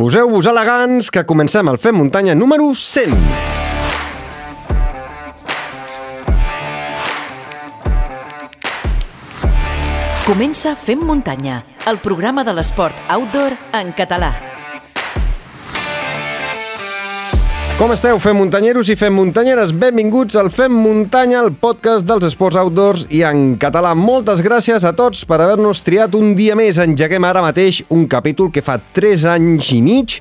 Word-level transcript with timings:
Poseu-vos 0.00 0.46
elegants, 0.48 1.10
que 1.12 1.26
comencem 1.28 1.68
el 1.68 1.76
Fem 1.76 1.92
Muntanya 1.92 2.32
número 2.32 2.70
100. 2.72 3.12
Comença 10.24 10.72
Fem 10.72 11.04
Muntanya, 11.04 11.66
el 11.84 12.00
programa 12.00 12.48
de 12.48 12.56
l'esport 12.56 13.12
outdoor 13.12 13.52
en 13.76 13.92
català. 13.92 14.49
Com 17.80 17.94
esteu, 17.94 18.18
fem 18.20 18.36
muntanyeros 18.36 18.90
i 18.92 18.94
fem 19.00 19.14
muntanyeres? 19.16 19.70
Benvinguts 19.72 20.36
al 20.36 20.50
Fem 20.52 20.74
Muntanya, 20.84 21.38
el 21.40 21.54
podcast 21.56 22.04
dels 22.04 22.26
esports 22.28 22.58
outdoors 22.60 23.06
i 23.08 23.22
en 23.24 23.54
català. 23.56 23.94
Moltes 23.96 24.42
gràcies 24.44 24.84
a 24.84 24.90
tots 24.92 25.22
per 25.24 25.38
haver-nos 25.40 25.80
triat 25.80 26.12
un 26.18 26.34
dia 26.36 26.52
més. 26.60 26.76
Engeguem 26.76 27.24
ara 27.24 27.40
mateix 27.40 27.78
un 27.88 28.02
capítol 28.04 28.50
que 28.52 28.60
fa 28.60 28.74
3 28.76 29.24
anys 29.32 29.70
i 29.72 29.78
mig 29.80 30.18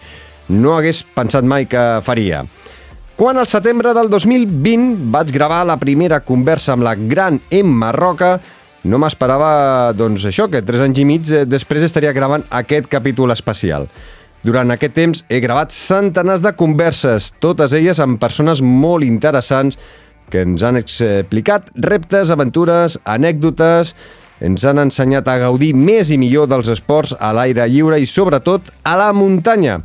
no 0.55 0.77
hagués 0.77 1.01
pensat 1.17 1.43
mai 1.43 1.67
que 1.67 1.83
faria. 2.05 2.45
Quan 3.19 3.35
al 3.35 3.49
setembre 3.51 3.91
del 3.97 4.07
2020 4.07 5.09
vaig 5.11 5.33
gravar 5.35 5.65
la 5.67 5.75
primera 5.81 6.21
conversa 6.23 6.77
amb 6.77 6.87
la 6.87 6.95
gran 6.95 7.41
Emma 7.51 7.91
Roca, 7.91 8.37
no 8.87 9.01
m'esperava, 9.03 9.91
doncs, 9.99 10.23
això, 10.31 10.47
que 10.47 10.63
tres 10.63 10.79
anys 10.87 11.03
i 11.03 11.05
mig 11.11 11.27
eh, 11.27 11.43
després 11.43 11.83
estaria 11.83 12.15
gravant 12.15 12.47
aquest 12.61 12.87
capítol 12.87 13.35
especial. 13.35 13.89
Durant 14.39 14.71
aquest 14.71 14.95
temps 14.95 15.23
he 15.27 15.41
gravat 15.43 15.73
centenars 15.75 16.43
de 16.45 16.53
converses, 16.55 17.33
totes 17.43 17.73
elles 17.75 17.99
amb 17.99 18.21
persones 18.21 18.61
molt 18.63 19.03
interessants 19.03 19.75
que 20.31 20.45
ens 20.45 20.63
han 20.63 20.79
explicat 20.79 21.67
reptes, 21.83 22.31
aventures, 22.31 22.95
anècdotes, 23.03 23.93
ens 24.39 24.63
han 24.63 24.79
ensenyat 24.79 25.27
a 25.27 25.35
gaudir 25.41 25.73
més 25.75 26.13
i 26.13 26.19
millor 26.21 26.47
dels 26.47 26.69
esports 26.71 27.11
a 27.19 27.33
l'aire 27.35 27.67
lliure 27.67 27.99
i, 27.99 28.07
sobretot, 28.07 28.71
a 28.87 28.95
la 28.95 29.11
muntanya. 29.11 29.81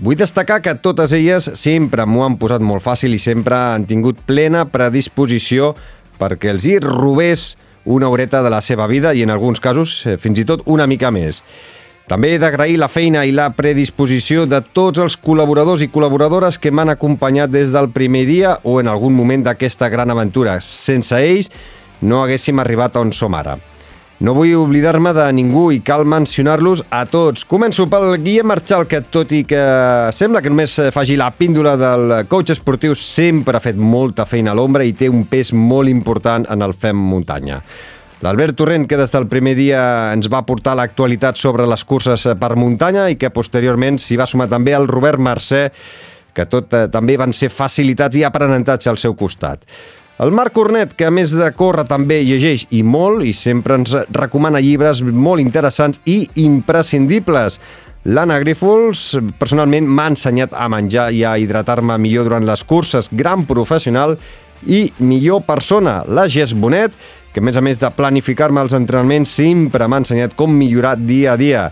Vull 0.00 0.16
destacar 0.16 0.62
que 0.62 0.78
totes 0.80 1.12
elles 1.12 1.50
sempre 1.58 2.06
m'ho 2.06 2.24
han 2.24 2.38
posat 2.40 2.64
molt 2.64 2.84
fàcil 2.84 3.16
i 3.16 3.20
sempre 3.20 3.58
han 3.74 3.84
tingut 3.84 4.22
plena 4.24 4.64
predisposició 4.70 5.74
perquè 6.18 6.54
els 6.54 6.64
hi 6.64 6.78
robés 6.80 7.50
una 7.84 8.08
horeta 8.08 8.40
de 8.44 8.52
la 8.52 8.62
seva 8.62 8.86
vida 8.86 9.12
i, 9.12 9.24
en 9.26 9.34
alguns 9.34 9.60
casos, 9.60 10.04
eh, 10.06 10.16
fins 10.16 10.38
i 10.38 10.46
tot 10.48 10.62
una 10.66 10.86
mica 10.86 11.10
més. 11.10 11.42
També 12.08 12.30
he 12.32 12.38
d'agrair 12.40 12.78
la 12.80 12.88
feina 12.88 13.26
i 13.28 13.34
la 13.36 13.50
predisposició 13.52 14.46
de 14.48 14.62
tots 14.72 14.96
els 15.02 15.18
col·laboradors 15.20 15.82
i 15.84 15.90
col·laboradores 15.92 16.56
que 16.56 16.70
m'han 16.72 16.88
acompanyat 16.94 17.52
des 17.52 17.68
del 17.74 17.90
primer 17.92 18.24
dia 18.24 18.54
o 18.64 18.78
en 18.80 18.88
algun 18.88 19.12
moment 19.12 19.44
d'aquesta 19.44 19.90
gran 19.92 20.08
aventura. 20.08 20.56
Sense 20.64 21.12
ells 21.20 21.50
no 22.00 22.22
haguéssim 22.22 22.64
arribat 22.64 22.96
on 22.96 23.12
som 23.12 23.36
ara. 23.36 23.58
No 24.24 24.32
vull 24.34 24.54
oblidar-me 24.56 25.12
de 25.14 25.26
ningú 25.36 25.66
i 25.70 25.82
cal 25.84 26.06
mencionar-los 26.08 26.80
a 26.90 27.04
tots. 27.06 27.44
Començo 27.46 27.84
pel 27.92 28.16
Guillem 28.24 28.48
Marchal, 28.50 28.88
que 28.88 29.02
tot 29.04 29.30
i 29.36 29.44
que 29.46 29.60
sembla 30.16 30.40
que 30.42 30.50
només 30.50 30.78
faci 30.96 31.14
la 31.20 31.28
píndola 31.30 31.76
del 31.78 32.16
coach 32.26 32.56
esportiu, 32.56 32.96
sempre 32.96 33.60
ha 33.60 33.62
fet 33.62 33.76
molta 33.76 34.24
feina 34.26 34.56
a 34.56 34.58
l'ombra 34.58 34.82
i 34.88 34.96
té 34.96 35.12
un 35.12 35.28
pes 35.28 35.52
molt 35.52 35.92
important 35.92 36.48
en 36.48 36.64
el 36.64 36.72
FEM 36.72 36.98
Muntanya. 37.12 37.60
L'Albert 38.18 38.56
Torrent, 38.58 38.88
que 38.90 38.96
des 38.98 39.12
del 39.14 39.28
primer 39.30 39.54
dia 39.54 39.80
ens 40.10 40.26
va 40.26 40.42
portar 40.42 40.74
l'actualitat 40.74 41.38
sobre 41.38 41.68
les 41.70 41.84
curses 41.86 42.24
per 42.40 42.56
muntanya 42.58 43.06
i 43.12 43.14
que 43.14 43.30
posteriorment 43.30 44.00
s'hi 44.02 44.18
va 44.18 44.26
sumar 44.26 44.48
també 44.50 44.74
el 44.74 44.88
Robert 44.90 45.22
Mercè, 45.22 45.68
que 46.34 46.46
tot 46.50 46.74
eh, 46.74 46.88
també 46.90 47.14
van 47.18 47.30
ser 47.30 47.52
facilitats 47.54 48.18
i 48.18 48.24
aprenentatge 48.26 48.90
al 48.90 48.98
seu 48.98 49.14
costat. 49.14 49.62
El 50.18 50.32
Marc 50.34 50.50
Cornet, 50.56 50.96
que 50.98 51.06
a 51.06 51.12
més 51.14 51.30
de 51.38 51.46
córrer 51.54 51.84
també 51.86 52.24
llegeix 52.26 52.64
i 52.74 52.82
molt 52.82 53.22
i 53.22 53.30
sempre 53.30 53.76
ens 53.78 53.94
recomana 54.10 54.58
llibres 54.58 54.98
molt 55.06 55.38
interessants 55.38 56.02
i 56.10 56.24
imprescindibles. 56.42 57.60
L'Anna 58.10 58.40
Grífols, 58.42 59.12
personalment, 59.38 59.86
m'ha 59.86 60.08
ensenyat 60.10 60.58
a 60.58 60.66
menjar 60.74 61.12
i 61.14 61.22
a 61.22 61.36
hidratar-me 61.38 62.00
millor 62.02 62.26
durant 62.26 62.50
les 62.50 62.66
curses, 62.66 63.12
gran 63.14 63.46
professional 63.46 64.16
i 64.66 64.88
millor 64.98 65.44
persona. 65.46 66.00
La 66.10 66.26
Gés 66.26 66.50
Bonet, 66.50 66.98
que 67.32 67.40
a 67.40 67.44
més 67.44 67.56
a 67.56 67.62
més 67.64 67.80
de 67.80 67.90
planificar-me 67.94 68.62
els 68.64 68.74
entrenaments, 68.76 69.30
sempre 69.30 69.88
m'ha 69.88 70.02
ensenyat 70.02 70.36
com 70.38 70.52
millorar 70.52 70.96
dia 70.98 71.34
a 71.34 71.38
dia. 71.40 71.64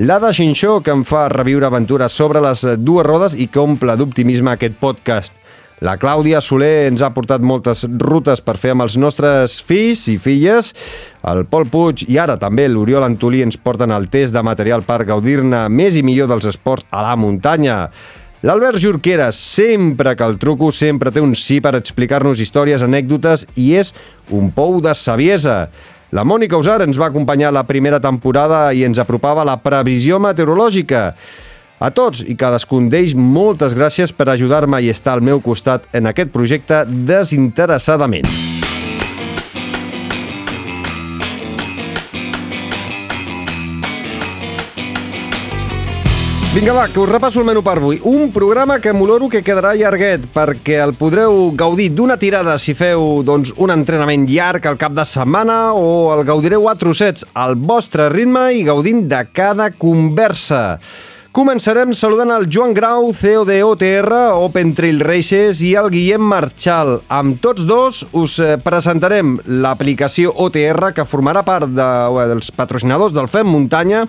L'Ada 0.00 0.30
Xinxó, 0.32 0.78
que 0.80 0.94
em 0.94 1.02
fa 1.04 1.26
reviure 1.28 1.66
aventures 1.68 2.14
sobre 2.16 2.40
les 2.40 2.62
dues 2.80 3.04
rodes 3.04 3.34
i 3.36 3.50
que 3.52 3.60
omple 3.60 3.96
d'optimisme 4.00 4.54
aquest 4.54 4.78
podcast. 4.80 5.34
La 5.80 5.94
Clàudia 5.96 6.42
Soler 6.44 6.90
ens 6.90 7.00
ha 7.00 7.08
portat 7.16 7.40
moltes 7.40 7.86
rutes 7.88 8.42
per 8.44 8.58
fer 8.60 8.74
amb 8.74 8.84
els 8.84 8.98
nostres 9.00 9.54
fills 9.64 10.02
i 10.12 10.18
filles. 10.20 10.74
El 11.24 11.46
Pol 11.48 11.64
Puig 11.72 12.04
i 12.04 12.18
ara 12.20 12.36
també 12.40 12.66
l'Oriol 12.68 13.06
Antolí 13.06 13.40
ens 13.40 13.56
porten 13.56 13.92
el 13.96 14.10
test 14.12 14.36
de 14.36 14.42
material 14.44 14.84
per 14.84 15.06
gaudir-ne 15.08 15.66
més 15.72 15.96
i 15.96 16.04
millor 16.04 16.28
dels 16.28 16.50
esports 16.52 16.84
a 16.92 17.06
la 17.06 17.16
muntanya. 17.16 17.86
L'Albert 18.40 18.78
Jorquera, 18.80 19.32
sempre 19.36 20.14
que 20.16 20.24
el 20.24 20.38
truco, 20.40 20.70
sempre 20.72 21.10
té 21.12 21.20
un 21.20 21.34
sí 21.36 21.58
per 21.60 21.74
explicar-nos 21.76 22.40
històries, 22.40 22.80
anècdotes 22.80 23.44
i 23.60 23.74
és 23.76 23.90
un 24.32 24.48
pou 24.56 24.78
de 24.80 24.94
saviesa. 24.96 25.66
La 26.16 26.24
Mònica 26.24 26.56
Usar 26.56 26.78
ens 26.80 26.96
va 26.96 27.10
acompanyar 27.12 27.52
la 27.52 27.66
primera 27.68 28.00
temporada 28.00 28.70
i 28.72 28.86
ens 28.88 28.98
apropava 28.98 29.44
la 29.44 29.58
previsió 29.60 30.16
meteorològica. 30.24 31.02
A 31.80 31.92
tots 31.92 32.24
i 32.24 32.38
cadascun 32.40 32.88
d'ells, 32.88 33.12
moltes 33.12 33.76
gràcies 33.76 34.16
per 34.16 34.30
ajudar-me 34.32 34.80
i 34.80 34.88
estar 34.88 35.18
al 35.18 35.24
meu 35.24 35.44
costat 35.44 35.84
en 35.92 36.08
aquest 36.08 36.32
projecte 36.32 36.86
desinteressadament. 36.88 38.59
Vinga, 46.50 46.72
va, 46.74 46.88
que 46.90 46.98
us 46.98 47.06
repasso 47.06 47.38
el 47.38 47.44
menú 47.46 47.60
per 47.62 47.76
avui. 47.78 48.00
Un 48.10 48.32
programa 48.34 48.80
que 48.82 48.90
m'oloro 48.90 49.28
que 49.30 49.38
quedarà 49.46 49.70
llarguet, 49.78 50.24
perquè 50.34 50.80
el 50.82 50.96
podreu 50.98 51.52
gaudir 51.54 51.92
d'una 51.94 52.16
tirada 52.18 52.56
si 52.58 52.74
feu 52.74 53.20
doncs, 53.22 53.52
un 53.54 53.70
entrenament 53.70 54.24
llarg 54.26 54.66
al 54.66 54.80
cap 54.80 54.96
de 54.96 55.04
setmana 55.06 55.76
o 55.78 56.10
el 56.10 56.24
gaudireu 56.26 56.66
a 56.66 56.74
trossets 56.74 57.22
al 57.38 57.54
vostre 57.54 58.08
ritme 58.10 58.48
i 58.58 58.64
gaudint 58.66 59.04
de 59.06 59.20
cada 59.30 59.68
conversa. 59.70 60.80
Començarem 61.30 61.94
saludant 61.94 62.34
el 62.34 62.48
Joan 62.50 62.74
Grau, 62.74 63.12
CEO 63.14 63.46
de 63.46 63.60
OTR, 63.62 64.10
Open 64.42 64.74
Trail 64.74 64.98
Races, 65.06 65.62
i 65.62 65.76
el 65.78 65.86
Guillem 65.94 66.26
Marchal. 66.32 66.96
Amb 67.06 67.38
tots 67.38 67.62
dos 67.62 68.02
us 68.10 68.40
eh, 68.42 68.56
presentarem 68.58 69.36
l'aplicació 69.46 70.34
OTR 70.34 70.90
que 70.98 71.06
formarà 71.06 71.46
part 71.46 71.70
de, 71.70 71.88
dels 72.34 72.50
patrocinadors 72.58 73.14
del 73.14 73.30
FEM 73.30 73.54
Muntanya 73.54 74.02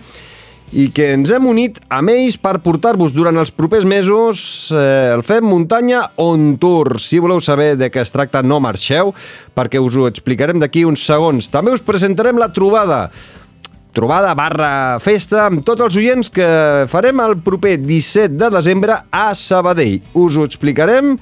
i 0.72 0.88
que 0.96 1.10
ens 1.18 1.32
hem 1.36 1.48
unit 1.52 1.80
amb 1.92 2.14
ells 2.14 2.38
per 2.40 2.56
portar-vos 2.64 3.12
durant 3.16 3.36
els 3.42 3.52
propers 3.52 3.84
mesos 3.88 4.72
eh, 4.72 5.12
el 5.12 5.24
Fem 5.28 5.44
Muntanya 5.44 6.06
On 6.24 6.56
Tour. 6.62 6.96
Si 7.04 7.20
voleu 7.20 7.42
saber 7.44 7.74
de 7.80 7.92
què 7.92 8.04
es 8.06 8.14
tracta, 8.14 8.44
no 8.44 8.62
marxeu, 8.64 9.12
perquè 9.58 9.82
us 9.84 10.00
ho 10.00 10.08
explicarem 10.08 10.62
d'aquí 10.62 10.86
uns 10.88 11.04
segons. 11.04 11.52
També 11.52 11.76
us 11.76 11.84
presentarem 11.84 12.40
la 12.40 12.52
trobada 12.56 13.08
trobada 13.92 14.32
barra 14.40 15.00
festa 15.04 15.50
amb 15.50 15.66
tots 15.68 15.84
els 15.84 15.98
oients 16.00 16.30
que 16.32 16.48
farem 16.88 17.20
el 17.20 17.36
proper 17.44 17.76
17 17.82 18.38
de 18.40 18.48
desembre 18.54 18.96
a 19.12 19.26
Sabadell. 19.36 20.00
Us 20.16 20.38
ho 20.40 20.46
explicarem, 20.48 21.18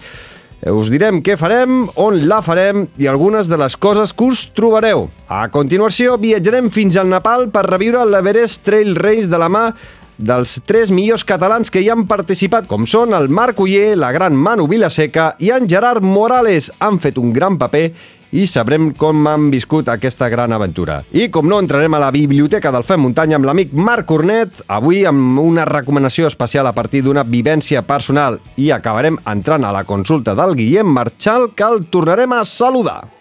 us 0.67 0.89
direm 0.91 1.21
què 1.23 1.37
farem, 1.39 1.85
on 1.95 2.17
la 2.27 2.41
farem 2.43 2.87
i 2.99 3.07
algunes 3.07 3.47
de 3.47 3.55
les 3.59 3.77
coses 3.79 4.11
que 4.11 4.27
us 4.27 4.47
trobareu. 4.51 5.07
A 5.31 5.45
continuació, 5.53 6.17
viatjarem 6.19 6.67
fins 6.73 6.97
al 6.99 7.07
Nepal 7.07 7.47
per 7.53 7.63
reviure 7.69 8.03
l'Everest 8.03 8.65
Trail 8.67 8.97
Race 8.99 9.31
de 9.31 9.39
la 9.39 9.47
mà 9.47 9.69
dels 10.19 10.59
tres 10.67 10.91
millors 10.91 11.23
catalans 11.23 11.71
que 11.71 11.81
hi 11.81 11.89
han 11.89 12.05
participat, 12.07 12.67
com 12.67 12.85
són 12.85 13.15
el 13.15 13.31
Marc 13.31 13.59
Uller, 13.63 13.95
la 13.97 14.11
gran 14.11 14.35
Manu 14.35 14.67
Vilaseca 14.67 15.33
i 15.39 15.53
en 15.55 15.67
Gerard 15.71 16.03
Morales. 16.03 16.69
Han 16.83 16.99
fet 16.99 17.17
un 17.17 17.31
gran 17.33 17.57
paper 17.57 17.87
i 18.35 18.45
sabrem 18.45 18.91
com 18.97 19.25
han 19.27 19.49
viscut 19.49 19.89
aquesta 19.89 20.29
gran 20.29 20.53
aventura. 20.53 20.99
I 21.11 21.29
com 21.33 21.47
no, 21.49 21.57
entrarem 21.61 21.95
a 21.97 22.01
la 22.03 22.11
biblioteca 22.13 22.71
del 22.75 22.85
Fem 22.85 23.01
Muntanya 23.01 23.39
amb 23.39 23.47
l'amic 23.49 23.73
Marc 23.73 24.09
Cornet, 24.11 24.63
avui 24.67 25.05
amb 25.09 25.39
una 25.41 25.65
recomanació 25.65 26.29
especial 26.29 26.69
a 26.69 26.75
partir 26.77 27.01
d'una 27.05 27.25
vivència 27.25 27.81
personal 27.87 28.39
i 28.57 28.69
acabarem 28.75 29.17
entrant 29.25 29.65
a 29.65 29.73
la 29.73 29.85
consulta 29.87 30.37
del 30.37 30.57
Guillem 30.59 30.91
Marchal 30.99 31.53
que 31.55 31.65
el 31.65 31.87
tornarem 31.89 32.37
a 32.37 32.43
saludar. 32.45 33.18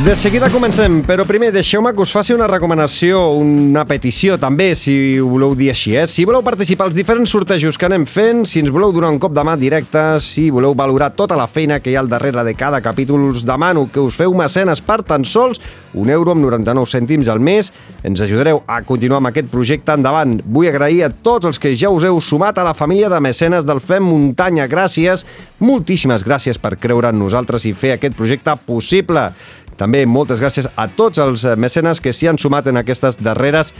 De 0.00 0.14
seguida 0.16 0.48
comencem, 0.48 1.02
però 1.04 1.26
primer 1.28 1.50
deixeu-me 1.52 1.90
que 1.92 2.00
us 2.00 2.14
faci 2.16 2.32
una 2.32 2.46
recomanació, 2.48 3.18
una 3.36 3.82
petició 3.84 4.38
també, 4.40 4.70
si 4.72 4.94
ho 5.20 5.26
voleu 5.28 5.52
dir 5.52 5.68
així, 5.68 5.92
eh? 6.00 6.06
Si 6.08 6.24
voleu 6.24 6.40
participar 6.40 6.86
als 6.88 6.96
diferents 6.96 7.28
sortejos 7.28 7.76
que 7.76 7.84
anem 7.90 8.06
fent, 8.08 8.46
si 8.48 8.62
ens 8.64 8.72
voleu 8.72 8.94
donar 8.96 9.10
un 9.12 9.20
cop 9.20 9.36
de 9.36 9.44
mà 9.44 9.52
directe, 9.60 10.00
si 10.24 10.46
voleu 10.48 10.72
valorar 10.72 11.10
tota 11.12 11.36
la 11.36 11.44
feina 11.44 11.82
que 11.84 11.92
hi 11.92 11.98
ha 11.98 12.00
al 12.00 12.08
darrere 12.08 12.40
de 12.48 12.56
cada 12.56 12.80
capítol, 12.80 13.28
us 13.34 13.44
demano 13.44 13.84
que 13.92 14.00
us 14.00 14.16
feu 14.16 14.32
mecenes 14.32 14.80
per 14.80 15.02
tan 15.04 15.28
sols 15.28 15.60
un 15.92 16.08
euro 16.08 16.32
amb 16.32 16.40
99 16.40 16.88
cèntims 16.88 17.28
al 17.28 17.44
mes. 17.44 17.68
Ens 18.02 18.24
ajudareu 18.24 18.62
a 18.66 18.80
continuar 18.88 19.20
amb 19.20 19.28
aquest 19.28 19.52
projecte 19.52 19.92
endavant. 19.92 20.38
Vull 20.40 20.72
agrair 20.72 21.04
a 21.04 21.12
tots 21.12 21.52
els 21.52 21.60
que 21.60 21.76
ja 21.76 21.92
us 21.92 22.08
heu 22.08 22.16
sumat 22.24 22.56
a 22.56 22.64
la 22.64 22.72
família 22.72 23.12
de 23.12 23.20
mecenes 23.20 23.68
del 23.68 23.84
Fem 23.84 24.08
Muntanya. 24.08 24.70
Gràcies, 24.72 25.26
moltíssimes 25.60 26.24
gràcies 26.24 26.56
per 26.56 26.78
creure 26.80 27.12
en 27.12 27.20
nosaltres 27.20 27.68
i 27.68 27.76
fer 27.76 27.98
aquest 27.98 28.16
projecte 28.16 28.56
possible. 28.64 29.28
També 29.82 30.04
moltes 30.06 30.38
gràcies 30.38 30.68
a 30.78 30.86
tots 30.86 31.18
els 31.18 31.42
mecenes 31.58 31.98
que 31.98 32.12
s'hi 32.14 32.28
han 32.30 32.38
sumat 32.38 32.68
en 32.70 32.78
aquestes 32.78 33.18
darreres 33.18 33.72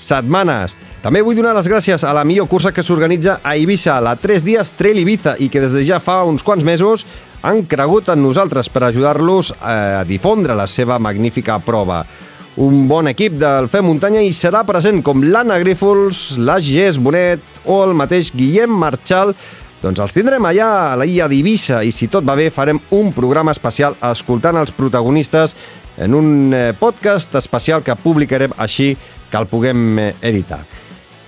setmanes. 0.00 0.72
També 1.04 1.20
vull 1.24 1.36
donar 1.36 1.52
les 1.56 1.68
gràcies 1.68 2.00
a 2.04 2.14
la 2.16 2.24
millor 2.24 2.48
cursa 2.48 2.72
que 2.72 2.84
s'organitza 2.84 3.38
a 3.44 3.54
Eivissa, 3.56 3.98
la 4.00 4.14
3 4.16 4.44
dies 4.44 4.72
Trail 4.78 5.02
Ibiza, 5.02 5.36
i 5.36 5.50
que 5.52 5.60
des 5.60 5.76
de 5.76 5.84
ja 5.84 6.00
fa 6.00 6.22
uns 6.28 6.44
quants 6.44 6.64
mesos 6.64 7.04
han 7.44 7.66
cregut 7.68 8.08
en 8.08 8.22
nosaltres 8.24 8.68
per 8.72 8.86
ajudar-los 8.88 9.52
a 9.60 10.02
difondre 10.08 10.56
la 10.56 10.68
seva 10.68 10.98
magnífica 11.00 11.58
prova. 11.64 12.02
Un 12.60 12.86
bon 12.88 13.08
equip 13.08 13.36
del 13.40 13.68
Fem 13.72 13.84
Muntanya 13.86 14.24
i 14.24 14.32
serà 14.36 14.64
present 14.68 15.00
com 15.04 15.22
l'Anna 15.22 15.60
Grífols, 15.60 16.38
l'Agés 16.40 16.98
Bonet 17.00 17.62
o 17.64 17.82
el 17.84 17.94
mateix 17.96 18.32
Guillem 18.36 18.72
Marchal, 18.80 19.36
doncs 19.80 20.00
els 20.04 20.12
tindrem 20.12 20.44
allà 20.44 20.70
a 20.90 20.96
la 21.00 21.06
illa 21.08 21.28
d'Eivissa 21.30 21.80
i 21.84 21.92
si 21.92 22.10
tot 22.12 22.26
va 22.26 22.36
bé 22.36 22.50
farem 22.52 22.80
un 22.92 23.14
programa 23.16 23.54
especial 23.56 23.96
escoltant 24.10 24.58
els 24.60 24.74
protagonistes 24.76 25.56
en 25.96 26.14
un 26.14 26.52
eh, 26.52 26.74
podcast 26.76 27.34
especial 27.40 27.82
que 27.84 27.96
publicarem 27.96 28.52
així 28.60 28.92
que 29.30 29.40
el 29.40 29.48
puguem 29.48 29.98
eh, 29.98 30.12
editar. 30.20 30.60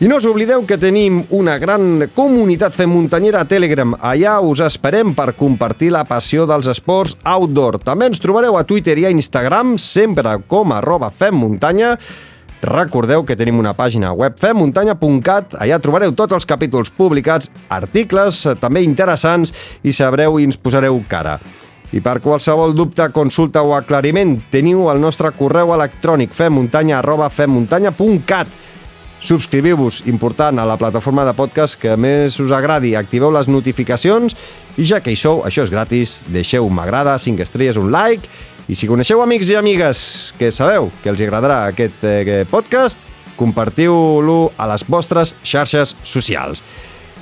I 0.02 0.08
no 0.10 0.16
us 0.19 0.26
oblideu 0.26 0.64
que 0.66 0.81
tenim 0.82 1.20
una 1.31 1.54
gran 1.62 2.08
comunitat 2.10 2.75
fem 2.75 2.90
muntanyera 2.90 3.44
a 3.44 3.46
Telegram. 3.46 3.93
Allà 4.02 4.40
us 4.43 4.58
esperem 4.66 5.12
per 5.14 5.37
compartir 5.38 5.93
la 5.94 6.02
passió 6.08 6.43
dels 6.50 6.66
esports 6.72 7.14
outdoor. 7.22 7.78
També 7.87 8.08
ens 8.10 8.19
trobareu 8.19 8.58
a 8.58 8.64
Twitter 8.66 8.96
i 8.98 9.06
a 9.06 9.12
Instagram, 9.14 9.76
sempre 9.78 10.40
com 10.50 10.75
arroba 10.75 11.12
femmuntanya. 11.14 11.94
Recordeu 12.62 13.25
que 13.26 13.35
tenim 13.35 13.59
una 13.59 13.73
pàgina 13.75 14.12
web 14.14 14.37
femmuntanya.cat, 14.38 15.56
allà 15.59 15.81
trobareu 15.82 16.14
tots 16.14 16.37
els 16.37 16.47
capítols 16.47 16.93
publicats, 16.94 17.50
articles 17.75 18.44
també 18.62 18.85
interessants 18.87 19.50
i 19.82 19.91
sabreu 19.91 20.38
i 20.38 20.47
ens 20.47 20.61
posareu 20.62 21.00
cara. 21.11 21.41
I 21.93 22.00
per 22.00 22.20
qualsevol 22.25 22.73
dubte, 22.73 23.09
consulta 23.12 23.64
o 23.67 23.75
aclariment, 23.75 24.38
teniu 24.53 24.87
el 24.93 25.03
nostre 25.03 25.32
correu 25.37 25.75
electrònic 25.75 26.32
femmuntanya 26.32 27.00
arroba 27.03 27.29
femmuntanya.cat 27.29 28.61
subscriviu-vos, 29.23 30.03
important, 30.06 30.58
a 30.58 30.67
la 30.67 30.76
plataforma 30.76 31.25
de 31.25 31.32
podcast 31.38 31.79
que 31.79 31.94
més 31.97 32.41
us 32.43 32.53
agradi, 32.55 32.97
activeu 32.99 33.31
les 33.31 33.47
notificacions 33.47 34.35
i 34.76 34.87
ja 34.88 34.99
que 35.00 35.12
hi 35.15 35.19
sou, 35.19 35.44
això 35.47 35.62
és 35.62 35.70
gratis, 35.70 36.17
deixeu 36.35 36.67
m'agrada, 36.69 37.15
5 37.23 37.44
estrelles, 37.44 37.79
un 37.79 37.93
like 37.94 38.26
i 38.72 38.76
si 38.78 38.88
coneixeu 38.88 39.20
amics 39.20 39.50
i 39.52 39.56
amigues 39.58 39.98
que 40.38 40.48
sabeu 40.54 40.88
que 41.02 41.10
els 41.12 41.20
agradarà 41.20 41.66
aquest 41.69 42.04
eh, 42.08 42.44
podcast, 42.48 43.00
compartiu-lo 43.36 44.52
a 44.56 44.69
les 44.70 44.84
vostres 44.88 45.34
xarxes 45.44 45.92
socials. 46.06 46.62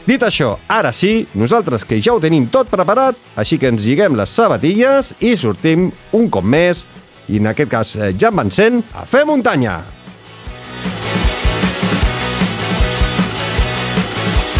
Dit 0.06 0.23
això, 0.26 0.55
ara 0.70 0.93
sí, 0.94 1.26
nosaltres 1.35 1.85
que 1.85 1.99
ja 2.02 2.14
ho 2.14 2.23
tenim 2.23 2.47
tot 2.55 2.70
preparat, 2.70 3.19
així 3.41 3.58
que 3.58 3.70
ens 3.70 3.82
lliguem 3.87 4.14
les 4.19 4.31
sabatilles 4.31 5.14
i 5.26 5.35
sortim 5.38 5.91
un 6.17 6.31
cop 6.31 6.47
més, 6.47 6.85
i 7.31 7.43
en 7.43 7.50
aquest 7.50 7.70
cas 7.73 7.97
eh, 7.99 8.12
ja 8.14 8.31
en 8.31 8.44
Vincent, 8.44 8.85
a 8.94 9.06
fer 9.06 9.26
muntanya! 9.26 9.81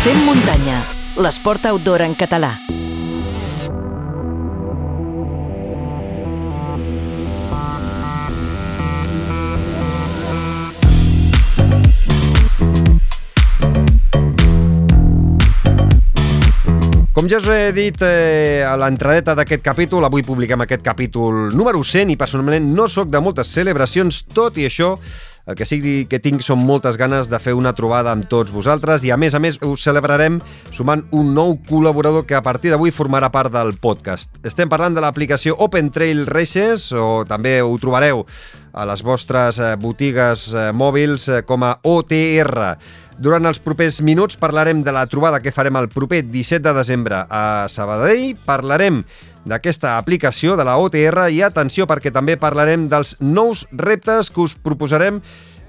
Fem 0.01 0.17
muntanya, 0.25 0.81
l'esport 1.21 1.67
outdoor 1.71 2.09
en 2.09 2.19
català. 2.19 2.55
Com 17.21 17.27
ja 17.29 17.37
us 17.37 17.51
he 17.53 17.73
dit 17.77 17.99
eh, 18.01 18.65
a 18.65 18.79
l'entradeta 18.81 19.35
d'aquest 19.37 19.61
capítol, 19.61 20.07
avui 20.07 20.23
publiquem 20.25 20.63
aquest 20.65 20.81
capítol 20.81 21.51
número 21.53 21.83
100 21.85 22.15
i 22.15 22.17
personalment 22.17 22.71
no 22.73 22.87
sóc 22.89 23.11
de 23.13 23.21
moltes 23.21 23.51
celebracions, 23.53 24.23
tot 24.33 24.57
i 24.57 24.65
això 24.65 24.95
el 25.45 25.59
que 25.59 25.67
sigui 25.69 26.07
que 26.09 26.17
tinc 26.25 26.41
són 26.41 26.63
moltes 26.65 26.97
ganes 26.97 27.29
de 27.29 27.37
fer 27.43 27.53
una 27.59 27.75
trobada 27.77 28.15
amb 28.17 28.25
tots 28.31 28.55
vosaltres 28.55 29.05
i 29.05 29.13
a 29.13 29.19
més 29.21 29.37
a 29.37 29.41
més 29.43 29.59
us 29.61 29.85
celebrarem 29.85 30.39
sumant 30.73 31.05
un 31.13 31.35
nou 31.37 31.59
col·laborador 31.69 32.25
que 32.25 32.39
a 32.39 32.43
partir 32.47 32.73
d'avui 32.73 32.89
formarà 32.89 33.29
part 33.29 33.53
del 33.53 33.75
podcast. 33.77 34.33
Estem 34.41 34.73
parlant 34.73 34.97
de 34.97 35.05
l'aplicació 35.05 35.59
Open 35.61 35.93
Trail 35.93 36.25
Races 36.25 36.89
o 36.97 37.27
també 37.29 37.59
ho 37.61 37.77
trobareu 37.83 38.25
a 38.73 38.87
les 38.89 39.03
vostres 39.03 39.59
eh, 39.59 39.75
botigues 39.81 40.49
eh, 40.55 40.71
mòbils 40.73 41.29
eh, 41.29 41.43
com 41.47 41.65
a 41.67 41.77
OTR. 41.83 42.75
Durant 43.21 43.45
els 43.51 43.61
propers 43.61 44.01
minuts 44.01 44.39
parlarem 44.41 44.81
de 44.85 44.95
la 44.97 45.05
trobada 45.11 45.43
que 45.45 45.53
farem 45.53 45.77
el 45.77 45.91
proper 45.93 46.23
17 46.25 46.63
de 46.65 46.73
desembre 46.77 47.25
a 47.29 47.67
Sabadell. 47.69 48.33
Parlarem 48.47 49.03
d'aquesta 49.45 49.97
aplicació 49.99 50.57
de 50.57 50.65
la 50.69 50.79
OTR 50.81 51.29
i 51.33 51.43
atenció 51.45 51.87
perquè 51.89 52.13
també 52.13 52.39
parlarem 52.41 52.89
dels 52.93 53.17
nous 53.21 53.67
reptes 53.73 54.33
que 54.33 54.45
us 54.45 54.57
proposarem 54.57 55.21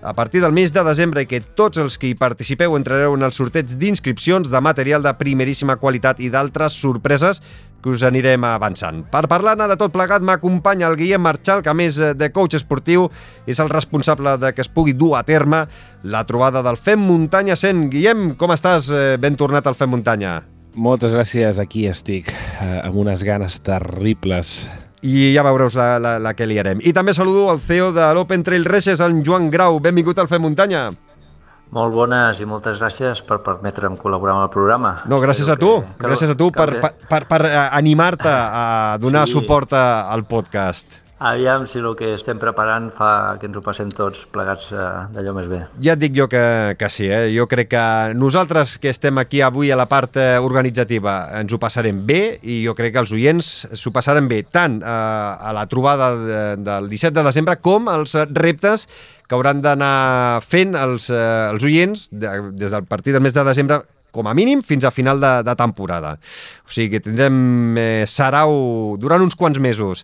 a 0.02 0.14
partir 0.14 0.42
del 0.42 0.52
mes 0.52 0.74
de 0.74 0.84
desembre 0.84 1.24
i 1.24 1.30
que 1.30 1.42
tots 1.42 1.78
els 1.82 1.98
que 2.02 2.10
hi 2.10 2.18
participeu 2.18 2.76
entrareu 2.78 3.14
en 3.16 3.26
el 3.26 3.34
sorteig 3.36 3.70
d'inscripcions 3.78 4.50
de 4.50 4.62
material 4.62 5.04
de 5.06 5.14
primeríssima 5.18 5.78
qualitat 5.78 6.20
i 6.20 6.32
d'altres 6.34 6.78
sorpreses 6.82 7.42
que 7.82 7.90
us 7.90 8.04
anirem 8.06 8.44
avançant. 8.46 9.02
Per 9.10 9.26
parlar-ne 9.30 9.66
de 9.70 9.78
tot 9.80 9.94
plegat 9.94 10.24
m'acompanya 10.26 10.88
el 10.90 10.98
Guillem 11.00 11.24
Marchal, 11.26 11.64
que 11.66 11.72
a 11.72 11.78
més 11.78 11.98
de 11.98 12.30
coach 12.34 12.60
esportiu 12.60 13.08
és 13.50 13.60
el 13.60 13.72
responsable 13.74 14.38
de 14.42 14.54
que 14.54 14.62
es 14.62 14.70
pugui 14.70 14.94
dur 14.94 15.16
a 15.18 15.24
terme 15.26 15.66
la 16.04 16.24
trobada 16.30 16.62
del 16.66 16.78
Fem 16.78 17.02
Muntanya 17.02 17.58
100. 17.58 17.90
Guillem, 17.90 18.30
com 18.38 18.54
estàs? 18.54 18.92
Eh, 18.94 19.18
ben 19.22 19.38
tornat 19.38 19.68
al 19.68 19.78
Fem 19.78 19.90
Muntanya. 19.90 20.42
Moltes 20.72 21.12
gràcies, 21.12 21.60
aquí 21.60 21.88
estic, 21.90 22.32
eh, 22.32 22.80
amb 22.86 22.96
unes 23.02 23.26
ganes 23.28 23.60
terribles. 23.60 24.70
I 25.02 25.32
ja 25.34 25.44
veureu 25.46 25.70
la, 25.74 25.88
la, 26.00 26.18
la 26.22 26.34
que 26.38 26.46
liarem. 26.46 26.82
I 26.86 26.94
també 26.94 27.16
saludo 27.18 27.48
el 27.54 27.62
CEO 27.62 27.90
de 27.96 28.12
l'Open 28.14 28.44
Trail 28.46 28.66
Races, 28.70 29.02
en 29.02 29.24
Joan 29.26 29.50
Grau. 29.50 29.80
Benvingut 29.82 30.20
al 30.22 30.30
Fem 30.30 30.44
Muntanya. 30.46 30.90
Molt 31.72 31.96
bones 31.96 32.42
i 32.44 32.46
moltes 32.46 32.82
gràcies 32.82 33.22
per 33.24 33.38
permetre'm 33.46 33.96
col·laborar 33.98 34.36
amb 34.36 34.44
el 34.44 34.52
programa. 34.52 34.92
No, 35.08 35.22
gràcies 35.24 35.48
a 35.48 35.56
tu, 35.56 35.78
que, 35.80 35.94
que, 35.96 36.10
gràcies 36.10 36.34
a 36.34 36.36
tu 36.36 36.50
per, 36.52 36.68
per, 36.84 36.92
per, 37.08 37.22
per 37.30 37.40
animar-te 37.64 38.34
a 38.34 38.98
donar 39.00 39.24
sí. 39.30 39.38
suport 39.38 39.74
al 39.80 40.26
podcast. 40.28 41.00
Aviam 41.22 41.68
si 41.70 41.78
el 41.78 41.92
que 41.94 42.16
estem 42.16 42.40
preparant 42.42 42.88
fa 42.90 43.38
que 43.38 43.46
ens 43.46 43.58
ho 43.60 43.62
passem 43.62 43.92
tots 43.94 44.24
plegats 44.34 44.72
eh, 44.74 44.86
d'allò 45.14 45.36
més 45.38 45.50
bé. 45.52 45.60
Ja 45.86 45.94
et 45.94 46.02
dic 46.02 46.16
jo 46.18 46.26
que, 46.32 46.42
que 46.80 46.90
sí, 46.90 47.06
eh? 47.14 47.28
jo 47.30 47.46
crec 47.52 47.70
que 47.76 47.84
nosaltres 48.18 48.80
que 48.82 48.90
estem 48.90 49.22
aquí 49.22 49.44
avui 49.46 49.70
a 49.70 49.78
la 49.78 49.86
part 49.92 50.18
eh, 50.18 50.42
organitzativa 50.42 51.14
ens 51.38 51.54
ho 51.54 51.62
passarem 51.62 52.02
bé 52.10 52.40
i 52.42 52.64
jo 52.66 52.74
crec 52.74 52.96
que 52.96 53.06
els 53.06 53.14
oients 53.14 53.52
s'ho 53.78 53.94
passaran 53.94 54.26
bé 54.32 54.42
tant 54.50 54.82
eh, 54.82 54.90
a 54.90 55.54
la 55.54 55.68
trobada 55.70 56.10
de, 56.18 56.44
del 56.66 56.90
17 56.90 57.14
de 57.20 57.28
desembre 57.30 57.60
com 57.62 57.94
els 57.94 58.18
reptes 58.34 58.90
que 59.30 59.38
hauran 59.38 59.62
d'anar 59.62 60.42
fent 60.42 60.74
els, 60.74 61.12
eh, 61.14 61.24
els 61.54 61.70
oients 61.70 62.10
de, 62.10 62.38
des 62.58 62.74
del 62.74 62.90
partit 62.90 63.14
del 63.14 63.22
mes 63.22 63.38
de 63.38 63.46
desembre 63.46 63.84
com 64.10 64.26
a 64.26 64.34
mínim 64.34 64.66
fins 64.66 64.90
a 64.90 64.92
final 64.92 65.22
de, 65.22 65.36
de 65.46 65.54
temporada. 65.56 66.18
O 66.66 66.74
sigui 66.74 66.96
que 66.96 67.06
tindrem 67.06 67.78
eh, 67.78 68.06
sarau 68.10 68.98
durant 68.98 69.22
uns 69.22 69.38
quants 69.38 69.62
mesos. 69.62 70.02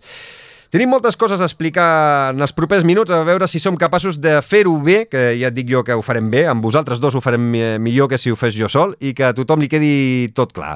Tenim 0.67 0.89
moltes 0.91 1.15
coses 1.15 1.39
a 1.39 1.47
explicar 1.47 2.33
en 2.33 2.43
els 2.43 2.51
propers 2.51 2.83
minuts, 2.83 3.11
a 3.15 3.21
veure 3.23 3.47
si 3.47 3.59
som 3.63 3.77
capaços 3.79 4.17
de 4.19 4.33
fer-ho 4.43 4.73
bé, 4.83 5.05
que 5.07 5.29
ja 5.39 5.47
et 5.47 5.55
dic 5.55 5.69
jo 5.71 5.79
que 5.87 5.95
ho 5.95 6.03
farem 6.03 6.27
bé, 6.33 6.43
amb 6.51 6.65
vosaltres 6.65 6.99
dos 6.99 7.15
ho 7.15 7.21
farem 7.23 7.45
millor 7.79 8.09
que 8.11 8.19
si 8.19 8.33
ho 8.33 8.35
fes 8.35 8.57
jo 8.57 8.67
sol, 8.67 8.97
i 8.99 9.13
que 9.15 9.29
a 9.29 9.35
tothom 9.37 9.63
li 9.63 9.69
quedi 9.71 9.93
tot 10.35 10.51
clar. 10.51 10.75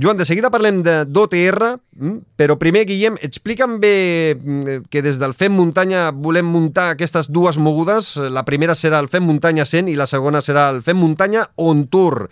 Joan, 0.00 0.18
de 0.18 0.26
seguida 0.26 0.50
parlem 0.50 0.80
d'OTR, 0.82 1.76
mm, 1.94 2.16
però 2.34 2.56
primer, 2.58 2.86
Guillem, 2.88 3.20
explica'm 3.22 3.78
bé 3.78 3.94
mm, 4.34 4.88
que 4.90 5.02
des 5.04 5.20
del 5.22 5.36
Fem 5.38 5.54
Muntanya 5.54 6.08
volem 6.10 6.50
muntar 6.50 6.88
aquestes 6.90 7.30
dues 7.30 7.58
mogudes. 7.58 8.16
La 8.16 8.42
primera 8.48 8.74
serà 8.74 8.98
el 8.98 9.10
Fem 9.12 9.22
Muntanya 9.28 9.68
100 9.68 9.92
i 9.92 9.98
la 10.00 10.08
segona 10.10 10.42
serà 10.42 10.70
el 10.74 10.82
Fem 10.82 10.98
Muntanya 10.98 11.50
On 11.56 11.86
Tour. 11.86 12.26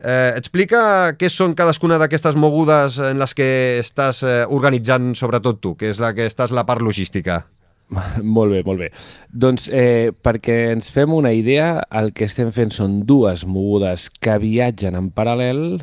Eh, 0.00 0.32
explica 0.38 1.12
què 1.20 1.28
són 1.28 1.52
cadascuna 1.56 1.98
d'aquestes 2.00 2.36
mogudes 2.40 2.96
en 3.04 3.20
les 3.20 3.34
que 3.36 3.48
estàs 3.82 4.22
eh, 4.24 4.42
organitzant, 4.48 5.12
sobretot 5.18 5.60
tu, 5.60 5.74
que 5.76 5.90
és 5.92 6.00
la 6.00 6.14
que 6.16 6.24
estàs 6.30 6.54
la 6.56 6.64
part 6.68 6.80
logística. 6.80 7.42
Molt 8.36 8.54
bé, 8.54 8.60
molt 8.62 8.78
bé. 8.78 8.88
Doncs 9.34 9.66
eh, 9.74 10.12
perquè 10.22 10.70
ens 10.70 10.92
fem 10.94 11.10
una 11.10 11.32
idea, 11.34 11.80
el 11.90 12.12
que 12.14 12.28
estem 12.30 12.52
fent 12.54 12.70
són 12.70 13.00
dues 13.06 13.42
mogudes 13.42 14.06
que 14.22 14.36
viatgen 14.38 14.94
en 14.94 15.08
paral·lel 15.10 15.80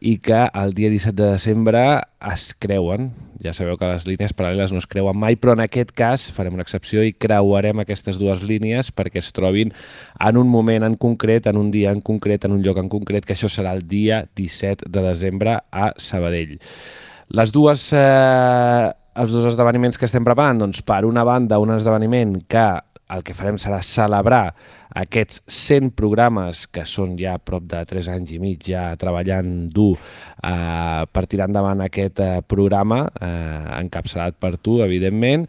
i 0.00 0.16
que 0.18 0.48
el 0.56 0.72
dia 0.74 0.88
17 0.90 1.14
de 1.22 1.30
desembre 1.36 1.82
es 2.32 2.54
creuen. 2.58 3.10
Ja 3.44 3.52
sabeu 3.56 3.76
que 3.80 3.88
les 3.88 4.06
línies 4.08 4.32
paral·leles 4.36 4.72
no 4.72 4.80
es 4.80 4.88
creuen 4.88 5.16
mai, 5.20 5.36
però 5.36 5.54
en 5.56 5.62
aquest 5.64 5.92
cas 5.96 6.26
farem 6.32 6.56
una 6.56 6.64
excepció 6.64 7.04
i 7.04 7.12
creuarem 7.12 7.80
aquestes 7.80 8.18
dues 8.20 8.42
línies 8.44 8.90
perquè 8.92 9.20
es 9.20 9.30
trobin 9.36 9.74
en 10.18 10.40
un 10.40 10.48
moment 10.48 10.88
en 10.88 10.96
concret, 11.00 11.46
en 11.46 11.60
un 11.60 11.70
dia 11.70 11.92
en 11.92 12.00
concret, 12.00 12.44
en 12.48 12.56
un 12.56 12.64
lloc 12.64 12.80
en 12.80 12.88
concret, 12.92 13.28
que 13.28 13.36
això 13.36 13.52
serà 13.52 13.76
el 13.76 13.86
dia 13.88 14.24
17 14.36 14.88
de 14.88 15.04
desembre 15.04 15.58
a 15.70 15.92
Sabadell. 15.96 16.58
Les 17.30 17.52
dues, 17.52 17.92
eh, 17.92 18.90
els 19.20 19.32
dos 19.32 19.52
esdeveniments 19.52 20.00
que 20.00 20.08
estem 20.08 20.24
preparant, 20.24 20.64
doncs 20.64 20.80
per 20.82 21.04
una 21.04 21.24
banda 21.24 21.60
un 21.60 21.76
esdeveniment 21.76 22.40
que 22.48 22.66
el 23.14 23.24
que 23.26 23.34
farem 23.36 23.58
serà 23.60 23.80
celebrar 23.84 24.54
aquests 25.00 25.42
100 25.50 25.92
programes 25.98 26.64
que 26.70 26.84
són 26.88 27.16
ja 27.18 27.36
prop 27.38 27.66
de 27.70 27.82
3 27.90 28.10
anys 28.14 28.32
i 28.34 28.40
mig 28.42 28.64
ja 28.66 28.88
treballant 29.00 29.68
dur 29.74 29.92
eh, 29.96 31.02
per 31.10 31.26
tirar 31.30 31.50
endavant 31.50 31.84
aquest 31.86 32.22
eh, 32.24 32.32
programa 32.46 33.04
eh, 33.20 33.78
encapçalat 33.80 34.38
per 34.40 34.56
tu, 34.58 34.80
evidentment, 34.86 35.46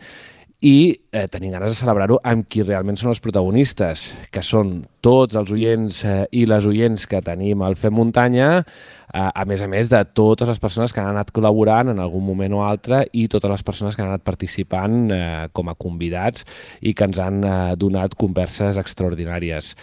i 0.62 0.94
eh, 1.10 1.26
tenim 1.26 1.56
ganes 1.56 1.74
de 1.74 1.80
celebrar-ho 1.80 2.20
amb 2.22 2.46
qui 2.46 2.62
realment 2.62 2.98
són 3.00 3.10
els 3.10 3.22
protagonistes, 3.24 4.12
que 4.30 4.44
són 4.46 4.84
tots 5.02 5.34
els 5.40 5.50
oients 5.56 6.04
eh, 6.06 6.28
i 6.38 6.46
les 6.46 6.68
oients 6.70 7.08
que 7.10 7.22
tenim 7.26 7.64
al 7.66 7.74
Fem 7.82 7.96
Muntanya, 7.98 8.50
eh, 8.62 9.24
a 9.26 9.46
més 9.50 9.64
a 9.66 9.70
més 9.72 9.90
de 9.90 10.04
totes 10.14 10.52
les 10.52 10.62
persones 10.62 10.94
que 10.94 11.02
han 11.02 11.10
anat 11.16 11.34
col·laborant 11.34 11.90
en 11.90 12.04
algun 12.04 12.22
moment 12.28 12.60
o 12.60 12.62
altre 12.68 13.02
i 13.18 13.26
totes 13.26 13.50
les 13.50 13.66
persones 13.66 13.98
que 13.98 14.06
han 14.06 14.14
anat 14.14 14.26
participant 14.28 15.02
eh, 15.10 15.50
com 15.52 15.74
a 15.74 15.78
convidats 15.78 16.46
i 16.82 16.94
que 16.94 17.10
ens 17.10 17.18
han 17.18 17.42
eh, 17.42 17.58
donat 17.82 18.14
converses 18.14 18.78
extraordinàries. 18.78 19.74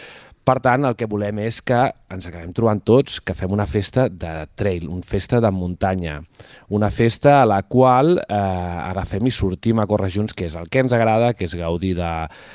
Per 0.49 0.63
tant, 0.65 0.87
el 0.89 0.95
que 0.97 1.05
volem 1.05 1.43
és 1.45 1.59
que 1.61 1.77
ens 2.09 2.25
acabem 2.25 2.55
trobant 2.57 2.79
tots, 2.81 3.19
que 3.21 3.35
fem 3.37 3.53
una 3.53 3.67
festa 3.69 4.07
de 4.09 4.31
trail, 4.57 4.87
una 4.89 5.05
festa 5.05 5.43
de 5.45 5.51
muntanya, 5.53 6.15
una 6.73 6.89
festa 6.89 7.43
a 7.43 7.45
la 7.45 7.59
qual 7.69 8.15
eh, 8.17 8.39
agafem 8.39 9.29
i 9.29 9.33
sortim 9.35 9.83
a 9.83 9.85
córrer 9.91 10.09
junts, 10.15 10.33
que 10.33 10.47
és 10.49 10.57
el 10.57 10.71
que 10.73 10.81
ens 10.81 10.95
agrada, 10.97 11.35
que 11.37 11.45
és 11.45 11.57
gaudir 11.61 11.93
de, 11.99 12.13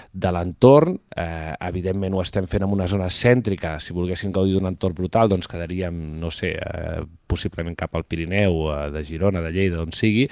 de 0.09 0.31
l'entorn. 0.33 0.97
Eh, 1.13 1.53
evidentment 1.69 2.17
ho 2.17 2.23
estem 2.25 2.50
fent 2.50 2.65
en 2.65 2.73
una 2.73 2.89
zona 2.89 3.12
cèntrica, 3.13 3.75
si 3.77 3.93
volguéssim 3.93 4.33
gaudir 4.33 4.57
d'un 4.57 4.71
entorn 4.71 4.97
brutal, 4.97 5.29
doncs 5.29 5.51
quedaríem, 5.51 6.01
no 6.17 6.33
sé, 6.33 6.55
eh, 6.57 7.03
possiblement 7.34 7.75
cap 7.80 7.98
al 7.98 8.06
Pirineu, 8.08 8.70
eh, 8.72 8.80
de 8.94 9.04
Girona, 9.08 9.44
de 9.44 9.52
Lleida, 9.54 9.82
d'on 9.82 9.94
sigui, 9.96 10.28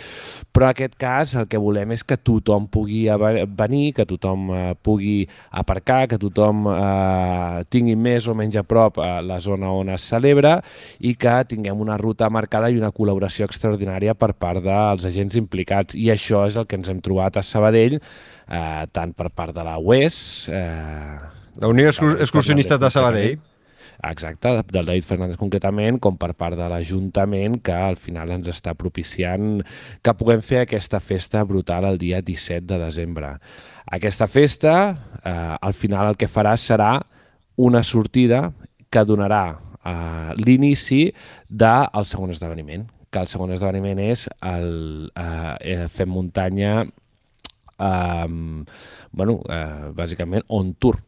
però 0.53 0.70
en 0.70 0.75
aquest 0.75 0.98
cas 1.01 1.36
el 1.41 1.50
que 1.51 1.60
volem 1.62 1.96
és 1.98 2.05
que 2.08 2.17
tothom 2.17 2.70
pugui 2.72 3.03
venir, 3.58 3.91
que 3.98 4.05
tothom 4.08 4.50
eh, 4.53 4.62
pugui 4.81 5.15
aparcar, 5.51 6.05
que 6.12 6.22
tothom 6.22 6.67
eh, 6.72 7.63
tingui 7.74 7.98
més 7.98 8.29
o 8.29 8.38
menys 8.38 8.60
a 8.62 8.65
prop 8.67 9.00
la 9.01 9.39
zona 9.41 9.72
on 9.74 9.89
es 9.93 10.05
celebra 10.12 10.58
i 11.00 11.15
que 11.20 11.34
tinguem 11.50 11.81
una 11.81 11.98
ruta 11.98 12.29
marcada 12.29 12.70
i 12.70 12.79
una 12.79 12.91
col·laboració 12.96 13.48
extraordinària 13.50 14.15
per 14.15 14.34
part 14.34 14.63
dels 14.63 15.05
agents 15.08 15.38
implicats. 15.39 15.98
I 15.98 16.12
això 16.13 16.46
és 16.48 16.58
el 16.60 16.67
que 16.67 16.79
ens 16.79 16.89
hem 16.91 17.01
trobat 17.03 17.39
a 17.39 17.46
Sabadell, 17.46 18.00
eh, 18.00 18.84
tant 18.91 19.15
per 19.17 19.31
part 19.34 19.55
de 19.55 19.67
la 19.67 19.77
UES... 19.79 20.17
Eh, 20.51 21.20
la 21.62 21.67
Unió 21.67 21.89
Excursionistes 21.91 22.79
de 22.79 22.89
Sabadell. 22.89 23.39
Exacte, 24.03 24.53
del 24.72 24.86
David 24.86 25.05
Fernández 25.05 25.38
concretament, 25.38 26.00
com 26.01 26.17
per 26.17 26.34
part 26.34 26.58
de 26.58 26.67
l'Ajuntament, 26.72 27.60
que 27.62 27.75
al 27.75 28.00
final 28.01 28.34
ens 28.34 28.50
està 28.50 28.74
propiciant 28.74 29.62
que 30.01 30.15
puguem 30.17 30.41
fer 30.41 30.63
aquesta 30.63 31.00
festa 31.00 31.43
brutal 31.46 31.86
el 31.89 32.01
dia 32.01 32.22
17 32.25 32.65
de 32.65 32.79
desembre. 32.81 33.36
Aquesta 33.86 34.27
festa, 34.27 34.75
eh, 35.24 35.55
al 35.62 35.74
final 35.77 36.13
el 36.13 36.17
que 36.17 36.29
farà 36.31 36.55
serà 36.58 36.96
una 37.62 37.84
sortida 37.84 38.51
que 38.91 39.03
donarà 39.05 39.43
uh, 39.86 40.34
l'inici 40.39 41.05
del 41.48 42.08
segon 42.10 42.34
esdeveniment, 42.34 42.88
que 43.12 43.22
el 43.24 43.29
segon 43.31 43.53
esdeveniment 43.55 44.01
és 44.03 44.25
el 44.48 45.08
uh, 45.12 45.88
Fem 45.91 46.12
Muntanya, 46.12 46.74
uh, 47.77 48.27
bueno, 49.12 49.38
uh, 49.46 49.91
bàsicament 49.96 50.46
on 50.50 50.74
tour, 50.79 51.00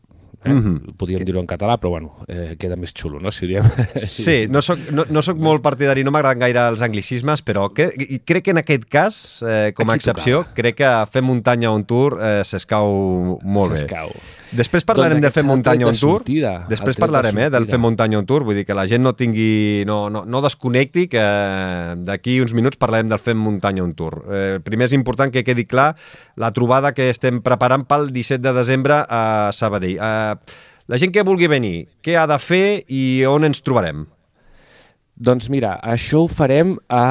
Eh? 0.44 0.50
Mm 0.52 0.64
-hmm. 0.64 0.96
Podríem 0.98 1.24
dir-ho 1.24 1.40
en 1.40 1.48
català, 1.48 1.78
però 1.80 1.90
bueno, 1.90 2.26
eh, 2.28 2.56
queda 2.60 2.76
més 2.76 2.94
xulo, 2.94 3.20
no? 3.20 3.32
Si 3.32 3.46
ho 3.46 3.48
diem. 3.48 3.64
Sí, 3.96 4.48
no 4.50 4.62
soc, 4.62 4.80
no, 4.92 5.06
no 5.10 5.22
soc 5.22 5.38
molt 5.38 5.62
partidari, 5.62 6.04
no 6.04 6.12
m'agraden 6.12 6.40
gaire 6.40 6.68
els 6.70 6.82
anglicismes, 6.82 7.44
però 7.44 7.70
cre 7.74 7.92
crec 8.26 8.44
que 8.44 8.52
en 8.52 8.58
aquest 8.58 8.86
cas, 8.86 9.42
eh, 9.42 9.72
com 9.74 9.90
a 9.90 9.94
Aquí 9.94 10.00
excepció, 10.00 10.38
tocava. 10.44 10.54
crec 10.56 10.76
que 10.76 11.06
fer 11.12 11.22
muntanya 11.22 11.72
on 11.72 11.86
tour 11.86 12.20
eh, 12.22 12.44
s'escau 12.44 13.40
molt 13.44 13.72
bé. 13.72 13.80
S'escau. 13.80 14.12
Després 14.53 14.86
parlarem 14.86 15.17
doncs 15.17 15.25
de 15.25 15.31
fer 15.33 15.43
muntanya 15.48 15.88
on 15.89 15.98
tour. 15.98 16.19
Sortida, 16.22 16.51
Després 16.69 17.00
parlarem 17.01 17.39
eh, 17.41 17.48
del 17.53 17.65
fer 17.69 17.79
muntanya 17.81 18.19
on 18.19 18.27
tour, 18.29 18.45
vull 18.45 18.57
dir 18.60 18.65
que 18.67 18.77
la 18.77 18.86
gent 18.89 19.01
no 19.05 19.15
tingui, 19.17 19.83
no, 19.89 20.05
no, 20.13 20.24
no 20.29 20.41
desconnecti, 20.45 21.07
que 21.10 21.24
d'aquí 22.05 22.38
uns 22.43 22.53
minuts 22.57 22.77
parlarem 22.81 23.10
del 23.10 23.22
fer 23.22 23.36
muntanya 23.39 23.86
on 23.86 23.95
tour. 23.98 24.19
Eh, 24.29 24.60
primer 24.63 24.89
és 24.91 24.95
important 24.98 25.33
que 25.33 25.45
quedi 25.45 25.65
clar 25.69 25.93
la 26.38 26.53
trobada 26.53 26.93
que 26.93 27.10
estem 27.10 27.41
preparant 27.45 27.88
pel 27.89 28.12
17 28.13 28.43
de 28.45 28.53
desembre 28.55 29.01
a 29.10 29.51
Sabadell. 29.55 29.98
Eh, 29.98 30.57
la 30.91 31.00
gent 31.01 31.13
que 31.15 31.25
vulgui 31.25 31.50
venir, 31.50 31.88
què 32.03 32.17
ha 32.19 32.27
de 32.29 32.38
fer 32.38 32.83
i 32.91 33.24
on 33.25 33.48
ens 33.48 33.63
trobarem? 33.65 34.05
Doncs 35.13 35.48
mira, 35.53 35.75
això 35.86 36.24
ho 36.25 36.29
farem 36.29 36.74
a, 36.89 37.05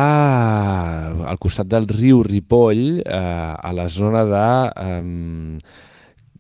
al 1.30 1.38
costat 1.42 1.68
del 1.70 1.86
riu 1.90 2.24
Ripoll, 2.26 3.00
a, 3.06 3.18
eh, 3.18 3.54
a 3.70 3.72
la 3.74 3.88
zona 3.90 4.26
de... 4.28 4.46
Eh, 4.86 5.90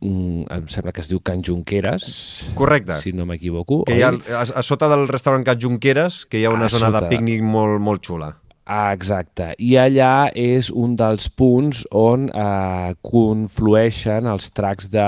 em 0.02 0.68
sembla 0.68 0.92
que 0.92 1.00
es 1.04 1.08
diu 1.10 1.20
Can 1.22 1.42
Junqueras. 1.46 2.50
Correcte. 2.58 2.98
Si 3.00 3.12
no 3.14 3.26
m'equivoco. 3.28 3.84
Que 3.86 4.00
hi 4.00 4.02
ha, 4.02 4.10
a, 4.10 4.42
a 4.42 4.62
sota 4.66 4.88
del 4.90 5.06
restaurant 5.08 5.46
Can 5.46 5.60
Junqueras, 5.62 6.24
que 6.26 6.40
hi 6.40 6.46
ha 6.46 6.50
una 6.54 6.66
a 6.66 6.72
zona 6.72 6.90
sota. 6.90 7.04
de 7.06 7.12
pícnic 7.14 7.42
molt, 7.46 7.80
molt 7.80 8.02
xula. 8.04 8.32
Ah, 8.64 8.92
exacte. 8.94 9.52
I 9.58 9.74
allà 9.82 10.30
és 10.38 10.68
un 10.70 10.94
dels 10.96 11.26
punts 11.34 11.82
on 11.98 12.28
eh, 12.30 12.92
conflueixen 13.02 14.28
els 14.30 14.52
tracks 14.54 14.86
de 14.92 15.06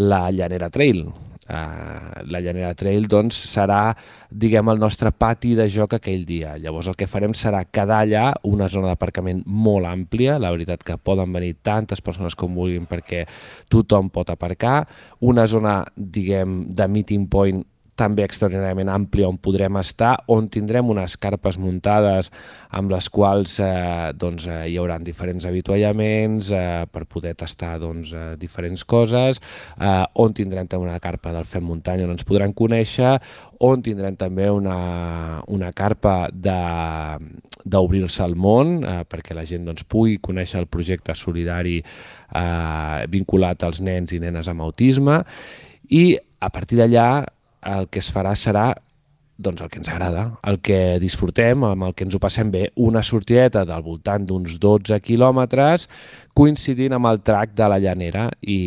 la 0.00 0.22
Llanera 0.32 0.70
Trail, 0.72 1.04
Uh, 1.48 2.26
la 2.28 2.42
Llanera 2.44 2.74
Trail 2.76 3.06
doncs, 3.08 3.38
serà 3.48 3.94
diguem, 4.28 4.68
el 4.68 4.82
nostre 4.82 5.08
pati 5.16 5.54
de 5.56 5.64
joc 5.72 5.96
aquell 5.96 6.26
dia. 6.28 6.58
Llavors 6.60 6.90
el 6.92 6.98
que 6.98 7.08
farem 7.08 7.32
serà 7.32 7.62
quedar 7.64 8.02
allà 8.04 8.26
una 8.44 8.68
zona 8.68 8.90
d'aparcament 8.92 9.40
molt 9.46 9.88
àmplia, 9.88 10.36
la 10.36 10.52
veritat 10.52 10.84
que 10.84 10.98
poden 11.00 11.32
venir 11.32 11.54
tantes 11.64 12.04
persones 12.04 12.36
com 12.36 12.52
vulguin 12.58 12.84
perquè 12.90 13.24
tothom 13.72 14.12
pot 14.12 14.28
aparcar, 14.34 14.82
una 15.24 15.46
zona 15.48 15.80
diguem, 15.96 16.66
de 16.68 16.88
meeting 16.92 17.26
point 17.32 17.64
també 17.98 18.24
extraordinàriament 18.24 18.90
àmplia 18.92 19.28
on 19.28 19.38
podrem 19.42 19.76
estar, 19.80 20.14
on 20.30 20.48
tindrem 20.52 20.88
unes 20.92 21.16
carpes 21.20 21.58
muntades 21.58 22.30
amb 22.78 22.92
les 22.92 23.08
quals 23.12 23.58
eh, 23.64 24.12
doncs, 24.18 24.46
eh, 24.46 24.68
hi 24.70 24.76
haurà 24.78 24.98
diferents 25.02 25.46
avituallaments 25.48 26.52
eh, 26.54 26.86
per 26.92 27.04
poder 27.10 27.34
tastar 27.38 27.78
doncs, 27.82 28.12
eh, 28.14 28.36
diferents 28.40 28.84
coses, 28.88 29.40
eh, 29.80 30.04
on 30.22 30.34
tindrem 30.36 30.66
també 30.70 30.86
una 30.86 31.02
carpa 31.02 31.32
del 31.34 31.46
Fem 31.48 31.66
Muntanya 31.66 32.06
on 32.06 32.14
ens 32.14 32.26
podran 32.28 32.54
conèixer, 32.56 33.16
on 33.64 33.82
tindrem 33.82 34.14
també 34.18 34.46
una, 34.54 35.42
una 35.50 35.72
carpa 35.74 36.28
d'obrir-se 36.30 38.22
al 38.22 38.36
món 38.38 38.78
eh, 38.84 39.02
perquè 39.08 39.34
la 39.34 39.46
gent 39.48 39.66
doncs, 39.66 39.84
pugui 39.90 40.18
conèixer 40.22 40.62
el 40.62 40.70
projecte 40.70 41.14
solidari 41.18 41.80
eh, 41.82 43.06
vinculat 43.10 43.64
als 43.66 43.82
nens 43.82 44.14
i 44.14 44.22
nenes 44.22 44.48
amb 44.48 44.62
autisme. 44.62 45.22
I 45.90 46.18
a 46.38 46.50
partir 46.54 46.78
d'allà 46.78 47.24
el 47.66 47.88
que 47.88 48.02
es 48.02 48.12
farà 48.14 48.34
serà 48.38 48.72
doncs 49.38 49.62
el 49.62 49.68
que 49.70 49.78
ens 49.78 49.88
agrada, 49.88 50.24
el 50.50 50.58
que 50.58 50.98
disfrutem, 50.98 51.62
amb 51.62 51.86
el 51.86 51.92
que 51.94 52.02
ens 52.02 52.14
ho 52.16 52.18
passem 52.18 52.50
bé, 52.50 52.64
una 52.82 53.04
sortideta 53.06 53.62
del 53.68 53.84
voltant 53.86 54.26
d'uns 54.26 54.56
12 54.58 54.98
quilòmetres 54.98 55.86
coincidint 56.34 56.96
amb 56.96 57.06
el 57.06 57.22
track 57.22 57.54
de 57.54 57.68
la 57.70 57.78
llanera 57.78 58.26
i 58.42 58.58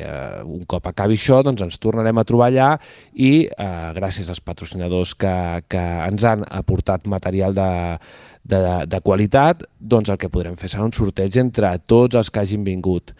eh, 0.00 0.40
un 0.48 0.64
cop 0.64 0.88
acabi 0.88 1.20
això 1.20 1.42
doncs 1.44 1.66
ens 1.68 1.76
tornarem 1.80 2.16
a 2.16 2.24
trobar 2.24 2.48
allà 2.48 2.70
i 3.12 3.44
eh, 3.44 3.68
gràcies 4.00 4.32
als 4.32 4.40
patrocinadors 4.40 5.12
que, 5.12 5.36
que 5.68 5.84
ens 6.08 6.24
han 6.24 6.48
aportat 6.48 7.04
material 7.04 7.52
de, 7.52 7.70
de, 8.48 8.62
de 8.88 9.04
qualitat, 9.04 9.68
doncs 9.76 10.08
el 10.08 10.20
que 10.20 10.32
podrem 10.32 10.56
fer 10.56 10.72
serà 10.72 10.88
un 10.88 10.96
sorteig 10.96 11.36
entre 11.36 11.76
tots 11.84 12.16
els 12.16 12.32
que 12.32 12.40
hagin 12.40 12.64
vingut. 12.64 13.12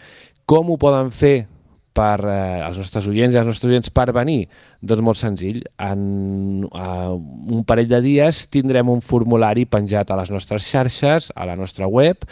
Com 0.49 0.73
ho 0.73 0.81
poden 0.81 1.13
fer? 1.13 1.45
Per 1.95 2.19
eh, 2.27 2.61
als 2.65 2.77
nostres 2.81 3.07
oients 3.09 3.35
i 3.35 3.39
als 3.39 3.47
nostres 3.49 3.71
oients 3.71 3.91
per 3.95 4.09
venir? 4.15 4.45
Doncs 4.83 5.03
molt 5.05 5.19
senzill. 5.19 5.61
En 5.81 6.65
uh, 6.67 7.15
un 7.15 7.63
parell 7.67 7.89
de 7.91 8.01
dies 8.03 8.45
tindrem 8.51 8.91
un 8.91 9.01
formulari 9.05 9.65
penjat 9.65 10.11
a 10.11 10.19
les 10.19 10.31
nostres 10.33 10.67
xarxes, 10.67 11.31
a 11.35 11.47
la 11.47 11.55
nostra 11.59 11.87
web, 11.87 12.27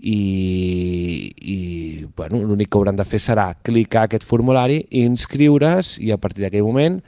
i, 0.00 0.20
i 1.36 1.58
bueno, 2.16 2.40
l'únic 2.46 2.70
que 2.70 2.78
hauran 2.80 2.96
de 2.96 3.04
fer 3.04 3.20
serà 3.20 3.50
clicar 3.66 4.06
aquest 4.06 4.24
formulari, 4.24 4.84
inscriure's 5.02 5.98
i 6.00 6.14
a 6.14 6.20
partir 6.20 6.46
d'aquell 6.46 6.64
moment 6.64 7.00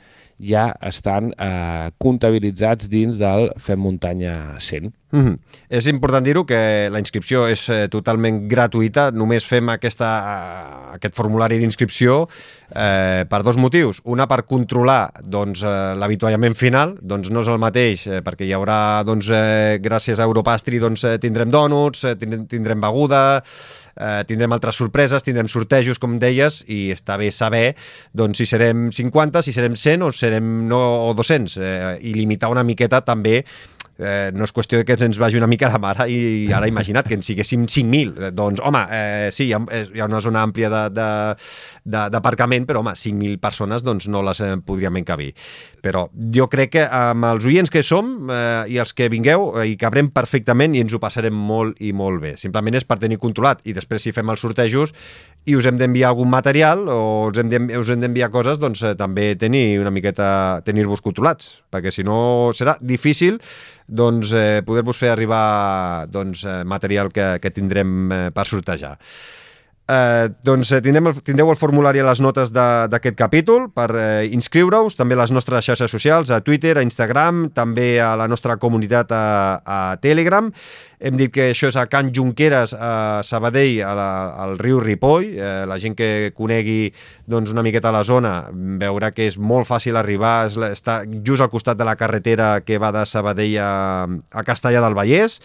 ja 0.42 0.73
estan 0.82 1.30
eh, 1.38 1.90
comptabilitzats 2.02 2.90
dins 2.90 3.21
del 3.21 3.49
Fem 3.62 3.80
Muntanya 3.80 4.59
100. 4.59 4.90
Mm 5.12 5.21
-hmm. 5.21 5.38
És 5.69 5.87
important 5.87 6.25
dir-ho 6.25 6.45
que 6.47 6.88
la 6.90 6.99
inscripció 6.99 7.47
és 7.47 7.69
eh, 7.69 7.88
totalment 7.88 8.49
gratuïta, 8.49 9.11
només 9.11 9.45
fem 9.45 9.69
aquesta, 9.69 10.09
aquest 10.95 11.14
formulari 11.14 11.59
d'inscripció 11.59 12.28
eh, 12.75 13.25
per 13.28 13.42
dos 13.42 13.57
motius. 13.57 14.00
Una, 14.04 14.26
per 14.26 14.45
controlar 14.45 15.12
doncs, 15.23 15.62
eh, 15.62 15.95
l'avituallament 15.97 16.54
final, 16.54 16.97
doncs 17.00 17.31
no 17.31 17.40
és 17.40 17.49
el 17.49 17.59
mateix, 17.59 18.07
eh, 18.07 18.23
perquè 18.25 18.45
hi 18.45 18.52
haurà, 18.52 19.04
doncs, 19.04 19.28
eh, 19.28 19.78
gràcies 19.83 20.19
a 20.19 20.25
Europastri, 20.25 20.78
doncs, 20.78 21.04
eh, 21.04 21.19
tindrem 21.19 21.50
dònuts, 21.50 22.04
eh, 22.04 22.16
tindrem, 22.16 22.47
tindrem 22.47 22.81
beguda, 22.81 23.42
eh, 23.97 24.25
tindrem 24.25 24.52
altres 24.52 24.76
sorpreses, 24.76 25.23
tindrem 25.23 25.49
sortejos, 25.49 25.99
com 25.99 26.19
deies, 26.19 26.64
i 26.69 26.90
està 26.92 27.19
bé 27.19 27.31
saber 27.31 27.75
doncs, 28.12 28.38
si 28.38 28.47
serem 28.47 28.90
50, 28.90 29.42
si 29.42 29.52
serem 29.52 29.76
100 29.76 30.02
o 30.02 30.12
serem 30.12 30.69
no, 30.69 30.81
o 31.09 31.14
200, 31.14 31.57
eh, 31.59 31.99
i 32.00 32.14
limitar 32.14 32.50
una 32.50 32.64
miqueta 32.64 33.02
també 33.04 33.45
eh, 33.99 34.31
no 34.35 34.47
és 34.47 34.53
qüestió 34.55 34.81
de 34.81 34.87
que 34.87 34.97
ens 34.97 35.19
vagi 35.21 35.41
una 35.41 35.49
mica 35.51 35.71
de 35.73 35.81
mare 35.83 36.07
i 36.11 36.53
ara 36.55 36.69
imagina't 36.71 37.09
que 37.09 37.19
en 37.19 37.25
siguéssim 37.25 37.67
5.000. 37.67 38.15
Eh, 38.29 38.31
doncs, 38.37 38.63
home, 38.65 38.83
eh, 38.91 39.29
sí, 39.35 39.49
hi 39.51 39.57
ha, 39.57 39.63
hi 39.63 40.01
ha 40.01 40.09
una 40.09 40.23
zona 40.25 40.43
àmplia 40.47 40.71
d'aparcament, 41.85 42.67
però, 42.69 42.81
home, 42.83 42.95
5.000 42.99 43.41
persones 43.43 43.83
doncs, 43.83 44.07
no 44.12 44.23
les 44.27 44.41
eh, 44.45 44.55
podríem 44.65 45.01
encabir. 45.01 45.33
Però 45.83 46.07
jo 46.35 46.47
crec 46.51 46.75
que 46.77 46.87
amb 46.87 47.27
els 47.33 47.47
oients 47.49 47.73
que 47.73 47.83
som 47.87 48.31
eh, 48.31 48.71
i 48.71 48.79
els 48.83 48.95
que 48.95 49.11
vingueu, 49.12 49.49
eh, 49.57 49.67
hi 49.73 49.77
cabrem 49.81 50.12
perfectament 50.15 50.77
i 50.77 50.83
ens 50.85 50.95
ho 50.95 51.03
passarem 51.03 51.35
molt 51.35 51.83
i 51.83 51.93
molt 51.97 52.23
bé. 52.23 52.37
Simplement 52.41 52.79
és 52.79 52.87
per 52.87 53.01
tenir 53.03 53.19
controlat 53.23 53.65
i 53.67 53.75
després 53.77 54.07
si 54.07 54.15
fem 54.15 54.31
els 54.31 54.43
sortejos 54.45 54.95
i 55.51 55.57
us 55.59 55.67
hem 55.67 55.79
d'enviar 55.81 56.12
algun 56.12 56.31
material 56.31 56.87
o 56.93 57.01
us 57.27 57.91
hem 57.91 58.03
d'enviar 58.05 58.31
coses, 58.31 58.62
doncs 58.62 58.85
eh, 58.87 58.95
també 58.99 59.33
tenir 59.35 59.81
una 59.83 59.91
miqueta, 59.91 60.62
tenir-vos 60.67 61.03
controlats, 61.03 61.59
perquè 61.73 61.91
si 61.91 62.07
no 62.07 62.53
serà 62.55 62.77
difícil 62.81 63.41
doncs, 63.89 64.33
eh, 64.33 64.62
poder-vos 64.65 64.97
fer 64.97 65.11
arribar 65.12 66.07
doncs, 66.09 66.47
material 66.65 67.11
que, 67.12 67.37
que 67.43 67.51
tindrem 67.51 68.12
eh, 68.12 68.27
per 68.35 68.47
sortejar. 68.47 68.97
Eh, 69.91 70.29
doncs 70.47 70.71
eh, 70.71 70.79
tindrem 70.79 71.09
el, 71.11 71.17
tindreu 71.27 71.49
el 71.51 71.59
formulari 71.59 71.99
a 71.99 72.05
les 72.07 72.21
notes 72.23 72.53
d'aquest 72.55 73.17
capítol 73.19 73.65
per 73.75 73.89
eh, 73.99 74.29
inscriure-us, 74.31 74.95
també 74.95 75.17
a 75.17 75.23
les 75.25 75.33
nostres 75.35 75.67
xarxes 75.67 75.91
socials, 75.91 76.31
a 76.31 76.39
Twitter, 76.47 76.77
a 76.79 76.85
Instagram, 76.87 77.49
també 77.51 77.97
a 78.01 78.12
la 78.17 78.29
nostra 78.31 78.57
comunitat 78.62 79.11
a, 79.11 79.25
a 79.67 79.81
Telegram. 79.99 80.53
Hem 81.03 81.19
dit 81.19 81.35
que 81.35 81.49
això 81.51 81.67
és 81.73 81.81
a 81.81 81.89
Can 81.91 82.12
Junqueras, 82.15 82.77
a 82.79 83.27
Sabadell, 83.27 83.83
a 83.83 83.91
la, 83.99 84.09
al 84.45 84.55
riu 84.62 84.79
Ripoll. 84.79 85.33
Eh, 85.35 85.51
la 85.67 85.81
gent 85.83 85.99
que 85.99 86.31
conegui 86.39 86.95
doncs, 87.27 87.51
una 87.51 87.67
miqueta 87.67 87.91
la 87.91 88.07
zona 88.07 88.37
veurà 88.55 89.11
que 89.11 89.27
és 89.27 89.35
molt 89.37 89.67
fàcil 89.67 89.99
arribar, 89.99 90.47
és, 90.47 90.61
està 90.71 91.01
just 91.27 91.43
al 91.43 91.51
costat 91.51 91.81
de 91.81 91.91
la 91.91 91.99
carretera 91.99 92.61
que 92.62 92.79
va 92.79 92.95
de 92.95 93.03
Sabadell 93.03 93.59
a, 93.59 93.71
a 94.31 94.47
Castellà 94.47 94.87
del 94.87 94.95
Vallès 94.95 95.41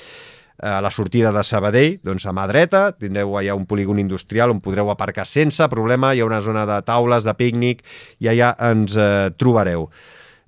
a 0.59 0.81
la 0.81 0.91
sortida 0.91 1.31
de 1.31 1.43
Sabadell, 1.45 1.99
doncs 2.05 2.25
a 2.25 2.33
mà 2.33 2.47
dreta, 2.49 2.91
tindreu 2.97 3.35
allà 3.37 3.55
un 3.57 3.67
polígon 3.69 3.99
industrial 4.01 4.53
on 4.53 4.61
podreu 4.63 4.89
aparcar 4.89 5.27
sense 5.29 5.67
problema, 5.69 6.13
hi 6.13 6.21
ha 6.23 6.29
una 6.29 6.41
zona 6.41 6.65
de 6.65 6.79
taules, 6.87 7.27
de 7.27 7.35
pícnic, 7.37 7.83
i 8.19 8.31
allà 8.31 8.53
ens 8.71 8.97
eh, 8.97 9.29
trobareu. 9.37 9.89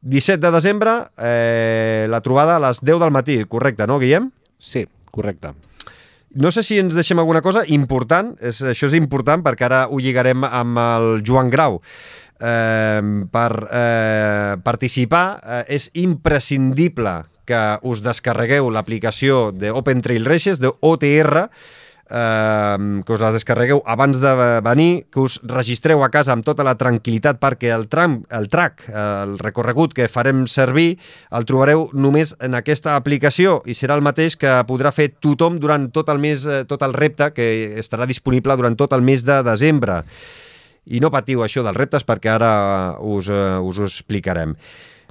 17 0.01 0.39
de 0.41 0.51
desembre, 0.55 0.93
eh, 1.17 2.07
la 2.09 2.21
trobada 2.25 2.55
a 2.55 2.63
les 2.63 2.81
10 2.81 3.01
del 3.03 3.11
matí, 3.11 3.41
correcte, 3.45 3.87
no, 3.87 3.99
Guillem? 3.99 4.31
Sí, 4.57 4.85
correcte. 5.11 5.53
No 6.29 6.51
sé 6.53 6.61
si 6.63 6.77
ens 6.77 6.93
deixem 6.93 7.19
alguna 7.19 7.41
cosa 7.41 7.63
important, 7.67 8.35
és, 8.41 8.61
això 8.61 8.87
és 8.89 8.95
important 8.97 9.41
perquè 9.45 9.65
ara 9.65 9.85
ho 9.89 9.97
lligarem 9.99 10.45
amb 10.45 10.77
el 10.77 11.07
Joan 11.25 11.49
Grau. 11.49 11.81
Eh, 12.39 13.01
per 13.27 13.51
eh, 13.67 14.55
participar 14.63 15.25
eh, 15.43 15.63
és 15.75 15.89
imprescindible 15.99 17.17
que 17.49 17.65
us 17.89 18.03
descarregueu 18.05 18.69
l'aplicació 18.69 19.49
d'Open 19.55 20.03
Trail 20.05 20.27
Races, 20.29 20.61
d'OTR, 20.61 21.49
eh, 22.09 23.01
que 23.05 23.13
us 23.13 23.21
la 23.21 23.31
descarregueu 23.33 23.81
abans 23.85 24.19
de 24.21 24.33
venir, 24.65 25.05
que 25.11 25.21
us 25.21 25.39
registreu 25.43 26.03
a 26.03 26.09
casa 26.13 26.33
amb 26.33 26.45
tota 26.45 26.65
la 26.65 26.75
tranquil·litat 26.79 27.39
perquè 27.41 27.71
el 27.75 27.87
tram, 27.91 28.19
el 28.35 28.49
track, 28.51 28.89
el 28.89 29.37
recorregut 29.41 29.93
que 29.97 30.09
farem 30.11 30.45
servir, 30.49 30.97
el 31.35 31.47
trobareu 31.49 31.87
només 31.93 32.35
en 32.41 32.57
aquesta 32.57 32.95
aplicació 32.99 33.59
i 33.65 33.77
serà 33.77 33.97
el 33.97 34.05
mateix 34.05 34.37
que 34.39 34.59
podrà 34.69 34.93
fer 34.95 35.11
tothom 35.21 35.59
durant 35.61 35.89
tot 35.93 36.09
el 36.09 36.21
mes, 36.21 36.45
eh, 36.45 36.63
tot 36.69 36.83
el 36.85 36.93
repte 36.97 37.31
que 37.33 37.79
estarà 37.79 38.09
disponible 38.09 38.57
durant 38.57 38.77
tot 38.77 38.93
el 38.93 39.05
mes 39.05 39.25
de 39.25 39.41
desembre. 39.43 40.03
I 40.89 40.99
no 41.03 41.11
patiu 41.13 41.43
això 41.45 41.61
dels 41.61 41.77
reptes 41.77 42.05
perquè 42.05 42.31
ara 42.33 42.53
us, 42.99 43.29
eh, 43.29 43.59
us 43.61 43.77
ho 43.77 43.85
explicarem 43.85 44.55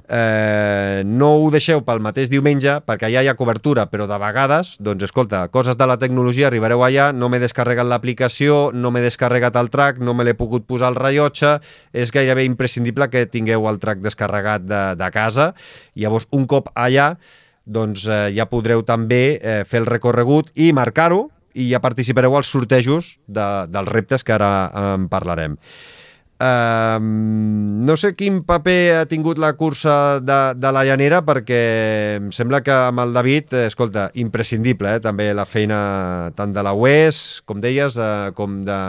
eh, 0.09 1.03
no 1.05 1.29
ho 1.39 1.49
deixeu 1.53 1.83
pel 1.85 2.01
mateix 2.03 2.31
diumenge 2.31 2.79
perquè 2.87 3.09
ja 3.13 3.23
hi 3.23 3.29
ha 3.29 3.37
cobertura, 3.39 3.85
però 3.91 4.07
de 4.09 4.17
vegades, 4.21 4.73
doncs 4.83 5.05
escolta, 5.07 5.45
coses 5.53 5.77
de 5.77 5.87
la 5.89 5.99
tecnologia, 6.01 6.47
arribareu 6.49 6.83
allà, 6.85 7.09
no 7.13 7.29
m'he 7.29 7.41
descarregat 7.41 7.87
l'aplicació, 7.87 8.69
no 8.73 8.91
m'he 8.91 9.03
descarregat 9.05 9.59
el 9.61 9.69
track, 9.73 10.01
no 10.01 10.15
me 10.17 10.25
l'he 10.25 10.35
pogut 10.37 10.65
posar 10.67 10.89
al 10.89 10.99
rellotge, 10.99 11.57
és 11.93 12.13
gairebé 12.15 12.47
imprescindible 12.49 13.09
que 13.13 13.27
tingueu 13.29 13.69
el 13.69 13.79
track 13.79 14.01
descarregat 14.05 14.65
de, 14.65 14.81
de 14.99 15.11
casa. 15.13 15.51
Llavors, 15.95 16.27
un 16.35 16.47
cop 16.49 16.71
allà, 16.75 17.13
doncs 17.69 18.07
eh, 18.09 18.29
ja 18.35 18.49
podreu 18.49 18.81
també 18.87 19.37
eh, 19.37 19.61
fer 19.69 19.83
el 19.83 19.89
recorregut 19.89 20.49
i 20.57 20.71
marcar-ho 20.73 21.27
i 21.53 21.69
ja 21.71 21.81
participareu 21.83 22.35
als 22.37 22.49
sortejos 22.49 23.17
de, 23.27 23.45
dels 23.69 23.89
reptes 23.89 24.25
que 24.25 24.35
ara 24.35 24.51
en 24.95 25.07
parlarem. 25.11 25.57
Uh, 26.39 26.95
no 27.03 27.97
sé 27.99 28.13
quin 28.15 28.37
paper 28.47 29.01
ha 29.01 29.07
tingut 29.11 29.41
la 29.43 29.49
cursa 29.59 30.21
de, 30.23 30.37
de 30.55 30.69
la 30.71 30.85
llanera 30.87 31.19
perquè 31.27 31.59
em 32.15 32.29
sembla 32.31 32.61
que 32.63 32.71
amb 32.71 33.03
el 33.03 33.11
David, 33.17 33.57
eh, 33.59 33.65
escolta, 33.67 34.05
imprescindible, 34.23 34.93
eh, 34.95 35.03
també 35.03 35.33
la 35.35 35.43
feina 35.43 35.81
tant 36.39 36.55
de 36.55 36.63
la 36.63 36.71
UES, 36.71 37.19
com 37.43 37.59
deies, 37.59 37.99
uh, 37.99 38.31
com 38.39 38.61
de, 38.63 38.79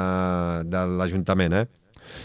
de 0.71 0.87
l'Ajuntament, 0.95 1.59
eh? 1.65 1.67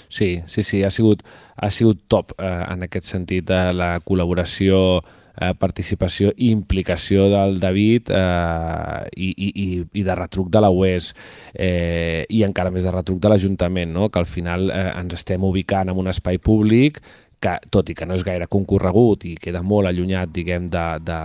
Sí, 0.10 0.44
sí, 0.46 0.62
sí, 0.62 0.84
ha 0.84 0.92
sigut, 0.94 1.26
ha 1.58 1.70
sigut 1.74 2.06
top 2.08 2.34
eh, 2.38 2.62
en 2.70 2.86
aquest 2.86 3.10
sentit 3.10 3.46
de 3.50 3.62
la 3.74 3.96
col·laboració 4.06 4.78
eh, 5.02 5.25
participació 5.60 6.32
i 6.38 6.52
implicació 6.54 7.28
del 7.32 7.60
David 7.60 8.12
eh, 8.14 9.10
i, 9.18 9.30
i, 9.36 9.68
i 10.00 10.06
de 10.06 10.16
retruc 10.16 10.50
de 10.54 10.62
la 10.64 10.72
UES 10.72 11.12
eh, 11.54 12.24
i 12.30 12.44
encara 12.48 12.72
més 12.72 12.88
de 12.88 12.94
retruc 12.94 13.20
de 13.24 13.32
l'Ajuntament, 13.32 13.92
no? 13.92 14.10
que 14.10 14.22
al 14.22 14.30
final 14.30 14.70
eh, 14.72 14.88
ens 14.96 15.18
estem 15.20 15.44
ubicant 15.44 15.92
en 15.92 16.00
un 16.00 16.12
espai 16.12 16.40
públic 16.40 17.02
que, 17.46 17.56
tot 17.70 17.90
i 17.92 17.96
que 17.98 18.08
no 18.10 18.18
és 18.18 18.26
gaire 18.26 18.48
concorregut 18.52 19.26
i 19.30 19.36
queda 19.42 19.62
molt 19.66 19.90
allunyat, 19.90 20.32
diguem, 20.34 20.70
de, 20.74 20.86
de, 21.06 21.20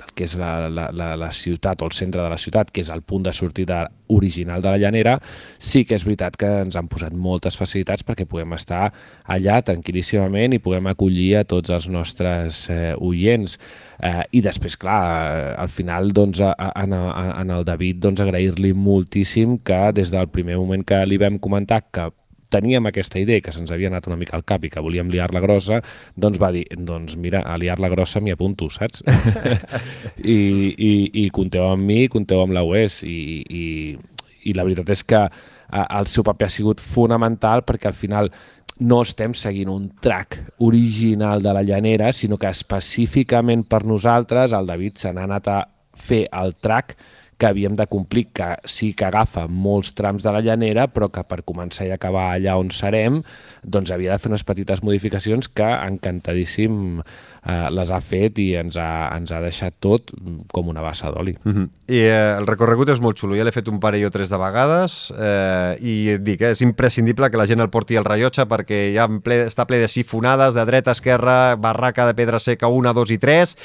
del 0.00 0.12
que 0.18 0.26
és 0.26 0.34
la, 0.40 0.52
la, 0.72 0.88
la, 0.96 1.12
la 1.20 1.30
ciutat 1.34 1.82
o 1.82 1.88
el 1.88 1.94
centre 1.94 2.22
de 2.22 2.30
la 2.32 2.38
ciutat, 2.40 2.72
que 2.74 2.82
és 2.82 2.90
el 2.90 3.04
punt 3.06 3.26
de 3.26 3.34
sortida 3.36 3.84
original 4.10 4.62
de 4.64 4.72
la 4.72 4.80
llanera, 4.82 5.16
sí 5.62 5.84
que 5.86 5.94
és 5.94 6.04
veritat 6.06 6.36
que 6.40 6.50
ens 6.64 6.78
han 6.78 6.90
posat 6.90 7.14
moltes 7.14 7.58
facilitats 7.58 8.06
perquè 8.06 8.26
puguem 8.26 8.56
estar 8.56 8.88
allà 9.30 9.60
tranquil·líssimament 9.66 10.56
i 10.56 10.62
puguem 10.62 10.90
acollir 10.90 11.30
a 11.38 11.46
tots 11.46 11.70
els 11.70 11.86
nostres 11.92 12.64
eh, 12.72 12.94
oients. 12.98 13.58
Eh, 14.00 14.24
I 14.40 14.42
després, 14.42 14.74
clar, 14.80 15.00
eh, 15.30 15.52
al 15.60 15.70
final, 15.70 16.10
doncs, 16.16 16.42
a, 16.42 16.54
a, 16.56 16.72
a, 16.82 17.26
en 17.44 17.54
el 17.54 17.66
David, 17.68 18.02
doncs, 18.02 18.24
agrair-li 18.24 18.74
moltíssim 18.74 19.60
que 19.62 19.84
des 19.94 20.10
del 20.10 20.30
primer 20.34 20.58
moment 20.58 20.82
que 20.86 21.04
li 21.06 21.20
vam 21.20 21.38
comentar 21.38 21.84
que 21.86 22.10
teníem 22.50 22.90
aquesta 22.90 23.20
idea 23.22 23.40
que 23.40 23.54
se'ns 23.54 23.70
havia 23.72 23.88
anat 23.90 24.08
una 24.10 24.18
mica 24.20 24.36
al 24.36 24.44
cap 24.44 24.64
i 24.66 24.70
que 24.72 24.82
volíem 24.82 25.10
liar-la 25.12 25.42
grossa, 25.42 25.80
doncs 26.16 26.40
va 26.42 26.50
dir, 26.54 26.66
doncs 26.76 27.16
mira, 27.16 27.44
a 27.46 27.56
liar-la 27.60 27.90
grossa 27.92 28.20
m'hi 28.20 28.34
apunto, 28.34 28.68
saps? 28.70 29.04
I, 30.36 30.40
i, 30.74 30.92
I 31.24 31.28
compteu 31.34 31.70
amb 31.70 31.86
mi, 31.86 32.04
compteu 32.12 32.42
amb 32.42 32.56
la 32.56 32.64
UES 32.66 33.02
i, 33.08 33.18
i, 33.46 33.64
i 34.50 34.56
la 34.56 34.66
veritat 34.66 34.90
és 34.92 35.06
que 35.06 35.24
el 35.70 36.08
seu 36.10 36.26
paper 36.26 36.48
ha 36.48 36.52
sigut 36.52 36.80
fonamental 36.82 37.62
perquè 37.66 37.90
al 37.90 37.98
final 37.98 38.32
no 38.80 39.02
estem 39.04 39.34
seguint 39.36 39.68
un 39.68 39.90
track 40.00 40.38
original 40.64 41.42
de 41.44 41.52
la 41.52 41.62
llanera, 41.62 42.12
sinó 42.16 42.38
que 42.40 42.48
específicament 42.48 43.66
per 43.68 43.84
nosaltres 43.86 44.56
el 44.56 44.66
David 44.66 44.96
se 45.02 45.12
n'ha 45.12 45.26
anat 45.28 45.50
a 45.52 45.60
fer 46.00 46.24
el 46.32 46.54
track 46.56 46.96
que 47.40 47.48
havíem 47.48 47.74
de 47.76 47.86
complir, 47.88 48.26
que 48.36 48.52
sí 48.68 48.92
que 48.92 49.06
agafa 49.08 49.46
molts 49.48 49.94
trams 49.96 50.26
de 50.26 50.34
la 50.34 50.42
llanera, 50.44 50.86
però 50.92 51.08
que 51.08 51.24
per 51.24 51.40
començar 51.48 51.88
i 51.88 51.94
acabar 51.94 52.28
allà 52.34 52.58
on 52.60 52.68
serem, 52.74 53.22
doncs 53.64 53.92
havia 53.94 54.12
de 54.12 54.20
fer 54.20 54.30
unes 54.34 54.44
petites 54.44 54.84
modificacions 54.84 55.48
que 55.48 55.64
encantadíssim 55.64 57.00
eh, 57.46 57.68
les 57.72 57.90
ha 57.90 58.00
fet 58.04 58.38
i 58.42 58.50
ens 58.60 58.76
ha, 58.80 59.10
ens 59.16 59.32
ha 59.32 59.40
deixat 59.42 59.76
tot 59.80 60.12
com 60.52 60.68
una 60.68 60.82
bassa 60.84 61.10
d'oli. 61.10 61.36
Mm 61.44 61.52
-hmm. 61.52 61.68
I 61.88 61.98
eh, 61.98 62.36
el 62.38 62.46
recorregut 62.46 62.88
és 62.88 63.00
molt 63.00 63.18
xulo, 63.18 63.36
ja 63.36 63.44
l'he 63.44 63.52
fet 63.52 63.68
un 63.68 63.80
parell 63.80 64.06
o 64.06 64.10
tres 64.10 64.28
de 64.30 64.36
vegades 64.36 65.12
eh, 65.18 65.76
i 65.80 66.08
et 66.10 66.22
dic, 66.22 66.40
eh, 66.40 66.50
és 66.50 66.60
imprescindible 66.60 67.30
que 67.30 67.36
la 67.36 67.46
gent 67.46 67.60
el 67.60 67.70
porti 67.70 67.96
al 67.96 68.04
rellotge 68.04 68.46
perquè 68.46 68.94
ja 68.94 69.08
ple, 69.08 69.46
està 69.46 69.66
ple 69.66 69.78
de 69.78 69.88
sifonades, 69.88 70.54
de 70.54 70.64
dreta, 70.64 70.92
esquerra, 70.92 71.56
barraca 71.56 72.06
de 72.06 72.14
pedra 72.14 72.38
seca 72.38 72.68
1, 72.68 72.92
2 72.94 73.10
i 73.10 73.18
3 73.18 73.56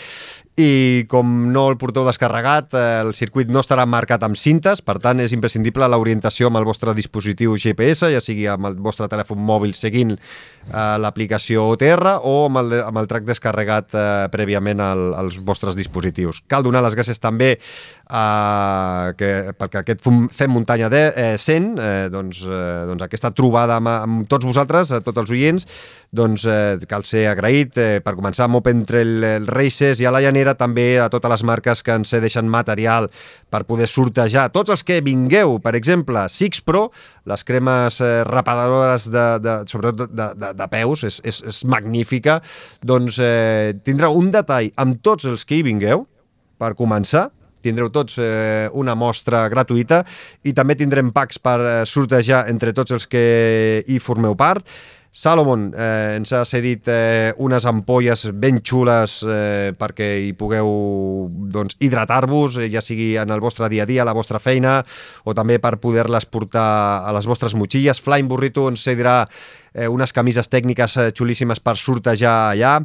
i 0.55 1.05
com 1.11 1.51
no 1.51 1.65
el 1.69 1.75
porteu 1.77 2.05
descarregat, 2.05 2.73
eh, 2.73 3.01
el 3.03 3.13
circuit 3.13 3.49
no 3.49 3.59
estarà 3.59 3.85
marcat 3.85 4.23
amb 4.23 4.37
cintes, 4.39 4.81
per 4.81 4.99
tant 5.03 5.19
és 5.19 5.33
imprescindible 5.33 5.87
l'orientació 5.87 6.47
amb 6.47 6.57
el 6.57 6.63
vostre 6.63 6.93
dispositiu 6.95 7.57
GPS, 7.57 8.07
ja 8.13 8.21
sigui 8.21 8.47
amb 8.47 8.65
el 8.65 8.75
vostre 8.75 9.09
telèfon 9.11 9.37
mòbil 9.37 9.73
seguint 9.73 10.15
eh, 10.15 10.97
l'aplicació 10.97 11.67
OTR 11.73 12.21
o 12.23 12.45
amb 12.45 12.57
el, 12.63 12.79
amb 12.85 12.97
el 12.97 13.07
track 13.07 13.25
descarregat 13.25 13.64
eh, 13.67 14.27
prèviament 14.33 14.81
al, 14.83 15.07
als 15.17 15.39
vostres 15.45 15.77
dispositius. 15.77 16.43
Cal 16.51 16.65
donar 16.65 16.83
les 16.85 16.95
gràcies 16.97 17.21
també 17.21 17.55
eh, 17.55 19.13
que, 19.17 19.31
perquè 19.57 19.81
aquest 19.81 20.05
Fem 20.05 20.53
Muntanya 20.53 20.89
de, 20.93 21.03
eh, 21.15 21.35
100, 21.41 21.69
eh, 21.79 22.07
doncs, 22.13 22.43
eh, 22.45 22.85
doncs 22.89 23.05
aquesta 23.05 23.31
trobada 23.35 23.79
amb, 23.81 23.91
amb 23.91 24.27
tots 24.29 24.45
vosaltres, 24.45 24.91
a 24.91 25.01
tots 25.05 25.23
els 25.23 25.33
oients, 25.33 25.67
doncs 26.15 26.45
eh, 26.47 26.77
cal 26.89 27.05
ser 27.07 27.25
agraït 27.31 27.77
eh, 27.81 27.99
per 28.03 28.15
començar 28.17 28.47
amb 28.47 28.61
Open 28.61 28.85
Trail 28.87 29.45
Races 29.49 29.99
i 29.99 30.07
a 30.07 30.13
la 30.13 30.21
Llanera 30.23 30.55
també 30.55 30.95
a 31.01 31.09
totes 31.11 31.31
les 31.33 31.43
marques 31.47 31.83
que 31.83 31.97
ens 31.97 32.13
deixen 32.23 32.47
material 32.49 33.09
per 33.51 33.63
poder 33.67 33.87
sortejar. 33.89 34.49
Tots 34.53 34.73
els 34.73 34.83
que 34.85 35.01
vingueu, 35.03 35.57
per 35.63 35.75
exemple, 35.77 36.25
Six 36.31 36.61
Pro, 36.65 36.87
les 37.29 37.43
cremes 37.47 37.99
eh, 38.03 38.23
reparadores 38.27 39.09
de, 39.11 39.25
de, 39.41 39.55
sobretot 39.71 40.11
de, 40.11 40.29
de, 40.37 40.51
de 40.57 40.67
peus, 40.71 41.05
és, 41.07 41.19
és, 41.25 41.41
és 41.49 41.61
magnífica, 41.69 42.39
doncs 42.85 43.19
eh, 43.23 43.54
tindrà 43.85 44.09
un 44.09 44.31
detall 44.33 44.71
amb 44.81 45.01
tots 45.03 45.27
els 45.29 45.45
que 45.45 45.59
hi 45.59 45.65
vingueu, 45.65 46.05
per 46.59 46.73
començar, 46.79 47.29
tindreu 47.65 47.89
tots 47.89 48.19
eh, 48.21 48.67
una 48.77 48.95
mostra 48.97 49.45
gratuïta 49.51 50.03
i 50.45 50.53
també 50.53 50.77
tindrem 50.77 51.11
packs 51.15 51.41
per 51.41 51.57
eh, 51.61 51.79
sortejar 51.89 52.45
entre 52.51 52.75
tots 52.77 52.95
els 52.95 53.09
que 53.09 53.25
hi 53.87 53.97
formeu 54.03 54.37
part. 54.37 54.67
Salomon 55.15 55.69
eh, 55.71 56.17
ens 56.17 56.33
ha 56.35 56.41
cedit 56.43 56.89
eh, 56.91 57.31
unes 57.39 57.63
ampolles 57.69 58.25
ben 58.35 58.59
xules 58.59 59.21
eh, 59.23 59.71
perquè 59.79 60.09
hi 60.25 60.33
pugueu 60.35 60.67
doncs, 61.55 61.77
hidratar-vos, 61.79 62.57
eh, 62.59 62.67
ja 62.73 62.83
sigui 62.83 63.13
en 63.21 63.31
el 63.31 63.39
vostre 63.39 63.69
dia 63.71 63.85
a 63.85 63.87
dia, 63.87 64.03
a 64.03 64.09
la 64.09 64.15
vostra 64.17 64.43
feina, 64.43 64.81
o 65.23 65.31
també 65.31 65.55
per 65.63 65.77
poder-les 65.79 66.27
portar 66.27 66.67
a 67.07 67.15
les 67.15 67.29
vostres 67.31 67.55
motxilles. 67.55 68.03
Flying 68.03 68.27
Burrito 68.27 68.67
ens 68.67 68.83
cedirà 68.83 69.21
eh, 69.23 69.87
unes 69.87 70.11
camises 70.11 70.51
tècniques 70.51 70.99
eh, 70.99 71.11
xulíssimes 71.15 71.63
per 71.63 71.79
sortejar 71.79 72.35
allà. 72.51 72.81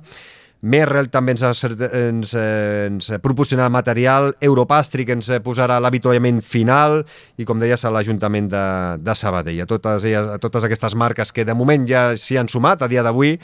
Merrell 0.61 1.09
també 1.09 1.33
ens, 1.33 1.43
ens, 1.65 2.35
ens 2.37 3.11
proporcionarà 3.25 3.71
material, 3.73 4.35
Europastri 4.45 5.07
que 5.09 5.17
ens 5.17 5.31
posarà 5.45 5.79
l'avituallament 5.81 6.43
final 6.45 7.01
i, 7.41 7.47
com 7.49 7.61
deies, 7.63 7.85
a 7.85 7.93
l'Ajuntament 7.95 8.51
de, 8.53 8.65
de 9.01 9.17
Sabadell. 9.17 9.63
A 9.65 9.69
totes, 9.71 10.05
elles, 10.05 10.29
a 10.37 10.39
totes 10.43 10.69
aquestes 10.69 10.97
marques 11.01 11.33
que 11.33 11.47
de 11.49 11.57
moment 11.57 11.89
ja 11.89 12.11
s'hi 12.13 12.37
han 12.37 12.53
sumat 12.53 12.85
a 12.85 12.91
dia 12.93 13.05
d'avui, 13.07 13.39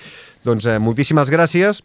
doncs 0.44 0.68
eh, 0.68 0.80
moltíssimes 0.82 1.32
gràcies. 1.32 1.80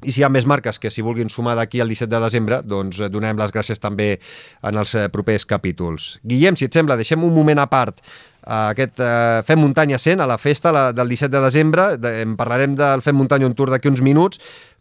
I 0.00 0.14
si 0.14 0.22
hi 0.22 0.24
ha 0.24 0.30
més 0.32 0.46
marques 0.48 0.78
que 0.80 0.88
s'hi 0.88 1.02
vulguin 1.04 1.28
sumar 1.28 1.58
d'aquí 1.58 1.82
al 1.82 1.90
17 1.90 2.08
de 2.08 2.20
desembre, 2.22 2.62
doncs 2.64 3.02
eh, 3.02 3.10
donem 3.12 3.36
les 3.42 3.52
gràcies 3.52 3.82
també 3.82 4.14
en 4.62 4.78
els 4.80 4.94
eh, 4.94 5.08
propers 5.12 5.44
capítols. 5.50 6.14
Guillem, 6.24 6.56
si 6.56 6.70
et 6.70 6.78
sembla, 6.78 6.96
deixem 6.96 7.26
un 7.26 7.34
moment 7.34 7.60
a 7.60 7.66
part 7.68 8.00
aquest 8.46 9.00
eh, 9.02 9.42
Fem 9.46 9.60
Muntanya 9.60 9.98
100 9.98 10.22
a 10.22 10.26
la 10.26 10.38
festa 10.38 10.72
la, 10.72 10.90
del 10.92 11.08
17 11.08 11.36
de 11.36 11.42
desembre. 11.44 11.86
De, 12.00 12.20
en 12.24 12.36
parlarem 12.38 12.76
del 12.78 13.02
Fem 13.04 13.16
Muntanya 13.16 13.48
on 13.50 13.56
Tour 13.58 13.72
d'aquí 13.72 13.90
uns 13.90 14.02
minuts, 14.04 14.40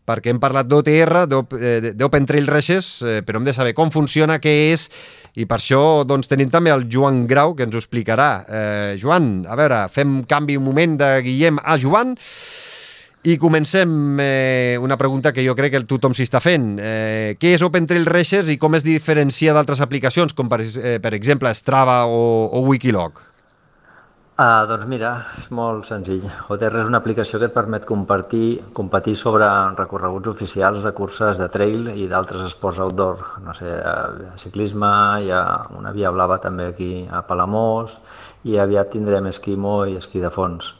perquè 0.09 0.33
hem 0.33 0.39
parlat 0.41 0.69
d'OTR, 0.69 1.25
eh, 1.59 1.93
d'Open 1.97 2.25
Trail 2.29 2.47
Races, 2.49 2.91
eh, 3.03 3.19
però 3.25 3.39
hem 3.39 3.49
de 3.49 3.53
saber 3.53 3.75
com 3.77 3.91
funciona, 3.93 4.39
què 4.41 4.55
és, 4.71 4.87
i 5.37 5.45
per 5.45 5.59
això 5.59 6.03
doncs, 6.07 6.31
tenim 6.31 6.49
també 6.49 6.73
el 6.73 6.87
Joan 6.91 7.25
Grau, 7.29 7.53
que 7.55 7.67
ens 7.67 7.75
ho 7.75 7.81
explicarà. 7.83 8.31
Eh, 8.47 8.97
Joan, 9.01 9.45
a 9.47 9.59
veure, 9.59 9.83
fem 9.93 10.23
canvi 10.29 10.57
un 10.57 10.65
moment 10.65 10.97
de 10.99 11.13
Guillem 11.25 11.61
a 11.61 11.77
Joan, 11.77 12.15
i 13.27 13.35
comencem 13.37 14.17
eh, 14.23 14.77
una 14.79 14.95
pregunta 14.97 15.33
que 15.35 15.43
jo 15.43 15.53
crec 15.55 15.73
que 15.75 15.81
tothom 15.83 16.15
s'hi 16.15 16.23
està 16.23 16.39
fent. 16.39 16.77
Eh, 16.79 17.35
què 17.39 17.51
és 17.57 17.63
Open 17.65 17.85
Trail 17.85 18.07
Races 18.07 18.47
i 18.47 18.55
com 18.57 18.79
es 18.79 18.85
diferencia 18.87 19.53
d'altres 19.53 19.83
aplicacions, 19.83 20.33
com 20.33 20.47
per, 20.47 20.61
eh, 20.63 20.99
per 21.03 21.13
exemple 21.17 21.51
Strava 21.53 22.05
o, 22.07 22.47
o 22.47 22.63
Wikilog? 22.69 23.28
Ah, 24.41 24.63
doncs 24.63 24.85
mira, 24.87 25.09
és 25.35 25.49
molt 25.51 25.83
senzill. 25.83 26.21
OTR 26.47 26.77
és 26.79 26.87
una 26.87 27.01
aplicació 27.01 27.41
que 27.41 27.49
et 27.49 27.51
permet 27.51 27.83
compartir, 27.83 28.61
competir 28.77 29.17
sobre 29.19 29.49
recorreguts 29.75 30.31
oficials 30.31 30.85
de 30.87 30.93
curses 30.95 31.41
de 31.41 31.49
trail 31.51 31.89
i 31.91 32.05
d'altres 32.07 32.45
esports 32.45 32.79
outdoor. 32.85 33.19
No 33.43 33.51
sé, 33.57 33.73
ciclisme, 34.39 34.93
hi 35.25 35.35
ha 35.35 35.43
una 35.75 35.91
via 35.91 36.13
blava 36.15 36.39
també 36.39 36.69
aquí 36.71 36.89
a 37.11 37.19
Palamós 37.27 37.99
i 38.47 38.55
aviat 38.63 38.95
tindrem 38.95 39.27
esquimo 39.27 39.81
i 39.91 39.99
esquí 39.99 40.23
de 40.23 40.31
fons. 40.31 40.71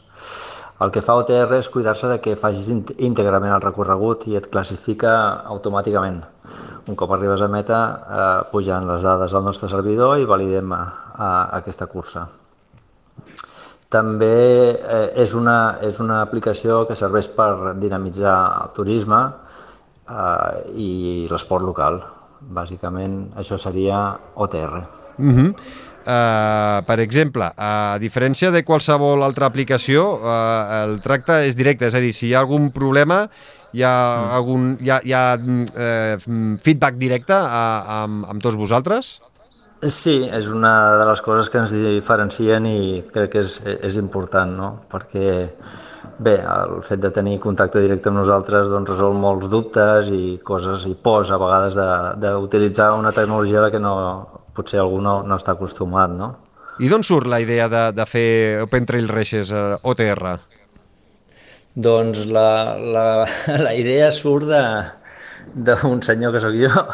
El 0.80 0.88
que 0.88 1.04
fa 1.04 1.20
OTR 1.20 1.60
és 1.60 1.68
cuidar-se 1.68 2.08
de 2.08 2.20
que 2.24 2.40
facis 2.40 2.72
íntegrament 2.96 3.52
el 3.52 3.64
recorregut 3.68 4.24
i 4.32 4.40
et 4.40 4.48
classifica 4.48 5.12
automàticament. 5.52 6.22
Un 6.88 6.96
cop 6.96 7.12
arribes 7.12 7.44
a 7.44 7.52
meta, 7.52 7.86
eh, 8.08 8.36
pujan 8.56 8.88
les 8.88 9.04
dades 9.04 9.34
al 9.34 9.44
nostre 9.44 9.68
servidor 9.68 10.16
i 10.16 10.24
validem 10.24 10.72
a 10.72 11.34
aquesta 11.60 11.92
cursa. 11.92 12.30
També 13.90 14.70
eh, 14.70 15.06
és, 15.18 15.34
una, 15.34 15.78
és 15.82 15.98
una 16.02 16.20
aplicació 16.22 16.84
que 16.86 16.94
serveix 16.98 17.26
per 17.34 17.74
dinamitzar 17.82 18.36
el 18.62 18.74
turisme 18.76 19.20
eh, 19.26 20.50
i 20.78 20.90
l'esport 21.30 21.66
local. 21.66 21.98
Bàsicament, 22.54 23.32
això 23.36 23.58
seria 23.58 24.16
OTR. 24.34 24.84
Mm 25.18 25.34
-hmm. 25.36 25.54
Uh, 26.00 26.80
per 26.88 26.96
exemple, 27.04 27.44
a 27.60 27.98
diferència 28.00 28.48
de 28.50 28.62
qualsevol 28.64 29.20
altra 29.22 29.46
aplicació, 29.46 30.16
uh, 30.16 30.86
el 30.86 30.94
tracte 31.04 31.44
és 31.44 31.54
directe, 31.54 31.86
és 31.86 31.94
a 31.94 32.00
dir, 32.00 32.14
si 32.16 32.30
hi 32.30 32.34
ha 32.34 32.40
algun 32.40 32.70
problema, 32.72 33.28
hi 33.76 33.84
ha, 33.84 33.92
mm. 33.92 34.30
algun, 34.38 34.78
hi 34.80 34.90
ha, 34.90 35.00
hi 35.04 35.12
ha 35.12 35.24
uh, 35.36 36.56
feedback 36.64 36.96
directe 36.96 37.36
a, 37.36 37.64
amb, 38.00 38.24
amb 38.32 38.42
tots 38.42 38.56
vosaltres? 38.56 39.20
Sí, 39.80 40.28
és 40.28 40.50
una 40.52 40.72
de 41.00 41.04
les 41.08 41.22
coses 41.24 41.48
que 41.48 41.56
ens 41.62 41.72
diferencien 41.72 42.66
i 42.68 42.80
crec 43.14 43.30
que 43.32 43.44
és, 43.46 43.54
és 43.80 43.96
important, 43.96 44.50
no? 44.52 44.68
perquè 44.92 45.30
bé, 46.20 46.34
el 46.36 46.82
fet 46.84 47.00
de 47.00 47.08
tenir 47.16 47.38
contacte 47.40 47.80
directe 47.80 48.10
amb 48.10 48.20
nosaltres 48.20 48.68
doncs, 48.68 48.92
resol 48.92 49.16
molts 49.16 49.48
dubtes 49.48 50.10
i 50.12 50.36
coses 50.44 50.84
i 50.84 50.92
pors 50.92 51.32
a 51.32 51.40
vegades 51.40 51.78
d'utilitzar 52.20 52.92
una 52.98 53.14
tecnologia 53.16 53.62
a 53.62 53.64
la 53.66 53.72
que 53.72 53.80
no, 53.80 53.94
potser 54.52 54.82
algú 54.82 55.00
no, 55.00 55.22
no 55.24 55.40
està 55.40 55.56
acostumat. 55.56 56.12
No? 56.12 56.30
I 56.80 56.92
d'on 56.92 57.04
surt 57.06 57.30
la 57.30 57.40
idea 57.40 57.68
de, 57.72 57.86
de 57.96 58.08
fer 58.08 58.28
Open 58.66 58.84
Trail 58.88 59.08
Races 59.08 59.52
eh, 59.56 59.64
OTR? 59.80 60.36
Doncs 61.72 62.26
la, 62.28 62.76
la, 62.76 63.06
la 63.66 63.74
idea 63.78 64.12
surt 64.12 64.52
d'un 65.56 66.02
senyor 66.04 66.36
que 66.36 66.44
sóc 66.44 66.56
jo, 66.60 66.84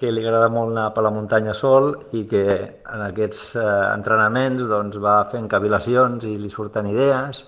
que 0.00 0.08
li 0.08 0.22
agrada 0.24 0.48
molt 0.48 0.72
anar 0.72 0.86
per 0.96 1.02
la 1.04 1.12
muntanya 1.12 1.52
sol 1.56 1.90
i 2.16 2.24
que 2.28 2.44
en 2.56 3.02
aquests 3.04 3.42
eh, 3.60 3.64
entrenaments 3.92 4.64
doncs, 4.70 4.96
va 4.96 5.18
fent 5.28 5.48
cavilacions 5.52 6.24
i 6.24 6.38
li 6.40 6.48
surten 6.48 6.88
idees 6.88 7.42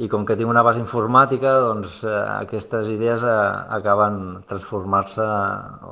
i 0.00 0.08
com 0.10 0.24
que 0.26 0.34
tinc 0.34 0.50
una 0.50 0.62
base 0.64 0.80
informàtica, 0.80 1.52
doncs 1.62 2.00
eh, 2.08 2.14
aquestes 2.38 2.88
idees 2.90 3.22
eh, 3.28 3.34
acaben 3.76 4.16
transformar-se 4.48 5.26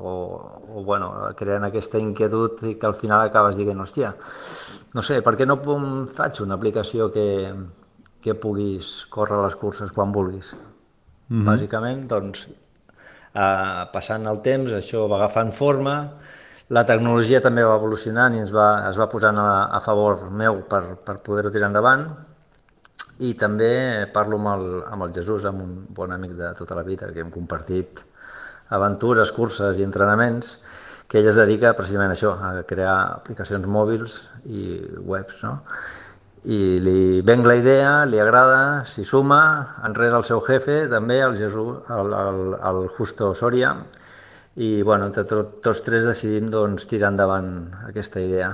o, 0.01 0.15
o 0.73 0.87
bueno, 0.89 1.13
creant 1.39 1.69
aquesta 1.69 2.01
inquietud 2.01 2.65
i 2.71 2.75
que 2.81 2.89
al 2.89 2.97
final 2.99 3.27
acabes 3.29 3.61
dient, 3.61 3.85
hòstia, 3.85 4.15
no 4.97 5.05
sé, 5.05 5.21
per 5.21 5.37
què 5.37 5.47
no 5.47 5.61
faig 6.09 6.41
una 6.43 6.57
aplicació 6.57 7.13
que, 7.13 7.29
que 8.25 8.35
puguis 8.35 8.97
córrer 9.13 9.45
les 9.45 9.61
curses 9.61 9.93
quan 9.93 10.17
vulguis? 10.17 10.55
Mm 11.29 11.39
-hmm. 11.39 11.47
Bàsicament, 11.53 12.09
doncs, 12.09 12.49
eh, 13.35 13.83
passant 13.93 14.29
el 14.31 14.41
temps, 14.45 14.73
això 14.77 15.07
va 15.11 15.19
agafant 15.21 15.53
forma, 15.57 15.97
la 16.73 16.85
tecnologia 16.89 17.43
també 17.45 17.65
va 17.67 17.77
evolucionant 17.77 18.37
i 18.37 18.41
ens 18.41 18.53
va, 18.55 18.69
es 18.89 18.97
va 19.01 19.09
posant 19.13 19.39
a, 19.39 19.49
a 19.77 19.81
favor 19.85 20.31
meu 20.31 20.63
per, 20.71 20.83
per 21.05 21.19
poder-ho 21.25 21.51
tirar 21.53 21.69
endavant 21.69 22.07
i 23.21 23.35
també 23.39 23.73
parlo 24.15 24.39
amb 24.41 24.53
el, 24.55 24.65
amb 24.95 25.05
el 25.07 25.13
Jesús, 25.15 25.45
amb 25.49 25.63
un 25.63 25.75
bon 25.95 26.15
amic 26.15 26.33
de 26.39 26.55
tota 26.59 26.79
la 26.79 26.87
vida, 26.87 27.11
que 27.13 27.21
hem 27.21 27.31
compartit 27.35 28.01
aventures, 28.73 29.35
curses 29.37 29.79
i 29.79 29.85
entrenaments, 29.85 30.57
que 31.09 31.21
ell 31.21 31.29
es 31.29 31.37
dedica 31.37 31.75
precisament 31.77 32.15
a 32.15 32.17
això, 32.17 32.33
a 32.33 32.65
crear 32.69 32.95
aplicacions 33.19 33.69
mòbils 33.69 34.23
i 34.49 34.79
webs, 35.05 35.43
no? 35.45 35.59
I 36.45 36.79
li 36.83 37.23
venc 37.23 37.47
la 37.47 37.55
idea, 37.55 37.91
li 38.05 38.19
agrada, 38.19 38.83
s'hi 38.89 39.05
suma, 39.07 39.43
enrere 39.87 40.19
el 40.19 40.25
seu 40.27 40.41
jefe, 40.43 40.89
també, 40.91 41.21
el, 41.23 41.37
Jesús, 41.39 41.85
el, 41.95 42.15
el, 42.19 42.41
el 42.59 42.89
Justo 42.97 43.31
Soria, 43.39 43.77
i 44.57 44.83
bueno, 44.83 45.07
entre 45.07 45.25
tot, 45.25 45.61
tots 45.63 45.85
tres 45.87 46.05
decidim 46.09 46.51
doncs, 46.51 46.89
tirar 46.91 47.13
endavant 47.13 47.53
aquesta 47.89 48.21
idea. 48.21 48.53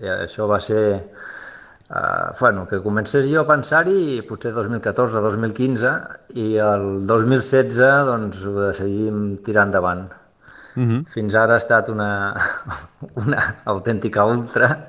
I 0.00 0.10
això 0.14 0.46
va 0.50 0.60
ser 0.62 0.84
eh, 0.94 2.28
bueno, 2.40 2.66
que 2.70 2.80
comencés 2.82 3.28
jo 3.30 3.42
a 3.42 3.48
pensar-hi 3.50 4.22
potser 4.28 4.54
2014 4.54 5.18
o 5.18 5.24
2015 5.26 5.94
i 6.40 6.54
el 6.62 7.06
2016 7.06 8.06
doncs, 8.08 8.46
ho 8.46 8.60
decidim 8.62 9.24
tirar 9.44 9.68
endavant. 9.68 10.06
Uh 10.76 10.80
mhm. 10.80 10.94
-huh. 10.94 11.04
Fins 11.06 11.34
ara 11.34 11.54
ha 11.54 11.56
estat 11.56 11.88
una, 11.88 12.34
una 13.24 13.56
autèntica 13.64 14.24
ultra. 14.24 14.88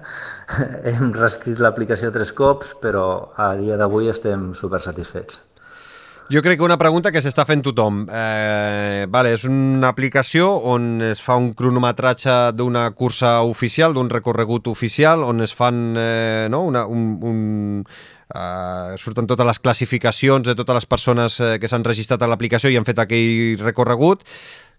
Hem 0.84 1.12
reescrit 1.14 1.60
l'aplicació 1.60 2.12
tres 2.12 2.32
cops, 2.34 2.76
però 2.82 3.30
a 3.36 3.56
dia 3.56 3.78
d'avui 3.78 4.10
estem 4.10 4.54
super 4.54 4.82
satisfets. 4.82 5.42
Jo 6.28 6.42
crec 6.42 6.58
que 6.58 6.66
una 6.66 6.78
pregunta 6.78 7.12
que 7.12 7.22
s'està 7.22 7.44
fent 7.46 7.62
tothom. 7.62 8.08
Eh, 8.10 9.06
vale, 9.14 9.36
és 9.36 9.44
una 9.46 9.92
aplicació 9.94 10.48
on 10.74 11.04
es 11.06 11.22
fa 11.22 11.36
un 11.38 11.52
cronometratge 11.54 12.52
d'una 12.58 12.88
cursa 12.98 13.44
oficial, 13.46 13.94
d'un 13.94 14.10
recorregut 14.10 14.68
oficial, 14.68 15.22
on 15.22 15.46
es 15.46 15.54
fan 15.54 15.94
eh, 15.96 16.48
no, 16.50 16.64
una, 16.66 16.88
un, 16.88 17.08
un, 17.22 17.86
Uh, 18.26 18.96
surten 18.98 19.28
totes 19.30 19.46
les 19.46 19.60
classificacions 19.62 20.48
de 20.48 20.56
totes 20.58 20.74
les 20.74 20.88
persones 20.90 21.36
uh, 21.38 21.60
que 21.62 21.70
s'han 21.70 21.84
registrat 21.86 22.24
a 22.26 22.28
l'aplicació 22.28 22.72
i 22.74 22.78
han 22.80 22.88
fet 22.88 22.98
aquell 23.04 23.62
recorregut 23.62 24.24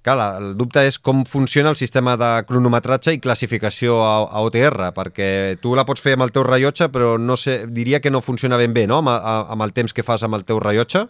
Clar, 0.06 0.36
el 0.38 0.52
dubte 0.54 0.84
és 0.86 1.00
com 1.02 1.24
funciona 1.26 1.72
el 1.72 1.76
sistema 1.78 2.12
de 2.14 2.28
cronometratge 2.46 3.16
i 3.16 3.18
classificació 3.18 3.96
a, 4.06 4.12
a 4.30 4.42
OTR, 4.46 4.92
perquè 4.94 5.28
tu 5.58 5.72
la 5.74 5.82
pots 5.88 6.04
fer 6.04 6.12
amb 6.14 6.22
el 6.28 6.30
teu 6.36 6.44
rellotge, 6.46 6.86
però 6.94 7.16
no 7.18 7.34
sé, 7.34 7.56
diria 7.66 7.98
que 7.98 8.12
no 8.14 8.20
funciona 8.22 8.60
ben 8.60 8.76
bé, 8.76 8.84
no?, 8.86 9.00
amb, 9.02 9.10
a, 9.10 9.32
amb 9.50 9.66
el 9.66 9.74
temps 9.74 9.96
que 9.96 10.04
fas 10.06 10.22
amb 10.22 10.38
el 10.38 10.44
teu 10.46 10.60
rellotge? 10.62 11.02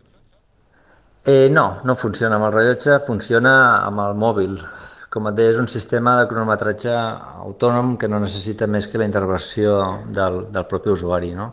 Eh, 1.28 1.50
no, 1.52 1.66
no 1.85 1.96
funciona 2.00 2.38
amb 2.38 2.48
el 2.48 2.54
rellotge, 2.54 2.96
funciona 3.04 3.52
amb 3.82 4.00
el 4.06 4.16
mòbil. 4.16 4.56
Com 5.12 5.28
et 5.28 5.37
deia, 5.37 5.52
és 5.52 5.61
un 5.61 5.68
sistema 5.68 6.16
de 6.16 6.24
cronometratge 6.30 6.96
autònom 7.44 7.98
que 8.00 8.09
no 8.09 8.22
necessita 8.22 8.64
més 8.64 8.88
que 8.88 9.02
la 9.02 9.11
intervenció 9.11 9.76
del, 10.09 10.46
del 10.56 10.68
propi 10.72 10.94
usuari, 10.96 11.35
no? 11.37 11.50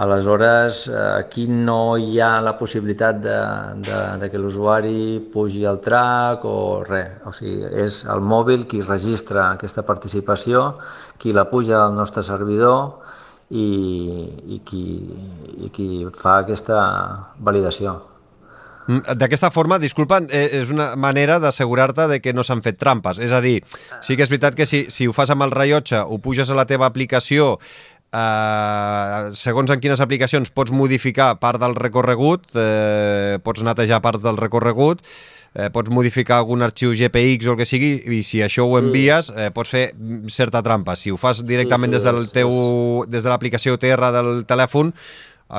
Aleshores, 0.00 0.88
aquí 0.88 1.46
no 1.46 1.98
hi 2.00 2.20
ha 2.24 2.40
la 2.40 2.54
possibilitat 2.56 3.18
de, 3.20 3.36
de, 3.84 3.98
de 4.22 4.30
que 4.32 4.38
l'usuari 4.40 5.18
pugi 5.32 5.66
al 5.68 5.80
track 5.84 6.46
o 6.48 6.54
res. 6.88 7.18
O 7.28 7.32
sigui, 7.36 7.66
és 7.82 7.98
el 8.08 8.24
mòbil 8.24 8.64
qui 8.70 8.80
registra 8.80 9.50
aquesta 9.50 9.84
participació, 9.84 10.78
qui 11.20 11.34
la 11.36 11.44
puja 11.50 11.82
al 11.82 11.98
nostre 11.98 12.24
servidor 12.24 13.02
i, 13.50 13.66
i, 14.56 14.62
qui, 14.64 14.86
i 15.66 15.68
qui 15.74 15.90
fa 16.16 16.38
aquesta 16.46 16.80
validació. 17.36 17.98
Mm, 18.86 19.18
d'aquesta 19.20 19.52
forma, 19.52 19.78
disculpa, 19.78 20.22
eh, 20.30 20.62
és 20.62 20.70
una 20.72 20.94
manera 20.96 21.38
d'assegurar-te 21.38 22.08
de 22.08 22.18
que 22.24 22.32
no 22.32 22.42
s'han 22.42 22.62
fet 22.64 22.78
trampes. 22.80 23.20
És 23.20 23.32
a 23.36 23.40
dir, 23.44 23.60
sí 24.02 24.16
que 24.16 24.24
és 24.24 24.32
veritat 24.32 24.56
que 24.56 24.66
si, 24.66 24.86
si 24.88 25.06
ho 25.06 25.12
fas 25.12 25.30
amb 25.30 25.44
el 25.44 25.52
rellotge, 25.52 26.00
ho 26.00 26.18
puges 26.18 26.50
a 26.50 26.56
la 26.58 26.66
teva 26.66 26.88
aplicació 26.88 27.58
Uh, 28.10 29.30
segons 29.38 29.70
en 29.70 29.78
quines 29.78 30.00
aplicacions 30.02 30.50
pots 30.50 30.72
modificar 30.74 31.36
part 31.38 31.60
del 31.62 31.76
recorregut, 31.78 32.48
eh, 32.58 33.38
pots 33.44 33.62
netejar 33.62 34.00
part 34.02 34.18
del 34.24 34.40
recorregut, 34.40 35.04
eh, 35.54 35.68
pots 35.70 35.94
modificar 35.94 36.40
algun 36.40 36.66
arxiu 36.66 36.90
GPX 36.90 37.46
o 37.46 37.54
el 37.54 37.60
que 37.60 37.68
sigui, 37.70 37.92
i 38.10 38.22
si 38.26 38.42
això 38.42 38.66
ho 38.66 38.78
envies, 38.80 39.30
eh, 39.36 39.50
pots 39.54 39.70
fer 39.70 39.84
certa 40.26 40.62
trampa. 40.62 40.96
Si 40.96 41.14
ho 41.14 41.16
fas 41.16 41.44
directament 41.46 41.94
sí, 41.94 42.00
sí, 42.00 42.04
des 42.04 42.10
del 42.10 42.30
teu, 42.34 43.04
des 43.06 43.22
de 43.22 43.30
l'aplicació 43.30 43.78
TR 43.78 44.10
del 44.10 44.44
telèfon, 44.44 44.90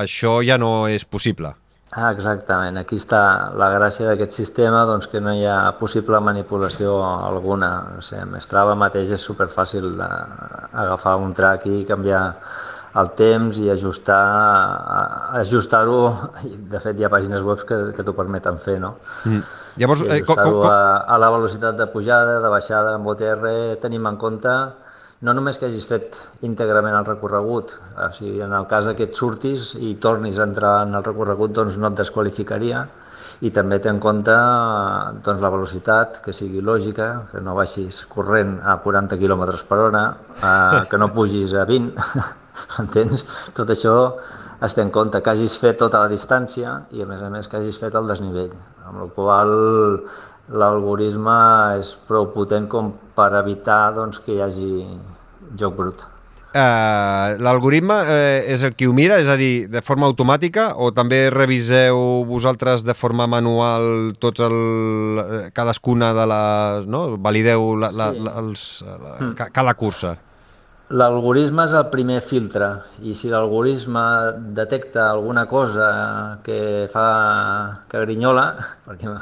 això 0.03 0.41
ja 0.43 0.59
no 0.59 0.87
és 0.91 1.05
possible. 1.05 1.55
Ah, 1.91 2.13
exactament. 2.15 2.77
Aquí 2.79 2.95
està 2.95 3.51
la 3.59 3.67
gràcia 3.73 4.07
d'aquest 4.07 4.31
sistema, 4.31 4.85
doncs 4.87 5.09
que 5.11 5.19
no 5.19 5.33
hi 5.35 5.43
ha 5.43 5.73
possible 5.75 6.21
manipulació 6.23 6.93
alguna. 7.03 7.71
O 7.99 8.03
sigui, 8.05 8.39
Strava 8.39 8.77
mateix 8.79 9.11
és 9.11 9.25
superfàcil 9.27 9.89
agafar 9.99 11.17
un 11.19 11.33
track 11.35 11.67
i 11.67 11.81
canviar 11.89 12.21
el 13.01 13.09
temps 13.15 13.59
i 13.63 13.69
ajustar 13.71 14.21
ajustar-ho, 15.41 15.99
de 16.71 16.79
fet 16.83 16.99
hi 16.99 17.07
ha 17.07 17.11
pàgines 17.11 17.43
web 17.43 17.59
que, 17.67 17.81
que 17.95 18.07
t'ho 18.07 18.15
permeten 18.15 18.59
fer, 18.59 18.77
no? 18.79 18.95
Mm. 19.27 19.43
Llavors, 19.83 20.05
eh, 20.07 20.21
com, 20.23 20.39
com, 20.39 20.57
com... 20.61 20.69
A, 20.71 21.03
a 21.11 21.19
la 21.19 21.31
velocitat 21.35 21.75
de 21.79 21.87
pujada, 21.91 22.39
de 22.43 22.51
baixada 22.55 22.95
amb 22.95 23.11
OTR, 23.11 23.51
tenim 23.83 24.07
en 24.07 24.19
compte 24.19 24.55
no 25.21 25.35
només 25.37 25.59
que 25.61 25.67
hagis 25.69 25.85
fet 25.85 26.17
íntegrament 26.47 26.95
el 26.97 27.05
recorregut, 27.05 27.75
o 27.93 28.09
sigui, 28.15 28.41
en 28.41 28.55
el 28.57 28.65
cas 28.69 28.89
que 28.97 29.05
et 29.05 29.17
surtis 29.17 29.75
i 29.77 29.93
tornis 30.01 30.39
a 30.39 30.47
entrar 30.49 30.73
en 30.87 30.97
el 30.97 31.05
recorregut, 31.05 31.53
doncs 31.53 31.77
no 31.77 31.91
et 31.91 31.99
desqualificaria, 31.99 32.87
i 33.45 33.51
també 33.53 33.77
té 33.81 33.89
en 33.89 33.99
compte 34.01 34.33
doncs, 34.33 35.41
la 35.41 35.53
velocitat, 35.53 36.19
que 36.25 36.33
sigui 36.33 36.61
lògica, 36.65 37.09
que 37.31 37.41
no 37.41 37.55
baixis 37.57 38.03
corrent 38.09 38.57
a 38.65 38.77
40 38.81 39.17
km 39.21 39.45
per 39.69 39.79
hora, 39.85 40.03
eh, 40.41 40.81
que 40.89 40.97
no 41.01 41.11
pugis 41.13 41.53
a 41.53 41.65
20, 41.69 41.93
entens? 42.83 43.23
Tot 43.57 43.73
això 43.73 43.95
es 44.61 44.77
té 44.77 44.85
en 44.85 44.91
compte, 44.93 45.21
que 45.21 45.33
hagis 45.33 45.57
fet 45.57 45.79
tota 45.81 46.01
la 46.03 46.09
distància 46.09 46.75
i 46.97 47.01
a 47.01 47.09
més 47.09 47.21
a 47.21 47.29
més 47.33 47.49
que 47.49 47.61
hagis 47.61 47.77
fet 47.81 47.97
el 47.97 48.09
desnivell, 48.09 48.53
amb 48.85 49.05
la 49.05 49.09
qual 49.15 49.55
l'algoritme 50.49 51.39
és 51.79 51.95
prou 52.09 52.29
potent 52.33 52.67
com 52.69 52.91
per 53.17 53.31
evitar 53.39 53.95
doncs, 53.95 54.21
que 54.21 54.35
hi 54.35 54.41
hagi 54.45 54.73
joc 55.59 55.77
brut. 55.77 56.07
Uh, 56.51 57.39
L'algoritme 57.39 57.95
uh, 57.95 58.41
és 58.51 58.59
el 58.67 58.73
qui 58.75 58.87
ho 58.89 58.91
mira, 58.91 59.21
és 59.23 59.29
a 59.31 59.37
dir, 59.39 59.69
de 59.71 59.79
forma 59.87 60.09
automàtica 60.09 60.73
o 60.75 60.89
també 60.91 61.29
reviseu 61.31 62.25
vosaltres 62.27 62.83
de 62.83 62.95
forma 62.97 63.23
manual 63.31 64.11
tots 64.19 64.43
el, 64.43 64.57
eh, 65.21 65.45
cadascuna 65.55 66.11
de 66.17 66.25
les... 66.27 66.89
No? 66.91 67.05
Valideu 67.15 67.77
la, 67.79 67.87
la, 67.95 68.09
la, 68.11 68.35
els, 68.43 68.65
la, 68.83 69.15
mm. 69.15 69.47
cada 69.55 69.77
cursa? 69.79 70.17
L'algoritme 70.91 71.63
és 71.63 71.73
el 71.77 71.85
primer 71.87 72.17
filtre 72.19 72.67
i 73.07 73.13
si 73.15 73.29
l'algoritme 73.31 74.01
detecta 74.57 75.05
alguna 75.13 75.45
cosa 75.47 75.85
que 76.43 76.89
fa 76.91 77.05
que 77.87 78.01
grinyola, 78.03 78.43
perquè, 78.87 79.13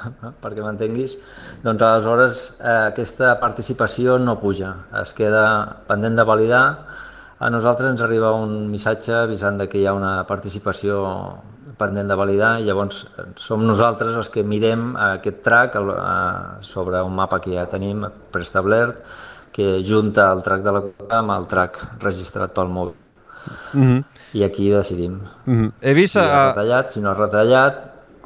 perquè 0.41 0.65
m'entenguis, 0.65 1.13
doncs 1.61 1.85
aleshores 1.85 2.39
eh, 2.57 2.73
aquesta 2.89 3.35
participació 3.43 4.17
no 4.17 4.39
puja, 4.41 4.73
es 5.03 5.13
queda 5.13 5.45
pendent 5.89 6.17
de 6.17 6.25
validar. 6.25 6.63
A 7.39 7.53
nosaltres 7.53 7.93
ens 7.93 8.01
arriba 8.03 8.33
un 8.35 8.65
missatge 8.71 9.13
avisant 9.21 9.61
que 9.69 9.79
hi 9.79 9.85
ha 9.87 9.93
una 9.95 10.17
participació 10.27 11.05
pendent 11.79 12.09
de 12.09 12.17
validar 12.19 12.57
i 12.59 12.65
llavors 12.67 13.05
som 13.39 13.61
nosaltres 13.63 14.17
els 14.19 14.29
que 14.33 14.43
mirem 14.43 14.95
aquest 15.13 15.43
track 15.45 15.77
sobre 16.65 16.99
un 17.05 17.15
mapa 17.15 17.39
que 17.39 17.53
ja 17.55 17.69
tenim 17.71 18.03
preestablert 18.33 18.99
que 19.59 19.83
junta 19.83 20.31
el 20.31 20.41
track 20.45 20.63
de 20.63 20.71
la 20.77 20.81
cosa 20.87 21.19
amb 21.19 21.35
el 21.35 21.47
track 21.51 21.79
registrat 22.07 22.55
pel 22.55 22.71
mòbil. 22.71 22.95
Mm 23.73 23.83
-hmm. 23.83 24.03
I 24.33 24.43
aquí 24.43 24.69
decidim. 24.71 25.19
Mm 25.45 25.55
-hmm. 25.59 25.71
He 25.81 25.93
vist... 25.93 26.13
Si 26.13 26.19
ha 26.19 26.47
retallat, 26.49 26.89
si 26.89 27.01
no 27.01 27.09
ha 27.09 27.13
retallat, 27.13 27.75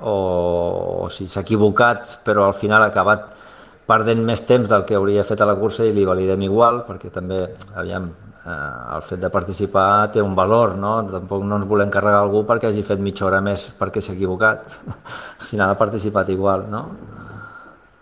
o, 0.01 1.03
o 1.03 1.09
si 1.09 1.27
s'ha 1.27 1.41
equivocat, 1.41 2.19
però 2.25 2.45
al 2.45 2.53
final 2.53 2.83
ha 2.83 2.91
acabat 2.91 3.31
perdent 3.87 4.21
més 4.23 4.41
temps 4.45 4.69
del 4.69 4.85
que 4.85 4.95
hauria 4.95 5.23
fet 5.23 5.41
a 5.41 5.45
la 5.45 5.55
cursa 5.55 5.83
i 5.85 5.93
li 5.93 6.05
validem 6.05 6.41
igual, 6.41 6.83
perquè 6.87 7.09
també, 7.11 7.39
aviam, 7.75 8.09
eh, 8.45 8.95
el 8.95 9.01
fet 9.01 9.19
de 9.19 9.29
participar 9.29 10.11
té 10.11 10.21
un 10.21 10.35
valor, 10.35 10.77
no? 10.77 10.93
Tampoc 11.03 11.43
no 11.43 11.55
ens 11.55 11.67
volem 11.67 11.89
carregar 11.89 12.21
algú 12.21 12.45
perquè 12.45 12.67
hagi 12.67 12.83
fet 12.83 12.99
mitja 12.99 13.25
hora 13.25 13.41
més 13.41 13.71
perquè 13.79 14.01
s'ha 14.01 14.13
equivocat. 14.13 14.79
Al 15.39 15.45
final 15.49 15.69
ha 15.69 15.77
participat 15.77 16.29
igual, 16.29 16.69
no? 16.69 16.85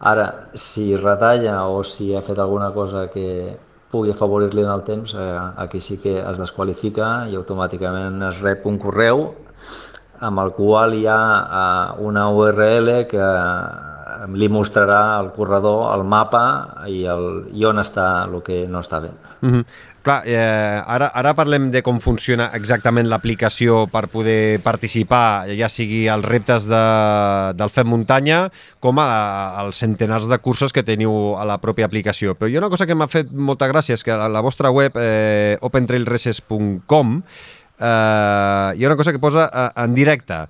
Ara, 0.01 0.49
si 0.57 0.95
retalla 0.97 1.67
o 1.69 1.83
si 1.85 2.15
ha 2.15 2.23
fet 2.25 2.39
alguna 2.41 2.71
cosa 2.73 3.05
que 3.13 3.53
pugui 3.91 4.13
afavorir-li 4.13 4.63
en 4.63 4.71
el 4.73 4.81
temps, 4.87 5.13
eh, 5.13 5.39
aquí 5.61 5.81
sí 5.81 5.99
que 6.01 6.15
es 6.23 6.39
desqualifica 6.39 7.27
i 7.29 7.35
automàticament 7.37 8.21
es 8.29 8.41
rep 8.41 8.65
un 8.65 8.79
correu 8.81 9.27
amb 10.21 10.41
el 10.41 10.51
qual 10.57 10.95
hi 10.95 11.05
ha 11.05 11.21
eh, 11.59 12.03
una 12.07 12.29
URL 12.33 12.91
que 13.11 13.21
eh, 13.21 14.25
li 14.37 14.49
mostrarà 14.49 15.01
al 15.19 15.31
corredor 15.35 15.91
el 15.95 16.05
mapa 16.07 16.43
i, 16.87 17.03
el, 17.09 17.27
i 17.53 17.65
on 17.67 17.81
està 17.83 18.07
el 18.25 18.39
que 18.45 18.63
no 18.71 18.81
està 18.81 19.01
bé. 19.03 19.11
Mm 19.41 19.49
-hmm. 19.53 19.65
Clar, 20.01 20.23
eh, 20.25 20.81
ara, 20.81 21.11
ara 21.13 21.35
parlem 21.37 21.67
de 21.69 21.83
com 21.85 21.99
funciona 22.01 22.47
exactament 22.57 23.05
l'aplicació 23.05 23.83
per 23.91 24.07
poder 24.09 24.57
participar, 24.63 25.45
ja 25.53 25.69
sigui 25.69 26.07
als 26.09 26.25
reptes 26.25 26.65
de, 26.65 26.79
del 27.53 27.69
FEM 27.69 27.91
Muntanya 27.93 28.39
com 28.81 28.97
a, 28.97 29.05
als 29.61 29.77
centenars 29.83 30.25
de 30.31 30.39
cursos 30.41 30.73
que 30.73 30.81
teniu 30.81 31.35
a 31.37 31.45
la 31.45 31.59
pròpia 31.61 31.85
aplicació. 31.85 32.33
Però 32.33 32.49
hi 32.49 32.57
ha 32.57 32.63
una 32.63 32.71
cosa 32.73 32.87
que 32.89 32.97
m'ha 32.97 33.09
fet 33.13 33.29
molta 33.29 33.69
gràcia, 33.69 33.93
és 33.93 34.01
que 34.07 34.15
a 34.15 34.25
la 34.25 34.41
vostra 34.41 34.73
web, 34.73 34.97
eh, 34.97 35.59
opentrailraces.com, 35.61 37.13
eh, 37.77 37.85
hi 37.85 38.81
ha 38.81 38.89
una 38.89 38.97
cosa 38.97 39.13
que 39.13 39.21
posa 39.21 39.45
eh, 39.53 39.67
en 39.85 39.93
directe. 39.93 40.47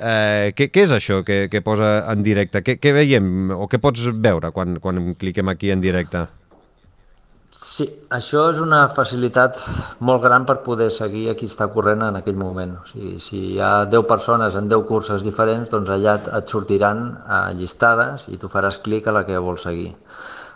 Eh, 0.00 0.50
què, 0.56 0.66
què 0.74 0.86
és 0.88 0.96
això 0.98 1.22
que, 1.22 1.44
que 1.52 1.62
posa 1.62 2.00
en 2.10 2.26
directe? 2.26 2.66
Què, 2.66 2.80
què 2.82 2.96
veiem 2.96 3.54
o 3.54 3.70
què 3.70 3.78
pots 3.78 4.10
veure 4.18 4.50
quan, 4.50 4.80
quan 4.82 5.14
cliquem 5.14 5.54
aquí 5.54 5.70
en 5.70 5.86
directe? 5.86 6.26
Sí, 7.50 7.82
això 8.14 8.44
és 8.52 8.60
una 8.62 8.84
facilitat 8.94 9.56
molt 10.06 10.22
gran 10.22 10.44
per 10.46 10.60
poder 10.62 10.86
seguir 10.94 11.24
a 11.30 11.34
qui 11.34 11.48
està 11.50 11.66
corrent 11.74 12.04
en 12.06 12.18
aquell 12.20 12.36
moment. 12.38 12.76
O 12.78 12.86
sigui, 12.86 13.16
si 13.18 13.40
hi 13.48 13.58
ha 13.58 13.86
10 13.90 14.06
persones 14.12 14.54
en 14.54 14.68
10 14.70 14.84
curses 14.86 15.24
diferents, 15.26 15.72
doncs 15.74 15.90
allà 15.90 16.14
et 16.38 16.54
sortiran 16.54 17.02
eh, 17.18 17.40
llistades 17.58 18.28
i 18.30 18.38
tu 18.38 18.46
faràs 18.52 18.78
clic 18.84 19.10
a 19.10 19.16
la 19.18 19.24
que 19.26 19.42
vols 19.42 19.66
seguir. 19.66 19.90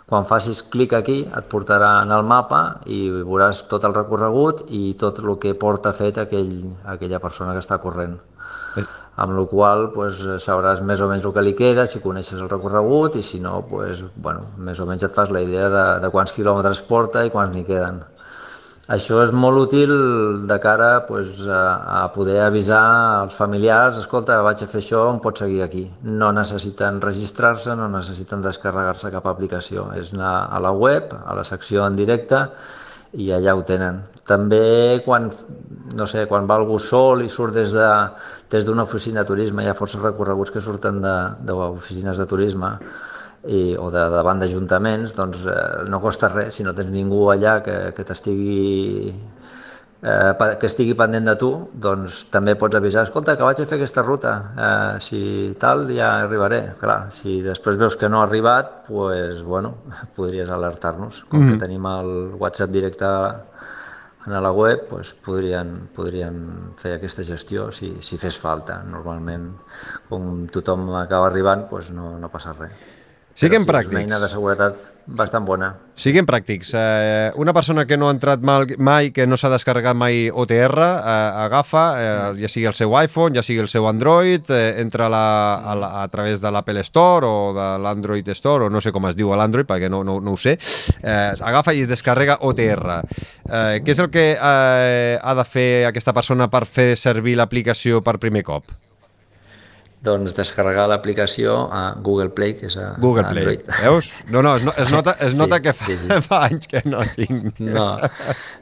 Quan 0.07 0.23
facis 0.29 0.63
clic 0.71 0.95
aquí 0.95 1.17
et 1.25 1.51
portarà 1.51 1.91
en 2.05 2.15
el 2.15 2.23
mapa 2.23 2.61
i 2.87 3.09
veuràs 3.11 3.65
tot 3.67 3.83
el 3.83 3.97
recorregut 3.97 4.63
i 4.69 4.93
tot 5.01 5.19
el 5.19 5.35
que 5.41 5.55
porta 5.59 5.91
fet 5.97 6.21
aquell, 6.23 6.61
aquella 6.95 7.19
persona 7.19 7.57
que 7.57 7.65
està 7.65 7.81
corrent 7.83 8.15
amb 9.15 9.37
la 9.37 9.45
qual 9.47 9.89
pues, 9.95 10.23
sabràs 10.43 10.81
més 10.83 11.01
o 11.01 11.07
menys 11.11 11.25
el 11.25 11.33
que 11.35 11.43
li 11.45 11.53
queda, 11.55 11.85
si 11.87 12.03
coneixes 12.03 12.41
el 12.41 12.51
recorregut 12.51 13.15
i 13.15 13.23
si 13.23 13.39
no, 13.43 13.61
pues, 13.69 14.03
bueno, 14.15 14.49
més 14.57 14.81
o 14.83 14.89
menys 14.89 15.07
et 15.07 15.15
fas 15.15 15.31
la 15.31 15.43
idea 15.45 15.69
de, 15.71 15.85
de 16.03 16.11
quants 16.11 16.35
quilòmetres 16.35 16.83
porta 16.89 17.23
i 17.23 17.31
quants 17.31 17.55
n'hi 17.55 17.63
queden. 17.67 18.03
Això 18.85 19.17
és 19.23 19.31
molt 19.33 19.57
útil 19.57 19.91
de 20.45 20.55
cara 20.61 20.89
pues, 21.07 21.39
a, 21.49 21.61
a 22.03 22.11
poder 22.13 22.37
avisar 22.43 22.83
als 23.23 23.33
familiars, 23.33 23.97
escolta, 23.97 24.43
vaig 24.45 24.61
a 24.61 24.67
fer 24.69 24.83
això, 24.83 25.07
em 25.09 25.17
pots 25.23 25.41
seguir 25.41 25.63
aquí. 25.65 25.87
No 26.05 26.29
necessiten 26.35 26.99
registrar-se, 27.01 27.73
no 27.79 27.87
necessiten 27.89 28.45
descarregar-se 28.45 29.09
cap 29.15 29.25
aplicació. 29.31 29.87
És 29.97 30.13
anar 30.13 30.35
a 30.53 30.61
la 30.61 30.69
web, 30.69 31.15
a 31.17 31.33
la 31.33 31.47
secció 31.47 31.87
en 31.87 31.97
directe, 31.97 32.43
i 33.15 33.31
allà 33.31 33.55
ho 33.55 33.63
tenen. 33.63 34.01
També 34.27 35.01
quan, 35.05 35.29
no 35.95 36.07
sé, 36.09 36.25
quan 36.29 36.47
va 36.49 36.57
algú 36.59 36.77
sol 36.81 37.23
i 37.23 37.29
surt 37.31 37.55
des 37.55 37.73
d'una 37.75 38.13
de, 38.49 38.55
des 38.57 38.69
oficina 38.83 39.21
de 39.21 39.29
turisme, 39.31 39.63
hi 39.63 39.69
ha 39.69 39.77
força 39.77 40.01
recorreguts 40.01 40.51
que 40.51 40.63
surten 40.63 41.01
d'oficines 41.01 42.17
de, 42.17 42.23
de 42.23 42.29
turisme 42.29 42.71
i, 43.45 43.75
o 43.77 43.91
de, 43.93 44.03
davant 44.11 44.41
d'ajuntaments, 44.41 45.13
doncs 45.15 45.45
eh, 45.45 45.85
no 45.89 46.01
costa 46.01 46.31
res 46.33 46.57
si 46.57 46.65
no 46.65 46.73
tens 46.73 46.89
ningú 46.91 47.27
allà 47.31 47.59
que, 47.65 47.77
que 47.95 48.05
t'estigui 48.07 49.13
eh, 50.05 50.55
que 50.59 50.69
estigui 50.69 50.93
pendent 50.97 51.25
de 51.31 51.35
tu, 51.41 51.51
doncs 51.87 52.25
també 52.33 52.55
pots 52.59 52.77
avisar, 52.77 53.05
escolta, 53.07 53.35
que 53.37 53.47
vaig 53.47 53.61
a 53.61 53.67
fer 53.67 53.79
aquesta 53.79 54.03
ruta, 54.05 54.33
eh, 54.67 55.01
si 55.01 55.21
tal 55.61 55.87
ja 55.89 56.11
arribaré. 56.23 56.61
Clar, 56.79 56.99
si 57.11 57.41
després 57.45 57.79
veus 57.81 57.97
que 57.97 58.09
no 58.11 58.21
ha 58.21 58.27
arribat, 58.29 58.85
pues, 58.89 59.41
bueno, 59.43 59.75
podries 60.17 60.51
alertar-nos. 60.53 61.23
Com 61.29 61.41
mm. 61.41 61.53
que 61.53 61.65
tenim 61.65 61.89
el 61.89 62.13
WhatsApp 62.39 62.73
directe 62.75 63.09
a 63.09 64.41
la 64.41 64.51
web 64.51 64.87
doncs, 64.89 65.13
podrien, 65.25 65.75
podrien 65.93 66.39
fer 66.81 66.95
aquesta 66.95 67.23
gestió 67.23 67.69
si, 67.71 67.95
si 68.01 68.17
fes 68.17 68.39
falta. 68.41 68.81
Normalment, 68.89 69.51
com 70.09 70.45
tothom 70.49 70.89
acaba 70.97 71.29
arribant, 71.29 71.67
doncs 71.69 71.93
no, 71.93 72.15
no 72.21 72.31
passa 72.33 72.55
res. 72.57 72.94
Siguem 73.35 73.65
sí, 73.65 73.67
pràctics. 73.67 73.91
És 73.91 73.97
una 73.97 74.05
eina 74.05 74.17
de 74.21 74.27
seguretat 74.31 74.85
bastant 75.19 75.43
bona. 75.43 75.67
Siguem 75.99 76.23
pràctics. 76.27 76.69
Eh, 76.79 77.33
una 77.35 77.51
persona 77.53 77.83
que 77.85 77.97
no 77.99 78.07
ha 78.07 78.13
entrat 78.15 78.39
mal, 78.39 78.63
mai, 78.79 79.09
que 79.11 79.25
no 79.27 79.35
s'ha 79.35 79.51
descarregat 79.51 79.95
mai 79.95 80.29
OTR, 80.31 80.79
eh, 80.79 81.15
agafa, 81.43 81.83
eh, 81.99 82.13
ja 82.39 82.51
sigui 82.51 82.69
el 82.71 82.77
seu 82.79 82.95
iPhone, 82.95 83.35
ja 83.35 83.43
sigui 83.43 83.59
el 83.59 83.67
seu 83.67 83.89
Android, 83.91 84.47
eh, 84.55 84.79
entra 84.79 85.09
a, 85.09 85.11
la, 85.11 85.25
a, 85.59 85.75
la, 85.75 85.91
a 86.03 86.07
través 86.13 86.39
de 86.39 86.51
l'Apple 86.51 86.79
Store 86.87 87.27
o 87.27 87.51
de 87.57 87.67
l'Android 87.83 88.31
Store, 88.39 88.69
o 88.69 88.71
no 88.71 88.79
sé 88.79 88.95
com 88.95 89.11
es 89.11 89.19
diu 89.19 89.33
a 89.35 89.41
l'Android, 89.41 89.67
perquè 89.67 89.91
no, 89.91 90.01
no, 90.07 90.21
no 90.23 90.37
ho 90.37 90.39
sé, 90.39 90.55
eh, 91.03 91.35
agafa 91.35 91.75
i 91.75 91.83
es 91.83 91.91
descarrega 91.91 92.39
OTR. 92.39 93.01
Eh, 93.51 93.83
què 93.83 93.97
és 93.97 93.99
el 93.99 94.11
que 94.15 94.29
eh, 94.39 95.19
ha 95.19 95.35
de 95.35 95.47
fer 95.47 95.69
aquesta 95.91 96.15
persona 96.15 96.47
per 96.47 96.63
fer 96.63 96.93
servir 96.95 97.35
l'aplicació 97.35 97.99
per 97.99 98.15
primer 98.15 98.47
cop? 98.47 98.71
Doncs 100.05 100.35
descarregar 100.37 100.85
l'aplicació 100.91 101.55
a 101.73 101.83
Google 102.05 102.29
Play, 102.37 102.55
que 102.59 102.69
és 102.69 102.77
a 102.77 102.91
Google 103.01 103.25
a 103.25 103.31
Play. 103.33 103.43
Android. 103.43 103.65
Veus? 103.81 104.11
No, 104.29 104.43
no, 104.45 104.55
es, 104.59 104.65
no, 104.67 104.75
es 104.77 104.93
nota, 104.93 105.15
es 105.19 105.33
Sí, 105.33 105.39
nota 105.41 105.59
que 105.63 105.73
fa, 105.73 105.89
sí, 105.89 105.97
sí. 106.03 106.21
fa 106.27 106.43
anys 106.49 106.69
que 106.71 106.83
no 106.85 107.01
tinc. 107.15 107.59
No, 107.65 107.87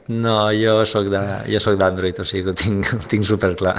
no 0.08 0.38
jo 0.56 0.80
sóc 0.88 1.12
de, 1.12 1.22
jo 1.50 1.60
sóc 1.62 1.78
d'Android, 1.80 2.24
o 2.24 2.28
sigui 2.28 2.46
que 2.48 2.54
ho 2.54 2.58
tinc, 2.64 2.94
ho 2.96 3.02
tinc 3.10 3.28
superclar. 3.28 3.76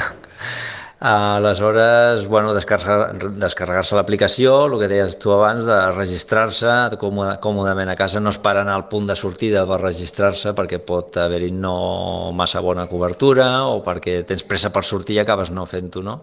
Aleshores, 1.06 2.28
bueno, 2.28 2.56
descarregar- 2.56 3.14
descarregar-se 3.38 3.94
l'aplicació, 3.94 4.66
el 4.66 4.80
que 4.80 4.88
deies 4.90 5.20
tu 5.22 5.30
abans, 5.36 5.62
de 5.62 5.76
registrar-se 5.94 6.72
còmodament 6.98 7.92
a 7.92 7.96
casa, 7.96 8.18
no 8.20 8.32
es 8.34 8.40
paren 8.42 8.72
al 8.74 8.88
punt 8.90 9.06
de 9.06 9.16
sortida 9.16 9.68
per 9.70 9.78
registrar-se 9.84 10.56
perquè 10.58 10.80
pot 10.82 11.20
haver-hi 11.22 11.52
no 11.54 12.32
massa 12.34 12.64
bona 12.66 12.88
cobertura 12.90 13.68
o 13.70 13.84
perquè 13.86 14.24
tens 14.26 14.48
pressa 14.50 14.74
per 14.74 14.82
sortir 14.84 15.20
i 15.20 15.22
acabes 15.22 15.54
no 15.54 15.68
fent-ho, 15.70 16.02
no? 16.02 16.16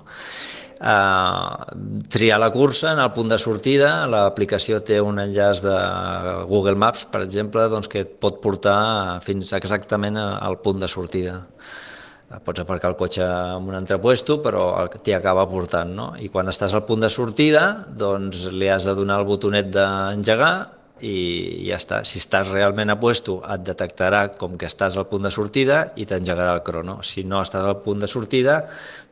Uh, 0.83 2.03
triar 2.11 2.41
la 2.43 2.51
cursa 2.51 2.91
en 2.97 3.05
el 3.05 3.13
punt 3.15 3.31
de 3.31 3.39
sortida, 3.39 4.09
l'aplicació 4.11 4.83
té 4.83 4.99
un 4.99 5.23
enllaç 5.23 5.63
de 5.63 5.79
Google 6.51 6.75
Maps, 6.75 7.07
per 7.07 7.23
exemple, 7.23 7.69
doncs 7.71 7.87
que 7.87 8.03
et 8.03 8.19
pot 8.19 8.43
portar 8.43 9.23
fins 9.23 9.55
exactament 9.55 10.19
al 10.19 10.59
punt 10.59 10.83
de 10.83 10.91
sortida 10.91 11.39
pots 12.45 12.63
aparcar 12.63 12.93
el 12.93 12.99
cotxe 13.01 13.25
en 13.25 13.69
un 13.69 13.77
altre 13.77 13.99
puesto, 14.03 14.39
però 14.45 14.87
t'hi 14.89 15.15
acaba 15.17 15.49
portant, 15.51 15.91
no? 15.97 16.13
I 16.19 16.31
quan 16.33 16.49
estàs 16.49 16.75
al 16.75 16.87
punt 16.89 17.05
de 17.05 17.11
sortida, 17.13 17.65
doncs 17.89 18.47
li 18.53 18.71
has 18.73 18.89
de 18.89 18.95
donar 18.97 19.21
el 19.21 19.29
botonet 19.29 19.69
d'engegar 19.75 20.55
i 21.03 21.67
ja 21.67 21.77
està. 21.81 22.01
Si 22.07 22.21
estàs 22.23 22.53
realment 22.55 22.93
a 22.95 22.99
puesto, 23.03 23.41
et 23.51 23.65
detectarà 23.67 24.25
com 24.39 24.55
que 24.59 24.69
estàs 24.71 24.97
al 24.97 25.09
punt 25.11 25.27
de 25.27 25.33
sortida 25.35 25.83
i 25.99 26.07
t'engegarà 26.07 26.55
el 26.57 26.63
crono. 26.67 27.01
Si 27.03 27.27
no 27.27 27.43
estàs 27.43 27.67
al 27.67 27.81
punt 27.83 28.05
de 28.05 28.11
sortida, 28.11 28.61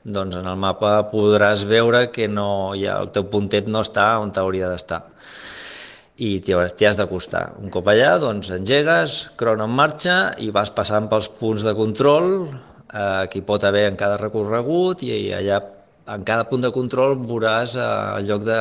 doncs 0.04 0.38
en 0.38 0.46
el 0.46 0.60
mapa 0.60 1.00
podràs 1.10 1.66
veure 1.68 2.08
que 2.14 2.30
no, 2.30 2.76
ja, 2.78 3.00
el 3.02 3.10
teu 3.14 3.26
puntet 3.32 3.68
no 3.68 3.82
està 3.86 4.12
on 4.22 4.32
t'hauria 4.34 4.70
d'estar 4.70 5.04
i 6.20 6.34
t'hi 6.44 6.84
has 6.84 6.98
d'acostar. 7.00 7.54
Un 7.64 7.72
cop 7.72 7.86
allà, 7.88 8.18
doncs 8.20 8.50
engegues, 8.52 9.30
crono 9.40 9.64
en 9.64 9.72
marxa 9.72 10.16
i 10.44 10.50
vas 10.52 10.68
passant 10.76 11.08
pels 11.08 11.30
punts 11.38 11.64
de 11.64 11.72
control 11.78 12.34
eh, 12.92 13.26
que 13.30 13.40
hi 13.40 13.46
pot 13.46 13.64
haver 13.64 13.86
en 13.90 13.98
cada 14.00 14.18
recorregut 14.20 15.04
i 15.06 15.32
allà 15.36 15.60
en 16.10 16.24
cada 16.26 16.46
punt 16.48 16.64
de 16.64 16.70
control 16.74 17.18
veuràs 17.22 17.76
eh, 17.78 17.88
el 18.18 18.26
lloc 18.30 18.44
de, 18.46 18.58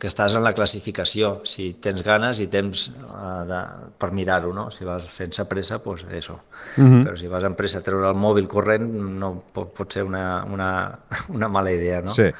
que 0.00 0.08
estàs 0.10 0.36
en 0.38 0.44
la 0.46 0.52
classificació, 0.56 1.32
si 1.48 1.72
tens 1.82 2.04
ganes 2.06 2.40
i 2.42 2.46
temps 2.52 2.86
eh, 2.90 3.40
de, 3.48 3.60
per 4.00 4.10
mirar-ho, 4.16 4.52
no? 4.56 4.68
Si 4.74 4.86
vas 4.88 5.08
sense 5.12 5.44
pressa, 5.50 5.80
doncs 5.80 6.04
pues 6.04 6.20
això. 6.20 6.38
Uh 6.76 6.84
-huh. 6.84 7.02
Però 7.06 7.16
si 7.18 7.28
vas 7.28 7.44
amb 7.44 7.56
pressa 7.56 7.78
a 7.78 7.82
treure 7.82 8.08
el 8.08 8.16
mòbil 8.16 8.46
corrent, 8.48 8.86
no 9.18 9.38
pot, 9.52 9.74
pot 9.74 9.92
ser 9.92 10.04
una, 10.04 10.44
una, 10.44 10.98
una 11.36 11.48
mala 11.48 11.72
idea, 11.72 12.00
no? 12.00 12.14
Sí. 12.14 12.30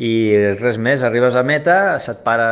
I 0.00 0.32
res 0.56 0.78
més, 0.80 1.02
arribes 1.04 1.34
a 1.36 1.42
meta, 1.44 1.76
se't 2.00 2.22
para 2.24 2.46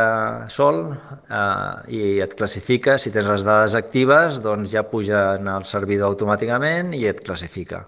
sol 0.53 0.83
eh, 0.93 1.93
i 1.97 2.01
et 2.21 2.35
classifica, 2.37 2.99
si 3.01 3.09
tens 3.15 3.25
les 3.31 3.45
dades 3.47 3.73
actives 3.79 4.37
doncs 4.43 4.69
ja 4.75 4.85
pugen 4.91 5.49
al 5.49 5.65
servidor 5.65 6.13
automàticament 6.13 6.93
i 6.93 7.07
et 7.09 7.23
classifica. 7.25 7.87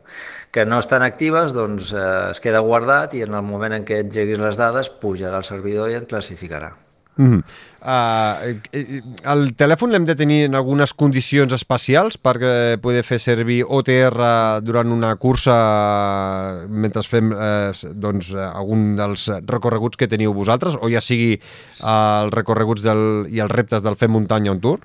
Que 0.52 0.65
no 0.65 0.82
estan 0.82 1.06
actives 1.06 1.54
doncs 1.54 1.93
eh, 1.93 2.06
es 2.32 2.41
queda 2.41 2.65
guardat 2.65 3.13
i 3.13 3.21
en 3.28 3.38
el 3.38 3.45
moment 3.45 3.78
en 3.78 3.86
què 3.86 4.02
engeguis 4.02 4.41
les 4.41 4.58
dades 4.58 4.89
pujarà 5.04 5.38
al 5.38 5.45
servidor 5.45 5.93
i 5.93 6.02
et 6.02 6.10
classificarà. 6.10 6.74
Mm 7.22 7.30
-hmm. 7.30 7.42
uh, 7.86 9.32
el 9.34 9.54
telèfon 9.54 9.92
l'hem 9.92 10.06
de 10.06 10.16
tenir 10.16 10.40
en 10.46 10.56
algunes 10.56 10.94
condicions 10.94 11.54
especials 11.54 12.18
per 12.18 12.36
eh, 12.42 12.78
poder 12.82 13.04
fer 13.04 13.20
servir 13.20 13.62
OTR 13.68 14.18
durant 14.64 14.90
una 14.92 15.16
cursa 15.16 16.66
mentre 16.68 17.04
fem 17.04 17.32
eh, 17.32 17.72
doncs, 17.94 18.34
algun 18.34 18.96
dels 18.96 19.30
recorreguts 19.46 19.98
que 19.98 20.08
teniu 20.08 20.34
vosaltres 20.34 20.78
o 20.82 20.90
ja 20.90 21.02
sigui 21.02 21.34
eh, 21.34 22.24
els 22.24 22.34
recorreguts 22.34 22.82
del, 22.82 23.28
i 23.30 23.40
els 23.40 23.52
reptes 23.52 23.84
del 23.84 23.96
Fem 23.96 24.12
Muntanya 24.12 24.52
on 24.52 24.60
Tour? 24.60 24.80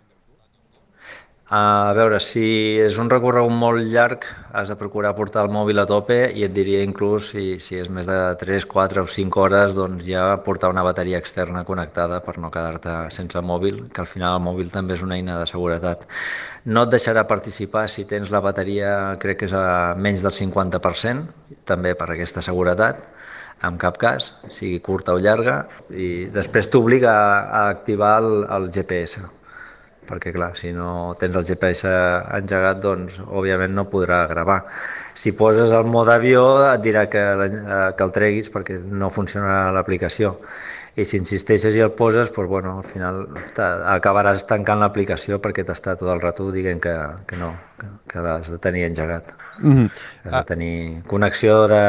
A 1.49 1.93
veure, 1.95 2.19
si 2.19 2.43
és 2.83 2.97
un 2.99 3.07
recorregut 3.07 3.53
molt 3.55 3.85
llarg, 3.87 4.25
has 4.51 4.67
de 4.67 4.75
procurar 4.75 5.13
portar 5.15 5.45
el 5.47 5.53
mòbil 5.55 5.79
a 5.79 5.85
tope 5.87 6.17
i 6.35 6.43
et 6.43 6.51
diria 6.51 6.81
inclús 6.83 7.29
si, 7.31 7.61
si 7.63 7.79
és 7.79 7.87
més 7.87 8.09
de 8.09 8.17
3, 8.41 8.67
4 8.67 9.05
o 9.05 9.07
5 9.07 9.39
hores, 9.45 9.77
doncs 9.77 10.03
ja 10.09 10.25
portar 10.43 10.73
una 10.75 10.83
bateria 10.83 11.21
externa 11.23 11.63
connectada 11.63 12.19
per 12.27 12.35
no 12.43 12.51
quedar-te 12.51 12.97
sense 13.15 13.39
mòbil, 13.39 13.85
que 13.95 14.03
al 14.03 14.11
final 14.11 14.41
el 14.41 14.43
mòbil 14.43 14.75
també 14.75 14.99
és 14.99 15.07
una 15.07 15.21
eina 15.21 15.39
de 15.39 15.47
seguretat. 15.47 16.03
No 16.67 16.83
et 16.83 16.93
deixarà 16.97 17.29
participar 17.31 17.87
si 17.95 18.09
tens 18.11 18.35
la 18.35 18.43
bateria, 18.43 19.15
crec 19.23 19.45
que 19.45 19.47
és 19.47 19.55
a 19.55 19.95
menys 19.95 20.27
del 20.27 20.35
50%, 20.35 21.63
també 21.63 21.95
per 21.95 22.11
aquesta 22.11 22.43
seguretat, 22.43 23.07
en 23.63 23.79
cap 23.79 24.03
cas, 24.03 24.33
sigui 24.51 24.83
curta 24.83 25.15
o 25.15 25.23
llarga, 25.23 25.61
i 25.95 26.27
després 26.27 26.75
t'obliga 26.75 27.15
a, 27.15 27.43
a 27.47 27.67
activar 27.79 28.17
el, 28.19 28.33
el 28.51 28.73
GPS 28.75 29.29
perquè 30.09 30.33
clar, 30.33 30.53
si 30.59 30.73
no 30.73 31.15
tens 31.19 31.37
el 31.37 31.45
GPS 31.49 31.91
engegat, 32.39 32.81
doncs 32.83 33.21
òbviament 33.27 33.75
no 33.75 33.89
podrà 33.91 34.25
gravar. 34.31 34.63
Si 35.15 35.33
poses 35.33 35.73
el 35.73 35.85
mode 35.91 36.15
avió 36.15 36.47
et 36.71 36.81
dirà 36.85 37.07
que, 37.11 37.23
que 37.97 38.05
el 38.05 38.17
treguis 38.17 38.51
perquè 38.55 38.81
no 38.81 39.11
funcionarà 39.11 39.71
l'aplicació 39.77 40.37
i 40.97 41.05
si 41.05 41.19
insisteixes 41.21 41.75
i 41.77 41.83
el 41.85 41.93
poses, 41.93 42.31
doncs, 42.33 42.49
bueno, 42.49 42.79
al 42.81 42.87
final 42.89 43.27
acabaràs 43.93 44.47
tancant 44.49 44.81
l'aplicació 44.81 45.37
perquè 45.45 45.65
t'està 45.69 45.93
tot 46.01 46.09
el 46.13 46.23
rato 46.23 46.49
dient 46.55 46.81
que, 46.81 46.95
que 47.29 47.37
no, 47.37 47.51
que, 47.77 47.89
que 48.09 48.23
l'has 48.25 48.49
de 48.53 48.59
tenir 48.59 48.87
engegat. 48.87 49.35
Mm 49.61 49.73
-hmm. 49.73 49.91
Has 50.25 50.33
de 50.33 50.55
tenir 50.55 51.03
connexió 51.07 51.67
de, 51.69 51.85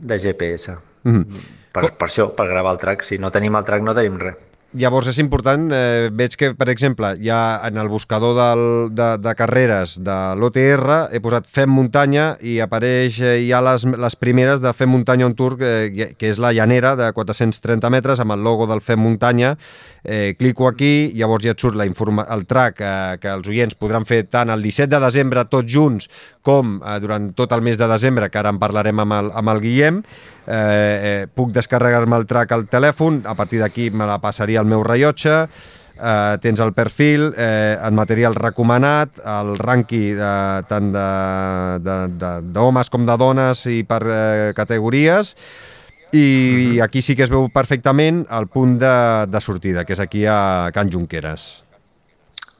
de 0.00 0.18
GPS. 0.18 0.76
Mm 1.02 1.22
-hmm. 1.22 1.40
per, 1.72 1.92
per 1.98 2.08
això, 2.08 2.34
per 2.34 2.46
gravar 2.46 2.72
el 2.72 2.78
track. 2.78 3.02
Si 3.02 3.18
no 3.18 3.30
tenim 3.30 3.56
el 3.56 3.64
track 3.64 3.82
no 3.82 3.94
tenim 3.94 4.18
res. 4.18 4.36
Llavors 4.76 5.06
és 5.08 5.16
important, 5.16 5.62
eh, 5.72 6.10
veig 6.12 6.34
que, 6.36 6.50
per 6.52 6.66
exemple, 6.68 7.14
ja 7.24 7.58
en 7.64 7.78
el 7.80 7.88
buscador 7.88 8.34
del, 8.36 8.64
de, 8.92 9.06
de 9.16 9.32
carreres 9.34 9.94
de 10.04 10.16
l'OTR 10.36 11.08
he 11.08 11.22
posat 11.24 11.48
Fem 11.48 11.72
Muntanya 11.72 12.34
i 12.44 12.58
apareix 12.60 13.16
eh, 13.22 13.48
ja 13.48 13.62
les, 13.64 13.86
les 13.88 14.18
primeres 14.20 14.60
de 14.60 14.74
Fem 14.76 14.92
Muntanya 14.92 15.24
on 15.24 15.38
Tour, 15.38 15.56
eh, 15.64 16.12
que 16.12 16.28
és 16.28 16.36
la 16.36 16.52
llanera 16.52 16.92
de 17.00 17.08
430 17.16 17.88
metres 17.88 18.20
amb 18.20 18.36
el 18.36 18.44
logo 18.44 18.68
del 18.68 18.84
Fem 18.84 19.00
Muntanya. 19.00 19.56
Eh, 20.04 20.36
clico 20.36 20.68
aquí, 20.68 21.14
llavors 21.16 21.48
ja 21.48 21.56
et 21.56 21.64
surt 21.64 21.78
la 21.78 21.88
informa 21.88 22.28
el 22.28 22.44
track 22.44 22.84
eh, 22.84 23.16
que 23.22 23.32
els 23.32 23.48
oients 23.48 23.72
podran 23.72 24.04
fer 24.04 24.26
tant 24.28 24.52
el 24.52 24.60
17 24.60 24.92
de 24.92 25.00
desembre 25.00 25.48
tots 25.48 25.72
junts 25.72 26.12
com 26.44 26.76
eh, 26.82 27.00
durant 27.00 27.32
tot 27.32 27.56
el 27.56 27.64
mes 27.64 27.80
de 27.80 27.88
desembre, 27.88 28.28
que 28.28 28.40
ara 28.40 28.52
en 28.52 28.60
parlarem 28.60 29.00
amb 29.00 29.16
el, 29.16 29.32
amb 29.32 29.56
el 29.56 29.64
Guillem. 29.64 30.04
Eh, 30.48 30.54
eh, 30.56 31.26
puc 31.28 31.50
descarregar-me 31.52 32.16
el 32.16 32.24
track 32.24 32.54
al 32.56 32.64
telèfon, 32.72 33.20
a 33.28 33.34
partir 33.36 33.58
d'aquí 33.60 33.90
me 33.92 34.06
la 34.08 34.16
passaria 34.22 34.57
al 34.58 34.68
meu 34.68 34.82
rellotge, 34.86 35.36
eh, 35.98 36.36
tens 36.42 36.60
el 36.60 36.72
perfil, 36.74 37.32
eh, 37.36 37.78
el 37.82 37.94
material 37.96 38.36
recomanat, 38.38 39.18
el 39.24 39.56
rànquing 39.58 40.18
de, 40.18 40.34
tant 40.70 40.92
d'homes 42.52 42.90
com 42.90 43.06
de 43.06 43.16
dones 43.18 43.64
i 43.70 43.82
per 43.88 44.02
eh, 44.04 44.52
categories, 44.56 45.34
i 46.12 46.80
aquí 46.80 47.02
sí 47.04 47.16
que 47.16 47.26
es 47.26 47.32
veu 47.32 47.50
perfectament 47.52 48.22
el 48.32 48.46
punt 48.48 48.78
de, 48.80 48.94
de 49.28 49.40
sortida, 49.44 49.84
que 49.84 49.92
és 49.92 50.00
aquí 50.00 50.24
a 50.24 50.70
Can 50.72 50.92
Junqueras. 50.92 51.48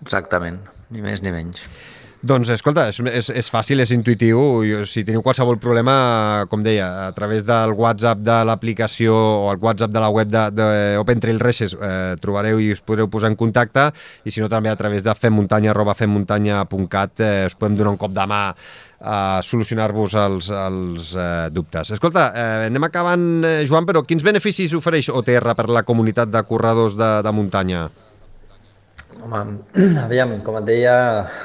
Exactament, 0.04 0.60
ni 0.92 1.02
més 1.02 1.24
ni 1.24 1.32
menys. 1.34 1.64
Doncs, 2.18 2.48
escolta, 2.50 2.88
és, 2.90 2.96
és, 2.98 3.28
és 3.30 3.48
fàcil, 3.52 3.78
és 3.78 3.92
intuïtiu. 3.94 4.40
Si 4.90 5.04
teniu 5.06 5.22
qualsevol 5.22 5.60
problema, 5.62 6.46
com 6.50 6.64
deia, 6.66 6.88
a 7.06 7.12
través 7.14 7.44
del 7.46 7.76
WhatsApp 7.78 8.24
de 8.26 8.40
l'aplicació 8.48 9.14
o 9.14 9.52
el 9.52 9.60
WhatsApp 9.62 9.94
de 9.94 10.02
la 10.02 10.08
web 10.10 10.32
d'Open 10.32 11.22
Trail 11.22 11.38
Races 11.38 11.76
eh, 11.78 12.16
trobareu 12.18 12.58
i 12.58 12.72
us 12.74 12.82
podreu 12.82 13.06
posar 13.06 13.30
en 13.30 13.38
contacte 13.38 13.86
i 14.26 14.34
si 14.34 14.42
no 14.42 14.50
també 14.50 14.72
a 14.72 14.74
través 14.80 15.06
de 15.06 15.14
femmuntanya 15.14 15.70
arroba 15.70 15.94
femmuntanya.cat 15.94 17.22
eh, 17.22 17.46
us 17.52 17.54
podem 17.54 17.78
donar 17.78 17.94
un 17.94 18.02
cop 18.02 18.10
de 18.16 18.26
mà 18.26 18.42
a 18.98 19.38
solucionar-vos 19.46 20.18
els, 20.18 20.50
els 20.50 21.14
eh, 21.14 21.30
dubtes. 21.54 21.94
Escolta, 21.94 22.32
eh, 22.34 22.66
anem 22.66 22.90
acabant, 22.90 23.30
eh, 23.46 23.62
Joan, 23.70 23.86
però 23.86 24.02
quins 24.02 24.26
beneficis 24.26 24.74
ofereix 24.74 25.12
OTR 25.14 25.54
per 25.54 25.70
la 25.70 25.86
comunitat 25.86 26.34
de 26.34 26.42
corredors 26.50 26.98
de, 26.98 27.14
de 27.22 27.36
muntanya? 27.36 27.86
Home, 29.22 29.58
aviam, 30.06 30.36
com 30.46 30.58
et 30.60 30.66
deia, 30.68 30.94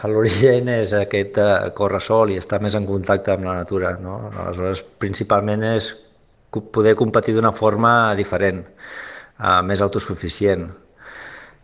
l'origen 0.10 0.70
és 0.76 0.94
aquest 0.98 1.40
uh, 1.42 1.72
córrer 1.78 2.02
sol 2.04 2.34
i 2.34 2.38
estar 2.42 2.60
més 2.62 2.76
en 2.78 2.86
contacte 2.86 3.34
amb 3.34 3.48
la 3.48 3.56
natura. 3.62 3.96
No? 4.02 4.18
Aleshores, 4.30 4.84
principalment 5.02 5.66
és 5.74 5.90
poder 6.54 6.94
competir 7.00 7.34
d'una 7.34 7.54
forma 7.56 8.14
diferent, 8.20 8.62
uh, 9.40 9.62
més 9.66 9.82
autosuficient, 9.82 10.68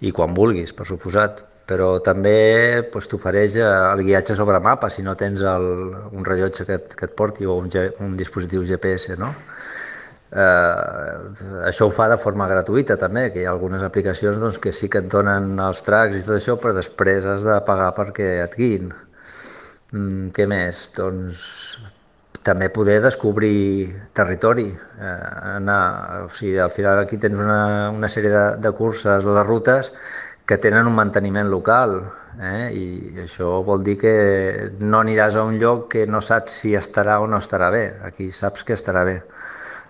i 0.02 0.14
quan 0.16 0.34
vulguis, 0.34 0.74
per 0.74 0.88
suposat. 0.90 1.46
Però 1.70 2.00
també 2.02 2.82
pues, 2.90 3.06
t'ofereix 3.06 3.60
el 3.62 4.00
guiatge 4.02 4.34
sobre 4.34 4.58
mapa 4.66 4.88
si 4.90 5.04
no 5.06 5.14
tens 5.14 5.44
el, 5.46 5.68
un 6.18 6.26
rellotge 6.26 6.66
que 6.66 6.80
et, 6.80 6.96
que 6.98 7.06
et 7.06 7.14
porti 7.14 7.46
o 7.46 7.60
un, 7.62 7.70
un 8.02 8.16
dispositiu 8.18 8.66
GPS, 8.66 9.20
no? 9.22 9.30
Eh, 10.30 11.66
això 11.66 11.88
ho 11.88 11.94
fa 11.94 12.06
de 12.12 12.18
forma 12.22 12.46
gratuïta 12.50 12.98
també, 13.02 13.30
que 13.34 13.42
hi 13.42 13.46
ha 13.48 13.54
algunes 13.56 13.82
aplicacions 13.86 14.38
doncs, 14.38 14.60
que 14.62 14.74
sí 14.76 14.90
que 14.90 15.02
et 15.02 15.08
donen 15.10 15.56
els 15.66 15.82
tracks 15.86 16.20
i 16.20 16.26
tot 16.26 16.38
això, 16.38 16.58
però 16.62 16.76
després 16.78 17.26
has 17.26 17.46
de 17.46 17.56
pagar 17.66 17.90
perquè 17.98 18.36
et 18.44 18.58
guiïn. 18.58 18.92
Mm, 19.94 20.30
què 20.36 20.46
més? 20.50 20.84
Doncs 20.98 21.40
també 22.46 22.70
poder 22.70 23.00
descobrir 23.02 23.90
territori. 24.14 24.70
Eh, 24.70 25.18
anar, 25.56 25.82
o 26.28 26.30
sigui, 26.30 26.58
al 26.62 26.72
final 26.72 27.02
aquí 27.02 27.18
tens 27.18 27.38
una, 27.38 27.90
una 27.90 28.08
sèrie 28.08 28.30
de, 28.34 28.46
de 28.62 28.72
curses 28.78 29.26
o 29.26 29.34
de 29.34 29.44
rutes 29.44 29.92
que 30.46 30.58
tenen 30.58 30.88
un 30.90 30.96
manteniment 30.98 31.50
local 31.50 32.00
eh? 32.42 32.70
i 32.74 32.86
això 33.22 33.60
vol 33.66 33.84
dir 33.86 34.00
que 34.02 34.14
no 34.80 35.02
aniràs 35.04 35.36
a 35.38 35.44
un 35.46 35.60
lloc 35.62 35.92
que 35.92 36.08
no 36.10 36.24
saps 36.26 36.56
si 36.64 36.74
estarà 36.78 37.20
o 37.22 37.28
no 37.28 37.42
estarà 37.42 37.70
bé. 37.74 37.86
Aquí 38.06 38.32
saps 38.32 38.66
que 38.66 38.78
estarà 38.78 39.04
bé 39.06 39.20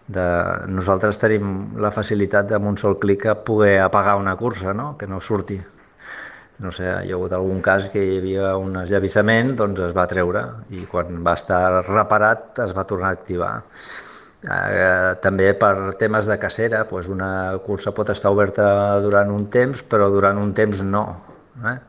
de, 0.09 0.25
nosaltres 0.73 1.19
tenim 1.21 1.77
la 1.81 1.91
facilitat 1.93 2.49
de 2.49 2.57
amb 2.57 2.71
un 2.71 2.77
sol 2.81 2.97
clic 3.01 3.27
a 3.29 3.37
poder 3.45 3.79
apagar 3.83 4.17
una 4.17 4.35
cursa, 4.35 4.73
no? 4.73 4.95
que 4.97 5.07
no 5.07 5.21
surti. 5.21 5.59
No 6.59 6.73
sé, 6.75 6.89
hi 6.89 7.13
ha 7.13 7.15
hagut 7.15 7.33
algun 7.37 7.61
cas 7.63 7.87
que 7.93 8.01
hi 8.03 8.17
havia 8.19 8.55
un 8.59 8.75
esllavissament, 8.81 9.53
doncs 9.61 9.79
es 9.85 9.95
va 9.95 10.07
treure 10.11 10.43
i 10.75 10.83
quan 10.91 11.21
va 11.23 11.37
estar 11.39 11.61
reparat 11.87 12.59
es 12.65 12.75
va 12.75 12.83
tornar 12.89 13.13
a 13.13 13.19
activar. 13.19 13.53
Eh, 14.49 15.15
també 15.23 15.53
per 15.59 15.95
temes 15.99 16.27
de 16.27 16.39
cacera, 16.39 16.83
doncs 16.89 17.07
una 17.13 17.31
cursa 17.63 17.95
pot 17.95 18.11
estar 18.11 18.33
oberta 18.35 18.67
durant 19.05 19.31
un 19.31 19.47
temps, 19.47 19.85
però 19.87 20.11
durant 20.11 20.41
un 20.41 20.51
temps 20.57 20.83
no. 20.83 21.05
Eh? 21.63 21.79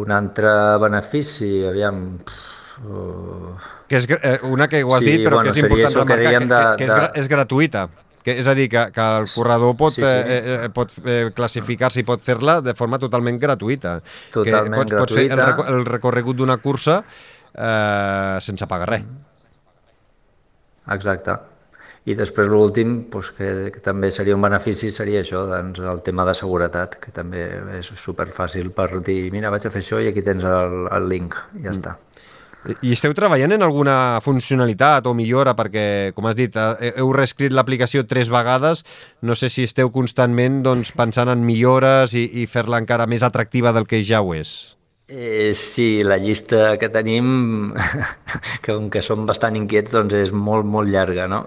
Un 0.00 0.12
altre 0.12 0.52
benefici, 0.82 1.54
aviam, 1.68 2.04
pff, 2.20 2.56
Uh... 2.80 3.52
Que 3.90 3.98
és 3.98 4.06
eh, 4.06 4.36
una 4.46 4.68
que 4.70 4.84
ho 4.86 4.94
has 4.94 5.02
sí, 5.02 5.10
dit, 5.10 5.24
però 5.26 5.40
bueno, 5.40 5.50
que 5.50 5.58
és 5.58 5.64
important 5.66 5.96
remarcar, 5.96 6.30
que, 6.30 6.38
que, 6.38 6.46
de, 6.52 6.62
que, 6.78 6.86
és, 6.86 6.94
de... 6.94 7.10
és 7.24 7.30
gratuïta. 7.32 7.88
Que, 8.20 8.36
és 8.38 8.46
a 8.46 8.54
dir, 8.54 8.68
que, 8.70 8.84
que 8.94 9.06
el 9.22 9.26
corredor 9.32 9.74
pot, 9.80 9.96
sí, 9.96 10.04
sí. 10.04 10.08
Eh, 10.10 10.40
eh, 10.54 10.70
pot 10.76 10.92
eh, 11.02 11.22
classificar-se 11.34 12.02
i 12.02 12.06
pot 12.06 12.22
fer-la 12.22 12.60
de 12.62 12.76
forma 12.78 13.00
totalment 13.02 13.40
gratuïta. 13.42 13.96
Totalment 14.34 14.84
que 14.84 15.00
pots, 15.00 15.16
gratuïta. 15.16 15.38
Pots 15.40 15.56
fer 15.56 15.66
el, 15.66 15.78
el 15.80 15.88
recorregut 15.88 16.38
d'una 16.38 16.60
cursa 16.62 17.00
eh, 17.00 18.36
sense 18.44 18.68
pagar 18.70 18.90
res. 18.92 19.08
Exacte. 20.94 21.38
I 22.08 22.14
després 22.16 22.48
l'últim, 22.48 22.94
doncs, 23.12 23.32
que, 23.36 23.48
que 23.74 23.82
també 23.84 24.08
seria 24.14 24.36
un 24.36 24.44
benefici, 24.44 24.88
seria 24.94 25.20
això, 25.24 25.42
doncs, 25.50 25.82
el 25.84 26.00
tema 26.04 26.24
de 26.28 26.34
seguretat, 26.38 26.96
que 27.02 27.12
també 27.16 27.44
és 27.76 27.90
superfàcil 28.04 28.70
per 28.76 28.88
dir, 29.04 29.22
mira, 29.34 29.52
vaig 29.52 29.66
a 29.68 29.72
fer 29.72 29.82
això 29.84 30.00
i 30.00 30.08
aquí 30.10 30.24
tens 30.24 30.46
el, 30.48 30.86
el 30.96 31.10
link, 31.12 31.36
i 31.58 31.66
ja 31.66 31.72
mm. 31.72 31.76
està. 31.76 31.98
I 32.60 32.92
esteu 32.92 33.14
treballant 33.16 33.54
en 33.56 33.62
alguna 33.64 34.20
funcionalitat 34.20 35.06
o 35.08 35.14
millora? 35.16 35.54
Perquè, 35.56 35.84
com 36.16 36.28
has 36.28 36.36
dit, 36.36 36.56
eh, 36.56 36.92
heu 37.00 37.12
reescrit 37.16 37.54
l'aplicació 37.56 38.04
tres 38.08 38.28
vegades. 38.28 38.84
No 39.22 39.34
sé 39.34 39.48
si 39.48 39.64
esteu 39.64 39.92
constantment 39.94 40.60
doncs, 40.66 40.92
pensant 40.92 41.32
en 41.32 41.46
millores 41.46 42.12
i, 42.12 42.26
i 42.42 42.46
fer-la 42.46 42.82
encara 42.84 43.08
més 43.08 43.24
atractiva 43.24 43.72
del 43.72 43.88
que 43.88 44.04
ja 44.04 44.20
ho 44.20 44.34
és. 44.36 44.76
Eh, 45.12 45.54
sí, 45.54 46.04
la 46.04 46.20
llista 46.22 46.76
que 46.78 46.88
tenim, 46.88 47.72
que 48.62 48.70
com 48.70 48.86
que 48.94 49.00
som 49.02 49.24
bastant 49.26 49.56
inquiets, 49.58 49.90
doncs 49.90 50.14
és 50.14 50.30
molt, 50.30 50.68
molt 50.70 50.86
llarga, 50.92 51.26
no? 51.26 51.40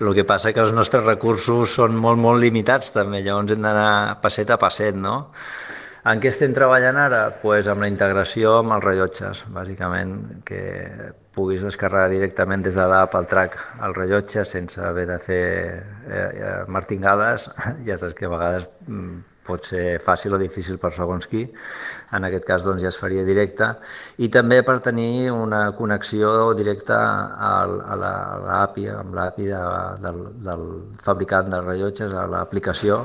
El 0.00 0.10
que 0.16 0.24
passa 0.26 0.50
que 0.50 0.64
els 0.64 0.74
nostres 0.74 1.04
recursos 1.06 1.76
són 1.78 1.94
molt, 1.94 2.18
molt 2.18 2.42
limitats 2.42 2.90
també, 2.96 3.20
llavors 3.22 3.54
hem 3.54 3.62
d'anar 3.62 4.18
passet 4.24 4.50
a 4.50 4.58
passet, 4.58 4.98
no? 4.98 5.20
En 6.06 6.20
què 6.22 6.30
estem 6.30 6.52
treballant 6.54 6.94
ara? 7.02 7.20
Pues 7.42 7.66
amb 7.66 7.82
la 7.82 7.88
integració 7.90 8.60
amb 8.60 8.76
els 8.76 8.84
rellotges, 8.84 9.40
bàsicament, 9.50 10.12
que 10.46 10.60
puguis 11.34 11.64
descarregar 11.66 12.12
directament 12.12 12.62
des 12.62 12.76
de 12.78 12.84
l'app 12.86 13.16
al 13.18 13.26
track 13.26 13.56
el 13.84 13.94
rellotge 13.96 14.44
sense 14.46 14.78
haver 14.80 15.08
de 15.08 15.16
fer 15.24 15.46
eh, 15.46 16.20
eh, 16.20 16.60
martingades. 16.70 17.48
Ja 17.88 17.96
saps 17.98 18.14
que 18.14 18.28
a 18.28 18.30
vegades 18.30 18.68
mm, 18.86 19.16
pot 19.50 19.66
ser 19.66 19.98
fàcil 20.04 20.38
o 20.38 20.40
difícil 20.42 20.78
per 20.78 20.92
segons 20.94 21.26
qui. 21.26 21.42
En 22.14 22.28
aquest 22.30 22.46
cas 22.46 22.68
doncs, 22.68 22.84
ja 22.86 22.94
es 22.94 23.00
faria 23.02 23.26
directe. 23.26 23.72
I 24.22 24.30
també 24.30 24.60
per 24.62 24.78
tenir 24.86 25.32
una 25.34 25.72
connexió 25.74 26.54
directa 26.54 27.00
a 27.50 27.52
l'API, 27.66 28.88
amb 28.94 29.18
l'API 29.18 29.50
de, 29.50 29.66
del, 30.06 30.24
del 30.52 30.64
fabricant 31.02 31.50
de 31.50 31.62
rellotges, 31.66 32.14
a 32.14 32.28
l'aplicació, 32.30 33.02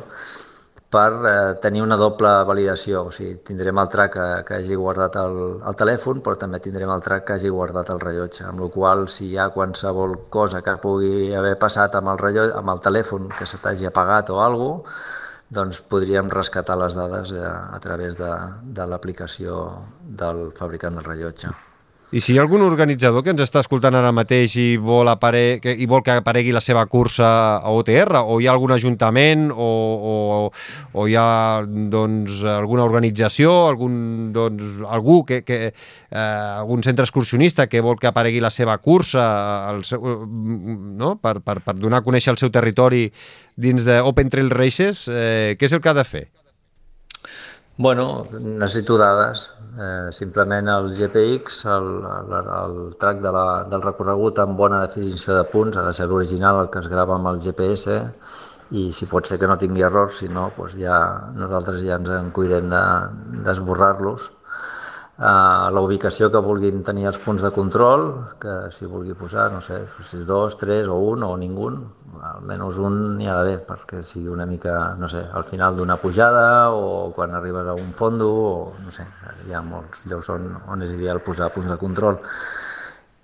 per 0.91 1.11
eh, 1.23 1.33
tenir 1.63 1.81
una 1.85 1.97
doble 1.97 2.31
validació. 2.47 3.05
O 3.07 3.13
sigui, 3.15 3.37
tindrem 3.47 3.79
el 3.79 3.89
track 3.93 4.13
que, 4.17 4.27
que 4.47 4.59
hagi 4.59 4.77
guardat 4.79 5.15
el, 5.23 5.39
el 5.63 5.79
telèfon, 5.79 6.19
però 6.25 6.35
també 6.41 6.59
tindrem 6.63 6.91
el 6.91 7.03
track 7.05 7.29
que 7.29 7.37
hagi 7.37 7.53
guardat 7.53 7.93
el 7.95 8.03
rellotge, 8.03 8.43
amb 8.49 8.65
la 8.65 8.69
qual 8.75 9.07
si 9.09 9.31
hi 9.31 9.39
ha 9.39 9.49
qualsevol 9.55 10.17
cosa 10.29 10.61
que 10.65 10.75
pugui 10.83 11.31
haver 11.37 11.55
passat 11.61 11.95
amb 11.99 12.13
el, 12.13 12.21
rellotge, 12.21 12.59
amb 12.59 12.75
el 12.75 12.83
telèfon 12.83 13.31
que 13.37 13.47
se 13.47 13.63
t'hagi 13.63 13.87
apagat 13.89 14.35
o 14.35 14.43
alguna 14.43 14.83
cosa, 14.83 15.19
doncs 15.51 15.81
podríem 15.91 16.29
rescatar 16.31 16.77
les 16.79 16.95
dades 16.95 17.33
a, 17.35 17.49
a 17.75 17.79
través 17.83 18.15
de, 18.15 18.31
de 18.63 18.87
l'aplicació 18.87 19.65
del 20.21 20.49
fabricant 20.55 20.95
del 20.95 21.07
rellotge. 21.09 21.51
I 22.11 22.19
si 22.19 22.33
hi 22.33 22.37
ha 22.37 22.41
algun 22.43 22.59
organitzador 22.65 23.23
que 23.23 23.31
ens 23.31 23.39
està 23.39 23.61
escoltant 23.63 23.95
ara 23.95 24.09
mateix 24.11 24.57
i 24.59 24.65
vol, 24.75 25.07
apare... 25.07 25.61
i 25.63 25.85
vol 25.87 26.01
que 26.03 26.17
aparegui 26.19 26.51
la 26.51 26.59
seva 26.59 26.83
cursa 26.91 27.29
a 27.63 27.71
OTR, 27.71 28.19
o 28.19 28.35
hi 28.41 28.49
ha 28.49 28.51
algun 28.51 28.73
ajuntament, 28.75 29.45
o, 29.55 29.69
o, 30.11 30.15
o 30.91 31.05
hi 31.07 31.15
ha 31.15 31.63
doncs, 31.63 32.41
alguna 32.51 32.83
organització, 32.83 33.53
algun, 33.69 33.95
doncs, 34.35 34.81
algú 34.91 35.21
que, 35.23 35.39
que 35.47 35.61
eh, 35.69 36.19
algun 36.19 36.83
centre 36.83 37.07
excursionista 37.07 37.69
que 37.71 37.79
vol 37.79 37.95
que 37.95 38.11
aparegui 38.11 38.43
la 38.43 38.51
seva 38.51 38.75
cursa 38.83 39.23
al 39.69 39.85
seu, 39.87 40.03
no? 40.27 41.15
per, 41.23 41.37
per, 41.39 41.61
per 41.63 41.79
donar 41.79 42.03
a 42.03 42.07
conèixer 42.09 42.35
el 42.35 42.43
seu 42.43 42.51
territori 42.51 43.05
dins 43.55 43.87
de 43.87 44.01
Open 44.03 44.27
Trail 44.27 44.51
Races, 44.51 45.05
eh, 45.07 45.55
què 45.55 45.71
és 45.71 45.79
el 45.79 45.79
que 45.79 45.95
ha 45.95 45.99
de 46.03 46.07
fer? 46.11 46.27
Bueno, 47.81 48.23
necessito 48.39 48.95
dades. 48.95 49.53
Eh, 49.79 50.11
simplement 50.11 50.67
el 50.69 50.91
GPX, 50.93 51.65
el, 51.65 51.87
el, 52.05 52.49
el 52.57 52.75
track 53.01 53.23
de 53.23 53.31
la, 53.33 53.45
del 53.71 53.81
recorregut 53.81 54.37
amb 54.43 54.53
bona 54.59 54.83
definició 54.83 55.33
de 55.33 55.47
punts, 55.49 55.79
ha 55.79 55.85
de 55.87 55.93
ser 55.97 56.05
l'original, 56.11 56.59
el 56.61 56.69
que 56.69 56.77
es 56.83 56.89
grava 56.91 57.15
amb 57.15 57.31
el 57.31 57.39
GPS, 57.41 57.95
i 58.77 58.83
si 58.93 59.07
pot 59.09 59.25
ser 59.25 59.39
que 59.41 59.49
no 59.49 59.57
tingui 59.57 59.87
errors, 59.87 60.19
si 60.21 60.29
no, 60.29 60.51
doncs 60.59 60.75
ja, 60.77 60.99
nosaltres 61.33 61.81
ja 61.81 61.97
ens 61.97 62.13
en 62.19 62.29
cuidem 62.37 62.69
d'esborrar-los. 62.69 64.29
De, 64.29 64.41
Uh, 65.21 65.69
la 65.69 65.81
ubicació 65.85 66.31
que 66.33 66.39
vulguin 66.41 66.79
tenir 66.81 67.03
els 67.05 67.19
punts 67.21 67.43
de 67.45 67.51
control, 67.53 68.07
que 68.41 68.53
si 68.73 68.87
vulgui 68.89 69.13
posar, 69.13 69.51
no 69.53 69.59
sé, 69.61 69.75
si 70.01 70.17
és 70.17 70.23
dos, 70.25 70.55
tres 70.57 70.87
o 70.89 70.95
un 71.11 71.21
o 71.27 71.35
ningú, 71.37 71.67
almenys 72.21 72.77
un 72.85 72.97
n'hi 73.17 73.27
ha 73.29 73.35
d'haver, 73.39 73.59
perquè 73.65 74.01
sigui 74.05 74.29
una 74.29 74.45
mica, 74.45 74.93
no 75.01 75.09
sé, 75.09 75.23
al 75.33 75.45
final 75.47 75.77
d'una 75.77 75.97
pujada 76.01 76.69
o 76.71 77.09
quan 77.15 77.33
arribes 77.33 77.67
a 77.67 77.73
un 77.73 77.93
fondo, 77.97 78.27
o 78.29 78.73
no 78.83 78.93
sé, 78.93 79.07
hi 79.47 79.55
ha 79.57 79.63
molts 79.65 80.05
llocs 80.11 80.29
on, 80.35 80.45
on 80.69 80.85
és 80.85 80.93
ideal 80.93 81.21
posar 81.25 81.49
punts 81.55 81.71
de 81.71 81.79
control, 81.81 82.19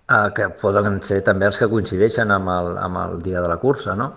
uh, 0.09 0.29
que 0.33 0.49
poden 0.61 0.97
ser 1.05 1.21
també 1.27 1.45
els 1.49 1.61
que 1.61 1.69
coincideixen 1.69 2.33
amb 2.33 2.49
el, 2.55 2.73
amb 2.81 3.03
el 3.05 3.21
dia 3.21 3.43
de 3.43 3.53
la 3.53 3.61
cursa, 3.61 3.95
no? 3.95 4.11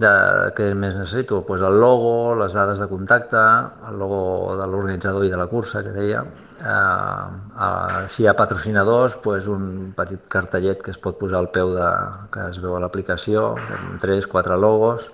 de, 0.00 0.10
què 0.56 0.70
més 0.74 0.94
necessito? 0.96 1.42
Pues 1.46 1.62
el 1.66 1.78
logo, 1.80 2.34
les 2.38 2.54
dades 2.54 2.78
de 2.80 2.88
contacte, 2.88 3.40
el 3.88 3.98
logo 3.98 4.56
de 4.58 4.68
l'organitzador 4.70 5.26
i 5.26 5.32
de 5.32 5.40
la 5.40 5.48
cursa, 5.50 5.82
que 5.84 5.94
deia. 5.94 6.24
Eh, 6.60 7.26
eh, 7.66 8.08
si 8.08 8.24
hi 8.24 8.26
ha 8.28 8.36
patrocinadors, 8.36 9.16
pues 9.24 9.48
un 9.48 9.92
petit 9.96 10.26
cartellet 10.28 10.82
que 10.82 10.92
es 10.92 10.98
pot 11.00 11.16
posar 11.18 11.40
al 11.40 11.50
peu 11.54 11.72
de, 11.74 11.90
que 12.32 12.48
es 12.50 12.60
veu 12.60 12.76
a 12.76 12.82
l'aplicació, 12.82 13.54
amb 13.76 13.96
tres, 14.02 14.28
quatre 14.28 14.58
logos. 14.60 15.08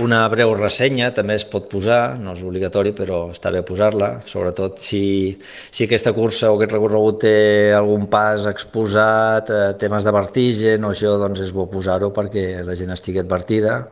Una 0.00 0.22
breu 0.32 0.54
ressenya 0.56 1.10
també 1.12 1.34
es 1.36 1.44
pot 1.44 1.66
posar, 1.68 2.14
no 2.16 2.32
és 2.32 2.40
obligatori, 2.48 2.94
però 2.96 3.26
està 3.34 3.50
bé 3.52 3.60
posar-la, 3.60 4.22
sobretot 4.24 4.80
si, 4.80 5.02
si 5.44 5.84
aquesta 5.84 6.14
cursa 6.16 6.48
o 6.48 6.56
aquest 6.56 6.72
recorregut 6.72 7.20
té 7.26 7.34
algun 7.76 8.06
pas 8.08 8.46
exposat, 8.48 9.52
eh, 9.52 9.74
temes 9.76 10.08
de 10.08 10.14
vertigen 10.16 10.88
o 10.88 10.94
això, 10.94 11.12
doncs 11.20 11.44
és 11.44 11.52
bo 11.52 11.68
posar-ho 11.68 12.08
perquè 12.16 12.62
la 12.64 12.78
gent 12.78 12.96
estigui 12.96 13.20
advertida. 13.20 13.82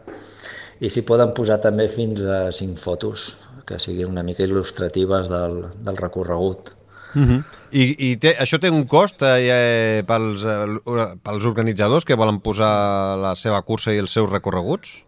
I 0.80 0.88
s'hi 0.88 1.04
poden 1.04 1.34
posar 1.36 1.58
també 1.60 1.84
fins 1.92 2.24
a 2.24 2.46
cinc 2.56 2.80
fotos, 2.80 3.34
que 3.70 3.78
siguin 3.78 4.10
una 4.10 4.26
mica 4.26 4.42
il·lustratives 4.44 5.30
del, 5.30 5.62
del 5.86 5.98
recorregut. 6.00 6.74
Uh 7.14 7.22
-huh. 7.22 7.42
I, 7.70 7.84
i 8.10 8.16
té, 8.16 8.36
això 8.38 8.58
té 8.58 8.70
un 8.70 8.86
cost 8.86 9.22
eh, 9.22 10.02
pels, 10.06 10.44
eh, 10.44 11.06
pels 11.22 11.44
organitzadors 11.44 12.04
que 12.04 12.18
volen 12.18 12.40
posar 12.40 13.16
la 13.18 13.34
seva 13.34 13.62
cursa 13.62 13.94
i 13.94 13.98
els 13.98 14.12
seus 14.12 14.30
recorreguts? 14.30 15.04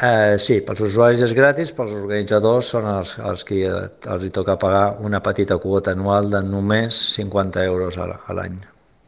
Eh, 0.00 0.38
sí, 0.38 0.60
pels 0.64 0.80
usuaris 0.80 1.22
és 1.22 1.32
gratis, 1.34 1.72
pels 1.76 1.92
organitzadors 1.92 2.70
són 2.72 2.86
els, 2.88 3.18
els 3.18 3.44
que 3.44 3.66
els 3.66 4.24
hi 4.24 4.30
toca 4.30 4.56
pagar 4.56 4.96
una 5.00 5.20
petita 5.20 5.58
quota 5.58 5.92
anual 5.92 6.30
de 6.30 6.42
només 6.42 6.94
50 7.16 7.64
euros 7.64 7.98
a 7.98 8.06
l'any. 8.32 8.56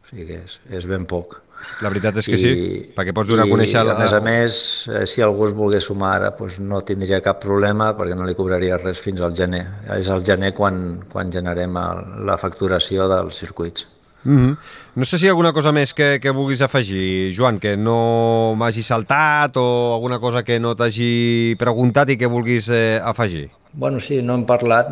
O 0.03 0.07
sigui 0.07 0.27
que 0.27 0.41
és, 0.43 0.59
és 0.69 0.85
ben 0.85 1.05
poc. 1.05 1.41
La 1.81 1.89
veritat 1.91 2.17
és 2.21 2.27
que 2.29 2.37
I, 2.37 2.41
sí, 2.41 2.91
perquè 2.95 3.13
pots 3.15 3.29
donar 3.29 3.47
a 3.47 3.51
conèixer... 3.51 3.81
I, 3.83 3.91
a 3.93 3.97
més 3.99 4.13
a 4.15 4.21
més, 4.23 4.57
eh, 4.91 5.05
si 5.09 5.23
algú 5.25 5.47
es 5.47 5.55
volgués 5.57 5.87
sumar 5.89 6.13
ara, 6.19 6.33
doncs 6.37 6.59
no 6.63 6.81
tindria 6.85 7.21
cap 7.25 7.41
problema 7.43 7.91
perquè 7.97 8.15
no 8.17 8.27
li 8.27 8.35
cobraria 8.37 8.77
res 8.81 9.01
fins 9.03 9.21
al 9.21 9.35
gener. 9.37 9.65
És 9.97 10.09
al 10.13 10.23
gener 10.25 10.53
quan, 10.57 11.03
quan 11.11 11.31
generem 11.33 11.77
el, 11.79 12.05
la 12.29 12.37
facturació 12.41 13.09
dels 13.11 13.41
circuits. 13.43 13.87
Mm 14.23 14.37
-hmm. 14.37 14.57
No 14.95 15.05
sé 15.05 15.17
si 15.17 15.25
hi 15.25 15.27
ha 15.27 15.31
alguna 15.31 15.51
cosa 15.51 15.71
més 15.71 15.93
que, 15.93 16.19
que 16.21 16.31
vulguis 16.31 16.61
afegir, 16.61 17.33
Joan, 17.35 17.59
que 17.59 17.75
no 17.77 18.55
m'hagi 18.55 18.83
saltat 18.83 19.57
o 19.57 19.93
alguna 19.93 20.19
cosa 20.19 20.43
que 20.43 20.59
no 20.59 20.75
t'hagi 20.75 21.55
preguntat 21.59 22.09
i 22.09 22.17
que 22.17 22.27
vulguis 22.27 22.69
eh, 22.69 23.01
afegir. 23.03 23.49
Bueno, 23.73 23.99
sí, 23.99 24.21
no 24.21 24.35
hem 24.35 24.45
parlat 24.45 24.87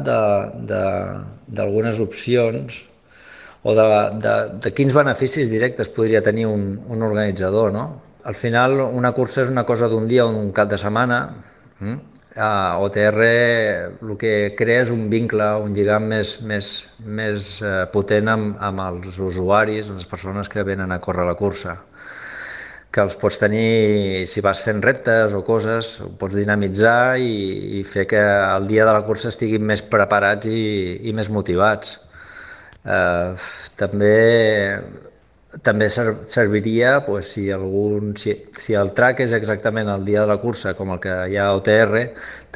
d'algunes 1.48 2.00
opcions 2.00 2.91
o 3.64 3.76
de, 3.78 3.88
de, 4.22 4.36
de 4.64 4.72
quins 4.74 4.94
beneficis 4.94 5.50
directes 5.52 5.92
podria 5.94 6.24
tenir 6.26 6.48
un, 6.50 6.80
un 6.88 7.04
organitzador, 7.06 7.74
no? 7.74 7.86
Al 8.24 8.38
final, 8.38 8.80
una 8.82 9.12
cursa 9.18 9.42
és 9.44 9.50
una 9.50 9.66
cosa 9.66 9.90
d'un 9.90 10.08
dia 10.08 10.26
o 10.26 10.34
un 10.34 10.52
cap 10.54 10.70
de 10.70 10.78
setmana, 10.82 11.22
mm? 11.80 12.00
a 12.38 12.80
OTR 12.80 13.24
el 13.28 14.12
que 14.18 14.54
crea 14.56 14.86
és 14.86 14.92
un 14.94 15.10
vincle, 15.12 15.48
un 15.60 15.74
lligam 15.76 16.06
més, 16.08 16.38
més, 16.48 16.70
més 17.04 17.54
eh, 17.60 17.86
potent 17.92 18.30
amb, 18.32 18.54
amb 18.62 18.84
els 18.86 19.20
usuaris, 19.20 19.90
les 19.92 20.08
persones 20.08 20.50
que 20.50 20.64
venen 20.64 20.92
a 20.92 21.02
córrer 21.04 21.28
la 21.28 21.36
cursa 21.36 21.80
que 22.92 23.00
els 23.00 23.16
pots 23.16 23.38
tenir, 23.40 24.28
si 24.28 24.42
vas 24.44 24.60
fent 24.60 24.82
reptes 24.84 25.32
o 25.32 25.46
coses, 25.48 25.94
ho 26.04 26.10
pots 26.20 26.36
dinamitzar 26.36 27.16
i, 27.24 27.80
i 27.80 27.84
fer 27.88 28.04
que 28.04 28.20
el 28.20 28.68
dia 28.68 28.84
de 28.88 28.92
la 28.92 29.06
cursa 29.08 29.30
estiguin 29.32 29.64
més 29.64 29.84
preparats 29.94 30.50
i, 30.52 31.00
i 31.08 31.14
més 31.16 31.32
motivats. 31.32 31.94
Eh, 32.86 33.34
també 33.78 34.16
també 35.60 35.90
serviria 35.92 37.02
pues, 37.06 37.34
si, 37.34 37.50
algun, 37.52 38.14
si, 38.16 38.38
si 38.56 38.76
el 38.78 38.94
track 38.96 39.20
és 39.26 39.34
exactament 39.36 39.90
el 39.92 40.06
dia 40.08 40.22
de 40.24 40.30
la 40.30 40.38
cursa 40.40 40.74
com 40.78 40.94
el 40.96 41.02
que 41.04 41.16
hi 41.28 41.36
ha 41.36 41.50
a 41.50 41.58
OTR, 41.58 42.06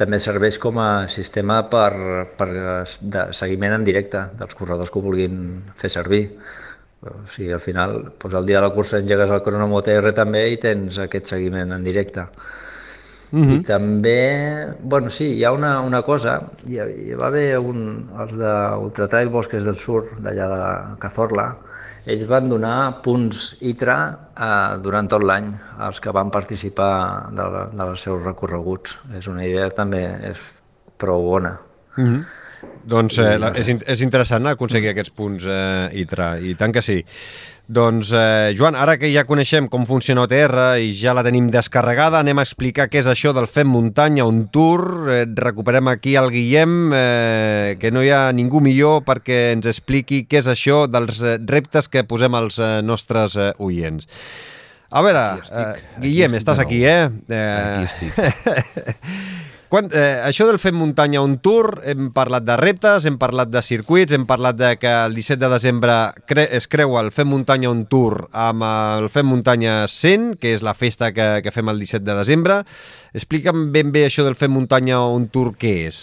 també 0.00 0.20
serveix 0.22 0.56
com 0.62 0.80
a 0.80 1.06
sistema 1.12 1.60
per, 1.68 1.92
per 2.38 2.48
de 3.00 3.26
seguiment 3.36 3.76
en 3.76 3.84
directe 3.84 4.24
dels 4.40 4.56
corredors 4.56 4.90
que 4.90 5.00
ho 5.00 5.04
vulguin 5.04 5.42
fer 5.76 5.92
servir. 5.92 6.22
O 7.06 7.26
sigui, 7.28 7.52
al 7.52 7.60
final, 7.60 7.98
pues, 8.18 8.34
el 8.34 8.46
dia 8.48 8.62
de 8.62 8.66
la 8.66 8.72
cursa 8.74 9.02
engegues 9.02 9.30
el 9.30 9.44
cronòmetre 9.44 9.98
OTR 10.00 10.14
també 10.16 10.46
i 10.50 10.56
tens 10.62 10.96
aquest 10.98 11.28
seguiment 11.36 11.76
en 11.76 11.84
directe. 11.84 12.24
Mm 13.30 13.42
-hmm. 13.42 13.54
I 13.54 13.62
també, 13.62 14.74
bueno, 14.80 15.10
sí, 15.10 15.26
hi 15.36 15.44
ha 15.44 15.52
una, 15.52 15.80
una 15.80 16.02
cosa, 16.02 16.40
hi, 16.66 16.78
hi 16.78 17.14
va 17.14 17.26
haver 17.26 17.58
un, 17.58 18.08
els 18.20 18.36
d'Ultratrail 18.38 19.28
Bosques 19.28 19.64
del 19.64 19.76
Sur, 19.76 20.04
d'allà 20.20 20.46
de 20.48 20.56
la 20.56 20.96
Cazorla, 20.98 21.56
ells 22.06 22.26
van 22.30 22.48
donar 22.48 23.02
punts 23.02 23.56
ITRA 23.66 23.98
eh, 24.38 24.78
durant 24.82 25.08
tot 25.10 25.24
l'any 25.26 25.50
als 25.78 26.00
que 26.00 26.14
van 26.14 26.30
participar 26.30 27.32
de, 27.34 27.46
la, 27.50 27.66
dels 27.74 28.06
seus 28.06 28.22
recorreguts. 28.22 28.98
És 29.18 29.26
una 29.26 29.44
idea 29.44 29.68
també 29.74 30.04
és 30.30 30.38
prou 30.96 31.22
bona. 31.22 31.56
Mm 31.96 32.04
-hmm. 32.04 32.24
Doncs 32.86 33.18
eh, 33.18 33.38
la, 33.38 33.50
és, 33.58 33.68
és 33.68 34.00
interessant 34.00 34.46
aconseguir 34.46 34.90
aquests 34.90 35.10
punts 35.10 35.44
eh, 35.44 35.88
ITRA, 36.02 36.38
i 36.38 36.54
tant 36.54 36.72
que 36.72 36.82
sí. 36.82 37.04
Doncs, 37.66 38.12
eh, 38.14 38.54
Joan, 38.54 38.76
ara 38.78 38.94
que 38.94 39.08
ja 39.10 39.24
coneixem 39.26 39.66
com 39.66 39.88
funciona 39.88 40.22
OTR 40.22 40.76
i 40.78 40.92
ja 40.94 41.10
la 41.16 41.24
tenim 41.26 41.48
descarregada, 41.50 42.20
anem 42.22 42.38
a 42.38 42.44
explicar 42.46 42.86
què 42.86 43.00
és 43.02 43.08
això 43.10 43.32
del 43.34 43.48
Fem 43.50 43.66
Muntanya, 43.66 44.22
un 44.24 44.44
tour. 44.54 45.10
Eh, 45.10 45.24
recuperem 45.34 45.90
aquí 45.90 46.14
el 46.14 46.30
Guillem, 46.30 46.92
eh, 46.94 47.76
que 47.80 47.90
no 47.90 48.04
hi 48.06 48.12
ha 48.14 48.30
ningú 48.30 48.62
millor 48.62 49.02
perquè 49.02 49.50
ens 49.56 49.66
expliqui 49.66 50.22
què 50.30 50.38
és 50.44 50.50
això 50.52 50.84
dels 50.86 51.18
eh, 51.18 51.40
reptes 51.42 51.90
que 51.90 52.06
posem 52.06 52.38
als 52.38 52.60
eh, 52.60 52.78
nostres 52.86 53.34
eh, 53.34 53.50
oients. 53.58 54.06
A 54.86 55.02
veure, 55.02 55.26
eh, 55.50 55.82
Guillem, 55.98 56.30
aquí 56.30 56.44
estàs 56.44 56.62
aquí, 56.62 56.84
eh? 56.86 57.10
eh... 57.26 57.42
Aquí 57.66 57.90
estic. 57.90 59.42
Quan, 59.68 59.88
eh, 59.92 60.20
això 60.22 60.46
del 60.46 60.60
Fem 60.62 60.76
Muntanya 60.78 61.20
un 61.26 61.38
tour, 61.42 61.80
hem 61.84 62.12
parlat 62.14 62.44
de 62.46 62.54
reptes, 62.60 63.04
hem 63.04 63.16
parlat 63.18 63.50
de 63.50 63.62
circuits, 63.66 64.14
hem 64.14 64.26
parlat 64.26 64.54
de 64.56 64.76
que 64.78 64.92
el 64.92 65.16
17 65.18 65.40
de 65.42 65.50
desembre 65.50 65.96
cre 66.24 66.46
es 66.54 66.68
creua 66.70 67.00
el 67.02 67.10
Fem 67.10 67.26
Muntanya 67.26 67.72
un 67.72 67.82
tour 67.90 68.28
amb 68.30 68.62
el 68.62 69.08
Fem 69.10 69.26
Muntanya 69.26 69.88
100, 69.90 70.36
que 70.38 70.54
és 70.54 70.62
la 70.62 70.74
festa 70.74 71.10
que, 71.10 71.42
que 71.42 71.50
fem 71.50 71.68
el 71.68 71.82
17 71.82 72.06
de 72.06 72.14
desembre. 72.14 72.62
Explica'm 73.12 73.72
ben 73.74 73.90
bé 73.90 74.06
això 74.06 74.22
del 74.22 74.38
Fem 74.38 74.54
Muntanya 74.54 75.02
un 75.10 75.26
tour, 75.34 75.56
què 75.58 75.74
és? 75.88 75.98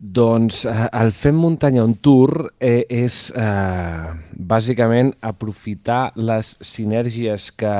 Doncs 0.00 0.64
eh, 0.64 0.88
el 0.96 1.12
Fem 1.12 1.36
Muntanya 1.36 1.84
un 1.84 1.98
Tour 2.00 2.54
eh, 2.56 2.86
és 2.88 3.26
eh, 3.36 4.08
bàsicament 4.32 5.12
aprofitar 5.20 6.14
les 6.16 6.54
sinergies 6.64 7.50
que 7.52 7.74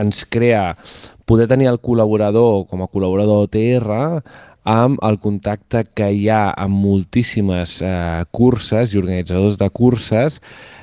ens 0.00 0.24
crea 0.24 0.70
poder 1.30 1.46
tenir 1.46 1.68
el 1.70 1.78
col·laborador 1.78 2.64
com 2.66 2.80
a 2.82 2.88
col·laborador 2.90 3.44
OTR 3.44 3.92
amb 4.66 4.98
el 5.06 5.18
contacte 5.22 5.84
que 5.94 6.08
hi 6.10 6.24
ha 6.26 6.50
amb 6.58 6.74
moltíssimes 6.82 7.76
eh, 7.86 8.24
curses 8.34 8.90
i 8.90 8.98
organitzadors 8.98 9.54
de 9.60 9.68
curses, 9.70 10.40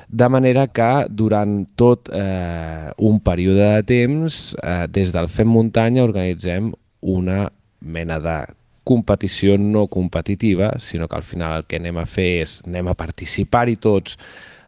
de 0.08 0.28
manera 0.32 0.64
que 0.72 0.88
durant 1.12 1.60
tot 1.76 2.08
eh, 2.16 2.88
un 2.96 3.20
període 3.20 3.74
de 3.76 3.84
temps, 3.92 4.40
eh, 4.62 4.86
des 4.88 5.12
del 5.12 5.28
Fem 5.28 5.52
Muntanya, 5.52 6.06
organitzem 6.08 6.72
una 7.04 7.44
mena 7.84 8.16
de 8.18 8.40
competició 8.88 9.58
no 9.60 9.86
competitiva, 9.92 10.78
sinó 10.80 11.08
que 11.08 11.16
al 11.16 11.28
final 11.28 11.58
el 11.58 11.66
que 11.68 11.76
anem 11.76 12.00
a 12.00 12.08
fer 12.08 12.30
és 12.40 12.62
anem 12.64 12.88
a 12.88 12.96
participar-hi 12.96 13.76
tots 13.76 14.16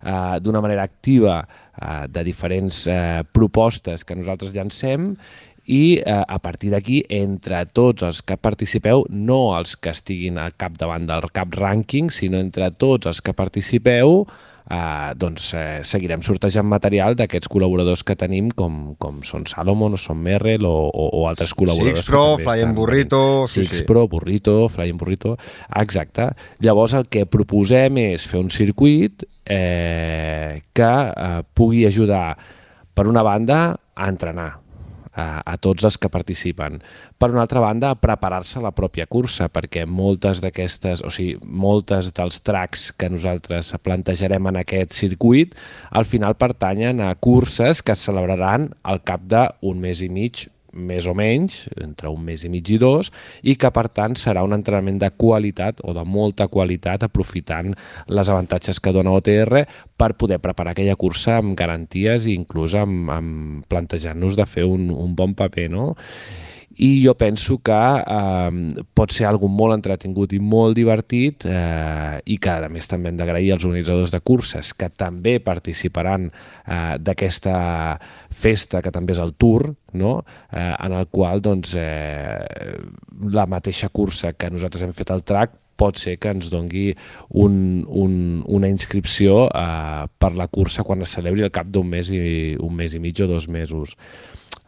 eh, 0.04 0.36
d'una 0.44 0.60
manera 0.60 0.84
activa 0.84 1.40
eh, 1.40 2.06
de 2.08 2.24
diferents 2.24 2.86
eh, 2.86 3.22
propostes 3.32 4.04
que 4.04 4.16
nosaltres 4.16 4.52
llancem 4.52 5.14
i 5.70 6.00
eh, 6.02 6.02
a 6.26 6.38
partir 6.42 6.72
d'aquí, 6.74 7.04
entre 7.14 7.62
tots 7.70 8.02
els 8.02 8.24
que 8.26 8.34
participeu, 8.40 9.04
no 9.08 9.54
els 9.54 9.76
que 9.78 9.94
estiguin 9.94 10.40
al 10.42 10.56
capdavant 10.58 11.06
del 11.06 11.30
cap 11.30 11.54
rànquing, 11.54 12.10
sinó 12.10 12.40
entre 12.42 12.72
tots 12.74 13.06
els 13.06 13.20
que 13.22 13.36
participeu, 13.38 14.24
eh, 14.66 15.12
doncs 15.14 15.52
eh, 15.54 15.80
seguirem 15.86 16.24
sortejant 16.26 16.66
material 16.66 17.14
d'aquests 17.18 17.50
col·laboradors 17.52 18.02
que 18.02 18.16
tenim, 18.18 18.50
com, 18.50 18.96
com 18.98 19.20
són 19.26 19.46
Salomon, 19.50 19.94
o 19.94 20.00
són 20.00 20.18
Merrell 20.24 20.66
o, 20.66 20.74
o, 20.90 21.04
o 21.20 21.26
altres 21.30 21.54
col·laboradors. 21.54 22.02
Six 22.02 22.10
Pro, 22.10 22.24
Flying 22.42 22.74
Burrito... 22.74 23.22
Sí, 23.46 23.62
Six 23.62 23.84
sí. 23.84 23.86
Pro, 23.86 24.08
Burrito, 24.10 24.56
Flying 24.74 24.98
Burrito... 24.98 25.36
Exacte. 25.78 26.32
Llavors 26.66 26.96
el 26.98 27.06
que 27.12 27.28
proposem 27.30 28.02
és 28.08 28.26
fer 28.26 28.42
un 28.42 28.50
circuit 28.50 29.22
eh, 29.46 30.64
que 30.74 30.90
eh, 30.90 31.30
pugui 31.54 31.86
ajudar, 31.86 32.34
per 32.90 33.06
una 33.06 33.22
banda, 33.22 33.60
a 34.00 34.08
entrenar, 34.08 34.59
a, 35.20 35.40
a 35.44 35.56
tots 35.60 35.86
els 35.86 35.98
que 36.00 36.10
participen. 36.12 36.80
Per 37.20 37.30
una 37.32 37.44
altra 37.44 37.62
banda, 37.62 37.92
preparar-se 38.00 38.62
la 38.64 38.72
pròpia 38.76 39.06
cursa, 39.10 39.50
perquè 39.52 39.84
moltes 39.86 40.42
d'aquestes, 40.44 41.04
o 41.04 41.12
sigui, 41.12 41.36
moltes 41.44 42.12
dels 42.16 42.40
tracks 42.46 42.90
que 42.96 43.10
nosaltres 43.12 43.74
plantejarem 43.84 44.50
en 44.50 44.62
aquest 44.62 44.96
circuit, 44.96 45.56
al 45.90 46.08
final 46.08 46.38
pertanyen 46.40 47.02
a 47.04 47.12
curses 47.14 47.84
que 47.84 47.96
es 47.96 48.06
celebraran 48.08 48.70
al 48.82 49.04
cap 49.04 49.26
d'un 49.28 49.84
mes 49.84 50.00
i 50.02 50.10
mig 50.12 50.48
més 50.72 51.06
o 51.06 51.14
menys, 51.16 51.64
entre 51.80 52.10
un 52.12 52.22
mes 52.24 52.44
i 52.44 52.50
mig 52.52 52.68
i 52.70 52.78
dos, 52.80 53.10
i 53.42 53.56
que 53.60 53.70
per 53.74 53.88
tant 53.94 54.16
serà 54.18 54.44
un 54.46 54.54
entrenament 54.56 55.00
de 55.00 55.10
qualitat 55.10 55.82
o 55.84 55.94
de 55.96 56.04
molta 56.04 56.48
qualitat 56.48 57.04
aprofitant 57.06 57.72
les 58.08 58.28
avantatges 58.28 58.80
que 58.80 58.94
dona 58.94 59.14
OTR 59.16 59.64
per 59.98 60.14
poder 60.20 60.40
preparar 60.42 60.74
aquella 60.74 60.98
cursa 61.00 61.38
amb 61.40 61.56
garanties 61.58 62.28
i 62.28 62.36
inclús 62.38 62.76
amb, 62.78 63.10
amb 63.14 63.66
plantejant-nos 63.70 64.38
de 64.38 64.46
fer 64.46 64.66
un, 64.68 64.90
un 64.94 65.16
bon 65.16 65.34
paper, 65.38 65.68
no? 65.72 65.90
I 66.78 67.02
jo 67.04 67.16
penso 67.18 67.58
que 67.58 67.72
eh, 67.74 68.82
pot 68.94 69.12
ser 69.12 69.26
algo 69.26 69.48
molt 69.50 69.74
entretingut 69.74 70.32
i 70.36 70.38
molt 70.38 70.76
divertit 70.78 71.44
eh, 71.48 72.20
i 72.30 72.38
que 72.38 72.52
a 72.52 72.70
més 72.70 72.86
també 72.88 73.10
hem 73.10 73.18
d'agrair 73.18 73.52
als 73.54 73.66
organitzadors 73.66 74.14
de 74.14 74.20
curses 74.22 74.72
que 74.78 74.90
també 74.90 75.38
participaran 75.42 76.28
eh, 76.30 76.96
d'aquesta 77.02 77.56
festa 78.30 78.82
que 78.84 78.94
també 78.94 79.16
és 79.16 79.22
el 79.22 79.34
Tour, 79.34 79.72
no? 79.98 80.20
eh, 80.52 80.74
en 80.78 80.94
el 80.94 81.08
qual 81.10 81.42
doncs, 81.42 81.74
eh, 81.74 82.78
la 83.34 83.48
mateixa 83.50 83.90
cursa 83.90 84.32
que 84.32 84.52
nosaltres 84.52 84.86
hem 84.86 84.94
fet 84.94 85.10
al 85.10 85.26
track 85.26 85.58
pot 85.80 85.96
ser 85.96 86.18
que 86.20 86.32
ens 86.34 86.50
dongui 86.52 86.90
un, 87.40 87.54
un, 87.88 88.14
una 88.46 88.68
inscripció 88.68 89.46
eh, 89.48 90.04
per 90.20 90.34
la 90.36 90.48
cursa 90.52 90.84
quan 90.86 91.02
es 91.06 91.14
celebri 91.16 91.46
al 91.46 91.54
cap 91.54 91.70
d'un 91.72 91.88
mes 91.88 92.12
i 92.12 92.20
un 92.60 92.76
mes 92.76 92.94
i 92.94 93.00
mig 93.02 93.20
o 93.24 93.30
dos 93.30 93.48
mesos. 93.48 93.96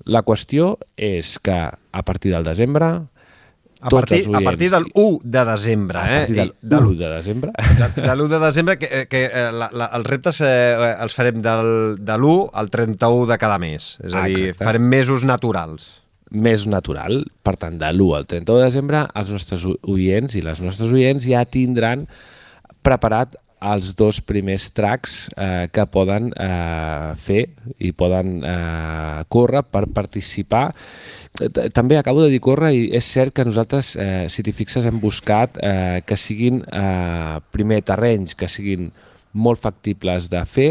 La 0.05 0.23
qüestió 0.27 0.77
és 0.97 1.37
que 1.39 1.59
a 1.71 2.03
partir 2.03 2.33
del 2.33 2.45
desembre 2.45 2.93
a 3.83 3.89
partir, 3.89 4.29
a 4.33 4.41
partir 4.41 4.71
del 4.71 4.85
1 4.95 5.21
de 5.25 5.45
desembre. 5.45 5.99
A 5.99 6.03
partir 6.03 6.39
eh? 6.39 6.53
del 6.61 6.85
1 6.85 6.95
de 6.95 7.09
desembre. 7.09 7.53
De, 7.79 8.03
de 8.03 8.15
l'1 8.15 8.29
de 8.29 8.39
desembre, 8.39 8.79
que, 8.79 8.87
eh, 8.87 9.07
que 9.11 9.25
eh, 9.27 9.51
la, 9.51 9.71
la, 9.75 9.89
els 9.99 10.07
reptes 10.07 10.39
eh, 10.47 10.93
els 11.03 11.17
farem 11.19 11.41
del, 11.43 11.97
de 11.99 12.15
l'1 12.15 12.53
al 12.63 12.71
31 12.71 13.27
de 13.33 13.39
cada 13.43 13.59
mes. 13.59 13.89
És 13.99 14.15
a 14.15 14.23
dir, 14.31 14.53
Exacte. 14.53 14.69
farem 14.69 14.87
mesos 14.87 15.27
naturals. 15.27 15.99
més 16.33 16.63
natural. 16.65 17.27
Per 17.45 17.53
tant, 17.61 17.75
de 17.77 17.91
l'1 17.91 18.15
al 18.17 18.25
31 18.31 18.61
de 18.63 18.69
desembre, 18.71 19.03
els 19.21 19.35
nostres 19.35 19.67
oients 19.67 20.39
i 20.39 20.41
les 20.47 20.63
nostres 20.65 20.95
oients 20.95 21.27
ja 21.27 21.43
tindran 21.45 22.07
preparat 22.87 23.35
els 23.63 23.93
dos 23.99 24.21
primers 24.25 24.69
tracks 24.75 25.29
eh, 25.37 25.69
que 25.73 25.87
poden 25.91 26.31
eh, 26.35 27.13
fer 27.21 27.45
i 27.79 27.93
poden 27.97 28.41
eh, 28.43 29.23
córrer 29.33 29.63
per 29.69 29.87
participar. 29.95 30.65
També 31.73 31.97
acabo 31.99 32.25
de 32.25 32.33
dir 32.33 32.43
córrer 32.45 32.73
i 32.77 32.83
és 32.99 33.07
cert 33.07 33.35
que 33.37 33.47
nosaltres, 33.47 33.95
eh, 33.97 34.27
si 34.29 34.45
t'hi 34.45 34.53
fixes, 34.57 34.87
hem 34.89 35.01
buscat 35.01 35.57
eh, 35.63 36.03
que 36.07 36.19
siguin 36.19 36.61
eh, 36.67 37.39
primer 37.55 37.83
terrenys, 37.89 38.37
que 38.37 38.51
siguin 38.51 38.91
molt 39.33 39.63
factibles 39.63 40.29
de 40.29 40.43
fer 40.45 40.71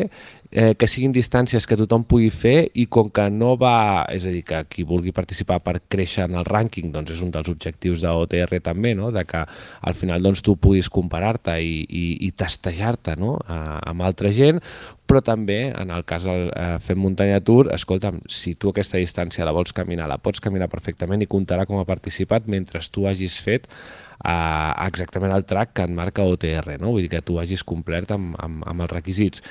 eh, 0.52 0.76
que 0.76 0.88
siguin 0.88 1.14
distàncies 1.16 1.66
que 1.68 1.78
tothom 1.80 2.04
pugui 2.08 2.30
fer 2.34 2.68
i 2.76 2.86
com 2.92 3.10
que 3.14 3.28
no 3.32 3.56
va, 3.60 4.06
és 4.12 4.26
a 4.28 4.34
dir, 4.34 4.44
que 4.48 4.60
qui 4.72 4.86
vulgui 4.88 5.14
participar 5.16 5.62
per 5.64 5.80
créixer 5.92 6.28
en 6.28 6.36
el 6.40 6.48
rànquing 6.48 6.92
doncs 6.92 7.16
és 7.16 7.24
un 7.24 7.32
dels 7.32 7.50
objectius 7.52 8.04
de 8.04 8.12
OTR 8.12 8.60
també, 8.64 8.94
no? 8.98 9.12
de 9.16 9.24
que 9.28 9.42
al 9.42 9.98
final 9.98 10.22
doncs, 10.24 10.44
tu 10.44 10.58
puguis 10.60 10.92
comparar-te 10.92 11.56
i, 11.64 11.82
i, 11.88 12.06
i 12.28 12.32
testejar-te 12.36 13.16
no? 13.20 13.38
a, 13.48 13.80
amb 13.94 14.04
altra 14.08 14.34
gent, 14.36 14.60
però 15.08 15.24
també 15.24 15.74
en 15.76 15.90
el 15.92 16.06
cas 16.08 16.28
del 16.28 16.48
eh, 16.56 16.78
Fem 16.84 17.00
Muntanya 17.00 17.42
Tour, 17.44 17.72
escolta'm, 17.76 18.22
si 18.32 18.56
tu 18.56 18.72
aquesta 18.72 19.00
distància 19.00 19.48
la 19.48 19.56
vols 19.56 19.74
caminar, 19.76 20.08
la 20.12 20.22
pots 20.24 20.44
caminar 20.44 20.70
perfectament 20.72 21.24
i 21.24 21.32
comptarà 21.32 21.66
com 21.68 21.82
a 21.82 21.88
participat 21.88 22.48
mentre 22.52 22.80
tu 22.92 23.08
hagis 23.08 23.40
fet 23.44 23.68
eh, 23.68 24.72
exactament 24.88 25.36
el 25.36 25.46
track 25.48 25.76
que 25.76 25.88
en 25.88 25.96
marca 25.96 26.24
OTR, 26.24 26.78
no? 26.80 26.96
vull 26.96 27.08
dir 27.08 27.12
que 27.16 27.24
tu 27.24 27.40
hagis 27.40 27.64
complert 27.64 28.12
amb, 28.16 28.36
amb, 28.40 28.66
amb 28.68 28.88
els 28.88 29.00
requisits. 29.00 29.44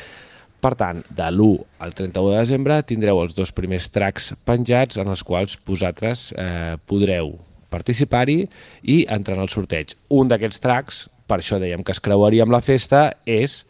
Per 0.61 0.75
tant, 0.77 1.01
de 1.09 1.29
l'1 1.31 1.55
al 1.81 1.95
31 1.97 2.35
de 2.35 2.41
desembre 2.43 2.81
tindreu 2.85 3.23
els 3.23 3.37
dos 3.37 3.53
primers 3.57 3.89
tracks 3.93 4.35
penjats 4.45 5.01
en 5.01 5.09
els 5.09 5.23
quals 5.25 5.57
vosaltres 5.67 6.31
eh, 6.37 6.77
podreu 6.91 7.33
participar-hi 7.73 8.45
i 8.93 9.01
entrar 9.09 9.39
en 9.39 9.47
el 9.47 9.53
sorteig. 9.53 9.95
Un 10.13 10.29
d'aquests 10.29 10.61
tracks, 10.61 11.03
per 11.31 11.41
això 11.41 11.61
dèiem 11.63 11.85
que 11.87 11.95
es 11.95 12.03
creuaria 12.05 12.45
amb 12.45 12.53
la 12.53 12.61
festa, 12.65 13.07
és 13.25 13.63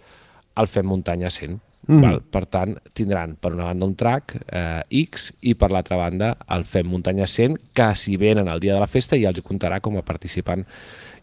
el 0.59 0.71
Fem 0.71 0.89
Muntanya 0.89 1.31
100. 1.31 1.61
Mm. 1.87 2.01
Val? 2.05 2.21
Per 2.33 2.43
tant, 2.51 2.75
tindran 2.97 3.37
per 3.41 3.53
una 3.55 3.71
banda 3.71 3.87
un 3.89 3.95
track 3.99 4.35
eh, 4.47 4.83
X 5.07 5.31
i 5.49 5.55
per 5.59 5.71
l'altra 5.73 5.99
banda 6.01 6.35
el 6.55 6.67
Fem 6.69 6.91
Muntanya 6.91 7.29
100, 7.31 7.57
que 7.77 7.89
si 7.99 8.17
venen 8.21 8.51
el 8.51 8.61
dia 8.63 8.75
de 8.75 8.83
la 8.83 8.91
festa 8.91 9.19
ja 9.21 9.31
els 9.33 9.45
comptarà 9.47 9.81
com 9.85 9.99
a 9.99 10.07
participant 10.07 10.67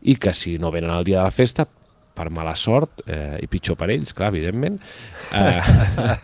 i 0.07 0.15
que 0.15 0.33
si 0.37 0.57
no 0.61 0.71
venen 0.71 0.93
el 0.93 1.05
dia 1.07 1.19
de 1.19 1.27
la 1.27 1.35
festa 1.35 1.67
per 2.17 2.31
mala 2.33 2.55
sort, 2.57 3.03
eh, 3.05 3.37
i 3.43 3.47
pitjor 3.51 3.77
per 3.79 3.91
ells, 3.93 4.13
clar, 4.17 4.31
evidentment, 4.33 4.79
eh, 5.37 5.61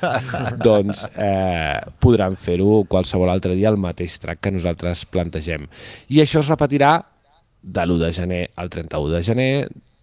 doncs 0.68 1.06
eh, 1.14 1.80
podran 2.02 2.38
fer-ho 2.40 2.84
qualsevol 2.90 3.32
altre 3.34 3.56
dia 3.60 3.72
el 3.72 3.80
mateix 3.82 4.18
track 4.24 4.42
que 4.44 4.54
nosaltres 4.58 5.06
plantegem. 5.14 5.70
I 6.10 6.24
això 6.26 6.42
es 6.42 6.52
repetirà 6.52 6.98
de 7.64 7.88
l'1 7.88 8.02
de 8.02 8.14
gener 8.14 8.44
al 8.60 8.70
31 8.74 9.14
de 9.14 9.24
gener, 9.24 9.54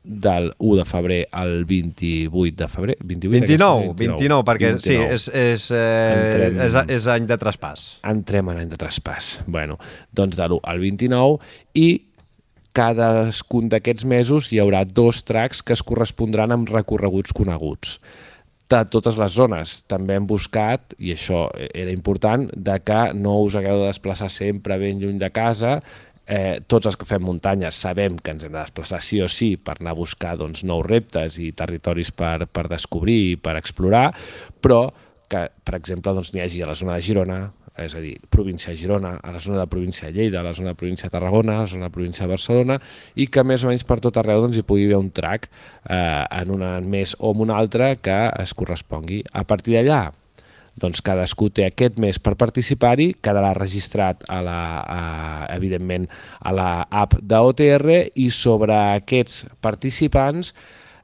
del 0.03 0.55
1 0.59 0.77
de 0.77 0.85
febrer 0.85 1.29
al 1.31 1.65
28 1.67 2.57
de 2.57 2.69
febrer 2.69 2.97
28 3.01 3.31
29, 3.31 3.95
29, 3.95 3.95
29 3.99 4.45
perquè 4.49 4.71
29. 4.73 4.81
sí, 4.81 4.97
és, 4.97 5.27
és, 5.29 5.67
eh, 5.77 6.15
Entrem, 6.17 6.61
és, 6.65 6.77
és 6.97 7.09
any 7.13 7.27
de 7.29 7.37
traspàs. 7.41 7.83
Entrem 8.09 8.49
en 8.49 8.63
any 8.63 8.71
de 8.71 8.81
traspàs. 8.81 9.33
Bueno, 9.47 9.77
doncs 10.17 10.39
de 10.41 10.49
l'1 10.49 10.61
al 10.73 10.81
29 10.81 11.37
i 11.77 11.89
cadascun 12.77 13.71
d'aquests 13.71 14.07
mesos 14.09 14.51
hi 14.53 14.61
haurà 14.63 14.85
dos 14.87 15.25
tracks 15.27 15.63
que 15.63 15.75
es 15.77 15.83
correspondran 15.87 16.55
amb 16.55 16.71
recorreguts 16.71 17.35
coneguts 17.37 17.99
de 18.71 18.85
totes 18.87 19.17
les 19.19 19.35
zones. 19.35 19.81
També 19.91 20.15
hem 20.15 20.29
buscat, 20.31 20.95
i 21.03 21.15
això 21.17 21.49
era 21.75 21.91
important, 21.91 22.47
de 22.55 22.77
que 22.87 23.01
no 23.19 23.41
us 23.43 23.57
hagueu 23.59 23.83
de 23.83 23.91
desplaçar 23.91 24.31
sempre 24.31 24.79
ben 24.79 25.03
lluny 25.03 25.19
de 25.19 25.31
casa, 25.35 25.81
eh, 26.31 26.61
tots 26.71 26.87
els 26.87 26.97
que 26.97 27.09
fem 27.09 27.23
muntanyes 27.27 27.75
sabem 27.75 28.19
que 28.19 28.31
ens 28.35 28.47
hem 28.47 28.55
de 28.55 28.61
desplaçar 28.61 29.01
sí 29.03 29.19
o 29.21 29.29
sí 29.29 29.57
per 29.59 29.81
anar 29.81 29.97
a 29.97 29.99
buscar 29.99 30.37
doncs, 30.39 30.63
nous 30.63 30.87
reptes 30.87 31.41
i 31.43 31.51
territoris 31.57 32.13
per, 32.15 32.47
per 32.47 32.69
descobrir 32.71 33.21
i 33.33 33.39
per 33.43 33.57
explorar, 33.59 34.11
però 34.63 34.85
que, 35.31 35.47
per 35.65 35.77
exemple, 35.79 36.15
doncs, 36.15 36.33
hagi 36.35 36.63
a 36.63 36.71
la 36.71 36.79
zona 36.79 36.99
de 36.99 37.07
Girona, 37.07 37.41
és 37.87 37.95
a 37.97 38.03
dir, 38.03 38.15
província 38.33 38.73
de 38.73 38.79
Girona, 38.81 39.17
a 39.23 39.33
la 39.33 39.41
zona 39.43 39.59
de 39.61 39.67
província 39.71 40.09
de 40.09 40.15
Lleida, 40.19 40.41
a 40.41 40.47
la 40.47 40.55
zona 40.57 40.75
de 40.75 40.81
província 40.81 41.09
de 41.09 41.15
Tarragona, 41.15 41.59
a 41.59 41.65
la 41.65 41.71
zona 41.71 41.89
de 41.89 41.95
província 41.95 42.27
de 42.27 42.35
Barcelona, 42.35 42.79
i 43.15 43.27
que 43.27 43.45
més 43.45 43.65
o 43.65 43.71
menys 43.71 43.85
per 43.89 44.01
tot 44.05 44.17
arreu 44.21 44.45
doncs, 44.45 44.59
hi 44.59 44.67
pugui 44.67 44.89
haver 44.89 45.01
un 45.01 45.11
track 45.15 45.49
eh, 45.49 46.25
en 46.43 46.55
una 46.55 46.79
més 46.81 47.17
o 47.19 47.35
en 47.35 47.45
una 47.47 47.59
altra 47.61 47.95
que 47.97 48.19
es 48.43 48.55
correspongui. 48.55 49.23
A 49.33 49.45
partir 49.45 49.77
d'allà, 49.79 50.03
doncs 50.81 51.03
cadascú 51.05 51.51
té 51.53 51.67
aquest 51.67 51.99
mes 52.01 52.19
per 52.23 52.37
participar-hi, 52.41 53.13
quedarà 53.23 53.53
registrat 53.59 54.23
a 54.31 54.41
la, 54.45 54.61
a, 54.81 55.01
evidentment 55.57 56.07
a 56.41 56.55
la 56.57 56.69
app 56.89 57.19
d'OTR 57.21 57.97
i 58.15 58.31
sobre 58.35 58.77
aquests 59.01 59.45
participants 59.61 60.55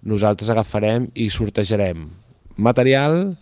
nosaltres 0.07 0.51
agafarem 0.53 1.11
i 1.19 1.29
sortejarem 1.35 2.07
material, 2.57 3.35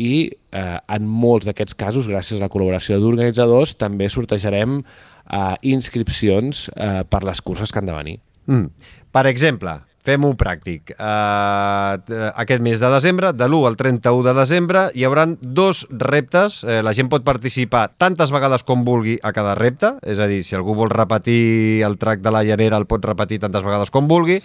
i 0.00 0.14
eh, 0.30 0.78
en 0.96 1.06
molts 1.06 1.48
d'aquests 1.48 1.76
casos, 1.78 2.08
gràcies 2.10 2.40
a 2.40 2.46
la 2.46 2.50
col·laboració 2.52 2.98
d'organitzadors, 3.02 3.76
també 3.80 4.08
sortejarem 4.08 4.80
eh, 4.80 5.54
inscripcions 5.74 6.68
eh, 6.72 7.02
per 7.10 7.22
les 7.28 7.42
curses 7.44 7.72
que 7.72 7.82
han 7.82 7.90
de 7.90 7.96
venir. 7.96 8.16
Mm. 8.48 8.88
Per 9.12 9.24
exemple, 9.28 9.76
Fem-ho 10.00 10.30
pràctic. 10.40 10.94
Uh, 10.96 12.00
aquest 12.40 12.62
mes 12.64 12.80
de 12.80 12.88
desembre, 12.88 13.34
de 13.36 13.44
l'1 13.44 13.66
al 13.68 13.76
31 13.76 14.22
de 14.24 14.32
desembre, 14.38 14.84
hi 14.96 15.04
haurà 15.04 15.26
dos 15.40 15.82
reptes. 15.90 16.62
Uh, 16.64 16.78
la 16.86 16.94
gent 16.96 17.10
pot 17.12 17.24
participar 17.26 17.82
tantes 18.00 18.32
vegades 18.32 18.64
com 18.64 18.86
vulgui 18.86 19.18
a 19.20 19.34
cada 19.36 19.52
repte, 19.58 19.92
és 20.00 20.16
a 20.16 20.28
dir, 20.30 20.40
si 20.46 20.56
algú 20.56 20.76
vol 20.78 20.92
repetir 20.92 21.82
el 21.84 21.98
track 22.00 22.24
de 22.24 22.32
la 22.32 22.40
llanera, 22.48 22.80
el 22.80 22.88
pot 22.88 23.04
repetir 23.04 23.42
tantes 23.44 23.66
vegades 23.66 23.92
com 23.92 24.08
vulgui. 24.08 24.38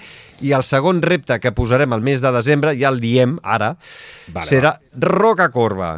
I 0.43 0.51
el 0.58 0.68
segon 0.68 0.99
repte 1.06 1.39
que 1.39 1.56
posarem 1.56 1.95
el 1.95 2.03
mes 2.03 2.20
de 2.26 2.34
desembre, 2.36 2.76
ja 2.76 2.91
el 2.91 2.99
diem 2.99 3.39
ara, 3.43 3.78
vale, 4.36 4.49
serà 4.49 4.76
va. 4.76 5.08
Roca 5.16 5.47
Corba 5.56 5.93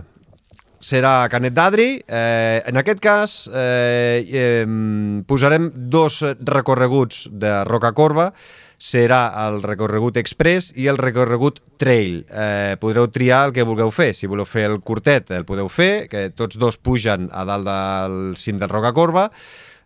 serà 0.79 1.27
Canet 1.31 1.55
d'Adri. 1.57 1.87
Eh, 2.05 2.61
en 2.69 2.77
aquest 2.77 3.01
cas, 3.01 3.35
eh, 3.49 4.21
eh, 4.29 5.23
posarem 5.25 5.71
dos 5.73 6.21
recorreguts 6.39 7.27
de 7.31 7.63
Roca 7.65 7.91
Corba, 7.93 8.31
serà 8.77 9.21
el 9.47 9.61
recorregut 9.65 10.19
express 10.21 10.71
i 10.77 10.85
el 10.87 10.99
recorregut 11.01 11.59
trail. 11.81 12.21
Eh, 12.29 12.75
podreu 12.81 13.09
triar 13.09 13.47
el 13.47 13.55
que 13.55 13.65
vulgueu 13.65 13.91
fer. 13.91 14.13
Si 14.13 14.29
voleu 14.29 14.45
fer 14.45 14.67
el 14.69 14.77
curtet, 14.85 15.31
el 15.33 15.47
podeu 15.49 15.69
fer, 15.69 16.07
que 16.11 16.29
tots 16.29 16.59
dos 16.61 16.77
pugen 16.77 17.31
a 17.33 17.45
dalt 17.47 17.65
del 17.67 18.19
cim 18.37 18.61
del 18.61 18.69
Roca 18.69 18.93
Corba, 18.93 19.27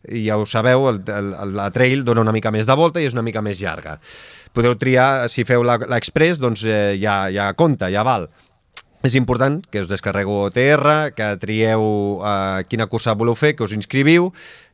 i 0.09 0.25
ja 0.25 0.37
ho 0.37 0.45
sabeu, 0.49 0.87
el, 0.89 1.01
el, 1.07 1.33
la 1.55 1.69
trail 1.71 2.03
dona 2.03 2.23
una 2.25 2.33
mica 2.33 2.51
més 2.51 2.67
de 2.67 2.75
volta 2.75 3.01
i 3.01 3.07
és 3.07 3.15
una 3.15 3.25
mica 3.25 3.43
més 3.45 3.61
llarga. 3.61 3.99
Podeu 4.51 4.75
triar, 4.75 5.29
si 5.31 5.45
feu 5.47 5.63
l'express, 5.63 6.41
doncs 6.41 6.65
eh, 6.65 6.97
ja, 7.01 7.23
ja 7.31 7.51
compta, 7.55 7.91
ja 7.93 8.03
val. 8.03 8.27
És 9.05 9.15
important 9.17 9.61
que 9.71 9.81
us 9.81 9.89
descarregueu 9.89 10.49
OTR, 10.49 11.13
que 11.17 11.31
trieu 11.41 11.85
eh, 12.21 12.65
quina 12.69 12.89
cursa 12.91 13.15
voleu 13.17 13.37
fer, 13.37 13.55
que 13.55 13.65
us 13.65 13.77
inscriviu, 13.77 14.29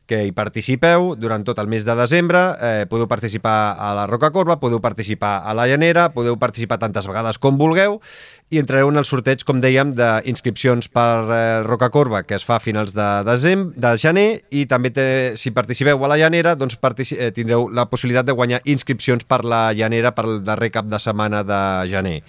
que 0.08 0.22
hi 0.24 0.32
participeu 0.32 1.12
durant 1.20 1.44
tot 1.44 1.58
el 1.60 1.68
mes 1.68 1.84
de 1.84 1.94
desembre, 1.94 2.40
eh, 2.64 2.86
podeu 2.88 3.06
participar 3.06 3.76
a 3.76 3.92
la 3.94 4.06
Roca 4.08 4.32
Corba, 4.32 4.56
podeu 4.58 4.80
participar 4.80 5.42
a 5.44 5.52
la 5.54 5.68
Llanera, 5.68 6.08
podeu 6.16 6.38
participar 6.40 6.80
tantes 6.80 7.06
vegades 7.06 7.38
com 7.38 7.60
vulgueu 7.60 8.00
i 8.48 8.58
entrareu 8.58 8.88
en 8.88 8.96
el 8.96 9.04
sorteig, 9.04 9.44
com 9.44 9.60
dèiem, 9.60 9.92
d'inscripcions 9.92 10.88
per 10.88 11.12
eh, 11.28 11.40
Roca 11.68 11.92
Corba, 11.92 12.24
que 12.24 12.38
es 12.40 12.46
fa 12.48 12.56
a 12.56 12.64
finals 12.64 12.96
de, 12.96 13.08
desembre, 13.28 13.76
de 13.76 13.94
gener, 14.00 14.28
i 14.48 14.64
també 14.66 14.90
té, 14.96 15.08
si 15.36 15.52
participeu 15.52 16.00
a 16.00 16.10
la 16.10 16.16
Llanera, 16.16 16.56
doncs 16.56 16.80
eh, 16.80 17.28
tindreu 17.36 17.68
la 17.68 17.86
possibilitat 17.92 18.26
de 18.26 18.32
guanyar 18.32 18.64
inscripcions 18.64 19.28
per 19.28 19.44
la 19.44 19.68
Llanera 19.76 20.16
per 20.16 20.24
el 20.24 20.40
darrer 20.42 20.72
cap 20.72 20.88
de 20.88 20.98
setmana 20.98 21.44
de 21.44 21.60
gener. 21.92 22.22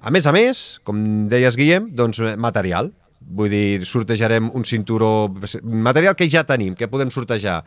A 0.00 0.08
més 0.14 0.24
a 0.24 0.32
més, 0.32 0.80
com 0.86 0.96
deies, 1.28 1.58
Guillem, 1.58 1.90
doncs 1.92 2.22
eh, 2.22 2.36
material. 2.40 2.94
Vull 3.30 3.50
dir, 3.52 3.86
sortejarem 3.86 4.50
un 4.58 4.64
cinturó... 4.66 5.30
Material 5.62 6.16
que 6.18 6.26
ja 6.30 6.42
tenim, 6.46 6.74
que 6.74 6.88
podem 6.90 7.12
sortejar. 7.14 7.60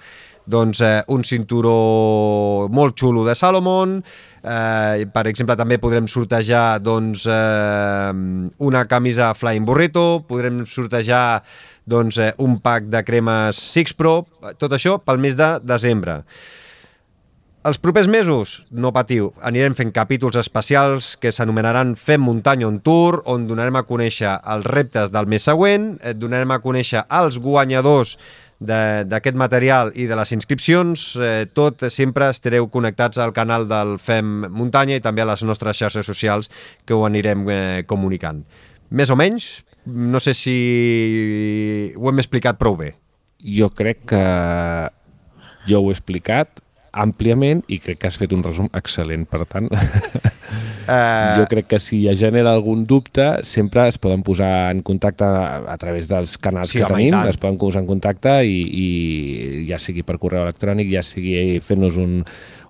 Doncs 0.43 0.81
eh, 0.83 0.97
un 1.13 1.23
cinturó 1.23 2.67
molt 2.67 2.97
xulo 2.99 3.23
de 3.23 3.35
Salomon, 3.39 3.95
eh, 4.43 5.05
per 5.13 5.23
exemple 5.31 5.55
també 5.59 5.77
podrem 5.79 6.09
sortejar 6.11 6.81
doncs, 6.83 7.23
eh, 7.31 8.11
una 8.67 8.83
camisa 8.91 9.31
Flying 9.39 9.63
Burrito, 9.69 10.25
podrem 10.27 10.65
sortejar 10.67 11.43
doncs, 11.87 12.19
eh, 12.19 12.33
un 12.43 12.59
pack 12.59 12.91
de 12.91 13.03
cremes 13.07 13.55
Six 13.55 13.95
Pro, 13.95 14.25
tot 14.59 14.75
això 14.75 14.97
pel 14.99 15.23
mes 15.23 15.39
de 15.39 15.55
desembre. 15.63 16.23
Els 17.63 17.77
propers 17.79 18.09
mesos, 18.11 18.57
no 18.75 18.89
patiu, 18.91 19.29
anirem 19.39 19.71
fent 19.77 19.93
capítols 19.95 20.35
especials 20.35 21.13
que 21.15 21.31
s'anomenaran 21.31 21.93
Fem 21.95 22.19
muntanya 22.19 22.67
on 22.67 22.81
tour, 22.83 23.21
on 23.31 23.45
donarem 23.47 23.77
a 23.79 23.85
conèixer 23.87 24.33
els 24.51 24.65
reptes 24.67 25.13
del 25.15 25.29
mes 25.31 25.45
següent, 25.47 25.93
et 26.03 26.17
donarem 26.19 26.51
a 26.51 26.57
conèixer 26.59 27.05
els 27.07 27.37
guanyadors 27.39 28.17
d'aquest 28.59 29.39
material 29.39 29.93
i 29.95 30.09
de 30.11 30.17
les 30.19 30.33
inscripcions, 30.35 31.05
eh, 31.15 31.45
tot 31.55 31.85
sempre 31.87 32.27
estareu 32.35 32.67
connectats 32.67 33.21
al 33.23 33.31
canal 33.31 33.69
del 33.71 33.95
Fem 33.95 34.43
Muntanya 34.51 34.99
i 34.99 35.03
també 35.05 35.23
a 35.23 35.29
les 35.31 35.45
nostres 35.47 35.79
xarxes 35.79 36.05
socials 36.05 36.51
que 36.83 36.97
ho 36.97 37.05
anirem 37.07 37.47
eh, 37.47 37.85
comunicant. 37.87 38.43
Més 38.91 39.07
o 39.07 39.15
menys, 39.15 39.63
no 39.87 40.19
sé 40.19 40.35
si 40.35 40.57
ho 41.95 42.11
hem 42.11 42.19
explicat 42.19 42.59
prou 42.59 42.75
bé. 42.75 42.91
jo 43.39 43.69
crec 43.69 44.03
que 44.07 44.23
jo 45.67 45.79
ho 45.79 45.89
he 45.89 45.95
explicat 45.95 46.59
àmpliament 46.93 47.63
i 47.73 47.79
crec 47.81 47.99
que 48.01 48.09
has 48.09 48.17
fet 48.21 48.33
un 48.35 48.43
resum 48.45 48.69
excel·lent. 48.77 49.25
Per 49.29 49.43
tant, 49.49 49.69
uh... 49.73 51.35
jo 51.39 51.47
crec 51.51 51.69
que 51.73 51.79
si 51.81 52.03
ja 52.05 52.15
genera 52.17 52.53
algun 52.53 52.85
dubte, 52.89 53.27
sempre 53.47 53.87
es 53.89 53.99
poden 54.01 54.23
posar 54.25 54.71
en 54.71 54.83
contacte 54.85 55.25
a, 55.25 55.77
través 55.81 56.11
dels 56.11 56.37
canals 56.37 56.73
Sí, 56.73 56.79
que 56.79 56.87
home, 56.87 57.01
tenim, 57.01 57.19
es 57.29 57.39
poden 57.41 57.59
posar 57.61 57.83
en 57.83 57.89
contacte 57.89 58.39
i, 58.45 58.59
i 58.63 58.89
ja 59.69 59.81
sigui 59.81 60.05
per 60.05 60.19
correu 60.21 60.45
electrònic, 60.45 60.91
ja 60.93 61.03
sigui 61.05 61.59
fent-nos 61.65 61.97
un, 62.01 62.21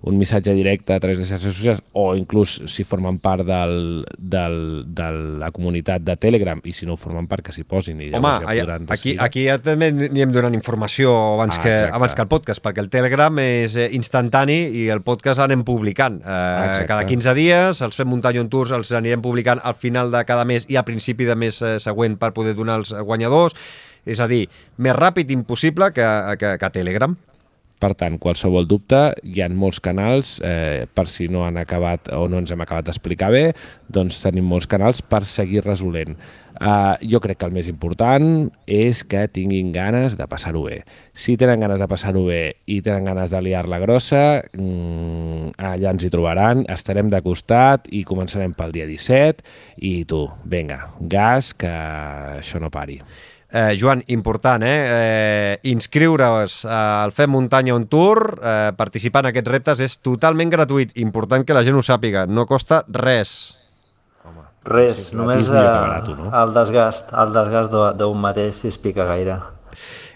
un 0.04 0.18
missatge 0.20 0.52
directe 0.54 0.92
a 0.94 1.00
través 1.00 1.18
de 1.22 1.26
xarxes 1.26 1.54
socials 1.56 1.80
o 1.96 2.10
inclús 2.20 2.58
si 2.68 2.84
formen 2.84 3.20
part 3.24 3.46
del, 3.48 4.04
del, 4.20 4.58
de 4.92 5.06
la 5.40 5.48
comunitat 5.56 6.04
de 6.04 6.18
Telegram 6.20 6.60
i 6.68 6.74
si 6.76 6.86
no 6.86 6.98
formen 7.00 7.28
part 7.32 7.46
que 7.48 7.54
s'hi 7.56 7.64
posin 7.64 8.02
i 8.04 8.10
Home, 8.12 8.34
ja 8.44 8.66
podran 8.66 8.90
aquí, 8.92 9.14
aquí 9.18 9.46
ja 9.48 9.56
també 9.64 9.94
anirem 9.94 10.34
donant 10.36 10.58
informació 10.58 11.14
abans, 11.38 11.56
Ah, 11.58 11.64
que, 11.64 11.72
exacte. 11.78 11.96
abans 11.96 12.16
que 12.16 12.22
el 12.26 12.28
podcast, 12.28 12.64
perquè 12.66 12.84
el 12.84 12.90
Telegram 12.92 13.40
és 13.40 13.78
eh, 13.80 13.88
instantani 13.96 14.60
i 14.84 14.90
el 14.92 15.02
podcast 15.08 15.40
anem 15.40 15.64
publicant. 15.64 16.20
Eh, 16.20 16.36
Exacte. 16.68 16.88
cada 16.92 17.06
15 17.08 17.34
dies, 17.40 17.82
els 17.82 17.96
fem 17.96 18.08
muntanya 18.12 18.44
on 18.44 18.50
tours, 18.52 18.72
els 18.76 18.92
anirem 18.92 19.22
publicant 19.24 19.62
al 19.64 19.76
final 19.80 20.12
de 20.12 20.26
cada 20.28 20.44
mes 20.44 20.68
i 20.68 20.76
a 20.76 20.84
principi 20.84 21.24
de 21.24 21.36
mes 21.40 21.62
eh, 21.62 21.78
següent 21.80 22.20
per 22.20 22.34
poder 22.36 22.56
donar 22.60 22.82
els 22.84 22.92
guanyadors. 22.92 23.56
És 24.06 24.20
a 24.20 24.28
dir, 24.28 24.50
més 24.84 24.92
ràpid 24.98 25.32
impossible 25.32 25.94
que, 25.96 26.04
que, 26.40 26.58
que 26.60 26.70
Telegram. 26.76 27.16
Per 27.84 27.92
tant, 28.00 28.16
qualsevol 28.16 28.64
dubte, 28.64 29.00
hi 29.28 29.42
ha 29.44 29.50
molts 29.52 29.82
canals, 29.84 30.38
eh, 30.48 30.86
per 30.88 31.04
si 31.12 31.28
no 31.28 31.42
han 31.44 31.58
acabat 31.60 32.08
o 32.16 32.30
no 32.32 32.40
ens 32.40 32.54
hem 32.56 32.62
acabat 32.64 32.88
d'explicar 32.88 33.28
bé, 33.34 33.42
doncs 33.92 34.22
tenim 34.24 34.48
molts 34.48 34.70
canals 34.72 35.02
per 35.04 35.26
seguir 35.28 35.66
resolent. 35.66 36.16
Uh, 36.54 36.94
jo 37.02 37.18
crec 37.20 37.40
que 37.42 37.48
el 37.50 37.56
més 37.56 37.68
important 37.68 38.46
és 38.70 39.02
que 39.10 39.26
tinguin 39.36 39.74
ganes 39.74 40.16
de 40.16 40.28
passar-ho 40.30 40.62
bé. 40.64 40.84
Si 41.12 41.36
tenen 41.36 41.60
ganes 41.66 41.82
de 41.82 41.88
passar-ho 41.90 42.24
bé 42.30 42.56
i 42.70 42.78
tenen 42.86 43.10
ganes 43.10 43.34
de 43.34 43.42
liar-la 43.42 43.82
grossa, 43.82 44.24
mm, 44.54 45.58
allà 45.58 45.92
ens 45.92 46.06
hi 46.06 46.14
trobaran, 46.14 46.64
estarem 46.70 47.10
de 47.10 47.20
costat 47.26 47.90
i 47.92 48.06
començarem 48.08 48.54
pel 48.56 48.72
dia 48.72 48.88
17 48.88 49.44
i 49.82 50.06
tu, 50.06 50.28
vinga, 50.46 50.94
gas, 51.02 51.52
que 51.58 51.74
això 51.74 52.64
no 52.64 52.72
pari. 52.72 53.02
Eh, 53.54 53.78
Joan, 53.78 54.04
important, 54.08 54.64
eh? 54.66 54.78
eh 54.90 55.60
inscriure's 55.70 56.64
al 56.66 57.12
Fem 57.14 57.30
Muntanya 57.30 57.76
on 57.76 57.86
Tour, 57.86 58.40
eh, 58.42 58.72
participar 58.76 59.22
en 59.22 59.30
aquests 59.30 59.52
reptes 59.54 59.84
és 59.86 60.00
totalment 60.02 60.50
gratuït. 60.50 60.96
Important 60.98 61.46
que 61.46 61.54
la 61.54 61.62
gent 61.64 61.78
ho 61.78 61.84
sàpiga, 61.86 62.26
no 62.26 62.48
costa 62.50 62.84
res. 62.90 63.54
Res, 64.64 65.10
Sí, 65.10 65.18
només 65.20 65.50
eh, 65.52 65.54
barat, 65.54 66.08
no? 66.18 66.32
el 66.42 66.54
desgast, 66.56 67.12
el 67.20 67.34
desgast 67.36 67.72
de- 67.76 67.94
d'un 68.00 68.18
mateix 68.18 68.56
si 68.56 68.70
es 68.70 68.78
pica 68.80 69.04
gaire. 69.06 69.38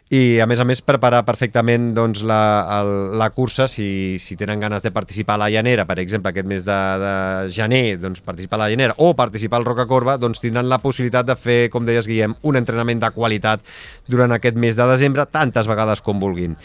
I, 0.07 0.39
a 0.39 0.45
més 0.47 0.61
a 0.63 0.63
més, 0.63 0.79
preparar 0.79 1.19
perfectament 1.27 1.89
doncs, 1.91 2.21
la, 2.23 2.39
el, 2.77 2.89
la 3.19 3.27
cursa, 3.35 3.65
si, 3.67 4.15
si 4.23 4.37
tenen 4.39 4.61
ganes 4.63 4.85
de 4.85 4.91
participar 4.95 5.35
a 5.35 5.41
la 5.41 5.49
llanera, 5.51 5.83
per 5.89 5.97
exemple, 5.99 6.31
aquest 6.31 6.47
mes 6.47 6.63
de, 6.63 6.77
de 7.01 7.11
gener, 7.51 7.97
doncs, 7.99 8.21
participar 8.23 8.55
a 8.55 8.61
la 8.61 8.69
llanera, 8.71 8.95
o 9.03 9.11
participar 9.19 9.59
al 9.59 9.67
Roca 9.67 9.83
Corba, 9.89 10.15
doncs 10.15 10.39
tindran 10.39 10.71
la 10.71 10.79
possibilitat 10.79 11.27
de 11.27 11.35
fer, 11.35 11.57
com 11.73 11.83
deies, 11.83 12.07
Guillem, 12.07 12.37
un 12.47 12.55
entrenament 12.55 13.03
de 13.03 13.11
qualitat 13.17 13.67
durant 14.07 14.31
aquest 14.31 14.55
mes 14.55 14.79
de 14.79 14.87
desembre, 14.93 15.27
tantes 15.27 15.67
vegades 15.67 16.05
com 16.05 16.23
vulguin. 16.23 16.55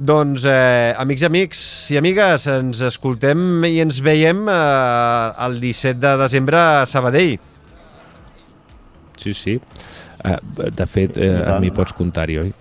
Doncs, 0.00 0.48
eh, 0.48 0.96
amics 0.96 1.28
i 1.28 1.28
amics 1.28 1.62
i 1.92 2.00
amigues, 2.00 2.48
ens 2.56 2.80
escoltem 2.88 3.66
i 3.68 3.76
ens 3.84 4.00
veiem 4.00 4.46
eh, 4.48 5.44
el 5.44 5.60
17 5.60 6.00
de 6.00 6.16
desembre 6.24 6.56
a 6.56 6.84
Sabadell. 6.88 7.36
Sí, 9.20 9.36
sí. 9.36 9.60
Uh, 10.22 10.38
de 10.70 10.86
fet, 10.86 11.16
eh, 11.18 11.32
amb 11.50 11.64
mi 11.64 11.72
pots 11.74 11.94
comptar-hi, 11.98 12.38
oi? 12.44 12.52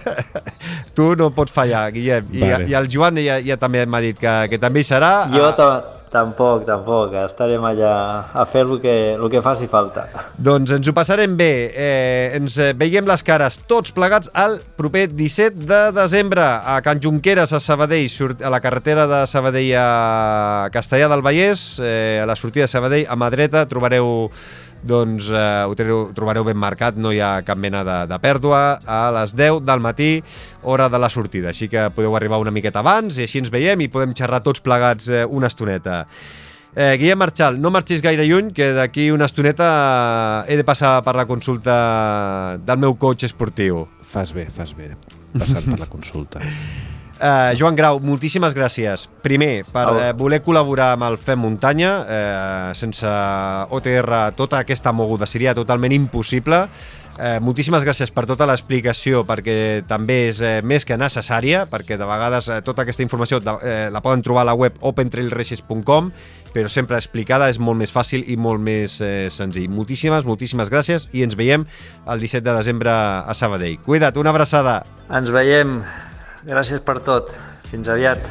Tu 0.96 1.08
no 1.20 1.28
pots 1.36 1.52
fallar, 1.52 1.86
Guillem. 1.92 2.32
I, 2.32 2.40
Vale. 2.40 2.68
I 2.72 2.76
el 2.80 2.88
Joan 2.92 3.20
ja, 3.20 3.36
ja 3.44 3.60
també 3.60 3.84
m'ha 3.84 4.00
dit 4.04 4.16
que, 4.20 4.36
que 4.48 4.60
també 4.60 4.80
hi 4.80 4.88
serà. 4.88 5.12
Jo 5.32 5.50
ta 5.58 5.70
tampoc, 6.10 6.64
tampoc, 6.66 7.14
estarem 7.22 7.62
allà 7.64 7.92
a 8.34 8.44
fer 8.48 8.64
el 8.66 8.80
que, 8.82 8.94
el 9.14 9.28
que 9.30 9.42
faci 9.44 9.68
falta. 9.70 10.06
Doncs 10.42 10.74
ens 10.74 10.90
ho 10.90 10.94
passarem 10.96 11.36
bé. 11.38 11.50
Eh, 11.70 12.38
ens 12.38 12.58
eh, 12.58 12.72
veiem 12.76 13.06
les 13.08 13.22
cares 13.26 13.60
tots 13.70 13.94
plegats 13.94 14.30
el 14.42 14.58
proper 14.78 15.06
17 15.12 15.68
de 15.70 15.80
desembre 15.96 16.42
a 16.42 16.80
Can 16.84 17.00
Junqueras, 17.02 17.54
a 17.54 17.62
Sabadell, 17.62 18.10
a 18.42 18.50
la 18.50 18.60
carretera 18.60 19.06
de 19.06 19.22
Sabadell 19.30 19.70
a 19.78 20.68
Castellà 20.74 21.08
del 21.12 21.22
Vallès, 21.22 21.78
eh, 21.78 22.18
a 22.22 22.26
la 22.26 22.36
sortida 22.36 22.66
de 22.66 22.74
Sabadell, 22.74 23.06
a 23.06 23.16
mà 23.16 23.30
dreta, 23.30 23.64
trobareu 23.70 24.28
doncs 24.82 25.30
eh, 25.30 25.64
ho 25.68 25.74
trobareu, 25.76 26.10
trobareu 26.16 26.44
ben 26.46 26.58
marcat, 26.58 26.96
no 26.96 27.12
hi 27.12 27.20
ha 27.20 27.40
cap 27.46 27.58
mena 27.60 27.82
de, 27.86 27.96
de 28.10 28.18
pèrdua, 28.22 28.80
a 28.86 29.00
les 29.20 29.34
10 29.36 29.62
del 29.66 29.82
matí, 29.84 30.10
hora 30.62 30.88
de 30.88 31.00
la 31.00 31.10
sortida. 31.12 31.50
Així 31.52 31.68
que 31.68 31.88
podeu 31.94 32.16
arribar 32.16 32.40
una 32.40 32.54
miqueta 32.54 32.82
abans 32.84 33.18
i 33.18 33.26
així 33.26 33.42
ens 33.42 33.52
veiem 33.52 33.80
i 33.84 33.90
podem 33.92 34.14
xerrar 34.16 34.42
tots 34.44 34.64
plegats 34.64 35.10
eh, 35.10 35.24
una 35.26 35.50
estoneta. 35.52 36.04
Eh, 36.74 36.94
Guillem 37.00 37.18
Marchal, 37.18 37.58
no 37.60 37.72
marxis 37.74 38.02
gaire 38.02 38.24
lluny, 38.28 38.52
que 38.54 38.70
d'aquí 38.76 39.10
una 39.10 39.26
estoneta 39.26 40.44
he 40.46 40.56
de 40.56 40.66
passar 40.66 41.00
per 41.02 41.16
la 41.18 41.26
consulta 41.26 42.58
del 42.62 42.78
meu 42.86 42.94
coach 42.94 43.26
esportiu. 43.26 43.88
Fas 44.06 44.32
bé, 44.34 44.46
fas 44.54 44.76
bé, 44.78 44.94
passant 45.34 45.66
per 45.66 45.80
la 45.82 45.90
consulta. 45.90 46.40
Eh, 47.20 47.54
Joan 47.58 47.76
Grau, 47.76 47.98
moltíssimes 48.00 48.54
gràcies. 48.56 49.04
Primer, 49.20 49.66
per 49.68 49.84
Au. 49.88 49.98
eh, 50.00 50.12
voler 50.16 50.40
col·laborar 50.42 50.94
amb 50.94 51.04
el 51.04 51.18
Fem 51.18 51.38
Muntanya. 51.38 52.06
Eh, 52.08 52.74
sense 52.74 53.06
OTR 53.68 54.32
tota 54.36 54.58
aquesta 54.64 54.92
moguda 54.92 55.26
seria 55.26 55.54
totalment 55.54 55.92
impossible. 55.92 56.66
Eh, 57.20 57.38
moltíssimes 57.44 57.84
gràcies 57.84 58.08
per 58.10 58.24
tota 58.24 58.46
l'explicació, 58.48 59.26
perquè 59.28 59.84
també 59.86 60.30
és 60.30 60.40
eh, 60.40 60.62
més 60.64 60.86
que 60.88 60.96
necessària, 60.96 61.66
perquè 61.68 61.98
de 62.00 62.08
vegades 62.08 62.48
eh, 62.48 62.62
tota 62.64 62.86
aquesta 62.86 63.02
informació 63.04 63.42
de, 63.44 63.52
eh, 63.60 63.88
la 63.92 64.00
poden 64.00 64.22
trobar 64.24 64.46
a 64.46 64.48
la 64.48 64.54
web 64.56 64.78
opentrailraces.com, 64.80 66.10
però 66.54 66.68
sempre 66.72 66.96
explicada 66.96 67.50
és 67.50 67.60
molt 67.60 67.76
més 67.76 67.92
fàcil 67.92 68.24
i 68.26 68.38
molt 68.40 68.64
més 68.64 69.00
eh, 69.04 69.28
senzill. 69.28 69.68
Moltíssimes, 69.68 70.24
moltíssimes 70.24 70.72
gràcies 70.72 71.10
i 71.12 71.26
ens 71.26 71.36
veiem 71.36 71.68
el 72.08 72.20
17 72.24 72.48
de 72.48 72.56
desembre 72.56 72.90
a 72.90 73.34
Sabadell. 73.34 73.76
Cuida't, 73.84 74.16
una 74.16 74.32
abraçada. 74.32 74.80
Ens 75.12 75.28
veiem. 75.28 75.82
Gràcies 76.46 76.80
per 76.80 77.00
tot. 77.04 77.34
Fins 77.70 77.88
aviat. 77.92 78.30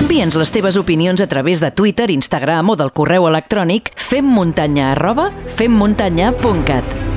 Envia'ns 0.00 0.38
les 0.38 0.50
teves 0.54 0.78
opinions 0.80 1.20
a 1.20 1.28
través 1.30 1.60
de 1.62 1.70
Twitter, 1.70 2.10
Instagram 2.10 2.72
o 2.72 2.78
del 2.78 2.94
correu 2.94 3.28
electrònic 3.28 3.92
femmuntanya 3.98 4.92
arroba 4.94 5.30
femmuntanya.cat. 5.58 7.09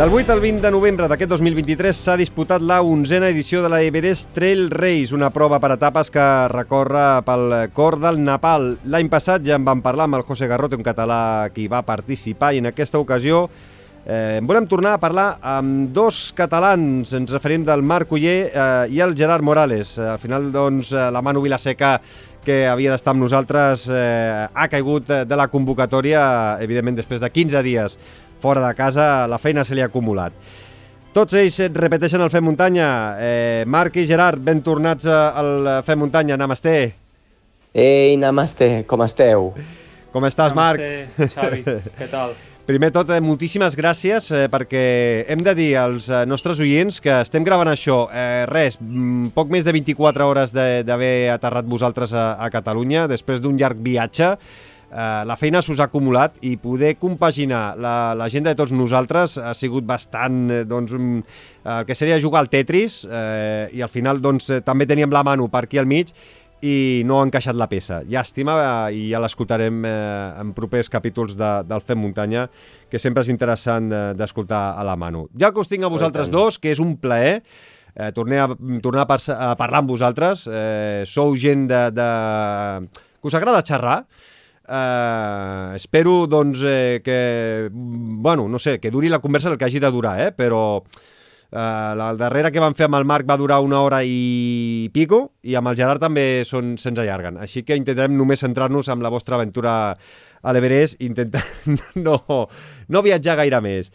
Del 0.00 0.08
8 0.14 0.32
al 0.32 0.40
20 0.40 0.62
de 0.64 0.70
novembre 0.72 1.06
d'aquest 1.12 1.28
2023 1.28 1.98
s'ha 2.06 2.14
disputat 2.16 2.62
la 2.64 2.78
onzena 2.80 3.28
edició 3.28 3.60
de 3.60 3.68
la 3.68 3.82
Everest 3.84 4.30
Trail 4.32 4.70
Race, 4.72 5.12
una 5.12 5.28
prova 5.28 5.58
per 5.60 5.74
etapes 5.74 6.08
que 6.08 6.24
recorre 6.48 7.02
pel 7.26 7.52
cor 7.76 7.98
del 8.00 8.16
Nepal. 8.24 8.78
L'any 8.88 9.10
passat 9.12 9.44
ja 9.44 9.58
en 9.60 9.66
vam 9.66 9.82
parlar 9.84 10.06
amb 10.08 10.16
el 10.16 10.24
José 10.24 10.48
Garrote, 10.48 10.78
un 10.80 10.86
català 10.86 11.50
que 11.52 11.60
hi 11.60 11.68
va 11.68 11.82
participar, 11.84 12.54
i 12.54 12.62
en 12.62 12.70
aquesta 12.70 12.96
ocasió 12.96 13.42
eh, 14.06 14.40
volem 14.40 14.70
tornar 14.70 14.94
a 14.96 15.02
parlar 15.02 15.26
amb 15.44 15.92
dos 15.92 16.30
catalans. 16.32 17.12
Ens 17.20 17.36
referim 17.36 17.68
del 17.68 17.84
Marc 17.84 18.16
Uller 18.16 18.38
eh, 18.48 18.64
i 18.96 19.04
el 19.04 19.12
Gerard 19.12 19.44
Morales. 19.44 19.98
Al 20.00 20.16
final, 20.24 20.48
doncs, 20.48 20.94
eh, 20.96 21.10
la 21.12 21.20
Manu 21.20 21.44
Vilaseca, 21.44 21.98
que 22.40 22.62
havia 22.72 22.96
d'estar 22.96 23.12
amb 23.12 23.26
nosaltres, 23.26 23.84
eh, 23.92 24.48
ha 24.48 24.68
caigut 24.72 25.12
de 25.28 25.36
la 25.36 25.50
convocatòria, 25.52 26.24
evidentment, 26.64 26.96
després 27.04 27.20
de 27.20 27.28
15 27.36 27.64
dies 27.68 28.00
fora 28.40 28.62
de 28.66 28.74
casa, 28.74 29.26
la 29.28 29.38
feina 29.38 29.64
se 29.64 29.74
li 29.76 29.82
ha 29.84 29.88
acumulat. 29.90 30.32
Tots 31.12 31.34
ells 31.34 31.56
repeteixen 31.74 32.22
el 32.22 32.30
Fem 32.30 32.44
Muntanya. 32.46 32.88
Eh, 33.18 33.64
Marc 33.66 33.96
i 33.98 34.04
Gerard, 34.06 34.38
ben 34.46 34.60
tornats 34.62 35.06
eh, 35.10 35.14
al 35.14 35.82
Fem 35.86 35.98
Muntanya. 35.98 36.36
Namasté. 36.38 36.94
Ei, 37.74 38.16
namaste, 38.18 38.84
com 38.90 39.02
esteu? 39.06 39.52
Com 40.10 40.24
estàs, 40.26 40.54
Marc? 40.58 40.80
Namaste, 40.82 41.28
Xavi, 41.34 41.60
què 41.98 42.08
tal? 42.10 42.32
Primer 42.70 42.92
tot, 42.94 43.08
eh, 43.10 43.18
moltíssimes 43.22 43.74
gràcies 43.78 44.28
eh, 44.30 44.44
perquè 44.50 44.80
hem 45.32 45.40
de 45.42 45.54
dir 45.58 45.68
als 45.80 46.06
eh, 46.10 46.20
nostres 46.30 46.60
oients 46.62 47.00
que 47.02 47.16
estem 47.24 47.42
gravant 47.46 47.70
això, 47.72 48.04
eh, 48.14 48.44
res, 48.50 48.76
mm, 48.78 49.32
poc 49.34 49.50
més 49.50 49.66
de 49.66 49.72
24 49.74 50.28
hores 50.28 50.52
de- 50.54 50.84
d'haver 50.86 51.30
aterrat 51.34 51.66
vosaltres 51.66 52.12
a, 52.14 52.36
a 52.38 52.50
Catalunya 52.54 53.08
després 53.10 53.42
d'un 53.42 53.58
llarg 53.58 53.78
viatge. 53.82 54.36
Eh, 54.90 55.22
la 55.24 55.36
feina 55.38 55.60
s'us 55.62 55.78
ha 55.78 55.84
acumulat 55.86 56.34
i 56.42 56.56
poder 56.58 56.96
compaginar 56.98 57.76
la- 57.78 58.12
l'agenda 58.18 58.50
de 58.50 58.56
tots 58.58 58.72
nosaltres 58.74 59.36
ha 59.38 59.54
sigut 59.54 59.84
bastant, 59.86 60.50
eh, 60.50 60.64
doncs, 60.64 60.90
un, 60.92 61.22
el 61.64 61.84
que 61.86 61.94
seria 61.94 62.18
jugar 62.20 62.40
al 62.40 62.48
Tetris 62.50 63.04
eh, 63.10 63.68
i 63.72 63.82
al 63.82 63.88
final 63.88 64.18
doncs, 64.20 64.50
eh, 64.50 64.60
també 64.66 64.86
teníem 64.90 65.10
la 65.14 65.22
mano 65.22 65.46
per 65.48 65.64
aquí 65.68 65.78
al 65.78 65.86
mig 65.86 66.10
i 66.60 67.02
no 67.06 67.20
ha 67.20 67.24
encaixat 67.24 67.54
la 67.56 67.68
peça. 67.70 68.02
Llàstima, 68.04 68.56
eh, 68.90 68.96
i 68.98 69.04
ja 69.14 69.20
l'escoltarem 69.22 69.78
eh, 69.86 70.40
en 70.42 70.50
propers 70.52 70.90
capítols 70.92 71.36
de, 71.38 71.52
del 71.70 71.80
Fem 71.80 71.96
Muntanya, 72.02 72.48
que 72.90 72.98
sempre 72.98 73.22
és 73.22 73.30
interessant 73.32 73.92
eh, 73.94 74.00
d'escoltar 74.18 74.74
a 74.76 74.82
la 74.84 74.96
Manu. 74.98 75.28
Ja 75.38 75.52
que 75.54 75.62
us 75.62 75.70
tinc 75.70 75.86
a 75.86 75.92
vosaltres 75.92 76.28
dos, 76.28 76.58
que 76.58 76.74
és 76.74 76.82
un 76.82 76.96
plaer, 77.00 77.38
eh, 77.94 78.10
tornar, 78.12 78.42
a, 78.50 78.58
tornar 78.82 79.06
a, 79.06 79.08
par 79.08 79.20
a 79.38 79.54
parlar 79.56 79.84
amb 79.84 79.94
vosaltres, 79.94 80.44
eh, 80.50 81.04
sou 81.06 81.32
gent 81.36 81.68
de, 81.70 81.80
de... 81.94 82.10
que 83.22 83.28
us 83.30 83.34
agrada 83.38 83.62
xerrar, 83.64 84.02
Eh, 84.70 85.72
espero 85.74 86.28
doncs, 86.28 86.62
eh, 86.62 87.00
que, 87.02 87.68
bueno, 87.72 88.48
no 88.48 88.58
sé, 88.58 88.78
que 88.78 88.90
duri 88.90 89.08
la 89.08 89.18
conversa 89.18 89.50
el 89.50 89.58
que 89.58 89.64
hagi 89.64 89.80
de 89.80 89.90
durar, 89.90 90.20
eh? 90.20 90.30
però 90.30 90.84
eh, 91.50 91.56
la 91.98 92.14
darrera 92.14 92.52
que 92.54 92.62
vam 92.62 92.76
fer 92.78 92.86
amb 92.86 93.00
el 93.00 93.06
Marc 93.08 93.26
va 93.28 93.38
durar 93.40 93.58
una 93.66 93.80
hora 93.82 94.04
i 94.06 94.88
pico 94.94 95.32
i 95.42 95.56
amb 95.58 95.72
el 95.72 95.78
Gerard 95.80 96.04
també 96.06 96.44
són, 96.46 96.76
se'ns 96.78 97.02
allarguen. 97.02 97.40
Així 97.42 97.64
que 97.66 97.74
intentarem 97.74 98.14
només 98.14 98.46
centrar-nos 98.46 98.92
amb 98.94 99.02
la 99.02 99.10
vostra 99.10 99.40
aventura 99.40 99.74
a 100.40 100.54
l'Everest 100.54 101.00
i 101.00 101.10
intentar 101.10 101.42
no, 102.06 102.20
no 102.86 103.02
viatjar 103.02 103.40
gaire 103.42 103.60
més. 103.64 103.90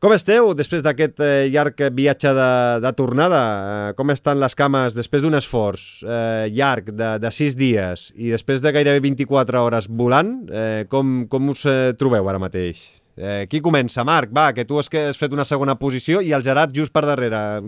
Com 0.00 0.14
esteu 0.16 0.54
després 0.56 0.80
d'aquest 0.80 1.18
eh, 1.20 1.48
llarg 1.52 1.82
viatge 1.92 2.30
de, 2.32 2.52
de 2.80 2.90
tornada? 2.96 3.40
Eh, 3.40 3.90
com 3.98 4.08
estan 4.08 4.38
les 4.40 4.54
cames 4.56 4.94
després 4.96 5.20
d'un 5.20 5.36
esforç 5.36 5.82
eh, 6.06 6.46
llarg 6.56 6.88
de, 6.96 7.10
de 7.20 7.32
sis 7.36 7.52
dies 7.52 8.06
i 8.16 8.30
després 8.32 8.64
de 8.64 8.72
gairebé 8.72 9.02
24 9.04 9.60
hores 9.60 9.90
volant? 9.92 10.30
Eh, 10.48 10.86
com, 10.88 11.26
com 11.28 11.52
us 11.52 11.66
eh, 11.68 11.92
trobeu 12.00 12.32
ara 12.32 12.40
mateix? 12.40 12.80
Eh, 13.12 13.44
qui 13.52 13.60
comença? 13.60 14.00
Marc, 14.08 14.32
va, 14.32 14.46
que 14.56 14.64
tu 14.64 14.80
has, 14.80 14.88
que 14.88 15.10
has 15.10 15.20
fet 15.20 15.36
una 15.36 15.44
segona 15.44 15.76
posició 15.76 16.24
i 16.24 16.32
el 16.32 16.48
Gerard 16.48 16.72
just 16.72 16.96
per 16.96 17.04
darrere, 17.04 17.60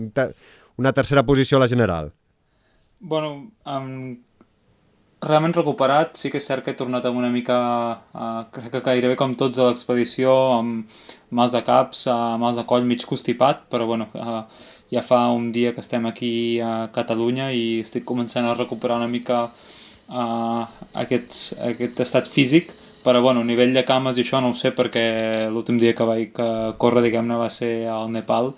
una 0.81 0.97
tercera 0.97 1.21
posició 1.21 1.61
a 1.61 1.67
la 1.67 1.69
general. 1.69 2.09
Bueno, 2.97 3.51
amb 3.69 4.23
realment 5.23 5.55
recuperat, 5.55 6.17
sí 6.19 6.29
que 6.31 6.39
és 6.41 6.47
cert 6.47 6.65
que 6.65 6.73
he 6.73 6.77
tornat 6.77 7.05
amb 7.07 7.19
una 7.19 7.31
mica, 7.31 7.57
uh, 8.13 8.43
crec 8.53 8.71
que 8.75 8.81
gairebé 8.85 9.15
com 9.19 9.35
tots 9.39 9.59
a 9.59 9.69
l'expedició, 9.69 10.33
amb 10.57 10.93
mals 11.31 11.55
de 11.55 11.63
caps, 11.65 12.05
uh, 12.11 12.35
mals 12.41 12.59
de 12.59 12.65
coll 12.69 12.87
mig 12.87 13.05
constipat, 13.09 13.65
però 13.71 13.87
bueno, 13.89 14.09
uh, 14.13 14.43
ja 14.93 15.03
fa 15.05 15.25
un 15.33 15.51
dia 15.55 15.73
que 15.73 15.81
estem 15.81 16.05
aquí 16.09 16.59
a 16.61 16.89
Catalunya 16.93 17.51
i 17.55 17.81
estic 17.81 18.05
començant 18.05 18.45
a 18.45 18.55
recuperar 18.57 18.99
una 19.01 19.09
mica 19.09 19.45
uh, 19.47 20.63
aquest, 21.05 21.57
aquest 21.71 22.03
estat 22.05 22.29
físic, 22.29 22.75
però 23.03 23.21
bueno, 23.23 23.41
a 23.41 23.47
nivell 23.47 23.73
de 23.75 23.83
cames 23.87 24.19
i 24.19 24.23
això 24.23 24.39
no 24.43 24.53
ho 24.53 24.59
sé 24.59 24.71
perquè 24.75 25.49
l'últim 25.51 25.79
dia 25.79 25.95
que 25.95 26.07
vaig 26.07 26.39
córrer, 26.79 27.03
diguem-ne, 27.07 27.39
va 27.39 27.49
ser 27.51 27.73
al 27.91 28.11
Nepal 28.11 28.53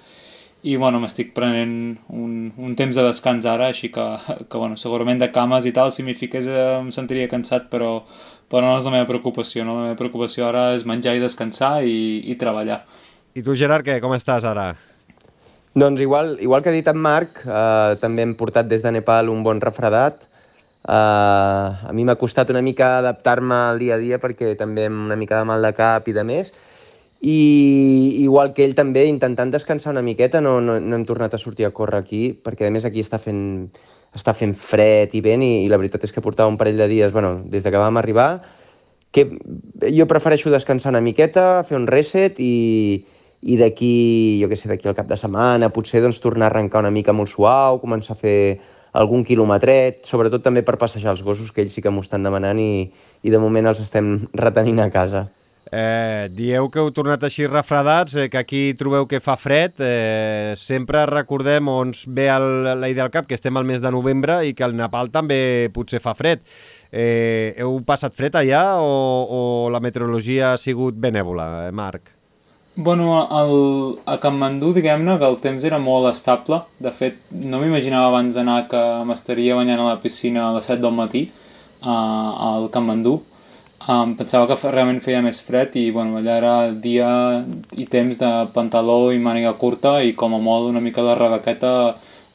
bueno, 0.81 0.97
m'estic 0.97 1.29
prenent 1.37 1.99
un, 2.09 2.49
un 2.57 2.73
temps 2.73 2.97
de 2.97 3.03
descans 3.05 3.45
ara, 3.45 3.67
així 3.69 3.91
que, 3.93 4.05
que 4.49 4.57
bueno, 4.57 4.79
segurament 4.81 5.21
de 5.21 5.29
cames 5.29 5.67
i 5.69 5.73
tal, 5.75 5.91
si 5.93 6.01
m'hi 6.01 6.15
fiqués 6.17 6.47
eh, 6.49 6.63
em 6.79 6.89
sentiria 6.95 7.29
cansat, 7.29 7.67
però, 7.69 7.99
però 8.49 8.65
no 8.65 8.79
és 8.79 8.87
la 8.89 8.95
meva 8.95 9.05
preocupació, 9.09 9.61
no? 9.67 9.77
la 9.77 9.91
meva 9.91 9.99
preocupació 9.99 10.47
ara 10.49 10.71
és 10.73 10.87
menjar 10.89 11.13
i 11.13 11.21
descansar 11.21 11.75
i, 11.85 12.23
i 12.25 12.37
treballar. 12.41 12.81
I 13.37 13.45
tu, 13.45 13.53
Gerard, 13.53 13.85
què? 13.85 13.99
Com 14.01 14.17
estàs 14.17 14.47
ara? 14.49 14.71
Doncs 15.77 16.01
igual, 16.01 16.37
igual 16.41 16.63
que 16.63 16.71
ha 16.71 16.75
dit 16.75 16.87
en 16.87 16.97
Marc, 16.97 17.43
eh, 17.45 17.97
també 18.01 18.25
hem 18.25 18.33
portat 18.39 18.65
des 18.71 18.81
de 18.81 18.95
Nepal 18.95 19.29
un 19.29 19.45
bon 19.45 19.61
refredat. 19.61 20.25
Eh, 20.87 21.89
a 21.91 21.91
mi 21.93 22.05
m'ha 22.07 22.15
costat 22.17 22.49
una 22.53 22.65
mica 22.65 22.95
adaptar-me 23.03 23.57
al 23.69 23.81
dia 23.83 23.99
a 23.99 24.01
dia 24.01 24.17
perquè 24.23 24.55
també 24.57 24.85
amb 24.89 25.11
una 25.11 25.17
mica 25.19 25.37
de 25.37 25.49
mal 25.51 25.61
de 25.61 25.73
cap 25.75 26.07
i 26.07 26.15
de 26.15 26.23
més, 26.23 26.53
i 27.25 28.21
igual 28.21 28.51
que 28.53 28.61
ell 28.67 28.75
també, 28.77 29.07
intentant 29.09 29.49
descansar 29.49 29.95
una 29.95 30.03
miqueta, 30.05 30.43
no, 30.45 30.59
no, 30.61 30.75
no 30.77 30.97
hem 30.97 31.05
tornat 31.09 31.33
a 31.33 31.39
sortir 31.41 31.65
a 31.65 31.71
córrer 31.73 32.03
aquí, 32.03 32.21
perquè 32.37 32.67
a 32.67 32.73
més 32.73 32.85
aquí 32.85 33.01
està 33.01 33.17
fent, 33.17 33.71
està 34.13 34.35
fent 34.37 34.53
fred 34.53 35.15
i 35.17 35.23
vent, 35.25 35.41
i, 35.41 35.63
i 35.65 35.71
la 35.71 35.79
veritat 35.81 36.05
és 36.05 36.13
que 36.13 36.21
portava 36.21 36.51
un 36.51 36.59
parell 36.61 36.77
de 36.77 36.85
dies, 36.91 37.15
bueno, 37.15 37.39
des 37.49 37.65
de 37.65 37.71
que 37.73 37.81
vam 37.81 37.97
arribar, 37.97 38.43
que 39.09 39.25
jo 39.95 40.05
prefereixo 40.05 40.51
descansar 40.53 40.91
una 40.93 41.01
miqueta, 41.01 41.63
fer 41.65 41.79
un 41.79 41.87
reset 41.89 42.37
i, 42.43 43.05
i 43.41 43.57
d'aquí, 43.57 43.95
jo 44.43 44.49
què 44.51 44.59
sé, 44.59 44.69
d'aquí 44.69 44.91
al 44.91 44.97
cap 44.97 45.09
de 45.09 45.17
setmana, 45.17 45.71
potser 45.73 46.03
doncs, 46.03 46.19
tornar 46.21 46.51
a 46.51 46.53
arrencar 46.53 46.83
una 46.83 46.91
mica 46.93 47.15
molt 47.15 47.31
suau, 47.31 47.79
començar 47.81 48.13
a 48.13 48.19
fer 48.19 48.37
algun 48.93 49.25
quilometret, 49.25 50.03
sobretot 50.05 50.45
també 50.45 50.61
per 50.67 50.77
passejar 50.77 51.15
els 51.15 51.25
gossos, 51.25 51.49
que 51.49 51.65
ells 51.65 51.73
sí 51.73 51.81
que 51.81 51.89
m'ho 51.89 52.05
estan 52.05 52.21
demanant 52.27 52.61
i, 52.61 52.85
i 53.25 53.33
de 53.33 53.41
moment 53.41 53.71
els 53.71 53.81
estem 53.81 54.13
retenint 54.37 54.83
a 54.85 54.91
casa. 54.93 55.25
Eh, 55.71 56.29
dieu 56.29 56.67
que 56.69 56.77
heu 56.77 56.91
tornat 56.93 57.23
així 57.25 57.47
refredats, 57.49 58.13
eh, 58.15 58.27
que 58.29 58.37
aquí 58.37 58.61
trobeu 58.77 59.07
que 59.09 59.19
fa 59.19 59.33
fred. 59.37 59.73
Eh, 59.81 60.53
sempre 60.59 61.05
recordem 61.09 61.67
on 61.71 61.93
ve 62.07 62.27
el, 62.29 62.79
la 62.79 62.89
idea 62.89 63.05
al 63.07 63.13
cap, 63.13 63.25
que 63.25 63.35
estem 63.35 63.57
al 63.57 63.65
mes 63.65 63.81
de 63.81 63.91
novembre 63.91 64.43
i 64.45 64.53
que 64.53 64.65
el 64.65 64.75
Nepal 64.77 65.09
també 65.09 65.71
potser 65.73 66.01
fa 66.03 66.13
fred. 66.13 66.45
Eh, 66.91 67.55
heu 67.57 67.79
passat 67.85 68.13
fred 68.13 68.37
allà 68.37 68.77
o, 68.77 68.91
o 69.25 69.41
la 69.73 69.81
meteorologia 69.81 70.53
ha 70.53 70.61
sigut 70.61 70.95
benèvola, 71.01 71.65
eh, 71.65 71.73
Marc? 71.73 72.13
Bueno, 72.75 73.21
el, 73.31 73.99
a 74.05 74.17
Kathmandu, 74.19 74.73
diguem-ne, 74.75 75.15
que 75.17 75.27
el 75.27 75.37
temps 75.39 75.63
era 75.63 75.79
molt 75.79 76.09
estable. 76.11 76.59
De 76.83 76.91
fet, 76.91 77.21
no 77.31 77.61
m'imaginava 77.61 78.11
abans 78.11 78.35
d'anar 78.35 78.65
que 78.67 78.81
m'estaria 79.07 79.55
banyant 79.55 79.79
a 79.79 79.93
la 79.93 80.01
piscina 80.03 80.49
a 80.49 80.57
les 80.57 80.67
7 80.67 80.83
del 80.83 80.93
matí 80.93 81.29
uh, 81.87 81.87
al 81.89 82.67
Kathmandu 82.69 83.21
Um, 83.85 84.15
pensava 84.17 84.47
que 84.49 84.71
realment 84.71 85.01
feia 85.03 85.19
més 85.21 85.41
fred 85.45 85.75
i 85.77 85.89
bueno, 85.93 86.15
allà 86.17 86.37
era 86.39 86.53
dia 86.71 87.09
i 87.77 87.85
temps 87.85 88.17
de 88.17 88.29
pantaló 88.55 89.11
i 89.13 89.19
màniga 89.21 89.51
curta 89.61 89.99
i 90.01 90.15
com 90.17 90.33
a 90.33 90.39
molt 90.41 90.71
una 90.71 90.81
mica 90.81 91.03
de 91.05 91.13
rebequeta 91.19 91.73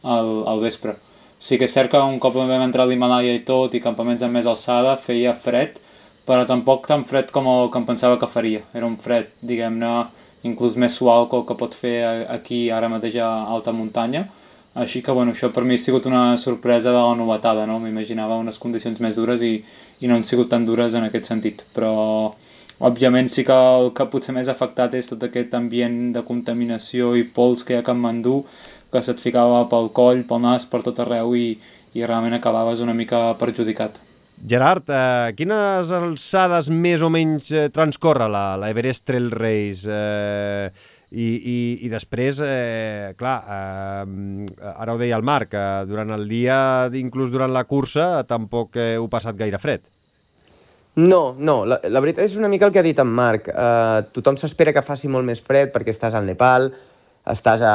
al, 0.05 0.31
al 0.47 0.61
vespre. 0.63 0.95
Sí 1.41 1.59
que 1.59 1.67
és 1.67 1.75
cert 1.75 1.91
que 1.91 1.99
un 1.99 2.21
cop 2.23 2.37
vam 2.37 2.53
entrar 2.61 2.85
a 2.85 2.91
l'Himalaya 2.91 3.33
i 3.35 3.43
tot 3.49 3.75
i 3.75 3.83
campaments 3.83 4.23
amb 4.23 4.37
més 4.37 4.47
alçada 4.47 4.95
feia 5.01 5.33
fred, 5.35 5.81
però 6.29 6.45
tampoc 6.47 6.87
tan 6.87 7.03
fred 7.09 7.33
com 7.35 7.49
el 7.51 7.73
que 7.73 7.81
em 7.81 7.89
pensava 7.89 8.21
que 8.21 8.31
faria. 8.31 8.61
Era 8.77 8.87
un 8.87 8.99
fred, 9.01 9.33
diguem-ne, 9.41 9.95
inclús 10.47 10.77
més 10.77 11.01
suau 11.01 11.27
que 11.27 11.41
el 11.41 11.49
que 11.49 11.57
pot 11.57 11.75
fer 11.75 11.97
aquí 12.31 12.69
ara 12.71 12.93
mateix 12.93 13.17
a 13.25 13.33
alta 13.57 13.75
muntanya 13.75 14.29
així 14.75 15.03
que 15.03 15.13
bueno, 15.13 15.33
això 15.35 15.51
per 15.51 15.65
mi 15.67 15.75
ha 15.75 15.83
sigut 15.83 16.07
una 16.07 16.37
sorpresa 16.39 16.93
de 16.95 16.99
la 17.01 17.15
novetada, 17.19 17.67
no? 17.67 17.81
M'imaginava 17.83 18.39
unes 18.39 18.59
condicions 18.63 19.01
més 19.03 19.19
dures 19.19 19.43
i, 19.43 19.57
i 20.01 20.11
no 20.11 20.19
han 20.19 20.27
sigut 20.27 20.51
tan 20.53 20.67
dures 20.67 20.95
en 20.95 21.09
aquest 21.09 21.27
sentit, 21.33 21.65
però 21.75 21.93
òbviament 22.81 23.29
sí 23.29 23.45
que 23.45 23.55
el 23.55 23.91
que 23.97 24.07
potser 24.13 24.35
més 24.37 24.49
afectat 24.49 24.95
és 24.95 25.11
tot 25.11 25.27
aquest 25.27 25.57
ambient 25.59 25.99
de 26.15 26.23
contaminació 26.27 27.17
i 27.19 27.27
pols 27.27 27.67
que 27.67 27.75
hi 27.75 27.81
ha 27.81 27.83
a 27.83 27.89
Kathmandu, 27.89 28.45
que 28.91 29.03
se't 29.03 29.21
ficava 29.23 29.65
pel 29.71 29.91
coll, 29.97 30.23
pel 30.29 30.43
nas, 30.47 30.67
per 30.71 30.83
tot 30.87 31.03
arreu 31.03 31.35
i, 31.37 31.59
i 31.95 32.07
realment 32.07 32.39
acabaves 32.39 32.81
una 32.85 32.95
mica 32.95 33.35
perjudicat. 33.43 33.99
Gerard, 34.41 34.89
eh, 34.89 35.35
quines 35.37 35.91
alçades 35.93 36.71
més 36.73 37.03
o 37.05 37.11
menys 37.13 37.51
eh, 37.53 37.67
transcorre 37.75 38.31
la, 38.31 38.55
la 38.57 38.71
Everest 38.73 39.05
Trail 39.05 39.29
Race? 39.35 39.85
Eh, 39.85 40.71
i, 41.11 41.27
i, 41.27 41.57
i 41.87 41.89
després, 41.91 42.39
eh, 42.47 43.15
clar, 43.19 43.37
eh, 43.51 44.75
ara 44.77 44.95
ho 44.95 44.99
deia 45.01 45.17
el 45.19 45.27
Marc, 45.27 45.55
eh, 45.59 45.87
durant 45.91 46.15
el 46.15 46.29
dia, 46.31 46.59
inclús 46.95 47.33
durant 47.35 47.51
la 47.51 47.65
cursa, 47.67 48.23
tampoc 48.31 48.79
eh, 48.79 48.95
heu 48.99 49.09
passat 49.11 49.39
gaire 49.39 49.59
fred. 49.59 49.83
No, 51.01 51.35
no, 51.39 51.65
la, 51.67 51.81
la 51.91 52.03
veritat 52.03 52.27
és 52.27 52.37
una 52.39 52.51
mica 52.51 52.67
el 52.67 52.75
que 52.75 52.83
ha 52.83 52.87
dit 52.87 52.99
en 52.99 53.11
Marc. 53.11 53.51
Eh, 53.51 53.99
tothom 54.15 54.39
s'espera 54.39 54.75
que 54.75 54.87
faci 54.87 55.11
molt 55.11 55.27
més 55.27 55.43
fred 55.43 55.75
perquè 55.75 55.95
estàs 55.95 56.15
al 56.15 56.27
Nepal, 56.31 56.71
estàs 57.31 57.63
a, 57.67 57.75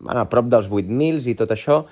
bueno, 0.00 0.24
a 0.24 0.28
prop 0.32 0.48
dels 0.52 0.72
8.000 0.72 1.28
i 1.32 1.36
tot 1.36 1.52
això, 1.52 1.82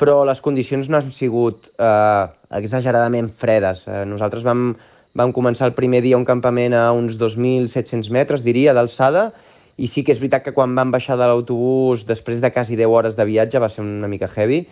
però 0.00 0.22
les 0.26 0.40
condicions 0.44 0.88
no 0.88 0.98
han 0.98 1.12
sigut 1.12 1.68
eh, 1.76 2.24
exageradament 2.56 3.28
fredes. 3.32 3.84
Eh, 3.88 4.04
nosaltres 4.08 4.46
vam, 4.48 4.70
vam 5.12 5.32
començar 5.36 5.68
el 5.68 5.76
primer 5.76 6.00
dia 6.04 6.16
un 6.16 6.24
campament 6.28 6.72
a 6.76 6.86
uns 6.96 7.18
2.700 7.20 8.12
metres, 8.14 8.46
diria, 8.46 8.72
d'alçada, 8.76 9.30
i 9.76 9.88
sí 9.90 10.04
que 10.06 10.14
és 10.14 10.20
veritat 10.22 10.44
que 10.44 10.54
quan 10.54 10.74
vam 10.76 10.92
baixar 10.94 11.16
de 11.18 11.26
l'autobús, 11.26 12.04
després 12.06 12.40
de 12.40 12.50
quasi 12.54 12.76
10 12.78 12.86
hores 12.86 13.16
de 13.18 13.26
viatge, 13.26 13.62
va 13.62 13.68
ser 13.68 13.82
una 13.82 14.08
mica 14.08 14.28
heavy. 14.30 14.64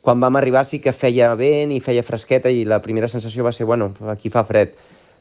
Quan 0.00 0.20
vam 0.20 0.38
arribar 0.40 0.64
sí 0.64 0.78
que 0.80 0.94
feia 0.96 1.34
vent 1.36 1.74
i 1.74 1.82
feia 1.84 2.04
fresqueta 2.06 2.50
i 2.50 2.64
la 2.64 2.80
primera 2.80 3.08
sensació 3.08 3.44
va 3.44 3.52
ser, 3.52 3.66
bueno, 3.66 3.92
aquí 4.08 4.30
fa 4.32 4.44
fred. 4.48 4.72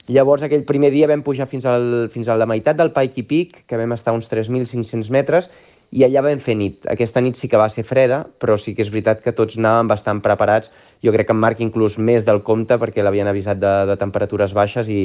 Llavors, 0.08 0.46
aquell 0.48 0.64
primer 0.64 0.94
dia 0.94 1.10
vam 1.12 1.20
pujar 1.20 1.50
fins, 1.52 1.66
al, 1.68 2.08
fins 2.08 2.30
a 2.32 2.38
la 2.40 2.48
meitat 2.48 2.78
del 2.80 2.94
Pikey 2.96 3.26
Peak, 3.28 3.58
que 3.68 3.80
vam 3.80 3.92
estar 3.92 4.14
uns 4.16 4.30
3.500 4.32 5.12
metres, 5.12 5.50
i 5.92 6.06
allà 6.08 6.24
vam 6.24 6.40
fer 6.40 6.56
nit. 6.60 6.88
Aquesta 6.88 7.20
nit 7.24 7.36
sí 7.40 7.50
que 7.52 7.60
va 7.60 7.68
ser 7.72 7.84
freda, 7.88 8.22
però 8.40 8.56
sí 8.60 8.74
que 8.76 8.86
és 8.86 8.92
veritat 8.92 9.20
que 9.24 9.36
tots 9.36 9.58
anàvem 9.60 9.92
bastant 9.92 10.22
preparats. 10.24 10.72
Jo 11.04 11.12
crec 11.16 11.28
que 11.28 11.36
en 11.36 11.42
Marc 11.44 11.60
inclús 11.64 11.98
més 12.00 12.24
del 12.28 12.40
compte, 12.48 12.80
perquè 12.80 13.04
l'havien 13.04 13.28
avisat 13.28 13.60
de, 13.60 13.74
de 13.92 14.00
temperatures 14.00 14.56
baixes 14.56 14.88
i, 14.92 15.02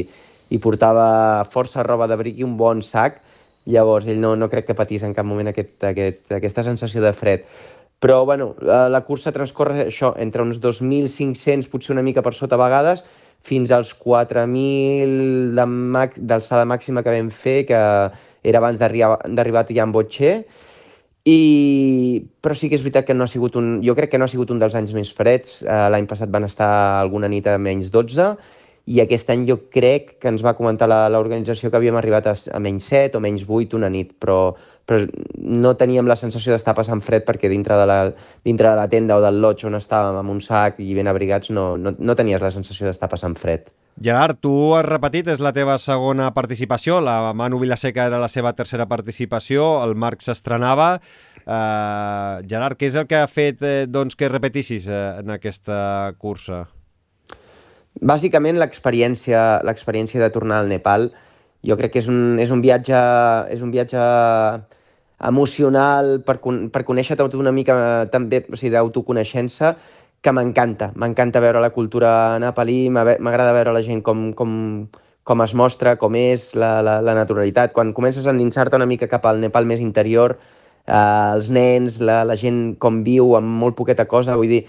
i 0.50 0.62
portava 0.62 1.42
força 1.50 1.82
roba 1.86 2.06
d'abric 2.10 2.38
i 2.38 2.46
un 2.46 2.56
bon 2.58 2.82
sac, 2.86 3.21
Llavors, 3.70 4.08
ell 4.10 4.20
no, 4.20 4.34
no 4.36 4.48
crec 4.50 4.66
que 4.70 4.78
patís 4.78 5.04
en 5.06 5.14
cap 5.14 5.26
moment 5.26 5.52
aquest, 5.52 5.76
aquest, 5.92 6.32
aquesta 6.34 6.64
sensació 6.66 7.02
de 7.04 7.12
fred. 7.14 7.46
Però, 8.02 8.24
bueno, 8.26 8.56
la, 8.58 9.00
cursa 9.06 9.30
transcorre 9.30 9.84
això, 9.84 10.10
entre 10.18 10.42
uns 10.42 10.58
2.500, 10.58 11.68
potser 11.70 11.92
una 11.94 12.02
mica 12.02 12.24
per 12.26 12.32
sota 12.34 12.58
a 12.58 12.62
vegades, 12.64 13.04
fins 13.42 13.70
als 13.70 13.92
4.000 13.94 15.54
d'alçada 16.18 16.66
màxima 16.66 17.04
que 17.06 17.14
vam 17.14 17.30
fer, 17.30 17.60
que 17.68 17.78
era 18.42 18.58
abans 18.58 18.82
d'arribar 18.82 19.62
a 19.62 19.66
Tian 19.68 19.94
Botxer. 19.94 20.40
I 21.22 22.26
però 22.42 22.56
sí 22.58 22.66
que 22.66 22.74
és 22.74 22.82
veritat 22.82 23.06
que 23.06 23.14
no 23.14 23.22
ha 23.22 23.30
sigut 23.30 23.54
un... 23.54 23.76
Jo 23.86 23.94
crec 23.94 24.10
que 24.10 24.18
no 24.18 24.26
ha 24.26 24.32
sigut 24.32 24.50
un 24.50 24.58
dels 24.58 24.74
anys 24.74 24.90
més 24.98 25.12
freds. 25.14 25.60
Uh, 25.62 25.86
L'any 25.94 26.10
passat 26.10 26.32
van 26.34 26.48
estar 26.48 26.72
alguna 26.98 27.30
nit 27.30 27.46
a 27.46 27.54
menys 27.62 27.92
12 27.94 28.26
i 28.91 28.99
aquest 29.03 29.30
any 29.30 29.45
jo 29.47 29.59
crec 29.70 30.16
que 30.18 30.30
ens 30.33 30.43
va 30.43 30.57
comentar 30.59 30.89
l'organització 30.91 31.70
que 31.70 31.78
havíem 31.78 31.99
arribat 31.99 32.26
a, 32.26 32.35
a 32.35 32.59
menys 32.62 32.89
7 32.91 33.18
o 33.18 33.22
menys 33.22 33.45
8 33.47 33.78
una 33.78 33.91
nit, 33.93 34.16
però, 34.18 34.55
però 34.87 35.05
no 35.39 35.74
teníem 35.78 36.09
la 36.11 36.18
sensació 36.18 36.55
d'estar 36.55 36.74
passant 36.74 37.03
fred 37.05 37.26
perquè 37.28 37.51
dintre 37.53 37.78
de, 37.78 37.87
la, 37.87 38.01
dintre 38.43 38.72
de 38.72 38.80
la 38.80 38.89
tenda 38.91 39.20
o 39.20 39.22
del 39.22 39.39
lodge 39.43 39.68
on 39.70 39.78
estàvem 39.78 40.18
amb 40.18 40.35
un 40.35 40.43
sac 40.43 40.83
i 40.83 40.91
ben 40.99 41.11
abrigats 41.11 41.55
no, 41.55 41.76
no, 41.78 41.95
no 41.99 42.18
tenies 42.18 42.43
la 42.43 42.51
sensació 42.51 42.89
d'estar 42.89 43.11
passant 43.12 43.39
fred. 43.39 43.70
Gerard, 44.03 44.39
tu 44.41 44.72
has 44.74 44.87
repetit, 44.89 45.28
és 45.28 45.41
la 45.43 45.53
teva 45.53 45.76
segona 45.78 46.30
participació, 46.35 46.99
la 47.05 47.35
Manu 47.37 47.61
Vilaseca 47.61 48.09
era 48.09 48.18
la 48.18 48.30
seva 48.33 48.55
tercera 48.57 48.89
participació, 48.89 49.66
el 49.85 49.95
Marc 49.95 50.24
s'estrenava. 50.24 50.97
Uh, 51.43 52.41
Gerard, 52.49 52.80
què 52.80 52.89
és 52.89 52.97
el 52.97 53.07
que 53.07 53.20
ha 53.20 53.28
fet 53.28 53.62
eh, 53.62 53.83
doncs, 53.87 54.16
que 54.16 54.30
repetissis 54.33 54.89
eh, 54.89 55.03
en 55.20 55.35
aquesta 55.37 56.14
cursa? 56.18 56.64
Bàsicament 58.03 58.59
l'experiència 58.59 59.62
l'experiència 59.62 60.20
de 60.22 60.30
tornar 60.34 60.61
al 60.61 60.70
Nepal. 60.70 61.12
Jo 61.62 61.76
crec 61.78 61.94
que 61.94 62.00
és 62.03 62.09
un, 62.11 62.38
és 62.42 62.50
un 62.50 62.62
viatge 62.64 62.98
és 63.55 63.62
un 63.62 63.70
viatge 63.70 64.03
emocional 65.22 66.16
per, 66.26 66.40
per 66.42 66.82
conèixer 66.82 67.14
tot 67.18 67.36
una 67.38 67.53
mica 67.55 68.09
també 68.11 68.42
o 68.48 68.59
sigui, 68.59 68.72
d'autoconeixença 68.74 69.76
que 70.22 70.32
m'encanta. 70.34 70.92
M'encanta 70.98 71.42
veure 71.42 71.62
la 71.62 71.72
cultura 71.74 72.38
nepalí, 72.42 72.86
m'agrada 72.90 73.55
veure 73.55 73.74
la 73.74 73.82
gent 73.82 74.03
com, 74.07 74.30
com, 74.38 74.53
com 75.26 75.42
es 75.42 75.55
mostra, 75.59 75.96
com 75.98 76.14
és 76.18 76.53
la, 76.59 76.76
la, 76.82 77.00
la 77.03 77.14
naturalitat. 77.18 77.74
Quan 77.74 77.90
comences 77.94 78.26
a 78.26 78.34
endinsar-te 78.34 78.78
una 78.78 78.86
mica 78.86 79.11
cap 79.11 79.26
al 79.26 79.42
Nepal 79.42 79.66
més 79.66 79.82
interior, 79.82 80.36
eh, 80.86 80.94
els 81.34 81.50
nens, 81.50 81.98
la, 82.03 82.22
la 82.26 82.38
gent 82.38 82.76
com 82.82 83.03
viu 83.07 83.34
amb 83.38 83.59
molt 83.64 83.78
poqueta 83.78 84.07
cosa, 84.11 84.38
vull 84.38 84.50
dir, 84.50 84.62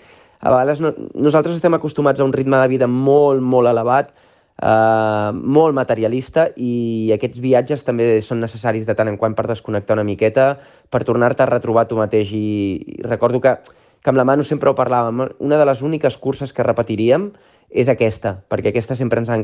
a 0.44 0.52
vegades 0.52 0.82
no, 0.84 0.92
nosaltres 1.16 1.56
estem 1.56 1.74
acostumats 1.78 2.20
a 2.20 2.28
un 2.28 2.34
ritme 2.36 2.60
de 2.60 2.68
vida 2.68 2.88
molt, 2.92 3.40
molt 3.40 3.70
elevat, 3.72 4.12
eh, 4.60 5.30
molt 5.34 5.76
materialista 5.78 6.50
i 6.60 7.12
aquests 7.16 7.40
viatges 7.44 7.86
també 7.88 8.18
són 8.22 8.44
necessaris 8.44 8.84
de 8.86 8.96
tant 8.98 9.08
en 9.08 9.18
quant 9.22 9.38
per 9.38 9.48
desconnectar 9.48 9.96
una 9.96 10.04
miqueta, 10.04 10.58
per 10.92 11.06
tornar-te 11.08 11.46
a 11.46 11.50
retrobar 11.50 11.88
tu 11.88 11.96
mateix. 12.00 12.36
I, 12.36 13.00
i 13.00 13.08
recordo 13.08 13.40
que, 13.40 13.56
que 14.04 14.12
amb 14.12 14.20
la 14.20 14.28
Manu 14.28 14.44
sempre 14.44 14.70
ho 14.70 14.76
parlàvem, 14.76 15.24
una 15.40 15.62
de 15.62 15.70
les 15.70 15.82
úniques 15.82 16.20
curses 16.20 16.52
que 16.52 16.68
repetiríem 16.68 17.32
és 17.72 17.88
aquesta, 17.88 18.36
perquè 18.52 18.74
aquesta 18.74 19.00
sempre 19.00 19.24
ens 19.24 19.32
ha, 19.32 19.40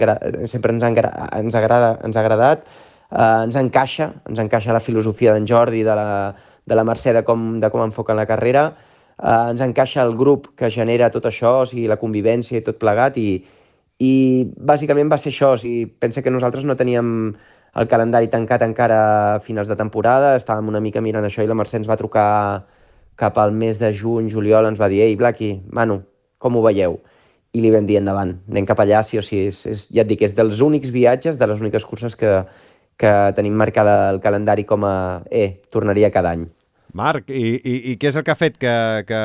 sempre 0.52 0.76
ens 0.76 0.84
ha, 0.84 0.92
ens 1.40 1.56
agrada, 1.56 1.96
ens 2.04 2.20
ha 2.20 2.26
agradat, 2.26 2.68
eh, 3.10 3.48
ens 3.48 3.56
encaixa, 3.56 4.12
ens 4.28 4.44
encaixa 4.44 4.76
la 4.76 4.84
filosofia 4.84 5.34
d'en 5.34 5.48
Jordi, 5.48 5.88
de 5.88 5.96
la, 5.96 6.36
de 6.68 6.76
la 6.76 6.84
Mercè, 6.84 7.16
de 7.16 7.24
com, 7.24 7.54
de 7.64 7.72
com 7.72 7.88
enfoquen 7.88 8.20
la 8.20 8.28
carrera, 8.30 8.70
eh, 9.22 9.52
ens 9.52 9.62
encaixa 9.62 10.04
el 10.04 10.16
grup 10.18 10.52
que 10.58 10.72
genera 10.72 11.12
tot 11.14 11.28
això, 11.30 11.62
o 11.64 11.70
sigui, 11.70 11.88
la 11.88 12.00
convivència 12.02 12.60
i 12.60 12.66
tot 12.66 12.80
plegat, 12.82 13.20
i, 13.20 13.40
i 14.00 14.12
bàsicament 14.56 15.12
va 15.12 15.20
ser 15.22 15.34
això, 15.34 15.54
o 15.56 15.62
sigui, 15.62 15.86
pensa 15.86 16.24
que 16.24 16.34
nosaltres 16.34 16.66
no 16.66 16.78
teníem 16.80 17.34
el 17.80 17.88
calendari 17.88 18.28
tancat 18.32 18.64
encara 18.66 19.00
a 19.36 19.40
finals 19.44 19.70
de 19.70 19.78
temporada, 19.78 20.36
estàvem 20.40 20.72
una 20.72 20.82
mica 20.82 21.04
mirant 21.06 21.26
això 21.26 21.46
i 21.46 21.50
la 21.50 21.58
Mercè 21.58 21.78
ens 21.78 21.90
va 21.90 22.00
trucar 22.00 22.66
cap 23.20 23.38
al 23.38 23.52
mes 23.52 23.78
de 23.80 23.92
juny, 23.94 24.30
juliol, 24.32 24.70
ens 24.72 24.80
va 24.80 24.90
dir 24.90 25.04
«Ei, 25.06 25.16
Blacky, 25.20 25.52
Manu, 25.76 26.00
com 26.40 26.56
ho 26.56 26.64
veieu?» 26.66 27.00
I 27.54 27.64
li 27.64 27.72
vam 27.74 27.88
dir 27.90 27.98
endavant, 27.98 28.36
anem 28.50 28.66
cap 28.70 28.80
allà, 28.80 29.02
sí 29.04 29.18
o 29.18 29.24
sí. 29.26 29.42
És, 29.50 29.64
és, 29.66 29.88
ja 29.90 30.04
et 30.04 30.10
dic, 30.10 30.22
és 30.22 30.36
dels 30.38 30.62
únics 30.62 30.94
viatges, 30.94 31.40
de 31.42 31.50
les 31.50 31.64
úniques 31.66 31.86
curses 31.86 32.16
que, 32.16 32.36
que 33.00 33.16
tenim 33.36 33.58
marcada 33.58 33.98
el 34.14 34.22
calendari 34.22 34.68
com 34.70 34.86
a 34.86 34.96
«eh, 35.32 35.58
tornaria 35.74 36.14
cada 36.14 36.38
any». 36.38 36.46
Marc, 36.98 37.30
i, 37.30 37.60
i, 37.62 37.74
i 37.92 37.96
què 38.02 38.10
és 38.10 38.18
el 38.18 38.24
que 38.26 38.34
ha 38.34 38.38
fet 38.40 38.56
que, 38.58 38.74
que 39.06 39.20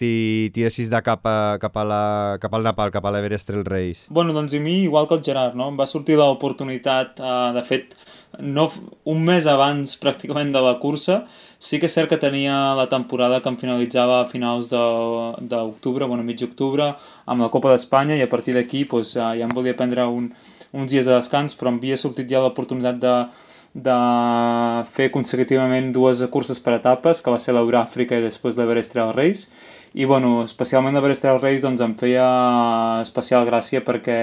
t'hi 0.00 0.50
decis 0.56 0.90
de 0.90 1.00
cap, 1.06 1.22
a, 1.30 1.56
cap, 1.62 1.76
a 1.78 1.84
la, 1.86 2.02
cap 2.42 2.56
al 2.56 2.66
Nepal, 2.66 2.90
cap 2.94 3.06
a 3.06 3.12
l'Everest 3.14 3.46
Trail 3.46 3.62
Race? 3.68 4.08
Bueno, 4.10 4.34
doncs 4.34 4.56
a 4.56 4.60
mi, 4.62 4.80
igual 4.88 5.06
que 5.06 5.14
el 5.14 5.22
Gerard, 5.26 5.54
no? 5.54 5.68
em 5.70 5.78
va 5.78 5.86
sortir 5.86 6.18
l'oportunitat, 6.18 7.22
eh, 7.22 7.52
de 7.54 7.62
fet, 7.62 7.94
no, 8.42 8.66
un 9.06 9.22
mes 9.22 9.46
abans 9.46 9.94
pràcticament 10.02 10.50
de 10.54 10.64
la 10.64 10.74
cursa, 10.82 11.22
sí 11.62 11.78
que 11.78 11.86
és 11.86 11.94
cert 11.94 12.10
que 12.10 12.18
tenia 12.20 12.74
la 12.74 12.88
temporada 12.90 13.38
que 13.40 13.52
em 13.52 13.60
finalitzava 13.62 14.20
a 14.20 14.28
finals 14.28 14.72
d'octubre, 14.74 16.10
bueno, 16.10 16.26
mig 16.26 16.42
octubre, 16.42 16.90
amb 17.30 17.46
la 17.46 17.52
Copa 17.54 17.70
d'Espanya, 17.72 18.18
i 18.18 18.26
a 18.26 18.30
partir 18.32 18.58
d'aquí 18.58 18.82
doncs, 18.90 19.14
ja 19.16 19.32
em 19.38 19.54
volia 19.54 19.78
prendre 19.78 20.10
un, 20.10 20.32
uns 20.74 20.90
dies 20.90 21.06
de 21.06 21.14
descans, 21.14 21.54
però 21.54 21.70
em 21.70 21.78
havia 21.78 21.96
sortit 22.00 22.26
ja 22.28 22.42
l'oportunitat 22.42 22.98
de, 22.98 23.16
de 23.74 23.94
fer 24.86 25.10
consecutivament 25.10 25.90
dues 25.92 26.22
curses 26.30 26.60
per 26.62 26.76
etapes, 26.78 27.20
que 27.20 27.32
va 27.34 27.40
ser 27.42 27.56
l'Euràfrica 27.56 28.18
i 28.18 28.22
després 28.22 28.56
l'Everest 28.56 28.94
Trail 28.94 29.10
Race. 29.16 29.50
I 29.94 30.06
bueno, 30.06 30.44
especialment 30.46 30.94
l'Everest 30.94 31.26
Trail 31.26 31.42
Race 31.42 31.66
doncs, 31.66 31.82
em 31.82 31.94
feia 31.98 32.26
especial 33.02 33.46
gràcia 33.50 33.82
perquè 33.82 34.18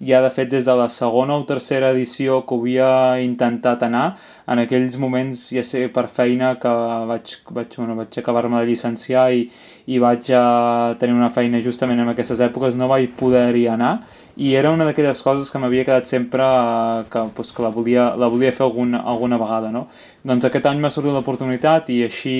ja 0.00 0.22
de 0.24 0.30
fet 0.32 0.48
des 0.48 0.64
de 0.64 0.74
la 0.76 0.88
segona 0.88 1.36
o 1.36 1.44
tercera 1.44 1.90
edició 1.92 2.40
que 2.48 2.56
havia 2.56 3.20
intentat 3.20 3.82
anar, 3.84 4.16
en 4.48 4.62
aquells 4.62 4.96
moments 4.98 5.50
ja 5.52 5.64
sé 5.66 5.86
per 5.92 6.06
feina 6.08 6.54
que 6.60 6.72
vaig, 7.10 7.36
vaig, 7.50 7.76
bueno, 7.76 7.96
vaig 7.98 8.18
acabar-me 8.18 8.62
de 8.62 8.70
llicenciar 8.70 9.28
i, 9.36 9.44
i 9.86 10.00
vaig 10.00 10.32
a 10.32 10.96
tenir 10.98 11.14
una 11.14 11.30
feina 11.30 11.60
justament 11.60 12.00
en 12.00 12.08
aquestes 12.14 12.40
èpoques, 12.40 12.80
no 12.80 12.88
vaig 12.88 13.12
poder-hi 13.20 13.68
anar 13.68 13.98
i 14.40 14.54
era 14.54 14.70
una 14.70 14.86
d'aquelles 14.86 15.20
coses 15.20 15.50
que 15.52 15.58
m'havia 15.60 15.84
quedat 15.84 16.06
sempre 16.08 16.40
eh, 16.40 17.04
que, 17.12 17.24
pues, 17.36 17.50
que 17.52 17.62
la, 17.62 17.68
volia, 17.74 18.06
la 18.16 18.28
volia 18.32 18.52
fer 18.56 18.64
alguna, 18.64 19.02
alguna 19.04 19.36
vegada. 19.36 19.68
No? 19.74 19.86
Doncs 20.24 20.46
aquest 20.48 20.68
any 20.70 20.80
m'ha 20.80 20.90
sortit 20.92 21.12
l'oportunitat 21.12 21.90
i 21.92 21.98
així 22.06 22.36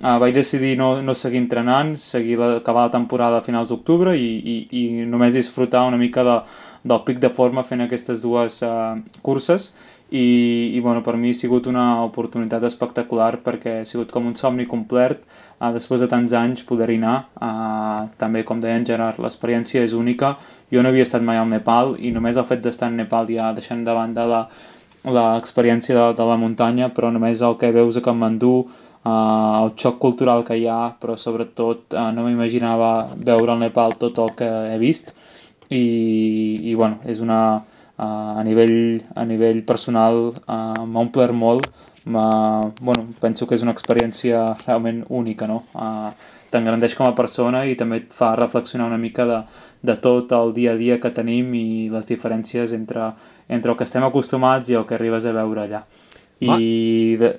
uh, 0.00 0.16
vaig 0.22 0.34
decidir 0.34 0.74
no, 0.80 0.96
no 1.06 1.14
seguir 1.14 1.38
entrenant, 1.44 1.94
seguir 2.02 2.40
la, 2.40 2.56
acabar 2.62 2.88
la 2.88 2.94
temporada 2.96 3.38
a 3.38 3.46
finals 3.46 3.70
d'octubre 3.70 4.16
i, 4.18 4.26
i, 4.26 4.56
i 4.80 4.82
només 5.06 5.38
disfrutar 5.38 5.84
una 5.86 6.00
mica 6.00 6.24
de, 6.26 6.40
del 6.86 7.02
pic 7.06 7.20
de 7.22 7.30
forma 7.32 7.64
fent 7.66 7.82
aquestes 7.84 8.22
dues 8.22 8.60
uh, 8.66 8.96
curses 9.26 9.72
i, 10.10 10.70
i 10.76 10.80
bueno, 10.80 11.02
per 11.02 11.16
mi 11.18 11.32
ha 11.34 11.34
sigut 11.34 11.66
una 11.66 12.04
oportunitat 12.04 12.62
espectacular 12.68 13.40
perquè 13.42 13.80
ha 13.80 13.88
sigut 13.88 14.12
com 14.14 14.28
un 14.30 14.36
somni 14.38 14.68
complet 14.70 15.24
uh, 15.58 15.72
després 15.74 16.04
de 16.04 16.08
tants 16.10 16.36
anys 16.38 16.62
poder-hi 16.68 17.00
anar. 17.00 17.16
Uh, 17.42 18.06
també 18.20 18.44
com 18.46 18.62
deia 18.62 18.78
en 18.78 18.86
Gerard, 18.86 19.18
l'experiència 19.22 19.82
és 19.82 19.96
única. 19.98 20.36
Jo 20.70 20.82
no 20.82 20.94
havia 20.94 21.06
estat 21.08 21.26
mai 21.26 21.42
al 21.42 21.50
Nepal 21.50 21.96
i 21.98 22.14
només 22.14 22.38
el 22.38 22.46
fet 22.46 22.62
d'estar 22.62 22.90
al 22.90 22.98
Nepal 23.00 23.26
ja 23.34 23.50
deixant 23.56 23.82
de 23.86 23.94
banda 23.96 24.30
la, 24.30 24.46
l'experiència 25.06 25.94
de, 25.94 26.08
de 26.18 26.26
la 26.26 26.38
muntanya 26.38 26.90
però 26.94 27.10
només 27.14 27.42
el 27.42 27.58
que 27.60 27.74
veus 27.74 27.98
a 27.98 28.02
Kathmandu 28.02 28.52
uh, 28.62 29.62
el 29.62 29.74
xoc 29.78 29.98
cultural 30.02 30.46
que 30.46 30.58
hi 30.58 30.66
ha 30.70 30.96
però 31.00 31.14
sobretot 31.18 31.94
uh, 31.94 32.10
no 32.14 32.26
m'imaginava 32.26 33.08
veure 33.14 33.54
al 33.54 33.62
Nepal 33.62 33.98
tot 34.00 34.18
el 34.22 34.34
que 34.38 34.50
he 34.72 34.78
vist 34.82 35.14
i, 35.70 36.70
i 36.70 36.74
bueno, 36.74 37.00
és 37.04 37.20
una 37.24 37.40
a, 37.96 38.42
nivell, 38.44 39.02
a 39.14 39.24
nivell 39.24 39.62
personal 39.66 40.30
uh, 40.30 40.84
m'ha 40.84 41.02
omplert 41.02 41.34
molt, 41.34 41.68
bueno, 42.06 43.08
penso 43.20 43.46
que 43.46 43.56
és 43.56 43.64
una 43.66 43.74
experiència 43.74 44.44
realment 44.62 45.04
única, 45.08 45.48
no? 45.50 45.64
Uh, 45.74 46.10
T'engrandeix 46.46 46.94
com 46.94 47.08
a 47.08 47.14
persona 47.18 47.64
i 47.66 47.74
també 47.74 47.98
et 48.04 48.12
fa 48.14 48.30
reflexionar 48.38 48.86
una 48.86 49.00
mica 49.02 49.24
de, 49.26 49.40
de 49.82 49.96
tot 49.98 50.30
el 50.32 50.52
dia 50.54 50.76
a 50.76 50.78
dia 50.78 51.00
que 51.02 51.10
tenim 51.10 51.50
i 51.58 51.88
les 51.90 52.06
diferències 52.06 52.72
entre, 52.76 53.08
entre 53.50 53.72
el 53.72 53.76
que 53.76 53.84
estem 53.84 54.06
acostumats 54.06 54.70
i 54.70 54.78
el 54.78 54.86
que 54.86 54.94
arribes 54.94 55.26
a 55.26 55.34
veure 55.34 55.64
allà. 55.64 55.82
I, 56.38 57.16
de, 57.18 57.32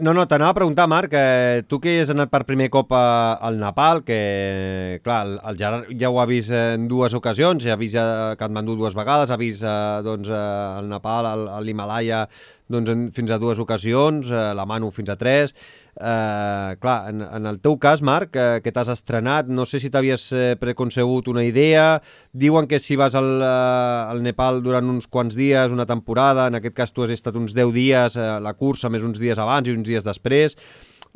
no, 0.00 0.12
no, 0.14 0.24
t'anava 0.28 0.52
a 0.52 0.56
preguntar, 0.56 0.86
Marc, 0.88 1.12
eh, 1.16 1.62
tu 1.68 1.78
que 1.82 1.96
has 2.00 2.10
anat 2.12 2.30
per 2.32 2.44
primer 2.48 2.68
cop 2.72 2.92
a, 2.96 3.36
al 3.44 3.58
Nepal, 3.60 4.02
que, 4.06 5.00
clar, 5.04 5.20
el, 5.26 5.34
el 5.50 5.58
Gerard 5.60 5.90
ja 6.00 6.10
ho 6.12 6.20
ha 6.22 6.26
vist 6.28 6.52
en 6.54 6.86
dues 6.90 7.16
ocasions, 7.18 7.64
ja 7.64 7.74
ha 7.74 7.80
vist 7.80 7.98
a 8.00 8.34
Katmandú 8.40 8.76
dues 8.78 8.96
vegades, 8.96 9.32
ha 9.32 9.40
vist 9.40 9.64
eh, 9.66 9.76
doncs, 10.06 10.30
eh, 10.32 10.42
el 10.80 10.90
Nepal, 10.92 11.28
l'Himalaya, 11.66 12.24
doncs, 12.72 12.92
en, 12.94 13.08
fins 13.16 13.34
a 13.34 13.40
dues 13.42 13.60
ocasions, 13.62 14.30
eh, 14.32 14.46
la 14.56 14.68
Manu 14.68 14.92
fins 14.94 15.12
a 15.12 15.18
tres, 15.20 15.56
Eh, 15.98 16.76
clar, 16.78 17.08
en, 17.08 17.22
en 17.24 17.46
el 17.48 17.56
teu 17.64 17.78
cas, 17.80 18.02
Marc, 18.04 18.34
eh, 18.36 18.60
que 18.60 18.72
t'has 18.72 18.90
estrenat, 18.92 19.48
no 19.48 19.64
sé 19.64 19.80
si 19.80 19.88
t'havies 19.88 20.26
eh, 20.36 20.56
preconcebut 20.60 21.30
una 21.32 21.44
idea, 21.46 22.02
diuen 22.36 22.68
que 22.68 22.76
si 22.82 22.98
vas 23.00 23.16
al, 23.16 23.30
eh, 23.40 24.12
al 24.12 24.20
Nepal 24.26 24.60
durant 24.60 24.92
uns 24.92 25.08
quants 25.08 25.38
dies, 25.38 25.72
una 25.72 25.88
temporada, 25.88 26.50
en 26.50 26.60
aquest 26.60 26.76
cas 26.76 26.92
tu 26.92 27.06
has 27.06 27.14
estat 27.16 27.40
uns 27.40 27.56
10 27.56 27.72
dies 27.72 28.20
eh, 28.20 28.28
la 28.44 28.52
cursa, 28.52 28.92
més 28.92 29.08
uns 29.08 29.22
dies 29.22 29.40
abans 29.40 29.72
i 29.72 29.72
uns 29.72 29.88
dies 29.88 30.04
després, 30.04 30.58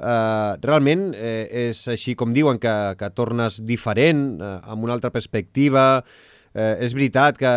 eh, 0.01 0.57
realment 0.64 1.11
eh, 1.12 1.68
és 1.68 1.85
així 1.93 2.16
com 2.16 2.33
diuen, 2.33 2.57
que, 2.57 2.74
que 2.97 3.12
tornes 3.12 3.61
diferent, 3.61 4.26
eh, 4.41 4.57
amb 4.64 4.89
una 4.89 4.97
altra 4.97 5.12
perspectiva, 5.12 6.01
eh, 6.57 6.78
és 6.81 6.97
veritat 6.97 7.37
que, 7.37 7.57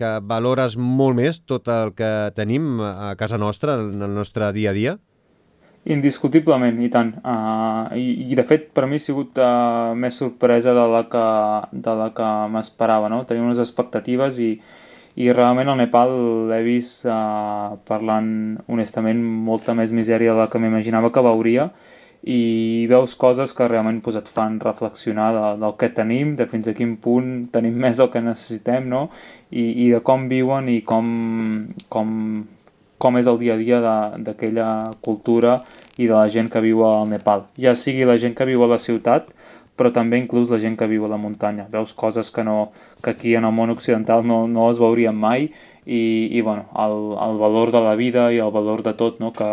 que 0.00 0.16
valores 0.24 0.80
molt 0.80 1.20
més 1.20 1.44
tot 1.44 1.68
el 1.68 1.92
que 1.92 2.32
tenim 2.32 2.80
a 2.80 3.12
casa 3.20 3.36
nostra, 3.36 3.76
en 3.76 4.00
el 4.00 4.16
nostre 4.16 4.54
dia 4.56 4.72
a 4.72 4.78
dia? 4.80 5.00
Indiscutiblement, 5.82 6.76
i 6.78 6.88
tant. 6.94 7.10
Uh, 7.26 7.90
i, 7.98 8.30
I 8.30 8.36
de 8.38 8.44
fet 8.46 8.68
per 8.74 8.86
mi 8.86 9.00
ha 9.00 9.02
sigut 9.02 9.38
uh, 9.42 9.96
més 9.98 10.14
sorpresa 10.20 10.76
de 10.76 10.84
la 10.92 11.02
que, 11.10 11.24
de 11.74 11.94
la 11.98 12.12
que 12.14 12.28
m'esperava, 12.54 13.10
no? 13.10 13.24
Tenia 13.26 13.42
unes 13.42 13.58
expectatives 13.62 14.38
i, 14.44 14.52
i 15.18 15.32
realment 15.34 15.72
al 15.72 15.80
Nepal 15.82 16.14
l'he 16.52 16.60
vist 16.68 17.08
uh, 17.10 17.74
parlant 17.88 18.30
honestament 18.70 19.24
molta 19.48 19.74
més 19.74 19.90
misèria 19.90 20.36
de 20.36 20.44
la 20.44 20.46
que 20.52 20.62
m'imaginava 20.62 21.10
que 21.10 21.26
veuria 21.26 21.66
i 22.22 22.86
veus 22.86 23.16
coses 23.18 23.50
que 23.50 23.66
realment 23.66 23.98
pues, 24.02 24.14
et 24.14 24.28
fan 24.30 24.60
reflexionar 24.62 25.32
de, 25.34 25.44
del 25.64 25.74
que 25.78 25.90
tenim, 25.90 26.36
de 26.38 26.46
fins 26.46 26.70
a 26.70 26.74
quin 26.78 26.94
punt 27.02 27.48
tenim 27.50 27.74
més 27.82 27.98
del 27.98 28.12
que 28.14 28.22
necessitem, 28.22 28.86
no? 28.88 29.08
I, 29.50 29.66
i 29.86 29.90
de 29.90 29.98
com 30.06 30.28
viuen 30.30 30.70
i 30.70 30.80
com, 30.86 31.08
com, 31.90 32.12
com 33.02 33.18
és 33.18 33.26
el 33.26 33.40
dia 33.40 33.56
a 33.56 33.60
dia 33.60 33.80
d'aquella 33.82 34.68
cultura 35.02 35.58
i 35.98 36.06
de 36.06 36.14
la 36.14 36.28
gent 36.30 36.50
que 36.52 36.62
viu 36.62 36.84
al 36.86 37.10
Nepal. 37.10 37.48
Ja 37.58 37.74
sigui 37.74 38.06
la 38.06 38.18
gent 38.22 38.36
que 38.38 38.46
viu 38.46 38.62
a 38.62 38.70
la 38.70 38.78
ciutat, 38.78 39.32
però 39.76 39.90
també 39.90 40.20
inclús 40.20 40.52
la 40.52 40.60
gent 40.62 40.76
que 40.78 40.86
viu 40.86 41.06
a 41.06 41.10
la 41.10 41.18
muntanya. 41.18 41.66
Veus 41.72 41.96
coses 41.98 42.30
que, 42.30 42.44
no, 42.46 42.70
que 43.02 43.10
aquí 43.10 43.34
en 43.34 43.48
el 43.48 43.54
món 43.56 43.72
occidental 43.74 44.22
no, 44.26 44.44
no 44.46 44.68
es 44.70 44.78
veurien 44.78 45.16
mai 45.18 45.48
i, 45.86 46.02
i 46.30 46.40
bueno, 46.46 46.68
el, 46.78 46.94
el 47.26 47.40
valor 47.40 47.72
de 47.74 47.82
la 47.82 47.96
vida 47.98 48.30
i 48.32 48.38
el 48.38 48.52
valor 48.54 48.84
de 48.86 48.94
tot 48.94 49.18
no? 49.18 49.32
que, 49.32 49.50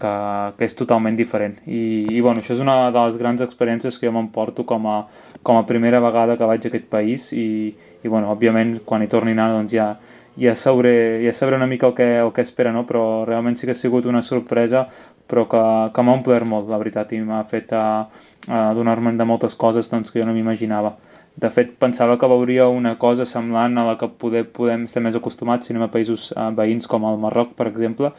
que, 0.00 0.12
que 0.58 0.68
és 0.68 0.76
totalment 0.76 1.16
diferent. 1.16 1.56
I, 1.64 2.04
i 2.12 2.20
bueno, 2.20 2.42
això 2.42 2.56
és 2.56 2.62
una 2.64 2.90
de 2.90 3.06
les 3.06 3.16
grans 3.22 3.44
experiències 3.46 3.96
que 3.96 4.10
jo 4.10 4.14
m'emporto 4.16 4.66
com, 4.68 4.90
a, 4.92 4.98
com 5.46 5.56
a 5.60 5.64
primera 5.68 6.02
vegada 6.04 6.36
que 6.36 6.50
vaig 6.50 6.66
a 6.66 6.72
aquest 6.72 6.90
país 6.92 7.30
i, 7.32 7.72
i 8.02 8.12
bueno, 8.12 8.34
òbviament 8.34 8.80
quan 8.84 9.04
hi 9.04 9.10
torni 9.12 9.32
a 9.32 9.38
anar 9.38 9.48
doncs 9.54 9.78
ja, 9.78 9.94
ja 10.36 10.54
sabré, 10.54 11.24
ja 11.24 11.32
sabré 11.32 11.56
una 11.56 11.66
mica 11.66 11.86
el 11.88 11.94
que, 11.94 12.18
el 12.18 12.32
que 12.32 12.44
espera, 12.44 12.72
no? 12.72 12.86
però 12.86 13.24
realment 13.24 13.56
sí 13.56 13.66
que 13.66 13.72
ha 13.72 13.78
sigut 13.78 14.06
una 14.06 14.22
sorpresa 14.22 14.86
però 15.26 15.46
que, 15.50 15.60
que 15.92 16.04
m'ha 16.06 16.14
omplert 16.14 16.46
molt, 16.46 16.70
la 16.70 16.78
veritat, 16.80 17.12
i 17.12 17.20
m'ha 17.24 17.42
fet 17.50 17.72
a, 17.74 17.84
a 18.46 18.62
donar-me'n 18.78 19.18
de 19.18 19.26
moltes 19.26 19.56
coses 19.58 19.90
doncs, 19.90 20.12
que 20.12 20.22
jo 20.22 20.26
no 20.28 20.34
m'imaginava. 20.36 20.94
De 21.36 21.50
fet, 21.52 21.74
pensava 21.82 22.16
que 22.16 22.28
veuria 22.30 22.68
una 22.72 22.94
cosa 22.98 23.26
semblant 23.28 23.76
a 23.76 23.84
la 23.90 23.96
que 24.00 24.08
poder, 24.08 24.46
podem 24.56 24.86
estar 24.86 25.02
més 25.04 25.18
acostumats 25.18 25.66
si 25.68 25.74
anem 25.74 25.88
a 25.88 25.92
països 25.92 26.30
eh, 26.32 26.50
veïns 26.56 26.88
com 26.88 27.04
el 27.10 27.18
Marroc, 27.20 27.52
per 27.58 27.66
exemple, 27.68 28.12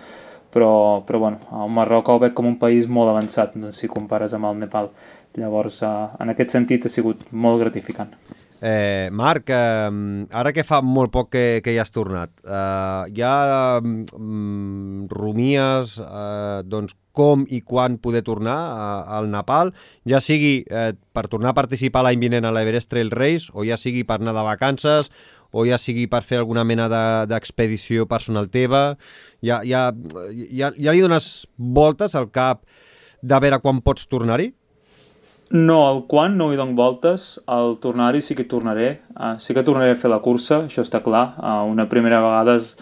però, 0.54 0.72
però 1.08 1.24
bueno, 1.24 1.40
el 1.64 1.72
Marroc 1.74 2.12
el 2.14 2.22
veig 2.28 2.36
com 2.38 2.50
un 2.50 2.60
país 2.62 2.90
molt 2.92 3.14
avançat 3.14 3.56
doncs, 3.58 3.82
si 3.82 3.90
compares 3.92 4.36
amb 4.38 4.52
el 4.52 4.60
Nepal. 4.62 4.92
Llavors, 5.40 5.82
eh, 5.88 5.96
en 6.22 6.36
aquest 6.36 6.54
sentit 6.54 6.86
ha 6.86 6.94
sigut 6.94 7.26
molt 7.32 7.64
gratificant. 7.64 8.14
Eh, 8.62 9.10
Marc, 9.12 9.52
eh, 9.54 9.90
ara 10.34 10.52
que 10.54 10.64
fa 10.66 10.80
molt 10.82 11.12
poc 11.14 11.30
que, 11.36 11.44
que 11.62 11.76
ja 11.76 11.84
has 11.86 11.94
tornat, 11.94 12.32
eh, 12.42 13.04
ja 13.20 13.34
mm, 13.84 15.06
rumies 15.14 16.00
eh, 16.02 16.64
doncs, 16.66 16.98
com 17.18 17.46
i 17.50 17.64
quan 17.66 17.98
poder 18.02 18.24
tornar 18.26 18.58
a, 18.58 18.90
al 19.18 19.30
Nepal, 19.34 19.74
ja 20.10 20.22
sigui 20.22 20.62
eh, 20.70 20.92
per 21.14 21.26
tornar 21.30 21.54
a 21.54 21.58
participar 21.58 22.06
l'any 22.06 22.22
vinent 22.22 22.46
a 22.46 22.54
l'Everest 22.54 22.90
Trail 22.94 23.10
Race 23.14 23.54
o 23.54 23.66
ja 23.66 23.78
sigui 23.78 24.04
per 24.06 24.20
anar 24.22 24.36
de 24.38 24.46
vacances 24.46 25.10
o 25.52 25.66
ja 25.66 25.80
sigui 25.82 26.06
per 26.10 26.22
fer 26.26 26.42
alguna 26.42 26.66
mena 26.68 26.90
d'expedició 27.30 28.06
de, 28.06 28.12
personal 28.12 28.50
teva, 28.54 28.98
ja, 29.42 29.62
ja, 29.66 29.90
ja, 30.52 30.74
ja 30.76 30.94
li 30.94 31.02
dones 31.02 31.48
voltes 31.58 32.18
al 32.18 32.30
cap 32.34 32.66
de 33.22 33.40
veure 33.42 33.62
quan 33.64 33.82
pots 33.82 34.06
tornar-hi? 34.10 34.52
No, 35.50 35.78
el 35.94 36.02
quan 36.12 36.36
no 36.36 36.50
hi 36.52 36.58
dono 36.60 36.76
voltes, 36.76 37.40
al 37.48 37.78
tornar-hi 37.80 38.20
sí 38.22 38.36
que 38.36 38.44
tornaré, 38.44 39.00
uh, 39.16 39.38
sí 39.40 39.54
que 39.56 39.64
tornaré 39.64 39.94
a 39.94 40.00
fer 40.00 40.12
la 40.12 40.20
cursa, 40.20 40.66
això 40.66 40.84
està 40.84 41.00
clar, 41.06 41.38
uh, 41.40 41.64
una 41.72 41.86
primera 41.88 42.20
vegada 42.20 42.58
és, 42.60 42.74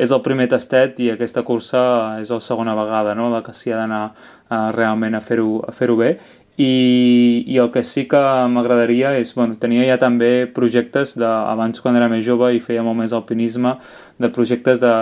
és 0.00 0.14
el 0.16 0.22
primer 0.24 0.46
tastet 0.48 0.96
i 1.04 1.10
aquesta 1.12 1.44
cursa 1.44 1.82
és 2.22 2.32
la 2.32 2.40
segona 2.40 2.72
vegada, 2.78 3.12
no?, 3.14 3.28
la 3.28 3.42
que 3.44 3.52
s'hi 3.52 3.74
ha 3.74 3.82
d'anar 3.82 4.00
uh, 4.08 4.72
realment 4.72 5.18
a 5.18 5.20
fer-ho 5.20 5.60
fer, 5.76 5.90
bé 5.92 6.10
i, 6.56 7.44
i 7.46 7.58
el 7.60 7.68
que 7.70 7.82
sí 7.84 8.06
que 8.08 8.20
m'agradaria 8.48 9.12
és, 9.20 9.34
bueno, 9.36 9.58
tenia 9.60 9.84
ja 9.84 9.98
també 10.00 10.48
projectes 10.56 11.12
de, 11.20 11.28
abans 11.28 11.82
quan 11.84 11.98
era 11.98 12.08
més 12.08 12.24
jove 12.24 12.48
i 12.56 12.62
feia 12.64 12.84
molt 12.84 12.96
més 12.96 13.12
alpinisme, 13.16 13.74
de 14.16 14.30
projectes 14.32 14.80
de, 14.80 14.92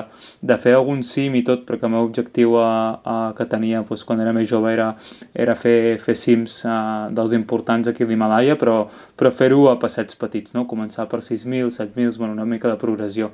de 0.43 0.57
fer 0.59 0.75
algun 0.75 1.05
cim 1.07 1.37
i 1.39 1.45
tot, 1.47 1.63
perquè 1.69 1.87
el 1.87 1.95
meu 1.95 2.09
objectiu 2.09 2.57
a, 2.59 2.69
a, 2.99 3.17
que 3.39 3.47
tenia 3.47 3.85
doncs, 3.87 4.03
quan 4.07 4.23
era 4.25 4.35
més 4.35 4.49
jove 4.51 4.73
era, 4.75 4.91
era 5.31 5.55
fer, 5.55 5.97
fer 6.03 6.17
cims 6.19 6.65
a, 6.67 6.75
eh, 6.75 7.13
dels 7.15 7.37
importants 7.39 7.91
aquí 7.91 8.03
a 8.03 8.11
l'Himalaya, 8.11 8.59
però, 8.59 8.81
però 9.15 9.31
fer-ho 9.31 9.69
a 9.71 9.79
passets 9.79 10.19
petits, 10.19 10.59
no? 10.59 10.67
començar 10.67 11.07
per 11.07 11.23
6.000, 11.23 11.71
7.000, 11.71 12.19
bueno, 12.19 12.35
una 12.35 12.49
mica 12.51 12.73
de 12.73 12.81
progressió 12.81 13.31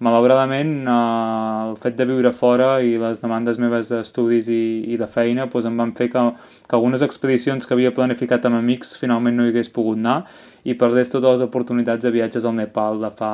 malauradament 0.00 0.70
eh, 0.88 1.70
el 1.70 1.74
fet 1.80 1.96
de 1.98 2.06
viure 2.08 2.32
fora 2.32 2.70
i 2.80 2.96
les 3.00 3.20
demandes 3.20 3.60
meves 3.60 3.92
d'estudis 3.92 4.48
i, 4.48 4.62
i 4.94 5.00
de 5.00 5.08
feina 5.08 5.44
doncs 5.46 5.68
em 5.68 5.76
van 5.76 5.92
fer 5.96 6.08
que, 6.12 6.22
que 6.66 6.78
algunes 6.78 7.04
expedicions 7.04 7.68
que 7.68 7.76
havia 7.76 7.92
planificat 7.96 8.48
amb 8.48 8.60
amics 8.62 8.96
finalment 9.00 9.36
no 9.36 9.44
hi 9.44 9.52
hagués 9.52 9.72
pogut 9.74 10.00
anar 10.00 10.22
i 10.64 10.74
perdés 10.80 11.12
totes 11.12 11.36
les 11.36 11.44
oportunitats 11.44 12.04
de 12.04 12.12
viatges 12.12 12.44
al 12.48 12.56
Nepal 12.56 13.00
de 13.00 13.12
fa 13.16 13.32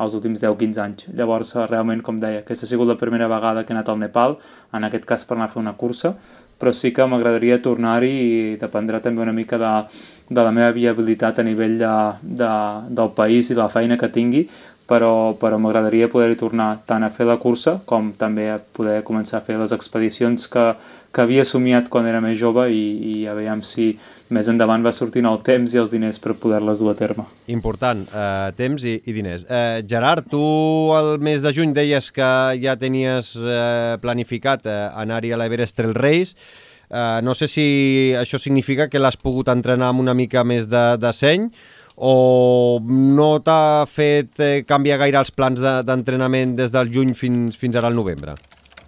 els 0.00 0.16
últims 0.16 0.42
10-15 0.42 0.82
anys. 0.82 1.06
Llavors, 1.16 1.54
eh, 1.56 1.66
realment, 1.70 2.02
com 2.04 2.18
deia, 2.20 2.42
aquesta 2.42 2.66
ha 2.66 2.68
sigut 2.72 2.88
la 2.88 2.98
primera 3.00 3.28
vegada 3.32 3.64
que 3.64 3.72
he 3.72 3.76
anat 3.76 3.88
al 3.88 4.00
Nepal, 4.00 4.36
en 4.76 4.84
aquest 4.84 5.06
cas 5.08 5.24
per 5.24 5.36
anar 5.36 5.48
a 5.48 5.54
fer 5.54 5.62
una 5.62 5.72
cursa, 5.72 6.14
però 6.60 6.72
sí 6.72 6.92
que 6.92 7.04
m'agradaria 7.04 7.60
tornar-hi 7.64 8.12
i 8.12 8.56
dependrà 8.60 9.00
també 9.04 9.22
una 9.22 9.34
mica 9.36 9.58
de, 9.60 9.72
de 10.28 10.44
la 10.44 10.52
meva 10.52 10.72
viabilitat 10.72 11.40
a 11.40 11.44
nivell 11.44 11.76
de, 11.80 11.94
de, 12.22 12.52
del 12.96 13.12
país 13.16 13.50
i 13.50 13.56
de 13.56 13.60
la 13.60 13.72
feina 13.72 13.98
que 14.00 14.08
tingui, 14.12 14.46
però, 14.86 15.34
però 15.38 15.58
m'agradaria 15.58 16.10
poder-hi 16.10 16.38
tornar 16.38 16.68
tant 16.86 17.04
a 17.04 17.10
fer 17.10 17.26
la 17.26 17.38
cursa 17.42 17.80
com 17.86 18.12
també 18.16 18.50
a 18.52 18.58
poder 18.58 19.00
començar 19.06 19.40
a 19.40 19.46
fer 19.46 19.58
les 19.58 19.74
expedicions 19.74 20.46
que, 20.52 20.66
que 21.12 21.24
havia 21.24 21.44
somiat 21.48 21.90
quan 21.92 22.06
era 22.06 22.20
més 22.22 22.38
jove 22.38 22.68
i, 22.70 22.84
i 23.12 23.16
a 23.26 23.34
veure 23.34 23.64
si 23.66 23.94
més 24.34 24.48
endavant 24.50 24.82
va 24.82 24.92
sortint 24.94 25.26
el 25.30 25.38
temps 25.46 25.74
i 25.74 25.80
els 25.80 25.92
diners 25.94 26.18
per 26.22 26.34
poder-les 26.38 26.82
dur 26.82 26.90
a 26.90 26.96
terme. 26.98 27.26
Important, 27.52 28.02
eh, 28.10 28.50
temps 28.58 28.82
i, 28.82 28.96
i 29.06 29.14
diners. 29.14 29.46
Eh, 29.46 29.82
Gerard, 29.88 30.26
tu 30.30 30.42
el 30.96 31.16
mes 31.22 31.44
de 31.44 31.54
juny 31.54 31.74
deies 31.76 32.10
que 32.14 32.30
ja 32.62 32.74
tenies 32.78 33.34
eh, 33.38 33.96
planificat 34.02 34.66
eh, 34.66 34.78
anar-hi 35.02 35.32
a 35.32 35.40
l'Everest 35.40 35.78
Trail 35.78 35.94
Race. 35.94 36.34
Eh, 36.90 37.20
no 37.22 37.34
sé 37.38 37.48
si 37.50 37.66
això 38.18 38.38
significa 38.42 38.90
que 38.90 39.02
l'has 39.02 39.18
pogut 39.18 39.48
entrenar 39.50 39.92
amb 39.92 40.02
una 40.02 40.14
mica 40.14 40.44
més 40.46 40.68
de, 40.70 40.84
de 41.02 41.14
seny, 41.14 41.48
o 41.96 42.78
no 42.84 43.30
t'ha 43.40 43.86
fet 43.88 44.40
eh, 44.44 44.64
canviar 44.68 44.98
gaire 45.00 45.20
els 45.22 45.32
plans 45.32 45.60
d'entrenament 45.60 46.52
de, 46.52 46.64
des 46.64 46.72
del 46.74 46.92
juny 46.92 47.14
fins, 47.16 47.56
fins 47.56 47.76
ara 47.76 47.88
al 47.88 47.96
novembre? 47.96 48.36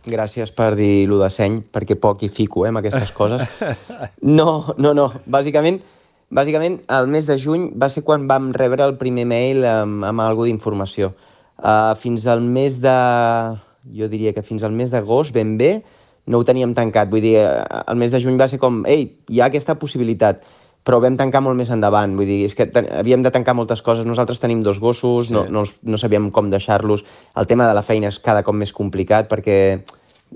Gràcies 0.09 0.53
per 0.57 0.75
dir 0.77 1.09
lo 1.09 1.19
de 1.21 1.29
seny, 1.33 1.63
perquè 1.73 1.97
poc 2.01 2.23
hi 2.23 2.31
fico, 2.33 2.65
eh, 2.65 2.73
amb 2.73 2.83
aquestes 2.83 3.13
coses. 3.13 3.45
No, 4.39 4.75
no, 4.77 4.93
no. 4.95 5.09
Bàsicament, 5.27 5.81
bàsicament, 6.31 6.83
el 6.93 7.09
mes 7.09 7.29
de 7.29 7.39
juny 7.41 7.71
va 7.81 7.89
ser 7.89 8.05
quan 8.05 8.27
vam 8.29 8.53
rebre 8.53 8.85
el 8.85 8.97
primer 9.01 9.25
mail 9.29 9.65
amb, 9.65 10.05
amb 10.05 10.25
alguna 10.25 10.51
d'informació. 10.51 11.15
Uh, 11.59 11.95
fins 11.99 12.27
al 12.29 12.45
mes 12.45 12.79
de... 12.83 12.95
Jo 13.89 14.05
diria 14.13 14.35
que 14.37 14.45
fins 14.45 14.65
al 14.67 14.75
mes 14.77 14.93
d'agost, 14.93 15.33
ben 15.33 15.57
bé, 15.57 15.79
no 16.29 16.43
ho 16.43 16.45
teníem 16.45 16.75
tancat. 16.77 17.09
Vull 17.09 17.25
dir, 17.25 17.39
el 17.41 17.97
mes 17.97 18.13
de 18.13 18.21
juny 18.21 18.37
va 18.37 18.49
ser 18.53 18.61
com, 18.61 18.83
ei, 18.85 19.07
hi 19.33 19.41
ha 19.41 19.49
aquesta 19.49 19.79
possibilitat 19.81 20.45
però 20.89 21.03
vam 21.05 21.19
tancar 21.21 21.43
molt 21.45 21.59
més 21.59 21.69
endavant, 21.69 22.15
vull 22.17 22.25
dir, 22.25 22.47
és 22.49 22.55
que 22.57 22.65
havíem 22.97 23.21
de 23.21 23.29
tancar 23.29 23.53
moltes 23.53 23.83
coses, 23.85 24.07
nosaltres 24.09 24.41
tenim 24.41 24.63
dos 24.65 24.79
gossos, 24.81 25.29
sí. 25.29 25.35
no, 25.37 25.45
no, 25.53 25.67
no 25.69 25.99
sabíem 26.01 26.31
com 26.33 26.49
deixar-los, 26.49 27.05
el 27.37 27.49
tema 27.51 27.67
de 27.69 27.75
la 27.77 27.83
feina 27.85 28.09
és 28.09 28.17
cada 28.25 28.41
cop 28.47 28.57
més 28.57 28.73
complicat 28.73 29.29
perquè 29.29 29.59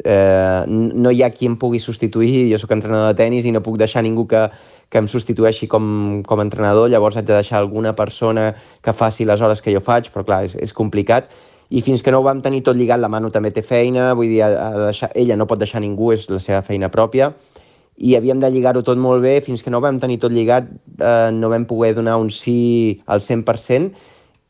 eh, 0.04 0.60
no 0.68 1.08
hi 1.08 1.22
ha 1.24 1.30
qui 1.32 1.48
em 1.48 1.56
pugui 1.56 1.80
substituir, 1.80 2.50
jo 2.50 2.60
sóc 2.60 2.74
entrenador 2.76 3.14
de 3.14 3.16
tennis 3.22 3.48
i 3.48 3.52
no 3.54 3.62
puc 3.64 3.78
deixar 3.80 4.04
ningú 4.04 4.26
que, 4.28 4.42
que 4.92 5.00
em 5.00 5.08
substitueixi 5.08 5.70
com, 5.72 6.20
com 6.28 6.44
a 6.44 6.44
entrenador, 6.44 6.90
llavors 6.92 7.16
haig 7.16 7.30
de 7.30 7.38
deixar 7.38 7.62
alguna 7.62 7.94
persona 7.96 8.50
que 8.84 8.92
faci 8.92 9.24
les 9.24 9.40
hores 9.40 9.64
que 9.64 9.72
jo 9.72 9.80
faig, 9.80 10.12
però 10.12 10.26
clar, 10.28 10.42
és, 10.50 10.58
és 10.60 10.76
complicat, 10.76 11.32
i 11.72 11.80
fins 11.80 12.04
que 12.04 12.12
no 12.12 12.20
ho 12.20 12.28
vam 12.28 12.44
tenir 12.44 12.60
tot 12.60 12.76
lligat, 12.76 13.00
la 13.00 13.08
Manu 13.08 13.32
també 13.32 13.54
té 13.56 13.64
feina, 13.64 14.10
vull 14.12 14.28
dir, 14.28 14.42
ha, 14.44 14.52
ha 14.52 14.70
de 14.76 14.84
deixar, 14.90 15.08
ella 15.16 15.40
no 15.40 15.48
pot 15.48 15.64
deixar 15.64 15.80
ningú, 15.80 16.12
és 16.12 16.28
la 16.28 16.44
seva 16.44 16.60
feina 16.66 16.92
pròpia, 16.92 17.32
i 17.96 18.14
havíem 18.16 18.40
de 18.40 18.50
lligar-ho 18.50 18.82
tot 18.86 18.98
molt 18.98 19.22
bé, 19.22 19.40
fins 19.44 19.62
que 19.62 19.70
no 19.70 19.82
vam 19.84 20.00
tenir 20.00 20.18
tot 20.22 20.32
lligat 20.32 20.70
eh, 20.98 21.30
no 21.34 21.50
vam 21.52 21.66
poder 21.68 21.92
donar 21.98 22.16
un 22.20 22.30
sí 22.32 23.00
al 23.06 23.20
100% 23.20 23.92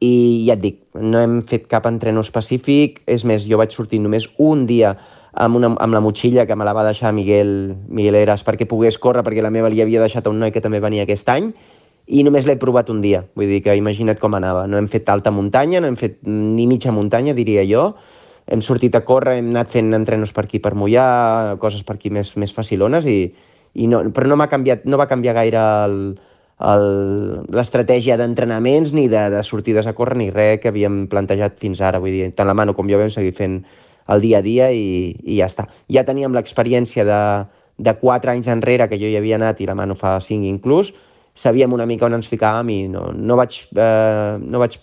i 0.03 0.15
ja 0.47 0.57
et 0.57 0.63
dic, 0.63 0.79
no 0.99 1.21
hem 1.21 1.41
fet 1.47 1.69
cap 1.71 1.87
entreno 1.87 2.23
específic, 2.27 3.03
és 3.07 3.23
més, 3.29 3.45
jo 3.47 3.59
vaig 3.61 3.75
sortir 3.75 4.01
només 4.03 4.27
un 4.43 4.65
dia 4.67 4.97
amb, 5.33 5.57
una, 5.57 5.73
amb 5.79 5.95
la 5.95 6.01
motxilla 6.03 6.47
que 6.47 6.57
me 6.59 6.67
la 6.67 6.75
va 6.75 6.85
deixar 6.87 7.13
Miguel, 7.15 7.77
Miguel 7.89 8.19
Eras 8.19 8.43
perquè 8.47 8.67
pogués 8.69 8.99
córrer, 8.99 9.23
perquè 9.27 9.45
la 9.45 9.53
meva 9.55 9.71
li 9.71 9.83
havia 9.83 10.03
deixat 10.03 10.27
a 10.27 10.33
un 10.35 10.43
noi 10.43 10.51
que 10.51 10.63
també 10.65 10.83
venia 10.83 11.07
aquest 11.07 11.31
any, 11.33 11.53
i 12.13 12.25
només 12.27 12.49
l'he 12.49 12.59
provat 12.59 12.91
un 12.91 13.01
dia, 13.01 13.23
vull 13.39 13.47
dir 13.47 13.61
que 13.63 13.77
imagina't 13.79 14.19
com 14.19 14.35
anava. 14.35 14.67
No 14.67 14.77
hem 14.77 14.89
fet 14.91 15.09
alta 15.09 15.31
muntanya, 15.31 15.81
no 15.81 15.87
hem 15.87 15.97
fet 15.97 16.19
ni 16.27 16.67
mitja 16.67 16.91
muntanya, 16.93 17.35
diria 17.37 17.63
jo, 17.69 17.93
hem 18.47 18.61
sortit 18.65 18.95
a 18.99 19.05
córrer, 19.07 19.39
hem 19.39 19.53
anat 19.53 19.71
fent 19.73 19.93
entrenos 19.95 20.33
per 20.35 20.47
aquí 20.47 20.61
per 20.63 20.75
mullar, 20.75 21.57
coses 21.63 21.85
per 21.87 21.97
aquí 21.97 22.11
més, 22.11 22.35
més 22.37 22.53
facilones, 22.55 23.07
i, 23.07 23.33
i 23.75 23.89
no, 23.89 24.03
però 24.15 24.29
no, 24.29 24.39
canviat, 24.51 24.85
no 24.89 24.99
va 25.01 25.09
canviar 25.11 25.37
gaire 25.39 25.63
l'estratègia 26.63 28.17
d'entrenaments 28.21 28.93
ni 28.95 29.09
de, 29.11 29.23
de 29.35 29.41
sortides 29.43 29.89
a 29.89 29.95
córrer 29.99 30.19
ni 30.21 30.29
res 30.31 30.61
que 30.63 30.71
havíem 30.71 31.07
plantejat 31.11 31.57
fins 31.59 31.81
ara. 31.83 31.99
Vull 32.03 32.15
dir, 32.15 32.29
tant 32.37 32.47
la 32.47 32.55
mano 32.55 32.75
com 32.75 32.91
jo 32.91 33.01
vam 33.01 33.11
seguir 33.11 33.33
fent 33.35 33.63
el 34.13 34.23
dia 34.23 34.39
a 34.39 34.47
dia 34.47 34.69
i, 34.75 35.15
i 35.25 35.41
ja 35.41 35.49
està. 35.51 35.67
Ja 35.91 36.05
teníem 36.07 36.35
l'experiència 36.35 37.07
de, 37.09 37.23
de 37.79 37.95
4 37.99 38.35
anys 38.35 38.51
enrere 38.53 38.89
que 38.91 38.99
jo 39.01 39.11
hi 39.11 39.17
havia 39.19 39.41
anat 39.41 39.63
i 39.63 39.67
la 39.67 39.79
mano 39.79 39.97
fa 39.99 40.19
5 40.21 40.47
inclús, 40.47 40.93
sabíem 41.35 41.73
una 41.73 41.87
mica 41.89 42.07
on 42.07 42.19
ens 42.19 42.29
ficàvem 42.31 42.71
i 42.71 42.81
no, 42.93 43.09
no, 43.17 43.39
vaig, 43.41 43.59
eh, 43.75 44.39
no 44.39 44.63
vaig 44.63 44.79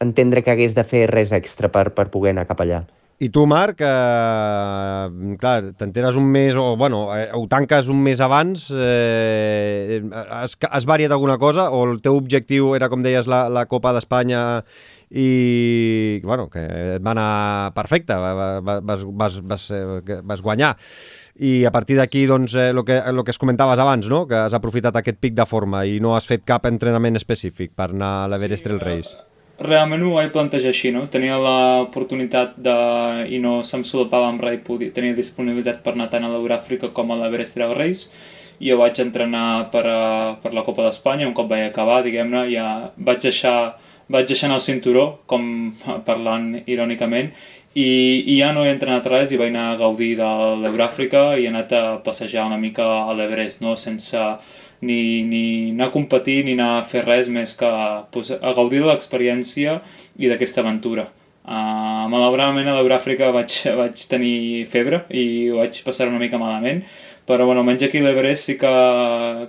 entendre 0.00 0.42
que 0.42 0.54
hagués 0.54 0.74
de 0.74 0.86
fer 0.86 1.04
res 1.10 1.34
extra 1.36 1.68
per, 1.68 1.90
per 1.94 2.08
poder 2.10 2.34
anar 2.34 2.48
cap 2.48 2.62
allà. 2.64 2.84
I 3.20 3.28
tu, 3.28 3.42
Marc, 3.44 3.82
eh, 3.84 5.34
clar, 5.36 5.74
t'enteres 5.76 6.16
un 6.16 6.24
mes, 6.32 6.56
o 6.56 6.72
bueno, 6.80 7.02
eh, 7.12 7.26
ho 7.36 7.42
tanques 7.52 7.90
un 7.92 8.00
mes 8.00 8.20
abans, 8.24 8.70
eh, 8.72 10.00
has, 10.32 10.56
has 10.56 10.86
variat 10.88 11.12
alguna 11.12 11.36
cosa 11.36 11.68
o 11.68 11.82
el 11.84 12.00
teu 12.00 12.16
objectiu 12.16 12.72
era, 12.78 12.88
com 12.88 13.04
deies, 13.04 13.28
la, 13.28 13.42
la 13.52 13.66
Copa 13.68 13.92
d'Espanya 13.92 14.64
i, 15.12 16.20
bueno, 16.24 16.48
que 16.48 16.64
et 16.96 17.04
va 17.04 17.12
anar 17.12 17.74
perfecte, 17.76 18.16
vas, 18.16 19.04
vas, 19.04 19.40
vas, 19.44 19.70
eh, 19.76 20.20
vas 20.24 20.40
guanyar. 20.40 20.76
I 21.44 21.66
a 21.68 21.76
partir 21.76 22.00
d'aquí, 22.00 22.24
doncs, 22.24 22.56
el 22.56 22.80
eh, 22.80 22.84
que, 22.88 23.02
lo 23.12 23.24
que 23.24 23.36
es 23.36 23.42
comentaves 23.42 23.84
abans, 23.84 24.08
no? 24.08 24.24
que 24.30 24.46
has 24.46 24.56
aprofitat 24.56 24.96
aquest 24.96 25.20
pic 25.20 25.36
de 25.36 25.44
forma 25.44 25.84
i 25.84 26.00
no 26.00 26.16
has 26.16 26.24
fet 26.24 26.48
cap 26.48 26.64
entrenament 26.72 27.20
específic 27.20 27.76
per 27.76 27.92
anar 27.92 28.14
a 28.22 28.30
l'Everest 28.32 28.64
sí, 28.64 28.70
Trail 28.70 28.80
Race. 28.80 29.29
Realment 29.60 30.02
ho 30.06 30.14
vaig 30.16 30.30
plantejar 30.32 30.70
així, 30.72 30.88
no? 30.94 31.04
Tenia 31.12 31.36
l'oportunitat 31.36 32.54
de... 32.56 32.76
i 33.28 33.40
no 33.44 33.58
se'm 33.66 33.84
solapava 33.84 34.30
amb 34.30 34.40
res, 34.44 34.62
podia, 34.64 34.92
tenia 34.96 35.16
disponibilitat 35.16 35.82
per 35.84 35.92
anar 35.92 36.08
tant 36.12 36.24
a 36.24 36.30
l'Euràfrica 36.32 36.88
com 36.96 37.12
a 37.12 37.18
l'Everest 37.20 37.58
Trail 37.58 37.76
Race 37.76 38.08
i 38.60 38.70
jo 38.70 38.78
vaig 38.80 38.98
entrenar 39.00 39.70
per, 39.72 39.84
a, 39.88 40.00
per 40.40 40.52
la 40.56 40.64
Copa 40.64 40.84
d'Espanya, 40.86 41.28
un 41.28 41.36
cop 41.36 41.48
vaig 41.48 41.66
acabar, 41.66 42.00
diguem-ne, 42.04 42.46
ja 42.52 42.66
vaig 42.96 43.20
deixar 43.24 43.56
vaig 44.10 44.26
deixant 44.26 44.52
el 44.52 44.62
cinturó, 44.64 45.04
com 45.30 45.44
parlant 46.08 46.52
irònicament, 46.64 47.30
i, 47.74 47.86
i 48.26 48.40
ja 48.40 48.50
no 48.54 48.64
he 48.66 48.72
entrenat 48.72 49.06
res 49.12 49.30
i 49.30 49.38
vaig 49.38 49.52
anar 49.52 49.68
a 49.74 49.78
gaudir 49.78 50.14
de 50.18 50.30
l'Euràfrica 50.64 51.36
i 51.38 51.46
he 51.46 51.52
anat 51.52 51.72
a 51.76 51.82
passejar 52.02 52.48
una 52.48 52.58
mica 52.58 52.88
a 53.04 53.14
l'Everest, 53.14 53.62
no? 53.62 53.76
sense 53.78 54.18
ni, 54.80 55.22
ni 55.28 55.44
anar 55.70 55.88
a 55.90 55.94
competir 55.94 56.44
ni 56.44 56.56
anar 56.56 56.70
a 56.78 56.84
fer 56.86 57.04
res 57.06 57.28
més 57.32 57.54
que 57.58 57.70
pues, 58.14 58.32
a 58.32 58.52
gaudir 58.56 58.82
de 58.82 58.90
l'experiència 58.90 59.80
i 60.18 60.30
d'aquesta 60.30 60.64
aventura. 60.64 61.08
Uh, 61.40 62.06
malauradament 62.12 62.68
a 62.68 62.76
l'Euràfrica 62.76 63.30
vaig, 63.34 63.54
vaig 63.80 64.02
tenir 64.10 64.66
febre 64.70 65.04
i 65.10 65.48
ho 65.50 65.60
vaig 65.62 65.80
passar 65.86 66.10
una 66.10 66.20
mica 66.20 66.38
malament, 66.40 66.84
però 67.26 67.46
bueno, 67.46 67.64
almenys 67.64 67.86
aquí 67.86 68.02
a 68.02 68.04
l'Everest 68.06 68.50
sí 68.50 68.58
que, 68.60 68.74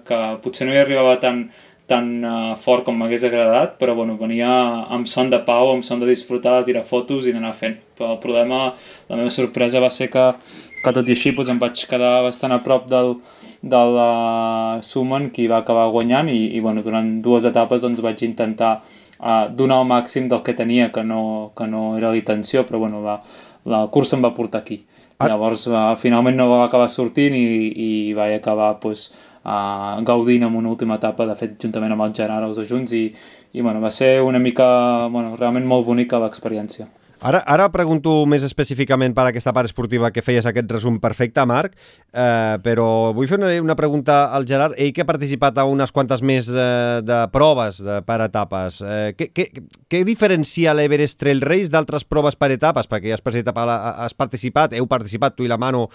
que 0.08 0.22
potser 0.44 0.68
no 0.68 0.74
hi 0.76 0.80
arribava 0.82 1.18
tan, 1.22 1.44
tan 1.92 2.10
uh, 2.24 2.56
fort 2.60 2.86
com 2.88 2.98
m'hagués 2.98 3.26
agradat, 3.28 3.76
però 3.82 3.96
bueno, 3.98 4.16
venia 4.20 4.50
amb 4.96 5.10
son 5.12 5.32
de 5.32 5.40
pau, 5.48 5.72
amb 5.74 5.86
son 5.88 6.02
de 6.02 6.10
disfrutar, 6.10 6.60
de 6.62 6.72
tirar 6.72 6.86
fotos 6.88 7.28
i 7.28 7.36
d'anar 7.36 7.54
fent. 7.58 7.80
Però 7.98 8.16
el 8.16 8.22
problema, 8.24 8.68
la 9.10 9.20
meva 9.20 9.34
sorpresa 9.34 9.84
va 9.84 9.92
ser 9.94 10.08
que, 10.14 10.26
que 10.84 10.96
tot 10.96 11.10
i 11.10 11.16
així 11.16 11.36
doncs, 11.36 11.52
em 11.52 11.60
vaig 11.62 11.86
quedar 11.90 12.14
bastant 12.28 12.56
a 12.56 12.62
prop 12.64 12.88
del, 12.92 13.16
del 13.62 13.96
uh, 13.96 14.82
Suman, 14.82 15.30
qui 15.30 15.48
va 15.48 15.62
acabar 15.62 15.90
guanyant, 15.94 16.30
i, 16.34 16.56
i 16.58 16.60
bueno, 16.60 16.82
durant 16.82 17.08
dues 17.22 17.46
etapes 17.46 17.86
doncs, 17.86 18.02
vaig 18.02 18.24
intentar 18.26 18.80
uh, 18.82 19.48
donar 19.54 19.82
el 19.84 19.90
màxim 19.90 20.30
del 20.30 20.42
que 20.42 20.56
tenia, 20.58 20.92
que 20.92 21.04
no, 21.06 21.52
que 21.58 21.68
no 21.70 21.96
era 21.98 22.12
l'intenció, 22.12 22.66
però 22.66 22.82
bueno, 22.82 23.02
la, 23.06 23.20
la 23.70 23.86
cursa 23.94 24.18
em 24.18 24.26
va 24.26 24.34
portar 24.34 24.64
aquí. 24.64 24.82
Ah. 25.20 25.28
Llavors, 25.30 25.68
uh, 25.70 25.92
finalment 26.02 26.40
no 26.40 26.50
va 26.50 26.64
acabar 26.66 26.90
sortint 26.90 27.38
i, 27.38 27.44
i 27.72 27.92
vaig 28.18 28.40
acabar 28.40 28.74
pues, 28.82 29.10
doncs, 29.12 29.28
uh, 29.44 30.02
gaudint 30.06 30.44
en 30.46 30.56
una 30.56 30.70
última 30.70 30.98
etapa, 30.98 31.26
de 31.30 31.36
fet, 31.38 31.54
juntament 31.62 31.94
amb 31.94 32.08
el 32.08 32.16
Gerard, 32.18 32.48
els 32.50 32.58
dos 32.58 32.70
junts, 32.70 32.94
i, 32.98 33.12
i 33.54 33.62
bueno, 33.62 33.82
va 33.82 33.94
ser 33.94 34.22
una 34.26 34.42
mica, 34.42 35.08
bueno, 35.10 35.36
realment 35.38 35.70
molt 35.70 35.86
bonica 35.86 36.22
l'experiència. 36.22 36.90
Ara, 37.22 37.44
ara 37.46 37.68
pregunto 37.70 38.24
més 38.26 38.42
específicament 38.42 39.14
per 39.14 39.28
aquesta 39.30 39.52
part 39.54 39.70
esportiva 39.70 40.10
que 40.10 40.24
feies 40.26 40.48
aquest 40.50 40.72
resum 40.74 40.96
perfecte, 41.04 41.44
Marc, 41.46 41.76
eh, 42.10 42.58
però 42.66 43.12
vull 43.14 43.28
fer 43.30 43.38
una, 43.38 43.52
una 43.62 43.76
pregunta 43.78 44.24
al 44.34 44.48
Gerard. 44.50 44.74
Ell 44.82 44.90
que 44.96 45.04
ha 45.04 45.10
participat 45.10 45.60
a 45.62 45.68
unes 45.70 45.94
quantes 45.94 46.24
més 46.26 46.50
eh, 46.50 47.04
de 47.06 47.20
proves 47.30 47.84
de, 47.86 48.00
per 48.08 48.18
etapes, 48.26 48.82
eh, 48.82 49.14
què, 49.20 49.30
què, 49.38 49.46
què 49.86 50.02
diferencia 50.08 50.74
l'Everest 50.74 51.20
Trail 51.22 51.46
Race 51.46 51.70
d'altres 51.70 52.08
proves 52.10 52.40
per 52.42 52.50
etapes? 52.56 52.90
Perquè 52.90 53.14
has 53.14 53.22
participat, 53.22 53.70
has 54.08 54.18
participat, 54.18 54.74
heu 54.74 54.90
participat 54.90 55.38
tu 55.38 55.46
i 55.46 55.52
la 55.52 55.62
Mano 55.62 55.92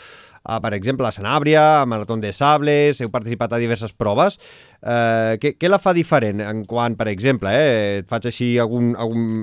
a, 0.47 0.61
per 0.63 0.73
exemple, 0.77 1.07
a 1.07 1.13
Sanàbria, 1.15 1.65
a 1.83 1.87
Marató 1.91 2.17
de 2.23 2.31
Sables, 2.33 3.01
heu 3.03 3.11
participat 3.11 3.53
a 3.53 3.61
diverses 3.61 3.93
proves. 3.93 4.39
Eh, 4.81 5.35
què, 5.43 5.57
què 5.59 5.71
la 5.71 5.81
fa 5.83 5.93
diferent 5.97 6.41
en 6.47 6.63
quant, 6.69 6.95
per 6.97 7.09
exemple, 7.11 7.51
eh, 7.51 8.01
et 8.01 8.09
faig 8.09 8.31
així 8.31 8.53
algun, 8.63 8.95
algun, 8.95 9.43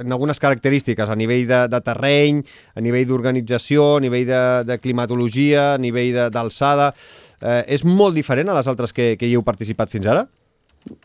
en 0.00 0.16
algunes 0.16 0.40
característiques 0.40 1.12
a 1.12 1.16
nivell 1.18 1.46
de, 1.50 1.62
de 1.68 1.80
terreny, 1.84 2.42
a 2.74 2.84
nivell 2.84 3.08
d'organització, 3.10 3.96
a 3.98 4.04
nivell 4.04 4.26
de, 4.28 4.42
de 4.72 4.78
climatologia, 4.82 5.74
a 5.74 5.80
nivell 5.82 6.28
d'alçada... 6.32 6.92
Eh, 7.38 7.62
és 7.76 7.84
molt 7.86 8.16
diferent 8.18 8.48
a 8.50 8.54
les 8.56 8.66
altres 8.66 8.90
que, 8.90 9.12
que 9.14 9.28
hi 9.28 9.36
heu 9.38 9.44
participat 9.46 9.92
fins 9.92 10.08
ara? 10.10 10.24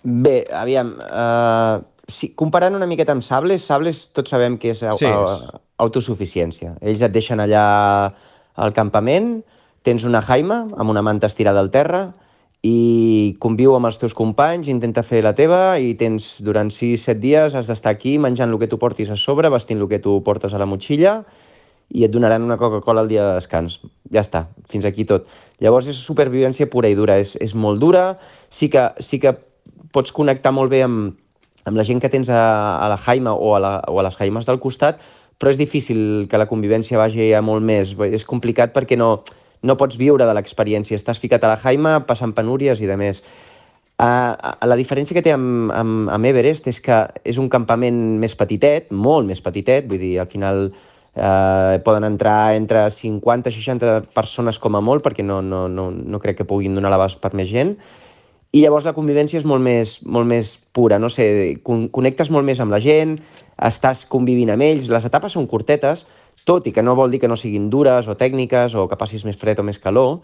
Bé, 0.01 0.39
aviam, 0.57 0.89
uh, 1.05 1.77
si, 2.09 2.31
comparant 2.39 2.73
una 2.73 2.87
miqueta 2.89 3.13
amb 3.13 3.21
Sables, 3.21 3.65
Sables 3.69 4.07
tots 4.17 4.33
sabem 4.33 4.57
que 4.57 4.71
és 4.73 4.81
sí. 4.81 5.11
autosuficiència. 5.83 6.73
Ells 6.81 7.03
et 7.05 7.13
deixen 7.13 7.43
allà 7.43 7.65
al 8.55 8.73
campament, 8.73 9.41
tens 9.83 10.05
una 10.07 10.21
jaima 10.23 10.63
amb 10.77 10.89
una 10.89 11.03
manta 11.03 11.27
estirada 11.27 11.59
al 11.59 11.71
terra 11.71 12.11
i 12.63 13.35
conviu 13.43 13.75
amb 13.75 13.89
els 13.89 13.99
teus 13.99 14.13
companys, 14.15 14.69
intenta 14.71 15.03
fer 15.03 15.19
la 15.25 15.33
teva 15.35 15.75
i 15.83 15.93
tens 15.99 16.37
durant 16.45 16.69
6-7 16.71 17.19
dies 17.19 17.55
has 17.59 17.67
d'estar 17.67 17.91
aquí 17.91 18.15
menjant 18.17 18.53
el 18.53 18.59
que 18.61 18.69
tu 18.71 18.79
portis 18.79 19.11
a 19.11 19.17
sobre, 19.19 19.51
vestint 19.51 19.81
el 19.81 19.89
que 19.91 19.99
tu 19.99 20.21
portes 20.23 20.53
a 20.53 20.61
la 20.61 20.69
motxilla 20.69 21.23
i 21.93 22.05
et 22.07 22.11
donaran 22.13 22.45
una 22.45 22.57
Coca-Cola 22.57 23.03
el 23.03 23.09
dia 23.11 23.25
de 23.27 23.33
descans. 23.37 23.81
Ja 24.13 24.23
està, 24.23 24.47
fins 24.71 24.85
aquí 24.87 25.03
tot. 25.05 25.27
Llavors 25.61 25.89
és 25.91 25.99
supervivència 25.99 26.69
pura 26.71 26.89
i 26.89 26.95
dura, 26.95 27.19
és, 27.21 27.35
és 27.43 27.53
molt 27.53 27.81
dura, 27.83 28.13
sí 28.49 28.69
que, 28.71 28.87
sí 29.03 29.19
que 29.21 29.35
pots 29.93 30.15
connectar 30.15 30.53
molt 30.55 30.71
bé 30.71 30.81
amb, 30.87 31.11
amb 31.67 31.77
la 31.77 31.85
gent 31.85 31.99
que 32.01 32.09
tens 32.09 32.31
a, 32.31 32.79
a 32.79 32.87
la 32.89 32.97
Jaima 32.97 33.35
o 33.35 33.53
a, 33.57 33.59
la, 33.61 33.73
o 33.91 33.99
a 33.99 34.07
les 34.07 34.17
Jaimes 34.17 34.47
del 34.49 34.61
costat, 34.63 35.03
però 35.37 35.51
és 35.51 35.59
difícil 35.59 36.27
que 36.29 36.39
la 36.39 36.49
convivència 36.49 36.99
vagi 36.99 37.31
a 37.33 37.41
molt 37.45 37.65
més. 37.65 37.95
És 38.11 38.27
complicat 38.27 38.73
perquè 38.75 38.97
no, 38.99 39.17
no 39.63 39.77
pots 39.79 39.97
viure 39.99 40.27
de 40.27 40.35
l'experiència. 40.35 40.99
Estàs 40.99 41.19
ficat 41.21 41.43
a 41.43 41.53
la 41.53 41.59
Jaima, 41.59 41.99
passant 42.07 42.35
penúries 42.35 42.81
i 42.83 42.89
de 42.89 42.97
més. 42.99 43.23
Uh, 43.93 44.33
la 44.65 44.75
diferència 44.75 45.13
que 45.15 45.21
té 45.23 45.31
amb, 45.35 45.69
amb, 45.71 46.09
amb 46.11 46.27
Everest 46.27 46.65
és 46.71 46.79
que 46.83 46.95
és 47.29 47.37
un 47.39 47.45
campament 47.51 47.99
més 48.19 48.33
petitet, 48.35 48.89
molt 48.91 49.29
més 49.29 49.39
petitet, 49.45 49.85
vull 49.87 50.01
dir, 50.01 50.15
al 50.19 50.31
final 50.31 50.65
uh, 50.73 51.77
poden 51.85 52.07
entrar 52.09 52.55
entre 52.57 52.87
50 52.89 53.53
i 53.53 53.59
60 53.59 53.93
persones 54.17 54.57
com 54.59 54.75
a 54.75 54.81
molt, 54.81 55.05
perquè 55.05 55.23
no, 55.23 55.43
no, 55.45 55.67
no, 55.69 55.91
no 55.93 56.19
crec 56.23 56.41
que 56.41 56.49
puguin 56.49 56.75
donar 56.75 56.91
l'abast 56.91 57.21
per 57.21 57.35
més 57.37 57.51
gent, 57.53 57.77
i 58.53 58.61
llavors 58.61 58.85
la 58.85 58.93
convivència 58.93 59.39
és 59.41 59.47
molt 59.49 59.63
més, 59.65 59.95
molt 60.05 60.29
més 60.29 60.53
pura, 60.77 60.99
no 61.01 61.09
sé, 61.09 61.25
con 61.65 61.87
connectes 61.93 62.29
molt 62.29 62.45
més 62.45 62.59
amb 62.61 62.73
la 62.73 62.81
gent, 62.83 63.15
estàs 63.57 64.03
convivint 64.09 64.53
amb 64.53 64.65
ells, 64.65 64.91
les 64.93 65.07
etapes 65.09 65.33
són 65.33 65.47
curtetes, 65.49 66.05
tot 66.45 66.67
i 66.69 66.73
que 66.75 66.83
no 66.85 66.93
vol 66.95 67.09
dir 67.09 67.21
que 67.23 67.29
no 67.31 67.37
siguin 67.39 67.69
dures 67.73 68.05
o 68.07 68.17
tècniques 68.19 68.75
o 68.77 68.85
que 68.91 68.99
passis 68.99 69.23
més 69.25 69.39
fred 69.41 69.57
o 69.57 69.65
més 69.65 69.81
calor, 69.81 70.19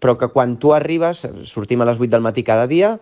però 0.00 0.16
que 0.16 0.30
quan 0.32 0.56
tu 0.60 0.72
arribes, 0.72 1.26
sortim 1.44 1.84
a 1.84 1.88
les 1.90 2.00
8 2.00 2.10
del 2.14 2.24
matí 2.24 2.44
cada 2.46 2.66
dia, 2.70 2.94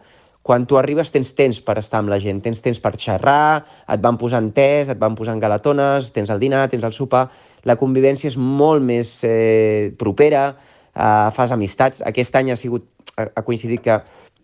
quan 0.43 0.67
tu 0.67 0.75
arribes 0.79 1.13
tens 1.15 1.31
temps 1.39 1.61
per 1.63 1.77
estar 1.79 2.01
amb 2.03 2.11
la 2.11 2.19
gent, 2.19 2.41
tens 2.43 2.59
temps 2.63 2.81
per 2.83 2.97
xerrar, 2.99 3.63
et 3.87 4.03
van 4.03 4.19
posant 4.19 4.51
tés, 4.51 4.91
et 4.91 4.99
van 4.99 5.15
posant 5.15 5.39
galatones, 5.39 6.11
tens 6.11 6.35
el 6.35 6.43
dinar, 6.43 6.67
tens 6.69 6.85
el 6.85 6.95
sopar... 6.95 7.29
La 7.63 7.77
convivència 7.79 8.27
és 8.27 8.35
molt 8.35 8.83
més 8.83 9.21
eh, 9.23 9.93
propera, 9.95 10.49
eh, 10.51 11.29
fas 11.31 11.53
amistats. 11.55 12.01
Aquest 12.03 12.35
any 12.35 12.51
ha, 12.51 12.57
sigut, 12.59 12.89
ha 13.15 13.45
coincidit 13.47 13.85
que 13.85 14.01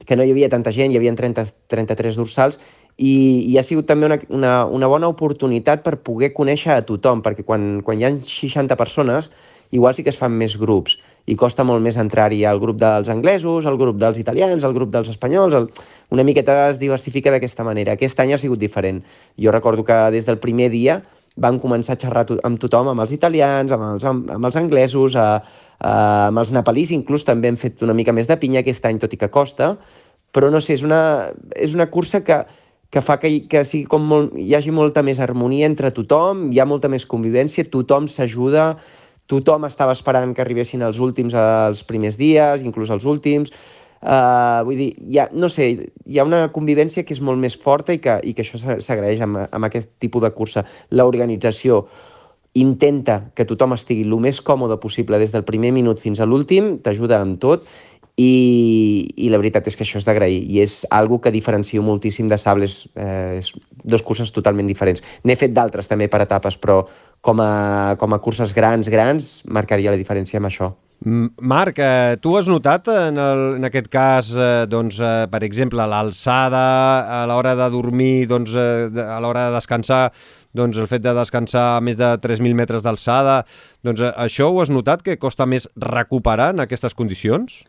que 0.06 0.16
no 0.16 0.24
hi 0.24 0.32
havia 0.32 0.48
tanta 0.52 0.72
gent, 0.74 0.92
hi 0.92 0.98
havia 1.00 1.14
30, 1.16 1.44
33 1.68 2.18
dorsals, 2.20 2.58
i, 2.98 3.46
i 3.46 3.58
ha 3.58 3.62
sigut 3.62 3.86
també 3.86 4.08
una, 4.08 4.18
una, 4.34 4.52
una 4.66 4.88
bona 4.90 5.10
oportunitat 5.10 5.84
per 5.84 6.00
poder 6.02 6.32
conèixer 6.34 6.74
a 6.74 6.82
tothom, 6.86 7.22
perquè 7.22 7.44
quan, 7.46 7.78
quan 7.86 8.00
hi 8.00 8.08
ha 8.08 8.10
60 8.26 8.78
persones, 8.78 9.30
igual 9.70 9.94
sí 9.94 10.02
que 10.02 10.10
es 10.10 10.18
fan 10.18 10.34
més 10.34 10.56
grups, 10.58 10.96
i 11.28 11.36
costa 11.36 11.64
molt 11.68 11.84
més 11.84 11.98
entrar-hi 12.00 12.40
al 12.48 12.58
grup 12.58 12.78
dels 12.80 13.10
anglesos, 13.12 13.68
al 13.68 13.76
grup 13.78 14.00
dels 14.00 14.18
italians, 14.18 14.64
al 14.64 14.74
grup 14.74 14.90
dels 14.90 15.12
espanyols, 15.12 15.54
el... 15.54 15.68
una 16.10 16.24
miqueta 16.24 16.70
es 16.70 16.80
diversifica 16.80 17.30
d'aquesta 17.30 17.66
manera. 17.68 17.94
Aquest 17.94 18.18
any 18.24 18.32
ha 18.32 18.40
sigut 18.40 18.58
diferent. 18.58 19.02
Jo 19.36 19.52
recordo 19.52 19.84
que 19.84 19.98
des 20.14 20.26
del 20.26 20.40
primer 20.40 20.70
dia 20.72 21.02
van 21.38 21.60
començar 21.62 21.94
a 21.94 22.00
xerrar 22.00 22.24
amb 22.42 22.58
tothom, 22.58 22.90
amb 22.90 23.04
els 23.04 23.12
italians, 23.14 23.70
amb 23.76 23.92
els, 23.92 24.08
amb 24.08 24.48
els 24.48 24.56
anglesos, 24.58 25.14
a, 25.14 25.44
Uh, 25.78 26.28
amb 26.28 26.40
els 26.42 26.50
napalís 26.50 26.90
inclús 26.90 27.22
també 27.22 27.52
hem 27.52 27.56
fet 27.58 27.84
una 27.86 27.94
mica 27.94 28.12
més 28.12 28.26
de 28.26 28.36
pinya 28.40 28.64
aquest 28.64 28.86
any, 28.88 28.98
tot 28.98 29.12
i 29.14 29.18
que 29.20 29.30
costa, 29.30 29.76
però 30.34 30.50
no 30.50 30.60
sé, 30.60 30.74
és 30.74 30.82
una, 30.82 31.30
és 31.54 31.76
una 31.76 31.86
cursa 31.86 32.24
que, 32.26 32.40
que 32.90 33.02
fa 33.04 33.18
que, 33.22 33.30
que 33.48 33.62
sigui 33.68 33.86
com 33.90 34.04
molt, 34.10 34.34
hi 34.34 34.54
hagi 34.58 34.74
molta 34.74 35.04
més 35.06 35.20
harmonia 35.22 35.68
entre 35.70 35.92
tothom, 35.94 36.48
hi 36.52 36.58
ha 36.60 36.66
molta 36.68 36.90
més 36.90 37.06
convivència, 37.06 37.68
tothom 37.70 38.08
s'ajuda, 38.10 38.72
tothom 39.28 39.68
estava 39.68 39.94
esperant 39.94 40.32
que 40.34 40.42
arribessin 40.42 40.82
els 40.82 40.98
últims 41.04 41.36
als 41.36 41.84
primers 41.86 42.16
dies, 42.18 42.64
inclús 42.64 42.90
els 42.90 43.04
últims, 43.06 43.52
uh, 44.00 44.64
vull 44.64 44.78
dir, 44.80 44.92
hi 45.04 45.20
ha, 45.20 45.28
no 45.36 45.50
sé, 45.52 45.68
hi 46.08 46.18
ha 46.18 46.26
una 46.26 46.46
convivència 46.54 47.04
que 47.04 47.14
és 47.16 47.20
molt 47.24 47.40
més 47.40 47.58
forta 47.60 47.92
i 47.92 48.00
que, 48.02 48.18
i 48.24 48.34
que 48.34 48.46
això 48.46 48.58
s'agraeix 48.58 49.20
amb, 49.24 49.44
amb 49.46 49.68
aquest 49.68 49.98
tipus 50.00 50.24
de 50.24 50.32
cursa. 50.34 50.64
L'organització, 50.90 51.84
intenta 52.60 53.30
que 53.34 53.46
tothom 53.48 53.74
estigui 53.76 54.06
el 54.06 54.16
més 54.22 54.40
còmode 54.44 54.78
possible 54.82 55.18
des 55.20 55.34
del 55.34 55.46
primer 55.48 55.72
minut 55.76 56.00
fins 56.02 56.20
a 56.20 56.26
l'últim, 56.26 56.76
t'ajuda 56.84 57.20
amb 57.22 57.38
tot, 57.40 57.66
i, 58.18 59.06
i 59.16 59.28
la 59.30 59.38
veritat 59.38 59.68
és 59.70 59.76
que 59.78 59.86
això 59.86 60.00
és 60.00 60.06
d'agrair 60.06 60.40
i 60.42 60.58
és 60.64 60.80
algo 60.90 61.20
que 61.22 61.30
diferencio 61.34 61.84
moltíssim 61.86 62.26
de 62.30 62.38
sables, 62.40 62.80
eh, 62.98 63.38
és 63.38 63.52
dos 63.84 64.02
curses 64.02 64.34
totalment 64.34 64.66
diferents. 64.66 65.04
N'he 65.22 65.38
fet 65.38 65.54
d'altres 65.54 65.88
també 65.88 66.10
per 66.10 66.24
etapes, 66.26 66.58
però 66.58 66.82
com 67.22 67.40
a, 67.44 67.94
com 68.00 68.14
a 68.14 68.20
curses 68.22 68.52
grans, 68.54 68.90
grans, 68.90 69.38
marcaria 69.46 69.94
la 69.94 70.00
diferència 70.00 70.42
amb 70.42 70.50
això. 70.50 70.72
Marc, 71.06 71.78
eh, 71.78 72.16
tu 72.18 72.32
has 72.34 72.48
notat 72.50 72.88
en, 72.90 73.18
el, 73.22 73.42
en 73.60 73.68
aquest 73.68 73.86
cas, 73.86 74.32
eh, 74.34 74.66
doncs, 74.66 74.98
eh, 74.98 75.28
per 75.30 75.44
exemple, 75.46 75.86
l'alçada 75.86 76.62
a 77.20 77.24
l'hora 77.30 77.54
de 77.54 77.68
dormir, 77.70 78.26
doncs, 78.26 78.50
eh, 78.58 78.90
a 79.06 79.20
l'hora 79.22 79.46
de 79.46 79.54
descansar, 79.54 80.08
doncs 80.58 80.82
el 80.82 80.90
fet 80.90 81.06
de 81.06 81.14
descansar 81.16 81.64
a 81.76 81.80
més 81.84 81.98
de 82.00 82.10
3.000 82.18 82.58
metres 82.58 82.84
d'alçada, 82.84 83.40
doncs 83.86 84.02
eh, 84.02 84.12
això 84.26 84.50
ho 84.50 84.62
has 84.62 84.74
notat 84.74 85.06
que 85.06 85.18
costa 85.22 85.46
més 85.46 85.70
recuperar 85.78 86.52
en 86.56 86.66
aquestes 86.66 86.98
condicions? 86.98 87.62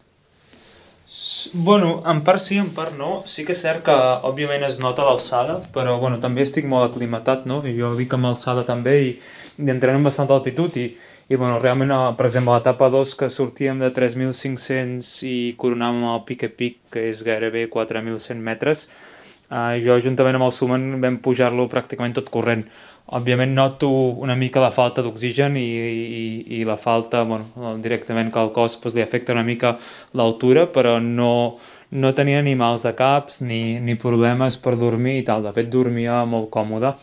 Bueno, 1.53 2.03
en 2.06 2.22
part 2.24 2.41
sí, 2.41 2.57
en 2.57 2.70
part 2.74 2.95
no. 2.98 3.24
Sí 3.28 3.44
que 3.45 3.56
és 3.56 3.61
cert 3.66 3.82
que, 3.86 3.95
òbviament, 4.30 4.64
es 4.68 4.78
nota 4.80 5.06
l'alçada, 5.07 5.57
però, 5.76 5.98
bueno, 6.02 6.20
també 6.22 6.45
estic 6.45 6.68
molt 6.70 6.91
aclimatat, 6.91 7.48
no? 7.49 7.60
I 7.66 7.74
jo 7.78 7.90
vic 7.98 8.14
amb 8.16 8.30
alçada 8.30 8.64
també 8.68 8.95
i, 9.03 9.10
i 9.57 9.72
entrenem 9.74 10.06
bastant 10.06 10.30
altitud 10.32 10.78
i, 10.80 10.86
i 11.30 11.36
bueno, 11.36 11.60
realment, 11.60 11.91
eh, 11.91 12.14
per 12.18 12.30
exemple, 12.30 12.53
a 12.53 12.60
l'etapa 12.60 12.91
2 12.94 13.16
que 13.20 13.32
sortíem 13.34 13.82
de 13.84 13.91
3.500 13.95 15.11
i 15.28 15.36
coronàvem 15.60 16.07
el 16.14 16.24
pic 16.30 16.48
a 16.48 16.52
pic, 16.61 16.80
que 16.94 17.10
és 17.10 17.26
gairebé 17.28 17.68
4.100 17.74 18.45
metres, 18.45 18.88
eh, 19.49 19.80
jo 19.85 19.97
juntament 20.03 20.38
amb 20.38 20.47
el 20.47 20.53
Suman 20.55 20.88
vam 21.01 21.19
pujar-lo 21.23 21.67
pràcticament 21.71 22.15
tot 22.17 22.30
corrent. 22.34 22.65
Òbviament 23.17 23.55
noto 23.57 23.89
una 24.21 24.35
mica 24.38 24.61
la 24.61 24.69
falta 24.69 25.01
d'oxigen 25.01 25.57
i, 25.57 25.65
i, 25.65 26.26
i 26.59 26.63
la 26.67 26.77
falta, 26.77 27.23
bueno, 27.26 27.73
directament 27.81 28.30
que 28.34 28.43
el 28.43 28.53
cos 28.53 28.77
pues, 28.77 28.93
li 28.93 29.01
afecta 29.01 29.34
una 29.34 29.45
mica 29.47 29.77
l'altura, 30.13 30.67
però 30.69 30.99
no, 31.01 31.57
no 31.89 32.13
tenia 32.13 32.43
ni 32.45 32.53
mals 32.55 32.85
de 32.85 32.93
caps 32.93 33.41
ni, 33.41 33.80
ni 33.81 33.97
problemes 33.97 34.59
per 34.61 34.76
dormir 34.77 35.17
i 35.17 35.26
tal. 35.26 35.41
De 35.47 35.55
fet, 35.55 35.71
dormia 35.73 36.21
molt 36.30 36.51
còmode. 36.53 36.93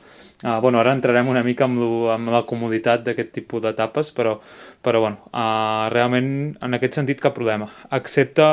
Uh, 0.45 0.61
bueno, 0.61 0.79
ara 0.79 0.93
entrarem 0.93 1.27
una 1.33 1.43
mica 1.43 1.65
amb, 1.65 1.81
lo, 1.81 1.91
amb 2.13 2.29
la 2.31 2.43
comoditat 2.47 3.03
d'aquest 3.07 3.31
tipus 3.39 3.63
d'etapes, 3.65 4.13
però, 4.15 4.37
però 4.85 5.01
bueno, 5.01 5.31
uh, 5.33 5.89
realment 5.91 6.29
en 6.63 6.77
aquest 6.77 7.01
sentit 7.01 7.23
cap 7.25 7.35
problema. 7.35 7.67
Excepte 7.97 8.51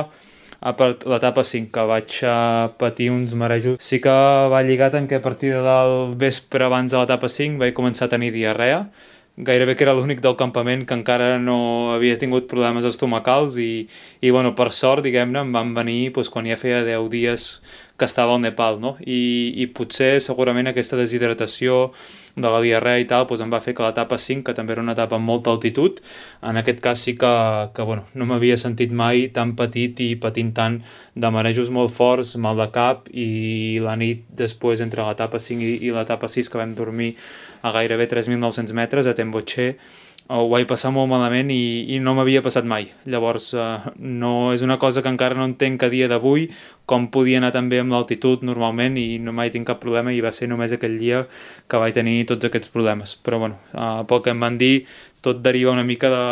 a 0.64 0.72
l'etapa 0.80 1.44
5, 1.44 1.72
que 1.76 1.84
vaig 1.90 2.20
uh, 2.24 2.72
patir 2.80 3.10
uns 3.12 3.36
marejos. 3.36 3.82
Sí 3.84 4.00
que 4.04 4.14
va 4.54 4.64
lligat 4.64 4.96
en 4.96 5.10
què 5.12 5.20
a 5.20 5.24
partir 5.24 5.52
del 5.52 6.14
vespre 6.20 6.70
abans 6.70 6.94
de 6.94 7.02
l'etapa 7.02 7.28
5 7.28 7.60
vaig 7.60 7.76
començar 7.76 8.08
a 8.08 8.14
tenir 8.16 8.32
diarrea, 8.32 8.86
gairebé 9.36 9.76
que 9.76 9.84
era 9.84 9.96
l'únic 9.98 10.22
del 10.22 10.38
campament 10.38 10.86
que 10.86 10.94
encara 10.94 11.40
no 11.42 11.92
havia 11.96 12.20
tingut 12.22 12.46
problemes 12.48 12.86
estomacals 12.86 13.58
i, 13.58 13.88
i 14.22 14.32
bueno, 14.32 14.54
per 14.56 14.70
sort, 14.72 15.04
diguem-ne, 15.04 15.42
em 15.42 15.52
van 15.56 15.74
venir 15.74 16.14
doncs, 16.14 16.30
quan 16.30 16.46
ja 16.48 16.58
feia 16.60 16.84
10 16.86 17.10
dies 17.10 17.48
que 17.98 18.06
estava 18.06 18.36
al 18.38 18.44
Nepal, 18.46 18.80
no? 18.80 18.96
I, 19.02 19.54
i 19.58 19.68
potser 19.74 20.20
segurament 20.22 20.70
aquesta 20.70 21.00
deshidratació 21.00 21.92
de 22.36 22.50
la 22.50 22.62
diarrea 22.64 23.02
i 23.02 23.06
tal 23.10 23.28
doncs 23.30 23.44
em 23.46 23.52
va 23.54 23.62
fer 23.62 23.76
que 23.78 23.84
l'etapa 23.86 24.18
5, 24.18 24.44
que 24.48 24.56
també 24.58 24.74
era 24.74 24.82
una 24.82 24.96
etapa 24.98 25.18
amb 25.20 25.30
molta 25.30 25.52
altitud, 25.54 26.00
en 26.42 26.58
aquest 26.58 26.82
cas 26.82 27.04
sí 27.06 27.16
que, 27.20 27.34
que 27.76 27.86
bueno, 27.86 28.08
no 28.18 28.26
m'havia 28.26 28.58
sentit 28.58 28.92
mai 28.92 29.28
tan 29.34 29.54
petit 29.60 30.02
i 30.02 30.14
patint 30.18 30.54
tant 30.58 30.80
de 31.14 31.30
marejos 31.30 31.70
molt 31.70 31.94
forts, 31.94 32.36
mal 32.42 32.58
de 32.58 32.70
cap 32.74 33.10
i 33.14 33.80
la 33.84 33.96
nit 34.00 34.26
després 34.34 34.82
entre 34.82 35.06
l'etapa 35.06 35.42
5 35.42 35.62
i, 35.62 35.76
i 35.86 35.94
l'etapa 35.94 36.30
6 36.30 36.50
que 36.50 36.62
vam 36.62 36.74
dormir 36.78 37.14
a 37.62 37.72
gairebé 37.72 38.10
3.900 38.10 38.74
metres 38.76 39.08
a 39.08 39.14
Temboche 39.16 39.76
ho 40.32 40.48
vaig 40.52 40.66
passar 40.70 40.94
molt 40.96 41.10
malament 41.12 41.50
i, 41.52 41.96
i 41.96 42.00
no 42.00 42.14
m'havia 42.16 42.42
passat 42.46 42.68
mai. 42.70 42.88
Llavors, 43.10 43.50
eh, 43.60 43.92
no 44.00 44.54
és 44.54 44.64
una 44.64 44.80
cosa 44.80 45.04
que 45.04 45.12
encara 45.12 45.36
no 45.36 45.48
entenc 45.50 45.84
a 45.84 45.92
dia 45.92 46.08
d'avui, 46.08 46.48
com 46.88 47.10
podia 47.12 47.42
anar 47.42 47.52
també 47.56 47.82
amb 47.82 47.92
l'altitud 47.92 48.44
normalment 48.48 48.98
i 49.00 49.20
no 49.20 49.36
mai 49.36 49.52
tinc 49.52 49.68
cap 49.68 49.82
problema 49.84 50.14
i 50.14 50.24
va 50.24 50.32
ser 50.32 50.48
només 50.52 50.74
aquell 50.74 50.98
dia 51.00 51.26
que 51.68 51.80
vaig 51.82 51.96
tenir 52.00 52.24
tots 52.32 52.48
aquests 52.48 52.72
problemes. 52.72 53.18
Però 53.24 53.40
bueno, 53.44 53.60
eh, 53.74 54.04
pel 54.08 54.24
que 54.24 54.32
em 54.32 54.44
van 54.48 54.58
dir, 54.58 54.76
tot 55.24 55.44
deriva 55.44 55.76
una 55.76 55.88
mica 55.88 56.12
de, 56.12 56.26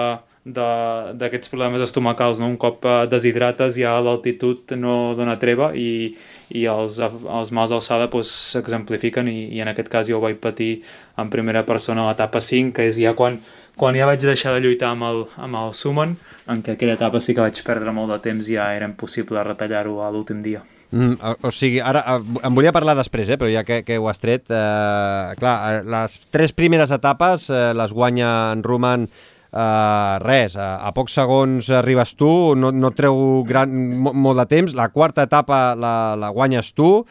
d'aquests 0.43 1.51
problemes 1.51 1.83
estomacals, 1.85 2.39
no? 2.41 2.47
un 2.49 2.57
cop 2.57 2.85
eh, 2.85 3.05
deshidrates 3.11 3.77
ja 3.77 3.93
l'altitud 4.01 4.73
no 4.73 5.13
dona 5.17 5.37
treva 5.37 5.69
i, 5.77 6.15
i 6.57 6.65
els, 6.65 6.97
els 6.97 7.51
mals 7.53 7.69
d'alçada 7.69 8.09
s'exemplifiquen 8.09 9.29
pues, 9.29 9.35
i, 9.37 9.59
i 9.59 9.61
en 9.61 9.69
aquest 9.69 9.91
cas 9.93 10.09
jo 10.09 10.17
ho 10.17 10.23
vaig 10.25 10.39
patir 10.41 10.81
en 11.21 11.29
primera 11.29 11.61
persona 11.65 12.07
a 12.07 12.09
l'etapa 12.09 12.41
5, 12.41 12.73
que 12.73 12.87
és 12.89 12.97
ja 12.97 13.13
quan, 13.13 13.37
quan 13.79 13.95
ja 13.97 14.09
vaig 14.09 14.21
deixar 14.23 14.53
de 14.55 14.61
lluitar 14.63 14.91
amb 14.95 15.07
el, 15.07 15.23
amb 15.41 15.57
el 15.61 15.73
Summon, 15.77 16.13
en 16.51 16.61
què 16.65 16.75
aquella 16.75 16.97
etapa 16.99 17.21
sí 17.23 17.35
que 17.35 17.43
vaig 17.43 17.63
perdre 17.65 17.93
molt 17.95 18.11
de 18.13 18.19
temps 18.23 18.51
i 18.51 18.57
ja 18.59 18.71
era 18.75 18.89
impossible 18.89 19.43
retallar-ho 19.47 20.01
a 20.03 20.11
l'últim 20.13 20.41
dia. 20.43 20.63
Mm, 20.91 21.17
o, 21.23 21.35
o 21.47 21.51
sigui, 21.55 21.79
ara 21.79 22.03
em 22.19 22.55
volia 22.55 22.73
parlar 22.75 22.97
després, 22.99 23.29
eh, 23.31 23.39
però 23.39 23.49
ja 23.51 23.63
que, 23.63 23.79
que 23.87 23.95
ho 23.97 24.09
has 24.11 24.19
tret, 24.19 24.49
eh, 24.51 25.35
clar, 25.39 25.57
eh, 25.71 25.83
les 25.87 26.17
tres 26.35 26.51
primeres 26.51 26.91
etapes 26.91 27.47
eh, 27.49 27.69
les 27.77 27.93
guanya 27.95 28.31
en 28.55 28.65
Roman 28.67 29.07
Uh, 29.51 30.15
res, 30.23 30.53
a, 30.55 30.77
a 30.87 30.93
pocs 30.95 31.17
segons 31.17 31.67
arribes 31.75 32.13
tu, 32.15 32.29
no, 32.55 32.69
no 32.71 32.93
treu 32.95 33.41
gran, 33.43 33.73
molt 33.99 34.39
de 34.39 34.45
temps, 34.47 34.71
la 34.79 34.85
quarta 34.95 35.25
etapa 35.27 35.73
la, 35.75 36.15
la 36.15 36.29
guanyes 36.31 36.69
tu 36.71 37.01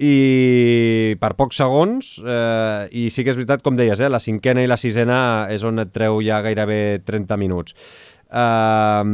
i 0.00 1.16
per 1.20 1.34
pocs 1.36 1.58
segons 1.60 2.14
eh, 2.24 2.88
i 2.96 3.08
sí 3.12 3.24
que 3.24 3.34
és 3.34 3.38
veritat, 3.38 3.60
com 3.64 3.76
deies, 3.76 4.00
eh, 4.00 4.08
la 4.08 4.22
cinquena 4.22 4.64
i 4.64 4.70
la 4.70 4.78
sisena 4.80 5.20
és 5.52 5.64
on 5.66 5.82
et 5.82 5.92
treu 5.92 6.22
ja 6.24 6.40
gairebé 6.44 7.00
30 7.04 7.36
minuts. 7.40 7.76
Eh, 8.30 9.04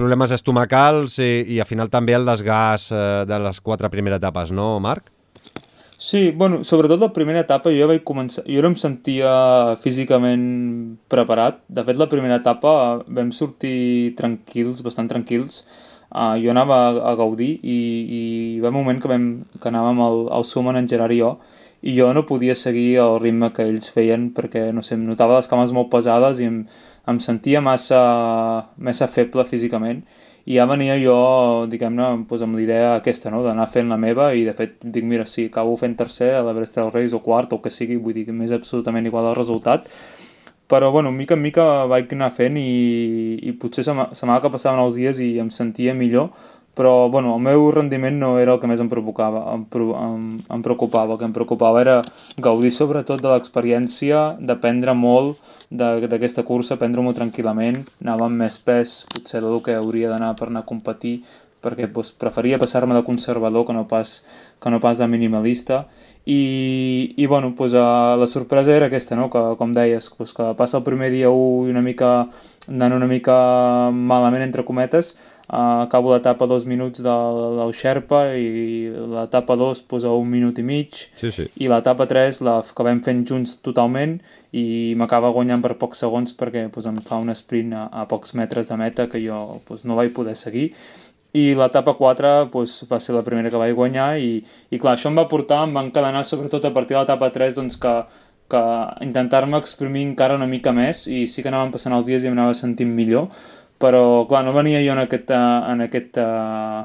problemes 0.00 0.34
estomacals 0.34 1.18
i, 1.22 1.30
i 1.54 1.60
al 1.62 1.68
final 1.68 1.90
també 1.92 2.16
el 2.16 2.26
desgast 2.26 2.90
eh, 2.92 3.24
de 3.30 3.40
les 3.46 3.62
quatre 3.62 3.90
primeres 3.92 4.18
etapes, 4.18 4.50
no, 4.56 4.72
Marc? 4.82 5.12
Sí, 6.00 6.30
bueno, 6.32 6.62
sobretot 6.64 6.96
la 6.96 7.10
primera 7.12 7.42
etapa 7.44 7.68
jo 7.74 7.84
vaig 7.90 8.00
començar, 8.08 8.46
jo 8.48 8.62
no 8.64 8.70
em 8.72 8.76
sentia 8.80 9.30
físicament 9.82 10.46
preparat. 11.12 11.58
De 11.68 11.84
fet, 11.84 11.98
la 12.00 12.08
primera 12.08 12.38
etapa 12.40 12.72
vam 13.04 13.34
sortir 13.36 14.14
tranquils, 14.16 14.80
bastant 14.86 15.10
tranquils. 15.12 15.66
Uh, 16.10 16.34
jo 16.42 16.50
anava 16.50 16.76
a, 16.88 16.94
a 17.12 17.14
gaudir 17.14 17.52
i, 17.62 17.78
i 18.02 18.20
hi 18.56 18.60
va 18.62 18.72
un 18.72 18.80
moment 18.80 18.98
que, 18.98 19.06
vam, 19.06 19.26
que 19.62 19.68
anàvem 19.70 20.00
al, 20.02 20.24
al 20.34 20.46
Summon 20.48 20.80
en 20.80 20.88
Gerard 20.90 21.14
i 21.14 21.20
jo 21.20 21.36
i 21.82 21.94
jo 21.96 22.08
no 22.12 22.24
podia 22.26 22.56
seguir 22.58 22.98
el 23.00 23.20
ritme 23.22 23.52
que 23.56 23.64
ells 23.64 23.92
feien 23.94 24.28
perquè, 24.36 24.66
no 24.74 24.82
sé, 24.82 24.98
em 24.98 25.04
notava 25.06 25.38
les 25.38 25.48
cames 25.48 25.70
molt 25.72 25.88
pesades 25.92 26.42
i 26.42 26.48
em, 26.50 26.58
em 27.08 27.20
sentia 27.22 27.62
massa, 27.64 28.00
massa 28.76 29.08
feble 29.08 29.46
físicament 29.48 30.02
i 30.50 30.56
ja 30.56 30.66
venia 30.68 30.96
jo, 31.00 31.14
diguem-ne, 31.70 32.08
doncs 32.28 32.44
amb 32.44 32.58
l'idea 32.58 32.96
aquesta, 32.96 33.30
no?, 33.32 33.44
d'anar 33.44 33.68
fent 33.70 33.92
la 33.92 33.98
meva 34.00 34.32
i 34.34 34.42
de 34.48 34.54
fet 34.56 34.80
dic, 34.82 35.04
mira, 35.06 35.26
si 35.28 35.46
acabo 35.46 35.76
fent 35.80 35.94
tercer 36.00 36.32
a 36.34 36.42
l'Everest 36.46 36.80
dels 36.80 36.94
Reis 36.94 37.14
o 37.16 37.20
quart 37.24 37.52
o 37.54 37.60
que 37.62 37.72
sigui, 37.72 38.00
vull 38.00 38.16
dir 38.16 38.26
que 38.28 38.34
m'és 38.34 38.54
absolutament 38.56 39.06
igual 39.06 39.30
el 39.30 39.38
resultat, 39.38 39.86
però 40.70 40.92
bueno, 40.94 41.10
mica 41.10 41.34
en 41.34 41.42
mica 41.42 41.66
vaig 41.90 42.12
anar 42.14 42.30
fent 42.30 42.54
i, 42.60 43.42
i 43.42 43.52
potser 43.58 43.82
se 43.82 43.92
m'ha 43.92 44.38
que 44.40 44.52
passaven 44.54 44.78
els 44.84 44.94
dies 44.94 45.18
i 45.18 45.32
em 45.42 45.50
sentia 45.50 45.96
millor, 45.98 46.30
però 46.78 47.10
bueno, 47.10 47.34
el 47.34 47.42
meu 47.42 47.66
rendiment 47.74 48.20
no 48.20 48.30
era 48.38 48.54
el 48.54 48.60
que 48.62 48.68
més 48.70 48.80
em 48.80 48.88
provocava, 48.88 49.42
em, 49.56 49.66
em, 49.74 50.22
em 50.54 50.62
preocupava, 50.62 51.16
el 51.16 51.18
que 51.18 51.26
em 51.26 51.34
preocupava 51.34 51.82
era 51.82 51.96
gaudir 52.38 52.70
sobretot 52.70 53.18
de 53.20 53.32
l'experiència, 53.32 54.36
d'aprendre 54.38 54.94
molt 54.94 55.42
d'aquesta 55.70 56.46
cursa, 56.46 56.78
prendre-m'ho 56.78 57.12
tranquil·lament, 57.18 57.82
anava 58.04 58.30
amb 58.30 58.38
més 58.44 58.56
pes 58.62 59.00
potser 59.10 59.42
del 59.42 59.58
que 59.66 59.74
hauria 59.74 60.14
d'anar 60.14 60.36
per 60.38 60.48
anar 60.48 60.62
a 60.62 60.70
competir, 60.70 61.18
perquè 61.60 61.90
doncs, 61.90 62.14
preferia 62.16 62.62
passar-me 62.62 62.94
de 62.96 63.04
conservador 63.04 63.66
que 63.66 63.74
no 63.76 63.84
pas, 63.90 64.20
que 64.62 64.70
no 64.70 64.80
pas 64.80 65.02
de 65.02 65.10
minimalista 65.10 65.84
i, 66.30 67.14
i 67.16 67.26
bueno, 67.26 67.54
doncs, 67.58 67.74
uh, 67.74 68.14
la 68.20 68.28
sorpresa 68.30 68.74
era 68.76 68.86
aquesta, 68.86 69.16
no? 69.18 69.28
que 69.32 69.42
com 69.58 69.74
deies, 69.74 70.10
doncs, 70.14 70.36
que 70.36 70.52
passa 70.58 70.78
el 70.78 70.86
primer 70.86 71.10
dia 71.10 71.32
un 71.34 71.66
i 71.66 71.74
una 71.74 71.82
mica 71.82 72.12
anant 72.68 72.94
una 72.94 73.08
mica 73.10 73.34
malament 73.90 74.46
entre 74.46 74.66
cometes 74.68 75.16
Uh, 75.50 75.82
acabo 75.82 76.12
l'etapa 76.12 76.46
dos 76.46 76.62
minuts 76.64 77.02
del, 77.02 77.38
del 77.58 77.72
Sherpa 77.74 78.20
i 78.38 78.86
l'etapa 78.86 79.56
2 79.58 79.80
posa 79.90 80.12
un 80.14 80.28
minut 80.30 80.60
i 80.60 80.62
mig 80.62 80.94
sí, 80.94 81.32
sí. 81.34 81.48
i 81.58 81.66
l'etapa 81.66 82.06
3 82.06 82.38
la 82.46 82.60
acabem 82.60 83.00
fent 83.02 83.24
junts 83.26 83.56
totalment 83.58 84.20
i 84.54 84.94
m'acaba 84.94 85.32
guanyant 85.34 85.64
per 85.64 85.74
pocs 85.80 86.04
segons 86.04 86.36
perquè 86.38 86.68
pues, 86.70 86.86
em 86.86 87.02
fa 87.02 87.18
un 87.18 87.34
sprint 87.34 87.74
a, 87.74 87.88
a 87.90 88.06
pocs 88.06 88.36
metres 88.38 88.70
de 88.70 88.78
meta 88.78 89.08
que 89.10 89.18
jo 89.24 89.58
pues, 89.66 89.82
no 89.82 89.98
vaig 89.98 90.14
poder 90.14 90.36
seguir 90.38 90.68
i 91.32 91.52
l'etapa 91.54 91.94
4 91.98 92.48
pues, 92.50 92.80
va 92.90 92.98
ser 93.00 93.14
la 93.14 93.22
primera 93.26 93.50
que 93.50 93.60
vaig 93.60 93.76
guanyar 93.76 94.16
i, 94.18 94.40
i 94.70 94.80
clar, 94.82 94.96
això 94.96 95.10
em 95.12 95.20
va 95.20 95.28
portar, 95.30 95.62
em 95.66 95.76
va 95.76 95.84
encadenar 95.86 96.24
sobretot 96.26 96.66
a 96.66 96.74
partir 96.74 96.96
de 96.96 97.04
l'etapa 97.04 97.30
3 97.30 97.60
doncs, 97.60 97.78
que, 97.78 97.94
que 98.50 98.64
intentar-me 99.06 99.60
exprimir 99.62 100.02
encara 100.08 100.38
una 100.40 100.50
mica 100.50 100.74
més 100.74 101.06
i 101.06 101.26
sí 101.30 101.42
que 101.42 101.52
anaven 101.52 101.72
passant 101.76 101.94
els 101.94 102.10
dies 102.10 102.26
i 102.26 102.32
m'anava 102.32 102.58
sentint 102.58 102.90
millor 102.90 103.30
però 103.80 104.26
clar, 104.28 104.42
no 104.44 104.52
venia 104.52 104.82
jo 104.84 104.92
en 104.92 105.00
aquest, 105.06 105.30
en 105.32 105.86
aquest 105.86 106.18
uh, 106.20 106.82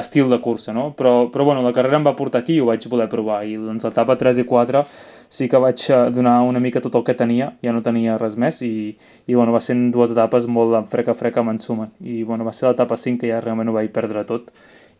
estil 0.00 0.30
de 0.32 0.38
cursa, 0.40 0.72
no? 0.72 0.86
Però, 0.96 1.28
però 1.28 1.44
bueno, 1.44 1.60
la 1.60 1.74
carrera 1.76 1.98
em 2.00 2.06
va 2.06 2.14
portar 2.16 2.40
aquí 2.40 2.56
i 2.56 2.62
ho 2.64 2.70
vaig 2.70 2.86
voler 2.88 3.10
provar 3.12 3.42
i 3.44 3.58
doncs 3.60 3.84
l'etapa 3.84 4.16
3 4.16 4.40
i 4.40 4.46
4 4.48 4.80
sí 5.28 5.48
que 5.48 5.60
vaig 5.60 5.80
eh, 5.88 5.98
donar 6.14 6.40
una 6.46 6.60
mica 6.60 6.82
tot 6.84 6.94
el 6.94 7.04
que 7.06 7.16
tenia, 7.18 7.52
ja 7.64 7.72
no 7.72 7.82
tenia 7.82 8.18
res 8.20 8.36
més 8.40 8.60
i, 8.62 8.94
i 9.26 9.34
bueno, 9.34 9.52
va 9.54 9.62
ser 9.64 9.76
dues 9.94 10.14
etapes 10.14 10.46
molt 10.46 10.76
en 10.78 10.86
freca 10.90 11.14
freca 11.14 11.42
amb 11.42 11.54
en 11.54 11.60
Suman. 11.60 11.92
I 12.00 12.22
bueno, 12.22 12.44
va 12.44 12.52
ser 12.52 12.70
l'etapa 12.70 12.98
5 13.00 13.22
que 13.22 13.32
ja 13.32 13.42
realment 13.42 13.72
ho 13.72 13.76
vaig 13.76 13.92
perdre 13.94 14.24
tot. 14.28 14.52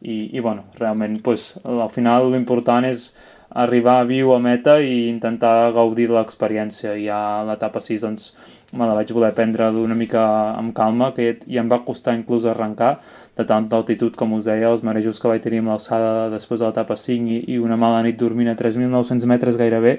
I, 0.04 0.36
i 0.36 0.40
bueno, 0.44 0.66
realment 0.76 1.16
pues, 1.24 1.54
al 1.64 1.88
final 1.88 2.28
l'important 2.32 2.84
és 2.84 3.14
arribar 3.54 4.02
viu 4.08 4.32
a 4.34 4.40
meta 4.42 4.80
i 4.82 5.06
intentar 5.08 5.70
gaudir 5.72 6.08
de 6.10 6.16
l'experiència. 6.18 6.96
Ja 6.98 7.20
a 7.38 7.44
l'etapa 7.48 7.80
6 7.80 8.04
doncs, 8.04 8.26
me 8.74 8.88
la 8.88 8.96
vaig 8.98 9.12
voler 9.14 9.30
prendre 9.36 9.70
d'una 9.72 9.94
mica 9.94 10.24
amb 10.58 10.74
calma, 10.76 11.12
que 11.14 11.36
ja 11.46 11.62
em 11.62 11.70
va 11.70 11.84
costar 11.86 12.16
inclús 12.18 12.48
arrencar, 12.50 12.96
de 13.36 13.44
tanta 13.44 13.76
altitud 13.76 14.14
com 14.16 14.36
us 14.38 14.48
deia, 14.48 14.70
els 14.70 14.84
marejos 14.86 15.20
que 15.20 15.30
vaig 15.30 15.42
tenir 15.42 15.62
amb 15.62 15.74
l'alçada 15.74 16.28
després 16.32 16.60
de 16.60 16.68
l'etapa 16.68 16.96
5 16.96 17.30
i, 17.30 17.40
i 17.54 17.58
una 17.62 17.78
mala 17.80 18.02
nit 18.06 18.18
dormint 18.20 18.52
a 18.52 18.58
3.900 18.58 19.26
metres 19.30 19.58
gairebé, 19.60 19.98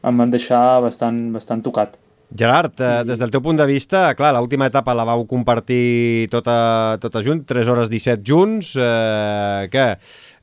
em 0.00 0.22
van 0.24 0.32
deixar 0.32 0.80
bastant, 0.84 1.26
bastant 1.34 1.64
tocat. 1.66 1.98
Gerard, 2.30 2.78
eh, 2.78 3.02
des 3.02 3.18
del 3.18 3.30
teu 3.30 3.42
punt 3.42 3.58
de 3.58 3.66
vista, 3.66 4.14
clar, 4.14 4.30
l'última 4.36 4.68
etapa 4.70 4.94
la 4.94 5.04
vau 5.04 5.24
compartir 5.26 6.28
tota, 6.30 6.96
tota 7.02 7.24
junt, 7.26 7.42
3 7.44 7.66
hores 7.68 7.90
17 7.90 8.22
junts, 8.22 8.76
eh, 8.78 9.66
què? 9.72 9.86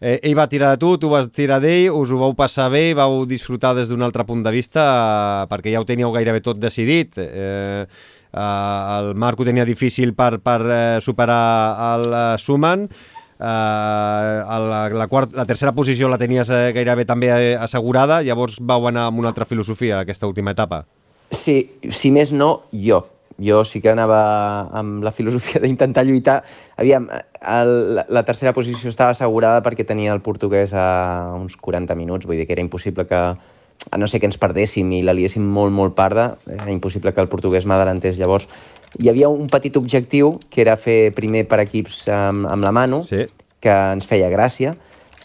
Eh, 0.02 0.20
ell 0.28 0.36
va 0.36 0.50
tirar 0.52 0.74
de 0.76 0.82
tu, 0.84 0.98
tu 1.00 1.10
vas 1.10 1.30
tirar 1.32 1.62
d'ell, 1.64 1.88
us 1.96 2.12
ho 2.12 2.20
vau 2.20 2.36
passar 2.36 2.68
bé, 2.70 2.92
vau 2.94 3.24
disfrutar 3.26 3.74
des 3.74 3.88
d'un 3.88 4.04
altre 4.04 4.28
punt 4.28 4.44
de 4.44 4.52
vista, 4.52 4.84
eh, 4.84 5.48
perquè 5.48 5.72
ja 5.72 5.80
ho 5.80 5.88
teníeu 5.88 6.12
gairebé 6.12 6.44
tot 6.44 6.60
decidit. 6.60 7.18
Eh, 7.24 7.88
eh, 8.32 9.00
el 9.00 9.14
Marc 9.16 9.40
ho 9.40 9.48
tenia 9.48 9.66
difícil 9.66 10.14
per, 10.18 10.38
per 10.44 10.60
eh, 10.66 11.00
superar 11.04 11.44
el 11.94 12.08
eh, 12.12 12.26
Suman, 12.42 12.88
eh, 12.88 13.44
la, 13.44 14.88
la, 14.92 15.08
quart, 15.08 15.36
la 15.38 15.46
tercera 15.46 15.76
posició 15.78 16.10
la 16.10 16.20
tenies 16.22 16.50
eh, 16.50 16.72
gairebé 16.76 17.06
també 17.06 17.34
eh, 17.34 17.58
assegurada, 17.60 18.22
llavors 18.26 18.58
vau 18.60 18.88
anar 18.90 19.10
amb 19.12 19.24
una 19.24 19.34
altra 19.34 19.46
filosofia 19.46 20.02
aquesta 20.02 20.30
última 20.30 20.56
etapa. 20.56 20.86
Sí, 21.32 21.60
si 21.92 22.12
més 22.16 22.32
no, 22.34 22.62
jo 22.72 23.04
jo 23.38 23.62
sí 23.66 23.82
que 23.82 23.92
anava 23.92 24.20
amb 24.74 25.04
la 25.06 25.12
filosofia 25.14 25.62
d'intentar 25.62 26.04
lluitar. 26.06 26.40
Aviam, 26.78 27.08
el, 27.38 28.02
la 28.10 28.24
tercera 28.26 28.54
posició 28.54 28.90
estava 28.90 29.14
assegurada 29.14 29.62
perquè 29.66 29.86
tenia 29.86 30.14
el 30.16 30.24
portuguès 30.26 30.74
a 30.74 31.36
uns 31.38 31.58
40 31.62 31.96
minuts, 31.96 32.26
vull 32.26 32.40
dir 32.40 32.48
que 32.48 32.58
era 32.58 32.66
impossible 32.66 33.06
que, 33.06 33.22
a 33.92 33.98
no 33.98 34.08
ser 34.08 34.20
que 34.20 34.28
ens 34.28 34.40
perdéssim 34.42 34.92
i 34.98 35.04
la 35.06 35.16
liéssim 35.16 35.44
molt, 35.44 35.74
molt 35.74 35.96
parda, 35.96 36.34
era 36.48 36.72
impossible 36.74 37.14
que 37.14 37.24
el 37.24 37.30
portuguès 37.32 37.66
m'adelantés. 37.66 38.18
Llavors, 38.20 38.48
hi 39.00 39.10
havia 39.10 39.30
un 39.30 39.48
petit 39.52 39.76
objectiu, 39.78 40.38
que 40.50 40.62
era 40.64 40.78
fer 40.80 41.14
primer 41.16 41.46
per 41.48 41.62
equips 41.64 42.06
amb, 42.14 42.48
amb 42.50 42.64
la 42.64 42.74
mano, 42.76 43.02
sí. 43.06 43.26
que 43.64 43.74
ens 43.94 44.08
feia 44.10 44.32
gràcia, 44.34 44.76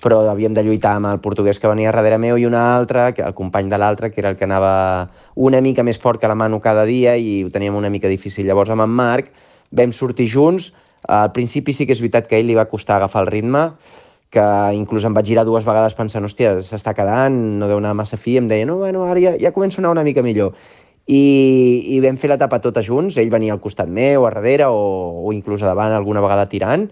però 0.03 0.19
havíem 0.27 0.55
de 0.55 0.65
lluitar 0.67 0.97
amb 0.99 1.13
el 1.13 1.21
portuguès 1.23 1.61
que 1.63 1.71
venia 1.71 1.93
darrere 1.95 2.19
meu 2.19 2.39
i 2.39 2.47
un 2.49 2.57
altre, 2.59 3.13
el 3.23 3.35
company 3.39 3.71
de 3.71 3.79
l'altre, 3.79 4.11
que 4.11 4.21
era 4.21 4.33
el 4.33 4.37
que 4.37 4.49
anava 4.49 5.09
una 5.37 5.61
mica 5.63 5.87
més 5.87 6.01
fort 6.03 6.21
que 6.21 6.31
la 6.31 6.39
mano 6.39 6.59
cada 6.61 6.85
dia 6.85 7.15
i 7.17 7.45
ho 7.47 7.53
teníem 7.55 7.79
una 7.79 7.91
mica 7.91 8.11
difícil. 8.11 8.47
Llavors 8.47 8.75
amb 8.75 8.83
en 8.83 8.91
Marc 8.91 9.31
vam 9.71 9.95
sortir 9.95 10.27
junts, 10.29 10.73
al 11.09 11.31
principi 11.35 11.75
sí 11.75 11.87
que 11.87 11.95
és 11.95 12.03
veritat 12.03 12.27
que 12.27 12.37
a 12.37 12.43
ell 12.43 12.51
li 12.51 12.59
va 12.59 12.69
costar 12.71 12.99
agafar 12.99 13.25
el 13.25 13.31
ritme, 13.31 13.69
que 14.33 14.45
inclús 14.73 15.05
em 15.05 15.13
vaig 15.13 15.29
girar 15.29 15.45
dues 15.45 15.67
vegades 15.69 15.95
pensant, 15.99 16.25
hòstia, 16.25 16.55
s'està 16.65 16.95
quedant, 16.97 17.35
no 17.61 17.69
deu 17.69 17.83
anar 17.83 17.93
massa 17.99 18.17
fi, 18.17 18.39
em 18.41 18.49
deia, 18.49 18.65
no, 18.69 18.79
bueno, 18.81 19.05
ara 19.05 19.21
ja, 19.21 19.35
ja 19.37 19.53
començo 19.53 19.81
a 19.81 19.83
anar 19.85 19.93
una 19.93 20.05
mica 20.07 20.25
millor. 20.25 20.57
I, 21.05 21.97
i 21.97 21.99
vam 22.01 22.17
fer 22.17 22.31
l'etapa 22.31 22.61
tota 22.65 22.81
junts, 22.87 23.19
ell 23.21 23.33
venia 23.33 23.53
al 23.53 23.61
costat 23.61 23.91
meu, 23.93 24.25
a 24.25 24.31
darrere, 24.33 24.71
o, 24.73 25.27
o 25.27 25.33
inclús 25.37 25.65
a 25.65 25.69
davant 25.69 25.93
alguna 25.93 26.23
vegada 26.25 26.47
tirant, 26.49 26.87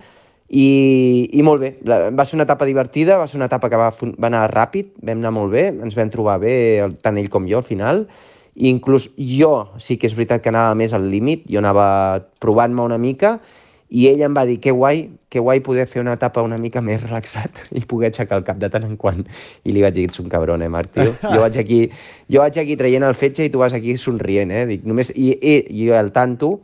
i, 0.51 1.31
i 1.39 1.45
molt 1.47 1.63
bé, 1.63 1.71
va 1.87 2.27
ser 2.27 2.37
una 2.37 2.45
etapa 2.45 2.67
divertida, 2.69 3.17
va 3.17 3.29
ser 3.31 3.39
una 3.39 3.49
etapa 3.49 3.71
que 3.71 3.79
va, 3.79 3.89
va 3.95 4.29
anar 4.29 4.43
ràpid, 4.51 4.93
vam 4.99 5.23
anar 5.23 5.33
molt 5.33 5.55
bé, 5.55 5.69
ens 5.71 5.97
vam 5.97 6.11
trobar 6.13 6.37
bé, 6.43 6.55
tant 7.01 7.17
ell 7.23 7.31
com 7.33 7.47
jo 7.49 7.63
al 7.63 7.67
final, 7.67 8.05
i 8.59 8.69
inclús 8.69 9.13
jo 9.17 9.71
sí 9.81 9.97
que 9.97 10.11
és 10.11 10.17
veritat 10.19 10.43
que 10.43 10.51
anava 10.53 10.75
més 10.77 10.93
al 10.93 11.07
límit, 11.09 11.47
jo 11.49 11.63
anava 11.63 11.87
provant-me 12.43 12.83
una 12.83 12.99
mica, 12.99 13.39
i 13.91 14.07
ell 14.07 14.23
em 14.23 14.35
va 14.37 14.47
dir 14.47 14.61
que 14.63 14.71
guai, 14.71 15.03
que 15.29 15.43
guai 15.43 15.61
poder 15.67 15.87
fer 15.91 16.03
una 16.03 16.15
etapa 16.15 16.45
una 16.47 16.59
mica 16.63 16.81
més 16.81 17.03
relaxat 17.03 17.65
i 17.79 17.83
poder 17.91 18.13
aixecar 18.13 18.39
el 18.39 18.47
cap 18.47 18.59
de 18.63 18.71
tant 18.71 18.87
en 18.87 18.97
quant. 18.97 19.25
I 19.65 19.75
li 19.75 19.83
vaig 19.83 19.97
dir, 19.99 20.09
ets 20.09 20.23
un 20.23 20.31
cabron, 20.31 20.63
eh, 20.63 20.71
Marc, 20.71 20.95
tio? 20.95 21.15
Jo 21.35 21.43
vaig 21.43 21.59
aquí, 21.59 21.83
jo 22.31 22.43
vaig 22.43 22.59
aquí 22.63 22.79
traient 22.79 23.07
el 23.07 23.19
fetge 23.19 23.47
i 23.47 23.53
tu 23.53 23.63
vas 23.63 23.75
aquí 23.75 23.97
somrient, 23.99 24.55
eh? 24.55 24.67
Dic, 24.71 24.87
només, 24.87 25.11
i, 25.17 25.33
i, 25.35 25.57
i 25.83 25.91
el 25.97 26.15
tanto 26.15 26.59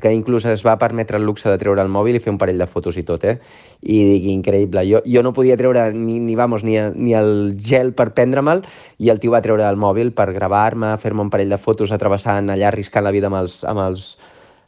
que 0.00 0.10
inclús 0.10 0.44
es 0.50 0.64
va 0.66 0.74
permetre 0.78 1.20
el 1.20 1.24
luxe 1.24 1.48
de 1.48 1.58
treure 1.58 1.82
el 1.84 1.90
mòbil 1.92 2.16
i 2.18 2.20
fer 2.22 2.32
un 2.32 2.38
parell 2.40 2.58
de 2.58 2.66
fotos 2.66 2.96
i 2.98 3.04
tot, 3.06 3.24
eh? 3.28 3.36
I 3.82 4.00
dic, 4.08 4.26
increïble. 4.32 4.82
Jo, 4.88 5.00
jo 5.06 5.22
no 5.22 5.34
podia 5.36 5.56
treure 5.60 5.86
ni, 5.94 6.18
ni, 6.18 6.34
vamos, 6.34 6.64
ni, 6.66 6.78
ni 6.96 7.14
el 7.14 7.54
gel 7.60 7.92
per 7.94 8.10
prendre-me'l 8.16 8.64
i 8.98 9.12
el 9.12 9.20
tio 9.22 9.36
va 9.36 9.42
treure 9.44 9.68
el 9.68 9.78
mòbil 9.78 10.10
per 10.16 10.32
gravar-me, 10.34 10.96
fer-me 10.98 11.22
un 11.22 11.30
parell 11.30 11.52
de 11.52 11.60
fotos 11.60 11.94
atravessant 11.94 12.50
allà, 12.50 12.72
arriscant 12.72 13.06
la 13.06 13.14
vida 13.14 13.30
amb, 13.30 13.38
els, 13.44 13.60
amb, 13.68 13.84
els, 13.86 14.14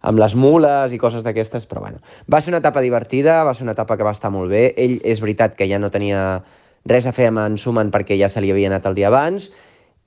amb 0.07 0.23
les 0.23 0.37
mules 0.39 0.95
i 0.95 1.01
coses 1.03 1.25
d'aquestes, 1.27 1.67
però 1.67 1.83
bueno. 1.83 1.99
Va 2.31 2.41
ser 2.41 2.53
una 2.55 2.63
etapa 2.63 2.83
divertida, 2.85 3.43
va 3.45 3.55
ser 3.55 3.67
una 3.67 3.75
etapa 3.75 3.97
que 3.99 4.07
va 4.07 4.15
estar 4.15 4.31
molt 4.31 4.53
bé. 4.53 4.69
Ell 4.79 5.01
és 5.05 5.23
veritat 5.23 5.57
que 5.59 5.67
ja 5.67 5.81
no 5.83 5.91
tenia 5.91 6.43
res 6.87 7.07
a 7.07 7.15
fer 7.15 7.33
amb 7.33 7.43
en 7.43 7.57
Suman 7.59 7.91
perquè 7.91 8.19
ja 8.19 8.31
se 8.31 8.43
li 8.43 8.53
havia 8.55 8.71
anat 8.71 8.87
el 8.87 8.95
dia 8.95 9.09
abans, 9.11 9.51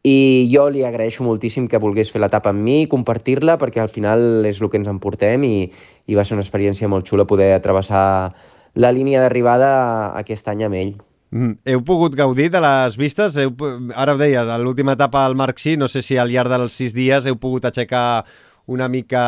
i 0.08 0.48
jo 0.48 0.70
li 0.72 0.86
agraeixo 0.88 1.26
moltíssim 1.28 1.68
que 1.68 1.82
volgués 1.82 2.12
fer 2.14 2.22
l'etapa 2.24 2.54
amb 2.54 2.64
mi, 2.64 2.86
compartir-la, 2.88 3.58
perquè 3.60 3.84
al 3.84 3.92
final 3.92 4.46
és 4.48 4.62
el 4.62 4.72
que 4.72 4.80
ens 4.80 4.88
emportem 4.88 5.44
i, 5.44 5.68
i 6.08 6.16
va 6.16 6.24
ser 6.24 6.38
una 6.38 6.46
experiència 6.46 6.88
molt 6.88 7.08
xula 7.10 7.28
poder 7.28 7.52
travessar 7.60 8.32
la 8.80 8.94
línia 8.96 9.20
d'arribada 9.20 10.16
aquest 10.22 10.48
any 10.48 10.64
amb 10.64 10.80
ell. 10.80 10.94
Mm. 11.36 11.60
Heu 11.68 11.82
pogut 11.86 12.16
gaudir 12.18 12.48
de 12.50 12.62
les 12.64 12.96
vistes? 12.98 13.36
Heu, 13.38 13.52
ara 13.94 14.16
ho 14.16 14.22
deies, 14.22 14.48
a 14.48 14.58
l'última 14.58 14.96
etapa 14.96 15.26
al 15.28 15.36
Marc 15.38 15.60
sí, 15.62 15.76
no 15.78 15.92
sé 15.92 16.02
si 16.02 16.18
al 16.18 16.32
llarg 16.32 16.50
dels 16.50 16.80
sis 16.80 16.96
dies 16.96 17.28
heu 17.28 17.38
pogut 17.38 17.68
aixecar 17.68 18.24
una 18.70 18.88
mica 18.88 19.24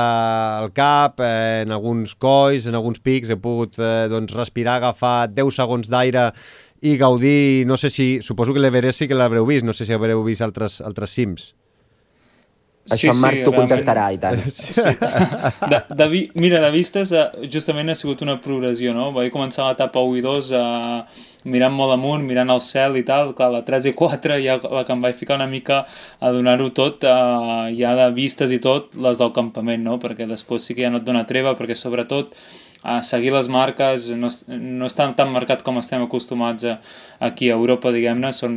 el 0.62 0.72
cap, 0.78 1.20
eh, 1.20 1.62
en 1.66 1.72
alguns 1.74 2.14
colls, 2.16 2.68
en 2.70 2.78
alguns 2.78 3.02
pics, 3.02 3.32
heu 3.34 3.40
pogut 3.42 3.80
eh, 3.82 4.08
doncs, 4.12 4.36
respirar, 4.38 4.78
agafar 4.80 5.32
10 5.34 5.58
segons 5.58 5.90
d'aire 5.90 6.30
i 6.82 6.96
gaudir, 6.98 7.66
no 7.70 7.78
sé 7.78 7.90
si, 7.94 8.12
suposo 8.26 8.54
que 8.54 8.62
l'Everest 8.62 9.04
sí 9.04 9.10
que 9.10 9.18
l'haureu 9.18 9.46
vist, 9.50 9.66
no 9.66 9.74
sé 9.74 9.86
si 9.86 9.98
haureu 9.98 10.24
vist 10.26 10.46
altres, 10.46 10.80
altres 10.86 11.18
cims. 11.18 11.52
Això 12.90 12.98
sí, 12.98 13.10
en 13.12 13.20
Marc 13.22 13.38
sí, 13.38 13.44
t'ho 13.46 13.54
contestarà, 13.54 14.08
i 14.14 14.18
tant. 14.22 14.40
Sí. 14.52 14.82
De, 15.70 15.80
de 15.98 16.08
vi, 16.10 16.22
mira, 16.42 16.62
de 16.64 16.72
vistes, 16.74 17.12
eh, 17.14 17.28
justament 17.54 17.92
ha 17.92 17.96
sigut 17.98 18.24
una 18.26 18.40
progressió, 18.42 18.96
no? 18.98 19.12
Vaig 19.14 19.30
començar 19.34 19.68
l'etapa 19.68 20.02
1 20.02 20.18
i 20.18 20.24
2 20.26 20.50
uh, 20.58 21.20
mirant 21.54 21.76
molt 21.76 21.94
amunt, 21.94 22.26
mirant 22.26 22.50
el 22.54 22.64
cel 22.66 22.98
i 22.98 23.06
tal, 23.06 23.36
clar, 23.38 23.52
la 23.54 23.62
3 23.68 23.92
i 23.92 23.94
4 23.98 24.40
ja 24.42 24.58
la 24.64 24.84
que 24.88 24.96
em 24.96 25.06
vaig 25.06 25.20
ficar 25.20 25.38
una 25.38 25.50
mica 25.52 25.84
a 26.20 26.34
donar-ho 26.34 26.72
tot, 26.78 27.06
uh, 27.06 27.70
ja 27.78 27.94
de 28.00 28.10
vistes 28.18 28.54
i 28.56 28.60
tot, 28.64 28.96
les 28.98 29.22
del 29.22 29.34
campament, 29.38 29.86
no? 29.86 30.00
Perquè 30.02 30.30
després 30.30 30.66
sí 30.66 30.78
que 30.78 30.88
ja 30.88 30.94
no 30.94 31.04
et 31.04 31.08
dona 31.08 31.28
treva, 31.30 31.54
perquè 31.60 31.78
sobretot 31.78 32.34
a 32.84 33.02
seguir 33.06 33.32
les 33.34 33.48
marques, 33.52 34.10
no, 34.18 34.30
no 34.50 34.88
està 34.90 35.06
tan 35.18 35.30
marcat 35.34 35.62
com 35.62 35.78
estem 35.78 36.02
acostumats 36.02 36.66
a, 36.66 36.78
aquí 37.22 37.52
a 37.52 37.58
Europa, 37.60 37.92
diguem-ne, 37.94 38.32
són, 38.34 38.56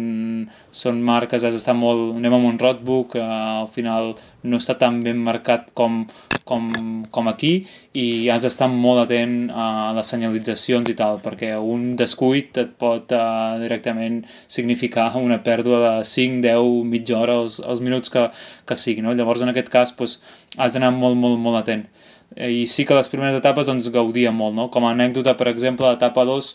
són 0.72 1.02
marques, 1.04 1.44
has 1.44 1.56
d'estar 1.58 1.76
molt, 1.76 2.14
anem 2.16 2.38
amb 2.38 2.48
un 2.54 2.60
roadbook, 2.60 3.18
eh, 3.20 3.24
al 3.64 3.68
final 3.74 4.14
no 4.44 4.60
està 4.60 4.78
tan 4.80 5.02
ben 5.04 5.20
marcat 5.24 5.68
com, 5.76 6.06
com, 6.48 6.70
com 7.12 7.28
aquí 7.28 7.52
i 7.96 8.28
has 8.32 8.44
d'estar 8.44 8.68
molt 8.72 9.04
atent 9.04 9.50
a 9.52 9.92
les 9.96 10.12
senyalitzacions 10.12 10.88
i 10.92 10.96
tal, 10.98 11.20
perquè 11.24 11.54
un 11.60 11.92
descuit 12.00 12.60
et 12.60 12.72
pot 12.80 13.12
eh, 13.12 13.24
directament 13.60 14.22
significar 14.48 15.10
una 15.20 15.42
pèrdua 15.44 15.82
de 15.84 15.92
5, 16.08 16.40
10, 16.44 16.80
mitja 16.92 17.20
hora, 17.20 17.36
els, 17.44 17.60
els 17.60 17.84
minuts 17.84 18.12
que, 18.12 18.24
que 18.64 18.80
sigui, 18.80 19.04
no? 19.04 19.12
Llavors, 19.12 19.44
en 19.44 19.52
aquest 19.52 19.72
cas, 19.72 19.92
doncs, 20.00 20.20
has 20.56 20.76
d'anar 20.76 20.94
molt, 20.96 21.20
molt, 21.20 21.40
molt 21.40 21.60
atent. 21.60 21.86
Eh, 22.36 22.50
i 22.50 22.64
sí 22.66 22.84
que 22.86 22.96
les 22.96 23.10
primeres 23.10 23.36
etapes 23.38 23.68
doncs, 23.70 23.90
gaudia 23.94 24.32
molt, 24.34 24.56
no? 24.56 24.68
Com 24.74 24.86
a 24.86 24.94
anècdota, 24.94 25.36
per 25.38 25.50
exemple, 25.52 25.86
l'etapa 25.90 26.26
2 26.26 26.54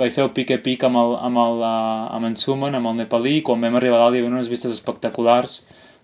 vaig 0.00 0.14
fer 0.14 0.24
el 0.24 0.32
pique-pic 0.34 0.84
amb, 0.86 0.98
el, 1.00 1.14
amb, 1.26 1.38
el, 1.42 1.62
uh, 1.66 2.08
amb 2.14 2.30
en 2.30 2.36
Suman, 2.38 2.76
amb 2.78 2.92
el 2.92 2.98
nepalí, 3.02 3.40
quan 3.46 3.62
vam 3.62 3.78
arribar 3.78 3.98
a 3.98 4.04
dalt 4.04 4.16
hi 4.16 4.22
havia 4.22 4.30
unes 4.30 4.50
vistes 4.50 4.72
espectaculars, 4.72 5.60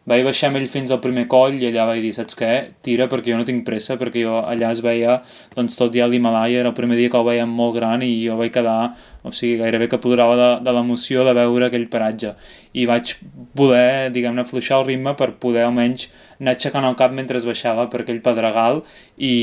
vaig 0.07 0.23
baixar 0.27 0.51
amb 0.51 0.61
ell 0.61 0.69
fins 0.71 0.93
al 0.95 1.01
primer 1.03 1.25
coll 1.31 1.57
i 1.59 1.67
allà 1.69 1.87
vaig 1.89 2.03
dir, 2.03 2.13
saps 2.15 2.39
què? 2.39 2.51
Tira 2.87 3.09
perquè 3.11 3.33
jo 3.33 3.39
no 3.41 3.47
tinc 3.47 3.65
pressa, 3.67 3.97
perquè 3.99 4.23
jo 4.23 4.37
allà 4.39 4.71
es 4.75 4.83
veia 4.83 5.17
doncs, 5.55 5.79
tot 5.79 5.95
ja 5.95 6.07
l'Himalaya, 6.11 6.61
era 6.63 6.71
el 6.71 6.77
primer 6.79 6.99
dia 6.99 7.11
que 7.11 7.19
el 7.19 7.27
veiem 7.27 7.51
molt 7.63 7.75
gran 7.79 8.05
i 8.07 8.13
jo 8.23 8.37
vaig 8.39 8.53
quedar, 8.55 8.93
o 9.27 9.35
sigui, 9.35 9.57
gairebé 9.63 9.89
que 9.91 10.03
plorava 10.03 10.37
de, 10.39 10.51
de 10.67 10.77
l'emoció 10.77 11.27
de 11.27 11.35
veure 11.39 11.67
aquell 11.67 11.89
paratge. 11.91 12.37
I 12.75 12.87
vaig 12.91 13.17
poder, 13.59 14.13
diguem-ne, 14.15 14.47
fluixar 14.47 14.83
el 14.83 14.89
ritme 14.93 15.17
per 15.19 15.33
poder 15.43 15.67
almenys 15.67 16.07
anar 16.41 16.57
aixecant 16.57 16.87
el 16.89 16.97
cap 16.99 17.15
mentre 17.17 17.41
baixava 17.49 17.87
per 17.93 18.03
aquell 18.03 18.23
pedregal 18.25 18.83
i, 19.17 19.35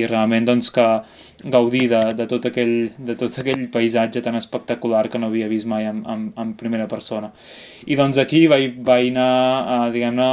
i 0.00 0.06
realment 0.06 0.48
doncs 0.48 0.70
que 0.74 0.86
gaudir 1.44 1.88
de, 1.88 2.00
de, 2.16 2.26
tot 2.28 2.46
aquell, 2.50 2.90
de 2.98 3.14
tot 3.18 3.38
aquell 3.40 3.66
paisatge 3.72 4.22
tan 4.24 4.36
espectacular 4.36 5.08
que 5.08 5.18
no 5.18 5.30
havia 5.30 5.48
vist 5.48 5.68
mai 5.70 5.86
en, 5.88 6.02
en, 6.08 6.26
en 6.36 6.52
primera 6.58 6.88
persona. 6.88 7.30
I 7.86 7.96
doncs 7.96 8.20
aquí 8.20 8.42
vaig, 8.50 8.76
vaig 8.84 9.08
anar, 9.12 9.88
diguem-ne, 9.94 10.28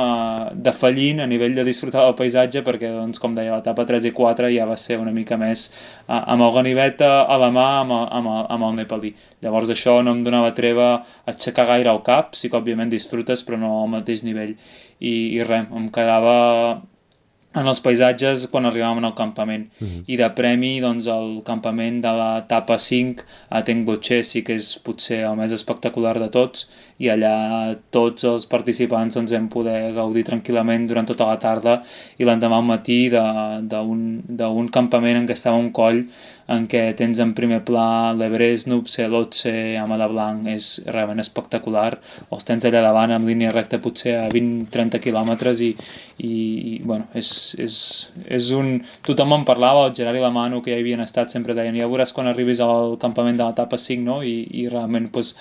defallint 0.68 1.24
a 1.24 1.30
nivell 1.30 1.56
de 1.56 1.66
disfrutar 1.68 2.04
del 2.06 2.18
paisatge 2.20 2.64
perquè, 2.66 2.92
doncs, 2.96 3.22
com 3.24 3.36
deia, 3.36 3.56
l'etapa 3.56 3.86
3 3.88 4.10
i 4.10 4.14
4 4.18 4.52
ja 4.56 4.68
va 4.68 4.78
ser 4.82 5.00
una 5.00 5.16
mica 5.16 5.40
més 5.40 5.70
amb 6.08 6.44
el 6.44 6.54
ganivet 6.58 7.06
a 7.08 7.40
la 7.40 7.52
mà 7.54 7.68
amb 7.84 7.96
el, 7.96 8.04
amb 8.20 8.34
el, 8.34 8.44
amb 8.58 8.70
el 8.70 8.78
Nipali. 8.82 9.14
Llavors 9.46 9.72
això 9.72 10.00
no 10.04 10.16
em 10.18 10.26
donava 10.26 10.52
treva 10.58 10.90
aixecar 11.30 11.68
gaire 11.72 11.94
el 11.94 12.04
cap, 12.06 12.36
sí 12.36 12.52
que 12.52 12.60
òbviament 12.60 12.92
disfrutes 12.92 13.46
però 13.48 13.60
no 13.62 13.74
al 13.84 13.92
mateix 14.00 14.26
nivell. 14.28 14.56
I, 15.00 15.14
i 15.38 15.44
res, 15.46 15.68
em 15.72 15.90
quedava 15.94 16.38
en 17.58 17.68
els 17.68 17.82
paisatges 17.84 18.48
quan 18.52 18.68
arribàvem 18.70 19.06
al 19.06 19.16
campament. 19.18 19.68
Uh 19.80 19.88
-huh. 19.88 20.04
I 20.08 20.18
de 20.18 20.30
premi, 20.38 20.80
doncs, 20.82 21.08
el 21.08 21.42
campament 21.44 22.02
de 22.02 22.12
l'etapa 22.20 22.78
5 22.78 23.26
a 23.50 23.64
Tengoche 23.64 24.24
sí 24.24 24.44
que 24.44 24.56
és 24.56 24.78
potser 24.84 25.24
el 25.26 25.36
més 25.36 25.52
espectacular 25.52 26.20
de 26.20 26.30
tots 26.30 26.70
i 26.98 27.12
allà 27.14 27.76
tots 27.94 28.26
els 28.26 28.48
participants 28.50 29.18
doncs, 29.18 29.34
vam 29.36 29.50
poder 29.54 29.94
gaudir 29.94 30.26
tranquil·lament 30.26 30.88
durant 30.90 31.06
tota 31.06 31.28
la 31.30 31.38
tarda 31.42 31.78
i 32.18 32.26
l'endemà 32.26 32.58
al 32.58 32.66
matí 32.66 32.98
d'un 33.12 34.72
campament 34.74 35.22
en 35.22 35.28
què 35.30 35.38
estava 35.38 35.62
un 35.62 35.70
coll 35.76 36.06
en 36.48 36.66
què 36.72 36.82
tens 36.96 37.20
en 37.20 37.34
primer 37.36 37.60
pla 37.68 38.14
l'Everest, 38.16 38.70
Nupse, 38.72 39.06
l'Otse, 39.12 39.52
Amada 39.82 40.08
Blanc, 40.08 40.46
és 40.48 40.70
realment 40.88 41.20
espectacular. 41.20 41.98
Els 42.32 42.48
tens 42.48 42.68
allà 42.68 42.82
davant 42.86 43.12
en 43.12 43.28
línia 43.28 43.52
recta 43.52 43.82
potser 43.84 44.16
a 44.22 44.26
20-30 44.32 45.02
quilòmetres 45.04 45.64
i, 45.66 45.74
i, 46.24 46.32
i 46.32 46.74
bueno, 46.88 47.10
és, 47.20 47.30
és, 47.60 47.78
és 48.40 48.52
un... 48.56 48.78
Tothom 49.08 49.36
en 49.36 49.46
parlava, 49.48 49.90
el 49.90 49.96
Gerard 50.00 50.22
i 50.22 50.24
la 50.24 50.32
Manu, 50.32 50.64
que 50.64 50.72
ja 50.72 50.80
hi 50.80 50.86
havien 50.86 51.04
estat, 51.04 51.34
sempre 51.36 51.56
deien 51.58 51.76
ja 51.76 51.92
veuràs 51.92 52.16
quan 52.16 52.32
arribis 52.32 52.64
al 52.64 52.96
campament 53.02 53.40
de 53.40 53.44
l'etapa 53.44 53.80
5, 53.82 54.08
no? 54.08 54.22
I, 54.24 54.40
i 54.64 54.70
realment 54.72 55.12
pues, 55.12 55.36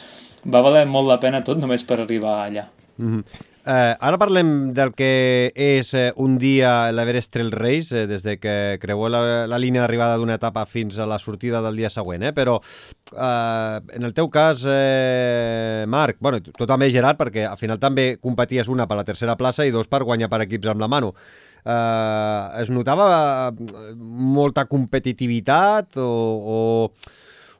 va 0.53 0.65
valer 0.65 0.87
molt 0.87 1.11
la 1.11 1.21
pena 1.23 1.43
tot 1.45 1.61
només 1.61 1.85
per 1.85 2.01
arribar 2.01 2.39
allà. 2.47 2.69
Mm 2.97 3.13
-hmm. 3.13 3.55
Eh, 3.67 3.97
ara 3.99 4.15
parlem 4.15 4.71
del 4.71 4.93
que 4.95 5.51
és 5.59 5.89
eh, 5.99 6.13
un 6.23 6.37
dia 6.39 6.93
l'Everest 6.95 7.33
Trail 7.35 7.51
Race, 7.51 7.91
eh, 7.91 8.07
des 8.07 8.23
de 8.23 8.37
que 8.39 8.79
creueu 8.79 9.09
la, 9.11 9.47
la 9.51 9.59
línia 9.59 9.83
d'arribada 9.83 10.21
d'una 10.21 10.37
etapa 10.39 10.63
fins 10.71 11.01
a 11.03 11.07
la 11.11 11.19
sortida 11.19 11.59
del 11.65 11.75
dia 11.75 11.91
següent, 11.91 12.23
eh? 12.29 12.33
però 12.33 12.61
eh, 12.63 13.81
en 13.99 14.07
el 14.07 14.15
teu 14.15 14.31
cas, 14.31 14.63
eh, 14.71 15.83
Marc, 15.89 16.19
bueno, 16.21 16.39
tu 16.47 16.65
també, 16.65 16.93
Gerard, 16.95 17.19
perquè 17.19 17.43
al 17.51 17.59
final 17.59 17.83
també 17.83 18.21
competies 18.23 18.71
una 18.71 18.87
per 18.87 19.01
la 19.01 19.05
tercera 19.09 19.35
plaça 19.35 19.67
i 19.67 19.75
dos 19.75 19.91
per 19.91 20.05
guanyar 20.05 20.31
per 20.31 20.45
equips 20.47 20.71
amb 20.71 20.87
la 20.87 20.87
mano. 20.87 21.13
Eh, 21.67 22.63
es 22.63 22.71
notava 22.71 23.51
eh, 23.51 23.95
molta 23.99 24.69
competitivitat 24.71 25.99
o, 25.99 26.07
o, 26.07 26.59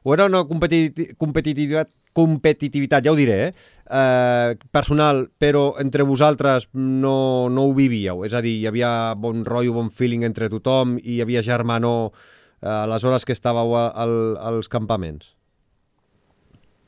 o 0.07 0.15
era 0.15 0.31
una 0.31 0.45
competitivitat 0.47 1.91
competitivitat, 2.17 3.05
ja 3.05 3.13
ho 3.13 3.19
diré, 3.19 3.37
eh? 3.47 3.51
eh, 3.85 4.57
personal, 4.73 5.27
però 5.37 5.75
entre 5.83 6.07
vosaltres 6.07 6.69
no, 6.73 7.47
no 7.53 7.69
ho 7.69 7.77
vivíeu. 7.77 8.25
És 8.25 8.33
a 8.33 8.41
dir, 8.41 8.57
hi 8.61 8.67
havia 8.69 9.13
bon 9.19 9.45
rotllo, 9.45 9.77
bon 9.77 9.93
feeling 9.93 10.25
entre 10.27 10.49
tothom 10.53 10.97
i 11.03 11.17
hi 11.17 11.21
havia 11.25 11.45
germanor 11.45 12.11
eh, 12.11 12.67
a 12.67 12.85
les 12.89 13.05
hores 13.05 13.27
que 13.27 13.37
estàveu 13.37 13.77
a, 13.77 13.87
a, 13.93 14.11
als 14.51 14.71
campaments. 14.71 15.33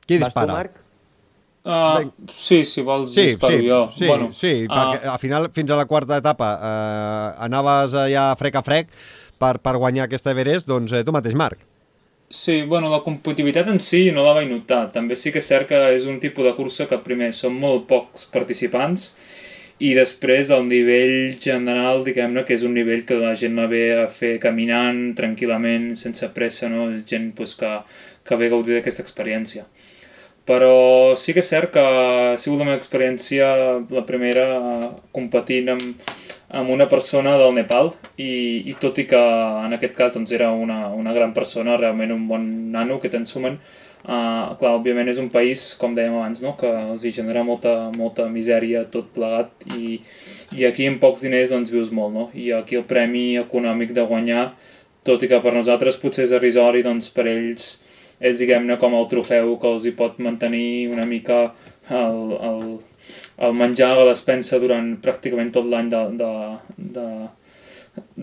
Qui 0.10 0.18
dispara? 0.18 0.34
Vas 0.34 0.45
tu, 0.45 0.57
Marc? 0.57 0.85
Uh, 1.69 2.07
sí, 2.31 2.64
si 2.65 2.81
vols 2.81 3.11
sí, 3.14 3.27
disparo 3.27 3.57
sí, 3.57 3.68
jo. 3.68 3.80
Sí, 3.93 4.07
bueno, 4.07 4.30
sí, 4.34 4.53
uh, 4.64 4.72
perquè 4.72 5.10
al 5.11 5.19
final, 5.22 5.49
fins 5.53 5.69
a 5.69 5.77
la 5.77 5.85
quarta 5.85 6.18
etapa, 6.18 6.53
eh, 6.56 7.26
anaves 7.45 7.93
allà 7.99 8.30
frec 8.39 8.56
a 8.56 8.64
frec 8.65 8.95
per, 9.38 9.57
per 9.61 9.76
guanyar 9.77 10.07
aquesta 10.07 10.31
Everest, 10.34 10.65
doncs 10.72 10.95
eh, 10.95 11.03
tu 11.06 11.14
mateix, 11.14 11.35
Marc. 11.38 11.69
Sí, 12.31 12.61
bueno, 12.61 12.91
la 12.91 13.01
competitivitat 13.01 13.68
en 13.72 13.80
si 13.81 14.11
no 14.14 14.22
la 14.22 14.35
vaig 14.38 14.51
notar. 14.51 14.84
També 14.93 15.15
sí 15.18 15.31
que 15.34 15.41
és 15.41 15.47
cert 15.49 15.65
que 15.72 15.80
és 15.95 16.06
un 16.06 16.19
tipus 16.22 16.45
de 16.45 16.53
cursa 16.53 16.85
que 16.89 16.99
primer 17.01 17.31
són 17.34 17.56
molt 17.57 17.88
pocs 17.89 18.27
participants 18.30 19.07
i 19.80 19.95
després 19.97 20.51
el 20.53 20.68
nivell 20.68 21.39
general, 21.41 22.03
diguem-ne, 22.06 22.43
que 22.45 22.53
és 22.53 22.65
un 22.68 22.76
nivell 22.77 23.01
que 23.07 23.18
la 23.18 23.31
gent 23.39 23.56
la 23.57 23.65
ve 23.72 23.84
a 23.95 24.06
fer 24.11 24.34
caminant 24.43 25.15
tranquil·lament, 25.18 25.93
sense 25.97 26.30
pressa, 26.35 26.69
no? 26.69 26.89
Gent 27.07 27.31
pues, 27.38 27.56
que, 27.57 27.72
que 28.27 28.38
ve 28.38 28.49
a 28.51 28.53
gaudir 28.53 28.76
d'aquesta 28.76 29.06
experiència. 29.07 29.65
Però 30.50 31.14
sí 31.14 31.36
que 31.36 31.44
és 31.44 31.50
cert 31.52 31.70
que 31.76 31.82
ha 31.82 32.38
sigut 32.42 32.58
la 32.58 32.66
meva 32.66 32.80
experiència 32.80 33.46
la 33.94 34.02
primera 34.08 34.48
competint 35.14 35.76
amb, 35.76 36.08
amb 36.58 36.72
una 36.74 36.88
persona 36.90 37.36
del 37.38 37.54
Nepal 37.54 37.92
i, 38.18 38.66
i 38.66 38.74
tot 38.82 38.98
i 38.98 39.06
que 39.10 39.20
en 39.66 39.76
aquest 39.78 39.94
cas 39.98 40.16
doncs, 40.18 40.34
era 40.34 40.50
una, 40.50 40.88
una 40.90 41.14
gran 41.14 41.36
persona, 41.36 41.78
realment 41.78 42.16
un 42.16 42.26
bon 42.32 42.48
nano 42.74 42.98
que 42.98 43.12
t'ensumen, 43.14 43.60
uh, 44.08 44.56
clar, 44.58 44.74
òbviament 44.80 45.12
és 45.14 45.20
un 45.22 45.30
país, 45.30 45.68
com 45.78 45.94
dèiem 45.94 46.18
abans, 46.18 46.42
no? 46.42 46.56
que 46.58 46.72
els 46.96 47.06
hi 47.06 47.14
genera 47.20 47.46
molta, 47.46 47.76
molta 47.98 48.26
misèria 48.34 48.88
tot 48.90 49.12
plegat 49.14 49.70
i, 49.78 50.00
i 50.58 50.66
aquí 50.66 50.90
amb 50.90 51.02
pocs 51.04 51.28
diners 51.28 51.54
doncs 51.54 51.70
vius 51.76 51.94
molt, 51.94 52.16
no? 52.16 52.26
I 52.34 52.56
aquí 52.58 52.80
el 52.80 52.88
premi 52.90 53.36
econòmic 53.38 53.94
de 53.94 54.08
guanyar, 54.10 54.50
tot 55.06 55.22
i 55.22 55.30
que 55.30 55.40
per 55.46 55.54
nosaltres 55.54 56.02
potser 56.02 56.26
és 56.26 56.34
irrisori, 56.40 56.82
doncs 56.86 57.14
per 57.14 57.28
ells 57.30 57.70
és 58.20 58.40
diguem-ne 58.41 58.78
com 58.80 58.96
el 58.98 59.08
trofeu 59.12 59.56
que 59.60 59.70
els 59.74 59.86
hi 59.88 59.94
pot 59.98 60.20
mantenir 60.20 60.90
una 60.91 61.06
mica 61.08 61.40
el, 61.90 62.34
el, 62.36 62.66
el 63.48 63.54
menjar 63.58 63.94
a 63.94 64.02
la 64.02 64.10
despensa 64.12 64.60
durant 64.62 64.91
pràcticament 65.04 65.54
tot 65.56 65.70
l'any 65.72 65.90
de, 65.94 66.02
de, 66.20 66.34
de, 66.98 67.06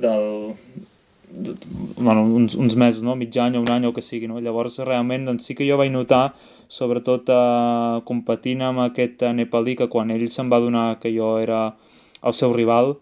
del, 0.05 0.29
de, 1.33 1.55
bueno, 1.99 2.25
uns, 2.25 2.55
uns 2.55 2.77
mesos, 2.77 3.03
no? 3.03 3.17
mig 3.17 3.37
any 3.41 3.57
o 3.57 3.65
un 3.65 3.71
any 3.73 3.87
o 3.89 3.95
que 3.97 4.05
sigui. 4.05 4.29
No? 4.29 4.39
Llavors, 4.41 4.79
realment, 4.85 5.27
doncs, 5.27 5.49
sí 5.49 5.57
que 5.59 5.67
jo 5.69 5.79
vaig 5.81 5.91
notar, 5.95 6.35
sobretot 6.69 7.33
eh, 7.33 8.05
competint 8.09 8.63
amb 8.69 8.85
aquest 8.87 9.27
nepalí, 9.35 9.77
que 9.81 9.91
quan 9.93 10.13
ell 10.15 10.29
se'n 10.31 10.53
va 10.53 10.63
donar 10.63 10.87
que 11.03 11.13
jo 11.15 11.37
era 11.43 11.71
el 12.23 12.37
seu 12.37 12.55
rival, 12.55 12.97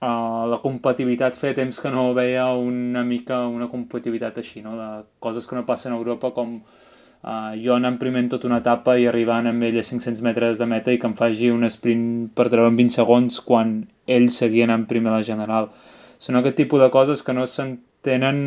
Uh, 0.00 0.46
la 0.48 0.56
competitivitat 0.62 1.36
feia 1.36 1.52
temps 1.52 1.76
que 1.76 1.90
no 1.92 2.14
veia 2.16 2.46
una 2.56 3.02
mica 3.04 3.42
una 3.52 3.66
competitivitat 3.68 4.38
així, 4.40 4.62
no? 4.64 4.72
de 4.78 4.86
coses 5.20 5.44
que 5.44 5.58
no 5.58 5.66
passen 5.68 5.92
a 5.92 5.98
Europa 5.98 6.30
com 6.32 6.54
uh, 6.56 7.52
jo 7.60 7.74
anant 7.74 7.98
primer 8.00 8.22
en 8.24 8.30
tota 8.32 8.48
una 8.48 8.62
etapa 8.64 8.94
i 8.96 9.04
arribant 9.10 9.50
amb 9.50 9.68
ell 9.68 9.76
a 9.76 9.84
500 9.84 10.24
metres 10.24 10.56
de 10.56 10.70
meta 10.72 10.94
i 10.94 10.96
que 10.96 11.10
em 11.10 11.16
faci 11.18 11.52
un 11.52 11.68
sprint 11.68 12.30
per 12.32 12.48
treure 12.48 12.72
en 12.72 12.80
20 12.80 12.96
segons 12.96 13.42
quan 13.44 13.76
ell 14.08 14.30
seguia 14.32 14.64
anant 14.70 14.88
primer 14.88 15.12
a 15.12 15.18
la 15.18 15.26
general. 15.26 15.68
Són 16.16 16.40
aquest 16.40 16.56
tipus 16.62 16.80
de 16.80 16.88
coses 16.96 17.20
que 17.20 17.36
no 17.36 17.44
s'entenen 17.44 18.40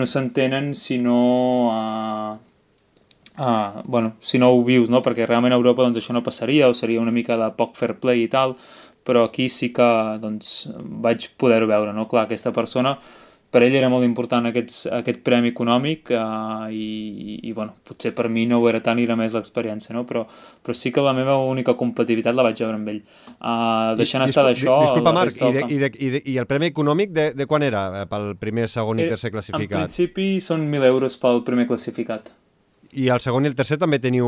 no 0.00 0.06
s'entenen 0.06 0.72
si 0.72 0.96
no 0.96 1.20
uh, 1.68 2.38
uh, 3.36 3.82
bueno, 3.84 4.14
si 4.20 4.38
no 4.38 4.50
ho 4.50 4.62
vius, 4.64 4.90
no? 4.90 5.02
perquè 5.02 5.26
realment 5.26 5.52
a 5.52 5.58
Europa 5.60 5.84
doncs, 5.84 6.00
això 6.00 6.14
no 6.16 6.24
passaria 6.24 6.68
o 6.68 6.76
seria 6.76 7.00
una 7.00 7.14
mica 7.14 7.36
de 7.40 7.48
poc 7.56 7.76
fair 7.76 7.96
play 8.00 8.24
i 8.24 8.30
tal, 8.32 8.56
però 9.06 9.24
aquí 9.28 9.48
sí 9.48 9.72
que 9.74 9.88
doncs, 10.22 10.70
vaig 11.02 11.30
poder-ho 11.40 11.68
veure, 11.70 11.94
no? 11.96 12.06
Clar, 12.10 12.26
aquesta 12.28 12.52
persona, 12.52 12.96
per 13.50 13.64
ell 13.66 13.74
era 13.74 13.88
molt 13.90 14.06
important 14.06 14.46
aquests, 14.46 14.84
aquest 14.94 15.24
premi 15.26 15.50
econòmic 15.50 16.12
eh, 16.14 16.20
i, 16.70 17.38
i, 17.48 17.52
bueno, 17.52 17.74
potser 17.86 18.12
per 18.14 18.28
mi 18.30 18.44
no 18.46 18.60
ho 18.60 18.68
era 18.70 18.78
tant 18.84 19.00
i 19.02 19.06
era 19.08 19.16
més 19.18 19.34
l'experiència, 19.34 19.94
no? 19.96 20.04
Però, 20.06 20.22
però 20.62 20.76
sí 20.76 20.92
que 20.94 21.02
la 21.02 21.14
meva 21.16 21.34
única 21.50 21.74
competitivitat 21.78 22.36
la 22.38 22.44
vaig 22.46 22.62
veure 22.62 22.78
amb 22.78 22.92
ell. 22.92 23.00
Uh, 23.40 23.96
deixant 23.98 24.22
estar 24.26 24.44
d'això... 24.46 24.76
Disculpa, 24.86 25.14
Marc, 25.16 25.34
i, 25.34 25.50
de, 25.56 25.64
i, 25.66 25.80
de, 25.82 25.90
i, 25.90 26.12
de, 26.14 26.22
i 26.30 26.36
el 26.42 26.46
premi 26.50 26.70
econòmic 26.70 27.16
de, 27.16 27.26
de 27.34 27.48
quan 27.50 27.66
era 27.66 27.88
eh, 28.02 28.04
pel 28.10 28.30
primer, 28.38 28.68
segon 28.70 29.02
i 29.02 29.08
eh, 29.08 29.10
tercer 29.16 29.32
classificat? 29.34 29.80
En 29.80 29.88
principi 29.88 30.30
són 30.44 30.68
1.000 30.68 30.92
euros 30.92 31.18
pel 31.18 31.42
primer 31.46 31.66
classificat. 31.70 32.30
I 32.92 33.08
el 33.14 33.20
segon 33.22 33.44
i 33.46 33.50
el 33.50 33.54
tercer 33.58 33.78
també 33.78 34.00
teniu 34.02 34.26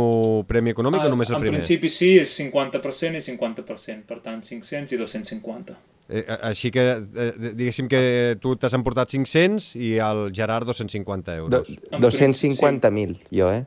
premi 0.49 0.71
econòmic 0.71 1.03
a, 1.03 1.09
o 1.09 1.15
només 1.15 1.33
el 1.33 1.39
en 1.39 1.47
primer? 1.47 1.59
En 1.59 1.65
principi 1.65 1.91
sí, 1.91 2.13
és 2.23 2.35
50% 2.39 3.19
i 3.19 3.25
50%, 3.25 4.05
per 4.07 4.21
tant 4.23 4.45
500 4.45 4.95
i 4.95 5.01
250. 5.01 5.79
Eh, 6.13 6.23
així 6.45 6.71
que, 6.75 6.83
eh, 7.01 7.31
diguéssim 7.41 7.89
que 7.89 8.37
tu 8.43 8.55
t'has 8.61 8.75
emportat 8.77 9.11
500 9.11 9.71
i 9.81 9.95
el 10.03 10.27
Gerard 10.37 10.69
250 10.69 11.37
euros. 11.41 11.69
Do, 11.69 12.01
250.000, 12.03 13.15
sí. 13.17 13.39
jo, 13.39 13.49
eh? 13.51 13.65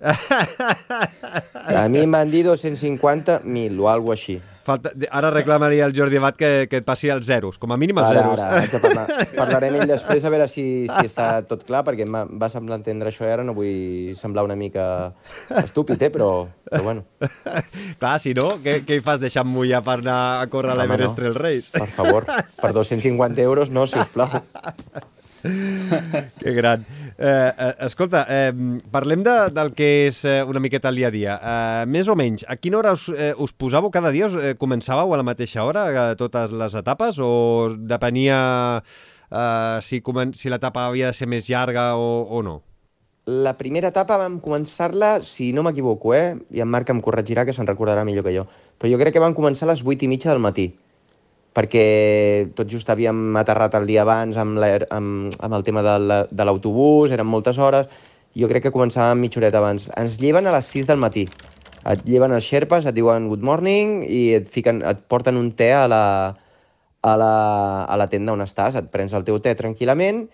a 1.82 1.88
mi 1.90 2.06
m'han 2.06 2.30
dit 2.30 2.46
250.000 2.46 3.80
o 3.82 3.90
alguna 3.90 4.20
així. 4.20 4.38
Falta, 4.66 4.90
ara 5.14 5.30
reclama-li 5.30 5.78
al 5.86 5.94
Jordi 5.94 6.18
Amat 6.18 6.38
que, 6.40 6.50
que 6.66 6.80
et 6.82 6.86
passi 6.88 7.12
els 7.14 7.28
zeros, 7.28 7.60
com 7.62 7.70
a 7.70 7.78
mínim 7.78 8.00
els 8.02 8.08
ara, 8.10 8.24
zeros. 8.24 8.42
Ara, 8.42 8.62
vaig 8.64 8.74
a 8.74 8.80
parlar. 8.82 9.28
Parlarem 9.38 9.78
ell 9.78 9.92
després 9.92 10.26
a 10.26 10.32
veure 10.34 10.48
si, 10.50 10.66
si 10.90 11.10
està 11.12 11.28
tot 11.46 11.62
clar, 11.68 11.84
perquè 11.86 12.08
em 12.08 12.18
va 12.42 12.50
semblar 12.50 12.80
entendre 12.82 13.12
això 13.12 13.28
i 13.28 13.34
ara 13.36 13.46
no 13.46 13.54
vull 13.54 14.16
semblar 14.18 14.48
una 14.48 14.58
mica 14.58 14.88
estúpid, 15.62 16.02
eh? 16.08 16.10
però, 16.10 16.30
però 16.66 16.82
bueno. 16.88 17.06
clar, 18.02 18.16
si 18.24 18.34
no, 18.34 18.48
què, 18.66 18.80
què 18.88 18.98
hi 18.98 19.06
fas 19.06 19.22
deixant 19.22 19.46
mullar 19.46 19.84
per 19.86 20.00
anar 20.00 20.20
a 20.40 20.50
córrer 20.50 20.74
a 20.74 20.80
l'Everest 20.82 21.14
no. 21.14 21.20
Trail 21.22 21.38
Race? 21.38 21.70
Per 21.76 21.92
favor, 21.94 22.26
per 22.64 22.74
250 22.74 23.46
euros 23.46 23.70
no, 23.70 23.86
sisplau. 23.86 24.34
que 26.42 26.58
gran. 26.58 26.88
Eh, 27.18 27.54
eh, 27.58 27.76
escolta, 27.80 28.26
eh, 28.28 28.52
parlem 28.92 29.24
de, 29.24 29.36
del 29.56 29.72
que 29.72 29.88
és 30.10 30.18
eh, 30.28 30.44
una 30.44 30.60
miqueta 30.60 30.92
el 30.92 31.00
dia 31.00 31.08
a 31.08 31.14
dia. 31.14 31.36
Eh, 31.40 31.86
més 31.88 32.10
o 32.12 32.16
menys, 32.20 32.44
a 32.48 32.58
quina 32.60 32.82
hora 32.82 32.92
us, 32.98 33.08
eh, 33.16 33.32
us 33.40 33.56
posàveu 33.56 33.92
cada 33.92 34.12
dia? 34.12 34.28
Us, 34.28 34.36
eh, 34.36 34.54
començàveu 34.60 35.14
a 35.14 35.20
la 35.22 35.24
mateixa 35.24 35.64
hora 35.64 35.88
eh, 35.94 36.06
totes 36.20 36.52
les 36.52 36.76
etapes 36.76 37.22
o 37.24 37.72
depenia 37.80 38.84
eh, 39.32 39.80
si, 39.82 40.04
si 40.36 40.52
l'etapa 40.52 40.90
havia 40.90 41.14
de 41.14 41.16
ser 41.16 41.32
més 41.32 41.48
llarga 41.48 41.94
o, 41.96 42.26
o 42.28 42.44
no? 42.44 42.62
La 43.26 43.56
primera 43.58 43.90
etapa 43.90 44.20
vam 44.22 44.42
començar-la, 44.44 45.22
si 45.24 45.54
no 45.56 45.64
m'equivoco, 45.66 46.12
eh? 46.14 46.36
i 46.52 46.62
en 46.62 46.70
Marc 46.70 46.92
em 46.92 47.00
corregirà, 47.02 47.46
que 47.48 47.56
se'n 47.56 47.66
recordarà 47.66 48.04
millor 48.06 48.28
que 48.28 48.36
jo, 48.36 48.44
però 48.78 48.92
jo 48.92 49.00
crec 49.00 49.16
que 49.16 49.24
vam 49.24 49.34
començar 49.34 49.66
a 49.66 49.72
les 49.72 49.82
8 49.82 50.04
i 50.06 50.12
mitja 50.12 50.36
del 50.36 50.44
matí 50.44 50.74
perquè 51.56 52.52
tot 52.56 52.68
just 52.68 52.90
havíem 52.92 53.38
aterrat 53.40 53.78
el 53.80 53.88
dia 53.88 54.04
abans 54.04 54.36
amb, 54.38 54.60
amb, 54.60 55.36
amb 55.40 55.58
el 55.58 55.64
tema 55.64 55.84
de 55.86 56.48
l'autobús, 56.48 57.14
eren 57.16 57.28
moltes 57.28 57.58
hores, 57.58 57.88
jo 58.36 58.50
crec 58.52 58.68
que 58.68 58.74
començàvem 58.76 59.22
mitja 59.24 59.40
horeta 59.40 59.62
abans. 59.62 59.88
Ens 59.96 60.20
lleven 60.20 60.48
a 60.48 60.56
les 60.58 60.72
6 60.74 60.90
del 60.90 61.00
matí. 61.00 61.24
Et 61.86 62.02
lleven 62.10 62.34
els 62.36 62.44
xerpes, 62.44 62.88
et 62.90 62.96
diuen 62.98 63.30
good 63.30 63.46
morning 63.46 64.02
i 64.04 64.34
et, 64.40 64.50
fiquen, 64.52 64.82
et 64.84 65.06
porten 65.08 65.38
un 65.40 65.52
te 65.56 65.70
a 65.72 65.86
la, 65.88 66.02
a 67.06 67.14
la, 67.22 67.36
a 67.86 67.96
la 68.02 68.08
tenda 68.12 68.34
on 68.34 68.44
estàs. 68.44 68.76
Et 68.76 68.90
prens 68.92 69.14
el 69.16 69.24
teu 69.24 69.40
te 69.40 69.54
tranquil·lament 69.56 70.26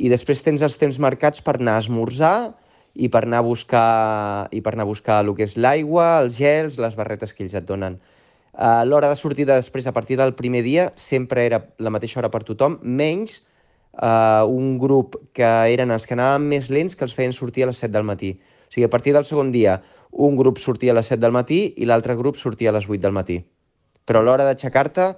i 0.00 0.08
després 0.08 0.40
tens 0.46 0.62
els 0.64 0.78
temps 0.80 1.00
marcats 1.02 1.42
per 1.44 1.58
anar 1.58 1.76
a 1.76 1.84
esmorzar 1.84 2.36
i 2.94 3.10
per 3.12 3.24
anar 3.26 3.42
a 3.42 3.46
buscar, 3.46 4.48
i 4.54 4.62
per 4.64 4.72
anar 4.74 4.86
a 4.86 4.90
buscar 4.90 5.20
el 5.24 5.34
que 5.36 5.44
és 5.44 5.58
l'aigua, 5.58 6.22
els 6.22 6.38
gels, 6.40 6.78
les 6.80 6.96
barretes 6.96 7.34
que 7.34 7.44
ells 7.44 7.58
et 7.58 7.68
donen. 7.68 7.98
Uh, 8.50 8.82
L'hora 8.84 9.08
de 9.08 9.16
sortida 9.16 9.54
després, 9.56 9.86
a 9.86 9.94
partir 9.94 10.18
del 10.18 10.34
primer 10.34 10.64
dia, 10.66 10.90
sempre 10.96 11.44
era 11.46 11.62
la 11.78 11.92
mateixa 11.94 12.18
hora 12.20 12.30
per 12.32 12.42
tothom, 12.44 12.78
menys 12.82 13.40
uh, 13.94 14.46
un 14.48 14.76
grup 14.78 15.16
que 15.36 15.48
eren 15.70 15.94
els 15.94 16.06
que 16.06 16.16
anaven 16.18 16.48
més 16.50 16.70
lents 16.70 16.96
que 16.96 17.06
els 17.06 17.14
feien 17.14 17.34
sortir 17.36 17.64
a 17.64 17.70
les 17.70 17.78
7 17.78 17.94
del 17.94 18.08
matí. 18.08 18.34
O 18.66 18.74
sigui, 18.74 18.86
a 18.86 18.92
partir 18.92 19.14
del 19.14 19.26
segon 19.28 19.54
dia, 19.54 19.80
un 20.10 20.36
grup 20.36 20.58
sortia 20.58 20.92
a 20.92 20.98
les 20.98 21.10
7 21.12 21.22
del 21.22 21.34
matí 21.34 21.62
i 21.78 21.86
l'altre 21.86 22.18
grup 22.18 22.36
sortia 22.36 22.70
a 22.70 22.76
les 22.76 22.88
8 22.88 23.00
del 23.02 23.14
matí. 23.14 23.40
Però 24.04 24.22
l'hora 24.22 24.46
d'aixecar-te, 24.48 25.12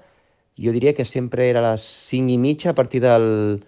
jo 0.61 0.73
diria 0.73 0.93
que 0.93 1.09
sempre 1.09 1.49
era 1.49 1.63
a 1.65 1.73
les 1.73 1.85
5 2.13 2.37
i 2.37 2.39
mitja, 2.39 2.73
a 2.73 2.77
partir 2.77 3.01
del... 3.05 3.63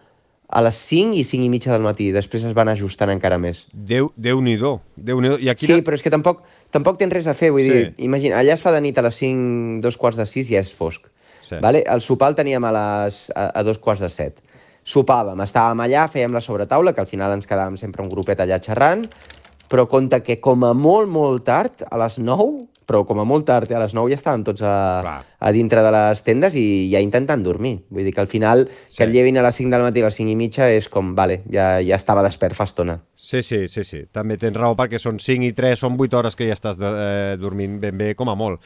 a 0.49 0.63
les 0.63 0.79
5 0.91 1.17
i 1.19 1.25
5 1.25 1.47
i 1.47 1.51
mitja 1.53 1.73
del 1.73 1.85
matí. 1.85 2.11
Després 2.15 2.45
es 2.45 2.55
van 2.57 2.71
ajustant 2.73 3.11
encara 3.15 3.39
més. 3.41 3.65
Déu, 3.73 4.11
Déu-n'hi-do. 4.17 4.77
Déu 4.97 5.23
I 5.41 5.51
aquí 5.53 5.67
Sí, 5.67 5.81
però 5.83 5.99
és 5.99 6.05
que 6.05 6.13
tampoc, 6.13 6.45
tampoc 6.75 7.01
tens 7.01 7.13
res 7.13 7.27
a 7.27 7.35
fer, 7.35 7.51
vull 7.55 7.65
sí. 7.65 7.73
dir, 7.73 7.93
imagina, 8.07 8.39
allà 8.43 8.55
es 8.55 8.63
fa 8.63 8.73
de 8.75 8.83
nit 8.85 8.99
a 8.99 9.07
les 9.07 9.21
5, 9.23 9.81
dos 9.85 9.97
quarts 10.01 10.21
de 10.21 10.27
6 10.27 10.51
i 10.51 10.59
ja 10.59 10.65
és 10.65 10.75
fosc. 10.75 11.09
Sí. 11.45 11.59
Vale? 11.61 11.85
El 11.91 12.01
sopar 12.01 12.33
el 12.33 12.39
teníem 12.39 12.65
a, 12.65 12.73
les, 12.73 13.27
a, 13.35 13.51
a 13.53 13.65
dos 13.67 13.79
quarts 13.79 14.05
de 14.05 14.13
7 14.13 14.53
sopàvem, 14.85 15.41
estàvem 15.41 15.81
allà, 15.81 16.05
fèiem 16.13 16.35
la 16.37 16.43
sobretaula, 16.45 16.93
que 16.93 17.01
al 17.01 17.09
final 17.09 17.33
ens 17.39 17.49
quedàvem 17.49 17.79
sempre 17.81 18.05
un 18.05 18.11
grupet 18.13 18.41
allà 18.45 18.61
xerrant, 18.61 19.07
però 19.73 19.87
compte 19.89 20.21
que 20.23 20.37
com 20.45 20.65
a 20.69 20.75
molt, 20.77 21.09
molt 21.11 21.45
tard, 21.49 21.87
a 21.89 22.01
les 22.05 22.19
9, 22.21 22.67
però 22.87 23.05
com 23.07 23.21
a 23.21 23.25
molt 23.25 23.47
tard, 23.47 23.71
a 23.73 23.79
les 23.83 23.95
9 23.95 24.11
ja 24.13 24.17
estàvem 24.19 24.45
tots 24.45 24.63
a, 24.63 25.01
Clar. 25.03 25.17
a 25.41 25.53
dintre 25.53 25.83
de 25.83 25.91
les 25.95 26.23
tendes 26.23 26.55
i 26.55 26.91
ja 26.93 27.01
intentant 27.01 27.43
dormir. 27.43 27.81
Vull 27.91 28.05
dir 28.05 28.13
que 28.15 28.21
al 28.21 28.29
final, 28.29 28.67
sí. 28.89 28.97
que 28.99 29.05
et 29.05 29.11
llevin 29.15 29.39
a 29.39 29.43
les 29.43 29.55
5 29.57 29.71
del 29.71 29.83
matí 29.83 30.01
a 30.03 30.05
les 30.11 30.15
5 30.21 30.31
i 30.31 30.37
mitja 30.37 30.69
és 30.71 30.89
com, 30.89 31.15
vale, 31.15 31.43
ja, 31.51 31.81
ja 31.83 31.97
estava 31.97 32.23
despert 32.23 32.55
fa 32.55 32.65
estona. 32.69 33.01
Sí, 33.17 33.43
sí, 33.43 33.69
sí, 33.69 33.85
sí. 33.85 34.03
També 34.13 34.37
tens 34.37 34.57
raó 34.57 34.75
perquè 34.77 34.99
són 35.01 35.19
5 35.19 35.47
i 35.49 35.53
3, 35.57 35.79
són 35.81 35.97
8 35.99 36.19
hores 36.19 36.37
que 36.37 36.47
ja 36.49 36.53
estàs 36.55 36.77
de, 36.77 36.91
eh, 36.93 37.37
dormint 37.41 37.79
ben 37.81 37.97
bé, 37.97 38.15
com 38.15 38.29
a 38.29 38.35
molt. 38.37 38.61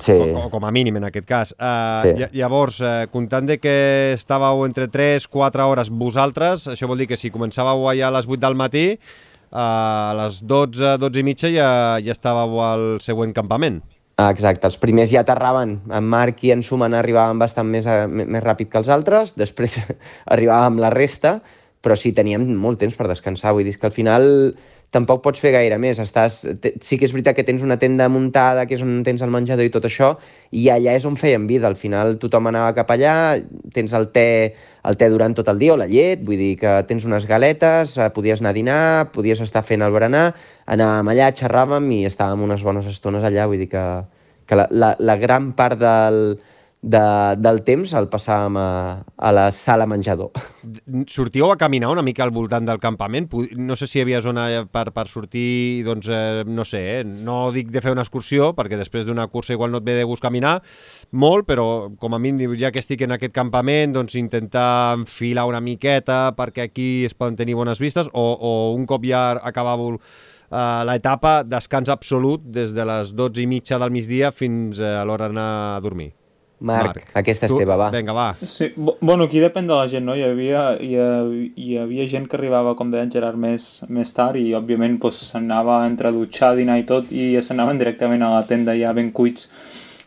Sí. 0.00 0.12
O, 0.12 0.48
com 0.50 0.64
a 0.66 0.70
mínim, 0.74 0.96
en 0.98 1.04
aquest 1.04 1.26
cas. 1.26 1.52
Uh, 1.54 2.02
Sí. 2.02 2.14
lla- 2.18 2.30
Llavors, 2.32 2.80
eh, 2.80 3.06
comptant 3.12 3.46
de 3.46 3.58
que 3.58 4.14
estàveu 4.16 4.64
entre 4.66 4.88
3 4.88 5.28
4 5.28 5.68
hores 5.68 5.90
vosaltres, 5.90 6.66
això 6.68 6.88
vol 6.88 6.98
dir 6.98 7.06
que 7.06 7.16
si 7.16 7.30
començàveu 7.30 7.86
allà 7.90 8.08
a 8.08 8.10
les 8.18 8.26
8 8.26 8.40
del 8.40 8.54
matí, 8.56 8.98
uh, 8.98 9.29
a 9.50 10.12
les 10.18 10.40
12, 10.46 10.96
12 11.02 11.20
i 11.20 11.26
mitja 11.26 11.50
ja, 11.50 11.70
ja 12.02 12.14
estàveu 12.14 12.60
al 12.64 12.84
següent 13.02 13.34
campament. 13.36 13.80
Exacte, 14.20 14.68
els 14.68 14.76
primers 14.80 15.10
ja 15.12 15.22
aterraven. 15.24 15.78
En 15.88 16.08
Marc 16.12 16.44
i 16.44 16.52
en 16.54 16.62
Suman 16.66 16.94
arribaven 16.96 17.40
bastant 17.40 17.68
més, 17.70 17.86
a, 17.88 18.04
més 18.06 18.44
ràpid 18.44 18.68
que 18.70 18.80
els 18.82 18.90
altres, 18.92 19.34
després 19.38 19.78
arribàvem 20.34 20.80
la 20.82 20.92
resta, 20.92 21.38
però 21.80 21.96
sí, 21.96 22.12
teníem 22.12 22.44
molt 22.60 22.82
temps 22.82 22.96
per 22.96 23.08
descansar. 23.08 23.54
Vull 23.56 23.64
dir 23.64 23.78
que 23.80 23.88
al 23.88 23.96
final 23.96 24.26
tampoc 24.94 25.22
pots 25.22 25.40
fer 25.42 25.52
gaire 25.54 25.78
més. 25.80 26.00
Estàs... 26.02 26.40
Sí 26.82 26.98
que 26.98 27.06
és 27.06 27.14
veritat 27.14 27.36
que 27.38 27.44
tens 27.46 27.62
una 27.66 27.78
tenda 27.80 28.08
muntada, 28.10 28.66
que 28.66 28.76
és 28.76 28.82
on 28.84 29.00
tens 29.06 29.22
el 29.22 29.32
menjador 29.32 29.66
i 29.66 29.72
tot 29.72 29.86
això, 29.86 30.12
i 30.50 30.66
allà 30.72 30.96
és 30.98 31.06
on 31.08 31.16
feien 31.20 31.46
vida. 31.50 31.70
Al 31.70 31.78
final 31.78 32.16
tothom 32.22 32.50
anava 32.50 32.74
cap 32.76 32.90
allà, 32.94 33.14
tens 33.74 33.94
el 33.96 34.10
te, 34.14 34.26
el 34.86 35.00
te 35.00 35.10
durant 35.12 35.34
tot 35.38 35.48
el 35.52 35.62
dia, 35.62 35.74
o 35.74 35.80
la 35.80 35.88
llet, 35.90 36.22
vull 36.26 36.40
dir 36.40 36.52
que 36.60 36.74
tens 36.90 37.06
unes 37.08 37.28
galetes, 37.30 37.96
eh, 37.98 38.10
podies 38.14 38.42
anar 38.42 38.54
a 38.54 38.58
dinar, 38.58 38.84
podies 39.14 39.42
estar 39.46 39.64
fent 39.66 39.86
el 39.86 39.94
berenar, 39.94 40.30
anàvem 40.70 41.14
allà, 41.14 41.30
xerràvem 41.38 41.90
i 41.94 42.04
estàvem 42.10 42.48
unes 42.50 42.66
bones 42.66 42.90
estones 42.90 43.26
allà, 43.26 43.46
vull 43.50 43.62
dir 43.62 43.70
que, 43.70 43.84
que 44.46 44.58
la, 44.58 44.66
la, 44.70 44.94
la 44.98 45.18
gran 45.22 45.52
part 45.58 45.78
del, 45.78 46.24
de, 46.82 47.00
del 47.36 47.60
temps 47.60 47.92
el 47.92 48.06
passàvem 48.08 48.56
a, 48.56 48.68
a 49.04 49.32
la 49.36 49.50
sala 49.52 49.84
menjador. 49.88 50.30
Sortíeu 51.12 51.50
a 51.52 51.58
caminar 51.60 51.90
una 51.92 52.02
mica 52.02 52.24
al 52.24 52.32
voltant 52.32 52.64
del 52.64 52.80
campament? 52.80 53.28
No 53.56 53.76
sé 53.76 53.86
si 53.86 53.98
hi 53.98 54.04
havia 54.04 54.22
zona 54.24 54.46
per, 54.72 54.86
per 54.96 55.06
sortir, 55.12 55.84
doncs, 55.84 56.08
eh, 56.08 56.44
no 56.48 56.64
sé, 56.64 56.82
eh? 57.00 57.04
no 57.04 57.50
dic 57.52 57.68
de 57.72 57.82
fer 57.84 57.92
una 57.92 58.04
excursió, 58.06 58.52
perquè 58.56 58.78
després 58.80 59.04
d'una 59.08 59.28
cursa 59.28 59.52
igual 59.52 59.74
no 59.74 59.82
et 59.82 59.88
ve 59.88 59.98
de 59.98 60.06
gust 60.08 60.24
caminar 60.24 60.58
molt, 61.12 61.44
però 61.48 61.90
com 62.00 62.16
a 62.16 62.20
mínim, 62.22 62.54
ja 62.56 62.72
que 62.72 62.80
estic 62.80 63.04
en 63.04 63.16
aquest 63.16 63.34
campament, 63.36 63.92
doncs 63.96 64.16
intentar 64.16 64.96
enfilar 64.96 65.46
una 65.50 65.60
miqueta 65.60 66.30
perquè 66.36 66.70
aquí 66.70 66.90
es 67.04 67.14
poden 67.14 67.36
tenir 67.36 67.58
bones 67.58 67.80
vistes, 67.82 68.08
o, 68.12 68.24
o 68.40 68.52
un 68.72 68.86
cop 68.88 69.04
ja 69.04 69.34
acabàveu 69.36 69.98
eh, 69.98 70.80
l'etapa, 70.88 71.42
descans 71.44 71.92
absolut 71.92 72.48
des 72.48 72.72
de 72.72 72.88
les 72.88 73.12
12 73.12 73.44
i 73.44 73.46
mitja 73.50 73.78
del 73.78 73.92
migdia 73.92 74.32
fins 74.32 74.80
eh, 74.80 74.96
a 74.96 75.04
l'hora 75.04 75.28
d'anar 75.28 75.50
a 75.76 75.84
dormir. 75.84 76.14
Marc, 76.60 77.06
aquesta 77.16 77.46
és 77.46 77.52
tu- 77.52 77.58
teva, 77.58 77.76
va. 77.80 77.88
Vinga, 77.90 78.12
va. 78.12 78.34
Sí, 78.44 78.72
bueno, 78.76 79.24
aquí 79.24 79.40
depèn 79.40 79.66
de 79.66 79.74
la 79.74 79.86
gent, 79.88 80.04
no? 80.04 80.14
Hi 80.14 80.22
havia, 80.26 80.64
hi, 80.76 80.94
havia, 81.00 81.50
hi 81.56 81.78
havia 81.80 82.06
gent 82.06 82.26
que 82.28 82.36
arribava, 82.36 82.74
com 82.76 82.90
deia 82.92 83.02
en 83.06 83.10
Gerard, 83.10 83.38
més, 83.40 83.82
més 83.88 84.12
tard 84.12 84.36
i, 84.36 84.50
òbviament, 84.58 84.98
doncs, 85.00 85.30
s'anava 85.32 85.86
entre 85.86 86.12
dutxar, 86.12 86.54
dinar 86.58 86.76
i 86.78 86.84
tot 86.84 87.08
i 87.12 87.30
ja 87.34 87.40
s'anaven 87.40 87.80
directament 87.80 88.22
a 88.22 88.34
la 88.36 88.42
tenda 88.46 88.76
ja 88.76 88.92
ben 88.92 89.10
cuits. 89.10 89.48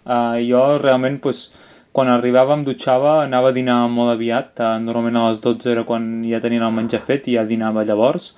Uh, 0.06 0.38
jo, 0.46 0.78
realment, 0.78 1.18
doncs, 1.24 1.52
quan 1.94 2.08
arribàvem, 2.10 2.64
dutxava, 2.66 3.24
anava 3.24 3.50
a 3.50 3.56
dinar 3.56 3.88
molt 3.90 4.14
aviat, 4.14 4.54
uh, 4.60 4.78
normalment 4.82 5.18
a 5.18 5.28
les 5.30 5.42
12 5.42 5.72
era 5.74 5.84
quan 5.90 6.24
ja 6.26 6.40
tenien 6.42 6.62
el 6.66 6.74
menjar 6.74 7.02
fet 7.06 7.28
i 7.30 7.36
ja 7.38 7.46
dinava 7.50 7.84
llavors, 7.86 8.36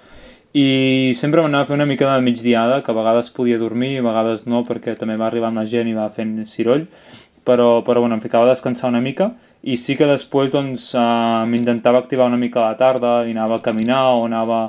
i 0.56 1.12
sempre 1.20 1.42
m'anava 1.44 1.66
a 1.66 1.68
fer 1.68 1.76
una 1.76 1.86
mica 1.86 2.08
de 2.14 2.22
migdiada, 2.24 2.82
que 2.82 2.92
a 2.92 2.96
vegades 2.96 3.30
podia 3.36 3.58
dormir, 3.60 3.98
a 4.00 4.06
vegades 4.06 4.46
no, 4.48 4.64
perquè 4.64 4.96
també 4.96 5.18
va 5.20 5.28
arribar 5.28 5.52
la 5.52 5.66
gent 5.68 5.90
i 5.92 5.94
va 5.98 6.08
fent 6.16 6.46
ciroll, 6.48 6.86
però, 7.46 7.84
però 7.86 8.02
bueno, 8.02 8.18
em 8.18 8.24
ficava 8.24 8.48
a 8.48 8.54
descansar 8.54 8.90
una 8.90 9.02
mica 9.02 9.32
i 9.64 9.78
sí 9.78 9.96
que 9.98 10.08
després 10.10 10.52
doncs, 10.54 10.92
uh, 10.98 11.46
m'intentava 11.50 12.02
activar 12.02 12.28
una 12.30 12.40
mica 12.42 12.62
a 12.62 12.72
la 12.72 12.80
tarda 12.80 13.16
i 13.26 13.34
anava 13.34 13.60
a 13.60 13.66
caminar 13.66 14.02
o 14.18 14.26
anava, 14.26 14.60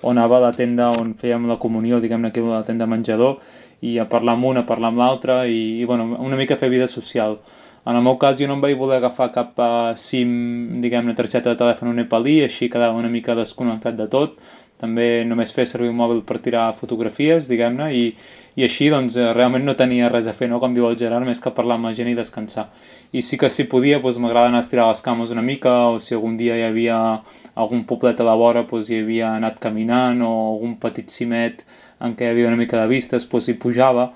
o 0.00 0.10
anava 0.10 0.38
a 0.38 0.44
la 0.48 0.52
tenda 0.56 0.90
on 0.98 1.14
fèiem 1.18 1.48
la 1.50 1.58
comunió, 1.62 2.00
diguem-ne 2.00 2.30
aquí 2.30 2.42
la 2.46 2.62
tenda 2.66 2.88
menjador 2.90 3.38
i 3.86 3.98
a 3.98 4.06
parlar 4.08 4.36
amb 4.38 4.46
un, 4.50 4.60
a 4.60 4.66
parlar 4.68 4.92
amb 4.92 5.02
l'altre 5.02 5.42
i, 5.48 5.80
i 5.80 5.88
bueno, 5.88 6.08
una 6.18 6.38
mica 6.38 6.58
fer 6.60 6.70
vida 6.70 6.88
social. 6.88 7.38
En 7.88 7.96
el 7.96 8.02
meu 8.04 8.18
cas 8.20 8.36
jo 8.36 8.46
no 8.46 8.58
em 8.58 8.60
vaig 8.60 8.76
voler 8.76 8.98
agafar 8.98 9.30
cap 9.32 9.58
uh, 9.58 9.94
SIM, 9.96 10.80
diguem-ne, 10.82 11.14
targeta 11.16 11.54
de 11.54 11.58
telèfon 11.58 11.90
o 11.90 11.94
nepalí, 11.96 12.42
així 12.44 12.68
quedava 12.68 12.98
una 12.98 13.08
mica 13.08 13.34
desconnectat 13.38 13.96
de 13.96 14.06
tot, 14.12 14.36
també 14.80 15.24
només 15.28 15.52
fer 15.52 15.66
servir 15.68 15.90
un 15.92 15.98
mòbil 15.98 16.22
per 16.24 16.38
tirar 16.40 16.70
fotografies, 16.72 17.48
diguem-ne, 17.50 17.90
i, 17.92 18.04
i 18.56 18.64
així 18.64 18.88
doncs 18.92 19.18
eh, 19.20 19.26
realment 19.36 19.66
no 19.68 19.76
tenia 19.76 20.08
res 20.08 20.30
a 20.30 20.34
fer, 20.36 20.48
no? 20.48 20.60
com 20.62 20.72
diu 20.76 20.88
el 20.88 20.96
Gerard, 21.00 21.28
més 21.28 21.42
que 21.44 21.52
parlar 21.56 21.76
amb 21.76 21.90
la 21.90 21.92
gent 21.96 22.08
i 22.08 22.16
descansar. 22.16 22.70
I 23.12 23.20
sí 23.26 23.36
que 23.40 23.50
si 23.52 23.68
podia, 23.68 24.00
doncs 24.00 24.20
m'agrada 24.22 24.48
anar 24.48 24.62
a 24.62 24.64
estirar 24.64 24.88
les 24.88 25.04
cames 25.04 25.34
una 25.34 25.44
mica, 25.44 25.74
o 25.92 26.00
si 26.00 26.16
algun 26.16 26.38
dia 26.40 26.56
hi 26.56 26.64
havia 26.68 26.98
algun 27.54 27.84
poblet 27.84 28.22
a 28.22 28.28
la 28.30 28.38
vora, 28.40 28.64
doncs 28.70 28.88
hi 28.88 29.02
havia 29.04 29.34
anat 29.36 29.60
caminant, 29.60 30.24
o 30.24 30.32
algun 30.54 30.78
petit 30.80 31.12
cimet 31.12 31.66
en 32.00 32.16
què 32.16 32.26
hi 32.26 32.32
havia 32.32 32.48
una 32.48 32.60
mica 32.60 32.80
de 32.80 32.88
vistes, 32.88 33.28
doncs 33.28 33.50
hi 33.52 33.58
pujava, 33.60 34.10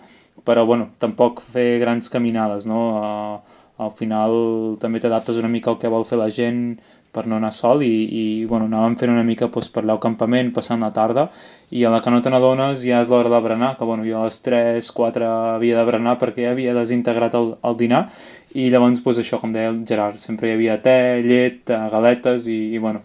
però 0.45 0.65
bueno, 0.69 0.95
tampoc 1.01 1.45
fer 1.53 1.77
grans 1.83 2.09
caminades, 2.13 2.65
no? 2.69 2.81
Uh, 2.97 3.61
al 3.85 3.91
final 3.91 4.35
també 4.79 5.01
t'adaptes 5.03 5.39
una 5.41 5.51
mica 5.51 5.73
al 5.73 5.81
que 5.83 5.91
vol 5.91 6.05
fer 6.07 6.19
la 6.21 6.31
gent 6.31 6.77
per 7.15 7.27
no 7.31 7.39
anar 7.39 7.53
sol 7.55 7.85
i, 7.87 7.93
i 8.05 8.25
bueno, 8.51 8.67
anàvem 8.67 8.97
fent 9.01 9.13
una 9.15 9.25
mica 9.27 9.49
doncs, 9.49 9.71
per 9.73 9.85
allà 9.85 9.97
al 9.97 10.03
campament, 10.03 10.51
passant 10.57 10.83
la 10.83 10.93
tarda 10.95 11.29
i 11.71 11.85
a 11.85 11.91
la 11.91 12.01
que 12.03 12.13
no 12.13 12.21
te 12.23 12.31
n'adones 12.31 12.85
ja 12.85 13.01
és 13.03 13.11
l'hora 13.11 13.31
de 13.33 13.41
berenar, 13.43 13.75
que 13.79 13.87
bueno, 13.89 14.05
jo 14.07 14.21
a 14.21 14.29
les 14.29 14.41
3, 14.45 14.91
4 14.95 15.29
havia 15.57 15.79
de 15.79 15.85
berenar 15.89 16.17
perquè 16.21 16.49
ja 16.49 16.55
havia 16.55 16.75
desintegrat 16.77 17.35
el, 17.39 17.55
el 17.63 17.79
dinar 17.81 18.05
i 18.55 18.69
llavors 18.71 19.01
doncs, 19.03 19.23
això, 19.23 19.41
com 19.43 19.55
deia 19.55 19.73
el 19.73 19.85
Gerard, 19.89 20.21
sempre 20.23 20.51
hi 20.51 20.59
havia 20.59 20.81
te, 20.83 20.99
llet, 21.27 21.71
eh, 21.71 21.87
galetes 21.91 22.47
i, 22.51 22.59
i 22.77 22.83
bueno, 22.83 23.03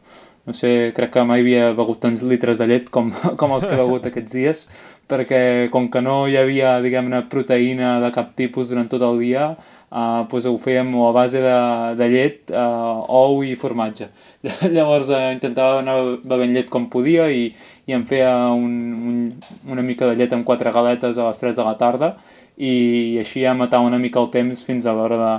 no 0.50 0.54
sé, 0.58 0.92
crec 0.98 1.12
que 1.14 1.24
mai 1.30 1.44
havia 1.44 1.74
begut 1.78 2.00
tants 2.02 2.24
litres 2.26 2.58
de 2.58 2.66
llet 2.70 2.88
com, 2.94 3.12
com 3.40 3.52
els 3.54 3.68
que 3.68 3.76
he 3.76 3.82
begut 3.82 4.08
aquests 4.10 4.34
dies, 4.34 4.64
perquè 5.10 5.42
com 5.74 5.90
que 5.94 6.02
no 6.06 6.24
hi 6.30 6.38
havia, 6.38 6.78
diguem-ne, 6.86 7.24
proteïna 7.30 7.98
de 8.04 8.10
cap 8.16 8.36
tipus 8.38 8.72
durant 8.74 8.90
tot 8.90 9.06
el 9.06 9.22
dia, 9.22 9.52
uh, 9.92 10.26
doncs 10.30 10.48
ho 10.50 10.56
fèiem 10.62 10.92
a 11.04 11.12
base 11.16 11.42
de, 11.44 11.56
de 12.00 12.10
llet, 12.14 12.54
uh, 12.54 13.06
ou 13.08 13.44
i 13.44 13.56
formatge. 13.60 14.10
Llavors 14.76 15.12
uh, 15.14 15.30
intentava 15.34 15.82
anar 15.84 15.98
bevent 16.24 16.56
llet 16.56 16.70
com 16.74 16.90
podia 16.94 17.30
i, 17.34 17.50
i 17.90 17.98
em 17.98 18.06
feia 18.10 18.34
un, 18.54 18.76
un, 19.12 19.24
una 19.70 19.86
mica 19.86 20.10
de 20.10 20.20
llet 20.20 20.36
amb 20.36 20.48
quatre 20.48 20.74
galetes 20.76 21.18
a 21.18 21.30
les 21.30 21.42
3 21.42 21.58
de 21.58 21.66
la 21.66 21.78
tarda 21.80 22.14
i 22.60 23.18
així 23.22 23.46
ja 23.46 23.56
matava 23.56 23.88
una 23.88 24.00
mica 24.00 24.20
el 24.20 24.30
temps 24.34 24.64
fins 24.68 24.86
a 24.86 24.94
l'hora 24.94 25.20
de, 25.20 25.34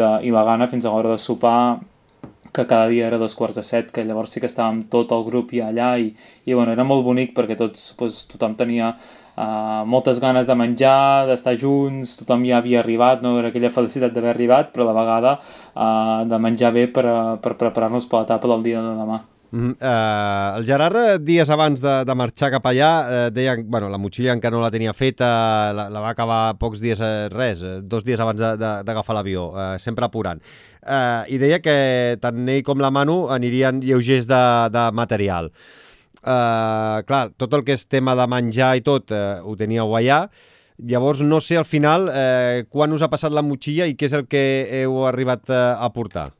de, 0.00 0.12
i 0.26 0.30
la 0.32 0.44
gana 0.48 0.68
fins 0.70 0.86
a 0.86 0.92
l'hora 0.92 1.12
de 1.12 1.20
sopar 1.20 1.80
que 2.52 2.66
cada 2.66 2.88
dia 2.88 3.06
era 3.06 3.18
dos 3.18 3.34
quarts 3.34 3.56
de 3.56 3.62
set, 3.64 3.90
que 3.92 4.04
llavors 4.04 4.32
sí 4.34 4.40
que 4.40 4.48
estàvem 4.48 4.82
tot 4.92 5.12
el 5.16 5.24
grup 5.24 5.54
ja 5.56 5.70
allà 5.70 5.94
i, 6.00 6.10
i 6.44 6.52
bueno, 6.52 6.72
era 6.72 6.84
molt 6.84 7.04
bonic 7.04 7.32
perquè 7.36 7.56
tots, 7.56 7.92
doncs, 7.96 8.26
tothom 8.34 8.56
tenia 8.58 8.92
uh, 9.36 9.82
moltes 9.88 10.20
ganes 10.22 10.48
de 10.48 10.56
menjar, 10.58 11.26
d'estar 11.30 11.56
junts, 11.60 12.18
tothom 12.22 12.46
ja 12.48 12.60
havia 12.60 12.80
arribat, 12.80 13.22
no? 13.24 13.36
era 13.40 13.52
aquella 13.52 13.72
felicitat 13.74 14.14
d'haver 14.14 14.34
arribat, 14.34 14.72
però 14.72 14.86
a 14.86 14.92
la 14.92 14.96
vegada 15.00 15.36
uh, 15.40 16.22
de 16.28 16.40
menjar 16.42 16.72
bé 16.74 16.88
per, 16.88 17.06
per 17.42 17.56
preparar-nos 17.60 18.08
per 18.08 18.22
l'etapa 18.22 18.50
del 18.54 18.66
dia 18.70 18.82
de 18.84 18.96
demà. 19.02 19.22
Mm, 19.52 19.74
uh, 19.84 20.56
el 20.56 20.64
Gerard, 20.64 20.96
eh, 20.96 21.18
dies 21.20 21.50
abans 21.52 21.82
de, 21.84 21.90
de 22.08 22.14
marxar 22.16 22.48
cap 22.54 22.64
allà, 22.70 22.92
uh, 23.04 23.26
deia, 23.28 23.58
bueno, 23.60 23.90
la 23.92 23.98
motxilla 24.00 24.32
encara 24.32 24.56
no 24.56 24.62
la 24.62 24.70
tenia 24.72 24.94
feta, 24.96 25.28
la, 25.76 25.90
la 25.92 26.00
va 26.00 26.14
acabar 26.16 26.54
pocs 26.56 26.80
dies, 26.80 27.02
uh, 27.04 27.28
res, 27.28 27.60
uh, 27.60 27.74
dos 27.84 28.00
dies 28.06 28.20
abans 28.24 28.40
d'agafar 28.40 29.18
l'avió, 29.18 29.50
uh, 29.52 29.74
sempre 29.76 30.08
apurant. 30.08 30.40
Uh, 30.80 31.28
I 31.28 31.36
deia 31.36 31.60
que 31.60 31.76
tant 32.24 32.48
ell 32.48 32.64
com 32.64 32.80
la 32.80 32.88
Manu 32.90 33.26
anirien 33.28 33.84
lleugers 33.84 34.24
de, 34.26 34.42
de 34.72 34.88
material. 34.96 35.52
Uh, 36.22 37.02
clar, 37.08 37.28
tot 37.34 37.54
el 37.58 37.64
que 37.66 37.74
és 37.74 37.86
tema 37.90 38.14
de 38.18 38.26
menjar 38.30 38.76
i 38.78 38.84
tot, 38.86 39.10
uh, 39.10 39.42
ho 39.42 39.56
teníeu 39.58 39.96
allà, 39.98 40.26
Llavors, 40.82 41.20
no 41.22 41.38
sé 41.38 41.58
al 41.60 41.66
final 41.68 42.08
eh, 42.10 42.64
quan 42.72 42.90
us 42.96 43.04
ha 43.04 43.10
passat 43.12 43.30
la 43.30 43.44
motxilla 43.44 43.86
i 43.86 43.92
què 43.94 44.08
és 44.08 44.16
el 44.16 44.24
que 44.26 44.40
heu 44.80 44.96
arribat 45.06 45.52
a, 45.52 45.76
a 45.78 45.90
portar. 45.94 46.32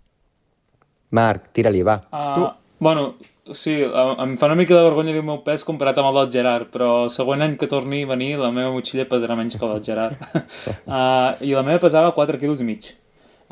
Marc, 1.15 1.53
tira-li, 1.55 1.85
va. 1.87 2.01
Uh, 2.11 2.33
tu, 2.35 2.49
Bueno, 2.83 3.15
sí, 3.55 3.77
em 3.85 4.33
fa 4.41 4.49
una 4.49 4.57
mica 4.59 4.75
de 4.75 4.83
vergonya 4.83 5.13
dir 5.15 5.21
el 5.21 5.27
meu 5.29 5.37
pes 5.47 5.63
comparat 5.63 6.01
amb 6.03 6.09
el 6.09 6.17
del 6.17 6.33
Gerard, 6.35 6.73
però 6.75 6.89
el 7.05 7.13
següent 7.15 7.45
any 7.45 7.55
que 7.61 7.69
torni 7.71 8.01
a 8.03 8.09
venir 8.11 8.33
la 8.41 8.51
meva 8.51 8.73
motxilla 8.75 9.05
pesarà 9.07 9.37
menys 9.39 9.55
que 9.55 9.63
el 9.69 9.77
del 9.77 9.85
Gerard. 9.87 10.17
uh, 10.89 11.37
I 11.47 11.53
la 11.55 11.63
meva 11.63 11.79
pesava 11.85 12.11
4 12.17 12.41
quilos 12.43 12.65
i 12.65 12.67
mig. 12.67 12.91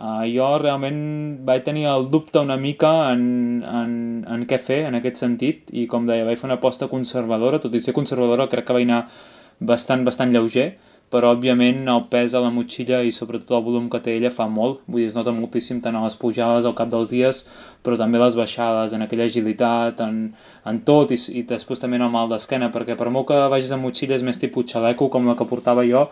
Uh, 0.00 0.24
jo 0.32 0.46
realment 0.56 1.00
vaig 1.44 1.60
tenir 1.60 1.82
el 1.90 2.06
dubte 2.08 2.40
una 2.40 2.56
mica 2.56 3.10
en, 3.12 3.24
en, 3.60 3.90
en 4.24 4.46
què 4.48 4.56
fer 4.56 4.78
en 4.88 4.96
aquest 4.96 5.20
sentit 5.20 5.68
i 5.76 5.84
com 5.90 6.06
deia, 6.08 6.24
vaig 6.24 6.40
fer 6.40 6.48
una 6.48 6.56
aposta 6.56 6.88
conservadora, 6.88 7.60
tot 7.60 7.76
i 7.76 7.82
ser 7.84 7.92
conservadora 7.92 8.46
crec 8.48 8.64
que 8.64 8.76
vaig 8.78 8.88
anar 8.88 9.02
bastant, 9.60 10.06
bastant 10.06 10.32
lleuger, 10.32 10.70
però 11.10 11.34
òbviament 11.34 11.88
el 11.90 12.04
pes 12.10 12.32
a 12.32 12.40
la 12.40 12.52
motxilla 12.54 13.02
i 13.02 13.10
sobretot 13.12 13.50
el 13.56 13.64
volum 13.66 13.88
que 13.92 14.00
té 14.00 14.14
ella 14.16 14.30
fa 14.32 14.46
molt, 14.48 14.80
vull 14.86 15.02
dir, 15.02 15.10
es 15.10 15.16
nota 15.18 15.34
moltíssim 15.34 15.80
tant 15.84 15.98
a 15.98 16.04
les 16.04 16.16
pujades 16.16 16.64
al 16.64 16.76
cap 16.78 16.90
dels 16.92 17.10
dies, 17.10 17.42
però 17.84 17.98
també 17.98 18.20
les 18.22 18.38
baixades, 18.38 18.94
en 18.94 19.02
aquella 19.04 19.26
agilitat, 19.28 20.00
en, 20.06 20.20
en 20.70 20.80
tot, 20.86 21.10
i, 21.10 21.18
i 21.40 21.44
després 21.50 21.82
també 21.82 21.98
en 21.98 22.06
el 22.06 22.14
mal 22.14 22.30
d'esquena, 22.30 22.70
perquè 22.72 22.96
per 22.96 23.10
molt 23.10 23.28
que 23.28 23.40
vagis 23.50 23.74
amb 23.74 23.88
motxilles 23.88 24.24
més 24.24 24.38
tipus 24.38 24.70
xaleco, 24.70 25.10
com 25.10 25.26
la 25.26 25.34
que 25.36 25.48
portava 25.50 25.84
jo, 25.88 26.06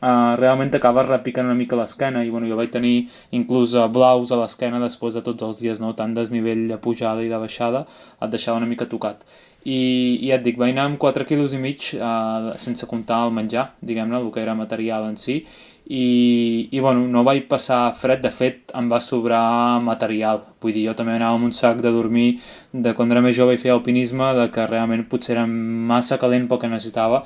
Uh, 0.00 0.32
realment 0.40 0.70
t'acabes 0.72 1.04
repicant 1.04 1.44
una 1.44 1.54
mica 1.58 1.76
l'esquena 1.76 2.22
i 2.24 2.30
bueno, 2.32 2.46
jo 2.48 2.56
vaig 2.56 2.70
tenir 2.72 3.10
inclús 3.36 3.74
uh, 3.76 3.84
blaus 3.92 4.30
a 4.32 4.38
l'esquena 4.40 4.80
després 4.80 5.18
de 5.18 5.20
tots 5.26 5.44
els 5.44 5.60
dies, 5.60 5.80
no? 5.82 5.92
tant 5.92 6.14
desnivell 6.16 6.62
de 6.70 6.78
pujada 6.80 7.20
i 7.20 7.28
de 7.28 7.40
baixada, 7.42 7.84
et 8.16 8.32
deixava 8.32 8.56
una 8.62 8.70
mica 8.70 8.88
tocat. 8.88 9.26
I, 9.60 9.76
i 10.24 10.30
ja 10.30 10.38
et 10.38 10.46
dic, 10.46 10.56
vaig 10.56 10.72
anar 10.72 10.86
amb 10.88 11.00
4 11.02 11.26
quilos 11.28 11.52
i 11.52 11.60
mig 11.60 11.90
uh, 11.98 12.54
sense 12.56 12.88
comptar 12.88 13.26
el 13.26 13.34
menjar, 13.36 13.74
diguem-ne, 13.84 14.16
el 14.16 14.32
que 14.32 14.40
era 14.40 14.56
material 14.56 15.04
en 15.10 15.20
si. 15.20 15.42
I, 15.90 16.68
i 16.70 16.80
bueno, 16.80 17.02
no 17.10 17.24
vaig 17.26 17.44
passar 17.50 17.90
fred, 17.98 18.22
de 18.24 18.30
fet 18.32 18.72
em 18.78 18.88
va 18.88 19.02
sobrar 19.04 19.82
material, 19.84 20.40
vull 20.62 20.72
dir, 20.72 20.86
jo 20.86 20.94
també 20.96 21.16
anava 21.18 21.36
amb 21.36 21.50
un 21.50 21.52
sac 21.52 21.82
de 21.82 21.92
dormir 21.92 22.28
de 22.72 22.94
quan 22.96 23.10
era 23.10 23.20
més 23.24 23.36
jove 23.36 23.56
i 23.56 23.60
feia 23.60 23.74
alpinisme, 23.76 24.32
de 24.38 24.46
que 24.54 24.68
realment 24.70 25.04
potser 25.10 25.34
era 25.34 25.48
massa 25.50 26.16
calent 26.22 26.46
pel 26.48 26.62
que 26.62 26.70
necessitava 26.70 27.24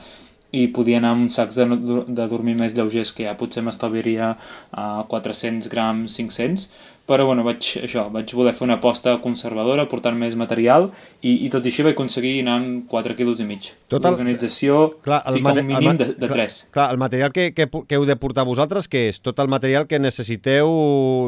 i 0.55 0.67
podia 0.75 1.01
anar 1.01 1.15
amb 1.17 1.33
sacs 1.35 1.59
de, 1.61 1.67
de 2.07 2.27
dormir 2.31 2.57
més 2.59 2.77
lleugers 2.77 3.15
que 3.17 3.27
ja 3.27 3.37
potser 3.39 3.65
m'estalviaria 3.67 4.35
uh, 4.35 5.05
400 5.11 5.71
grams, 5.73 6.19
500 6.21 6.69
però 7.05 7.27
bueno, 7.29 7.43
vaig, 7.45 7.61
això, 7.85 8.07
vaig 8.13 8.31
voler 8.33 8.55
fer 8.57 8.65
una 8.65 8.79
aposta 8.79 9.13
conservadora, 9.21 9.85
portant 9.91 10.17
més 10.17 10.37
material 10.41 10.87
i, 11.21 11.35
i 11.45 11.51
tot 11.53 11.67
i 11.67 11.69
així 11.69 11.85
vaig 11.85 11.93
aconseguir 11.93 12.39
anar 12.41 12.55
amb 12.63 12.87
4 12.89 13.17
quilos 13.19 13.43
i 13.45 13.49
mig. 13.49 13.69
L'organització 13.93 14.79
fica 15.05 15.53
un 15.53 15.67
mínim 15.69 15.99
de, 16.01 16.07
de 16.17 16.31
3. 16.31 16.31
Clar, 16.33 16.71
clar, 16.73 16.87
el 16.95 17.01
material 17.03 17.35
que, 17.37 17.51
que, 17.53 17.67
que 17.69 17.99
heu 17.99 18.07
de 18.09 18.17
portar 18.21 18.47
vosaltres, 18.49 18.89
que 18.89 19.11
és 19.11 19.21
tot 19.21 19.43
el 19.45 19.53
material 19.53 19.85
que 19.91 20.01
necessiteu 20.01 20.73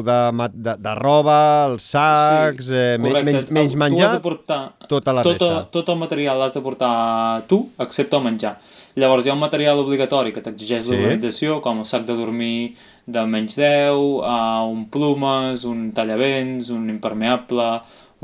de, 0.07 0.17
de, 0.55 0.75
de 0.81 0.95
roba, 0.97 1.37
els 1.69 1.85
sacs, 1.93 2.71
sí, 2.71 2.73
eh, 2.73 2.97
menys, 3.03 3.51
menys 3.53 3.77
menjar, 3.77 3.99
tu 4.01 4.07
has 4.07 4.17
de 4.17 4.25
portar, 4.25 4.59
tota 4.89 5.13
la 5.13 5.27
tot, 5.27 5.37
resta. 5.37 5.61
Tot 5.77 5.93
el 5.93 6.01
material 6.01 6.41
l'has 6.41 6.57
de 6.57 6.65
portar 6.65 6.95
tu, 7.51 7.67
excepte 7.85 8.17
el 8.17 8.25
menjar. 8.25 8.57
Llavors 8.97 9.27
hi 9.27 9.29
ha 9.29 9.35
un 9.35 9.43
material 9.43 9.77
obligatori 9.77 10.31
que 10.33 10.41
t'exigeix 10.41 10.87
sí. 10.87 10.89
l'organització, 10.89 11.59
com 11.61 11.83
el 11.83 11.85
sac 11.85 12.07
de 12.07 12.15
dormir 12.17 12.73
de 13.05 13.21
menys 13.29 13.53
10, 13.59 13.93
uh, 13.93 14.63
un 14.65 14.87
plumes, 14.89 15.67
un 15.69 15.91
tallavents, 15.93 16.71
un 16.73 16.87
impermeable, 16.89 17.67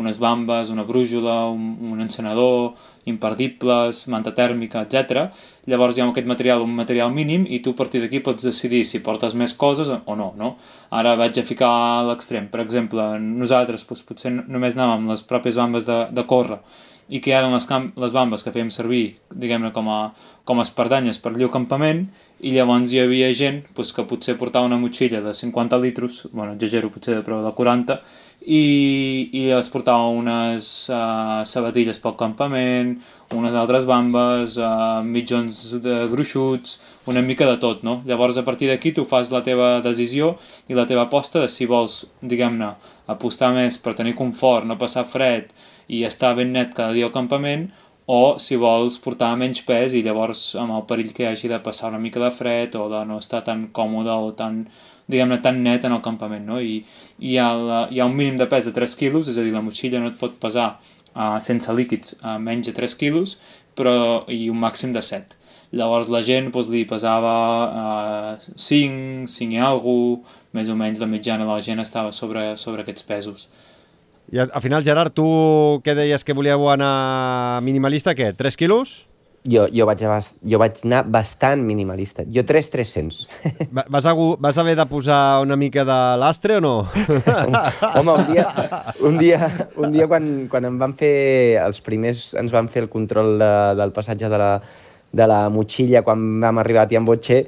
unes 0.02 0.18
bambes, 0.18 0.72
una 0.74 0.82
brújula, 0.88 1.36
un, 1.54 1.76
un 1.92 2.02
encenedor, 2.02 2.74
imperdibles, 3.06 4.08
manta 4.10 4.34
tèrmica, 4.34 4.82
etc. 4.88 5.28
Llavors 5.70 5.98
hi 5.98 6.02
ha 6.02 6.08
aquest 6.10 6.32
material, 6.32 6.64
un 6.66 6.74
material 6.74 7.14
mínim, 7.14 7.46
i 7.46 7.60
tu 7.62 7.76
a 7.76 7.78
partir 7.78 8.02
d'aquí 8.02 8.24
pots 8.26 8.50
decidir 8.50 8.82
si 8.90 9.04
portes 9.06 9.38
més 9.38 9.54
coses 9.54 9.92
o 9.94 10.16
no, 10.18 10.32
no? 10.40 10.56
Ara 10.90 11.14
vaig 11.20 11.38
a 11.38 11.46
ficar 11.46 11.70
a 11.70 12.02
l'extrem. 12.08 12.50
Per 12.50 12.64
exemple, 12.66 13.06
nosaltres 13.22 13.86
doncs, 13.86 14.08
potser 14.10 14.34
només 14.40 14.74
anàvem 14.74 15.04
amb 15.04 15.14
les 15.14 15.22
pròpies 15.30 15.62
bambes 15.62 15.86
de, 15.86 16.00
de 16.10 16.26
córrer, 16.26 16.64
i 17.10 17.20
que 17.24 17.34
eren 17.36 17.54
les, 17.54 17.68
les 18.00 18.16
bambes 18.16 18.44
que 18.44 18.54
fèiem 18.54 18.72
servir, 18.72 19.18
diguem-ne, 19.30 19.74
com, 19.76 19.90
a, 19.92 20.00
com 20.48 20.60
a 20.60 20.68
espardanyes 20.68 21.20
per 21.20 21.34
allò 21.34 21.50
campament, 21.52 22.06
i 22.44 22.52
llavors 22.52 22.92
hi 22.92 23.00
havia 23.00 23.32
gent 23.36 23.62
pues, 23.76 23.94
que 23.96 24.04
potser 24.08 24.36
portava 24.40 24.68
una 24.68 24.80
motxilla 24.80 25.22
de 25.24 25.34
50 25.36 25.80
litros, 25.80 26.28
bueno, 26.32 26.54
exagero 26.58 26.92
potser 26.92 27.16
de 27.20 27.26
prou 27.26 27.44
de 27.44 27.52
40, 27.56 28.00
i, 28.44 29.30
i 29.32 29.44
es 29.56 29.70
portava 29.72 30.10
unes 30.12 30.70
uh, 30.92 31.44
sabatilles 31.48 32.00
pel 32.04 32.18
campament, 32.20 32.98
unes 33.34 33.56
altres 33.56 33.88
bambes, 33.88 34.58
uh, 34.60 35.00
mitjons 35.08 35.62
de 35.84 36.02
gruixuts, 36.12 36.76
una 37.12 37.24
mica 37.24 37.48
de 37.48 37.56
tot, 37.62 37.86
no? 37.88 38.02
Llavors, 38.08 38.38
a 38.38 38.44
partir 38.44 38.68
d'aquí, 38.68 38.92
tu 38.92 39.08
fas 39.08 39.32
la 39.32 39.44
teva 39.46 39.78
decisió 39.86 40.34
i 40.68 40.76
la 40.76 40.88
teva 40.90 41.08
aposta 41.08 41.44
de 41.44 41.52
si 41.52 41.70
vols, 41.70 42.02
diguem-ne, 42.22 42.74
apostar 43.14 43.54
més 43.56 43.80
per 43.80 43.96
tenir 43.96 44.16
confort, 44.20 44.68
no 44.68 44.80
passar 44.80 45.08
fred, 45.08 45.52
i 45.88 46.04
estar 46.08 46.36
ben 46.38 46.54
net 46.54 46.74
cada 46.78 46.94
dia 46.94 47.10
al 47.10 47.16
campament 47.16 47.70
o 48.06 48.38
si 48.40 48.58
vols 48.60 48.98
portar 49.00 49.32
menys 49.40 49.62
pes 49.64 49.94
i 49.96 50.02
llavors 50.04 50.56
amb 50.60 50.76
el 50.76 50.84
perill 50.88 51.14
que 51.16 51.28
hagi 51.30 51.48
de 51.48 51.60
passar 51.64 51.92
una 51.94 52.02
mica 52.04 52.20
de 52.20 52.32
fred 52.36 52.76
o 52.76 52.90
de 52.92 53.04
no 53.08 53.20
estar 53.20 53.44
tan 53.48 53.70
còmode 53.72 54.12
o 54.12 54.34
tan, 54.36 54.66
diguem-ne, 55.08 55.40
tan 55.42 55.62
net 55.64 55.86
en 55.88 55.96
el 55.96 56.02
campament, 56.04 56.44
no? 56.46 56.60
I, 56.60 56.82
i 57.20 57.34
hi, 57.34 57.38
ha 57.40 57.54
la, 57.56 57.80
hi 57.92 58.02
ha 58.02 58.10
un 58.10 58.18
mínim 58.18 58.38
de 58.38 58.50
pes 58.52 58.68
de 58.68 58.76
3 58.76 58.98
quilos, 59.00 59.30
és 59.32 59.40
a 59.40 59.46
dir, 59.46 59.54
la 59.56 59.64
motxilla 59.64 60.04
no 60.04 60.12
et 60.12 60.20
pot 60.20 60.36
pesar 60.42 60.74
uh, 61.16 61.40
sense 61.40 61.72
líquids 61.72 62.18
uh, 62.20 62.36
menys 62.44 62.68
de 62.68 62.76
3 62.76 62.98
quilos, 63.00 63.38
però 63.78 63.96
i 64.28 64.50
un 64.52 64.60
màxim 64.60 64.92
de 64.94 65.02
7. 65.02 65.40
Llavors 65.74 66.12
la 66.14 66.22
gent 66.22 66.52
doncs, 66.54 66.70
li 66.70 66.84
pesava 66.86 67.36
uh, 67.66 68.52
5, 68.54 69.32
5 69.32 69.56
i 69.56 69.64
alguna 69.64 70.42
més 70.54 70.70
o 70.70 70.76
menys 70.78 71.00
la 71.02 71.10
mitjana 71.10 71.48
de 71.48 71.50
la 71.50 71.64
gent 71.66 71.82
estava 71.82 72.12
sobre, 72.14 72.52
sobre 72.62 72.84
aquests 72.84 73.08
pesos. 73.08 73.48
I 74.32 74.40
al 74.46 74.62
final, 74.64 74.86
Gerard, 74.86 75.14
tu 75.14 75.26
què 75.84 75.96
deies 75.98 76.24
que 76.24 76.36
volíeu 76.38 76.70
anar 76.72 77.60
minimalista, 77.66 78.16
què? 78.16 78.32
3 78.38 78.58
quilos? 78.58 79.04
Jo, 79.44 79.66
jo, 79.68 79.84
vaig, 79.84 80.00
jo 80.48 80.60
vaig 80.62 80.78
anar 80.88 81.02
bastant 81.12 81.66
minimalista. 81.68 82.24
Jo 82.32 82.46
3 82.48 82.70
300. 82.72 83.18
Vas, 83.76 84.06
a, 84.08 84.14
vas 84.40 84.58
haver 84.58 84.78
de 84.80 84.86
posar 84.88 85.42
una 85.44 85.58
mica 85.60 85.84
de 85.84 85.98
lastre 86.18 86.58
o 86.58 86.62
no? 86.64 86.88
Home, 87.98 88.14
un 88.14 88.24
dia, 88.32 88.48
un 89.02 89.20
dia, 89.20 89.52
un 89.76 89.92
dia 89.92 90.08
quan, 90.08 90.30
quan 90.48 90.70
em 90.72 90.80
van 90.80 90.96
fer 90.96 91.60
els 91.60 91.84
primers, 91.84 92.30
ens 92.40 92.56
van 92.56 92.72
fer 92.72 92.86
el 92.86 92.90
control 92.94 93.36
de, 93.42 93.52
del 93.82 93.92
passatge 93.92 94.32
de 94.32 94.40
la, 94.40 94.54
de 95.12 95.28
la 95.28 95.42
motxilla 95.52 96.06
quan 96.08 96.24
vam 96.40 96.64
arribar 96.64 96.88
a 96.88 96.92
Tiambotxe 96.94 97.44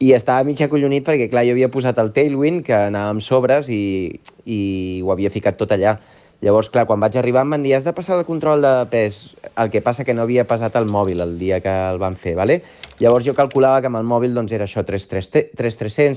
i 0.00 0.14
estava 0.16 0.46
mig 0.48 0.60
acollonit 0.64 1.04
perquè, 1.04 1.28
clar, 1.28 1.44
jo 1.44 1.52
havia 1.52 1.68
posat 1.72 1.98
el 2.00 2.08
Tailwind, 2.16 2.64
que 2.64 2.76
anava 2.88 3.12
amb 3.12 3.24
sobres, 3.24 3.68
i, 3.68 4.08
i 4.48 4.60
ho 5.04 5.12
havia 5.12 5.32
ficat 5.32 5.60
tot 5.60 5.74
allà. 5.76 5.98
Llavors, 6.40 6.70
clar, 6.72 6.86
quan 6.88 7.02
vaig 7.02 7.18
arribar 7.20 7.42
em 7.44 7.52
van 7.52 7.64
dir 7.66 7.74
has 7.76 7.84
de 7.84 7.92
passar 7.92 8.16
el 8.16 8.24
control 8.24 8.64
de 8.64 8.72
pes, 8.88 9.18
el 9.60 9.68
que 9.68 9.82
passa 9.84 10.06
que 10.08 10.14
no 10.16 10.24
havia 10.24 10.46
passat 10.48 10.78
el 10.80 10.88
mòbil 10.88 11.20
el 11.20 11.36
dia 11.36 11.60
que 11.60 11.74
el 11.90 12.00
van 12.00 12.16
fer, 12.16 12.32
¿vale? 12.38 12.62
Llavors 12.96 13.28
jo 13.28 13.36
calculava 13.36 13.82
que 13.84 13.92
amb 13.92 14.00
el 14.00 14.08
mòbil 14.08 14.32
doncs 14.32 14.56
era 14.56 14.64
això, 14.64 14.80
3.300, 14.88 15.52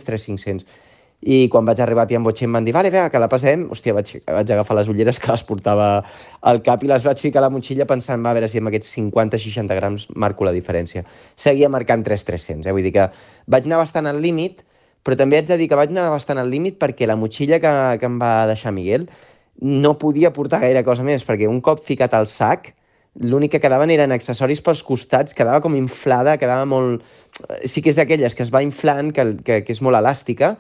3.500, 0.08 0.64
i 1.24 1.48
quan 1.48 1.64
vaig 1.64 1.80
arribar 1.80 2.04
a 2.04 2.08
Tiambotxe 2.08 2.44
em 2.48 2.56
van 2.56 2.66
dir, 2.68 2.74
vale, 2.76 2.90
vinga, 2.92 3.10
que 3.12 3.20
la 3.22 3.30
passem. 3.32 3.68
Hòstia, 3.72 3.94
vaig, 3.96 4.10
vaig 4.28 4.50
agafar 4.52 4.76
les 4.80 4.90
ulleres 4.92 5.20
que 5.24 5.32
les 5.32 5.44
portava 5.48 5.88
al 6.42 6.60
cap 6.66 6.84
i 6.84 6.90
les 6.92 7.06
vaig 7.08 7.22
ficar 7.24 7.40
a 7.40 7.46
la 7.46 7.52
motxilla 7.54 7.88
pensant, 7.88 8.20
va, 8.24 8.34
a 8.34 8.38
veure 8.38 8.50
si 8.52 8.60
amb 8.60 8.72
aquests 8.72 8.92
50-60 8.98 9.78
grams 9.80 10.10
marco 10.20 10.44
la 10.44 10.52
diferència. 10.56 11.06
Seguia 11.36 11.72
marcant 11.72 12.04
3.300, 12.04 12.68
eh? 12.68 12.76
vull 12.76 12.84
dir 12.84 12.92
que 12.98 13.08
vaig 13.48 13.68
anar 13.68 13.82
bastant 13.82 14.08
al 14.10 14.22
límit, 14.24 14.64
però 15.04 15.18
també 15.20 15.40
haig 15.40 15.50
de 15.50 15.58
dir 15.60 15.68
que 15.72 15.80
vaig 15.80 15.92
anar 15.92 16.10
bastant 16.14 16.40
al 16.40 16.52
límit 16.52 16.80
perquè 16.80 17.08
la 17.10 17.18
motxilla 17.20 17.60
que, 17.64 17.74
que 18.00 18.08
em 18.10 18.20
va 18.22 18.48
deixar 18.50 18.72
Miguel 18.76 19.10
no 19.62 19.98
podia 20.00 20.34
portar 20.34 20.62
gaire 20.64 20.84
cosa 20.84 21.04
més, 21.06 21.26
perquè 21.26 21.48
un 21.48 21.62
cop 21.62 21.82
ficat 21.84 22.16
al 22.18 22.26
sac, 22.28 22.72
l'únic 23.22 23.54
que 23.54 23.62
quedaven 23.62 23.92
eren 23.94 24.12
accessoris 24.16 24.64
pels 24.66 24.82
costats, 24.84 25.36
quedava 25.38 25.62
com 25.62 25.76
inflada, 25.78 26.38
quedava 26.42 26.66
molt... 26.66 27.04
Sí 27.66 27.84
que 27.84 27.92
és 27.94 28.00
d'aquelles 28.00 28.34
que 28.34 28.44
es 28.46 28.52
va 28.54 28.64
inflant, 28.66 29.12
que, 29.14 29.28
que, 29.46 29.60
que 29.66 29.76
és 29.76 29.82
molt 29.86 30.00
elàstica, 30.00 30.56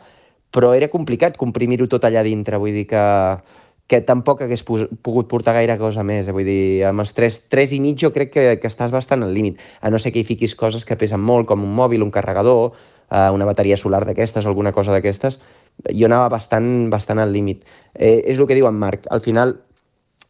però 0.53 0.71
era 0.77 0.91
complicat 0.93 1.37
comprimir-ho 1.41 1.89
tot 1.89 2.05
allà 2.05 2.21
dintre, 2.25 2.59
vull 2.61 2.75
dir 2.75 2.85
que, 2.89 3.03
que 3.93 4.01
tampoc 4.01 4.41
hagués 4.41 4.63
pogut 4.65 5.27
portar 5.29 5.53
gaire 5.53 5.75
cosa 5.77 6.01
més, 6.01 6.25
eh? 6.25 6.33
vull 6.33 6.47
dir, 6.47 6.81
amb 6.89 7.03
els 7.03 7.13
3, 7.13 7.35
3 7.53 7.75
i 7.77 7.79
mig 7.83 7.99
jo 8.01 8.09
crec 8.15 8.31
que, 8.33 8.45
que 8.57 8.71
estàs 8.71 8.89
bastant 8.93 9.21
al 9.21 9.35
límit, 9.35 9.61
a 9.85 9.91
no 9.93 9.99
ser 10.01 10.09
que 10.15 10.23
hi 10.23 10.25
fiquis 10.25 10.55
coses 10.57 10.87
que 10.89 10.97
pesen 10.97 11.21
molt, 11.21 11.45
com 11.51 11.61
un 11.61 11.75
mòbil, 11.77 12.01
un 12.01 12.09
carregador, 12.13 12.73
eh, 13.13 13.29
una 13.35 13.45
bateria 13.45 13.77
solar 13.77 14.01
d'aquestes, 14.09 14.49
alguna 14.49 14.73
cosa 14.73 14.95
d'aquestes, 14.95 15.37
jo 15.91 16.09
anava 16.09 16.31
bastant, 16.33 16.89
bastant 16.89 17.21
al 17.21 17.33
límit. 17.35 17.61
Eh, 17.93 18.23
és 18.33 18.41
el 18.41 18.49
que 18.49 18.57
diu 18.57 18.65
en 18.69 18.81
Marc, 18.81 19.05
al 19.13 19.21
final 19.21 19.59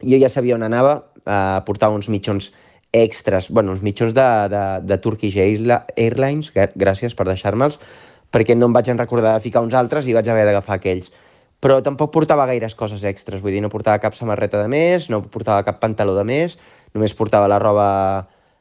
jo 0.04 0.20
ja 0.20 0.32
sabia 0.34 0.60
on 0.60 0.68
anava, 0.68 0.98
eh, 1.24 1.60
portava 1.64 1.96
uns 1.96 2.12
mitjons 2.12 2.52
extras, 2.92 3.48
bueno, 3.50 3.72
uns 3.72 3.82
mitjons 3.82 4.12
de, 4.14 4.30
de, 4.52 4.64
de 4.92 4.98
Turkish 5.02 5.40
Airlines, 5.40 6.52
gràcies 6.52 7.16
per 7.16 7.32
deixar-me'ls, 7.32 7.80
perquè 8.34 8.60
no 8.60 8.68
em 8.68 8.76
vaig 8.76 8.92
en 8.92 9.00
recordar 9.00 9.38
de 9.38 9.46
ficar 9.48 9.64
uns 9.64 9.74
altres 9.74 10.10
i 10.10 10.14
vaig 10.18 10.28
haver 10.28 10.50
d'agafar 10.52 10.82
aquells. 10.82 11.14
Però 11.64 11.80
tampoc 11.80 12.12
portava 12.12 12.44
gaires 12.50 12.76
coses 12.76 13.06
extras, 13.08 13.40
vull 13.40 13.56
dir, 13.56 13.62
no 13.64 13.72
portava 13.72 14.02
cap 14.04 14.18
samarreta 14.18 14.60
de 14.60 14.68
més, 14.68 15.08
no 15.08 15.22
portava 15.32 15.64
cap 15.64 15.80
pantaló 15.80 16.12
de 16.18 16.26
més, 16.28 16.58
només 16.92 17.16
portava 17.16 17.48
la 17.48 17.60
roba 17.62 17.86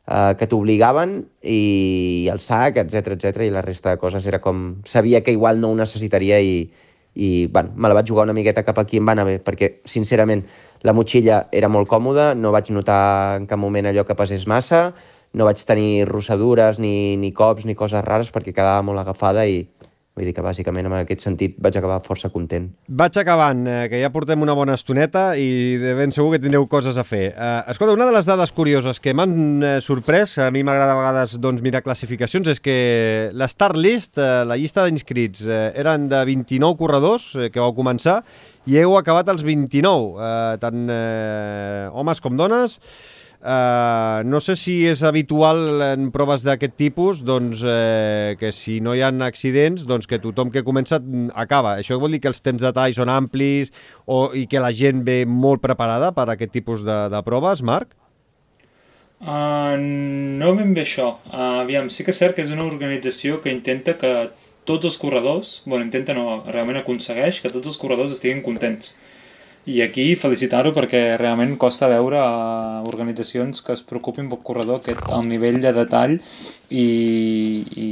eh, 0.06 0.34
que 0.38 0.46
t'obligaven 0.46 1.16
i 1.42 2.28
el 2.30 2.38
sac, 2.38 2.78
etc 2.84 3.16
etc 3.16 3.48
i 3.48 3.50
la 3.50 3.64
resta 3.66 3.96
de 3.96 3.98
coses 3.98 4.26
era 4.30 4.38
com... 4.44 4.82
Sabia 4.86 5.22
que 5.26 5.34
igual 5.34 5.58
no 5.58 5.72
ho 5.72 5.78
necessitaria 5.78 6.38
i, 6.38 6.68
i 7.14 7.46
bueno, 7.50 7.74
me 7.74 7.90
la 7.90 7.98
vaig 7.98 8.06
jugar 8.08 8.28
una 8.28 8.36
miqueta 8.38 8.62
cap 8.62 8.78
aquí, 8.78 9.02
em 9.02 9.08
va 9.08 9.16
anar 9.18 9.26
bé, 9.26 9.40
perquè, 9.42 9.72
sincerament, 9.84 10.46
la 10.86 10.94
motxilla 10.94 11.46
era 11.50 11.68
molt 11.68 11.90
còmoda, 11.90 12.32
no 12.38 12.54
vaig 12.54 12.70
notar 12.70 13.40
en 13.40 13.50
cap 13.50 13.58
moment 13.58 13.90
allò 13.90 14.06
que 14.06 14.14
pesés 14.14 14.46
massa, 14.46 14.92
no 15.34 15.48
vaig 15.48 15.58
tenir 15.66 16.06
rossadures, 16.06 16.78
ni, 16.78 17.16
ni 17.16 17.32
cops, 17.34 17.66
ni 17.66 17.74
coses 17.74 18.04
rares, 18.04 18.30
perquè 18.30 18.54
quedava 18.54 18.86
molt 18.86 19.02
agafada 19.02 19.42
i, 19.48 19.64
Vull 20.12 20.26
dir 20.28 20.34
que 20.36 20.43
bàsicament 20.44 20.84
en 20.84 20.93
aquest 20.98 21.22
sentit 21.24 21.55
vaig 21.64 21.76
acabar 21.78 22.02
força 22.05 22.28
content. 22.28 22.66
Vaig 23.01 23.16
acabant, 23.16 23.62
eh, 23.64 23.86
que 23.89 24.01
ja 24.02 24.10
portem 24.12 24.43
una 24.44 24.52
bona 24.52 24.74
estoneta 24.76 25.39
i 25.40 25.78
de 25.80 25.94
ben 25.97 26.12
segur 26.12 26.34
que 26.34 26.40
tindreu 26.43 26.66
coses 26.68 26.98
a 27.01 27.05
fer. 27.05 27.30
Eh, 27.32 27.62
escolta, 27.72 27.94
una 27.97 28.05
de 28.05 28.12
les 28.12 28.28
dades 28.28 28.52
curioses 28.52 29.01
que 29.01 29.14
m'han 29.16 29.62
eh, 29.64 29.80
sorprès, 29.80 30.36
a 30.36 30.51
mi 30.52 30.60
m'agrada 30.68 30.93
a 30.93 30.98
vegades 30.98 31.39
doncs, 31.40 31.64
mirar 31.64 31.80
classificacions, 31.80 32.51
és 32.52 32.60
que 32.60 33.30
la 33.32 33.48
Start 33.48 33.80
List, 33.80 34.20
eh, 34.20 34.44
la 34.44 34.60
llista 34.60 34.84
d'inscrits, 34.84 35.47
eh, 35.48 35.72
eren 35.80 36.10
de 36.12 36.20
29 36.28 36.76
corredors 36.76 37.32
eh, 37.34 37.48
que 37.48 37.64
vau 37.64 37.72
començar 37.72 38.20
i 38.68 38.76
heu 38.82 38.98
acabat 39.01 39.32
els 39.32 39.40
29, 39.48 40.20
eh, 40.20 40.60
tant 40.60 40.93
eh, 40.93 41.89
homes 41.89 42.20
com 42.20 42.36
dones. 42.36 42.76
Uh, 43.43 44.23
no 44.23 44.39
sé 44.39 44.55
si 44.55 44.77
és 44.86 45.01
habitual 45.02 45.82
en 45.82 46.12
proves 46.14 46.44
d'aquest 46.47 46.77
tipus 46.78 47.24
doncs, 47.27 47.64
eh, 47.66 48.36
que 48.39 48.52
si 48.55 48.77
no 48.78 48.93
hi 48.94 49.01
ha 49.02 49.09
accidents 49.27 49.82
doncs 49.82 50.06
que 50.06 50.20
tothom 50.23 50.52
que 50.55 50.62
comença 50.62 51.01
acaba. 51.35 51.73
Això 51.81 51.98
vol 51.98 52.14
dir 52.14 52.20
que 52.23 52.31
els 52.31 52.39
temps 52.39 52.62
de 52.62 52.70
tall 52.70 52.94
són 52.94 53.10
amplis 53.10 53.73
o, 54.06 54.31
i 54.31 54.47
que 54.47 54.62
la 54.62 54.70
gent 54.70 55.02
ve 55.02 55.24
molt 55.27 55.59
preparada 55.64 56.12
per 56.14 56.28
a 56.28 56.36
aquest 56.36 56.55
tipus 56.55 56.86
de, 56.86 56.98
de 57.10 57.23
proves, 57.27 57.64
Marc? 57.66 57.97
Uh, 59.19 59.74
no 59.74 60.55
ben 60.55 60.70
bé 60.74 60.86
això. 60.86 61.16
Uh, 61.27 61.64
aviam, 61.64 61.90
sí 61.90 62.06
que 62.06 62.14
és 62.14 62.23
cert 62.23 62.39
que 62.39 62.47
és 62.47 62.55
una 62.55 62.69
organització 62.69 63.40
que 63.43 63.51
intenta 63.51 63.97
que 63.98 64.12
tots 64.70 64.86
els 64.86 65.01
corredors, 65.02 65.64
bueno, 65.66 65.82
intenta 65.82 66.14
no, 66.14 66.44
realment 66.47 66.78
aconsegueix 66.78 67.43
que 67.43 67.51
tots 67.51 67.74
els 67.74 67.82
corredors 67.82 68.14
estiguin 68.14 68.47
contents 68.47 68.94
i 69.64 69.78
aquí 69.84 70.16
felicitar-ho 70.18 70.72
perquè 70.74 71.16
realment 71.20 71.55
costa 71.60 71.86
veure 71.90 72.18
uh, 72.18 72.80
organitzacions 72.89 73.62
que 73.62 73.76
es 73.76 73.82
preocupin 73.86 74.26
pel 74.30 74.40
corredor 74.43 74.80
aquest, 74.80 75.05
el 75.14 75.28
nivell 75.30 75.60
de 75.62 75.70
detall 75.76 76.16
i, 76.70 76.86
i 77.78 77.89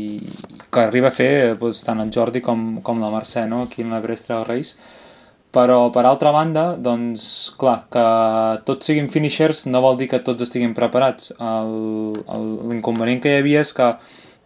que 0.66 0.82
arriba 0.82 1.12
a 1.12 1.14
fer 1.14 1.54
doncs, 1.60 1.84
tant 1.86 2.02
el 2.02 2.10
Jordi 2.10 2.42
com, 2.42 2.80
com 2.82 2.98
la 3.02 3.12
Mercè 3.14 3.46
no? 3.46 3.62
aquí 3.68 3.86
en 3.86 3.94
la 3.94 4.02
Brestra 4.02 4.42
Reis 4.48 4.74
però 5.50 5.90
per 5.90 6.04
altra 6.06 6.30
banda, 6.30 6.76
doncs 6.78 7.22
clar, 7.58 7.84
que 7.90 8.02
tots 8.66 8.86
siguin 8.86 9.08
finishers 9.10 9.64
no 9.66 9.82
vol 9.82 9.98
dir 9.98 10.06
que 10.10 10.20
tots 10.26 10.46
estiguin 10.46 10.74
preparats 10.74 11.32
l'inconvenient 11.38 13.22
que 13.22 13.34
hi 13.34 13.40
havia 13.42 13.62
és 13.62 13.72
que 13.74 13.88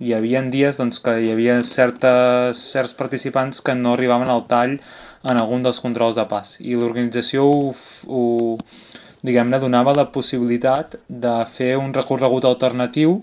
hi 0.01 0.15
havia 0.17 0.43
dies 0.53 0.81
doncs, 0.81 1.01
que 1.05 1.17
hi 1.23 1.31
havia 1.33 1.59
certes, 1.63 2.61
certs 2.73 2.97
participants 2.99 3.61
que 3.65 3.77
no 3.79 3.95
arribaven 3.95 4.33
al 4.33 4.47
tall 4.51 4.79
en 5.25 5.41
algun 5.41 5.65
dels 5.65 5.81
controls 5.81 6.19
de 6.21 6.25
pas 6.29 6.57
i 6.61 6.77
l'organització 6.77 7.45
ho, 7.49 7.73
ho 8.09 8.25
diguem-ne 9.25 9.61
donava 9.61 9.95
la 9.97 10.11
possibilitat 10.13 10.99
de 11.09 11.35
fer 11.49 11.75
un 11.81 11.95
recorregut 11.97 12.45
alternatiu 12.45 13.17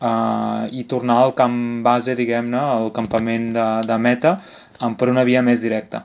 eh, 0.00 0.64
i 0.72 0.86
tornar 0.88 1.20
al 1.20 1.34
camp 1.36 1.58
base, 1.84 2.16
diguem-ne, 2.16 2.60
al 2.60 2.92
campament 2.96 3.50
de, 3.52 3.68
de 3.84 3.98
meta 4.00 4.38
per 4.98 5.10
una 5.12 5.24
via 5.24 5.42
més 5.44 5.60
directa. 5.62 6.02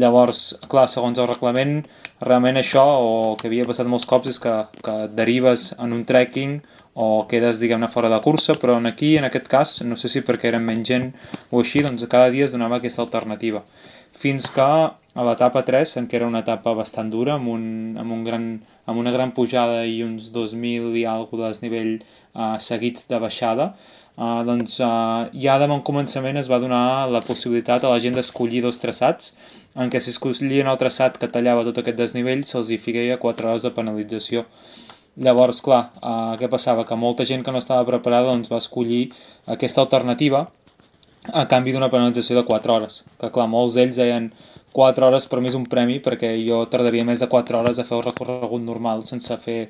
Llavors, 0.00 0.54
clar, 0.70 0.86
segons 0.88 1.18
el 1.18 1.28
reglament, 1.28 1.80
realment 2.22 2.58
això, 2.60 2.82
o 2.82 3.36
que 3.38 3.48
havia 3.48 3.66
passat 3.68 3.88
molts 3.90 4.06
cops, 4.08 4.32
és 4.32 4.40
que, 4.42 4.52
que 4.84 4.96
derives 5.16 5.70
en 5.78 5.94
un 5.96 6.04
trekking 6.06 6.58
o 7.00 7.24
quedes, 7.30 7.60
diguem-ne, 7.62 7.88
fora 7.92 8.10
de 8.12 8.18
cursa, 8.24 8.56
però 8.60 8.78
en 8.80 8.88
aquí, 8.90 9.14
en 9.18 9.28
aquest 9.28 9.48
cas, 9.50 9.76
no 9.86 9.96
sé 10.00 10.10
si 10.10 10.24
perquè 10.26 10.50
eren 10.50 10.64
menys 10.66 10.88
gent 10.88 11.08
o 11.50 11.62
així, 11.62 11.84
doncs 11.86 12.06
cada 12.10 12.32
dia 12.34 12.48
es 12.48 12.56
donava 12.56 12.80
aquesta 12.80 13.04
alternativa 13.04 13.64
fins 14.20 14.50
que 14.52 14.70
a 15.20 15.24
l'etapa 15.26 15.62
3, 15.66 15.96
en 16.00 16.08
què 16.08 16.18
era 16.20 16.28
una 16.28 16.42
etapa 16.44 16.74
bastant 16.78 17.08
dura, 17.10 17.38
amb, 17.38 17.48
un, 17.50 17.64
amb, 17.98 18.12
un 18.14 18.26
gran, 18.26 18.44
amb 18.86 19.00
una 19.00 19.12
gran 19.14 19.32
pujada 19.36 19.82
i 19.88 20.02
uns 20.06 20.28
2.000 20.34 20.92
i 21.00 21.06
alguna 21.08 21.48
de 21.48 21.54
desnivell 21.54 21.94
uh, 21.98 22.58
seguits 22.62 23.08
de 23.10 23.18
baixada, 23.22 23.70
uh, 24.14 24.42
doncs 24.46 24.78
uh, 24.84 25.26
ja 25.46 25.56
de 25.58 25.70
bon 25.72 25.82
començament 25.86 26.38
es 26.38 26.50
va 26.52 26.60
donar 26.62 27.08
la 27.10 27.24
possibilitat 27.26 27.84
a 27.84 27.94
la 27.94 28.02
gent 28.04 28.18
d'escollir 28.18 28.62
dos 28.66 28.78
traçats, 28.82 29.34
en 29.74 29.90
què 29.90 30.02
si 30.02 30.14
escollien 30.14 30.70
el 30.70 30.78
traçat 30.78 31.18
que 31.18 31.30
tallava 31.30 31.66
tot 31.66 31.82
aquest 31.82 31.98
desnivell 31.98 32.46
se'ls 32.46 32.70
hi 32.70 32.78
ficaria 32.78 33.18
4 33.18 33.50
hores 33.50 33.66
de 33.66 33.74
penalització. 33.74 34.46
Llavors, 35.20 35.58
clar, 35.60 35.88
uh, 36.06 36.36
què 36.38 36.46
passava? 36.48 36.86
Que 36.86 36.94
molta 36.94 37.26
gent 37.26 37.42
que 37.42 37.50
no 37.50 37.58
estava 37.58 37.82
preparada 37.88 38.30
doncs, 38.30 38.48
va 38.52 38.62
escollir 38.62 39.08
aquesta 39.50 39.82
alternativa, 39.82 40.46
a 41.28 41.44
canvi 41.48 41.74
d'una 41.74 41.90
penalització 41.92 42.38
de 42.38 42.46
4 42.48 42.74
hores. 42.74 43.02
Que 43.20 43.30
clar, 43.34 43.48
molts 43.50 43.76
d'ells 43.76 44.00
deien 44.00 44.30
4 44.72 45.06
hores 45.06 45.26
per 45.26 45.40
mi 45.40 45.50
és 45.50 45.58
un 45.58 45.66
premi 45.66 45.98
perquè 46.00 46.32
jo 46.46 46.62
tardaria 46.70 47.04
més 47.04 47.20
de 47.20 47.28
4 47.28 47.58
hores 47.58 47.78
a 47.78 47.84
fer 47.84 47.98
el 47.98 48.06
recorregut 48.06 48.62
normal 48.62 49.04
sense 49.06 49.36
fer, 49.42 49.60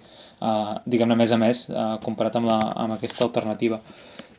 uh, 0.40 0.76
diguem-ne, 0.86 1.16
més 1.16 1.32
a 1.32 1.40
més, 1.40 1.66
uh, 1.72 1.96
comparat 2.04 2.36
amb, 2.36 2.50
la, 2.52 2.60
amb 2.84 2.96
aquesta 2.98 3.24
alternativa. 3.26 3.80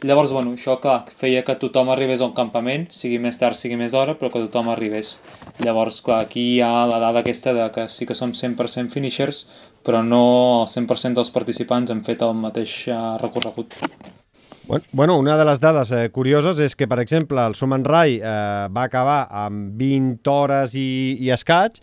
Llavors, 0.01 0.31
bueno, 0.33 0.55
això 0.57 0.79
clar, 0.81 1.03
feia 1.13 1.43
que 1.45 1.53
tothom 1.61 1.91
arribés 1.93 2.23
al 2.25 2.31
campament, 2.33 2.87
sigui 2.89 3.19
més 3.21 3.37
tard, 3.37 3.57
sigui 3.57 3.77
més 3.77 3.93
d'hora, 3.93 4.15
però 4.17 4.31
que 4.33 4.41
tothom 4.47 4.71
arribés. 4.73 5.19
Llavors, 5.61 5.99
clar, 6.01 6.23
aquí 6.25 6.47
hi 6.55 6.63
ha 6.65 6.87
la 6.89 6.97
dada 7.03 7.21
aquesta 7.21 7.53
de 7.53 7.67
que 7.75 7.85
sí 7.85 8.09
que 8.09 8.17
som 8.17 8.33
100% 8.33 8.89
finishers, 8.89 9.43
però 9.85 10.01
no 10.01 10.23
el 10.63 10.73
100% 10.73 11.21
dels 11.21 11.29
participants 11.37 11.93
han 11.93 12.01
fet 12.07 12.25
el 12.25 12.33
mateix 12.41 12.81
uh, 12.89 13.13
recorregut. 13.21 13.77
Bueno, 14.91 15.17
una 15.19 15.35
de 15.35 15.43
les 15.45 15.59
dades 15.59 15.91
eh, 15.91 16.05
curioses 16.15 16.59
és 16.63 16.77
que, 16.79 16.87
per 16.87 17.01
exemple, 17.03 17.41
el 17.43 17.57
Suman 17.59 17.83
Rai 17.83 18.19
eh, 18.21 18.69
va 18.71 18.85
acabar 18.87 19.25
amb 19.43 19.75
20 19.75 20.31
hores 20.31 20.77
i, 20.79 21.17
i 21.19 21.31
escaig 21.35 21.81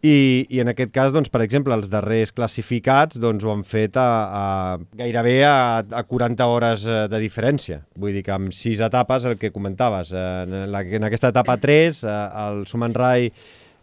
i, 0.00 0.46
i 0.48 0.60
en 0.62 0.70
aquest 0.72 0.92
cas, 0.94 1.12
doncs, 1.12 1.28
per 1.28 1.42
exemple, 1.44 1.76
els 1.76 1.90
darrers 1.92 2.32
classificats 2.32 3.20
doncs, 3.20 3.44
ho 3.44 3.52
han 3.52 3.64
fet 3.68 3.98
a, 4.00 4.08
a, 4.24 4.44
gairebé 4.96 5.36
a, 5.44 5.84
a 5.84 6.02
40 6.08 6.46
hores 6.48 6.86
eh, 6.88 7.02
de 7.12 7.20
diferència. 7.20 7.82
Vull 8.00 8.16
dir 8.16 8.24
que 8.24 8.32
amb 8.32 8.54
6 8.56 8.80
etapes, 8.88 9.28
el 9.28 9.36
que 9.40 9.52
comentaves, 9.52 10.14
eh, 10.14 10.26
en, 10.46 10.60
la, 10.72 10.80
en 10.80 11.04
aquesta 11.10 11.34
etapa 11.34 11.58
3, 11.60 12.04
eh, 12.04 12.20
el 12.46 12.64
Suman 12.70 12.96
Rai 12.96 13.28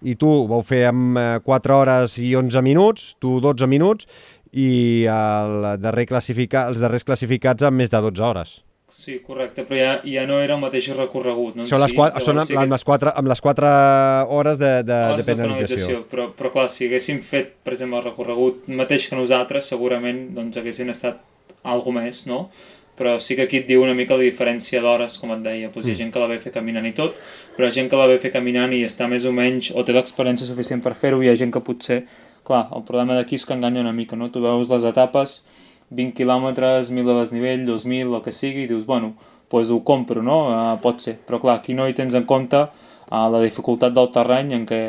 i 0.05 0.13
tu 0.17 0.29
ho 0.29 0.45
vau 0.49 0.65
fer 0.65 0.83
amb 0.89 1.17
4 1.45 1.77
hores 1.77 2.17
i 2.21 2.33
11 2.37 2.61
minuts, 2.65 3.11
tu 3.21 3.37
12 3.41 3.69
minuts, 3.69 4.09
i 4.53 5.05
el 5.11 5.67
darrer 5.81 6.07
classifica, 6.09 6.67
els 6.71 6.79
darrers 6.83 7.07
classificats 7.07 7.67
amb 7.67 7.83
més 7.83 7.93
de 7.93 8.01
12 8.07 8.25
hores. 8.29 8.57
Sí, 8.87 9.17
correcte, 9.19 9.65
però 9.67 9.75
ja, 9.75 9.95
ja 10.07 10.21
no 10.29 10.37
era 10.39 10.55
el 10.55 10.61
mateix 10.61 10.85
recorregut. 10.95 11.57
No? 11.59 11.65
Són 11.67 11.81
les, 11.83 11.91
quatre, 11.91 12.21
són 12.23 12.37
amb, 12.39 12.53
amb, 12.61 12.71
les 12.71 12.85
quatre, 12.87 13.11
amb 13.19 13.27
les 13.27 13.41
4 13.43 13.71
hores 14.31 14.59
de, 14.61 14.69
de, 14.87 14.99
hores 15.11 15.27
de 15.27 15.35
penalització. 15.35 15.35
De 15.35 15.41
penalització. 15.43 15.97
Però, 16.07 16.27
però 16.37 16.51
clar, 16.53 16.69
si 16.71 16.87
haguéssim 16.87 17.19
fet, 17.19 17.51
per 17.67 17.73
exemple, 17.75 17.99
el 17.99 18.05
recorregut 18.05 18.69
mateix 18.71 19.09
que 19.09 19.19
nosaltres, 19.19 19.67
segurament 19.73 20.29
doncs, 20.37 20.61
haguessin 20.61 20.93
estat 20.93 21.19
alguna 21.67 22.05
més, 22.05 22.23
no? 22.31 22.45
Però 22.97 23.17
sí 23.21 23.35
que 23.35 23.43
aquí 23.43 23.59
et 23.59 23.67
diu 23.67 23.83
una 23.83 23.93
mica 23.93 24.15
la 24.15 24.23
diferència 24.23 24.79
d'hores, 24.81 25.19
com 25.19 25.35
et 25.35 25.43
deia. 25.43 25.67
Pues 25.73 25.85
hi 25.85 25.91
ha 25.91 25.97
mm. 25.97 25.99
gent 26.05 26.13
que 26.15 26.23
la 26.23 26.31
ve 26.31 26.39
fer 26.41 26.55
caminant 26.55 26.87
i 26.87 26.93
tot, 26.95 27.19
però 27.57 27.67
hi 27.67 27.73
ha 27.73 27.75
gent 27.75 27.91
que 27.91 27.99
la 27.99 28.07
ve 28.07 28.15
fer 28.23 28.31
caminant 28.33 28.71
i 28.71 28.85
està 28.87 29.11
més 29.11 29.27
o 29.27 29.35
menys, 29.35 29.73
o 29.75 29.83
té 29.83 29.93
l'experiència 29.93 30.47
suficient 30.47 30.81
per 30.85 30.95
fer-ho, 30.95 31.19
i 31.19 31.27
hi 31.27 31.33
ha 31.33 31.37
gent 31.43 31.51
que 31.53 31.61
potser 31.67 32.05
Clar, 32.47 32.67
el 32.75 32.83
problema 32.87 33.17
d'aquí 33.17 33.35
és 33.35 33.43
que 33.45 33.55
enganya 33.57 33.83
una 33.83 33.95
mica, 33.95 34.15
no? 34.15 34.29
Tu 34.31 34.39
veus 34.39 34.69
les 34.71 34.85
etapes, 34.87 35.41
20 35.91 36.15
quilòmetres, 36.15 36.91
1.000 36.93 37.09
de 37.09 37.15
desnivell, 37.19 37.65
2.000, 37.67 38.13
el 38.15 38.23
que 38.23 38.31
sigui, 38.35 38.63
i 38.63 38.69
dius, 38.71 38.85
bueno, 38.87 39.15
doncs 39.17 39.33
pues 39.49 39.69
ho 39.71 39.79
compro, 39.83 40.21
no? 40.23 40.37
Uh, 40.51 40.75
pot 40.83 40.99
ser. 41.03 41.17
Però 41.27 41.39
clar, 41.39 41.59
aquí 41.59 41.75
no 41.75 41.87
hi 41.87 41.95
tens 41.95 42.15
en 42.19 42.25
compte 42.27 42.59
uh, 42.59 43.27
la 43.31 43.39
dificultat 43.43 43.95
del 43.95 44.09
terreny, 44.11 44.53
en 44.57 44.65
què 44.67 44.81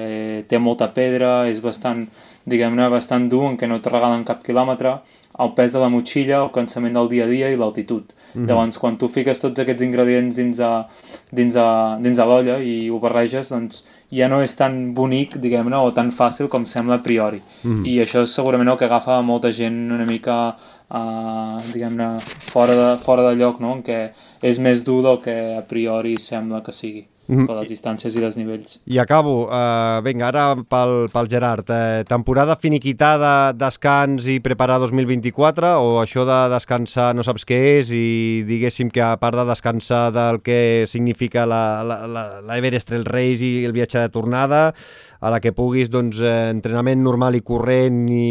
té 0.51 0.59
molta 0.59 0.91
pedra, 0.95 1.47
és 1.51 1.63
bastant, 1.63 2.07
diguem-ne, 2.51 2.89
bastant 2.91 3.29
dur, 3.31 3.45
en 3.51 3.57
què 3.61 3.69
no 3.69 3.81
te 3.81 3.91
regalen 3.93 4.25
cap 4.29 4.43
quilòmetre, 4.45 4.99
el 5.39 5.53
pes 5.55 5.75
de 5.77 5.83
la 5.83 5.91
motxilla, 5.93 6.41
el 6.43 6.51
cansament 6.55 6.97
del 6.99 7.09
dia 7.13 7.27
a 7.27 7.31
dia 7.31 7.51
i 7.53 7.57
l'altitud. 7.57 8.03
Mm 8.09 8.43
-hmm. 8.43 8.49
Llavors, 8.49 8.79
quan 8.79 8.97
tu 8.99 9.09
fiques 9.09 9.41
tots 9.41 9.61
aquests 9.61 9.83
ingredients 9.83 10.37
dins 10.37 10.61
a, 10.61 10.87
dins 11.31 11.57
a, 11.57 11.99
dins 12.01 12.19
a 12.19 12.25
l'olla 12.25 12.59
i 12.59 12.91
ho 12.91 12.99
barreges, 12.99 13.51
doncs 13.51 13.85
ja 14.11 14.29
no 14.29 14.43
és 14.43 14.57
tan 14.57 14.95
bonic, 14.95 15.37
diguem-ne, 15.37 15.77
o 15.77 15.91
tan 15.93 16.11
fàcil 16.11 16.49
com 16.49 16.65
sembla 16.67 16.95
a 16.95 17.03
priori. 17.03 17.41
Mm 17.63 17.77
-hmm. 17.77 17.87
I 17.87 18.01
això 18.05 18.23
és 18.23 18.35
segurament 18.35 18.69
el 18.69 18.79
que 18.79 18.85
agafa 18.85 19.23
molta 19.23 19.53
gent 19.53 19.93
una 19.93 20.05
mica, 20.05 20.57
uh, 20.91 21.59
diguem-ne, 21.73 22.19
fora, 22.39 22.75
de, 22.75 22.97
fora 22.97 23.23
de 23.31 23.37
lloc, 23.37 23.61
no? 23.61 23.73
en 23.73 23.83
què 23.83 24.11
és 24.43 24.59
més 24.59 24.85
dur 24.85 25.03
del 25.03 25.19
que 25.19 25.57
a 25.59 25.63
priori 25.63 26.17
sembla 26.17 26.63
que 26.63 26.73
sigui. 26.73 27.07
Per 27.29 27.57
les 27.59 27.69
distàncies 27.71 28.15
i 28.17 28.23
desnivells. 28.23 28.79
I 28.89 28.99
acabo. 29.03 29.47
Uh, 29.47 30.01
vinga, 30.05 30.31
ara 30.31 30.45
pel, 30.69 31.09
pel 31.13 31.29
Gerard. 31.31 31.69
Uh, 31.69 32.03
temporada 32.09 32.57
finiquitada, 32.57 33.53
descans 33.53 34.27
i 34.31 34.39
preparar 34.45 34.79
2024 34.83 35.75
o 35.83 35.99
això 36.03 36.25
de 36.29 36.39
descansar 36.55 37.11
no 37.17 37.25
saps 37.27 37.45
què 37.49 37.59
és 37.79 37.93
i 37.93 38.07
diguéssim 38.49 38.93
que 38.95 39.05
a 39.05 39.15
part 39.21 39.37
de 39.37 39.45
descansar 39.49 40.09
del 40.15 40.41
que 40.45 40.87
significa 40.89 41.45
la, 41.47 41.83
la, 41.85 42.01
la, 42.09 42.25
la 42.45 42.59
Everest 42.59 42.89
Trail 42.89 43.05
Race 43.09 43.45
i 43.45 43.67
el 43.69 43.77
viatge 43.77 44.01
de 44.01 44.13
tornada, 44.15 44.73
a 45.21 45.33
la 45.35 45.43
que 45.45 45.53
puguis 45.53 45.91
doncs, 45.93 46.23
eh, 46.23 46.49
entrenament 46.53 47.03
normal 47.05 47.37
i 47.37 47.45
corrent 47.45 48.07
i, 48.09 48.25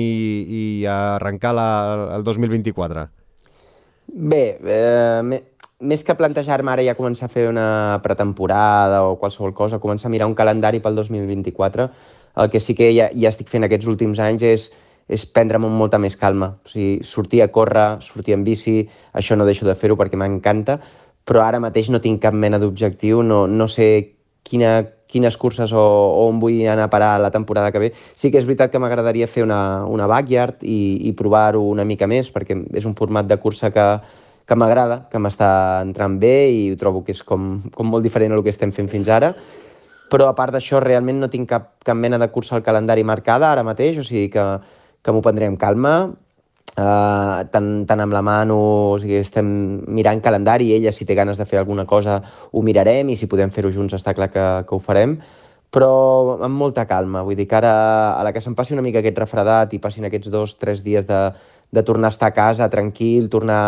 i 0.48 0.64
arrencar 0.90 1.54
la, 1.56 1.70
el 2.18 2.26
2024? 2.26 3.08
Bé, 4.08 4.44
eh, 4.64 5.42
més 5.80 6.04
que 6.04 6.16
plantejar-me 6.18 6.72
ara 6.74 6.86
ja 6.86 6.98
començar 6.98 7.28
a 7.28 7.32
fer 7.32 7.48
una 7.52 8.00
pretemporada 8.04 9.04
o 9.06 9.18
qualsevol 9.22 9.54
cosa, 9.54 9.80
començar 9.80 10.10
a 10.10 10.14
mirar 10.14 10.28
un 10.28 10.36
calendari 10.36 10.82
pel 10.82 10.96
2024, 10.98 11.88
el 12.42 12.50
que 12.50 12.60
sí 12.60 12.74
que 12.76 12.90
ja, 12.96 13.10
ja 13.14 13.30
estic 13.30 13.50
fent 13.50 13.68
aquests 13.68 13.90
últims 13.90 14.20
anys 14.20 14.46
és, 14.48 14.68
és 15.08 15.26
prendre'm 15.30 15.70
amb 15.70 15.78
molta 15.78 16.00
més 16.02 16.18
calma. 16.18 16.56
O 16.66 16.70
sigui, 16.70 17.06
sortir 17.06 17.44
a 17.46 17.52
córrer, 17.54 18.02
sortir 18.02 18.34
en 18.34 18.44
bici, 18.46 18.82
això 19.14 19.38
no 19.38 19.46
deixo 19.46 19.70
de 19.70 19.78
fer-ho 19.78 19.98
perquè 19.98 20.18
m'encanta, 20.18 20.80
però 21.28 21.46
ara 21.46 21.62
mateix 21.62 21.92
no 21.94 22.02
tinc 22.02 22.22
cap 22.24 22.34
mena 22.34 22.58
d'objectiu, 22.58 23.22
no, 23.22 23.46
no 23.48 23.68
sé 23.70 24.18
quina, 24.48 24.80
quines 25.08 25.38
curses 25.38 25.74
o, 25.76 25.82
o 25.82 26.28
on 26.28 26.40
vull 26.42 26.62
anar 26.66 26.88
a 26.88 26.94
parar 26.94 27.16
la 27.22 27.32
temporada 27.32 27.72
que 27.72 27.82
ve. 27.86 27.92
Sí 28.16 28.32
que 28.32 28.42
és 28.42 28.48
veritat 28.50 28.74
que 28.74 28.82
m'agradaria 28.82 29.30
fer 29.30 29.46
una, 29.46 29.86
una 29.86 30.08
backyard 30.10 30.64
i, 30.66 31.10
i 31.10 31.14
provar-ho 31.14 31.62
una 31.70 31.86
mica 31.86 32.10
més, 32.10 32.32
perquè 32.34 32.58
és 32.74 32.88
un 32.88 32.96
format 32.98 33.28
de 33.30 33.38
cursa 33.44 33.70
que, 33.76 33.88
que 34.48 34.56
m'agrada, 34.56 35.02
que 35.12 35.20
m'està 35.20 35.50
entrant 35.84 36.18
bé 36.22 36.36
i 36.56 36.62
ho 36.72 36.78
trobo 36.80 37.04
que 37.04 37.12
és 37.16 37.24
com, 37.28 37.58
com 37.76 37.90
molt 37.92 38.06
diferent 38.06 38.32
a 38.32 38.38
el 38.38 38.46
que 38.46 38.54
estem 38.54 38.72
fent 38.72 38.88
fins 38.92 39.10
ara. 39.12 39.34
Però 40.08 40.30
a 40.30 40.36
part 40.38 40.56
d'això, 40.56 40.80
realment 40.80 41.20
no 41.20 41.28
tinc 41.28 41.50
cap, 41.50 41.74
cap 41.84 41.98
mena 42.00 42.20
de 42.22 42.30
cursa 42.32 42.56
al 42.56 42.64
calendari 42.64 43.04
marcada 43.04 43.52
ara 43.52 43.66
mateix, 43.68 44.00
o 44.00 44.06
sigui 44.08 44.30
que, 44.32 44.46
que 45.04 45.12
m'ho 45.12 45.26
prendré 45.26 45.52
amb 45.52 45.60
calma, 45.60 45.98
Uh, 46.78 47.42
tant, 47.50 47.88
tant 47.90 48.04
amb 48.04 48.14
la 48.14 48.20
mano, 48.22 48.56
o 48.94 48.98
sigui, 49.02 49.16
estem 49.18 49.48
mirant 49.90 50.20
calendari, 50.22 50.68
ella 50.76 50.92
si 50.94 51.08
té 51.10 51.16
ganes 51.18 51.40
de 51.42 51.48
fer 51.50 51.58
alguna 51.58 51.88
cosa 51.90 52.20
ho 52.52 52.62
mirarem 52.62 53.10
i 53.10 53.16
si 53.18 53.26
podem 53.26 53.50
fer-ho 53.50 53.72
junts 53.74 53.96
està 53.98 54.14
clar 54.14 54.28
que, 54.30 54.44
que 54.70 54.76
ho 54.76 54.78
farem, 54.78 55.16
però 55.74 55.90
amb 56.38 56.54
molta 56.54 56.86
calma, 56.86 57.24
vull 57.26 57.40
dir 57.40 57.48
que 57.50 57.58
ara 57.58 57.74
a 58.14 58.22
la 58.22 58.30
que 58.36 58.44
se'm 58.46 58.54
passi 58.54 58.78
una 58.78 58.86
mica 58.86 59.02
aquest 59.02 59.18
refredat 59.18 59.74
i 59.74 59.82
passin 59.82 60.06
aquests 60.06 60.30
dos, 60.30 60.54
tres 60.62 60.86
dies 60.86 61.10
de, 61.10 61.22
de 61.74 61.84
tornar 61.88 62.12
a 62.12 62.14
estar 62.14 62.30
a 62.30 62.38
casa 62.38 62.70
tranquil, 62.70 63.26
tornar 63.26 63.64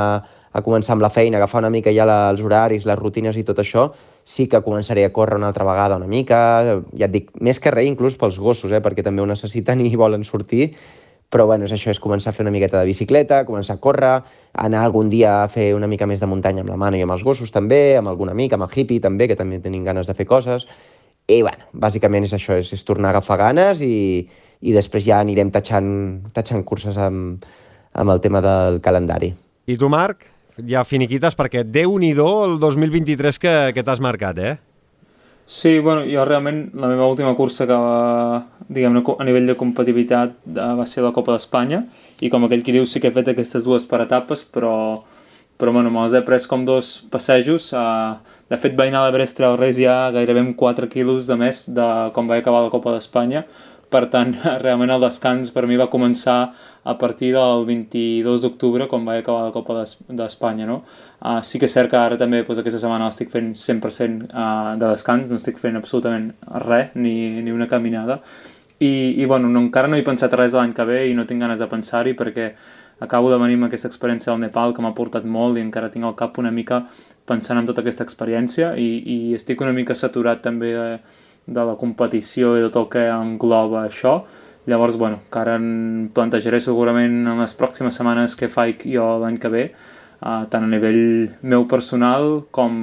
a 0.52 0.62
començar 0.66 0.96
amb 0.96 1.04
la 1.06 1.12
feina, 1.14 1.38
agafar 1.38 1.62
una 1.62 1.72
mica 1.74 1.94
ja 1.94 2.08
la, 2.10 2.30
els 2.32 2.42
horaris, 2.42 2.86
les 2.90 2.98
rutines 3.00 3.38
i 3.38 3.44
tot 3.46 3.60
això, 3.62 3.90
sí 4.26 4.48
que 4.50 4.62
començaré 4.66 5.06
a 5.06 5.12
córrer 5.14 5.38
una 5.38 5.50
altra 5.52 5.68
vegada 5.68 5.98
una 6.00 6.10
mica, 6.10 6.40
ja 6.94 7.06
et 7.10 7.14
dic, 7.14 7.30
més 7.42 7.60
que 7.62 7.74
res 7.74 7.90
inclús 7.90 8.18
pels 8.18 8.40
gossos, 8.42 8.72
eh, 8.72 8.82
perquè 8.82 9.06
també 9.06 9.22
ho 9.22 9.30
necessiten 9.30 9.82
i 9.86 9.96
volen 9.96 10.26
sortir, 10.26 10.72
però 11.30 11.46
bueno, 11.46 11.68
és 11.70 11.74
això, 11.76 11.92
és 11.94 12.02
començar 12.02 12.32
a 12.32 12.34
fer 12.34 12.42
una 12.42 12.54
miqueta 12.54 12.80
de 12.80 12.90
bicicleta, 12.90 13.44
començar 13.46 13.78
a 13.78 13.82
córrer, 13.82 14.16
anar 14.66 14.82
algun 14.82 15.10
dia 15.10 15.44
a 15.44 15.48
fer 15.48 15.76
una 15.78 15.88
mica 15.88 16.08
més 16.10 16.24
de 16.24 16.30
muntanya 16.30 16.64
amb 16.66 16.74
la 16.74 16.78
mano 16.82 16.98
i 16.98 17.04
amb 17.06 17.14
els 17.14 17.24
gossos 17.24 17.54
també, 17.54 18.00
amb 18.00 18.10
algun 18.10 18.34
amic, 18.34 18.56
amb 18.58 18.66
el 18.66 18.74
hippie 18.74 19.04
també, 19.04 19.28
que 19.30 19.38
també 19.38 19.62
tenim 19.62 19.86
ganes 19.86 20.10
de 20.10 20.18
fer 20.18 20.26
coses, 20.26 20.66
i 21.30 21.44
bueno, 21.46 21.70
bàsicament 21.78 22.26
és 22.26 22.34
això, 22.34 22.58
és, 22.58 22.74
és 22.74 22.86
tornar 22.86 23.12
a 23.12 23.18
agafar 23.18 23.38
ganes 23.38 23.84
i, 23.86 24.26
i 24.66 24.74
després 24.74 25.06
ja 25.06 25.20
anirem 25.22 25.54
tatxant, 25.54 25.92
tatxant 26.34 26.66
curses 26.66 26.98
amb, 26.98 27.46
amb 27.94 28.16
el 28.16 28.22
tema 28.26 28.42
del 28.42 28.82
calendari. 28.82 29.30
I 29.70 29.78
tu, 29.78 29.90
Marc? 29.94 30.26
Ja 30.68 30.84
finiquites, 30.88 31.38
perquè 31.38 31.64
déu-n'hi-do 31.64 32.28
el 32.46 32.58
2023 32.60 33.40
que, 33.40 33.54
que 33.76 33.84
t'has 33.86 34.02
marcat, 34.04 34.40
eh? 34.40 34.56
Sí, 35.50 35.80
bueno, 35.80 36.04
jo 36.06 36.22
realment 36.30 36.68
la 36.78 36.88
meva 36.92 37.08
última 37.10 37.32
cursa 37.34 37.66
que 37.66 37.74
va, 37.74 38.44
diguem 38.70 39.00
a 39.02 39.26
nivell 39.26 39.48
de 39.50 39.56
competitivitat 39.58 40.36
va 40.54 40.86
ser 40.86 41.02
la 41.02 41.10
Copa 41.16 41.34
d'Espanya 41.34 41.80
i 42.22 42.30
com 42.30 42.46
aquell 42.46 42.62
qui 42.62 42.76
diu 42.76 42.86
sí 42.86 43.02
que 43.02 43.10
he 43.10 43.16
fet 43.16 43.32
aquestes 43.32 43.66
dues 43.66 43.88
per 43.90 44.04
etapes, 44.04 44.44
però, 44.46 45.02
però 45.58 45.74
bueno, 45.74 45.90
me 45.90 46.04
les 46.04 46.14
he 46.14 46.22
pres 46.28 46.46
com 46.46 46.68
dos 46.68 46.92
passejos. 47.10 47.72
Uh, 47.74 48.20
de 48.52 48.60
fet, 48.62 48.76
vaig 48.78 48.92
anar 48.92 49.02
a 49.02 49.08
l'Everest 49.08 49.40
Trail 49.40 49.58
Race 49.58 49.82
ja 49.82 50.12
gairebé 50.14 50.44
amb 50.46 50.54
4 50.60 50.90
quilos 50.92 51.26
de 51.32 51.40
més 51.42 51.64
de 51.74 51.88
com 52.14 52.30
vaig 52.30 52.44
acabar 52.44 52.62
la 52.68 52.74
Copa 52.74 52.94
d'Espanya, 52.94 53.48
per 53.90 54.06
tant, 54.14 54.36
realment 54.64 54.94
el 54.94 55.02
descans 55.08 55.50
per 55.56 55.66
mi 55.66 55.82
va 55.82 55.90
començar 55.90 56.52
a 56.84 56.98
partir 56.98 57.34
del 57.34 57.66
22 57.68 58.44
d'octubre, 58.46 58.88
quan 58.88 59.06
vaig 59.06 59.24
acabar 59.24 59.48
la 59.48 59.56
Copa 59.56 59.84
d'Espanya, 60.08 60.66
no? 60.66 60.84
Uh, 61.20 61.42
sí 61.44 61.60
que 61.60 61.68
és 61.68 61.74
cert 61.76 61.92
que 61.92 62.00
ara 62.00 62.18
també 62.18 62.44
doncs, 62.44 62.62
aquesta 62.62 62.80
setmana 62.80 63.10
estic 63.12 63.34
fent 63.34 63.52
100% 63.52 64.30
uh, 64.30 64.78
de 64.80 64.86
descans, 64.86 65.32
no 65.32 65.40
estic 65.42 65.60
fent 65.60 65.76
absolutament 65.76 66.32
res, 66.66 66.96
ni, 66.96 67.42
ni 67.44 67.52
una 67.52 67.68
caminada, 67.68 68.22
i, 68.80 69.22
i 69.22 69.26
bueno, 69.26 69.50
no, 69.50 69.60
encara 69.60 69.92
no 69.92 70.00
he 70.00 70.06
pensat 70.08 70.34
res 70.40 70.54
de 70.54 70.62
l'any 70.62 70.74
que 70.76 70.88
ve 70.88 71.02
i 71.10 71.16
no 71.16 71.28
tinc 71.28 71.44
ganes 71.44 71.60
de 71.60 71.68
pensar-hi 71.68 72.16
perquè 72.16 72.54
acabo 73.04 73.32
de 73.32 73.38
venir 73.40 73.58
amb 73.60 73.68
aquesta 73.68 73.90
experiència 73.92 74.32
del 74.32 74.42
Nepal 74.46 74.74
que 74.76 74.84
m'ha 74.84 74.96
portat 74.96 75.26
molt 75.28 75.60
i 75.60 75.64
encara 75.64 75.92
tinc 75.92 76.08
al 76.08 76.16
cap 76.20 76.40
una 76.40 76.52
mica 76.52 76.86
pensant 77.28 77.60
en 77.60 77.68
tota 77.68 77.84
aquesta 77.84 78.08
experiència 78.08 78.74
i, 78.80 78.90
i 79.04 79.18
estic 79.36 79.62
una 79.64 79.76
mica 79.76 79.96
saturat 79.96 80.42
també 80.44 80.72
de, 80.76 80.88
de 81.48 81.66
la 81.72 81.76
competició 81.80 82.56
i 82.56 82.64
de 82.64 82.70
tot 82.72 82.86
el 82.86 82.90
que 82.96 83.06
engloba 83.12 83.84
això 83.84 84.22
Llavors, 84.70 85.00
bueno, 85.02 85.24
que 85.34 85.40
ara 85.42 85.56
em 85.58 86.10
plantejaré 86.14 86.60
segurament 86.62 87.24
en 87.32 87.40
les 87.42 87.56
pròximes 87.58 87.96
setmanes 87.98 88.36
que 88.38 88.52
faig 88.54 88.84
jo 88.86 89.06
l'any 89.24 89.40
que 89.42 89.50
ve, 89.50 89.64
uh, 90.22 90.44
tant 90.52 90.68
a 90.68 90.70
nivell 90.70 91.32
meu 91.42 91.66
personal 91.72 92.44
com, 92.54 92.76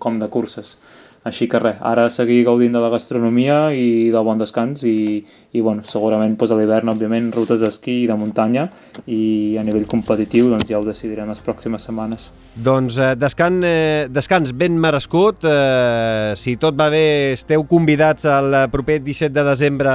com 0.00 0.16
de 0.22 0.30
curses. 0.32 0.78
Així 1.24 1.46
que 1.48 1.56
res, 1.56 1.78
ara 1.80 2.10
seguir 2.12 2.42
gaudint 2.44 2.74
de 2.76 2.80
la 2.82 2.90
gastronomia 2.92 3.70
i 3.72 4.10
del 4.12 4.24
bon 4.26 4.36
descans 4.36 4.82
i, 4.84 5.22
i 5.56 5.60
bueno, 5.64 5.80
segurament 5.88 6.34
pues, 6.36 6.50
a 6.52 6.58
l'hivern, 6.58 6.90
òbviament, 6.92 7.30
rutes 7.32 7.62
d'esquí 7.64 7.94
i 8.02 8.08
de 8.10 8.16
muntanya 8.20 8.66
i 9.08 9.56
a 9.56 9.62
nivell 9.64 9.86
competitiu 9.88 10.50
doncs, 10.52 10.68
ja 10.68 10.76
ho 10.76 10.84
decidirem 10.84 11.30
les 11.32 11.40
pròximes 11.40 11.86
setmanes. 11.88 12.26
Doncs 12.66 12.98
eh, 13.00 13.14
descan, 13.16 13.56
eh, 13.64 14.04
descans 14.12 14.52
ben 14.52 14.76
merescut. 14.76 15.46
Eh, 15.48 16.34
si 16.36 16.58
tot 16.60 16.76
va 16.76 16.90
bé, 16.92 17.32
esteu 17.38 17.64
convidats 17.70 18.28
al 18.28 18.58
proper 18.74 18.98
17 19.06 19.32
de 19.32 19.46
desembre 19.48 19.94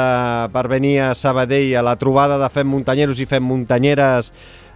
per 0.56 0.64
venir 0.72 0.96
a 1.06 1.12
Sabadell 1.14 1.76
a 1.78 1.84
la 1.86 1.94
trobada 2.02 2.40
de 2.42 2.50
Fem 2.50 2.74
Muntanyeros 2.74 3.22
i 3.22 3.28
Fem 3.30 3.46
Muntanyeres 3.46 4.32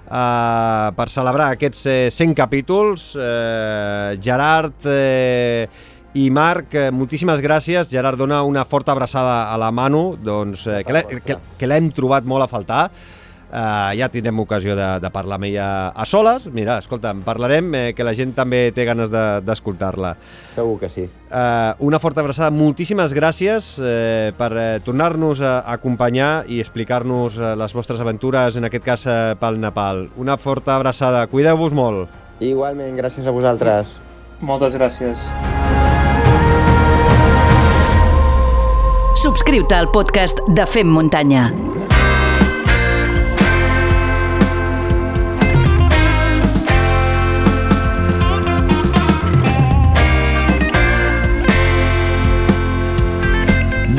eh, 0.06 0.94
per 1.02 1.10
celebrar 1.10 1.50
aquests 1.58 1.90
eh, 1.90 1.98
100 2.14 2.38
capítols. 2.44 3.08
Eh, 3.18 4.22
Gerard... 4.22 4.86
Eh, 4.86 5.90
i 6.14 6.30
Marc, 6.30 6.76
eh, 6.76 6.91
moltíssimes 6.91 7.41
gràcies. 7.41 7.90
Gerard, 7.90 8.19
dona 8.19 8.44
una 8.44 8.65
forta 8.65 8.91
abraçada 8.94 9.52
a 9.52 9.57
la 9.57 9.72
Manu, 9.72 10.15
doncs, 10.22 10.68
eh, 10.68 10.84
que, 10.84 11.68
l'hem 11.68 11.91
trobat 11.91 12.26
molt 12.26 12.45
a 12.45 12.48
faltar. 12.48 12.85
Uh, 13.53 13.94
ja 13.94 14.07
tindrem 14.10 14.40
ocasió 14.41 14.73
de, 14.73 14.85
de 14.98 15.10
parlar 15.14 15.38
amb 15.38 15.45
ella 15.45 15.65
a 15.94 16.07
soles. 16.10 16.48
Mira, 16.49 16.80
escolta, 16.81 17.11
en 17.14 17.19
parlarem, 17.22 17.68
eh, 17.77 17.81
que 17.94 18.02
la 18.02 18.15
gent 18.18 18.31
també 18.34 18.72
té 18.73 18.81
ganes 18.88 19.11
d'escoltar-la. 19.14 20.15
De, 20.18 20.56
Segur 20.56 20.80
que 20.81 20.90
sí. 20.90 21.06
Uh, 21.30 21.77
una 21.85 21.99
forta 22.02 22.23
abraçada. 22.23 22.49
Moltíssimes 22.49 23.14
gràcies 23.14 23.76
eh, 23.77 24.34
per 24.38 24.49
eh, 24.57 24.65
tornar-nos 24.81 25.44
a 25.45 25.60
acompanyar 25.69 26.48
i 26.49 26.57
explicar-nos 26.65 27.38
eh, 27.38 27.53
les 27.61 27.77
vostres 27.77 28.02
aventures, 28.02 28.57
en 28.57 28.65
aquest 28.65 28.90
cas 28.90 29.06
eh, 29.06 29.19
pel 29.38 29.61
Nepal. 29.61 30.07
Una 30.18 30.40
forta 30.41 30.73
abraçada. 30.80 31.27
Cuideu-vos 31.30 31.77
molt. 31.77 32.10
Igualment, 32.41 32.98
gràcies 32.98 33.30
a 33.30 33.38
vosaltres. 33.38 33.99
Moltes 34.41 34.81
gràcies. 34.81 35.30
Subscriu-te 39.24 39.76
al 39.76 39.88
podcast 39.88 40.41
de 40.52 40.66
Fem 40.68 40.90
Muntanya. 40.91 41.45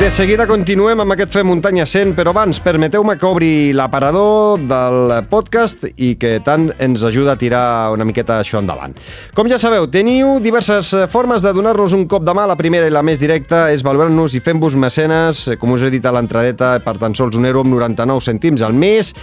De 0.04 0.10
seguida 0.12 0.44
continuem 0.44 1.00
amb 1.00 1.14
aquest 1.14 1.30
Fem 1.32 1.46
Muntanya 1.48 1.86
100, 1.88 2.10
però 2.12 2.34
abans 2.34 2.58
permeteu-me 2.60 3.14
que 3.16 3.24
obri 3.24 3.52
l'aparador 3.72 4.60
del 4.60 5.14
podcast 5.30 5.86
i 5.96 6.10
que 6.20 6.34
tant 6.44 6.66
ens 6.76 7.06
ajuda 7.08 7.32
a 7.32 7.40
tirar 7.40 7.62
una 7.94 8.04
miqueta 8.04 8.36
això 8.42 8.60
endavant. 8.60 8.92
Com 9.32 9.48
ja 9.48 9.56
sabeu, 9.56 9.86
teniu 9.88 10.34
diverses 10.44 10.90
formes 11.08 11.40
de 11.40 11.54
donar-nos 11.56 11.96
un 11.96 12.04
cop 12.04 12.20
de 12.20 12.36
mà. 12.36 12.44
La 12.44 12.58
primera 12.60 12.84
i 12.84 12.92
la 12.92 13.00
més 13.00 13.16
directa 13.16 13.70
és 13.72 13.80
valorant-nos 13.80 14.36
i 14.36 14.44
fent-vos 14.44 14.76
mecenes, 14.76 15.46
com 15.56 15.72
us 15.72 15.88
he 15.88 15.92
dit 15.96 16.04
a 16.04 16.12
l'entradeta, 16.12 16.74
per 16.84 16.98
tan 17.00 17.16
sols 17.16 17.40
un 17.40 17.48
euro 17.48 17.64
amb 17.64 17.72
99 17.72 18.28
cèntims 18.28 18.60
al 18.60 18.76
mes 18.76 19.14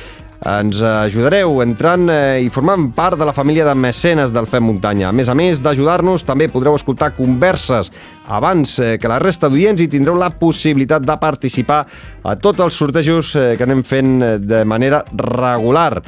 ens 0.42 0.80
ajudareu 0.82 1.60
entrant 1.62 2.10
eh, 2.10 2.42
i 2.42 2.50
formant 2.50 2.88
part 2.98 3.20
de 3.20 3.26
la 3.28 3.34
família 3.34 3.66
de 3.68 3.76
mecenes 3.78 4.34
del 4.34 4.48
Fem 4.50 4.66
Muntanya. 4.66 5.12
A 5.12 5.14
més 5.14 5.30
a 5.30 5.36
més 5.38 5.62
d'ajudar-nos, 5.62 6.26
també 6.26 6.50
podreu 6.50 6.74
escoltar 6.78 7.12
converses 7.14 7.92
abans 8.26 8.74
eh, 8.80 8.96
que 8.98 9.12
la 9.12 9.20
resta 9.22 9.52
d'oients 9.52 9.84
i 9.84 9.90
tindreu 9.92 10.18
la 10.18 10.32
possibilitat 10.34 11.06
de 11.06 11.18
participar 11.22 11.84
a 12.24 12.36
tots 12.42 12.66
els 12.66 12.74
sortejos 12.74 13.36
eh, 13.36 13.54
que 13.58 13.68
anem 13.68 13.86
fent 13.86 14.18
de 14.42 14.66
manera 14.66 15.04
regular. 15.14 16.02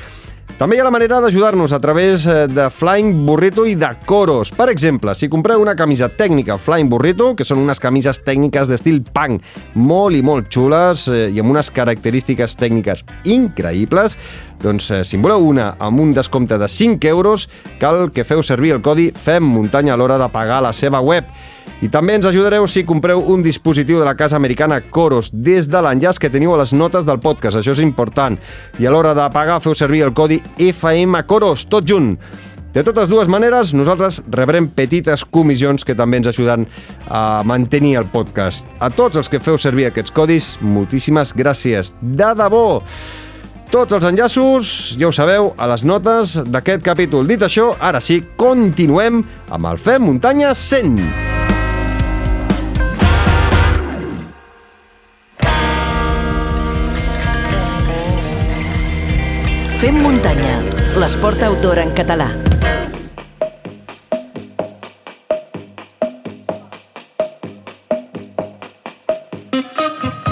També 0.53 0.77
hi 0.77 0.79
ha 0.79 0.85
la 0.85 0.93
manera 0.93 1.17
d'ajudar-nos 1.19 1.73
a 1.73 1.79
través 1.81 2.27
eh, 2.29 2.45
de 2.47 2.67
Flying 2.69 3.25
Burrito 3.25 3.65
i 3.65 3.73
de 3.75 3.89
Coros. 4.05 4.51
Per 4.53 4.69
exemple, 4.69 5.15
si 5.17 5.27
compreu 5.27 5.63
una 5.63 5.73
camisa 5.75 6.11
tècnica 6.13 6.59
Flying 6.61 6.91
Burrito, 6.91 7.31
que 7.35 7.43
són 7.47 7.63
unes 7.63 7.81
camises 7.81 8.21
tècniques 8.21 8.69
d'estil 8.69 9.01
punk, 9.03 9.41
molt 9.73 10.15
i 10.15 10.21
molt 10.21 10.51
xules 10.53 11.07
eh, 11.09 11.25
i 11.33 11.41
amb 11.41 11.55
unes 11.55 11.71
característiques 11.73 12.53
tècniques 12.59 13.01
increïbles, 13.25 14.19
doncs 14.61 14.91
eh, 14.93 15.01
si 15.03 15.17
en 15.17 15.25
voleu 15.25 15.49
una 15.49 15.71
amb 15.81 15.99
un 16.05 16.13
descompte 16.13 16.61
de 16.61 16.69
5 16.69 17.09
euros, 17.09 17.49
cal 17.81 18.11
que 18.13 18.23
feu 18.23 18.45
servir 18.45 18.75
el 18.77 18.85
codi 18.85 19.09
FEM 19.09 19.49
Muntanya 19.57 19.97
a 19.97 19.99
l'hora 19.99 20.21
de 20.21 20.29
pagar 20.31 20.61
la 20.63 20.71
seva 20.71 21.01
web. 21.01 21.25
I 21.83 21.89
també 21.91 22.15
ens 22.15 22.25
ajudareu 22.29 22.63
si 22.71 22.85
compreu 22.87 23.19
un 23.33 23.41
dispositiu 23.43 23.99
de 23.99 24.05
la 24.07 24.15
casa 24.15 24.37
americana 24.39 24.79
Coros 24.81 25.29
des 25.33 25.67
de 25.67 25.81
l'enllaç 25.83 26.19
que 26.21 26.31
teniu 26.31 26.53
a 26.53 26.61
les 26.61 26.71
notes 26.71 27.03
del 27.03 27.19
podcast. 27.19 27.59
Això 27.59 27.75
és 27.75 27.83
important. 27.83 28.37
I 28.79 28.87
a 28.87 28.93
l'hora 28.93 29.11
de 29.17 29.25
pagar 29.35 29.59
feu 29.59 29.75
servir 29.75 30.05
el 30.05 30.13
codi 30.15 30.39
FM 30.57 31.25
Coros, 31.27 31.67
tot 31.67 31.83
junt. 31.89 32.15
De 32.73 32.81
totes 32.81 33.05
dues 33.11 33.27
maneres, 33.29 33.69
nosaltres 33.77 34.23
rebrem 34.33 34.65
petites 34.65 35.21
comissions 35.29 35.83
que 35.85 35.93
també 35.93 36.17
ens 36.17 36.31
ajuden 36.31 36.63
a 37.05 37.43
mantenir 37.45 37.99
el 37.99 38.07
podcast. 38.09 38.65
A 38.81 38.89
tots 38.89 39.19
els 39.21 39.29
que 39.29 39.43
feu 39.43 39.59
servir 39.61 39.91
aquests 39.91 40.15
codis, 40.15 40.55
moltíssimes 40.63 41.35
gràcies. 41.37 41.93
De 42.01 42.31
debò! 42.39 42.81
Tots 43.73 43.93
els 43.93 44.05
enllaços, 44.05 44.73
ja 44.97 45.09
ho 45.09 45.13
sabeu, 45.13 45.51
a 45.57 45.69
les 45.69 45.85
notes 45.85 46.39
d'aquest 46.45 46.81
capítol. 46.85 47.29
Dit 47.29 47.45
això, 47.45 47.71
ara 47.81 48.01
sí, 48.01 48.23
continuem 48.37 49.21
amb 49.53 49.69
el 49.69 49.81
Fem 49.81 50.09
Muntanya 50.09 50.55
100. 50.57 51.42
Fem 59.83 59.97
muntanya, 59.99 60.61
l'esport 60.95 61.41
outdoor 61.43 61.81
en 61.81 61.89
català. 61.91 62.29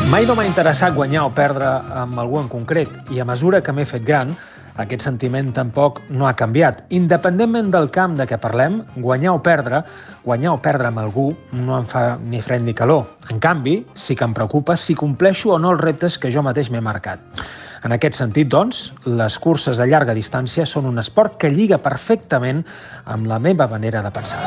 Mai 0.08 0.24
no 0.24 0.38
m'ha 0.40 0.46
interessat 0.48 0.96
guanyar 0.96 1.26
o 1.28 1.34
perdre 1.36 1.68
amb 2.00 2.22
algú 2.24 2.40
en 2.40 2.48
concret 2.48 3.12
i 3.12 3.20
a 3.20 3.26
mesura 3.28 3.60
que 3.60 3.76
m'he 3.76 3.84
fet 3.84 4.06
gran, 4.08 4.32
aquest 4.80 5.04
sentiment 5.04 5.50
tampoc 5.52 6.00
no 6.08 6.30
ha 6.30 6.32
canviat. 6.40 6.86
Independentment 6.96 7.74
del 7.76 7.92
camp 7.92 8.16
de 8.16 8.30
què 8.30 8.40
parlem, 8.40 8.86
guanyar 8.96 9.34
o 9.36 9.42
perdre, 9.44 9.82
guanyar 10.24 10.54
o 10.56 10.62
perdre 10.64 10.88
amb 10.94 11.02
algú 11.04 11.28
no 11.60 11.76
em 11.76 11.92
fa 11.92 12.06
ni 12.24 12.40
fred 12.40 12.64
ni 12.64 12.72
calor. 12.72 13.18
En 13.28 13.44
canvi, 13.44 13.82
sí 14.00 14.16
que 14.16 14.24
em 14.24 14.32
preocupa 14.32 14.78
si 14.80 14.96
compleixo 14.96 15.52
o 15.58 15.60
no 15.60 15.76
els 15.76 15.84
reptes 15.84 16.16
que 16.16 16.32
jo 16.32 16.40
mateix 16.40 16.72
m'he 16.72 16.80
marcat. 16.80 17.44
En 17.82 17.96
aquest 17.96 18.14
sentit, 18.20 18.46
doncs, 18.46 18.92
les 19.10 19.36
curses 19.42 19.80
a 19.82 19.88
llarga 19.90 20.14
distància 20.14 20.68
són 20.70 20.86
un 20.86 21.02
esport 21.02 21.40
que 21.42 21.50
lliga 21.50 21.80
perfectament 21.82 22.62
amb 23.10 23.26
la 23.26 23.40
meva 23.42 23.66
manera 23.72 24.04
de 24.06 24.12
pensar. 24.14 24.42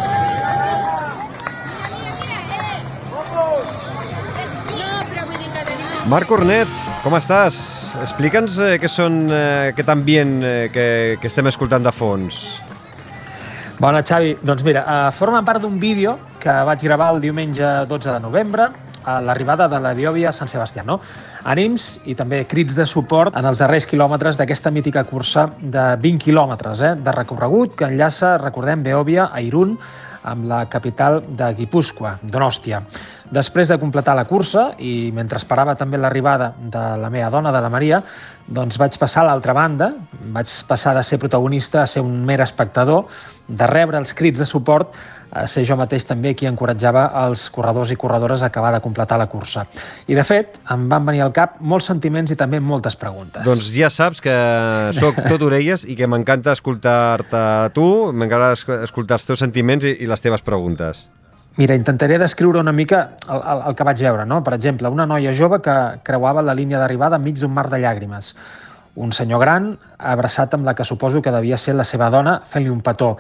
Marc 6.07 6.29
Cornet, 6.29 6.71
com 7.03 7.17
estàs? 7.19 7.59
Explica'ns 8.05 8.59
eh, 8.61 8.71
què 8.79 8.91
són 8.93 9.25
eh, 9.33 9.73
aquest 9.73 9.91
ambient 9.91 10.37
eh, 10.45 10.55
que, 10.71 10.87
que 11.19 11.31
estem 11.31 11.49
escoltant 11.51 11.83
de 11.83 11.91
fons. 11.97 12.39
Bona, 13.81 14.05
Xavi. 14.07 14.37
Doncs 14.45 14.63
mira, 14.63 14.85
eh, 14.85 15.13
forma 15.17 15.41
part 15.43 15.65
d'un 15.65 15.81
vídeo 15.81 16.19
que 16.39 16.55
vaig 16.69 16.85
gravar 16.87 17.15
el 17.17 17.23
diumenge 17.25 17.73
12 17.91 18.13
de 18.13 18.21
novembre 18.23 18.69
a 19.05 19.21
l'arribada 19.21 19.69
de 19.69 19.81
la 19.81 19.95
Biòvia 19.95 20.31
a 20.31 20.37
Sant 20.37 20.51
Sebastià. 20.51 20.85
No? 20.87 20.99
Ànims 21.45 22.01
i 22.09 22.17
també 22.19 22.45
crits 22.49 22.77
de 22.77 22.87
suport 22.89 23.37
en 23.37 23.47
els 23.49 23.61
darrers 23.61 23.87
quilòmetres 23.91 24.41
d'aquesta 24.41 24.73
mítica 24.75 25.05
cursa 25.09 25.49
de 25.61 25.93
20 26.01 26.25
quilòmetres 26.25 26.83
eh, 26.83 26.95
de 26.97 27.15
recorregut 27.15 27.77
que 27.79 27.89
enllaça, 27.89 28.37
recordem, 28.43 28.83
Beòvia 28.85 29.31
a 29.33 29.45
Irún 29.45 29.79
amb 30.25 30.47
la 30.49 30.65
capital 30.73 31.21
de 31.29 31.51
Guipúscoa, 31.59 32.17
Donòstia. 32.23 32.81
Després 33.35 33.69
de 33.69 33.79
completar 33.81 34.15
la 34.17 34.27
cursa 34.29 34.71
i 34.79 35.11
mentre 35.15 35.39
esperava 35.41 35.75
també 35.77 35.99
l'arribada 36.01 36.51
de 36.59 36.83
la 37.01 37.11
meva 37.13 37.31
dona, 37.33 37.53
de 37.53 37.61
la 37.61 37.71
Maria, 37.73 38.01
doncs 38.47 38.79
vaig 38.81 38.97
passar 39.01 39.23
a 39.25 39.29
l'altra 39.31 39.55
banda, 39.57 39.91
vaig 40.33 40.51
passar 40.69 40.95
de 40.97 41.03
ser 41.05 41.19
protagonista 41.21 41.83
a 41.83 41.89
ser 41.91 42.05
un 42.05 42.23
mer 42.25 42.41
espectador, 42.45 43.05
de 43.49 43.67
rebre 43.69 44.01
els 44.01 44.15
crits 44.17 44.41
de 44.41 44.49
suport 44.49 44.97
ser 45.51 45.65
jo 45.67 45.77
mateix 45.79 46.07
també 46.07 46.35
qui 46.39 46.49
encoratjava 46.49 47.07
els 47.25 47.49
corredors 47.55 47.91
i 47.91 47.99
corredores 48.01 48.43
a 48.43 48.51
acabar 48.53 48.73
de 48.75 48.81
completar 48.85 49.19
la 49.21 49.27
cursa. 49.31 49.67
I, 50.07 50.15
de 50.15 50.25
fet, 50.27 50.61
em 50.71 50.87
van 50.91 51.07
venir 51.07 51.25
al 51.25 51.33
cap 51.37 51.59
molts 51.61 51.91
sentiments 51.91 52.33
i 52.33 52.39
també 52.39 52.61
moltes 52.61 52.97
preguntes. 53.01 53.45
Doncs 53.47 53.71
ja 53.75 53.91
saps 53.91 54.23
que 54.25 54.37
sóc 54.97 55.19
tot 55.29 55.43
orelles 55.47 55.87
i 55.89 55.99
que 55.99 56.09
m'encanta 56.11 56.55
escoltar-te 56.55 57.45
tu, 57.75 57.89
m'encanta 58.13 58.81
escoltar 58.85 59.21
els 59.21 59.29
teus 59.29 59.43
sentiments 59.43 59.85
i, 59.85 59.99
i 60.05 60.11
les 60.11 60.25
teves 60.25 60.45
preguntes. 60.45 61.07
Mira, 61.57 61.77
intentaré 61.79 62.17
descriure 62.19 62.59
una 62.59 62.73
mica 62.75 63.13
el, 63.31 63.39
el, 63.39 63.61
el 63.69 63.77
que 63.79 63.85
vaig 63.87 64.01
veure. 64.03 64.25
No? 64.27 64.41
Per 64.43 64.57
exemple, 64.57 64.91
una 64.91 65.07
noia 65.07 65.35
jove 65.39 65.61
que 65.63 65.75
creuava 66.07 66.43
la 66.43 66.55
línia 66.55 66.81
d'arribada 66.83 67.21
enmig 67.21 67.39
d'un 67.39 67.53
mar 67.55 67.69
de 67.71 67.79
llàgrimes 67.85 68.33
un 68.97 69.13
senyor 69.13 69.41
gran 69.43 69.73
abraçat 69.99 70.55
amb 70.55 70.67
la 70.67 70.75
que 70.75 70.85
suposo 70.85 71.23
que 71.23 71.33
devia 71.35 71.59
ser 71.59 71.75
la 71.75 71.85
seva 71.85 72.11
dona 72.11 72.39
fent-li 72.47 72.71
un 72.71 72.83
petó. 72.83 73.17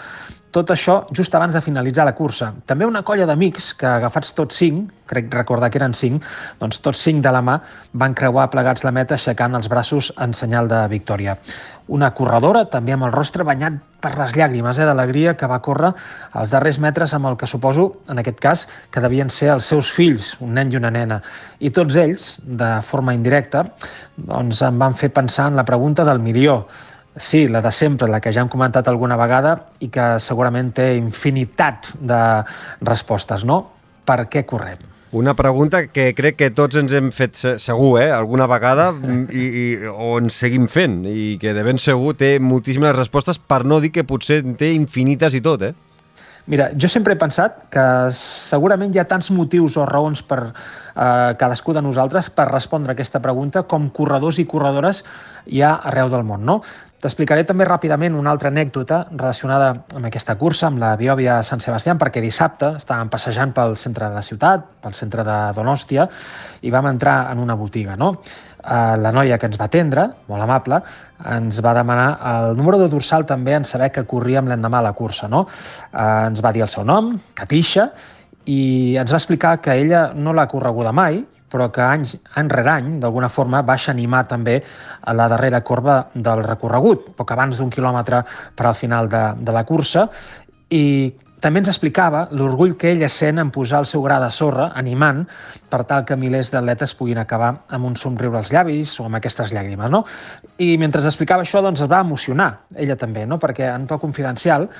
Tot 0.54 0.70
això 0.70 1.00
just 1.10 1.34
abans 1.34 1.54
de 1.56 1.60
finalitzar 1.60 2.04
la 2.06 2.14
cursa. 2.14 2.52
També 2.66 2.86
una 2.86 3.02
colla 3.02 3.26
d'amics 3.26 3.72
que, 3.74 3.88
agafats 3.90 4.30
tots 4.38 4.54
cinc, 4.62 4.92
crec 5.10 5.32
recordar 5.34 5.70
que 5.70 5.80
eren 5.80 5.96
cinc, 5.98 6.22
doncs 6.60 6.78
tots 6.84 7.02
cinc 7.02 7.24
de 7.24 7.32
la 7.34 7.42
mà 7.42 7.56
van 7.92 8.14
creuar 8.14 8.46
plegats 8.52 8.86
la 8.86 8.92
meta 8.94 9.16
aixecant 9.18 9.58
els 9.58 9.66
braços 9.68 10.12
en 10.14 10.34
senyal 10.34 10.70
de 10.70 10.84
victòria. 10.92 11.34
Una 11.86 12.14
corredora, 12.16 12.62
també 12.72 12.94
amb 12.94 13.04
el 13.04 13.12
rostre 13.12 13.44
banyat 13.44 13.74
per 14.00 14.14
les 14.16 14.32
llàgrimes 14.32 14.78
eh, 14.80 14.86
d'alegria, 14.88 15.34
que 15.36 15.48
va 15.50 15.60
córrer 15.64 15.90
els 16.40 16.52
darrers 16.52 16.78
metres 16.80 17.12
amb 17.12 17.28
el 17.28 17.36
que 17.36 17.48
suposo, 17.50 17.90
en 18.08 18.22
aquest 18.22 18.40
cas, 18.40 18.62
que 18.90 19.02
devien 19.04 19.28
ser 19.28 19.50
els 19.52 19.68
seus 19.68 19.90
fills, 19.92 20.30
un 20.40 20.54
nen 20.56 20.72
i 20.72 20.80
una 20.80 20.92
nena. 20.94 21.20
I 21.60 21.74
tots 21.76 22.00
ells, 22.00 22.38
de 22.40 22.70
forma 22.88 23.12
indirecta, 23.16 23.66
doncs 24.16 24.64
em 24.64 24.80
van 24.80 24.96
fer 24.96 25.12
pensar 25.12 25.50
en 25.52 25.60
la 25.60 25.66
pregunta 25.68 26.08
del 26.08 26.24
milió. 26.24 26.62
Sí, 27.16 27.44
la 27.52 27.60
de 27.62 27.70
sempre, 27.70 28.08
la 28.08 28.18
que 28.20 28.32
ja 28.32 28.40
hem 28.42 28.50
comentat 28.50 28.88
alguna 28.88 29.20
vegada 29.20 29.54
i 29.84 29.92
que 29.92 30.14
segurament 30.24 30.72
té 30.74 30.94
infinitat 30.96 31.92
de 32.00 32.24
respostes, 32.80 33.44
no? 33.44 33.60
Per 34.08 34.24
què 34.32 34.48
correm? 34.48 34.93
Una 35.14 35.34
pregunta 35.38 35.86
que 35.86 36.08
crec 36.18 36.34
que 36.40 36.48
tots 36.50 36.74
ens 36.80 36.90
hem 36.98 37.12
fet 37.14 37.38
segur, 37.62 38.00
eh? 38.02 38.08
alguna 38.10 38.48
vegada, 38.50 38.88
i, 39.30 39.44
i, 39.44 39.66
o 39.86 40.16
ens 40.18 40.34
seguim 40.42 40.66
fent, 40.66 41.04
i 41.06 41.36
que 41.38 41.52
de 41.54 41.62
ben 41.62 41.78
segur 41.78 42.16
té 42.18 42.32
moltíssimes 42.42 42.96
respostes, 42.96 43.38
per 43.38 43.60
no 43.62 43.78
dir 43.78 43.92
que 43.94 44.02
potser 44.02 44.40
té 44.58 44.72
infinites 44.74 45.36
i 45.38 45.42
tot, 45.44 45.62
eh? 45.62 45.70
Mira, 46.46 46.68
jo 46.76 46.90
sempre 46.92 47.14
he 47.14 47.20
pensat 47.20 47.62
que 47.72 47.84
segurament 48.12 48.92
hi 48.92 49.00
ha 49.00 49.06
tants 49.08 49.30
motius 49.32 49.78
o 49.80 49.86
raons 49.88 50.20
per 50.28 50.40
eh, 50.44 51.30
cadascú 51.40 51.72
de 51.72 51.80
nosaltres 51.80 52.28
per 52.28 52.50
respondre 52.50 52.92
aquesta 52.92 53.22
pregunta 53.24 53.62
com 53.64 53.88
corredors 53.88 54.42
i 54.42 54.44
corredores 54.44 55.00
hi 55.48 55.62
ha 55.64 55.78
arreu 55.88 56.12
del 56.12 56.26
món. 56.28 56.44
No? 56.44 56.58
T'explicaré 57.04 57.46
també 57.48 57.64
ràpidament 57.68 58.14
una 58.16 58.30
altra 58.32 58.48
anècdota 58.52 59.02
relacionada 59.10 59.70
amb 59.96 60.08
aquesta 60.08 60.36
cursa, 60.40 60.70
amb 60.70 60.80
la 60.80 60.94
Biòvia 61.00 61.42
Sant 61.44 61.60
Sebastià, 61.60 61.96
perquè 62.00 62.20
dissabte 62.24 62.74
estàvem 62.78 63.10
passejant 63.12 63.52
pel 63.56 63.76
centre 63.80 64.08
de 64.08 64.16
la 64.16 64.24
ciutat, 64.24 64.64
pel 64.80 64.96
centre 64.96 65.24
de 65.24 65.38
Donòstia, 65.56 66.06
i 66.64 66.72
vam 66.72 66.88
entrar 66.92 67.18
en 67.32 67.44
una 67.44 67.56
botiga. 67.60 67.96
No? 68.00 68.14
Eh, 68.64 68.96
la 68.96 69.12
noia 69.12 69.36
que 69.38 69.48
ens 69.50 69.58
va 69.60 69.68
atendre, 69.68 70.06
molt 70.30 70.44
amable, 70.44 70.80
ens 71.34 71.60
va 71.64 71.74
demanar 71.76 72.08
el 72.30 72.56
número 72.56 72.78
de 72.80 72.88
dorsal 72.88 73.26
també 73.28 73.54
en 73.58 73.66
saber 73.68 73.90
que 73.92 74.06
corríem 74.08 74.48
l'endemà 74.48 74.80
a 74.80 74.88
la 74.88 74.94
cursa. 74.96 75.28
No? 75.28 75.44
Eh, 75.92 76.08
ens 76.30 76.40
va 76.44 76.52
dir 76.52 76.64
el 76.64 76.72
seu 76.72 76.84
nom, 76.84 77.12
Katisha, 77.36 77.90
i 78.48 78.96
ens 79.00 79.12
va 79.12 79.20
explicar 79.20 79.58
que 79.60 79.76
ella 79.76 80.10
no 80.14 80.32
l'ha 80.32 80.48
correguda 80.48 80.92
mai, 80.92 81.22
però 81.54 81.68
que 81.70 81.84
anys, 81.84 82.16
any 82.34 82.48
rere 82.50 82.72
any, 82.72 82.88
d'alguna 83.00 83.28
forma, 83.30 83.62
baixa 83.62 83.92
animar 83.92 84.24
també 84.26 84.56
a 85.00 85.12
la 85.14 85.28
darrera 85.30 85.60
corba 85.62 86.00
del 86.14 86.42
recorregut, 86.42 87.12
poc 87.14 87.30
abans 87.30 87.60
d'un 87.60 87.70
quilòmetre 87.70 88.24
per 88.56 88.66
al 88.66 88.74
final 88.74 89.08
de, 89.12 89.22
de 89.38 89.54
la 89.54 89.62
cursa, 89.68 90.08
i 90.74 91.12
també 91.44 91.60
ens 91.60 91.68
explicava 91.68 92.22
l'orgull 92.32 92.72
que 92.80 92.88
ella 92.94 93.10
sent 93.12 93.36
en 93.42 93.50
posar 93.52 93.82
el 93.82 93.88
seu 93.90 94.00
gra 94.00 94.16
de 94.22 94.30
sorra, 94.32 94.70
animant, 94.80 95.26
per 95.68 95.82
tal 95.84 96.06
que 96.08 96.16
milers 96.16 96.48
d'atletes 96.54 96.94
puguin 96.96 97.20
acabar 97.20 97.50
amb 97.68 97.90
un 97.90 97.98
somriure 98.00 98.40
als 98.40 98.52
llavis 98.54 98.94
o 99.00 99.04
amb 99.04 99.18
aquestes 99.18 99.52
llàgrimes. 99.52 99.92
No? 99.92 100.04
I 100.64 100.78
mentre 100.80 101.04
explicava 101.04 101.44
això, 101.44 101.60
doncs, 101.60 101.82
es 101.84 101.90
va 101.90 102.00
emocionar, 102.00 102.48
ella 102.80 102.96
també, 102.96 103.26
no? 103.28 103.36
perquè 103.42 103.68
en 103.74 103.84
to 103.90 104.00
confidencial 104.00 104.70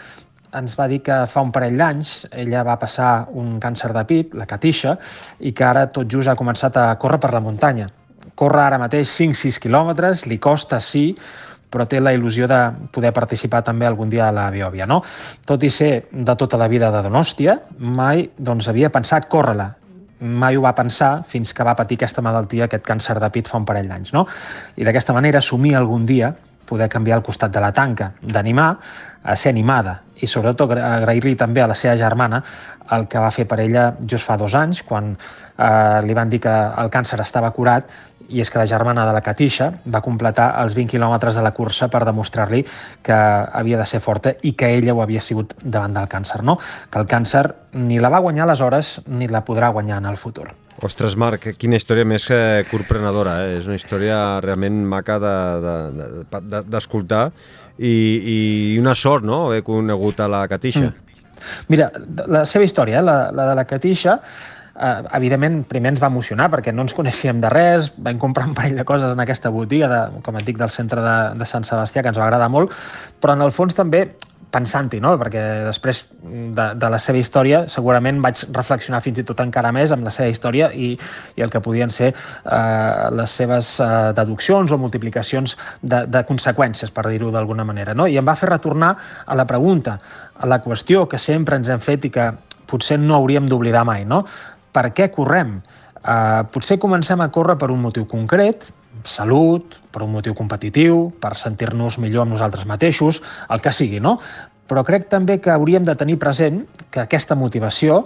ens 0.54 0.76
va 0.78 0.86
dir 0.88 1.02
que 1.04 1.18
fa 1.28 1.42
un 1.44 1.50
parell 1.52 1.76
d'anys 1.76 2.14
ella 2.30 2.62
va 2.64 2.78
passar 2.80 3.26
un 3.34 3.58
càncer 3.60 3.90
de 3.92 4.04
pit, 4.08 4.36
la 4.38 4.46
catixa, 4.48 4.96
i 5.44 5.52
que 5.52 5.66
ara 5.66 5.88
tot 5.92 6.08
just 6.08 6.30
ha 6.30 6.38
començat 6.38 6.78
a 6.80 6.86
córrer 6.96 7.20
per 7.20 7.34
la 7.34 7.42
muntanya. 7.44 7.90
Corre 8.34 8.62
ara 8.62 8.80
mateix 8.80 9.10
5-6 9.18 9.60
quilòmetres, 9.66 10.24
li 10.30 10.40
costa 10.40 10.80
sí, 10.80 11.10
però 11.74 11.88
té 11.90 11.98
la 12.00 12.14
il·lusió 12.14 12.46
de 12.50 12.60
poder 12.94 13.10
participar 13.12 13.64
també 13.66 13.88
algun 13.88 14.12
dia 14.12 14.28
a 14.28 14.34
la 14.34 14.46
Biòvia. 14.54 14.86
No? 14.86 15.00
Tot 15.46 15.66
i 15.66 15.70
ser 15.74 16.06
de 16.12 16.36
tota 16.38 16.60
la 16.60 16.70
vida 16.70 16.92
de 16.94 17.02
Donòstia, 17.02 17.58
mai 17.78 18.28
doncs, 18.38 18.70
havia 18.70 18.92
pensat 18.94 19.26
córrer-la. 19.28 19.72
Mai 20.24 20.56
ho 20.56 20.62
va 20.62 20.72
pensar 20.78 21.24
fins 21.28 21.50
que 21.52 21.66
va 21.66 21.74
patir 21.76 21.98
aquesta 21.98 22.22
malaltia, 22.22 22.68
aquest 22.68 22.86
càncer 22.86 23.18
de 23.20 23.30
pit 23.34 23.50
fa 23.50 23.58
un 23.58 23.66
parell 23.66 23.90
d'anys. 23.90 24.14
No? 24.14 24.24
I 24.78 24.86
d'aquesta 24.86 25.12
manera 25.12 25.42
assumir 25.42 25.74
algun 25.74 26.06
dia 26.06 26.30
poder 26.64 26.88
canviar 26.88 27.18
el 27.18 27.26
costat 27.26 27.52
de 27.52 27.60
la 27.60 27.74
tanca, 27.76 28.14
d'animar 28.22 28.70
a 29.24 29.36
ser 29.36 29.52
animada 29.52 30.00
i 30.22 30.28
sobretot 30.30 30.74
agrair-li 30.76 31.34
també 31.38 31.62
a 31.62 31.68
la 31.70 31.76
seva 31.78 31.96
germana 31.98 32.40
el 32.94 33.06
que 33.10 33.20
va 33.20 33.32
fer 33.34 33.46
per 33.50 33.58
ella 33.64 33.88
just 34.00 34.26
fa 34.26 34.36
dos 34.40 34.54
anys, 34.54 34.82
quan 34.86 35.14
eh, 35.14 36.00
li 36.04 36.14
van 36.14 36.30
dir 36.30 36.40
que 36.44 36.52
el 36.52 36.90
càncer 36.92 37.18
estava 37.24 37.50
curat 37.56 37.88
i 38.28 38.40
és 38.40 38.50
que 38.50 38.58
la 38.58 38.66
germana 38.66 39.06
de 39.06 39.12
la 39.16 39.22
Catixa 39.24 39.70
va 39.86 40.00
completar 40.04 40.54
els 40.62 40.74
20 40.76 40.90
quilòmetres 40.94 41.34
de 41.36 41.42
la 41.44 41.52
cursa 41.56 41.88
per 41.92 42.04
demostrar-li 42.06 42.64
que 43.02 43.14
havia 43.14 43.78
de 43.80 43.86
ser 43.86 44.00
forta 44.04 44.34
i 44.42 44.52
que 44.52 44.74
ella 44.76 44.94
ho 44.94 45.02
havia 45.02 45.22
sigut 45.22 45.54
davant 45.62 45.94
del 45.94 46.08
càncer, 46.08 46.42
no? 46.42 46.58
Que 46.90 46.98
el 47.02 47.08
càncer 47.10 47.44
ni 47.74 48.00
la 48.00 48.10
va 48.12 48.22
guanyar 48.24 48.44
aleshores 48.48 49.00
ni 49.06 49.28
la 49.28 49.44
podrà 49.44 49.70
guanyar 49.72 49.98
en 50.02 50.06
el 50.12 50.16
futur. 50.16 50.48
Ostres, 50.84 51.14
Marc, 51.16 51.52
quina 51.56 51.76
història 51.78 52.04
més 52.04 52.26
que 52.26 52.64
corprenedora, 52.70 53.46
eh? 53.46 53.58
És 53.60 53.66
una 53.70 53.76
història 53.78 54.40
realment 54.42 54.84
maca 54.90 55.20
d'escoltar 55.22 57.28
de, 57.30 57.30
de, 57.30 57.38
de, 57.38 57.62
i, 57.78 58.74
i 58.74 58.78
una 58.78 58.94
sort, 58.98 59.24
no?, 59.24 59.46
haver 59.46 59.62
conegut 59.66 60.20
a 60.20 60.28
la 60.30 60.44
Catixa. 60.50 60.90
Mm. 60.90 61.00
Mira, 61.68 61.90
la 62.30 62.44
seva 62.48 62.64
història, 62.64 63.00
eh? 63.00 63.04
la, 63.04 63.16
la 63.34 63.48
de 63.50 63.56
la 63.58 63.64
Catixa, 63.68 64.18
eh, 64.74 65.16
evidentment, 65.18 65.62
primer 65.70 65.94
ens 65.94 66.02
va 66.02 66.10
emocionar 66.12 66.50
perquè 66.52 66.74
no 66.74 66.84
ens 66.86 66.94
coneixíem 66.96 67.40
de 67.42 67.50
res, 67.52 67.92
vam 67.96 68.20
comprar 68.22 68.48
un 68.50 68.54
parell 68.58 68.76
de 68.80 68.86
coses 68.88 69.14
en 69.14 69.24
aquesta 69.24 69.52
botiga, 69.54 69.90
de, 69.90 70.22
com 70.26 70.38
et 70.40 70.46
dic, 70.46 70.60
del 70.60 70.72
centre 70.74 71.02
de, 71.04 71.16
de 71.38 71.48
Sant 71.48 71.66
Sebastià, 71.66 72.02
que 72.02 72.14
ens 72.14 72.20
va 72.20 72.28
agradar 72.28 72.50
molt, 72.52 72.74
però 73.20 73.38
en 73.38 73.44
el 73.46 73.54
fons 73.54 73.76
també 73.76 74.08
pensant-hi, 74.54 75.00
no? 75.02 75.14
perquè 75.18 75.42
després 75.66 76.04
de, 76.22 76.66
de 76.78 76.90
la 76.92 77.00
seva 77.02 77.18
història 77.18 77.64
segurament 77.72 78.20
vaig 78.22 78.44
reflexionar 78.54 79.00
fins 79.02 79.18
i 79.18 79.26
tot 79.26 79.40
encara 79.42 79.72
més 79.74 79.90
amb 79.94 80.06
la 80.06 80.12
seva 80.14 80.30
història 80.30 80.70
i, 80.70 80.92
i 81.34 81.44
el 81.44 81.50
que 81.50 81.62
podien 81.64 81.90
ser 81.90 82.12
eh, 82.12 83.10
les 83.18 83.34
seves 83.40 83.74
eh, 83.82 83.90
deduccions 84.16 84.70
o 84.70 84.78
multiplicacions 84.78 85.56
de, 85.82 86.04
de 86.06 86.24
conseqüències, 86.28 86.94
per 86.94 87.08
dir-ho 87.10 87.32
d'alguna 87.34 87.66
manera. 87.66 87.96
No? 87.98 88.06
I 88.06 88.18
em 88.20 88.26
va 88.26 88.38
fer 88.38 88.52
retornar 88.52 88.94
a 89.26 89.38
la 89.38 89.46
pregunta, 89.50 89.98
a 90.34 90.50
la 90.50 90.62
qüestió 90.62 91.08
que 91.10 91.18
sempre 91.18 91.58
ens 91.58 91.70
hem 91.72 91.82
fet 91.82 92.06
i 92.06 92.14
que 92.14 92.30
potser 92.70 92.98
no 93.00 93.18
hauríem 93.18 93.48
d'oblidar 93.50 93.84
mai. 93.86 94.06
No? 94.08 94.22
Per 94.74 94.88
què 94.94 95.10
correm? 95.14 95.60
Eh, 96.04 96.42
potser 96.52 96.80
comencem 96.82 97.20
a 97.22 97.30
córrer 97.32 97.56
per 97.60 97.70
un 97.72 97.80
motiu 97.80 98.08
concret, 98.10 98.66
salut, 99.04 99.78
per 99.92 100.02
un 100.02 100.12
motiu 100.12 100.34
competitiu, 100.34 101.08
per 101.20 101.34
sentir-nos 101.38 102.00
millor 102.02 102.24
amb 102.24 102.34
nosaltres 102.34 102.66
mateixos, 102.66 103.22
el 103.50 103.62
que 103.62 103.72
sigui, 103.72 104.02
no? 104.02 104.18
Però 104.68 104.80
crec 104.84 105.10
també 105.12 105.38
que 105.44 105.52
hauríem 105.52 105.84
de 105.84 105.94
tenir 106.00 106.16
present 106.18 106.62
que 106.90 107.02
aquesta 107.02 107.36
motivació, 107.36 108.04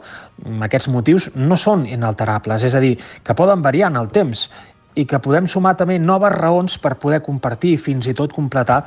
aquests 0.66 0.88
motius, 0.90 1.28
no 1.38 1.56
són 1.56 1.86
inalterables, 1.86 2.66
és 2.66 2.74
a 2.74 2.82
dir, 2.82 2.96
que 3.22 3.36
poden 3.38 3.62
variar 3.62 3.92
en 3.92 4.00
el 4.00 4.10
temps 4.14 4.48
i 4.98 5.04
que 5.06 5.20
podem 5.22 5.46
sumar 5.46 5.74
també 5.78 5.98
noves 6.02 6.32
raons 6.34 6.78
per 6.82 6.96
poder 6.98 7.20
compartir 7.22 7.74
i 7.76 7.80
fins 7.80 8.08
i 8.10 8.14
tot 8.18 8.32
completar 8.34 8.80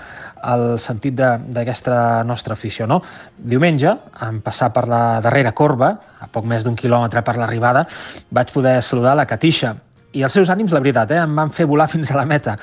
el 0.53 0.65
sentit 0.81 1.15
d'aquesta 1.15 2.23
nostra 2.27 2.57
afició. 2.57 2.87
No? 2.89 2.99
Diumenge, 3.37 3.95
en 4.27 4.41
passar 4.43 4.71
per 4.75 4.87
la 4.91 5.21
darrera 5.23 5.53
corba, 5.55 5.93
a 6.19 6.27
poc 6.31 6.47
més 6.49 6.67
d'un 6.67 6.75
quilòmetre 6.75 7.23
per 7.23 7.37
l'arribada, 7.39 7.85
vaig 8.31 8.51
poder 8.51 8.81
saludar 8.83 9.15
la 9.15 9.27
Catixa, 9.29 9.75
i 10.11 10.25
els 10.27 10.35
seus 10.35 10.51
ànims, 10.51 10.73
la 10.75 10.83
veritat, 10.83 11.13
eh, 11.15 11.23
em 11.23 11.35
van 11.35 11.51
fer 11.55 11.67
volar 11.69 11.87
fins 11.95 12.11
a 12.11 12.19
la 12.19 12.27
meta. 12.27 12.57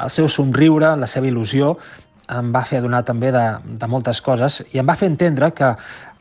El 0.00 0.12
seu 0.12 0.28
somriure, 0.32 0.94
la 0.96 1.08
seva 1.08 1.28
il·lusió, 1.28 1.74
em 2.32 2.48
va 2.52 2.64
fer 2.66 2.80
adonar 2.80 3.04
també 3.06 3.30
de, 3.30 3.44
de 3.78 3.86
moltes 3.86 4.18
coses 4.18 4.58
i 4.72 4.80
em 4.80 4.86
va 4.88 4.96
fer 4.98 5.06
entendre 5.06 5.52
que 5.54 5.68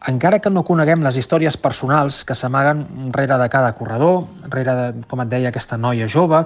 encara 0.08 0.40
que 0.40 0.52
no 0.52 0.64
coneguem 0.68 1.02
les 1.06 1.18
històries 1.18 1.58
personals 1.58 2.24
que 2.28 2.36
s'amaguen 2.38 2.84
rere 3.16 3.38
de 3.42 3.48
cada 3.50 3.72
corredor, 3.78 4.26
rere, 4.54 4.76
de, 4.76 5.06
com 5.10 5.22
et 5.24 5.32
deia, 5.32 5.50
aquesta 5.50 5.78
noia 5.78 6.08
jove, 6.12 6.44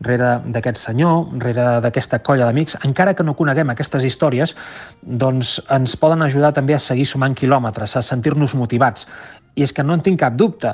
rere 0.00 0.38
d'aquest 0.54 0.80
senyor, 0.80 1.32
rere 1.42 1.66
d'aquesta 1.84 2.22
colla 2.24 2.46
d'amics, 2.48 2.78
encara 2.86 3.14
que 3.18 3.26
no 3.26 3.36
coneguem 3.36 3.74
aquestes 3.74 4.06
històries, 4.08 4.54
doncs 5.02 5.58
ens 5.72 5.96
poden 6.00 6.22
ajudar 6.24 6.54
també 6.56 6.78
a 6.78 6.82
seguir 6.82 7.08
sumant 7.10 7.36
quilòmetres, 7.36 7.96
a 7.96 8.06
sentir-nos 8.06 8.54
motivats. 8.54 9.08
I 9.56 9.66
és 9.66 9.74
que 9.76 9.84
no 9.84 9.98
en 9.98 10.04
tinc 10.04 10.22
cap 10.22 10.38
dubte. 10.38 10.72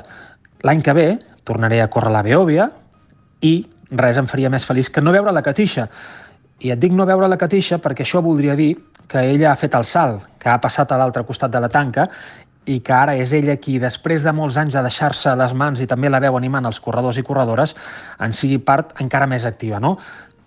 L'any 0.63 0.85
que 0.85 0.95
ve 0.95 1.09
tornaré 1.43 1.81
a 1.81 1.89
córrer 1.91 2.13
la 2.13 2.23
Beòvia, 2.23 2.69
i 3.41 3.53
res 3.89 4.19
em 4.19 4.27
faria 4.29 4.51
més 4.51 4.65
feliç 4.67 4.91
que 4.93 5.01
no 5.01 5.13
veure 5.15 5.33
la 5.33 5.43
catixa. 5.45 5.87
I 6.59 6.73
et 6.73 6.79
dic 6.79 6.93
no 6.93 7.07
veure 7.07 7.29
la 7.31 7.39
catixa 7.39 7.79
perquè 7.79 8.03
això 8.03 8.21
voldria 8.23 8.55
dir 8.59 8.73
que 9.09 9.23
ella 9.31 9.51
ha 9.51 9.57
fet 9.57 9.75
el 9.75 9.87
salt, 9.87 10.25
que 10.39 10.51
ha 10.51 10.59
passat 10.61 10.91
a 10.91 10.99
l'altre 10.99 11.23
costat 11.25 11.51
de 11.51 11.61
la 11.63 11.71
tanca 11.71 12.07
i 12.69 12.79
que 12.85 12.93
ara 12.93 13.15
és 13.17 13.31
ella 13.33 13.55
qui, 13.57 13.79
després 13.81 14.23
de 14.23 14.33
molts 14.35 14.59
anys 14.61 14.75
de 14.77 14.83
deixar-se 14.85 15.33
les 15.39 15.55
mans 15.57 15.81
i 15.81 15.87
també 15.89 16.11
la 16.11 16.21
veu 16.21 16.37
animant 16.37 16.67
els 16.69 16.79
corredors 16.83 17.17
i 17.17 17.25
corredores, 17.25 17.73
en 18.19 18.35
sigui 18.35 18.59
part 18.61 18.93
encara 19.01 19.27
més 19.27 19.47
activa, 19.49 19.79
no? 19.79 19.97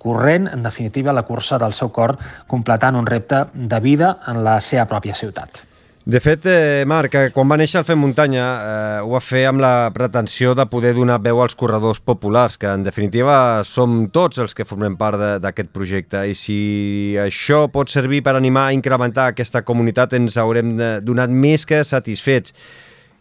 corrent, 0.03 0.49
en 0.51 0.63
definitiva, 0.63 1.15
la 1.15 1.23
cursa 1.23 1.59
del 1.63 1.75
seu 1.79 1.93
cor, 1.95 2.17
completant 2.51 2.99
un 2.99 3.07
repte 3.07 3.45
de 3.55 3.79
vida 3.81 4.17
en 4.27 4.43
la 4.45 4.59
seva 4.61 4.89
pròpia 4.91 5.15
ciutat. 5.15 5.63
De 6.05 6.19
fet, 6.19 6.45
eh, 6.47 6.83
Marc, 6.85 7.15
eh, 7.15 7.31
quan 7.31 7.47
va 7.47 7.55
néixer 7.55 7.79
el 7.79 7.85
Fem 7.87 8.01
Muntanya 8.03 8.43
eh, 8.43 9.03
ho 9.07 9.13
va 9.13 9.21
fer 9.23 9.45
amb 9.47 9.63
la 9.63 9.87
pretensió 9.95 10.51
de 10.59 10.65
poder 10.67 10.97
donar 10.97 11.21
veu 11.23 11.39
als 11.39 11.55
corredors 11.55 12.01
populars, 12.03 12.57
que 12.59 12.67
en 12.67 12.83
definitiva 12.83 13.63
som 13.63 14.09
tots 14.11 14.41
els 14.43 14.51
que 14.51 14.67
formem 14.67 14.97
part 14.99 15.21
d'aquest 15.39 15.71
projecte 15.71 16.25
i 16.27 16.35
si 16.35 17.15
això 17.23 17.69
pot 17.71 17.87
servir 17.87 18.25
per 18.27 18.35
animar 18.35 18.65
a 18.67 18.75
incrementar 18.75 19.29
aquesta 19.31 19.63
comunitat 19.63 20.17
ens 20.19 20.41
haurem 20.43 20.75
donat 21.07 21.31
més 21.31 21.63
que 21.71 21.85
satisfets. 21.87 22.51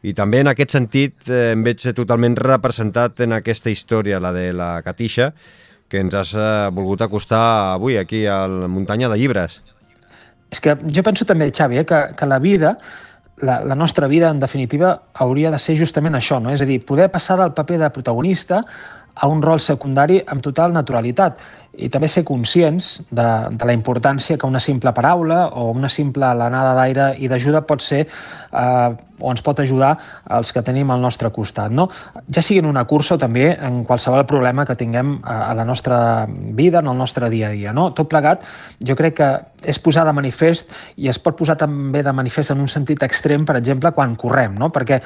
I 0.02 0.16
també 0.18 0.40
en 0.42 0.50
aquest 0.50 0.74
sentit 0.74 1.30
eh, 1.30 1.52
em 1.54 1.62
veig 1.62 1.86
totalment 1.94 2.34
representat 2.34 3.22
en 3.22 3.38
aquesta 3.38 3.70
història, 3.70 4.18
la 4.18 4.34
de 4.34 4.48
la 4.58 4.72
Catixa, 4.82 5.36
que 5.88 6.02
ens 6.02 6.18
has 6.18 6.34
eh, 6.34 6.72
volgut 6.74 7.06
acostar 7.06 7.76
avui 7.76 8.02
aquí 8.02 8.26
al 8.26 8.66
Muntanya 8.74 9.12
de 9.14 9.22
Llibres. 9.22 9.62
És 10.52 10.60
que 10.60 10.76
jo 10.84 11.04
penso 11.08 11.26
també, 11.26 11.50
Xavi, 11.56 11.80
eh, 11.82 11.86
que, 11.88 12.02
que 12.18 12.28
la 12.28 12.40
vida, 12.44 12.76
la, 13.42 13.62
la 13.66 13.76
nostra 13.76 14.08
vida, 14.12 14.30
en 14.30 14.40
definitiva, 14.40 14.92
hauria 15.14 15.52
de 15.52 15.60
ser 15.60 15.78
justament 15.80 16.18
això, 16.20 16.42
no? 16.44 16.52
és 16.52 16.62
a 16.62 16.68
dir, 16.68 16.82
poder 16.86 17.08
passar 17.14 17.40
del 17.40 17.56
paper 17.58 17.80
de 17.82 17.90
protagonista 17.96 18.62
a 19.16 19.28
un 19.28 19.42
rol 19.42 19.60
secundari 19.60 20.22
amb 20.28 20.44
total 20.44 20.74
naturalitat 20.74 21.42
i 21.72 21.88
també 21.92 22.10
ser 22.12 22.24
conscients 22.28 22.98
de, 23.10 23.28
de 23.56 23.68
la 23.68 23.74
importància 23.74 24.38
que 24.38 24.48
una 24.48 24.60
simple 24.60 24.92
paraula 24.94 25.46
o 25.56 25.70
una 25.72 25.90
simple 25.90 26.26
alenada 26.28 26.74
d'aire 26.76 27.08
i 27.20 27.30
d'ajuda 27.32 27.64
pot 27.68 27.84
ser 27.84 28.02
eh, 28.08 28.90
o 29.22 29.32
ens 29.32 29.44
pot 29.46 29.60
ajudar 29.62 29.94
els 30.36 30.52
que 30.52 30.64
tenim 30.66 30.92
al 30.92 31.02
nostre 31.02 31.30
costat. 31.32 31.72
No? 31.72 31.88
Ja 32.28 32.44
sigui 32.44 32.60
en 32.64 32.68
una 32.68 32.84
cursa 32.90 33.16
o 33.16 33.22
també 33.22 33.52
en 33.54 33.84
qualsevol 33.88 34.26
problema 34.28 34.66
que 34.68 34.76
tinguem 34.76 35.20
a, 35.24 35.52
a 35.52 35.54
la 35.56 35.66
nostra 35.66 36.26
vida, 36.28 36.82
en 36.82 36.90
el 36.92 36.98
nostre 36.98 37.30
dia 37.30 37.52
a 37.52 37.56
dia. 37.56 37.74
No? 37.74 37.92
Tot 37.96 38.10
plegat, 38.12 38.44
jo 38.82 38.98
crec 39.00 39.20
que 39.22 39.30
és 39.62 39.80
posar 39.80 40.08
de 40.08 40.16
manifest 40.18 40.74
i 40.98 41.08
es 41.12 41.22
pot 41.22 41.38
posar 41.38 41.56
també 41.62 42.04
de 42.04 42.16
manifest 42.18 42.52
en 42.52 42.66
un 42.66 42.72
sentit 42.72 43.04
extrem, 43.06 43.46
per 43.46 43.60
exemple, 43.62 43.94
quan 43.96 44.18
correm, 44.20 44.58
no? 44.60 44.74
perquè 44.74 45.00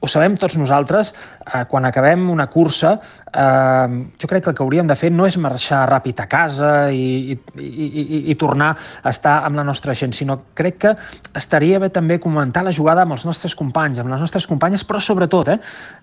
ho 0.00 0.08
sabem 0.08 0.36
tots 0.36 0.56
nosaltres, 0.60 1.12
eh, 1.46 1.64
quan 1.68 1.84
acabem 1.84 2.28
una 2.30 2.46
cursa, 2.46 2.98
eh, 3.32 4.04
jo 4.20 4.28
crec 4.28 4.44
que 4.44 4.50
el 4.50 4.56
que 4.56 4.62
hauríem 4.62 4.86
de 4.86 4.96
fer 4.96 5.10
no 5.10 5.26
és 5.26 5.38
marxar 5.40 5.86
ràpid 5.88 6.20
a 6.20 6.26
casa 6.28 6.72
i, 6.92 7.32
i, 7.32 7.86
i, 7.86 8.20
i 8.30 8.34
tornar 8.36 8.74
a 8.76 9.10
estar 9.10 9.38
amb 9.46 9.56
la 9.56 9.64
nostra 9.64 9.94
gent, 9.94 10.12
sinó 10.12 10.36
crec 10.54 10.78
que 10.84 10.94
estaria 11.34 11.80
bé 11.80 11.88
també 11.90 12.18
comentar 12.20 12.64
la 12.64 12.74
jugada 12.76 13.02
amb 13.06 13.16
els 13.16 13.24
nostres 13.24 13.56
companys, 13.56 14.02
amb 14.02 14.12
les 14.12 14.20
nostres 14.20 14.46
companyes, 14.46 14.84
però 14.84 15.00
sobretot 15.00 15.48
eh, 15.54 15.58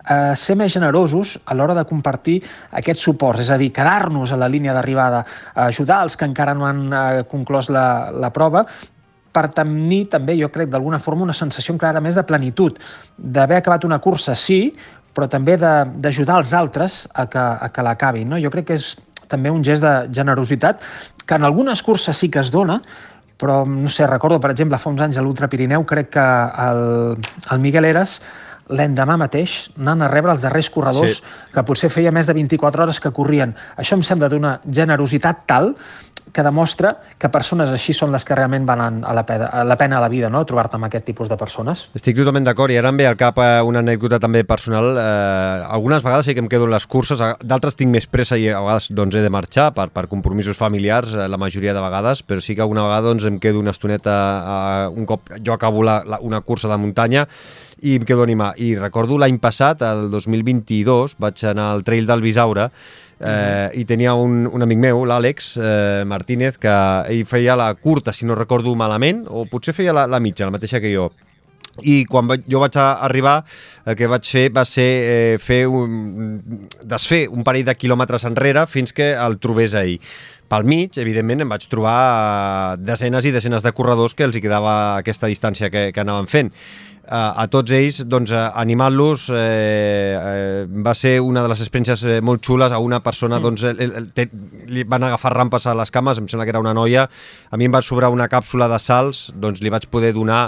eh, 0.10 0.34
ser 0.36 0.58
més 0.58 0.74
generosos 0.74 1.38
a 1.46 1.54
l'hora 1.54 1.78
de 1.78 1.86
compartir 1.86 2.40
aquests 2.72 3.06
suports, 3.12 3.46
és 3.46 3.54
a 3.54 3.60
dir, 3.62 3.72
quedar-nos 3.74 4.34
a 4.34 4.42
la 4.42 4.50
línia 4.50 4.74
d'arribada, 4.74 5.24
ajudar 5.70 6.02
els 6.04 6.18
que 6.18 6.26
encara 6.26 6.58
no 6.58 6.66
han 6.66 6.84
eh, 6.90 7.24
conclòs 7.30 7.70
la, 7.70 7.88
la 8.12 8.34
prova 8.34 8.66
per 9.34 9.48
tenir 9.56 10.04
també, 10.14 10.36
jo 10.40 10.50
crec, 10.54 10.70
d'alguna 10.70 11.02
forma 11.02 11.26
una 11.26 11.36
sensació 11.38 11.74
encara 11.74 12.02
més 12.04 12.16
de 12.16 12.24
plenitud, 12.28 12.78
d'haver 13.18 13.60
acabat 13.60 13.88
una 13.88 14.00
cursa, 14.00 14.36
sí, 14.38 14.76
però 15.14 15.28
també 15.30 15.58
d'ajudar 15.58 16.40
els 16.42 16.54
altres 16.58 17.04
a 17.14 17.28
que, 17.30 17.42
a 17.42 17.70
que 17.74 17.86
l'acabin. 17.86 18.30
No? 18.30 18.40
Jo 18.42 18.52
crec 18.54 18.72
que 18.72 18.78
és 18.80 18.94
també 19.30 19.52
un 19.54 19.64
gest 19.66 19.82
de 19.82 19.94
generositat 20.14 20.82
que 21.26 21.38
en 21.38 21.46
algunes 21.48 21.82
curses 21.86 22.18
sí 22.18 22.30
que 22.30 22.42
es 22.42 22.52
dona, 22.54 22.80
però 23.38 23.64
no 23.68 23.90
sé, 23.90 24.08
recordo, 24.08 24.40
per 24.40 24.54
exemple, 24.54 24.80
fa 24.80 24.92
uns 24.92 25.02
anys 25.04 25.18
a 25.18 25.26
l'Ultra 25.26 25.50
Pirineu, 25.52 25.84
crec 25.90 26.14
que 26.16 26.26
el, 26.66 26.84
el 27.52 27.62
Miguel 27.64 27.90
Eres 27.90 28.20
l'endemà 28.72 29.18
mateix 29.20 29.58
anant 29.76 30.06
a 30.06 30.08
rebre 30.08 30.32
els 30.32 30.44
darrers 30.46 30.70
corredors 30.72 31.18
sí. 31.18 31.32
que 31.52 31.64
potser 31.68 31.90
feia 31.92 32.14
més 32.16 32.30
de 32.30 32.36
24 32.38 32.86
hores 32.86 33.02
que 33.04 33.12
corrien. 33.12 33.52
Això 33.76 33.98
em 33.98 34.06
sembla 34.06 34.30
d'una 34.32 34.56
generositat 34.64 35.44
tal 35.50 35.74
que 36.34 36.44
demostra 36.44 36.96
que 37.22 37.30
persones 37.30 37.72
així 37.72 37.94
són 37.94 38.12
les 38.12 38.26
que 38.26 38.36
realment 38.36 38.66
van 38.66 38.82
a 38.82 39.14
la, 39.14 39.24
pena, 39.28 39.48
a 39.54 39.62
la 39.64 39.78
pena 39.78 40.00
a 40.00 40.02
la 40.02 40.10
vida, 40.10 40.32
no? 40.34 40.42
trobar-te 40.50 40.80
amb 40.80 40.88
aquest 40.90 41.06
tipus 41.06 41.30
de 41.30 41.38
persones. 41.38 41.86
Estic 41.96 42.18
totalment 42.18 42.48
d'acord 42.48 42.74
i 42.74 42.80
ara 42.82 42.90
em 42.90 42.98
ve 43.00 43.06
al 43.08 43.18
cap 43.20 43.38
eh, 43.40 43.62
una 43.64 43.84
anècdota 43.86 44.20
també 44.24 44.42
personal. 44.50 44.98
Eh, 44.98 45.68
algunes 45.78 46.04
vegades 46.04 46.28
sí 46.28 46.34
que 46.34 46.42
em 46.44 46.50
quedo 46.50 46.68
les 46.68 46.88
curses, 46.90 47.22
d'altres 47.46 47.78
tinc 47.78 47.94
més 47.94 48.10
pressa 48.10 48.40
i 48.42 48.50
a 48.50 48.64
vegades 48.66 48.90
doncs, 48.92 49.20
he 49.20 49.24
de 49.24 49.32
marxar 49.34 49.70
per, 49.78 49.92
per 49.94 50.08
compromisos 50.12 50.58
familiars, 50.58 51.14
eh, 51.14 51.30
la 51.30 51.40
majoria 51.40 51.78
de 51.78 51.86
vegades, 51.86 52.26
però 52.26 52.42
sí 52.42 52.58
que 52.58 52.66
alguna 52.66 52.88
vegada 52.90 53.14
doncs, 53.14 53.30
em 53.30 53.38
quedo 53.40 53.62
una 53.62 53.76
estoneta, 53.78 54.18
eh, 54.42 54.90
un 54.90 55.06
cop 55.06 55.30
jo 55.38 55.54
acabo 55.54 55.86
la, 55.86 56.02
la, 56.08 56.20
una 56.26 56.42
cursa 56.42 56.72
de 56.72 56.82
muntanya 56.82 57.28
i 57.84 58.00
em 58.00 58.10
quedo 58.10 58.26
a 58.26 58.28
animar. 58.28 58.54
I 58.58 58.74
recordo 58.82 59.22
l'any 59.22 59.38
passat, 59.44 59.86
el 59.86 60.10
2022, 60.10 61.20
vaig 61.22 61.46
anar 61.54 61.70
al 61.76 61.86
Trail 61.86 62.10
del 62.10 62.26
Bisaure 62.26 62.72
eh, 63.24 63.70
i 63.80 63.86
tenia 63.90 64.14
un, 64.20 64.44
un 64.52 64.66
amic 64.66 64.82
meu, 64.84 65.04
l'Àlex 65.10 65.54
eh, 65.58 66.04
Martínez, 66.06 66.60
que 66.62 66.74
ell 67.10 67.26
feia 67.30 67.58
la 67.60 67.74
curta, 67.76 68.14
si 68.14 68.28
no 68.30 68.38
recordo 68.38 68.76
malament, 68.76 69.26
o 69.30 69.48
potser 69.50 69.76
feia 69.76 69.96
la, 69.96 70.08
la 70.08 70.22
mitja, 70.24 70.46
la 70.46 70.56
mateixa 70.56 70.84
que 70.84 70.94
jo 70.94 71.10
i 71.82 72.04
quan 72.06 72.28
vaig, 72.30 72.44
jo 72.46 72.60
vaig 72.62 72.76
arribar 72.78 73.40
el 73.90 73.96
que 73.98 74.10
vaig 74.12 74.28
fer 74.30 74.44
va 74.54 74.62
ser 74.68 74.90
eh, 75.10 75.38
fer 75.42 75.64
un, 75.66 76.68
desfer 76.86 77.26
un 77.34 77.42
parell 77.48 77.66
de 77.66 77.74
quilòmetres 77.74 78.28
enrere 78.30 78.68
fins 78.70 78.94
que 78.94 79.14
el 79.18 79.40
trobés 79.42 79.74
ahir. 79.74 79.98
Pel 80.52 80.68
mig, 80.70 81.00
evidentment, 81.02 81.42
em 81.42 81.50
vaig 81.50 81.66
trobar 81.72 81.98
eh, 81.98 82.82
desenes 82.86 83.26
i 83.26 83.34
desenes 83.34 83.66
de 83.66 83.74
corredors 83.74 84.14
que 84.14 84.28
els 84.28 84.38
hi 84.38 84.44
quedava 84.44 85.00
aquesta 85.00 85.32
distància 85.32 85.72
que, 85.74 85.88
que 85.96 86.04
anaven 86.04 86.30
fent. 86.30 86.54
A 87.04 87.44
tots 87.52 87.74
ells, 87.76 87.98
doncs, 88.08 88.32
animant-los 88.32 89.26
eh, 89.36 89.40
eh, 90.16 90.62
va 90.86 90.94
ser 90.96 91.18
una 91.20 91.42
de 91.44 91.50
les 91.52 91.60
experiències 91.60 92.06
eh, 92.08 92.22
molt 92.24 92.40
xules 92.48 92.72
a 92.72 92.80
una 92.80 93.02
persona, 93.04 93.42
mm. 93.42 93.44
doncs, 93.44 93.66
el, 93.68 93.82
el, 93.84 94.06
te, 94.16 94.30
li 94.72 94.86
van 94.88 95.04
agafar 95.04 95.34
rampes 95.36 95.68
a 95.68 95.74
les 95.76 95.92
cames, 95.92 96.22
em 96.22 96.30
sembla 96.32 96.48
que 96.48 96.54
era 96.56 96.62
una 96.64 96.72
noia, 96.74 97.04
a 97.52 97.60
mi 97.60 97.68
em 97.68 97.76
va 97.76 97.84
sobrar 97.84 98.14
una 98.14 98.30
càpsula 98.32 98.70
de 98.72 98.80
salts, 98.80 99.26
doncs 99.36 99.60
li 99.60 99.74
vaig 99.74 99.90
poder 99.92 100.14
donar 100.16 100.46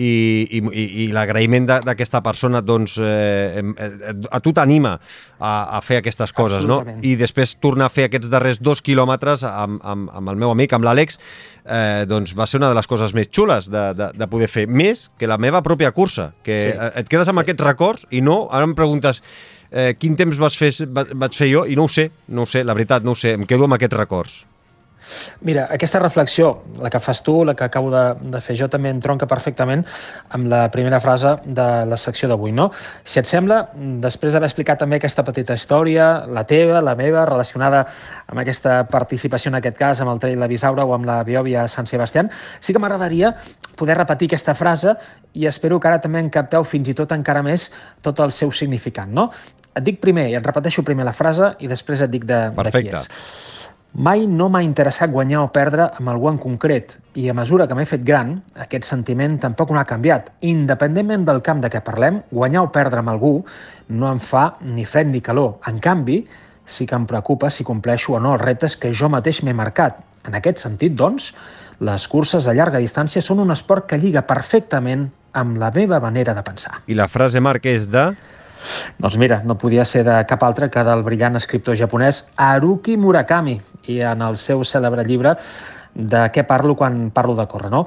i, 0.00 0.58
i, 0.58 0.84
i 1.04 1.06
l'agraïment 1.14 1.66
d'aquesta 1.68 2.22
persona 2.24 2.62
doncs, 2.64 2.96
eh, 3.04 3.60
eh, 3.60 3.90
a 4.30 4.40
tu 4.42 4.54
t'anima 4.56 4.96
a, 4.96 5.52
a 5.76 5.80
fer 5.84 6.00
aquestes 6.00 6.32
coses, 6.36 6.66
no? 6.68 6.80
I 7.06 7.14
després 7.20 7.56
tornar 7.60 7.90
a 7.90 7.92
fer 7.92 8.08
aquests 8.08 8.30
darrers 8.32 8.60
dos 8.62 8.82
quilòmetres 8.86 9.44
amb, 9.48 9.80
amb, 9.84 10.10
amb 10.16 10.32
el 10.32 10.40
meu 10.40 10.54
amic, 10.54 10.74
amb 10.76 10.88
l'Àlex, 10.88 11.20
eh, 11.64 12.04
doncs 12.10 12.34
va 12.38 12.48
ser 12.50 12.60
una 12.62 12.72
de 12.72 12.78
les 12.78 12.90
coses 12.90 13.14
més 13.16 13.30
xules 13.32 13.70
de, 13.72 13.86
de, 13.98 14.10
de 14.16 14.30
poder 14.30 14.50
fer, 14.50 14.66
més 14.66 15.08
que 15.20 15.30
la 15.30 15.38
meva 15.40 15.62
pròpia 15.66 15.92
cursa, 15.96 16.30
que 16.46 16.60
sí. 16.66 16.76
Eh, 16.76 16.92
et 17.02 17.10
quedes 17.10 17.30
amb 17.30 17.42
sí. 17.42 17.46
aquests 17.46 17.66
records 17.66 18.06
i 18.10 18.22
no, 18.24 18.42
ara 18.50 18.68
em 18.68 18.76
preguntes 18.78 19.22
eh, 19.70 19.94
quin 19.98 20.16
temps 20.18 20.38
vas 20.40 20.56
fer, 20.58 20.72
vaig 20.90 21.36
fer 21.36 21.50
jo 21.52 21.66
i 21.66 21.78
no 21.78 21.88
ho 21.88 21.92
sé, 21.92 22.10
no 22.28 22.46
ho 22.46 22.50
sé, 22.50 22.64
la 22.64 22.76
veritat, 22.76 23.06
no 23.06 23.16
ho 23.16 23.18
sé, 23.18 23.36
em 23.38 23.46
quedo 23.48 23.68
amb 23.68 23.78
aquests 23.78 23.98
records. 23.98 24.40
Mira, 25.46 25.66
aquesta 25.70 25.98
reflexió, 25.98 26.62
la 26.80 26.90
que 26.90 27.00
fas 27.00 27.22
tu, 27.22 27.44
la 27.44 27.54
que 27.54 27.64
acabo 27.64 27.90
de, 27.90 28.04
de 28.32 28.40
fer 28.44 28.56
jo, 28.58 28.68
també 28.68 28.90
entronca 28.92 29.26
perfectament 29.30 29.84
amb 30.36 30.48
la 30.50 30.66
primera 30.72 31.00
frase 31.00 31.36
de 31.44 31.68
la 31.88 31.98
secció 32.00 32.28
d'avui, 32.28 32.52
no? 32.52 32.70
Si 33.04 33.20
et 33.20 33.28
sembla, 33.28 33.60
després 34.02 34.34
d'haver 34.34 34.50
explicat 34.50 34.80
també 34.82 35.00
aquesta 35.00 35.24
petita 35.26 35.56
història, 35.56 36.10
la 36.28 36.44
teva, 36.48 36.82
la 36.84 36.96
meva, 36.98 37.24
relacionada 37.28 37.84
amb 38.26 38.42
aquesta 38.42 38.82
participació, 38.90 39.50
en 39.50 39.60
aquest 39.60 39.78
cas, 39.78 40.00
amb 40.00 40.12
el 40.14 40.20
Trail 40.22 40.40
de 40.40 40.50
Bisaura 40.50 40.84
o 40.84 40.94
amb 40.96 41.08
la 41.08 41.20
Biòvia 41.24 41.66
Sant 41.68 41.88
Sebastián, 41.90 42.30
sí 42.60 42.74
que 42.74 42.82
m'agradaria 42.82 43.34
poder 43.76 43.96
repetir 43.98 44.30
aquesta 44.30 44.54
frase 44.54 44.96
i 45.32 45.46
espero 45.46 45.78
que 45.80 45.88
ara 45.88 46.00
també 46.02 46.20
en 46.20 46.30
capteu 46.32 46.64
fins 46.66 46.90
i 46.90 46.96
tot 46.96 47.12
encara 47.16 47.42
més 47.46 47.70
tot 48.02 48.20
el 48.20 48.34
seu 48.36 48.52
significat, 48.52 49.08
no? 49.08 49.30
Et 49.70 49.84
dic 49.86 50.00
primer, 50.02 50.26
i 50.32 50.36
et 50.36 50.46
repeteixo 50.46 50.82
primer 50.86 51.06
la 51.06 51.14
frase 51.14 51.54
i 51.62 51.70
després 51.70 52.02
et 52.02 52.10
dic 52.10 52.26
de, 52.26 52.48
Perfecte. 52.56 52.90
de 52.90 52.98
qui 52.98 52.98
és. 52.98 53.59
Mai 53.90 54.28
no 54.30 54.46
m'ha 54.46 54.60
interessat 54.62 55.10
guanyar 55.10 55.40
o 55.42 55.48
perdre 55.50 55.88
amb 55.98 56.12
algú 56.12 56.28
en 56.30 56.36
concret 56.38 56.92
i 57.18 57.24
a 57.28 57.34
mesura 57.34 57.66
que 57.66 57.74
m'he 57.74 57.88
fet 57.90 58.04
gran, 58.06 58.36
aquest 58.54 58.86
sentiment 58.86 59.34
tampoc 59.42 59.72
no 59.74 59.80
ha 59.80 59.88
canviat. 59.88 60.28
Independentment 60.46 61.24
del 61.26 61.42
camp 61.42 61.58
de 61.64 61.72
què 61.72 61.80
parlem, 61.82 62.20
guanyar 62.30 62.62
o 62.68 62.70
perdre 62.70 63.02
amb 63.02 63.10
algú 63.10 63.32
no 63.88 64.12
em 64.12 64.22
fa 64.22 64.44
ni 64.62 64.86
fred 64.86 65.10
ni 65.10 65.20
calor. 65.20 65.56
En 65.66 65.82
canvi, 65.82 66.20
sí 66.62 66.86
que 66.86 66.94
em 66.94 67.06
preocupa 67.10 67.50
si 67.50 67.66
compleixo 67.66 68.14
o 68.14 68.22
no 68.22 68.36
els 68.36 68.44
reptes 68.46 68.78
que 68.78 68.94
jo 68.94 69.10
mateix 69.10 69.42
m'he 69.42 69.58
marcat. 69.58 69.98
En 70.22 70.38
aquest 70.38 70.62
sentit, 70.62 70.94
doncs, 70.94 71.32
les 71.82 72.06
curses 72.12 72.46
a 72.46 72.54
llarga 72.54 72.78
distància 72.78 73.22
són 73.24 73.42
un 73.42 73.50
esport 73.50 73.90
que 73.90 73.98
lliga 73.98 74.22
perfectament 74.22 75.08
amb 75.34 75.58
la 75.58 75.72
meva 75.74 75.98
manera 75.98 76.34
de 76.36 76.46
pensar. 76.46 76.78
I 76.86 76.94
la 76.94 77.10
frase, 77.10 77.42
Marc, 77.42 77.66
és 77.66 77.90
de... 77.90 78.12
Doncs 79.00 79.16
mira, 79.20 79.40
no 79.44 79.56
podia 79.58 79.84
ser 79.88 80.04
de 80.06 80.16
cap 80.28 80.42
altre 80.44 80.70
que 80.70 80.84
del 80.86 81.04
brillant 81.06 81.38
escriptor 81.40 81.78
japonès 81.78 82.24
Haruki 82.36 82.96
Murakami 83.00 83.58
i 83.88 84.00
en 84.04 84.22
el 84.26 84.38
seu 84.40 84.64
cèlebre 84.64 85.04
llibre 85.08 85.36
de 85.94 86.26
què 86.34 86.44
parlo 86.46 86.76
quan 86.78 87.08
parlo 87.14 87.34
de 87.38 87.46
córrer, 87.50 87.70
no? 87.72 87.84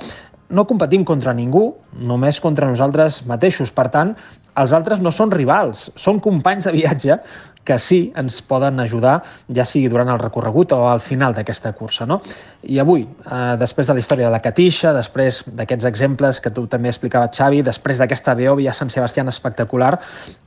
No 0.54 0.68
competim 0.70 1.06
contra 1.08 1.34
ningú, 1.34 1.64
només 1.98 2.38
contra 2.44 2.68
nosaltres 2.70 3.24
mateixos. 3.26 3.72
Per 3.74 3.88
tant, 3.90 4.12
els 4.60 4.74
altres 4.76 5.00
no 5.02 5.10
són 5.10 5.32
rivals, 5.34 5.88
són 5.98 6.20
companys 6.22 6.68
de 6.68 6.74
viatge 6.76 7.18
que 7.64 7.78
sí 7.80 8.12
ens 8.20 8.42
poden 8.44 8.80
ajudar, 8.84 9.22
ja 9.48 9.66
sigui 9.66 9.90
durant 9.92 10.12
el 10.14 10.20
recorregut 10.20 10.74
o 10.76 10.84
al 10.90 11.02
final 11.04 11.34
d'aquesta 11.36 11.72
cursa. 11.74 12.06
No? 12.06 12.20
I 12.64 12.80
avui, 12.80 13.04
eh, 13.04 13.56
després 13.60 13.88
de 13.88 13.94
la 13.94 14.04
història 14.04 14.28
de 14.28 14.32
la 14.32 14.42
Catixa, 14.44 14.94
després 14.94 15.44
d'aquests 15.48 15.86
exemples 15.86 16.42
que 16.42 16.52
tu 16.52 16.68
també 16.68 16.90
explicava, 16.90 17.32
Xavi, 17.32 17.62
després 17.64 18.00
d'aquesta 18.00 18.36
Beòvia 18.36 18.74
Sant 18.74 18.90
Sebastián 18.90 19.28
espectacular, 19.32 19.98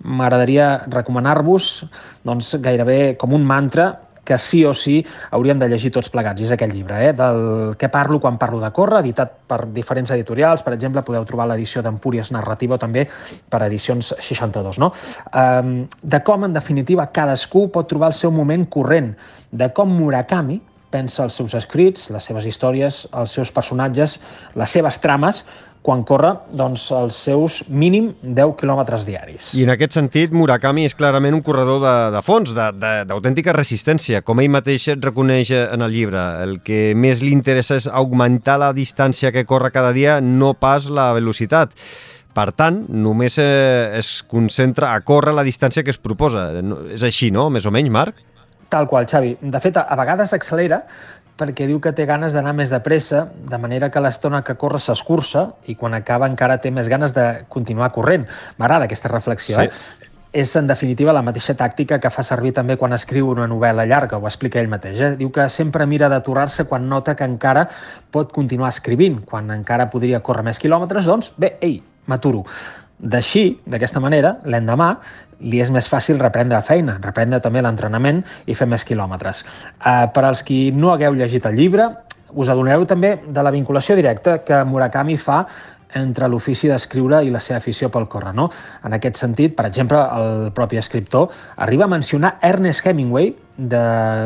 m'agradaria 0.05 0.85
recomanar-vos 0.87 1.87
doncs, 2.25 2.57
gairebé 2.61 3.17
com 3.17 3.33
un 3.33 3.45
mantra 3.45 4.06
que 4.27 4.39
sí 4.43 4.65
o 4.67 4.75
sí 4.75 4.99
hauríem 5.31 5.61
de 5.63 5.71
llegir 5.71 5.93
tots 5.95 6.11
plegats. 6.13 6.43
És 6.43 6.53
aquell 6.53 6.75
llibre, 6.75 6.99
eh? 7.07 7.15
del 7.17 7.41
què 7.79 7.89
parlo 7.93 8.21
quan 8.21 8.37
parlo 8.43 8.61
de 8.61 8.73
córrer, 8.75 9.01
editat 9.05 9.39
per 9.49 9.63
diferents 9.73 10.13
editorials. 10.19 10.67
Per 10.67 10.75
exemple, 10.75 11.05
podeu 11.07 11.25
trobar 11.29 11.49
l'edició 11.53 11.85
d'Empúries 11.87 12.33
Narrativa 12.35 12.77
o 12.77 12.83
també 12.83 13.07
per 13.49 13.63
edicions 13.71 14.13
62. 14.19 14.83
No? 14.83 14.93
Um, 15.33 15.77
de 16.03 16.23
com, 16.27 16.45
en 16.49 16.57
definitiva, 16.57 17.09
cadascú 17.15 17.69
pot 17.73 17.89
trobar 17.89 18.11
el 18.11 18.19
seu 18.19 18.35
moment 18.35 18.67
corrent, 18.67 19.15
de 19.53 19.71
com 19.73 19.95
Murakami 19.95 20.61
pensa 20.91 21.25
els 21.27 21.37
seus 21.37 21.55
escrits, 21.59 22.09
les 22.15 22.25
seves 22.25 22.47
històries, 22.49 23.05
els 23.21 23.35
seus 23.39 23.51
personatges, 23.53 24.19
les 24.57 24.77
seves 24.79 25.01
trames, 25.03 25.43
quan 25.87 26.03
corre 26.07 26.33
doncs, 26.51 26.89
els 26.97 27.19
seus 27.29 27.61
mínim 27.71 28.09
10 28.23 28.57
quilòmetres 28.59 29.07
diaris. 29.07 29.53
I 29.55 29.63
en 29.67 29.71
aquest 29.77 29.95
sentit, 29.95 30.35
Murakami 30.35 30.87
és 30.89 30.97
clarament 30.99 31.37
un 31.37 31.45
corredor 31.47 31.79
de, 31.85 31.95
de 32.17 32.23
fons, 32.27 32.51
d'autèntica 32.57 33.55
resistència. 33.55 34.25
Com 34.27 34.43
ell 34.43 34.51
mateix 34.51 34.89
reconeix 34.99 35.55
en 35.61 35.87
el 35.87 35.95
llibre, 35.95 36.25
el 36.43 36.59
que 36.67 36.91
més 36.99 37.23
li 37.23 37.31
interessa 37.37 37.79
és 37.79 37.87
augmentar 37.87 38.59
la 38.63 38.73
distància 38.75 39.31
que 39.35 39.47
corre 39.47 39.71
cada 39.75 39.95
dia, 39.95 40.19
no 40.21 40.55
pas 40.59 40.91
la 40.91 41.13
velocitat. 41.15 41.77
Per 42.37 42.51
tant, 42.53 42.83
només 42.93 43.39
eh, 43.41 43.97
es 43.97 44.19
concentra 44.29 44.91
a 44.93 45.01
córrer 45.07 45.33
la 45.33 45.47
distància 45.47 45.87
que 45.87 45.95
es 45.95 46.03
proposa. 46.03 46.51
És 46.93 47.07
així, 47.07 47.31
no?, 47.33 47.47
més 47.49 47.65
o 47.65 47.73
menys, 47.73 47.95
Marc? 47.95 48.19
Tal 48.69 48.89
qual, 48.91 49.07
Xavi. 49.07 49.37
De 49.41 49.61
fet, 49.63 49.79
a 49.79 49.97
vegades 49.99 50.35
accelera, 50.35 50.81
perquè 51.37 51.67
diu 51.69 51.81
que 51.85 51.93
té 51.93 52.07
ganes 52.09 52.33
d'anar 52.37 52.55
més 52.57 52.73
de 52.73 52.81
pressa, 52.85 53.27
de 53.37 53.59
manera 53.61 53.91
que 53.93 54.01
l'estona 54.01 54.43
que 54.45 54.57
corre 54.57 54.81
s'escurça 54.81 55.51
i 55.69 55.77
quan 55.77 55.95
acaba 55.95 56.29
encara 56.31 56.59
té 56.63 56.73
més 56.73 56.89
ganes 56.89 57.15
de 57.17 57.27
continuar 57.53 57.93
corrent. 57.93 58.27
M'agrada 58.59 58.89
aquesta 58.89 59.13
reflexió, 59.13 59.61
sí. 59.61 59.69
eh? 59.69 60.07
És, 60.37 60.51
en 60.59 60.67
definitiva, 60.69 61.15
la 61.17 61.23
mateixa 61.25 61.55
tàctica 61.57 61.97
que 62.03 62.11
fa 62.13 62.21
servir 62.27 62.51
també 62.53 62.75
quan 62.77 62.93
escriu 62.93 63.31
una 63.33 63.47
novel·la 63.49 63.87
llarga, 63.89 64.19
ho 64.19 64.27
explica 64.29 64.61
ell 64.61 64.69
mateix. 64.69 64.99
Eh? 65.01 65.13
Diu 65.17 65.31
que 65.33 65.47
sempre 65.49 65.87
mira 65.89 66.11
d'aturar-se 66.13 66.67
quan 66.69 66.89
nota 66.91 67.15
que 67.17 67.25
encara 67.25 67.63
pot 68.13 68.35
continuar 68.35 68.69
escrivint. 68.75 69.23
Quan 69.25 69.49
encara 69.55 69.89
podria 69.93 70.21
córrer 70.21 70.45
més 70.51 70.61
quilòmetres, 70.61 71.09
doncs, 71.09 71.31
bé, 71.41 71.55
ei, 71.65 71.79
m'aturo. 72.11 72.45
D'així, 72.99 73.59
d'aquesta 73.69 74.01
manera, 74.01 74.39
l'endemà 74.49 74.95
li 75.45 75.61
és 75.61 75.69
més 75.69 75.89
fàcil 75.89 76.21
reprendre 76.21 76.63
feina, 76.65 76.97
reprendre 77.03 77.43
també 77.45 77.61
l'entrenament 77.61 78.23
i 78.49 78.57
fer 78.57 78.69
més 78.71 78.87
quilòmetres. 78.89 79.45
Uh, 79.77 80.07
per 80.13 80.25
als 80.25 80.43
qui 80.47 80.71
no 80.73 80.95
hagueu 80.95 81.15
llegit 81.15 81.45
el 81.47 81.59
llibre, 81.61 81.91
us 82.33 82.49
adonareu 82.49 82.87
també 82.89 83.15
de 83.27 83.43
la 83.45 83.53
vinculació 83.55 83.97
directa 83.97 84.39
que 84.45 84.65
Murakami 84.65 85.17
fa 85.21 85.45
entre 85.97 86.29
l'ofici 86.29 86.71
d'escriure 86.71 87.23
i 87.25 87.33
la 87.33 87.41
seva 87.41 87.59
afició 87.63 87.91
pel 87.93 88.09
córrer. 88.13 88.35
No? 88.37 88.51
En 88.85 88.97
aquest 88.97 89.19
sentit, 89.23 89.57
per 89.57 89.67
exemple, 89.71 89.99
el 89.99 90.53
propi 90.57 90.81
escriptor 90.81 91.31
arriba 91.57 91.89
a 91.89 91.93
mencionar 91.93 92.37
Ernest 92.45 92.87
Hemingway, 92.87 93.35
de, 93.57 93.79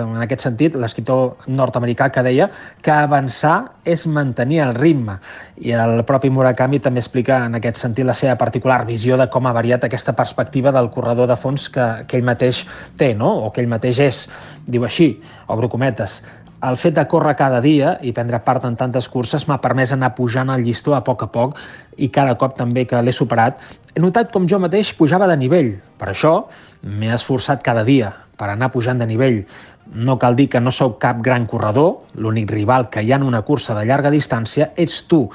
en 0.03 0.19
aquest 0.25 0.43
sentit, 0.43 0.75
l'escriptor 0.75 1.47
nord-americà 1.47 2.09
que 2.11 2.25
deia 2.27 2.49
que 2.83 2.91
avançar 2.91 3.77
és 3.87 4.07
mantenir 4.11 4.61
el 4.65 4.75
ritme. 4.75 5.21
I 5.63 5.75
el 5.79 6.03
propi 6.09 6.33
Murakami 6.35 6.81
també 6.83 7.03
explica 7.03 7.45
en 7.47 7.55
aquest 7.61 7.79
sentit 7.81 8.07
la 8.07 8.17
seva 8.19 8.37
particular 8.41 8.83
visió 8.89 9.19
de 9.21 9.29
com 9.31 9.47
ha 9.47 9.55
variat 9.57 9.87
aquesta 9.87 10.17
perspectiva 10.19 10.75
del 10.75 10.91
corredor 10.91 11.31
de 11.31 11.39
fons 11.39 11.69
que, 11.71 11.89
que 12.11 12.19
ell 12.19 12.27
mateix 12.27 12.65
té, 12.99 13.15
no? 13.15 13.33
o 13.47 13.55
que 13.55 13.63
ell 13.63 13.71
mateix 13.71 14.03
és. 14.11 14.23
Diu 14.67 14.85
així, 14.85 15.13
obro 15.47 15.71
cometes, 15.71 16.21
el 16.63 16.77
fet 16.77 16.95
de 16.97 17.07
córrer 17.09 17.35
cada 17.39 17.61
dia 17.65 17.95
i 18.05 18.13
prendre 18.13 18.41
part 18.45 18.65
en 18.69 18.77
tantes 18.77 19.09
curses 19.09 19.47
m'ha 19.49 19.61
permès 19.65 19.95
anar 19.95 20.13
pujant 20.17 20.51
el 20.53 20.65
llistó 20.65 20.95
a 20.97 21.03
poc 21.05 21.25
a 21.25 21.31
poc 21.33 21.57
i 21.97 22.11
cada 22.13 22.37
cop 22.41 22.57
també 22.59 22.85
que 22.87 23.01
l'he 23.01 23.15
superat 23.17 23.61
he 23.95 24.03
notat 24.03 24.33
com 24.33 24.49
jo 24.49 24.61
mateix 24.61 24.93
pujava 24.97 25.29
de 25.31 25.37
nivell. 25.41 25.73
Per 25.99 26.11
això 26.13 26.35
m'he 26.83 27.15
esforçat 27.15 27.65
cada 27.65 27.85
dia 27.85 28.13
per 28.37 28.51
anar 28.53 28.71
pujant 28.73 29.01
de 29.01 29.09
nivell. 29.09 29.43
No 29.91 30.19
cal 30.19 30.37
dir 30.37 30.49
que 30.49 30.61
no 30.61 30.71
sou 30.71 30.95
cap 31.03 31.19
gran 31.25 31.47
corredor, 31.47 32.07
l'únic 32.15 32.53
rival 32.53 32.89
que 32.91 33.03
hi 33.03 33.13
ha 33.13 33.19
en 33.19 33.27
una 33.27 33.43
cursa 33.43 33.75
de 33.75 33.85
llarga 33.89 34.13
distància 34.13 34.71
ets 34.77 35.03
tu. 35.09 35.27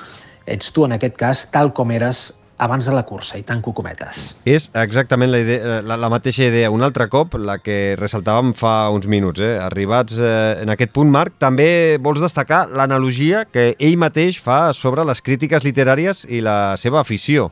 Ets 0.46 0.72
tu, 0.72 0.86
en 0.86 0.96
aquest 0.96 1.18
cas, 1.18 1.46
tal 1.52 1.74
com 1.74 1.92
eres 1.92 2.32
abans 2.58 2.86
de 2.88 2.94
la 2.96 3.04
cursa, 3.04 3.38
i 3.38 3.44
tanco 3.44 3.74
cometes. 3.76 4.24
És 4.48 4.70
exactament 4.80 5.32
la, 5.32 5.42
idea, 5.44 5.80
la, 5.84 5.98
la 6.00 6.10
mateixa 6.12 6.48
idea, 6.48 6.72
un 6.72 6.86
altre 6.86 7.10
cop, 7.12 7.36
la 7.40 7.58
que 7.60 7.96
ressaltàvem 8.00 8.54
fa 8.56 8.90
uns 8.96 9.10
minuts. 9.12 9.44
Eh? 9.44 9.58
Arribats 9.62 10.20
eh, 10.20 10.62
en 10.64 10.72
aquest 10.72 10.94
punt, 10.96 11.12
Marc, 11.12 11.36
també 11.42 12.00
vols 12.02 12.24
destacar 12.24 12.66
l'analogia 12.72 13.46
que 13.50 13.74
ell 13.76 14.00
mateix 14.00 14.40
fa 14.42 14.70
sobre 14.74 15.06
les 15.08 15.22
crítiques 15.26 15.68
literàries 15.68 16.26
i 16.30 16.42
la 16.46 16.76
seva 16.80 17.02
afició. 17.04 17.52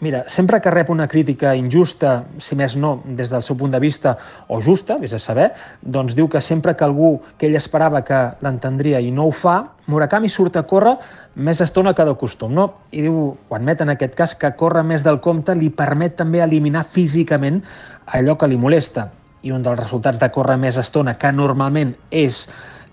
Mira, 0.00 0.24
sempre 0.28 0.62
que 0.64 0.70
rep 0.72 0.88
una 0.88 1.06
crítica 1.06 1.50
injusta, 1.52 2.24
si 2.40 2.56
més 2.56 2.72
no, 2.80 3.02
des 3.04 3.28
del 3.28 3.42
seu 3.44 3.56
punt 3.60 3.74
de 3.74 3.80
vista, 3.82 4.14
o 4.48 4.56
justa, 4.64 4.96
vés 4.96 5.12
a 5.12 5.18
saber, 5.20 5.50
doncs 5.82 6.14
diu 6.16 6.28
que 6.32 6.40
sempre 6.40 6.72
que 6.72 6.86
algú 6.86 7.18
que 7.36 7.50
ell 7.50 7.58
esperava 7.58 8.00
que 8.00 8.20
l'entendria 8.40 9.02
i 9.04 9.10
no 9.12 9.26
ho 9.28 9.34
fa, 9.36 9.58
Murakami 9.90 10.30
surt 10.32 10.56
a 10.56 10.62
córrer 10.64 10.94
més 11.36 11.60
estona 11.60 11.92
que 11.92 12.06
de 12.08 12.14
costum, 12.16 12.54
no? 12.56 12.64
I 12.96 13.04
diu, 13.04 13.18
o 13.36 13.56
admet 13.56 13.82
en 13.84 13.92
aquest 13.92 14.16
cas, 14.16 14.34
que 14.40 14.54
córrer 14.56 14.86
més 14.88 15.04
del 15.04 15.20
compte 15.20 15.52
li 15.58 15.68
permet 15.68 16.16
també 16.16 16.40
eliminar 16.40 16.86
físicament 16.88 17.60
allò 18.06 18.38
que 18.40 18.48
li 18.48 18.56
molesta. 18.56 19.10
I 19.44 19.52
un 19.52 19.64
dels 19.66 19.80
resultats 19.80 20.20
de 20.22 20.30
córrer 20.32 20.56
més 20.62 20.78
estona, 20.80 21.18
que 21.20 21.32
normalment 21.32 21.92
és, 22.08 22.46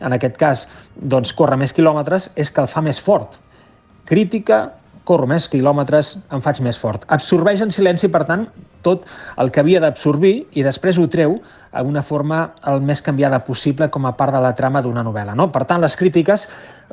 en 0.03 0.17
aquest 0.17 0.35
cas, 0.41 0.65
doncs 0.95 1.31
córrer 1.37 1.59
més 1.61 1.71
quilòmetres, 1.71 2.31
és 2.35 2.51
que 2.51 2.65
el 2.65 2.67
fa 2.67 2.83
més 2.83 2.99
fort. 2.99 3.39
Crítica, 4.07 4.59
corro 5.07 5.27
més 5.29 5.47
quilòmetres, 5.51 6.17
em 6.35 6.43
faig 6.43 6.59
més 6.65 6.79
fort. 6.79 7.05
Absorbeix 7.15 7.63
en 7.63 7.71
silenci, 7.71 8.09
per 8.11 8.25
tant, 8.27 8.47
tot 8.83 9.07
el 9.41 9.51
que 9.51 9.63
havia 9.63 9.81
d'absorbir 9.83 10.33
i 10.59 10.63
després 10.65 10.99
ho 10.99 11.07
treu 11.11 11.37
en 11.77 11.89
una 11.89 12.01
forma 12.05 12.39
el 12.71 12.81
més 12.85 13.01
canviada 13.05 13.39
possible 13.45 13.89
com 13.93 14.07
a 14.07 14.13
part 14.17 14.33
de 14.33 14.41
la 14.41 14.53
trama 14.57 14.81
d'una 14.81 15.03
novel·la. 15.05 15.35
No? 15.37 15.49
Per 15.53 15.63
tant, 15.69 15.81
les 15.83 15.95
crítiques, 15.99 16.47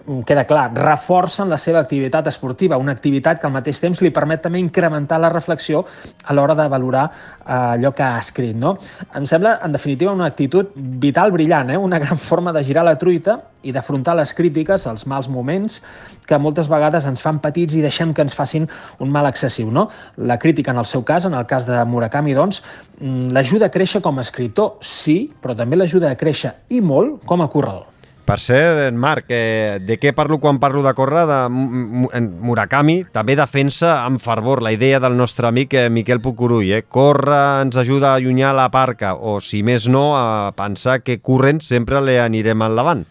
mm, 0.04 0.20
queda 0.28 0.44
clar, 0.50 0.66
reforcen 0.74 1.48
la 1.48 1.58
seva 1.58 1.80
activitat 1.80 2.26
esportiva, 2.30 2.78
una 2.78 2.92
activitat 2.92 3.40
que 3.40 3.46
al 3.46 3.54
mateix 3.54 3.80
temps 3.80 4.02
li 4.02 4.10
permet 4.10 4.42
també 4.42 4.58
incrementar 4.58 5.20
la 5.20 5.30
reflexió 5.32 5.84
a 6.24 6.34
l'hora 6.34 6.54
de 6.54 6.68
valorar 6.68 7.06
eh, 7.08 7.52
allò 7.54 7.94
que 7.94 8.02
ha 8.02 8.18
escrit. 8.18 8.56
No? 8.56 8.76
Em 9.14 9.26
sembla, 9.26 9.58
en 9.62 9.72
definitiva, 9.72 10.12
una 10.12 10.26
actitud 10.26 10.74
vital 10.74 11.32
brillant, 11.32 11.70
eh? 11.70 11.78
una 11.78 11.98
gran 11.98 12.16
forma 12.18 12.52
de 12.52 12.64
girar 12.64 12.84
la 12.84 12.98
truita 12.98 13.40
i 13.64 13.72
d'afrontar 13.72 14.16
les 14.18 14.34
crítiques, 14.36 14.86
els 14.90 15.06
mals 15.10 15.28
moments, 15.32 15.80
que 16.28 16.38
moltes 16.38 16.68
vegades 16.70 17.08
ens 17.10 17.24
fan 17.24 17.40
petits 17.44 17.74
i 17.74 17.82
deixem 17.84 18.14
que 18.14 18.24
ens 18.24 18.36
facin 18.36 18.68
un 19.00 19.10
mal 19.12 19.28
excessiu. 19.30 19.72
No? 19.74 19.88
La 20.16 20.38
crítica, 20.38 20.72
en 20.72 20.82
el 20.82 20.88
seu 20.88 21.04
cas, 21.04 21.24
en 21.24 21.34
el 21.34 21.48
cas 21.50 21.66
de 21.66 21.80
Murakami, 21.84 22.34
doncs, 22.34 22.62
mm, 23.00 23.32
l'ajuda 23.32 23.66
a 23.66 23.74
créixer 23.74 24.02
com 24.02 24.18
a 24.18 24.22
escriptor, 24.22 24.78
sí, 24.80 25.32
però 25.42 25.56
també 25.56 25.76
l'ajuda 25.76 26.10
a 26.10 26.20
créixer 26.20 26.54
i 26.70 26.80
molt 26.80 27.24
com 27.24 27.42
a 27.42 27.48
corredor. 27.48 27.94
Per 28.24 28.38
cert, 28.40 28.94
Marc, 28.96 29.26
eh, 29.28 29.78
de 29.84 29.98
què 30.00 30.14
parlo 30.16 30.38
quan 30.40 30.56
parlo 30.56 30.80
de 30.82 30.94
córrer? 30.96 31.26
De 31.28 31.40
Murakami 31.52 33.02
també 33.12 33.36
defensa 33.36 33.98
amb 34.06 34.22
fervor 34.22 34.62
la 34.64 34.72
idea 34.72 34.96
del 34.98 35.16
nostre 35.18 35.50
amic 35.50 35.76
eh, 35.76 35.90
Miquel 35.92 36.22
Pucurull. 36.24 36.70
Eh? 36.72 36.82
Córrer 36.88 37.66
ens 37.66 37.76
ajuda 37.76 38.14
a 38.14 38.16
allunyar 38.16 38.54
la 38.56 38.70
parca, 38.72 39.12
o 39.12 39.42
si 39.44 39.60
més 39.62 39.90
no, 39.92 40.14
a 40.16 40.54
pensar 40.56 41.02
que 41.04 41.20
corrent 41.20 41.60
sempre 41.60 42.00
li 42.00 42.16
anirem 42.16 42.64
endavant. 42.64 43.04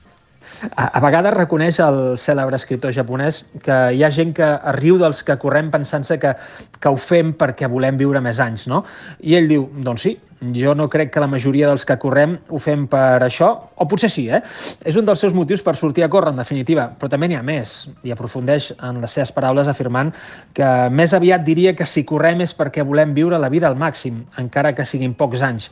A, 0.75 0.89
a 0.97 1.01
vegades 1.03 1.35
reconeix 1.35 1.79
el 1.83 2.01
cèlebre 2.19 2.59
escriptor 2.59 2.93
japonès 2.95 3.43
que 3.63 3.77
hi 3.95 4.03
ha 4.03 4.11
gent 4.13 4.33
que 4.37 4.49
riu 4.79 4.99
dels 5.01 5.23
que 5.25 5.37
correm 5.41 5.71
pensant-se 5.73 6.19
que, 6.21 6.35
que 6.79 6.91
ho 6.91 6.99
fem 6.99 7.33
perquè 7.39 7.69
volem 7.71 7.97
viure 7.99 8.21
més 8.23 8.39
anys, 8.43 8.67
no? 8.71 8.83
I 9.23 9.37
ell 9.39 9.49
diu, 9.49 9.67
doncs 9.83 10.07
sí, 10.07 10.17
jo 10.51 10.73
no 10.75 10.89
crec 10.89 11.11
que 11.13 11.21
la 11.23 11.29
majoria 11.31 11.69
dels 11.69 11.85
que 11.87 11.97
correm 12.01 12.35
ho 12.49 12.59
fem 12.59 12.85
per 12.91 13.23
això, 13.23 13.49
o 13.75 13.87
potser 13.87 14.09
sí, 14.11 14.25
eh? 14.27 14.41
És 14.83 14.97
un 14.99 15.07
dels 15.07 15.21
seus 15.23 15.35
motius 15.35 15.63
per 15.63 15.75
sortir 15.79 16.03
a 16.03 16.11
córrer, 16.11 16.33
en 16.33 16.41
definitiva, 16.41 16.89
però 16.99 17.11
també 17.11 17.29
n'hi 17.29 17.39
ha 17.39 17.45
més, 17.45 17.75
i 18.03 18.11
aprofundeix 18.11 18.73
en 18.81 18.99
les 19.03 19.15
seves 19.15 19.31
paraules 19.35 19.69
afirmant 19.71 20.11
que 20.55 20.69
més 20.91 21.13
aviat 21.15 21.43
diria 21.45 21.75
que 21.77 21.87
si 21.87 22.03
correm 22.07 22.43
és 22.43 22.55
perquè 22.57 22.83
volem 22.83 23.13
viure 23.15 23.39
la 23.39 23.51
vida 23.53 23.69
al 23.69 23.79
màxim, 23.79 24.23
encara 24.41 24.73
que 24.75 24.87
siguin 24.87 25.15
pocs 25.15 25.45
anys. 25.45 25.69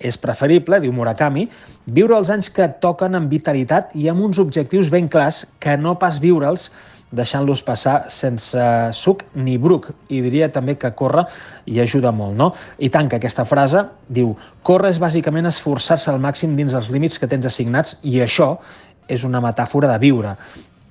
És 0.00 0.18
preferible, 0.18 0.80
diu 0.82 0.92
Murakami, 0.92 1.46
viure 1.86 2.16
els 2.18 2.32
anys 2.34 2.50
que 2.50 2.66
toquen 2.82 3.14
amb 3.14 3.30
vitalitat 3.30 3.94
i 3.94 4.08
amb 4.10 4.24
uns 4.26 4.40
objectius 4.42 4.90
ben 4.90 5.08
clars 5.08 5.44
que 5.62 5.76
no 5.78 5.94
pas 6.00 6.18
viure'ls 6.22 6.70
deixant-los 7.14 7.62
passar 7.62 8.10
sense 8.10 8.60
suc 8.98 9.22
ni 9.38 9.56
bruc. 9.58 9.86
I 10.10 10.20
diria 10.24 10.50
també 10.52 10.74
que 10.80 10.90
córrer 10.98 11.26
hi 11.70 11.78
ajuda 11.80 12.12
molt, 12.12 12.36
no? 12.36 12.50
I 12.78 12.90
tanca 12.90 13.20
aquesta 13.20 13.46
frase, 13.48 13.84
diu, 14.08 14.34
córrer 14.66 14.90
és 14.94 15.00
bàsicament 15.02 15.46
esforçar-se 15.50 16.10
al 16.10 16.20
màxim 16.22 16.56
dins 16.58 16.74
els 16.74 16.90
límits 16.90 17.20
que 17.22 17.30
tens 17.30 17.46
assignats 17.46 17.98
i 18.02 18.18
això 18.24 18.56
és 19.06 19.24
una 19.24 19.42
metàfora 19.44 19.90
de 19.92 19.98
viure 20.02 20.36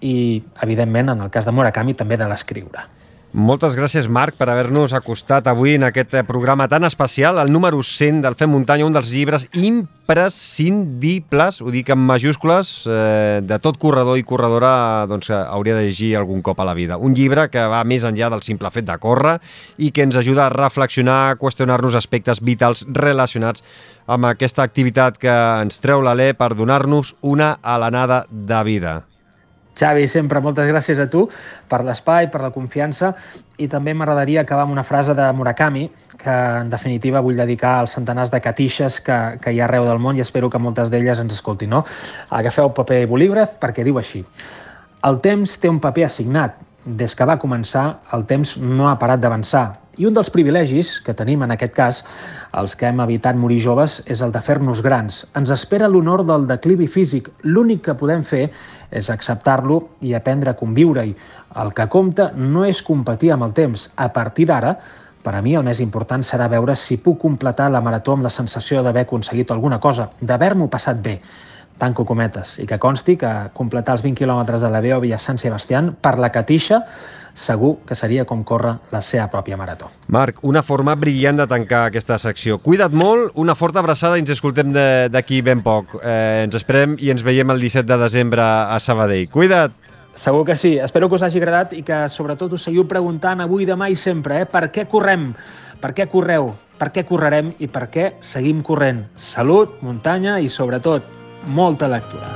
i, 0.03 0.43
evidentment, 0.63 1.13
en 1.13 1.23
el 1.27 1.31
cas 1.31 1.47
de 1.47 1.55
Murakami, 1.55 1.95
també 1.95 2.19
de 2.19 2.27
l'escriure. 2.29 2.87
Moltes 3.33 3.73
gràcies, 3.73 4.05
Marc, 4.05 4.35
per 4.37 4.45
haver-nos 4.45 4.93
acostat 4.93 5.47
avui 5.49 5.73
en 5.73 5.81
aquest 5.87 6.11
eh, 6.13 6.21
programa 6.21 6.67
tan 6.69 6.85
especial, 6.85 7.41
el 7.41 7.49
número 7.49 7.81
100 7.81 8.21
del 8.21 8.37
Fem 8.37 8.51
Muntanya, 8.53 8.85
un 8.85 8.93
dels 8.93 9.09
llibres 9.09 9.49
imprescindibles, 9.57 11.57
ho 11.57 11.73
dic 11.73 11.89
en 11.89 11.97
majúscules, 11.97 12.85
eh, 12.85 13.41
de 13.41 13.57
tot 13.57 13.81
corredor 13.81 14.21
i 14.21 14.23
corredora 14.29 15.09
doncs, 15.09 15.33
hauria 15.33 15.73
de 15.79 15.87
llegir 15.87 16.13
algun 16.15 16.43
cop 16.45 16.61
a 16.61 16.67
la 16.69 16.77
vida. 16.77 17.01
Un 17.01 17.17
llibre 17.17 17.49
que 17.49 17.63
va 17.65 17.81
més 17.89 18.05
enllà 18.05 18.29
del 18.29 18.45
simple 18.45 18.69
fet 18.69 18.85
de 18.85 18.93
córrer 19.01 19.41
i 19.81 19.89
que 19.89 20.05
ens 20.05 20.13
ajuda 20.21 20.45
a 20.45 20.53
reflexionar, 20.53 21.31
a 21.31 21.39
qüestionar-nos 21.41 21.97
aspectes 21.97 22.37
vitals 22.37 22.85
relacionats 22.85 23.65
amb 24.05 24.29
aquesta 24.29 24.61
activitat 24.61 25.17
que 25.17 25.33
ens 25.33 25.81
treu 25.81 26.05
l'alè 26.05 26.37
per 26.37 26.53
donar-nos 26.53 27.17
una 27.25 27.57
alenada 27.63 28.27
de 28.29 28.61
vida. 28.69 29.12
Xavi, 29.73 30.07
sempre 30.07 30.41
moltes 30.41 30.67
gràcies 30.69 30.99
a 31.01 31.07
tu 31.09 31.25
per 31.69 31.81
l'espai, 31.85 32.29
per 32.31 32.41
la 32.43 32.51
confiança 32.53 33.13
i 33.57 33.67
també 33.69 33.93
m'agradaria 33.93 34.41
acabar 34.41 34.67
amb 34.67 34.75
una 34.75 34.85
frase 34.85 35.15
de 35.17 35.25
Murakami 35.33 35.87
que 36.17 36.35
en 36.61 36.69
definitiva 36.69 37.21
vull 37.21 37.37
dedicar 37.37 37.79
als 37.79 37.95
centenars 37.97 38.31
de 38.33 38.41
catixes 38.41 38.99
que, 39.01 39.19
que 39.41 39.53
hi 39.53 39.61
ha 39.61 39.67
arreu 39.67 39.87
del 39.89 40.01
món 40.01 40.17
i 40.17 40.25
espero 40.25 40.49
que 40.49 40.61
moltes 40.61 40.93
d'elles 40.93 41.19
ens 41.19 41.33
escoltin. 41.33 41.73
No? 41.73 41.83
Agafeu 42.29 42.73
paper 42.73 43.03
i 43.03 43.09
bolígraf 43.09 43.57
perquè 43.61 43.85
diu 43.85 43.97
així 43.97 44.23
El 45.03 45.19
temps 45.19 45.57
té 45.59 45.67
un 45.67 45.81
paper 45.83 46.05
assignat. 46.07 46.61
Des 46.83 47.15
que 47.15 47.25
va 47.27 47.39
començar, 47.39 47.99
el 48.15 48.25
temps 48.27 48.57
no 48.59 48.89
ha 48.89 48.97
parat 48.99 49.19
d'avançar 49.23 49.82
i 49.97 50.07
un 50.09 50.15
dels 50.15 50.31
privilegis 50.33 50.95
que 51.05 51.13
tenim 51.13 51.43
en 51.45 51.53
aquest 51.53 51.73
cas, 51.75 51.99
els 52.57 52.73
que 52.77 52.87
hem 52.89 53.01
evitat 53.03 53.37
morir 53.37 53.59
joves, 53.61 53.99
és 54.09 54.23
el 54.25 54.33
de 54.33 54.41
fer-nos 54.41 54.81
grans. 54.81 55.19
Ens 55.37 55.53
espera 55.53 55.89
l'honor 55.91 56.25
del 56.25 56.47
declivi 56.49 56.87
físic. 56.89 57.29
L'únic 57.45 57.83
que 57.85 57.97
podem 57.99 58.25
fer 58.25 58.47
és 58.89 59.11
acceptar-lo 59.13 59.79
i 60.01 60.15
aprendre 60.17 60.53
a 60.53 60.57
conviure-hi. 60.57 61.13
El 61.61 61.73
que 61.77 61.87
compta 61.93 62.31
no 62.33 62.65
és 62.65 62.81
competir 62.81 63.33
amb 63.35 63.45
el 63.45 63.53
temps. 63.53 63.91
A 63.95 64.09
partir 64.15 64.47
d'ara, 64.49 64.73
per 65.23 65.37
a 65.37 65.41
mi 65.45 65.53
el 65.55 65.63
més 65.63 65.79
important 65.79 66.25
serà 66.25 66.49
veure 66.49 66.75
si 66.75 66.97
puc 66.97 67.21
completar 67.21 67.69
la 67.71 67.81
marató 67.81 68.17
amb 68.17 68.25
la 68.25 68.33
sensació 68.33 68.81
d'haver 68.83 69.05
aconseguit 69.05 69.51
alguna 69.53 69.79
cosa, 69.79 70.09
d'haver-m'ho 70.19 70.67
passat 70.73 71.01
bé 71.01 71.19
tanco 71.77 72.05
cometes, 72.05 72.59
i 72.61 72.67
que 72.69 72.77
consti 72.79 73.15
que 73.17 73.29
completar 73.53 73.95
els 73.97 74.03
20 74.05 74.19
quilòmetres 74.19 74.61
de 74.61 74.69
la 74.69 74.81
Beòvia 74.81 75.17
a 75.17 75.21
Sant 75.21 75.39
Sebastián 75.41 75.95
per 75.99 76.19
la 76.21 76.29
Catixa 76.31 76.83
segur 77.33 77.77
que 77.87 77.95
seria 77.95 78.25
com 78.25 78.43
córrer 78.45 78.75
la 78.93 79.01
seva 79.01 79.27
pròpia 79.31 79.57
marató. 79.57 79.89
Marc, 80.07 80.39
una 80.45 80.63
forma 80.63 80.95
brillant 80.95 81.41
de 81.41 81.47
tancar 81.49 81.85
aquesta 81.87 82.17
secció. 82.21 82.59
Cuida't 82.61 82.93
molt, 82.93 83.31
una 83.35 83.55
forta 83.55 83.81
abraçada 83.81 84.17
i 84.17 84.23
ens 84.23 84.33
escoltem 84.35 84.73
d'aquí 85.13 85.41
ben 85.41 85.63
poc. 85.65 85.97
Eh, 86.01 86.43
ens 86.45 86.55
esperem 86.59 86.97
i 86.99 87.09
ens 87.13 87.25
veiem 87.25 87.49
el 87.49 87.63
17 87.63 87.87
de 87.89 87.97
desembre 88.05 88.43
a 88.43 88.79
Sabadell. 88.79 89.29
Cuida't! 89.33 89.73
Segur 90.13 90.45
que 90.45 90.55
sí. 90.55 90.77
Espero 90.77 91.09
que 91.09 91.15
us 91.15 91.23
hagi 91.25 91.41
agradat 91.41 91.73
i 91.73 91.81
que 91.81 92.03
sobretot 92.09 92.53
us 92.53 92.67
seguiu 92.67 92.85
preguntant 92.87 93.41
avui, 93.41 93.65
demà 93.65 93.89
i 93.89 93.97
sempre, 93.97 94.43
eh? 94.43 94.45
Per 94.45 94.67
què 94.69 94.85
correm? 94.89 95.31
Per 95.81 95.91
què 95.97 96.05
correu? 96.07 96.53
Per 96.77 96.91
què 96.93 97.03
correrem 97.07 97.53
i 97.59 97.67
per 97.71 97.87
què 97.89 98.05
seguim 98.21 98.61
corrent? 98.61 99.07
Salut, 99.17 99.79
muntanya 99.81 100.37
i 100.39 100.51
sobretot 100.53 101.09
molta 101.49 101.89
lectura. 101.89 102.29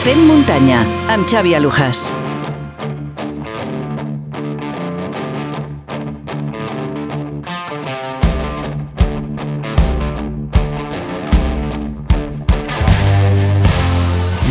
Fem 0.00 0.24
muntanya 0.24 0.80
amb 1.12 1.28
Xavi 1.28 1.52
Alujas. 1.58 2.08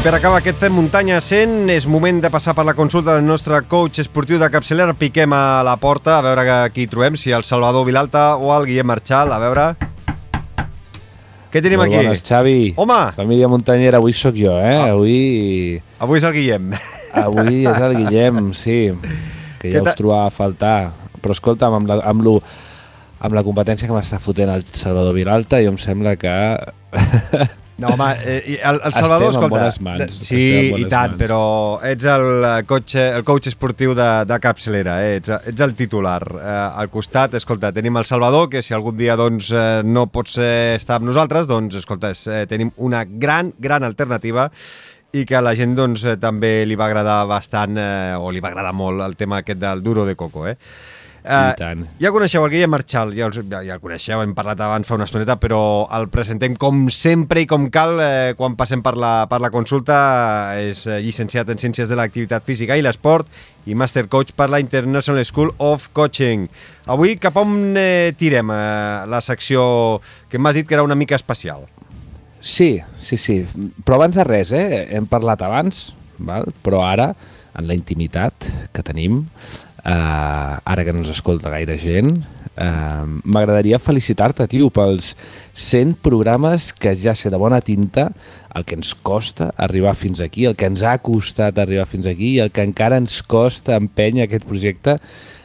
Per 0.08 0.14
acabar 0.16 0.38
aquest 0.40 0.62
Fem 0.62 0.72
Muntanya 0.72 1.18
100 1.20 1.68
és 1.74 1.86
moment 1.92 2.22
de 2.24 2.30
passar 2.32 2.54
per 2.56 2.64
la 2.64 2.72
consulta 2.78 3.18
del 3.18 3.26
nostre 3.28 3.58
coach 3.68 4.00
esportiu 4.00 4.38
de 4.40 4.48
capçalera. 4.48 4.94
Piquem 4.96 5.34
a 5.36 5.60
la 5.68 5.74
porta 5.82 6.14
a 6.16 6.22
veure 6.24 6.46
qui 6.72 6.86
trobem, 6.88 7.18
si 7.20 7.34
el 7.36 7.44
Salvador 7.44 7.84
Vilalta 7.84 8.38
o 8.40 8.54
el 8.56 8.70
Guillem 8.70 8.88
Marchal. 8.88 9.34
A 9.36 9.40
veure... 9.44 9.66
Què 11.52 11.60
tenim 11.60 11.84
Molt 11.84 11.92
aquí? 11.92 12.06
bones, 12.08 12.24
Xavi. 12.24 12.56
Home! 12.80 13.02
Família 13.20 13.52
muntanyera, 13.52 14.00
avui 14.00 14.16
sóc 14.16 14.40
jo, 14.40 14.56
eh? 14.56 14.78
Ah. 14.78 14.94
Avui... 14.94 15.20
Avui 16.00 16.22
és 16.22 16.30
el 16.32 16.38
Guillem. 16.40 16.72
Avui 17.26 17.68
és 17.68 17.84
el 17.90 18.00
Guillem, 18.00 18.42
sí, 18.56 18.80
que 19.60 19.76
ja 19.76 19.84
us 19.84 20.00
trobava 20.00 20.32
a 20.32 20.36
faltar. 20.40 20.76
Però 21.20 21.36
escolta'm, 21.36 21.82
amb 21.82 21.92
la, 21.92 22.00
amb, 22.08 22.24
lo, 22.24 22.40
amb 23.20 23.36
la 23.36 23.44
competència 23.44 23.92
que 23.92 24.00
m'està 24.00 24.24
fotent 24.24 24.56
el 24.56 24.64
Salvador 24.72 25.20
Vilalta, 25.20 25.60
jo 25.60 25.76
em 25.76 25.84
sembla 25.84 26.16
que... 26.16 26.36
No, 27.78 27.90
home, 27.94 28.06
eh, 28.26 28.60
el, 28.66 28.80
el 28.84 28.92
Salvador, 28.94 29.30
Estem 29.30 29.44
en 29.44 29.46
escolta... 29.46 29.60
bones 29.60 29.82
mans, 29.86 30.00
de- 30.00 30.06
estem 30.06 30.26
Sí, 30.26 30.70
en 30.74 30.80
i 30.82 30.86
tant, 30.90 31.12
mans. 31.12 31.20
però 31.22 31.42
ets 31.86 32.08
el 32.10 32.26
eh, 32.50 32.64
coach, 32.66 32.96
el 32.98 33.24
coach 33.28 33.52
esportiu 33.52 33.94
de, 33.94 34.08
de 34.26 34.40
capçalera, 34.42 34.96
eh? 35.06 35.20
ets, 35.20 35.30
ets 35.52 35.62
el 35.62 35.76
titular. 35.78 36.24
Eh, 36.40 36.56
al 36.82 36.90
costat, 36.90 37.36
escolta, 37.38 37.70
tenim 37.76 38.00
el 38.02 38.06
Salvador, 38.10 38.50
que 38.50 38.64
si 38.66 38.74
algun 38.74 38.98
dia 38.98 39.16
doncs, 39.20 39.52
eh, 39.54 39.84
no 39.86 40.08
pots 40.10 40.40
eh, 40.42 40.74
estar 40.80 40.98
amb 40.98 41.12
nosaltres, 41.12 41.46
doncs, 41.46 41.78
escolta, 41.84 42.16
eh, 42.34 42.46
tenim 42.50 42.74
una 42.78 43.06
gran, 43.06 43.54
gran 43.62 43.86
alternativa 43.86 44.50
i 45.14 45.22
que 45.24 45.38
a 45.38 45.42
la 45.46 45.54
gent 45.56 45.78
doncs, 45.78 46.02
eh, 46.04 46.18
també 46.18 46.66
li 46.68 46.76
va 46.76 46.90
agradar 46.90 47.22
bastant, 47.30 47.78
eh, 47.78 48.18
o 48.18 48.34
li 48.34 48.42
va 48.42 48.50
agradar 48.56 48.74
molt 48.74 49.06
el 49.06 49.14
tema 49.16 49.44
aquest 49.46 49.62
del 49.62 49.86
duro 49.86 50.04
de 50.10 50.16
coco, 50.18 50.48
eh? 50.50 50.58
Tant. 51.60 51.82
Ja 52.00 52.12
coneixeu 52.16 52.44
el 52.46 52.52
Guillem 52.54 52.72
Marchal, 52.72 53.12
ja, 53.18 53.26
els- 53.28 53.42
ja, 53.50 53.60
ja 53.66 53.76
el 53.76 53.82
coneixeu, 53.84 54.22
hem 54.24 54.34
parlat 54.38 54.62
abans 54.64 54.88
fa 54.88 54.96
una 54.96 55.04
estoneta, 55.06 55.36
però 55.40 55.60
el 55.98 56.08
presentem 56.14 56.56
com 56.56 56.86
sempre 56.94 57.42
i 57.44 57.48
com 57.50 57.70
cal 57.74 58.00
eh, 58.02 58.34
quan 58.40 58.56
passem 58.56 58.82
per 58.86 58.96
la, 58.98 59.28
per 59.30 59.42
la 59.44 59.50
consulta. 59.52 59.98
És 60.62 60.86
eh, 60.88 61.02
llicenciat 61.04 61.50
en 61.54 61.58
Ciències 61.62 61.90
de 61.92 61.96
l'Activitat 62.00 62.44
Física 62.48 62.78
i 62.78 62.82
l'Esport 62.86 63.28
i 63.68 63.76
Master 63.76 64.06
Coach 64.08 64.32
per 64.38 64.50
la 64.50 64.62
International 64.64 65.24
School 65.28 65.52
of 65.60 65.90
Coaching. 65.94 66.48
Avui 66.88 67.18
cap 67.20 67.36
on 67.42 67.74
eh, 67.76 68.14
tirem 68.18 68.52
eh, 68.56 69.06
la 69.12 69.20
secció 69.22 70.00
que 70.32 70.40
m'has 70.40 70.56
dit 70.56 70.68
que 70.68 70.78
era 70.80 70.84
una 70.88 70.96
mica 70.96 71.16
especial? 71.20 71.66
Sí, 72.40 72.78
sí, 73.02 73.18
sí. 73.18 73.42
Però 73.84 73.98
abans 73.98 74.16
de 74.16 74.24
res, 74.24 74.52
eh? 74.54 74.88
hem 74.96 75.08
parlat 75.10 75.42
abans, 75.42 75.88
val? 76.20 76.46
però 76.64 76.84
ara, 76.86 77.10
en 77.58 77.66
la 77.68 77.74
intimitat 77.74 78.46
que 78.72 78.84
tenim, 78.86 79.24
ara 79.88 80.84
que 80.84 80.92
no 80.92 81.00
ens 81.00 81.14
escolta 81.14 81.52
gaire 81.54 81.78
gent, 81.80 82.18
eh, 82.58 83.06
m'agradaria 83.24 83.80
felicitar-te, 83.80 84.48
tio, 84.52 84.70
pels 84.74 85.14
100 85.54 85.96
programes 86.04 86.74
que 86.74 86.96
ja 86.96 87.16
sé 87.16 87.32
de 87.32 87.40
bona 87.40 87.62
tinta 87.62 88.10
el 88.58 88.66
que 88.66 88.76
ens 88.76 88.94
costa 88.96 89.52
arribar 89.56 89.96
fins 89.96 90.20
aquí, 90.22 90.46
el 90.46 90.58
que 90.58 90.68
ens 90.68 90.84
ha 90.84 90.98
costat 91.00 91.60
arribar 91.62 91.88
fins 91.88 92.08
aquí 92.10 92.36
i 92.36 92.44
el 92.44 92.52
que 92.52 92.66
encara 92.66 92.98
ens 92.98 93.22
costa 93.22 93.78
empènyer 93.78 94.26
aquest 94.26 94.48
projecte 94.50 94.98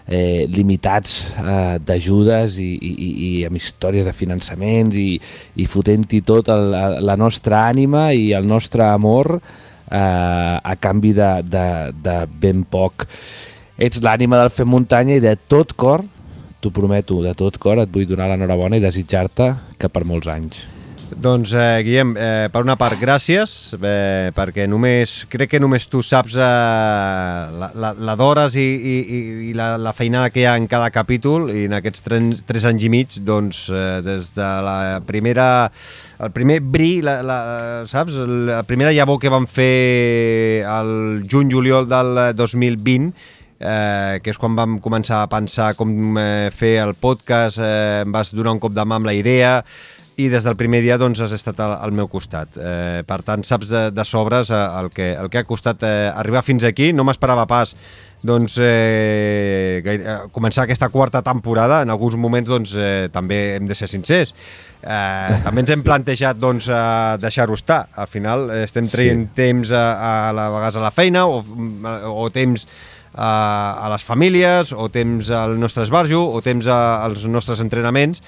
eh, 0.07 0.49
limitats 0.51 1.19
eh, 1.37 1.79
d'ajudes 1.85 2.59
i, 2.63 2.71
i, 2.75 2.93
i, 2.93 3.11
i 3.29 3.33
amb 3.49 3.61
històries 3.61 4.09
de 4.09 4.17
finançaments 4.17 4.97
i, 4.99 5.11
i 5.57 5.69
fotent-hi 5.69 6.23
tot 6.27 6.51
el, 6.53 6.73
la 7.05 7.19
nostra 7.21 7.67
ànima 7.69 8.11
i 8.17 8.33
el 8.37 8.49
nostre 8.49 8.87
amor 8.89 9.37
eh, 9.37 9.97
a 9.97 10.77
canvi 10.81 11.13
de, 11.17 11.33
de, 11.45 11.67
de 12.03 12.19
ben 12.41 12.65
poc. 12.65 13.07
Ets 13.79 14.03
l'ànima 14.05 14.39
del 14.43 14.51
Fem 14.53 14.69
Muntanya 14.69 15.17
i 15.19 15.23
de 15.25 15.33
tot 15.49 15.73
cor, 15.79 16.05
t'ho 16.63 16.71
prometo, 16.75 17.23
de 17.25 17.33
tot 17.35 17.57
cor 17.59 17.81
et 17.83 17.91
vull 17.93 18.07
donar 18.07 18.29
l'enhorabona 18.31 18.79
i 18.79 18.85
desitjar-te 18.85 19.49
que 19.81 19.89
per 19.91 20.05
molts 20.07 20.29
anys. 20.31 20.69
Doncs, 21.13 21.51
eh, 21.53 21.83
Guillem, 21.85 22.15
eh, 22.17 22.49
per 22.49 22.63
una 22.65 22.73
part, 22.81 22.97
gràcies, 22.97 23.75
eh, 23.77 24.31
perquè 24.33 24.65
només, 24.67 25.27
crec 25.29 25.51
que 25.51 25.61
només 25.61 25.85
tu 25.93 26.01
saps 26.01 26.39
eh, 26.41 26.47
la, 27.61 27.69
la, 27.75 27.91
la 27.93 28.15
d'hores 28.17 28.55
i, 28.57 28.65
i, 28.65 28.95
i- 29.51 29.53
la, 29.53 29.75
la 29.77 29.93
feinada 29.93 30.31
que 30.33 30.41
hi 30.41 30.47
ha 30.49 30.55
en 30.57 30.65
cada 30.71 30.89
capítol, 30.95 31.51
i 31.53 31.67
en 31.69 31.77
aquests 31.77 32.07
tres, 32.07 32.41
tres 32.49 32.65
anys 32.65 32.87
i 32.89 32.93
mig, 32.95 33.19
doncs, 33.29 33.67
eh, 33.69 34.01
des 34.07 34.33
de 34.39 34.49
la 34.65 34.79
primera, 35.05 35.51
el 36.23 36.33
primer 36.33 36.61
bri, 36.65 37.03
la, 37.05 37.19
la, 37.21 37.39
saps? 37.93 38.17
La 38.49 38.63
primera 38.65 38.95
llavor 38.97 39.21
que 39.21 39.29
vam 39.33 39.45
fer 39.47 40.65
el 40.65 41.27
juny-juliol 41.29 41.91
del 41.93 42.25
2020, 42.41 43.13
eh, 43.63 44.21
que 44.23 44.35
és 44.35 44.39
quan 44.39 44.59
vam 44.59 44.77
començar 44.83 45.23
a 45.23 45.31
pensar 45.31 45.73
com 45.79 46.19
eh, 46.19 46.51
fer 46.55 46.77
el 46.83 46.95
podcast, 46.99 47.63
eh, 47.63 48.03
em 48.03 48.13
vas 48.13 48.35
donar 48.35 48.57
un 48.59 48.63
cop 48.63 48.75
de 48.75 48.85
mà 48.85 48.99
amb 49.01 49.09
la 49.09 49.17
idea 49.17 49.61
i 50.21 50.29
des 50.29 50.45
del 50.45 50.57
primer 50.61 50.83
dia 50.85 50.99
doncs, 51.01 51.23
has 51.25 51.33
estat 51.33 51.61
al, 51.63 51.77
al 51.81 51.93
meu 51.97 52.09
costat. 52.11 52.57
Eh, 52.57 53.03
per 53.09 53.23
tant, 53.27 53.45
saps 53.47 53.71
de, 53.73 53.83
de 53.95 54.05
sobres 54.05 54.53
eh, 54.53 54.63
el, 54.81 54.91
que, 54.93 55.13
el 55.17 55.31
que 55.33 55.41
ha 55.41 55.49
costat 55.49 55.85
eh, 55.89 56.11
arribar 56.13 56.45
fins 56.45 56.67
aquí. 56.69 56.93
No 56.93 57.07
m'esperava 57.09 57.47
pas 57.49 57.75
doncs, 58.23 58.59
eh, 58.63 59.81
eh, 59.83 60.19
començar 60.35 60.67
aquesta 60.67 60.91
quarta 60.93 61.23
temporada. 61.27 61.81
En 61.83 61.91
alguns 61.91 62.17
moments 62.21 62.51
doncs, 62.51 62.77
eh, 62.77 63.09
també 63.13 63.57
hem 63.57 63.67
de 63.67 63.79
ser 63.79 63.89
sincers. 63.91 64.35
Eh, 64.83 65.41
també 65.47 65.65
ens 65.65 65.75
hem 65.75 65.85
plantejat 65.87 66.39
doncs, 66.39 66.69
eh, 66.69 67.19
deixar-ho 67.23 67.57
estar. 67.59 67.87
Al 67.97 68.11
final 68.11 68.51
estem 68.63 68.89
traient 68.91 69.27
sí. 69.31 69.35
temps 69.43 69.73
a, 69.73 69.85
a, 69.97 70.15
la 70.37 70.51
vegades 70.55 70.79
a 70.79 70.87
la 70.87 70.95
feina 70.95 71.27
o, 71.27 71.43
o 72.13 72.29
temps 72.35 72.69
a, 73.15 73.87
a 73.87 73.91
les 73.93 74.05
famílies, 74.05 74.73
o 74.73 74.89
temps 74.93 75.31
al 75.31 75.59
nostre 75.61 75.85
esbarjo, 75.85 76.25
o 76.33 76.41
temps 76.45 76.67
a, 76.67 77.05
als 77.05 77.27
nostres 77.29 77.61
entrenaments, 77.65 78.23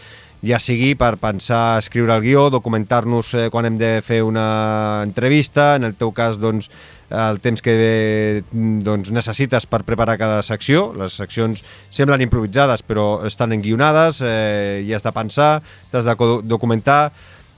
ja 0.44 0.58
sigui 0.60 0.92
per 0.98 1.14
pensar, 1.16 1.78
escriure 1.80 2.12
el 2.12 2.24
guió, 2.24 2.48
documentar-nos 2.52 3.32
eh, 3.34 3.46
quan 3.52 3.64
hem 3.64 3.78
de 3.80 3.94
fer 4.04 4.20
una 4.22 5.00
entrevista, 5.04 5.74
en 5.78 5.88
el 5.88 5.94
teu 5.96 6.12
cas, 6.12 6.36
doncs, 6.40 6.68
el 7.14 7.38
temps 7.40 7.62
que 7.64 8.42
doncs, 8.52 9.12
necessites 9.14 9.68
per 9.70 9.84
preparar 9.86 10.18
cada 10.20 10.42
secció. 10.42 10.88
Les 10.98 11.16
seccions 11.16 11.62
semblen 11.92 12.24
improvisades, 12.24 12.82
però 12.84 13.24
estan 13.28 13.54
enguionades, 13.56 14.20
eh, 14.24 14.82
i 14.84 14.92
has 14.92 15.04
de 15.06 15.14
pensar, 15.16 15.62
t'has 15.92 16.08
de 16.08 16.16
documentar, 16.44 17.12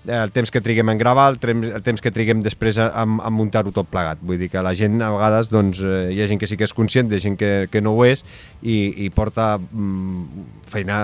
el 0.06 0.32
temps 0.32 0.52
que 0.54 0.60
triguem 0.62 0.88
en 0.92 0.98
gravar, 0.98 1.30
el, 1.32 1.38
trem, 1.42 1.64
el 1.66 1.82
temps 1.82 2.02
que 2.02 2.12
triguem 2.14 2.42
després 2.44 2.78
a, 2.78 2.90
a, 2.94 3.30
muntar-ho 3.34 3.72
tot 3.74 3.88
plegat. 3.90 4.20
Vull 4.22 4.38
dir 4.38 4.48
que 4.52 4.62
la 4.62 4.74
gent 4.78 5.00
a 5.02 5.10
vegades 5.14 5.50
doncs, 5.50 5.80
eh, 5.82 6.12
hi 6.14 6.20
ha 6.22 6.28
gent 6.30 6.40
que 6.40 6.46
sí 6.50 6.58
que 6.58 6.68
és 6.68 6.74
conscient, 6.76 7.10
hi 7.10 7.18
ha 7.18 7.24
gent 7.24 7.38
que, 7.40 7.54
que 7.72 7.82
no 7.82 7.96
ho 7.96 8.04
és 8.06 8.22
i, 8.62 9.06
i 9.06 9.10
porta 9.14 9.56
mm, 9.58 10.46
feina 10.70 11.00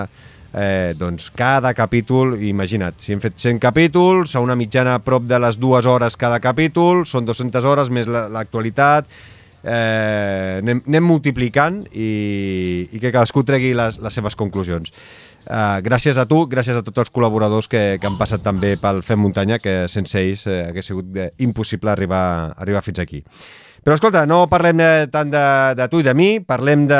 eh, 0.53 0.93
doncs 0.97 1.29
cada 1.35 1.73
capítol, 1.73 2.37
imagina't, 2.41 2.95
si 3.01 3.13
hem 3.15 3.21
fet 3.23 3.37
100 3.41 3.59
capítols, 3.63 4.35
a 4.35 4.43
una 4.45 4.55
mitjana 4.55 4.95
a 4.95 5.03
prop 5.03 5.27
de 5.27 5.39
les 5.41 5.59
dues 5.59 5.87
hores 5.89 6.17
cada 6.17 6.39
capítol, 6.39 7.03
són 7.09 7.25
200 7.25 7.65
hores 7.65 7.91
més 7.91 8.07
la- 8.07 8.27
l'actualitat, 8.31 9.09
eh, 9.63 10.59
anem, 10.61 10.83
anem 10.87 11.07
multiplicant 11.07 11.83
i, 11.91 12.87
i 12.91 12.99
que 12.99 13.11
cadascú 13.11 13.43
tregui 13.47 13.73
les, 13.77 13.99
les 14.03 14.13
seves 14.13 14.35
conclusions. 14.39 14.93
Uh, 15.43 15.81
gràcies 15.83 16.17
a 16.17 16.23
tu, 16.29 16.45
gràcies 16.47 16.77
a 16.79 16.83
tots 16.85 17.03
els 17.03 17.11
col·laboradors 17.11 17.67
que, 17.67 17.97
que 17.99 18.07
han 18.07 18.15
passat 18.17 18.43
també 18.45 18.77
pel 18.79 19.01
Fem 19.03 19.19
Muntanya, 19.19 19.59
que 19.59 19.83
sense 19.91 20.15
ells 20.21 20.45
eh, 20.47 20.61
hagués 20.69 20.87
sigut 20.87 21.15
eh, 21.19 21.31
impossible 21.43 21.91
arribar, 21.91 22.53
arribar 22.55 22.81
fins 22.85 22.99
aquí. 23.03 23.23
Però 23.83 23.97
escolta, 23.97 24.21
no 24.23 24.45
parlem 24.47 24.79
eh, 24.79 25.07
tant 25.11 25.27
de, 25.27 25.41
de 25.75 25.87
tu 25.91 25.99
i 25.99 26.05
de 26.07 26.13
mi, 26.15 26.37
parlem 26.39 26.85
de, 26.87 26.99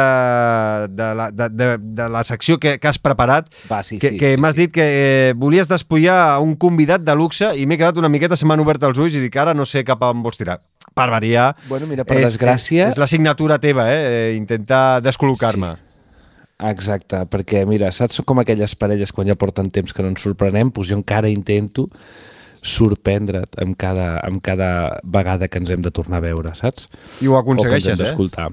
de, 0.92 1.06
la, 1.16 1.30
de, 1.32 1.48
de, 1.56 1.68
de 2.02 2.08
la 2.12 2.26
secció 2.28 2.58
que, 2.60 2.74
que 2.84 2.90
has 2.92 3.00
preparat, 3.00 3.48
Va, 3.72 3.80
sí, 3.88 3.96
que, 4.04 4.10
sí, 4.12 4.18
que 4.20 4.34
sí, 4.34 4.42
m'has 4.44 4.58
sí. 4.58 4.66
dit 4.66 4.74
que 4.76 4.84
eh, 4.90 5.32
volies 5.40 5.72
despullar 5.72 6.42
un 6.44 6.58
convidat 6.60 7.06
de 7.08 7.16
luxe 7.16 7.54
i 7.56 7.64
m'he 7.66 7.80
quedat 7.80 8.02
una 8.04 8.12
miqueta, 8.12 8.36
se 8.36 8.44
m'han 8.50 8.60
obert 8.60 8.84
els 8.84 9.00
ulls 9.00 9.16
i 9.16 9.24
dic, 9.24 9.40
ara 9.40 9.56
no 9.56 9.64
sé 9.64 9.86
cap 9.88 10.04
a 10.04 10.12
on 10.12 10.20
vols 10.28 10.36
tirar. 10.42 10.60
Per 10.94 11.08
variar, 11.10 11.54
Bueno, 11.72 11.88
mira, 11.88 12.04
per 12.04 12.20
és, 12.20 12.28
desgràcia- 12.34 12.90
És, 12.92 12.98
és 12.98 13.00
la 13.02 13.08
signatura 13.08 13.56
teva, 13.64 13.88
eh? 13.88 14.36
intentar 14.36 15.00
descol·locar-me. 15.02 15.72
Exacte, 16.62 17.24
perquè 17.32 17.64
mira, 17.68 17.90
saps 17.92 18.22
com 18.28 18.40
aquelles 18.40 18.76
parelles 18.78 19.12
quan 19.12 19.28
ja 19.28 19.36
porten 19.40 19.72
temps 19.74 19.94
que 19.94 20.06
no 20.06 20.14
ens 20.14 20.24
sorprenem? 20.24 20.72
Doncs 20.72 20.92
jo 20.92 21.00
encara 21.00 21.32
intento 21.32 21.90
sorprendre't 22.64 23.58
amb 23.60 23.76
cada, 23.78 24.22
amb 24.24 24.40
cada 24.44 25.00
vegada 25.04 25.50
que 25.52 25.60
ens 25.60 25.74
hem 25.74 25.82
de 25.84 25.92
tornar 25.92 26.22
a 26.22 26.28
veure, 26.28 26.54
saps? 26.56 26.88
I 27.22 27.28
ho 27.28 27.36
aconsegueixes, 27.38 27.98
eh? 27.98 28.00
d'escoltar. 28.00 28.48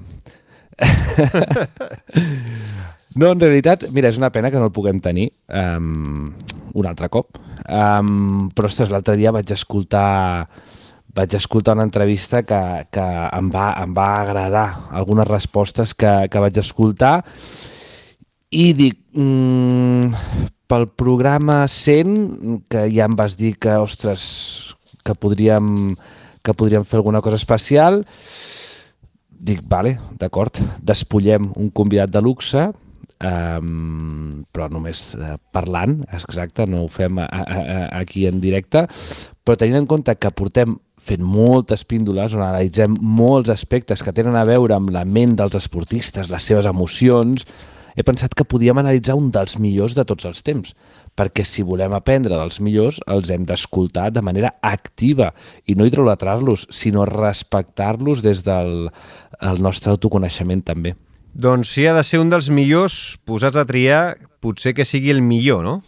no, 3.20 3.30
en 3.30 3.40
realitat, 3.40 3.86
mira, 3.94 4.10
és 4.10 4.18
una 4.18 4.32
pena 4.34 4.50
que 4.50 4.58
no 4.58 4.70
el 4.70 4.74
puguem 4.74 4.98
tenir 5.04 5.30
um, 5.46 6.32
un 6.74 6.90
altre 6.90 7.10
cop. 7.12 7.38
Um, 7.68 8.48
però, 8.56 8.72
ostres, 8.72 8.90
l'altre 8.90 9.14
dia 9.20 9.34
vaig 9.34 9.54
escoltar 9.54 10.48
vaig 11.14 11.34
escoltar 11.34 11.74
una 11.74 11.86
entrevista 11.86 12.44
que, 12.46 12.60
que 12.94 13.02
em, 13.02 13.50
va, 13.50 13.72
em 13.82 13.94
va 13.94 14.08
agradar 14.20 14.66
algunes 14.94 15.26
respostes 15.26 15.94
que, 15.98 16.10
que 16.30 16.42
vaig 16.42 16.60
escoltar 16.62 17.24
i 18.50 18.72
dic, 18.74 18.98
mm, 19.14 20.10
pel 20.66 20.88
programa 20.98 21.62
100, 21.68 22.66
que 22.70 22.86
ja 22.90 23.06
em 23.06 23.14
vas 23.18 23.36
dir 23.38 23.56
que, 23.58 23.74
ostres, 23.78 24.74
que 25.06 25.14
podríem, 25.14 25.94
que 26.42 26.54
podríem 26.54 26.84
fer 26.84 26.98
alguna 26.98 27.22
cosa 27.22 27.38
especial, 27.38 28.04
dic, 29.30 29.62
vale, 29.66 29.98
d'acord, 30.18 30.60
despullem 30.82 31.50
un 31.56 31.70
convidat 31.70 32.10
de 32.10 32.22
luxe, 32.22 32.66
um, 33.22 34.44
però 34.52 34.68
només 34.72 35.14
uh, 35.14 35.36
parlant, 35.54 36.00
exacte, 36.12 36.66
no 36.66 36.84
ho 36.84 36.90
fem 36.90 37.18
a, 37.22 37.26
a, 37.26 37.42
a, 37.46 37.80
aquí 38.02 38.26
en 38.26 38.40
directe, 38.42 38.86
però 39.44 39.56
tenint 39.56 39.80
en 39.80 39.90
compte 39.90 40.14
que 40.18 40.30
portem 40.34 40.76
fent 41.00 41.22
moltes 41.24 41.86
píndoles 41.88 42.34
on 42.36 42.42
analitzem 42.44 42.94
molts 43.00 43.48
aspectes 43.52 44.02
que 44.04 44.12
tenen 44.12 44.36
a 44.36 44.44
veure 44.44 44.76
amb 44.76 44.90
la 44.92 45.06
ment 45.08 45.38
dels 45.38 45.56
esportistes, 45.56 46.28
les 46.28 46.50
seves 46.50 46.68
emocions, 46.68 47.46
he 47.96 48.04
pensat 48.06 48.34
que 48.36 48.46
podíem 48.46 48.78
analitzar 48.80 49.16
un 49.18 49.30
dels 49.34 49.56
millors 49.60 49.96
de 49.98 50.04
tots 50.08 50.26
els 50.28 50.42
temps, 50.46 50.74
perquè 51.18 51.44
si 51.46 51.64
volem 51.66 51.94
aprendre 51.96 52.36
dels 52.38 52.60
millors 52.64 53.00
els 53.10 53.30
hem 53.30 53.44
d'escoltar 53.48 54.10
de 54.14 54.22
manera 54.24 54.54
activa 54.62 55.32
i 55.66 55.76
no 55.76 55.86
idolatrar-los, 55.88 56.66
sinó 56.70 57.06
respectar-los 57.08 58.22
des 58.26 58.44
del 58.46 58.90
el 59.40 59.62
nostre 59.62 59.92
autoconeixement 59.92 60.62
també. 60.66 60.94
Doncs 61.32 61.70
si 61.76 61.86
ha 61.86 61.94
de 61.94 62.02
ser 62.04 62.20
un 62.20 62.30
dels 62.30 62.50
millors 62.50 63.16
posats 63.24 63.56
a 63.56 63.64
triar, 63.66 64.18
potser 64.42 64.74
que 64.74 64.84
sigui 64.88 65.12
el 65.14 65.22
millor, 65.22 65.62
no? 65.64 65.80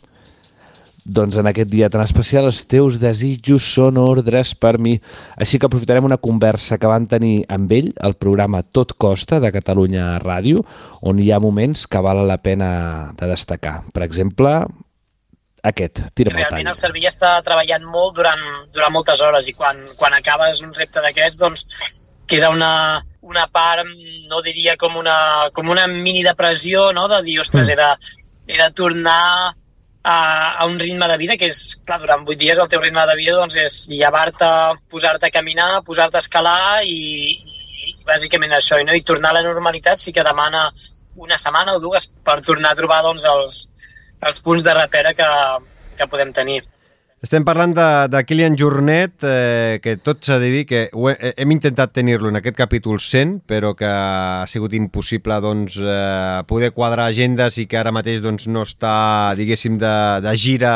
Doncs 1.05 1.35
en 1.41 1.49
aquest 1.51 1.71
dia 1.71 1.89
tan 1.91 2.05
especial 2.05 2.47
els 2.47 2.61
teus 2.71 3.01
desitjos 3.03 3.65
són 3.75 3.99
ordres 3.99 4.53
per 4.55 4.77
mi. 4.79 4.95
Així 5.35 5.59
que 5.59 5.67
aprofitarem 5.67 6.07
una 6.07 6.21
conversa 6.23 6.79
que 6.79 6.91
van 6.91 7.09
tenir 7.11 7.43
amb 7.51 7.73
ell 7.75 7.91
al 7.99 8.15
programa 8.15 8.63
Tot 8.63 8.95
Costa 8.95 9.41
de 9.43 9.51
Catalunya 9.55 10.15
Ràdio, 10.23 10.63
on 11.03 11.19
hi 11.19 11.33
ha 11.33 11.43
moments 11.43 11.89
que 11.91 12.03
val 12.05 12.23
la 12.29 12.39
pena 12.39 12.71
de 13.19 13.31
destacar. 13.35 13.81
Per 13.93 14.07
exemple, 14.07 14.55
Aquest, 15.63 16.01
tira'm 16.19 16.35
el 16.35 16.41
realment 16.41 16.67
tall. 16.67 16.73
el 16.73 16.79
cervell 16.79 17.05
està 17.07 17.37
treballant 17.47 17.85
molt 17.87 18.17
durant, 18.17 18.41
durant 18.75 18.91
moltes 18.91 19.21
hores 19.23 19.47
i 19.47 19.53
quan, 19.55 19.79
quan 19.95 20.17
acabes 20.17 20.59
un 20.67 20.73
repte 20.75 20.99
d'aquests 21.05 21.39
doncs 21.39 21.63
queda 22.27 22.51
una, 22.51 23.03
una 23.23 23.47
part, 23.47 23.87
no 24.27 24.41
diria 24.43 24.75
com 24.81 24.97
una, 24.99 25.51
com 25.55 25.71
una 25.71 25.87
mini 25.87 26.25
depressió, 26.27 26.91
no? 26.97 27.07
de 27.07 27.21
dir, 27.23 27.39
ostres, 27.45 27.71
he 27.71 27.79
de, 27.79 27.91
he 28.51 28.59
de 28.59 28.69
tornar 28.75 29.55
a, 30.03 30.55
a 30.59 30.67
un 30.67 30.79
ritme 30.79 31.07
de 31.09 31.17
vida 31.17 31.37
que 31.39 31.49
és, 31.51 31.61
clar, 31.87 32.01
durant 32.03 32.25
vuit 32.27 32.39
dies 32.39 32.59
el 32.59 32.69
teu 32.69 32.83
ritme 32.83 33.05
de 33.07 33.17
vida 33.19 33.37
doncs, 33.39 33.57
és 33.57 33.77
llevar-te, 33.93 34.49
posar-te 34.91 35.29
a 35.29 35.35
caminar, 35.35 35.71
posar-te 35.87 36.19
a 36.19 36.25
escalar 36.25 36.83
i, 36.83 37.39
i 37.39 37.95
bàsicament 38.09 38.57
això, 38.57 38.81
i, 38.81 38.89
no? 38.89 38.97
i 38.97 39.07
tornar 39.07 39.31
a 39.31 39.39
la 39.39 39.47
normalitat 39.47 40.03
sí 40.03 40.13
que 40.13 40.27
demana 40.27 40.69
una 41.17 41.39
setmana 41.39 41.77
o 41.77 41.81
dues 41.81 42.09
per 42.25 42.41
tornar 42.41 42.73
a 42.73 42.79
trobar 42.79 43.03
doncs, 43.07 43.27
els, 43.29 43.63
els 44.27 44.41
punts 44.43 44.65
de 44.67 44.75
repera 44.75 45.15
que, 45.15 45.29
que 45.99 46.09
podem 46.11 46.33
tenir. 46.35 46.63
Estem 47.23 47.45
parlant 47.47 47.71
de, 47.71 47.89
de 48.11 48.21
Kilian 48.27 48.57
Jornet, 48.59 49.23
eh, 49.23 49.79
que 49.79 49.95
tot 50.03 50.25
s'ha 50.27 50.41
de 50.43 50.49
dir 50.51 50.63
que 50.67 50.81
he, 50.91 51.31
hem 51.39 51.53
intentat 51.55 51.93
tenir-lo 51.95 52.33
en 52.33 52.41
aquest 52.41 52.57
capítol 52.59 52.99
100, 52.99 53.37
però 53.47 53.77
que 53.79 53.87
ha 53.87 54.43
sigut 54.51 54.75
impossible 54.75 55.37
doncs, 55.45 55.77
eh, 55.79 56.41
poder 56.51 56.73
quadrar 56.75 57.07
agendes 57.07 57.61
i 57.63 57.69
que 57.71 57.79
ara 57.79 57.95
mateix 57.95 58.19
doncs, 58.25 58.49
no 58.51 58.65
està, 58.67 58.97
diguéssim, 59.39 59.79
de, 59.79 59.95
de 60.27 60.35
gira 60.35 60.75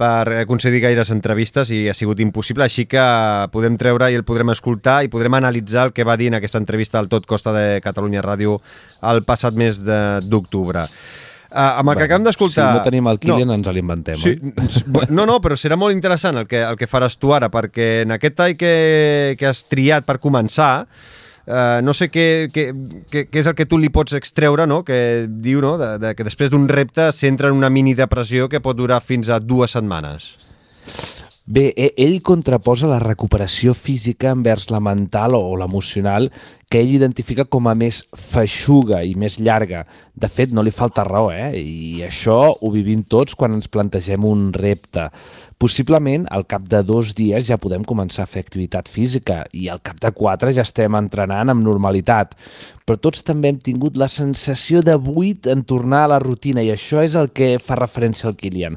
per 0.00 0.46
concedir 0.48 0.80
gaires 0.80 1.12
entrevistes 1.12 1.68
i 1.72 1.82
ha 1.92 1.96
sigut 1.96 2.24
impossible, 2.24 2.64
així 2.64 2.88
que 2.88 3.04
podem 3.52 3.76
treure 3.76 4.08
i 4.08 4.16
el 4.16 4.24
podrem 4.24 4.56
escoltar 4.56 5.02
i 5.04 5.12
podrem 5.12 5.36
analitzar 5.36 5.90
el 5.90 5.96
que 5.96 6.08
va 6.08 6.16
dir 6.16 6.32
en 6.32 6.40
aquesta 6.40 6.60
entrevista 6.60 7.00
al 7.00 7.12
Tot 7.12 7.28
Costa 7.28 7.52
de 7.52 7.82
Catalunya 7.84 8.24
Ràdio 8.24 8.62
el 9.12 9.24
passat 9.28 9.56
mes 9.60 9.84
d'octubre. 9.84 10.88
Uh, 11.56 11.78
amb 11.80 11.88
el 11.88 11.96
que 11.96 12.04
acabem 12.04 12.24
d'escoltar... 12.26 12.66
Si 12.66 12.76
no 12.76 12.84
tenim 12.84 13.06
el 13.08 13.16
Kilian, 13.16 13.48
no. 13.48 13.54
ens 13.56 13.68
l'inventem, 13.72 14.16
Sí, 14.20 14.34
oi? 14.36 15.06
no, 15.08 15.24
no, 15.24 15.38
però 15.40 15.56
serà 15.56 15.78
molt 15.80 15.94
interessant 15.96 16.36
el 16.42 16.44
que, 16.50 16.60
el 16.60 16.76
que 16.76 16.88
faràs 16.90 17.16
tu 17.16 17.32
ara, 17.32 17.48
perquè 17.48 18.02
en 18.02 18.12
aquest 18.12 18.36
tall 18.36 18.56
que, 18.60 18.72
que 19.40 19.48
has 19.48 19.62
triat 19.64 20.04
per 20.04 20.18
començar, 20.20 20.84
eh, 21.46 21.80
no 21.80 21.94
sé 21.96 22.10
què, 22.12 22.26
què, 22.52 22.66
què, 23.08 23.24
què 23.30 23.40
és 23.40 23.48
el 23.48 23.56
que 23.56 23.64
tu 23.70 23.80
li 23.80 23.88
pots 23.94 24.18
extreure, 24.18 24.66
no? 24.68 24.82
que 24.84 24.98
diu 25.30 25.64
no? 25.64 25.78
de, 25.80 25.94
de, 26.02 26.12
que 26.18 26.26
després 26.28 26.52
d'un 26.52 26.68
repte 26.68 27.08
s'entra 27.16 27.48
en 27.48 27.56
una 27.56 27.72
mini 27.72 27.96
depressió 27.96 28.50
que 28.52 28.60
pot 28.60 28.76
durar 28.76 29.00
fins 29.00 29.32
a 29.32 29.40
dues 29.40 29.78
setmanes. 29.78 30.34
Bé, 31.48 31.72
e- 31.76 31.94
ell 32.02 32.24
contraposa 32.26 32.88
la 32.90 32.98
recuperació 32.98 33.70
física 33.78 34.32
envers 34.34 34.64
la 34.74 34.80
mental 34.82 35.36
o 35.38 35.54
l'emocional 35.54 36.26
que 36.66 36.80
ell 36.82 36.90
identifica 36.96 37.44
com 37.46 37.68
a 37.70 37.74
més 37.78 38.00
feixuga 38.18 39.04
i 39.06 39.14
més 39.14 39.36
llarga. 39.38 39.84
De 40.18 40.26
fet, 40.26 40.50
no 40.50 40.64
li 40.66 40.72
falta 40.74 41.04
raó, 41.06 41.30
eh? 41.30 41.52
I 41.54 42.02
això 42.02 42.40
ho 42.50 42.70
vivim 42.74 43.04
tots 43.06 43.38
quan 43.38 43.54
ens 43.54 43.70
plantegem 43.70 44.26
un 44.26 44.48
repte. 44.56 45.06
Possiblement, 45.56 46.26
al 46.28 46.44
cap 46.44 46.66
de 46.68 46.82
dos 46.84 47.14
dies 47.16 47.46
ja 47.48 47.56
podem 47.56 47.84
començar 47.88 48.26
a 48.26 48.28
fer 48.28 48.42
activitat 48.44 48.90
física 48.92 49.38
i 49.56 49.70
al 49.72 49.80
cap 49.80 49.96
de 50.02 50.10
quatre 50.12 50.52
ja 50.52 50.66
estem 50.68 50.92
entrenant 50.98 51.48
amb 51.48 51.64
normalitat. 51.64 52.34
Però 52.84 53.00
tots 53.00 53.24
també 53.26 53.48
hem 53.48 53.56
tingut 53.64 53.96
la 53.96 54.06
sensació 54.12 54.82
de 54.84 54.98
buit 55.00 55.48
en 55.48 55.64
tornar 55.64 56.04
a 56.04 56.10
la 56.12 56.20
rutina 56.22 56.60
i 56.62 56.68
això 56.74 57.00
és 57.02 57.16
el 57.16 57.32
que 57.32 57.56
fa 57.56 57.80
referència 57.80 58.28
al 58.28 58.36
Kilian. 58.36 58.76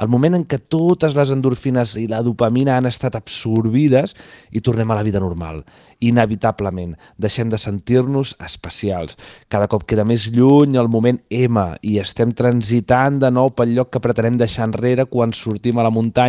El 0.00 0.08
moment 0.08 0.38
en 0.38 0.46
què 0.46 0.62
totes 0.70 1.18
les 1.18 1.34
endorfines 1.34 1.98
i 1.98 2.06
la 2.08 2.22
dopamina 2.22 2.78
han 2.78 2.86
estat 2.88 3.18
absorbides 3.18 4.14
i 4.54 4.62
tornem 4.62 4.88
a 4.88 4.96
la 4.96 5.04
vida 5.04 5.20
normal. 5.20 5.64
Inevitablement, 6.00 6.94
deixem 7.20 7.50
de 7.52 7.58
sentir-nos 7.60 8.32
especials. 8.40 9.18
Cada 9.52 9.68
cop 9.68 9.84
queda 9.84 10.06
més 10.08 10.30
lluny 10.32 10.78
el 10.80 10.88
moment 10.88 11.18
M 11.28 11.66
i 11.84 11.98
estem 12.00 12.32
transitant 12.32 13.18
de 13.20 13.28
nou 13.28 13.52
pel 13.52 13.74
lloc 13.76 13.90
que 13.92 14.00
pretenem 14.00 14.38
deixar 14.40 14.70
enrere 14.70 15.04
quan 15.10 15.36
sortim 15.36 15.76
a 15.76 15.84
la 15.84 15.92
muntanya 15.92 16.19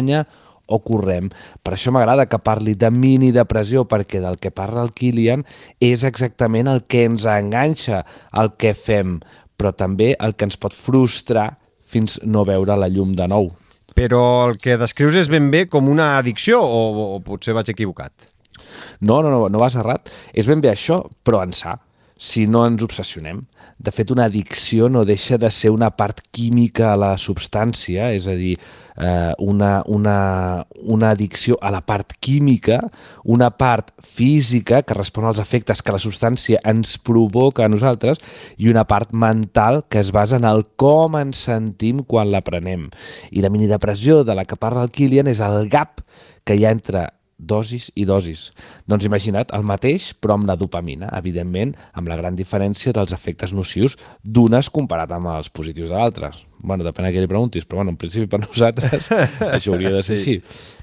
o 0.72 0.80
correm. 0.80 1.30
Per 1.64 1.76
això 1.76 1.92
m'agrada 1.92 2.28
que 2.32 2.40
parli 2.40 2.76
de 2.80 2.92
mini 2.96 3.32
depressió, 3.36 3.84
perquè 3.90 4.22
del 4.24 4.40
que 4.40 4.54
parla 4.56 4.86
el 4.86 4.94
Kilian 4.96 5.44
és 5.84 6.06
exactament 6.08 6.70
el 6.72 6.86
que 6.88 7.06
ens 7.10 7.28
enganxa 7.28 8.06
al 8.32 8.54
que 8.56 8.74
fem, 8.78 9.20
però 9.58 9.74
també 9.76 10.14
el 10.20 10.36
que 10.36 10.48
ens 10.48 10.58
pot 10.58 10.74
frustrar 10.74 11.52
fins 11.92 12.22
no 12.24 12.46
veure 12.48 12.78
la 12.80 12.90
llum 12.90 13.16
de 13.18 13.28
nou. 13.28 13.52
Però 13.92 14.48
el 14.48 14.58
que 14.62 14.80
descrius 14.80 15.18
és 15.20 15.30
ben 15.30 15.52
bé 15.52 15.66
com 15.68 15.90
una 15.92 16.16
addicció 16.18 16.62
o, 16.64 17.16
o 17.18 17.20
potser 17.26 17.54
vaig 17.58 17.74
equivocat? 17.74 18.30
No, 19.02 19.20
no, 19.20 19.28
no, 19.28 19.48
no 19.52 19.60
vas 19.60 19.76
errat. 19.76 20.08
És 20.32 20.48
ben 20.48 20.62
bé 20.64 20.72
això, 20.72 21.02
però 21.28 21.42
en 21.44 21.52
sa, 21.52 21.76
si 22.16 22.46
no 22.48 22.64
ens 22.70 22.84
obsessionem. 22.86 23.44
De 23.82 23.92
fet, 23.92 24.12
una 24.14 24.28
addicció 24.30 24.88
no 24.94 25.04
deixa 25.10 25.40
de 25.42 25.50
ser 25.52 25.72
una 25.74 25.90
part 25.98 26.22
química 26.32 26.92
a 26.92 27.00
la 27.00 27.16
substància, 27.18 28.12
és 28.14 28.28
a 28.30 28.36
dir, 28.38 28.54
eh, 28.98 29.34
una, 29.40 29.84
una, 29.86 30.66
una 30.82 31.10
addicció 31.12 31.58
a 31.62 31.72
la 31.72 31.82
part 31.86 32.14
química, 32.20 32.80
una 33.24 33.52
part 33.52 33.92
física 34.02 34.82
que 34.84 34.98
respon 34.98 35.26
als 35.26 35.40
efectes 35.40 35.82
que 35.82 35.94
la 35.96 36.02
substància 36.02 36.62
ens 36.68 36.98
provoca 36.98 37.66
a 37.66 37.72
nosaltres 37.72 38.22
i 38.58 38.70
una 38.72 38.86
part 38.88 39.14
mental 39.14 39.84
que 39.90 40.02
es 40.02 40.12
basa 40.12 40.40
en 40.40 40.48
el 40.50 40.66
com 40.76 41.18
ens 41.20 41.46
sentim 41.48 42.04
quan 42.04 42.32
la 42.32 42.44
prenem. 42.46 42.90
I 43.32 43.42
la 43.42 43.54
minidepressió 43.54 44.24
de 44.24 44.36
la 44.36 44.46
que 44.46 44.60
parla 44.60 44.86
el 44.86 44.94
Kilian 44.94 45.32
és 45.32 45.42
el 45.44 45.68
gap 45.72 46.04
que 46.44 46.58
hi 46.58 46.66
ha 46.66 46.76
entre 46.76 47.08
dosis 47.42 47.90
i 47.98 48.06
dosis. 48.06 48.52
Doncs 48.86 49.08
imagina't, 49.10 49.50
el 49.58 49.66
mateix, 49.66 50.12
però 50.14 50.38
amb 50.38 50.48
la 50.50 50.58
dopamina, 50.60 51.10
evidentment, 51.18 51.74
amb 51.98 52.12
la 52.12 52.20
gran 52.20 52.38
diferència 52.38 52.94
dels 52.94 53.16
efectes 53.18 53.54
nocius 53.58 53.98
d'unes 54.22 54.70
comparat 54.70 55.12
amb 55.18 55.34
els 55.34 55.50
positius 55.50 55.90
de 55.90 55.98
l'altres. 55.98 56.46
Bueno, 56.64 56.86
depèn 56.88 57.08
a 57.08 57.12
qui 57.12 57.20
li 57.24 57.28
preguntis, 57.32 57.66
però 57.66 57.82
bueno, 57.82 57.92
en 57.96 57.98
principi 58.02 58.28
per 58.32 58.40
nosaltres 58.48 59.10
això 59.12 59.74
hauria 59.76 59.92
de 59.98 60.04
ser 60.04 60.18
Sí. 60.18 60.38
així. 60.38 60.80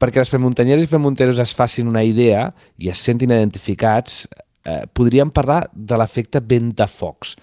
Perquè 0.00 0.22
les 0.22 0.30
femuntanyeres 0.32 0.86
i 0.86 0.88
femunteros 0.88 1.38
es 1.42 1.52
facin 1.54 1.88
una 1.90 2.02
idea 2.06 2.46
i 2.80 2.88
es 2.88 2.98
sentin 3.04 3.34
identificats, 3.34 4.22
eh, 4.64 4.86
podríem 4.96 5.28
parlar 5.30 5.66
de 5.74 5.98
l'efecte 6.00 6.40
ventafocs, 6.40 7.34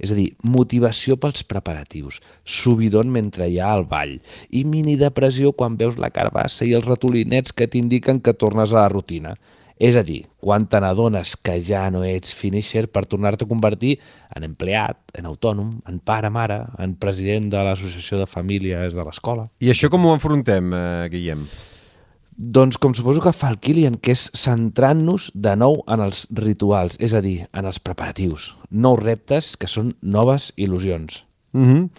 és 0.00 0.12
a 0.12 0.16
dir, 0.16 0.30
motivació 0.44 1.16
pels 1.20 1.42
preparatius, 1.48 2.20
subidon 2.44 3.08
mentre 3.12 3.48
hi 3.48 3.58
ha 3.60 3.74
el 3.76 3.84
ball 3.88 4.16
i 4.50 4.64
mini 4.68 4.96
depressió 5.00 5.52
quan 5.56 5.76
veus 5.80 5.96
la 6.00 6.10
carbassa 6.12 6.64
i 6.68 6.74
els 6.76 6.84
ratolinets 6.88 7.52
que 7.56 7.68
t'indiquen 7.68 8.20
que 8.20 8.34
tornes 8.36 8.72
a 8.72 8.82
la 8.82 8.88
rutina. 8.92 9.36
És 9.76 9.96
a 9.96 10.02
dir, 10.02 10.22
quan 10.40 10.64
te 10.72 10.80
n'adones 10.80 11.34
que 11.44 11.58
ja 11.60 11.84
no 11.92 12.00
ets 12.06 12.32
finisher 12.32 12.86
per 12.88 13.04
tornar-te 13.04 13.44
a 13.44 13.50
convertir 13.50 13.98
en 14.34 14.46
empleat, 14.48 14.96
en 15.14 15.28
autònom, 15.28 15.70
en 15.84 15.98
pare, 16.00 16.30
mare, 16.32 16.62
en 16.80 16.94
president 16.96 17.50
de 17.52 17.64
l'associació 17.66 18.16
de 18.22 18.28
famílies 18.30 18.96
de 18.96 19.04
l'escola. 19.04 19.50
I 19.60 19.72
això 19.74 19.92
com 19.92 20.06
ho 20.06 20.14
enfrontem, 20.16 20.72
eh, 20.72 21.08
Guillem? 21.12 21.44
Doncs 22.36 22.76
com 22.76 22.92
suposo 22.92 23.20
que 23.24 23.32
fa 23.32 23.48
el 23.52 23.60
Kilian, 23.60 23.94
que 23.96 24.12
és 24.12 24.26
centrant-nos 24.36 25.30
de 25.32 25.54
nou 25.56 25.82
en 25.88 26.02
els 26.04 26.26
rituals, 26.36 26.98
és 27.00 27.14
a 27.16 27.22
dir, 27.24 27.46
en 27.52 27.64
els 27.64 27.78
preparatius, 27.80 28.54
nous 28.70 29.00
reptes 29.00 29.56
que 29.56 29.68
són 29.68 29.94
noves 30.02 30.52
il·lusions. 30.56 31.24
Mm 31.52 31.64
-hmm. 31.64 31.90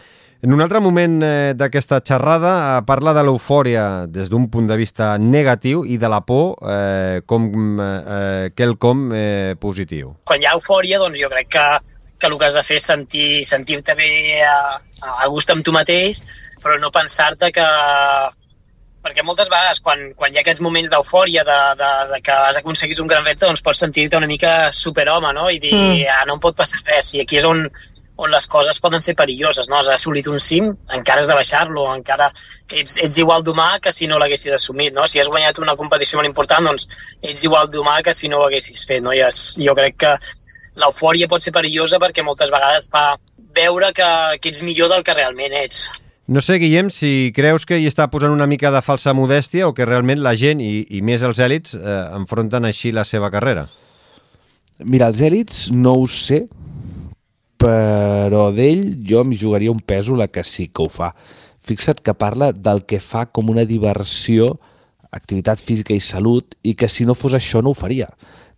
En 0.45 0.53
un 0.53 0.61
altre 0.61 0.79
moment 0.79 1.15
eh, 1.25 1.53
d'aquesta 1.57 1.97
xerrada 2.05 2.51
eh, 2.77 2.81
parla 2.85 3.13
de 3.17 3.23
l'eufòria 3.25 4.05
des 4.07 4.29
d'un 4.29 4.45
punt 4.53 4.67
de 4.69 4.77
vista 4.77 5.15
negatiu 5.17 5.81
i 5.85 5.97
de 5.97 6.09
la 6.13 6.19
por 6.21 6.59
eh, 6.61 7.21
com 7.25 7.47
eh, 7.81 7.85
eh, 8.17 8.49
quelcom 8.55 9.07
eh, 9.17 9.55
positiu. 9.59 10.13
quan 10.23 10.41
hi 10.41 10.45
ha 10.45 10.53
eufòria, 10.59 10.99
doncs 11.01 11.17
jo 11.19 11.29
crec 11.33 11.49
que, 11.57 11.65
que 12.19 12.27
el 12.29 12.37
que 12.37 12.45
has 12.45 12.53
de 12.53 12.63
fer 12.63 12.77
és 12.77 12.85
sentir- 12.85 13.43
sentir-te 13.45 13.95
bé 13.97 14.09
a, 14.45 14.77
a 15.23 15.27
gust 15.33 15.49
amb 15.49 15.65
tu 15.65 15.73
mateix, 15.73 16.21
però 16.61 16.77
no 16.79 16.91
pensar-te 16.93 17.51
que... 17.51 17.65
Perquè 19.07 19.23
moltes 19.23 19.47
vegades, 19.47 19.79
quan, 19.79 20.01
quan 20.19 20.33
hi 20.33 20.37
ha 20.37 20.41
aquests 20.41 20.59
moments 20.65 20.89
d'eufòria, 20.91 21.43
de, 21.47 21.57
de, 21.79 21.91
de 22.11 22.17
que 22.25 22.33
has 22.49 22.57
aconseguit 22.59 22.99
un 22.99 23.07
gran 23.07 23.23
repte, 23.23 23.45
doncs 23.45 23.61
pots 23.63 23.79
sentir-te 23.79 24.17
una 24.19 24.27
mica 24.27 24.67
superhome, 24.75 25.29
no? 25.37 25.45
I 25.49 25.61
dir, 25.63 25.71
Mm. 25.73 25.93
mm. 25.93 26.09
ah, 26.11 26.25
no 26.27 26.35
em 26.35 26.41
pot 26.43 26.57
passar 26.57 26.81
res. 26.89 27.13
I 27.15 27.21
aquí 27.23 27.37
és 27.39 27.45
on, 27.47 27.61
on 28.17 28.31
les 28.33 28.47
coses 28.49 28.79
poden 28.81 29.03
ser 29.05 29.13
perilloses, 29.15 29.69
no? 29.69 29.77
Has 29.77 29.91
assolit 29.93 30.27
un 30.31 30.39
cim, 30.41 30.71
encara 30.93 31.21
has 31.21 31.29
de 31.29 31.37
baixar-lo, 31.37 31.85
encara 31.93 32.31
ets, 32.73 32.97
ets 33.03 33.19
igual 33.21 33.45
d'humà 33.45 33.69
que 33.83 33.93
si 33.93 34.09
no 34.09 34.17
l'haguessis 34.17 34.55
assumit, 34.57 34.95
no? 34.95 35.05
Si 35.07 35.21
has 35.21 35.29
guanyat 35.29 35.61
una 35.61 35.77
competició 35.77 36.17
molt 36.19 36.29
important, 36.29 36.71
doncs 36.71 36.89
ets 37.21 37.45
igual 37.45 37.69
d'humà 37.69 37.99
que 38.05 38.15
si 38.17 38.31
no 38.31 38.41
ho 38.41 38.47
haguessis 38.49 38.87
fet, 38.89 39.03
no? 39.05 39.13
I 39.13 39.21
es, 39.27 39.41
jo 39.61 39.77
crec 39.77 40.01
que 40.01 40.15
l'eufòria 40.81 41.29
pot 41.29 41.45
ser 41.45 41.53
perillosa 41.53 42.01
perquè 42.01 42.25
moltes 42.25 42.51
vegades 42.53 42.89
fa 42.93 43.05
veure 43.57 43.93
que, 43.93 44.09
que 44.41 44.53
ets 44.53 44.65
millor 44.65 44.89
del 44.93 45.05
que 45.05 45.17
realment 45.17 45.53
ets. 45.61 45.87
No 46.27 46.41
sé, 46.43 46.57
Guillem, 46.59 46.89
si 46.91 47.31
creus 47.31 47.63
que 47.63 47.77
hi 47.79 47.85
està 47.87 48.09
posant 48.11 48.33
una 48.33 48.49
mica 48.51 48.67
de 48.73 48.81
falsa 48.83 49.13
modèstia 49.15 49.69
o 49.69 49.73
que 49.73 49.85
realment 49.87 50.19
la 50.19 50.33
gent, 50.35 50.59
i, 50.59 50.81
i 50.91 50.99
més 50.99 51.23
els 51.23 51.39
èlits, 51.39 51.77
eh, 51.77 51.99
enfronten 52.17 52.67
així 52.67 52.91
la 52.91 53.05
seva 53.07 53.29
carrera. 53.31 53.69
Mira, 54.83 55.07
els 55.07 55.21
èlits 55.23 55.69
no 55.71 55.95
ho 55.97 56.03
sé, 56.11 56.43
però 57.57 58.47
d'ell 58.53 59.03
jo 59.07 59.23
m'hi 59.25 59.37
jugaria 59.37 59.73
un 59.73 59.81
pèsol 59.81 60.21
a 60.21 60.29
que 60.29 60.43
sí 60.45 60.67
que 60.69 60.85
ho 60.85 60.89
fa. 60.89 61.13
Fixa't 61.67 62.01
que 62.05 62.13
parla 62.15 62.53
del 62.53 62.85
que 62.85 62.99
fa 63.03 63.25
com 63.25 63.49
una 63.51 63.65
diversió, 63.67 64.53
activitat 65.11 65.59
física 65.59 65.95
i 65.95 66.03
salut, 66.03 66.55
i 66.63 66.75
que 66.75 66.87
si 66.87 67.05
no 67.05 67.15
fos 67.17 67.33
això 67.33 67.63
no 67.63 67.73
ho 67.73 67.77
faria. 67.77 68.09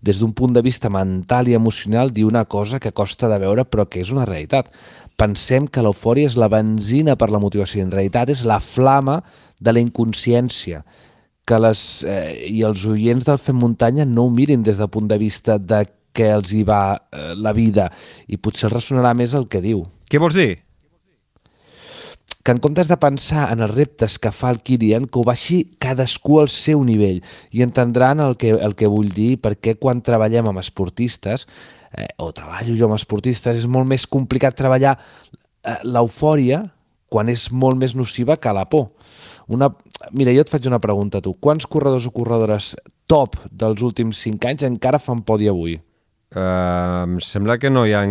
des 0.02 0.20
d'un 0.20 0.32
punt 0.32 0.54
de 0.56 0.62
vista 0.64 0.90
mental 0.90 1.50
i 1.50 1.54
emocional, 1.54 2.12
dir 2.12 2.24
una 2.24 2.46
cosa 2.46 2.80
que 2.80 2.94
costa 2.96 3.28
de 3.28 3.40
veure 3.40 3.66
però 3.66 3.86
que 3.90 4.00
és 4.00 4.12
una 4.16 4.26
realitat. 4.26 4.72
Pensem 5.20 5.68
que 5.68 5.84
l'eufòria 5.84 6.30
és 6.30 6.38
la 6.40 6.48
benzina 6.48 7.18
per 7.20 7.30
la 7.32 7.40
motivació 7.44 7.84
en 7.84 7.92
realitat 7.92 8.30
és 8.32 8.46
la 8.48 8.62
flama 8.64 9.20
de 9.60 9.74
la 9.74 9.84
inconsciència 9.84 10.86
que 11.46 11.60
les, 11.60 12.04
eh, 12.08 12.48
i 12.48 12.62
els 12.64 12.86
oients 12.86 13.26
del 13.26 13.40
Fem 13.42 13.58
Muntanya 13.60 14.06
no 14.06 14.28
ho 14.28 14.30
mirin 14.32 14.64
des 14.64 14.78
del 14.78 14.88
punt 14.88 15.08
de 15.10 15.18
vista 15.18 15.58
de 15.58 15.84
què 16.14 16.32
els 16.36 16.54
hi 16.54 16.64
va 16.68 16.82
eh, 16.96 17.34
la 17.36 17.54
vida 17.54 17.90
i 18.28 18.38
potser 18.38 18.72
ressonarà 18.74 19.14
més 19.18 19.36
el 19.38 19.48
que 19.52 19.62
diu. 19.64 19.86
Què 20.10 20.22
vols 20.22 20.38
dir? 20.38 20.52
que 22.50 22.54
en 22.56 22.62
comptes 22.64 22.88
de 22.88 22.96
pensar 22.98 23.50
en 23.54 23.60
els 23.62 23.76
reptes 23.76 24.16
que 24.18 24.32
fa 24.34 24.50
el 24.50 24.62
Kilian, 24.66 25.04
que 25.06 25.20
ho 25.20 25.26
baixi 25.28 25.60
cadascú 25.78 26.40
al 26.42 26.48
seu 26.50 26.82
nivell 26.88 27.20
i 27.52 27.62
entendran 27.62 28.24
el 28.24 28.38
que, 28.40 28.54
el 28.56 28.74
que 28.80 28.88
vull 28.90 29.12
dir, 29.14 29.36
perquè 29.44 29.76
quan 29.78 30.00
treballem 30.02 30.48
amb 30.50 30.62
esportistes, 30.62 31.46
eh, 31.92 32.08
o 32.18 32.32
treballo 32.34 32.74
jo 32.80 32.88
amb 32.88 32.98
esportistes, 32.98 33.60
és 33.60 33.68
molt 33.70 33.86
més 33.92 34.08
complicat 34.08 34.58
treballar 34.58 34.96
eh, 34.98 35.76
l'eufòria 35.84 36.64
quan 37.10 37.30
és 37.30 37.50
molt 37.52 37.78
més 37.78 37.94
nociva 37.94 38.40
que 38.42 38.56
la 38.56 38.66
por. 38.70 38.90
Una... 39.50 39.70
Mira, 40.14 40.34
jo 40.34 40.46
et 40.46 40.50
faig 40.50 40.66
una 40.70 40.82
pregunta 40.82 41.20
a 41.20 41.26
tu. 41.26 41.36
Quants 41.42 41.68
corredors 41.68 42.08
o 42.08 42.14
corredores 42.16 42.76
top 43.10 43.36
dels 43.52 43.82
últims 43.86 44.22
5 44.26 44.50
anys 44.50 44.66
encara 44.70 45.02
fan 45.02 45.26
podi 45.26 45.50
avui? 45.50 45.80
Uh, 46.30 47.08
em 47.08 47.20
sembla 47.26 47.58
que 47.58 47.72
no 47.74 47.88
hi 47.90 47.96
ha 47.98 48.04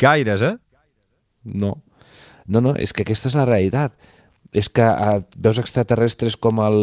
gaires, 0.00 0.44
eh? 0.44 0.56
No. 1.48 1.78
No, 2.48 2.60
no, 2.60 2.74
és 2.76 2.92
que 2.92 3.04
aquesta 3.04 3.30
és 3.30 3.36
la 3.36 3.46
realitat. 3.48 3.94
És 4.56 4.70
que 4.72 4.84
uh, 4.84 5.20
veus 5.36 5.58
extraterrestres 5.60 6.38
com 6.40 6.60
el 6.64 6.78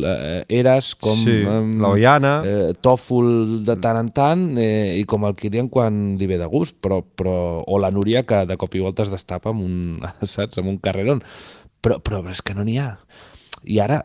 uh, 0.00 0.44
Eras, 0.48 0.94
com 0.96 1.18
sí, 1.20 1.42
um, 1.44 1.74
l'Oiana, 1.82 2.38
eh, 2.48 2.70
Tòfol 2.80 3.60
de 3.66 3.76
tant 3.76 3.98
en 4.00 4.08
tant 4.16 4.44
eh, 4.56 4.96
i 4.96 5.04
com 5.08 5.26
el 5.28 5.36
Kilian 5.36 5.68
quan 5.72 6.14
li 6.20 6.28
ve 6.30 6.38
de 6.40 6.48
gust, 6.48 6.78
però, 6.80 7.02
però, 7.04 7.36
o 7.60 7.80
la 7.80 7.92
Núria 7.92 8.24
que 8.24 8.46
de 8.48 8.56
cop 8.60 8.76
i 8.76 8.80
volta 8.84 9.04
es 9.04 9.12
destapa 9.12 9.52
amb 9.52 9.66
un, 9.66 9.76
saps, 10.34 10.60
amb 10.62 10.72
un 10.72 10.80
carrerón. 10.80 11.20
Però, 11.84 12.00
però 12.00 12.22
és 12.32 12.40
que 12.40 12.56
no 12.56 12.64
n'hi 12.64 12.78
ha. 12.80 12.94
I 13.68 13.82
ara, 13.84 14.00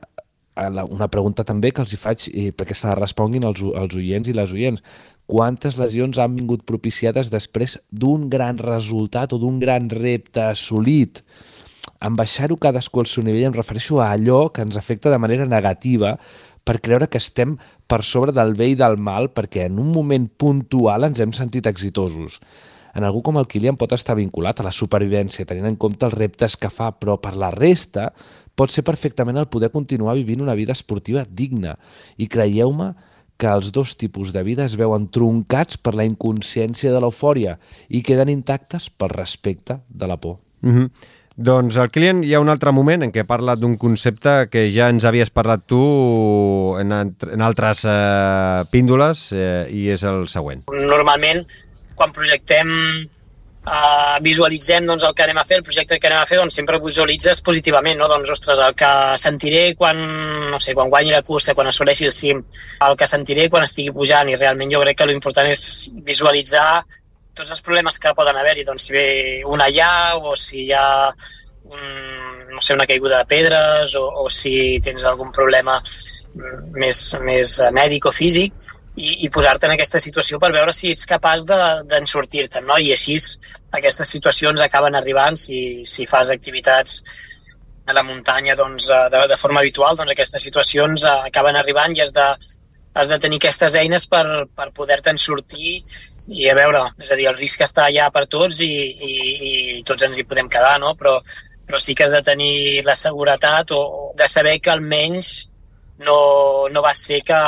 una 0.92 1.08
pregunta 1.08 1.46
també 1.48 1.72
que 1.72 1.84
els 1.86 1.96
hi 1.96 2.00
faig 2.00 2.28
i 2.28 2.50
perquè 2.52 2.76
se 2.76 2.88
la 2.90 3.00
responguin 3.00 3.48
els, 3.48 3.64
els 3.64 3.96
oients 3.96 4.28
i 4.28 4.36
les 4.36 4.52
oients 4.52 4.84
quantes 5.30 5.78
lesions 5.78 6.18
han 6.18 6.34
vingut 6.34 6.66
propiciades 6.66 7.30
després 7.30 7.78
d'un 7.94 8.26
gran 8.34 8.58
resultat 8.58 9.36
o 9.36 9.38
d'un 9.38 9.60
gran 9.62 9.86
repte 9.94 10.42
assolit. 10.42 11.22
En 12.02 12.16
baixar-ho 12.18 12.58
cadascú 12.58 13.04
al 13.04 13.10
seu 13.12 13.24
nivell 13.28 13.52
em 13.52 13.54
refereixo 13.54 14.00
a 14.02 14.10
allò 14.16 14.48
que 14.50 14.64
ens 14.66 14.80
afecta 14.80 15.12
de 15.14 15.20
manera 15.22 15.46
negativa 15.46 16.16
per 16.66 16.80
creure 16.82 17.08
que 17.14 17.22
estem 17.22 17.60
per 17.86 18.02
sobre 18.04 18.34
del 18.34 18.56
bé 18.58 18.72
i 18.72 18.80
del 18.80 18.98
mal 18.98 19.30
perquè 19.36 19.68
en 19.70 19.78
un 19.84 19.92
moment 19.94 20.26
puntual 20.42 21.06
ens 21.06 21.22
hem 21.22 21.36
sentit 21.38 21.70
exitosos. 21.70 22.40
En 22.98 23.06
algú 23.06 23.22
com 23.22 23.38
el 23.38 23.46
Kilian 23.46 23.78
pot 23.78 23.94
estar 23.94 24.16
vinculat 24.18 24.60
a 24.60 24.66
la 24.66 24.74
supervivència, 24.74 25.46
tenint 25.46 25.70
en 25.70 25.78
compte 25.78 26.08
els 26.10 26.18
reptes 26.18 26.58
que 26.58 26.72
fa, 26.74 26.90
però 26.98 27.20
per 27.22 27.36
la 27.38 27.52
resta 27.54 28.10
pot 28.58 28.74
ser 28.74 28.82
perfectament 28.84 29.38
el 29.38 29.48
poder 29.48 29.70
continuar 29.70 30.18
vivint 30.18 30.42
una 30.42 30.58
vida 30.58 30.74
esportiva 30.74 31.22
digna. 31.30 31.78
I 32.18 32.26
creieu-me 32.28 32.90
que 33.40 33.48
els 33.48 33.72
dos 33.72 33.96
tipus 33.96 34.34
de 34.36 34.44
vida 34.44 34.66
es 34.68 34.76
veuen 34.80 35.08
troncats 35.16 35.80
per 35.80 35.96
la 35.96 36.06
inconsciència 36.08 36.92
de 36.92 37.00
l'eufòria 37.00 37.56
i 37.88 38.04
queden 38.04 38.30
intactes 38.34 38.90
pel 38.92 39.14
respecte 39.16 39.80
de 39.88 40.08
la 40.08 40.18
por. 40.18 40.40
Mm 40.62 40.76
-hmm. 40.76 41.16
Doncs 41.40 41.78
el 41.80 41.88
client 41.90 42.20
hi 42.28 42.34
ha 42.36 42.42
un 42.44 42.50
altre 42.52 42.74
moment 42.76 43.06
en 43.06 43.14
què 43.16 43.24
parla 43.24 43.54
d'un 43.56 43.78
concepte 43.78 44.50
que 44.52 44.66
ja 44.76 44.90
ens 44.90 45.06
havies 45.06 45.30
parlat 45.30 45.62
tu 45.66 45.80
en, 46.82 46.92
en 46.92 47.42
altres 47.42 47.86
eh, 47.88 48.66
píndoles 48.74 49.32
eh, 49.32 49.68
i 49.72 49.88
és 49.88 50.04
el 50.04 50.28
següent. 50.28 50.66
Normalment, 50.68 51.46
quan 51.96 52.12
projectem 52.12 52.68
uh, 53.70 54.18
visualitzem 54.26 54.88
doncs, 54.90 55.06
el 55.06 55.14
que 55.16 55.26
anem 55.26 55.40
a 55.40 55.46
fer, 55.48 55.60
el 55.60 55.66
projecte 55.68 56.00
que 56.00 56.10
anem 56.10 56.22
a 56.24 56.28
fer, 56.30 56.40
doncs 56.42 56.58
sempre 56.60 56.80
visualitzes 56.84 57.42
positivament, 57.46 58.00
no? 58.02 58.10
Doncs, 58.12 58.32
ostres, 58.36 58.62
el 58.66 58.76
que 58.78 58.92
sentiré 59.22 59.64
quan, 59.80 60.00
no 60.52 60.60
sé, 60.64 60.74
quan 60.78 60.90
guanyi 60.92 61.14
la 61.14 61.24
cursa, 61.26 61.56
quan 61.58 61.70
assoleixi 61.72 62.10
el 62.10 62.16
cim, 62.16 62.42
el 62.88 62.98
que 63.00 63.10
sentiré 63.10 63.50
quan 63.54 63.68
estigui 63.68 63.94
pujant, 63.96 64.32
i 64.32 64.40
realment 64.40 64.74
jo 64.74 64.82
crec 64.86 65.02
que 65.02 65.10
l'important 65.10 65.52
és 65.52 65.62
visualitzar 66.06 66.70
tots 67.40 67.54
els 67.56 67.62
problemes 67.64 68.00
que 68.02 68.16
poden 68.18 68.38
haver-hi, 68.40 68.66
doncs 68.68 68.90
si 68.90 68.96
ve 68.96 69.06
una 69.48 69.70
allà 69.70 70.18
o 70.18 70.36
si 70.36 70.66
hi 70.66 70.74
ha 70.76 70.88
un, 71.70 71.84
no 72.52 72.62
sé, 72.62 72.74
una 72.74 72.88
caiguda 72.90 73.22
de 73.22 73.30
pedres 73.30 73.96
o, 73.96 74.08
o 74.26 74.28
si 74.34 74.80
tens 74.84 75.06
algun 75.06 75.32
problema 75.32 75.78
més, 76.76 77.00
més 77.24 77.56
mèdic 77.76 78.10
o 78.10 78.14
físic, 78.16 78.54
i, 79.00 79.16
i 79.26 79.30
posar-te 79.32 79.68
en 79.68 79.74
aquesta 79.76 80.02
situació 80.04 80.40
per 80.44 80.52
veure 80.56 80.74
si 80.76 80.92
ets 80.94 81.08
capaç 81.10 81.46
d'en 81.48 81.88
de, 81.88 82.00
sortir-te, 82.12 82.62
no? 82.66 82.78
I 82.78 82.92
així 82.96 83.16
aquestes 83.80 84.12
situacions 84.16 84.62
acaben 84.66 84.98
arribant 85.00 85.40
si, 85.40 85.86
si 85.88 86.08
fas 86.10 86.32
activitats 86.36 87.00
a 87.90 87.96
la 87.96 88.04
muntanya 88.06 88.56
doncs, 88.60 88.90
eh, 88.92 89.06
de, 89.14 89.26
de 89.32 89.38
forma 89.40 89.64
habitual, 89.64 89.98
doncs 89.98 90.14
aquestes 90.14 90.44
situacions 90.46 91.06
eh, 91.06 91.18
acaben 91.32 91.58
arribant 91.58 91.96
i 91.96 92.04
has 92.04 92.14
de, 92.16 92.28
has 93.00 93.12
de 93.12 93.20
tenir 93.24 93.40
aquestes 93.42 93.78
eines 93.80 94.06
per, 94.12 94.26
per 94.56 94.70
poder-te'n 94.76 95.18
sortir 95.22 95.80
i 96.30 96.50
a 96.52 96.56
veure, 96.58 96.84
és 97.02 97.10
a 97.10 97.18
dir, 97.18 97.30
el 97.32 97.38
risc 97.40 97.64
està 97.66 97.88
allà 97.88 98.10
per 98.14 98.28
tots 98.30 98.60
i, 98.66 98.70
i, 98.70 99.14
i 99.52 99.54
tots 99.88 100.06
ens 100.06 100.20
hi 100.20 100.28
podem 100.30 100.52
quedar, 100.52 100.76
no? 100.84 100.94
Però, 101.00 101.16
però 101.66 101.80
sí 101.82 101.96
que 101.96 102.06
has 102.06 102.14
de 102.14 102.22
tenir 102.26 102.84
la 102.86 102.98
seguretat 103.00 103.72
o 103.74 104.12
de 104.18 104.28
saber 104.30 104.60
que 104.62 104.74
almenys 104.74 105.32
no, 106.06 106.20
no 106.70 106.84
va 106.86 106.94
ser 106.94 107.24
que, 107.26 107.40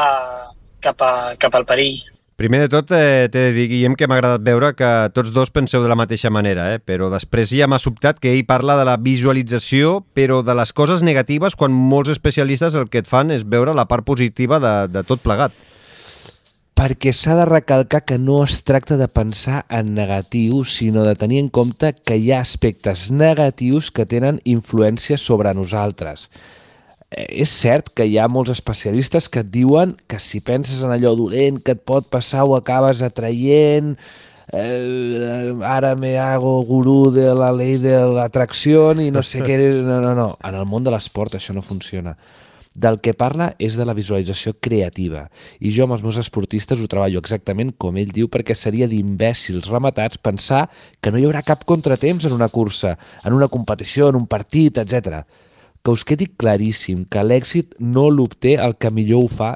cap, 0.82 1.02
a, 1.06 1.38
cap 1.40 1.56
al 1.56 1.68
perill. 1.70 2.02
Primer 2.42 2.64
de 2.64 2.70
tot, 2.74 2.90
eh, 2.90 3.30
t'he 3.30 3.42
de 3.52 3.54
dir, 3.54 3.68
Guillem, 3.70 3.94
que 3.94 4.08
m'ha 4.10 4.16
agradat 4.18 4.42
veure 4.42 4.72
que 4.74 4.88
tots 5.14 5.30
dos 5.30 5.52
penseu 5.54 5.84
de 5.84 5.90
la 5.92 5.98
mateixa 6.00 6.32
manera, 6.34 6.72
eh? 6.74 6.80
però 6.82 7.12
després 7.14 7.52
ja 7.54 7.68
m'ha 7.70 7.78
sobtat 7.78 8.18
que 8.18 8.32
ell 8.32 8.48
parla 8.50 8.80
de 8.80 8.86
la 8.88 8.96
visualització, 8.98 10.00
però 10.18 10.40
de 10.42 10.56
les 10.58 10.72
coses 10.74 11.04
negatives, 11.06 11.54
quan 11.54 11.70
molts 11.70 12.10
especialistes 12.10 12.74
el 12.74 12.90
que 12.90 13.04
et 13.04 13.12
fan 13.12 13.30
és 13.30 13.46
veure 13.46 13.76
la 13.78 13.86
part 13.86 14.08
positiva 14.08 14.58
de, 14.64 14.74
de 14.90 15.04
tot 15.06 15.22
plegat. 15.22 15.54
Perquè 16.74 17.14
s'ha 17.14 17.36
de 17.38 17.46
recalcar 17.46 18.02
que 18.10 18.18
no 18.18 18.40
es 18.42 18.64
tracta 18.66 18.98
de 18.98 19.06
pensar 19.06 19.68
en 19.70 19.94
negatiu, 19.94 20.64
sinó 20.66 21.04
de 21.06 21.14
tenir 21.14 21.44
en 21.44 21.52
compte 21.54 21.94
que 21.94 22.18
hi 22.18 22.32
ha 22.32 22.40
aspectes 22.42 23.12
negatius 23.12 23.92
que 23.94 24.08
tenen 24.10 24.42
influència 24.50 25.22
sobre 25.22 25.54
nosaltres. 25.54 26.32
Eh, 27.12 27.44
és 27.44 27.52
cert 27.52 27.90
que 27.92 28.06
hi 28.08 28.18
ha 28.18 28.30
molts 28.32 28.54
especialistes 28.54 29.28
que 29.28 29.42
et 29.44 29.50
diuen 29.52 29.98
que 30.08 30.20
si 30.24 30.40
penses 30.40 30.80
en 30.86 30.94
allò 30.96 31.12
dolent 31.20 31.60
que 31.60 31.76
et 31.76 31.82
pot 31.84 32.08
passar 32.08 32.46
ho 32.48 32.56
acabes 32.56 33.02
atraient, 33.04 33.98
eh, 34.56 35.52
ara 35.68 35.96
me 36.00 36.16
hago 36.18 36.62
gurú 36.68 37.12
de 37.12 37.34
la 37.36 37.52
ley 37.52 37.76
de 37.84 37.98
l'atracció 38.16 38.94
i 38.96 39.10
no 39.12 39.26
sé 39.28 39.44
què... 39.44 39.60
No, 39.92 40.00
no, 40.00 40.16
no. 40.16 40.30
En 40.40 40.56
el 40.56 40.70
món 40.70 40.88
de 40.88 40.94
l'esport 40.94 41.36
això 41.36 41.56
no 41.58 41.66
funciona. 41.66 42.16
Del 42.72 43.02
que 43.04 43.12
parla 43.12 43.50
és 43.60 43.76
de 43.76 43.84
la 43.84 43.92
visualització 43.92 44.54
creativa. 44.64 45.26
I 45.60 45.74
jo 45.76 45.84
amb 45.84 45.98
els 45.98 46.06
meus 46.06 46.16
esportistes 46.22 46.80
ho 46.80 46.88
treballo 46.88 47.20
exactament 47.20 47.74
com 47.76 48.00
ell 48.00 48.16
diu 48.16 48.32
perquè 48.32 48.56
seria 48.56 48.88
d'imbècils 48.88 49.68
rematats 49.68 50.16
pensar 50.16 50.70
que 51.04 51.12
no 51.12 51.20
hi 51.20 51.28
haurà 51.28 51.44
cap 51.44 51.68
contratemps 51.68 52.32
en 52.32 52.40
una 52.40 52.48
cursa, 52.48 52.96
en 53.26 53.36
una 53.36 53.52
competició, 53.52 54.08
en 54.08 54.24
un 54.24 54.32
partit, 54.32 54.80
etc 54.80 55.26
que 55.84 55.94
us 55.96 56.06
quedi 56.06 56.30
claríssim 56.30 57.06
que 57.10 57.24
l'èxit 57.26 57.76
no 57.80 58.10
l'obté 58.14 58.58
el 58.62 58.78
que 58.78 58.92
millor 58.94 59.26
ho 59.26 59.32
fa, 59.32 59.52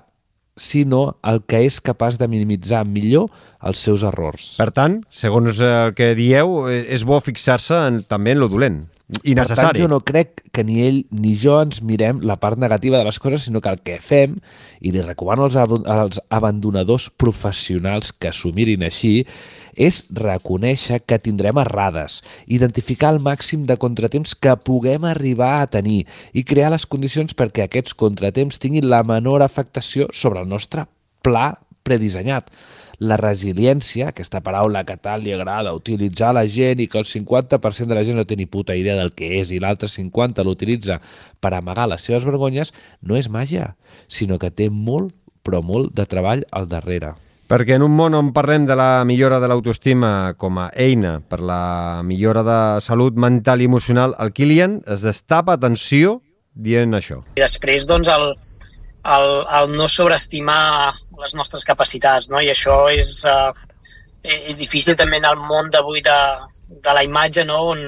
sinó 0.56 1.18
el 1.28 1.42
que 1.44 1.60
és 1.68 1.82
capaç 1.84 2.18
de 2.18 2.30
minimitzar 2.32 2.86
millor 2.88 3.28
els 3.62 3.82
seus 3.84 4.06
errors. 4.08 4.56
Per 4.60 4.72
tant, 4.72 5.02
segons 5.12 5.60
el 5.60 5.94
que 5.98 6.14
dieu, 6.18 6.66
és 6.72 7.04
bo 7.08 7.20
fixar-se 7.24 7.82
també 8.10 8.36
en 8.36 8.42
lo 8.44 8.50
dolent. 8.52 8.86
I 9.22 9.36
necessari. 9.38 9.60
Per 9.60 9.72
tant, 9.76 9.82
jo 9.84 9.90
no 9.92 10.00
crec 10.02 10.40
que 10.56 10.64
ni 10.66 10.80
ell 10.82 11.04
ni 11.14 11.36
jo 11.38 11.60
ens 11.62 11.84
mirem 11.86 12.24
la 12.26 12.40
part 12.42 12.58
negativa 12.58 12.98
de 12.98 13.06
les 13.06 13.20
coses, 13.22 13.44
sinó 13.46 13.62
que 13.62 13.70
el 13.70 13.84
que 13.86 14.00
fem, 14.02 14.40
i 14.82 14.94
li 14.94 15.04
recomano 15.04 15.46
als, 15.46 15.58
ab 15.62 15.76
als 15.86 16.22
abandonadors 16.34 17.12
professionals 17.14 18.10
que 18.18 18.34
s'ho 18.34 18.50
mirin 18.56 18.86
així, 18.88 19.28
és 19.76 20.06
reconèixer 20.16 21.02
que 21.06 21.20
tindrem 21.22 21.60
errades, 21.62 22.22
identificar 22.48 23.12
el 23.14 23.22
màxim 23.22 23.68
de 23.70 23.78
contratemps 23.78 24.34
que 24.34 24.56
puguem 24.58 25.06
arribar 25.06 25.60
a 25.60 25.68
tenir 25.70 26.06
i 26.34 26.46
crear 26.48 26.72
les 26.74 26.88
condicions 26.90 27.36
perquè 27.38 27.68
aquests 27.68 27.94
contratemps 27.94 28.58
tinguin 28.64 28.90
la 28.90 29.04
menor 29.04 29.44
afectació 29.46 30.10
sobre 30.14 30.42
el 30.42 30.50
nostre 30.50 30.88
pla 31.22 31.52
predissenyat. 31.86 32.50
La 33.00 33.18
resiliència, 33.20 34.10
aquesta 34.10 34.42
paraula 34.46 34.86
que 34.88 34.96
tal 34.98 35.26
li 35.26 35.34
agrada 35.36 35.76
utilitzar 35.76 36.30
a 36.32 36.38
la 36.40 36.46
gent 36.48 36.80
i 36.80 36.88
que 36.88 37.00
el 37.02 37.08
50% 37.10 37.92
de 37.92 37.98
la 37.98 38.06
gent 38.08 38.20
no 38.20 38.26
té 38.26 38.38
ni 38.40 38.46
puta 38.46 38.76
idea 38.76 38.96
del 39.00 39.14
que 39.18 39.34
és 39.40 39.52
i 39.52 39.60
l'altre 39.60 39.90
50% 39.92 40.46
l'utilitza 40.46 41.02
per 41.42 41.54
amagar 41.54 41.90
les 41.92 42.06
seves 42.08 42.26
vergonyes, 42.28 42.74
no 43.02 43.20
és 43.20 43.30
màgia, 43.30 43.76
sinó 44.08 44.40
que 44.40 44.52
té 44.52 44.70
molt, 44.70 45.14
però 45.46 45.62
molt 45.62 45.94
de 45.94 46.08
treball 46.10 46.46
al 46.52 46.70
darrere. 46.72 47.14
Perquè 47.46 47.76
en 47.78 47.84
un 47.86 47.94
món 47.94 48.16
on 48.18 48.32
parlem 48.34 48.64
de 48.66 48.74
la 48.74 49.04
millora 49.06 49.38
de 49.38 49.46
l'autoestima 49.52 50.34
com 50.42 50.58
a 50.58 50.72
eina 50.74 51.20
per 51.22 51.44
la 51.46 52.02
millora 52.02 52.42
de 52.42 52.60
salut 52.82 53.20
mental 53.22 53.62
i 53.62 53.68
emocional, 53.70 54.16
el 54.18 54.34
Kilian 54.34 54.80
es 54.90 55.06
destapa 55.06 55.54
atenció 55.54 56.22
dient 56.56 56.98
això. 56.98 57.20
I 57.38 57.44
després, 57.44 57.86
doncs, 57.86 58.10
el, 58.10 58.32
el, 59.14 59.30
el 59.60 59.76
no 59.78 59.88
sobreestimar 59.92 60.94
les 61.22 61.36
nostres 61.38 61.66
capacitats, 61.68 62.30
no? 62.34 62.42
I 62.42 62.52
això 62.54 62.78
és, 62.94 63.12
uh, 63.30 63.54
és 64.26 64.58
difícil 64.58 64.98
també 64.98 65.20
en 65.22 65.28
el 65.30 65.38
món 65.50 65.70
d'avui 65.74 66.02
de, 66.06 66.20
de 66.70 66.96
la 66.98 67.04
imatge, 67.06 67.46
no? 67.46 67.62
on, 67.74 67.86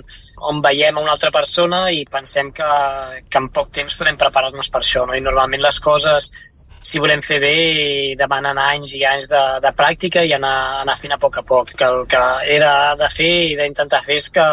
on 0.52 0.62
veiem 0.62 0.98
a 0.98 1.06
una 1.06 1.16
altra 1.16 1.32
persona 1.34 1.88
i 1.92 2.06
pensem 2.06 2.52
que, 2.54 2.70
que 3.30 3.42
en 3.42 3.50
poc 3.54 3.74
temps 3.80 3.98
podem 3.98 4.20
preparar-nos 4.20 4.70
per 4.74 4.84
això. 4.84 5.06
No? 5.08 5.18
I 5.18 5.26
normalment 5.26 5.64
les 5.66 5.80
coses, 5.84 6.30
si 6.82 7.02
volem 7.04 7.24
fer 7.26 7.40
bé, 7.42 7.56
demanen 8.20 8.60
anys 8.62 8.94
i 9.00 9.04
anys 9.10 9.30
de, 9.32 9.44
de 9.64 9.74
pràctica 9.78 10.24
i 10.24 10.36
anar, 10.38 10.84
anar 10.84 10.98
fent 11.02 11.16
a 11.16 11.22
poc 11.22 11.42
a 11.42 11.46
poc. 11.48 11.74
Que 11.78 11.90
el 11.90 12.06
que 12.12 12.26
he 12.46 12.60
de, 12.64 12.76
de 13.02 13.10
fer 13.14 13.34
i 13.50 13.56
d'intentar 13.60 14.04
fer 14.06 14.22
és 14.22 14.30
que, 14.34 14.48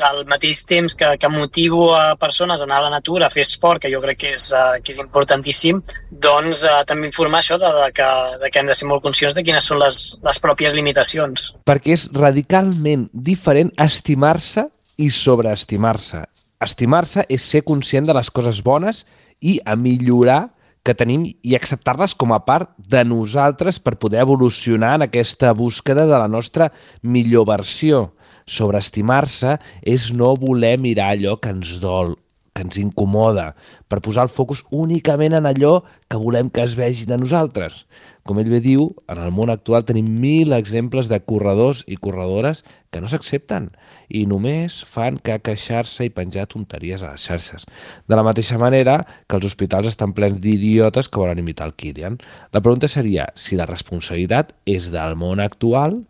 que 0.00 0.08
al 0.08 0.24
mateix 0.28 0.62
temps 0.64 0.96
que, 0.96 1.12
que 1.20 1.28
motivo 1.28 1.90
a 1.94 2.16
persones 2.20 2.62
a 2.62 2.66
anar 2.66 2.80
a 2.80 2.86
la 2.86 2.92
natura, 2.96 3.28
a 3.28 3.34
fer 3.34 3.44
esport, 3.44 3.82
que 3.82 3.92
jo 3.92 4.00
crec 4.00 4.22
que 4.22 4.32
és, 4.32 4.46
uh, 4.56 4.80
que 4.80 4.94
és 4.94 5.00
importantíssim, 5.02 5.82
doncs 6.10 6.64
uh, 6.64 6.80
també 6.88 7.10
informar 7.10 7.42
això 7.42 7.58
de, 7.60 7.68
de, 7.76 7.88
que, 7.96 8.08
de 8.40 8.50
que 8.50 8.62
hem 8.62 8.70
de 8.70 8.76
ser 8.76 8.88
molt 8.88 9.04
conscients 9.04 9.36
de 9.36 9.44
quines 9.46 9.68
són 9.68 9.80
les, 9.82 10.00
les 10.24 10.40
pròpies 10.40 10.76
limitacions. 10.78 11.50
Perquè 11.68 11.96
és 11.98 12.06
radicalment 12.16 13.08
diferent 13.12 13.72
estimar-se 13.80 14.66
i 15.00 15.10
sobreestimar-se. 15.12 16.24
Estimar-se 16.64 17.26
és 17.28 17.44
ser 17.44 17.62
conscient 17.68 18.08
de 18.08 18.16
les 18.16 18.32
coses 18.32 18.60
bones 18.64 19.04
i 19.40 19.58
a 19.64 19.76
millorar 19.76 20.46
que 20.84 20.96
tenim 20.96 21.26
i 21.28 21.54
acceptar-les 21.56 22.14
com 22.16 22.32
a 22.32 22.40
part 22.46 22.72
de 22.80 23.02
nosaltres 23.04 23.76
per 23.84 23.98
poder 24.00 24.22
evolucionar 24.24 24.94
en 24.96 25.04
aquesta 25.04 25.52
búsqueda 25.52 26.06
de 26.08 26.16
la 26.16 26.28
nostra 26.28 26.70
millor 27.02 27.46
versió 27.52 28.08
sobreestimar-se 28.50 29.58
és 29.86 30.10
no 30.16 30.34
voler 30.38 30.76
mirar 30.82 31.12
allò 31.14 31.36
que 31.38 31.54
ens 31.54 31.78
dol, 31.82 32.16
que 32.54 32.66
ens 32.66 32.80
incomoda, 32.82 33.52
per 33.88 34.02
posar 34.02 34.26
el 34.26 34.34
focus 34.34 34.64
únicament 34.74 35.36
en 35.38 35.46
allò 35.46 35.80
que 36.10 36.18
volem 36.18 36.50
que 36.50 36.64
es 36.66 36.74
vegi 36.78 37.06
de 37.06 37.18
nosaltres. 37.20 37.84
Com 38.26 38.38
ell 38.38 38.50
bé 38.52 38.60
diu, 38.60 38.90
en 39.08 39.18
el 39.22 39.32
món 39.32 39.50
actual 39.50 39.86
tenim 39.88 40.10
mil 40.20 40.52
exemples 40.52 41.08
de 41.08 41.18
corredors 41.24 41.80
i 41.88 41.96
corredores 41.96 42.60
que 42.92 43.00
no 43.00 43.08
s'accepten 43.08 43.70
i 44.10 44.26
només 44.28 44.80
fan 44.84 45.16
que 45.22 45.38
queixar-se 45.40 46.04
i 46.04 46.12
penjar 46.12 46.48
tonteries 46.50 47.02
a 47.02 47.14
les 47.14 47.24
xarxes. 47.24 47.64
De 48.10 48.18
la 48.18 48.26
mateixa 48.26 48.58
manera 48.60 48.98
que 49.26 49.38
els 49.38 49.48
hospitals 49.48 49.88
estan 49.88 50.12
plens 50.12 50.38
d'idiotes 50.42 51.08
que 51.08 51.22
volen 51.22 51.40
imitar 51.40 51.70
el 51.70 51.74
Kilian. 51.78 52.18
La 52.52 52.60
pregunta 52.60 52.90
seria 52.92 53.30
si 53.34 53.56
la 53.56 53.68
responsabilitat 53.70 54.52
és 54.68 54.90
del 54.92 55.16
món 55.16 55.40
actual 55.40 56.02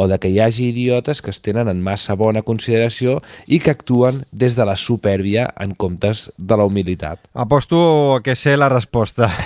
o 0.00 0.08
de 0.08 0.18
que 0.18 0.30
hi 0.32 0.40
hagi 0.40 0.70
idiotes 0.70 1.20
que 1.20 1.30
es 1.30 1.42
tenen 1.44 1.68
en 1.68 1.82
massa 1.84 2.16
bona 2.16 2.42
consideració 2.46 3.18
i 3.46 3.60
que 3.60 3.74
actuen 3.74 4.22
des 4.32 4.56
de 4.56 4.64
la 4.64 4.76
supèrbia 4.80 5.50
en 5.60 5.74
comptes 5.76 6.30
de 6.38 6.56
la 6.56 6.64
humilitat. 6.64 7.20
Aposto 7.34 8.20
que 8.24 8.36
sé 8.36 8.56
la 8.56 8.70
resposta. 8.72 9.30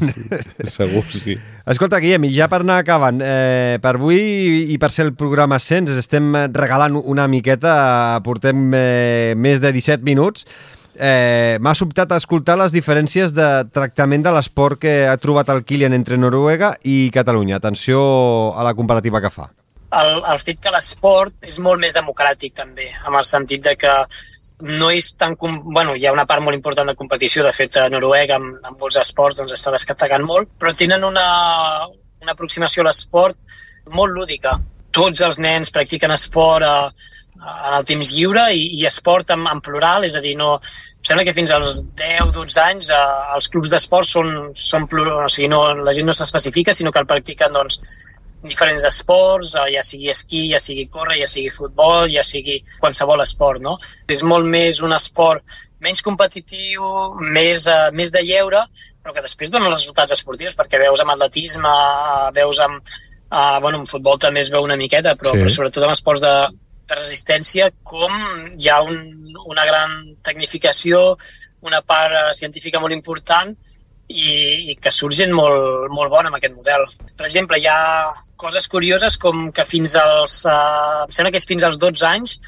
Sí, 0.00 0.22
segur, 0.70 1.02
sí. 1.04 1.34
Escolta, 1.68 1.98
Guillem, 2.00 2.24
i 2.28 2.32
ja 2.34 2.48
per 2.50 2.60
anar 2.62 2.78
acabant, 2.80 3.20
eh, 3.24 3.78
per 3.82 3.94
avui 3.98 4.18
i 4.72 4.78
per 4.80 4.90
ser 4.92 5.04
el 5.06 5.12
programa 5.18 5.58
100, 5.60 5.90
estem 6.00 6.32
regalant 6.56 6.96
una 6.98 7.26
miqueta, 7.30 8.20
portem 8.24 8.70
eh, 8.74 9.34
més 9.36 9.60
de 9.62 9.72
17 9.76 10.06
minuts, 10.06 10.46
eh, 10.96 11.58
m'ha 11.60 11.74
sobtat 11.76 12.12
escoltar 12.16 12.58
les 12.60 12.74
diferències 12.74 13.34
de 13.36 13.48
tractament 13.74 14.26
de 14.26 14.34
l'esport 14.34 14.80
que 14.80 14.94
ha 15.08 15.16
trobat 15.20 15.52
el 15.52 15.64
Kilian 15.64 15.96
entre 15.96 16.18
Noruega 16.18 16.74
i 16.84 17.10
Catalunya. 17.14 17.60
Atenció 17.60 18.00
a 18.56 18.66
la 18.66 18.74
comparativa 18.74 19.20
que 19.20 19.32
fa 19.34 19.50
el, 19.98 20.10
el 20.32 20.42
fet 20.42 20.60
que 20.62 20.72
l'esport 20.74 21.48
és 21.50 21.58
molt 21.62 21.80
més 21.82 21.96
democràtic 21.96 22.54
també, 22.56 22.90
amb 23.04 23.18
el 23.20 23.26
sentit 23.26 23.64
de 23.64 23.76
que 23.76 23.94
no 24.60 24.90
és 24.92 25.14
tan... 25.16 25.36
Bueno, 25.40 25.96
hi 25.96 26.06
ha 26.06 26.12
una 26.12 26.26
part 26.28 26.44
molt 26.44 26.56
important 26.56 26.90
de 26.90 26.96
competició, 26.96 27.44
de 27.44 27.52
fet 27.56 27.78
a 27.80 27.88
Noruega 27.92 28.36
amb, 28.36 28.58
amb 28.62 28.80
molts 28.80 29.00
esports 29.00 29.40
doncs, 29.40 29.56
està 29.56 29.72
destacant 29.74 30.24
molt, 30.26 30.52
però 30.60 30.74
tenen 30.76 31.06
una, 31.06 31.26
una 32.20 32.36
aproximació 32.36 32.84
a 32.84 32.90
l'esport 32.90 33.38
molt 33.96 34.12
lúdica. 34.14 34.58
Tots 34.92 35.22
els 35.24 35.38
nens 35.40 35.72
practiquen 35.72 36.12
esport 36.12 36.66
a, 36.66 36.90
en 37.40 37.74
el 37.74 37.86
temps 37.88 38.12
lliure 38.12 38.50
i, 38.52 38.66
i 38.80 38.86
esport 38.86 39.32
en, 39.32 39.46
en 39.48 39.62
plural, 39.64 40.04
és 40.04 40.16
a 40.18 40.22
dir, 40.24 40.36
no, 40.36 40.56
em 40.60 41.08
sembla 41.08 41.24
que 41.24 41.34
fins 41.36 41.52
als 41.56 41.82
10-12 41.96 42.60
anys 42.66 42.90
eh, 42.92 43.02
els 43.36 43.48
clubs 43.48 43.72
d'esport 43.72 44.08
són, 44.08 44.50
són 44.54 44.86
plural, 44.90 45.24
o 45.24 45.32
sigui, 45.32 45.48
no, 45.52 45.62
la 45.80 45.94
gent 45.96 46.10
no 46.10 46.16
s'especifica, 46.16 46.76
sinó 46.76 46.92
que 46.92 47.00
el 47.00 47.08
practiquen 47.08 47.56
doncs, 47.56 47.80
diferents 48.42 48.84
esports, 48.88 49.54
eh, 49.54 49.66
ja 49.74 49.82
sigui 49.84 50.10
esquí, 50.12 50.46
ja 50.52 50.60
sigui 50.62 50.86
córrer, 50.92 51.18
ja 51.20 51.28
sigui 51.28 51.50
futbol, 51.52 52.08
ja 52.12 52.24
sigui 52.24 52.60
qualsevol 52.80 53.20
esport, 53.24 53.60
no? 53.60 53.76
És 54.08 54.22
molt 54.22 54.48
més 54.48 54.80
un 54.86 54.96
esport 54.96 55.44
menys 55.80 56.02
competitiu, 56.04 56.86
més, 57.20 57.66
uh, 57.70 57.88
més 57.96 58.12
de 58.12 58.22
lleure, 58.24 58.62
però 59.00 59.14
que 59.16 59.24
després 59.24 59.52
dona 59.52 59.70
resultats 59.72 60.12
esportius, 60.12 60.56
perquè 60.58 60.80
veus 60.80 61.00
amb 61.00 61.16
atletisme, 61.16 61.70
uh, 61.70 62.28
veus 62.36 62.60
amb... 62.64 62.98
Uh, 63.30 63.60
bueno, 63.62 63.78
en 63.78 63.86
futbol 63.86 64.18
també 64.18 64.42
es 64.42 64.48
veu 64.50 64.64
una 64.66 64.74
miqueta, 64.74 65.14
però, 65.14 65.30
sí. 65.30 65.38
però 65.38 65.50
sobretot 65.54 65.84
en 65.86 65.92
esports 65.92 66.22
de, 66.24 66.32
de 66.90 66.96
resistència, 66.98 67.68
com 67.86 68.10
hi 68.58 68.66
ha 68.68 68.80
un, 68.82 68.96
una 69.46 69.66
gran 69.68 69.92
tecnificació, 70.26 71.14
una 71.62 71.78
part 71.86 72.16
uh, 72.16 72.32
científica 72.34 72.82
molt 72.82 72.96
important, 72.96 73.54
i, 74.10 74.72
i 74.72 74.76
que 74.76 74.90
surgen 74.92 75.32
molt, 75.36 75.88
molt 75.94 76.10
bona 76.10 76.30
amb 76.30 76.38
aquest 76.40 76.56
model. 76.56 76.86
Per 77.16 77.28
exemple, 77.28 77.60
hi 77.60 77.68
ha 77.70 78.10
coses 78.40 78.66
curioses 78.68 79.16
com 79.20 79.48
que 79.54 79.66
fins 79.68 79.94
als, 80.00 80.40
uh, 80.48 81.06
em 81.06 81.14
sembla 81.14 81.30
que 81.30 81.40
és 81.40 81.48
fins 81.48 81.66
als 81.66 81.78
12 81.78 82.06
anys, 82.08 82.38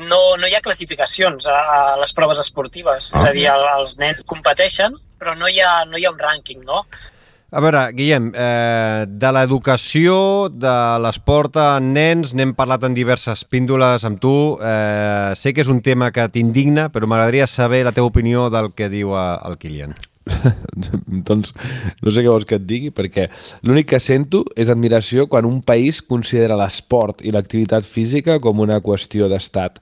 no, 0.00 0.20
no 0.40 0.48
hi 0.48 0.54
ha 0.56 0.64
classificacions 0.64 1.46
a, 1.50 1.58
a 1.76 1.80
les 2.00 2.14
proves 2.16 2.40
esportives. 2.40 3.12
Ah. 3.12 3.20
És 3.20 3.28
a 3.28 3.32
dir, 3.36 3.48
el, 3.52 3.64
els 3.76 3.98
nens 4.00 4.22
competeixen, 4.28 4.96
però 5.20 5.36
no 5.38 5.50
hi 5.50 5.60
ha, 5.60 5.82
no 5.88 6.00
hi 6.00 6.06
ha 6.06 6.14
un 6.14 6.20
rànquing, 6.20 6.62
no? 6.68 6.84
A 7.52 7.60
veure, 7.60 7.82
Guillem, 7.92 8.30
eh, 8.32 9.04
de 9.04 9.30
l'educació, 9.36 10.14
de 10.48 10.72
l'esport 11.04 11.58
en 11.60 11.90
nens, 11.92 12.32
n'hem 12.32 12.54
parlat 12.56 12.86
en 12.88 12.96
diverses 12.96 13.42
píndoles 13.44 14.06
amb 14.08 14.22
tu. 14.22 14.32
Eh, 14.56 15.34
sé 15.36 15.52
que 15.52 15.60
és 15.60 15.68
un 15.68 15.82
tema 15.84 16.08
que 16.16 16.24
t'indigna, 16.32 16.86
però 16.88 17.04
m'agradaria 17.04 17.44
saber 17.44 17.82
la 17.84 17.92
teva 17.92 18.08
opinió 18.08 18.48
del 18.48 18.72
que 18.72 18.88
diu 18.88 19.12
eh, 19.12 19.26
el 19.50 19.60
Kilian. 19.60 19.92
doncs 21.28 21.52
no 22.02 22.12
sé 22.12 22.22
què 22.22 22.30
vols 22.30 22.46
que 22.48 22.58
et 22.60 22.66
digui, 22.66 22.90
perquè 22.94 23.28
l'únic 23.66 23.90
que 23.92 24.00
sento 24.02 24.44
és 24.56 24.70
admiració 24.72 25.26
quan 25.30 25.48
un 25.48 25.60
país 25.66 26.02
considera 26.02 26.58
l'esport 26.58 27.24
i 27.26 27.34
l'activitat 27.34 27.86
física 27.88 28.38
com 28.42 28.62
una 28.62 28.80
qüestió 28.84 29.30
d'estat. 29.30 29.80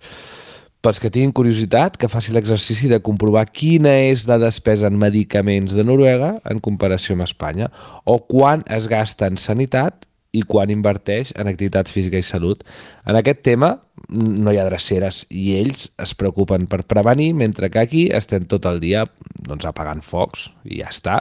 Pels 0.80 0.96
que 0.96 1.10
tinguin 1.12 1.34
curiositat, 1.36 1.98
que 2.00 2.08
faci 2.08 2.32
l'exercici 2.32 2.88
de 2.88 3.02
comprovar 3.04 3.44
quina 3.52 3.98
és 4.08 4.24
la 4.28 4.38
despesa 4.40 4.88
en 4.88 4.96
medicaments 4.96 5.74
de 5.76 5.84
Noruega 5.84 6.38
en 6.48 6.62
comparació 6.64 7.18
amb 7.18 7.26
Espanya, 7.26 7.68
o 8.08 8.16
quan 8.24 8.64
es 8.64 8.88
gasta 8.88 9.28
en 9.28 9.36
sanitat 9.36 10.06
i 10.32 10.40
quan 10.46 10.70
inverteix 10.72 11.34
en 11.36 11.50
activitats 11.50 11.92
física 11.92 12.16
i 12.16 12.24
salut. 12.24 12.62
En 13.04 13.18
aquest 13.18 13.42
tema 13.44 13.74
no 14.10 14.52
hi 14.52 14.58
ha 14.58 14.66
dreceres 14.66 15.22
i 15.30 15.54
ells 15.60 15.86
es 16.02 16.14
preocupen 16.18 16.66
per 16.70 16.82
prevenir, 16.88 17.30
mentre 17.38 17.70
que 17.70 17.82
aquí 17.82 18.02
estem 18.12 18.46
tot 18.50 18.66
el 18.70 18.80
dia 18.82 19.04
doncs, 19.46 19.66
apagant 19.68 20.02
focs 20.04 20.48
i 20.64 20.80
ja 20.82 20.90
està. 20.90 21.20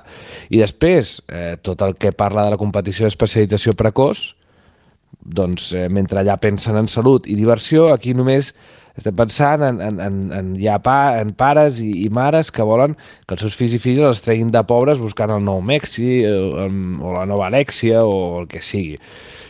I 0.50 0.62
després, 0.64 1.20
eh, 1.30 1.56
tot 1.62 1.82
el 1.86 1.96
que 2.00 2.12
parla 2.12 2.48
de 2.48 2.56
la 2.56 2.62
competició 2.62 3.06
d'especialització 3.06 3.76
precoç, 3.78 4.34
doncs 5.20 5.72
eh, 5.74 5.88
mentre 5.90 6.22
allà 6.22 6.40
pensen 6.42 6.80
en 6.80 6.90
salut 6.90 7.28
i 7.30 7.38
diversió, 7.38 7.90
aquí 7.94 8.16
només 8.18 8.54
estem 9.00 9.16
pensant 9.16 9.64
en, 9.64 9.80
en, 9.80 10.00
en, 10.04 10.16
en, 10.36 10.48
ja 10.60 10.80
pa, 10.84 11.20
en 11.22 11.32
pares 11.38 11.80
i, 11.84 11.92
i 12.04 12.10
mares 12.12 12.50
que 12.52 12.66
volen 12.68 12.98
que 12.98 13.36
els 13.36 13.46
seus 13.46 13.56
fills 13.56 13.78
i 13.78 13.82
filles 13.82 14.08
els 14.08 14.24
treguin 14.26 14.50
de 14.52 14.64
pobres 14.68 15.00
buscant 15.00 15.32
el 15.32 15.46
nou 15.46 15.62
Mexi 15.64 16.24
o, 16.28 16.66
o 16.68 17.14
la 17.16 17.28
nova 17.30 17.48
Alexia 17.48 18.04
o 18.04 18.42
el 18.42 18.50
que 18.52 18.64
sigui. 18.66 18.98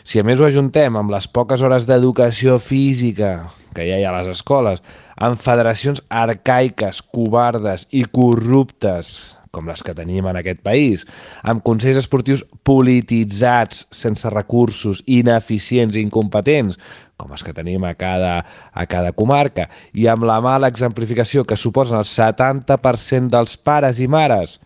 Si 0.09 0.17
a 0.17 0.23
més 0.25 0.39
ho 0.41 0.45
ajuntem 0.47 0.95
amb 0.97 1.11
les 1.13 1.27
poques 1.29 1.61
hores 1.61 1.83
d'educació 1.85 2.55
física 2.57 3.43
que 3.77 3.83
ja 3.85 3.99
hi 3.99 4.05
ha 4.07 4.09
a 4.09 4.13
les 4.15 4.31
escoles, 4.31 4.79
amb 5.21 5.37
federacions 5.37 5.99
arcaiques, 6.09 7.03
covardes 7.13 7.83
i 7.93 8.01
corruptes 8.09 9.11
com 9.53 9.69
les 9.69 9.83
que 9.85 9.93
tenim 9.97 10.25
en 10.29 10.39
aquest 10.39 10.63
país, 10.65 11.03
amb 11.45 11.61
consells 11.65 11.99
esportius 12.01 12.41
polititzats, 12.65 13.83
sense 13.93 14.29
recursos, 14.33 15.03
ineficients 15.05 15.97
i 15.97 16.01
incompetents, 16.05 16.79
com 17.17 17.33
els 17.33 17.45
que 17.45 17.53
tenim 17.53 17.85
a 17.85 17.93
cada, 17.97 18.33
a 18.73 18.87
cada 18.89 19.13
comarca, 19.13 19.67
i 19.93 20.09
amb 20.09 20.25
la 20.25 20.39
mala 20.41 20.69
exemplificació 20.73 21.45
que 21.45 21.57
suposen 21.57 22.01
el 22.01 22.09
70% 22.09 23.29
dels 23.37 23.57
pares 23.61 24.01
i 24.01 24.09
mares, 24.09 24.57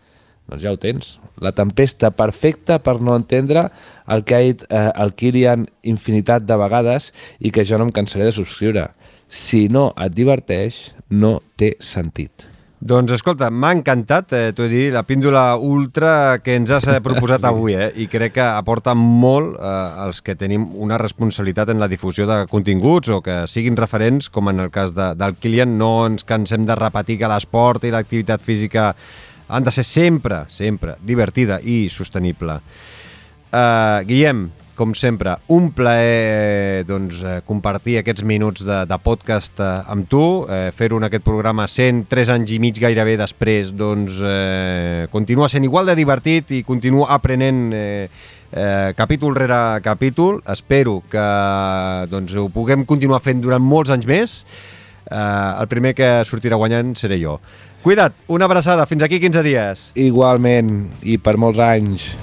doncs 0.48 0.64
ja 0.64 0.72
ho 0.72 0.80
tens. 0.80 1.18
La 1.40 1.52
tempesta 1.56 2.10
perfecta 2.14 2.78
per 2.84 2.98
no 3.00 3.16
entendre 3.16 3.68
el 4.08 4.24
que 4.24 4.36
ha 4.36 4.42
dit 4.44 4.64
eh, 4.68 4.88
el 4.94 5.14
Kilian 5.16 5.68
infinitat 5.82 6.46
de 6.48 6.58
vegades 6.60 7.12
i 7.40 7.52
que 7.54 7.64
jo 7.64 7.78
no 7.80 7.88
em 7.88 7.94
cansaré 7.94 8.28
de 8.28 8.34
subscriure. 8.36 8.88
Si 9.28 9.68
no 9.72 9.92
et 10.00 10.14
diverteix, 10.14 10.90
no 11.10 11.38
té 11.56 11.74
sentit. 11.80 12.50
Doncs 12.84 13.14
escolta, 13.14 13.48
m'ha 13.48 13.70
encantat, 13.72 14.32
eh, 14.36 14.50
t'ho 14.52 14.66
he 14.66 14.68
dit, 14.68 14.90
la 14.92 15.06
píndola 15.08 15.56
ultra 15.56 16.40
que 16.44 16.52
ens 16.58 16.68
has 16.68 16.84
eh, 16.92 16.98
proposat 17.00 17.40
sí. 17.44 17.48
avui, 17.48 17.72
eh? 17.80 17.86
i 17.96 18.04
crec 18.12 18.34
que 18.36 18.44
aporta 18.44 18.92
molt 18.92 19.54
eh, 19.56 19.70
els 20.04 20.20
que 20.20 20.34
tenim 20.36 20.66
una 20.84 20.98
responsabilitat 21.00 21.72
en 21.72 21.80
la 21.80 21.88
difusió 21.88 22.26
de 22.28 22.42
continguts 22.50 23.08
o 23.08 23.22
que 23.24 23.38
siguin 23.48 23.78
referents, 23.80 24.28
com 24.28 24.52
en 24.52 24.60
el 24.60 24.68
cas 24.74 24.92
de, 24.92 25.14
del 25.16 25.38
Kilian, 25.40 25.78
no 25.80 25.94
ens 26.10 26.28
cansem 26.28 26.68
de 26.68 26.76
repetir 26.76 27.16
que 27.22 27.30
l'esport 27.32 27.88
i 27.88 27.94
l'activitat 27.94 28.44
física 28.44 28.90
han 29.48 29.64
de 29.64 29.72
ser 29.72 29.86
sempre, 29.88 30.44
sempre 30.52 30.98
divertida 31.00 31.62
i 31.64 31.86
sostenible. 31.88 32.60
Uh, 33.54 34.02
Guillem, 34.08 34.48
com 34.74 34.94
sempre, 34.98 35.36
un 35.46 35.68
plaer 35.70 36.82
doncs, 36.88 37.20
eh, 37.22 37.36
compartir 37.46 38.00
aquests 38.00 38.24
minuts 38.26 38.64
de, 38.66 38.80
de 38.90 38.98
podcast 38.98 39.60
eh, 39.62 39.68
amb 39.94 40.08
tu, 40.10 40.22
eh, 40.50 40.72
fer-ho 40.74 40.98
en 40.98 41.06
aquest 41.06 41.22
programa 41.22 41.68
sent 41.70 42.08
3 42.10 42.32
anys 42.34 42.56
i 42.56 42.58
mig 42.58 42.80
gairebé 42.82 43.14
després, 43.20 43.70
doncs 43.70 44.18
eh, 44.18 45.06
continua 45.14 45.46
sent 45.52 45.66
igual 45.66 45.86
de 45.86 45.94
divertit 45.94 46.50
i 46.58 46.64
continua 46.66 47.12
aprenent 47.14 47.70
eh, 47.70 48.10
eh, 48.50 48.90
capítol 48.98 49.38
rere 49.38 49.80
capítol. 49.86 50.42
Espero 50.50 51.00
que 51.10 51.28
doncs, 52.10 52.34
ho 52.34 52.48
puguem 52.50 52.82
continuar 52.82 53.22
fent 53.22 53.46
durant 53.46 53.62
molts 53.62 53.94
anys 53.94 54.10
més. 54.10 54.36
Eh, 55.06 55.50
el 55.60 55.70
primer 55.70 55.94
que 55.94 56.16
sortirà 56.26 56.58
guanyant 56.58 56.96
seré 56.98 57.22
jo. 57.22 57.38
Cuida't, 57.86 58.26
una 58.26 58.50
abraçada, 58.50 58.90
fins 58.90 59.06
aquí 59.06 59.22
15 59.22 59.46
dies. 59.46 59.90
Igualment, 59.94 60.88
i 61.06 61.20
per 61.20 61.38
molts 61.38 61.62
anys. 61.62 62.14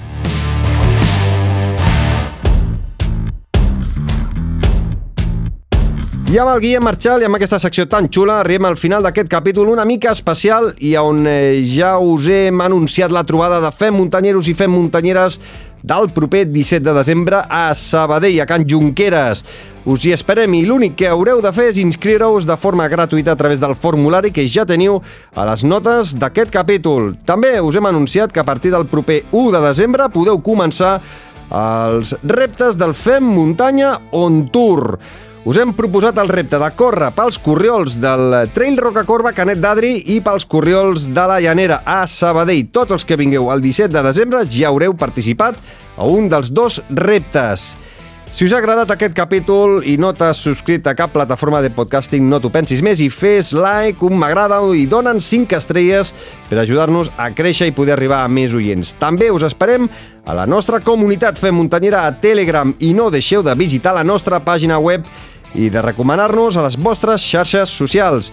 I 6.30 6.36
amb 6.38 6.52
el 6.52 6.60
Guillem 6.62 6.84
Marchal 6.86 7.22
i 7.22 7.26
amb 7.26 7.34
aquesta 7.34 7.58
secció 7.58 7.84
tan 7.90 8.06
xula 8.12 8.38
arribem 8.40 8.68
al 8.68 8.76
final 8.78 9.02
d'aquest 9.02 9.26
capítol 9.28 9.72
una 9.72 9.84
mica 9.84 10.12
especial 10.14 10.68
i 10.78 10.92
on 10.96 11.26
eh, 11.26 11.62
ja 11.66 11.96
us 11.98 12.28
hem 12.30 12.60
anunciat 12.62 13.10
la 13.12 13.24
trobada 13.26 13.58
de 13.60 13.70
Fem 13.74 13.96
Muntanyeros 13.98 14.46
i 14.48 14.54
Fem 14.54 14.70
Muntanyeres 14.70 15.40
del 15.82 16.12
proper 16.14 16.44
17 16.46 16.84
de 16.86 16.94
desembre 16.94 17.40
a 17.42 17.74
Sabadell, 17.74 18.38
a 18.40 18.46
Can 18.46 18.68
Junqueras. 18.70 19.42
Us 19.84 20.06
hi 20.06 20.12
esperem 20.14 20.54
i 20.54 20.62
l'únic 20.64 20.94
que 21.00 21.08
haureu 21.10 21.42
de 21.42 21.50
fer 21.52 21.66
és 21.72 21.80
inscriure-us 21.82 22.46
de 22.46 22.56
forma 22.56 22.86
gratuïta 22.88 23.34
a 23.34 23.40
través 23.40 23.58
del 23.58 23.74
formulari 23.74 24.30
que 24.30 24.46
ja 24.46 24.62
teniu 24.68 25.00
a 25.34 25.48
les 25.50 25.66
notes 25.66 26.14
d'aquest 26.14 26.54
capítol. 26.54 27.16
També 27.26 27.56
us 27.60 27.76
hem 27.76 27.90
anunciat 27.90 28.30
que 28.30 28.40
a 28.40 28.46
partir 28.46 28.70
del 28.70 28.86
proper 28.86 29.24
1 29.32 29.50
de 29.56 29.64
desembre 29.66 30.06
podeu 30.14 30.38
començar 30.38 31.00
els 31.50 32.14
reptes 32.22 32.78
del 32.78 32.94
Fem 32.94 33.26
Muntanya 33.26 33.96
On 34.14 34.46
Tour 34.54 35.00
us 35.44 35.58
hem 35.58 35.72
proposat 35.74 36.18
el 36.22 36.28
repte 36.30 36.58
de 36.60 36.68
córrer 36.78 37.08
pels 37.16 37.38
corriols 37.42 37.96
del 37.98 38.36
Trail 38.54 38.76
Rocacorba 38.78 39.32
Canet 39.34 39.58
d'Adri 39.58 39.96
i 40.14 40.20
pels 40.22 40.46
corriols 40.46 41.08
de 41.10 41.24
la 41.26 41.40
Llanera 41.42 41.80
a 41.82 42.04
Sabadell. 42.06 42.68
Tots 42.70 42.94
els 42.94 43.04
que 43.06 43.18
vingueu 43.18 43.50
el 43.50 43.64
17 43.64 43.90
de 43.90 44.04
desembre 44.06 44.44
ja 44.46 44.70
haureu 44.70 44.94
participat 44.94 45.58
a 45.96 46.06
un 46.06 46.30
dels 46.30 46.52
dos 46.54 46.78
reptes. 46.94 47.72
Si 48.32 48.46
us 48.46 48.54
ha 48.54 48.62
agradat 48.62 48.88
aquest 48.94 49.12
capítol 49.12 49.82
i 49.84 49.98
no 50.00 50.14
t'has 50.16 50.38
subscrit 50.40 50.86
a 50.88 50.94
cap 50.96 51.10
plataforma 51.12 51.58
de 51.60 51.68
podcasting, 51.74 52.30
no 52.30 52.38
t'ho 52.40 52.48
pensis 52.48 52.80
més 52.80 53.02
i 53.04 53.10
fes 53.12 53.50
like, 53.52 54.00
un 54.06 54.16
m'agrada 54.16 54.62
i 54.72 54.86
donen 54.88 55.20
5 55.20 55.58
estrelles 55.58 56.14
per 56.48 56.62
ajudar-nos 56.62 57.10
a 57.20 57.28
créixer 57.36 57.68
i 57.68 57.74
poder 57.76 57.92
arribar 57.98 58.22
a 58.22 58.30
més 58.32 58.54
oients. 58.56 58.94
També 58.96 59.28
us 59.28 59.44
esperem 59.44 59.90
a 60.24 60.38
la 60.38 60.46
nostra 60.46 60.80
comunitat 60.80 61.36
Fem 61.36 61.58
Muntanyera 61.58 62.06
a 62.06 62.16
Telegram 62.22 62.72
i 62.80 62.94
no 62.96 63.10
deixeu 63.12 63.42
de 63.44 63.52
visitar 63.58 63.92
la 63.92 64.06
nostra 64.06 64.40
pàgina 64.40 64.80
web 64.80 65.04
i 65.54 65.70
de 65.70 65.82
recomanar-nos 65.84 66.56
a 66.56 66.66
les 66.66 66.78
vostres 66.80 67.24
xarxes 67.24 67.70
socials. 67.70 68.32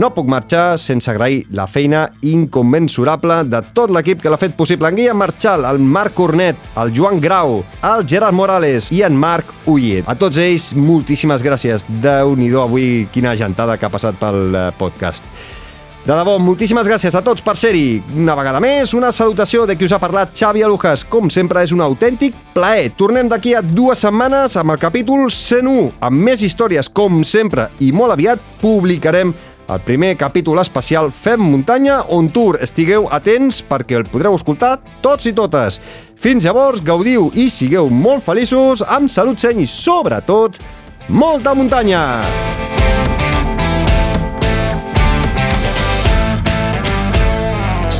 No 0.00 0.08
puc 0.16 0.28
marxar 0.30 0.78
sense 0.80 1.10
agrair 1.12 1.42
la 1.52 1.66
feina 1.68 2.06
inconmensurable 2.24 3.42
de 3.44 3.60
tot 3.76 3.92
l'equip 3.92 4.22
que 4.22 4.30
l'ha 4.32 4.40
fet 4.40 4.54
possible. 4.56 4.88
En 4.88 4.96
Guillem 4.96 5.20
Marchal, 5.20 5.66
el 5.68 5.82
Marc 5.84 6.16
Cornet, 6.16 6.56
el 6.80 6.94
Joan 6.96 7.20
Grau, 7.20 7.58
el 7.84 8.06
Gerard 8.08 8.32
Morales 8.34 8.88
i 8.90 9.02
en 9.04 9.18
Marc 9.20 9.52
Ullet. 9.68 10.08
A 10.08 10.16
tots 10.16 10.40
ells, 10.40 10.70
moltíssimes 10.78 11.44
gràcies. 11.44 11.84
Déu-n'hi-do 12.02 12.62
avui 12.64 13.08
quina 13.12 13.36
gentada 13.36 13.76
que 13.76 13.88
ha 13.88 13.92
passat 13.92 14.16
pel 14.20 14.56
eh, 14.56 14.70
podcast. 14.80 15.28
De 16.02 16.10
debò, 16.18 16.32
moltíssimes 16.42 16.88
gràcies 16.90 17.14
a 17.14 17.20
tots 17.22 17.44
per 17.46 17.52
ser-hi. 17.54 18.00
Una 18.18 18.34
vegada 18.34 18.58
més, 18.58 18.90
una 18.98 19.12
salutació 19.14 19.68
de 19.70 19.76
qui 19.78 19.86
us 19.86 19.92
ha 19.94 20.00
parlat 20.02 20.32
Xavi 20.34 20.64
Alujas. 20.66 21.04
Com 21.06 21.28
sempre, 21.30 21.62
és 21.62 21.70
un 21.70 21.84
autèntic 21.84 22.34
plaer. 22.56 22.88
Tornem 22.98 23.30
d'aquí 23.30 23.52
a 23.54 23.60
dues 23.62 24.02
setmanes 24.02 24.56
amb 24.58 24.74
el 24.74 24.80
capítol 24.82 25.28
101, 25.30 25.92
amb 26.02 26.26
més 26.26 26.42
històries, 26.42 26.90
com 26.90 27.22
sempre, 27.22 27.68
i 27.78 27.92
molt 27.94 28.16
aviat 28.16 28.42
publicarem 28.58 29.30
el 29.70 29.84
primer 29.86 30.16
capítol 30.18 30.58
especial 30.58 31.12
Fem 31.14 31.38
Muntanya 31.38 32.00
on 32.10 32.32
Tour. 32.34 32.58
Estigueu 32.66 33.06
atents 33.06 33.62
perquè 33.62 34.00
el 34.00 34.08
podreu 34.10 34.34
escoltar 34.34 34.80
tots 35.06 35.30
i 35.30 35.36
totes. 35.38 35.78
Fins 36.18 36.42
llavors, 36.42 36.82
gaudiu 36.82 37.30
i 37.38 37.46
sigueu 37.46 37.86
molt 37.86 38.26
feliços, 38.26 38.82
amb 38.82 39.06
salut 39.06 39.38
seny 39.38 39.62
i, 39.62 39.70
sobretot, 39.70 40.58
molta 41.06 41.54
muntanya! 41.54 42.02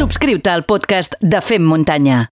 Subscriu-te 0.02 0.50
al 0.50 0.64
podcast 0.64 1.14
de 1.22 1.40
Fem 1.40 1.62
Muntanya. 1.62 2.32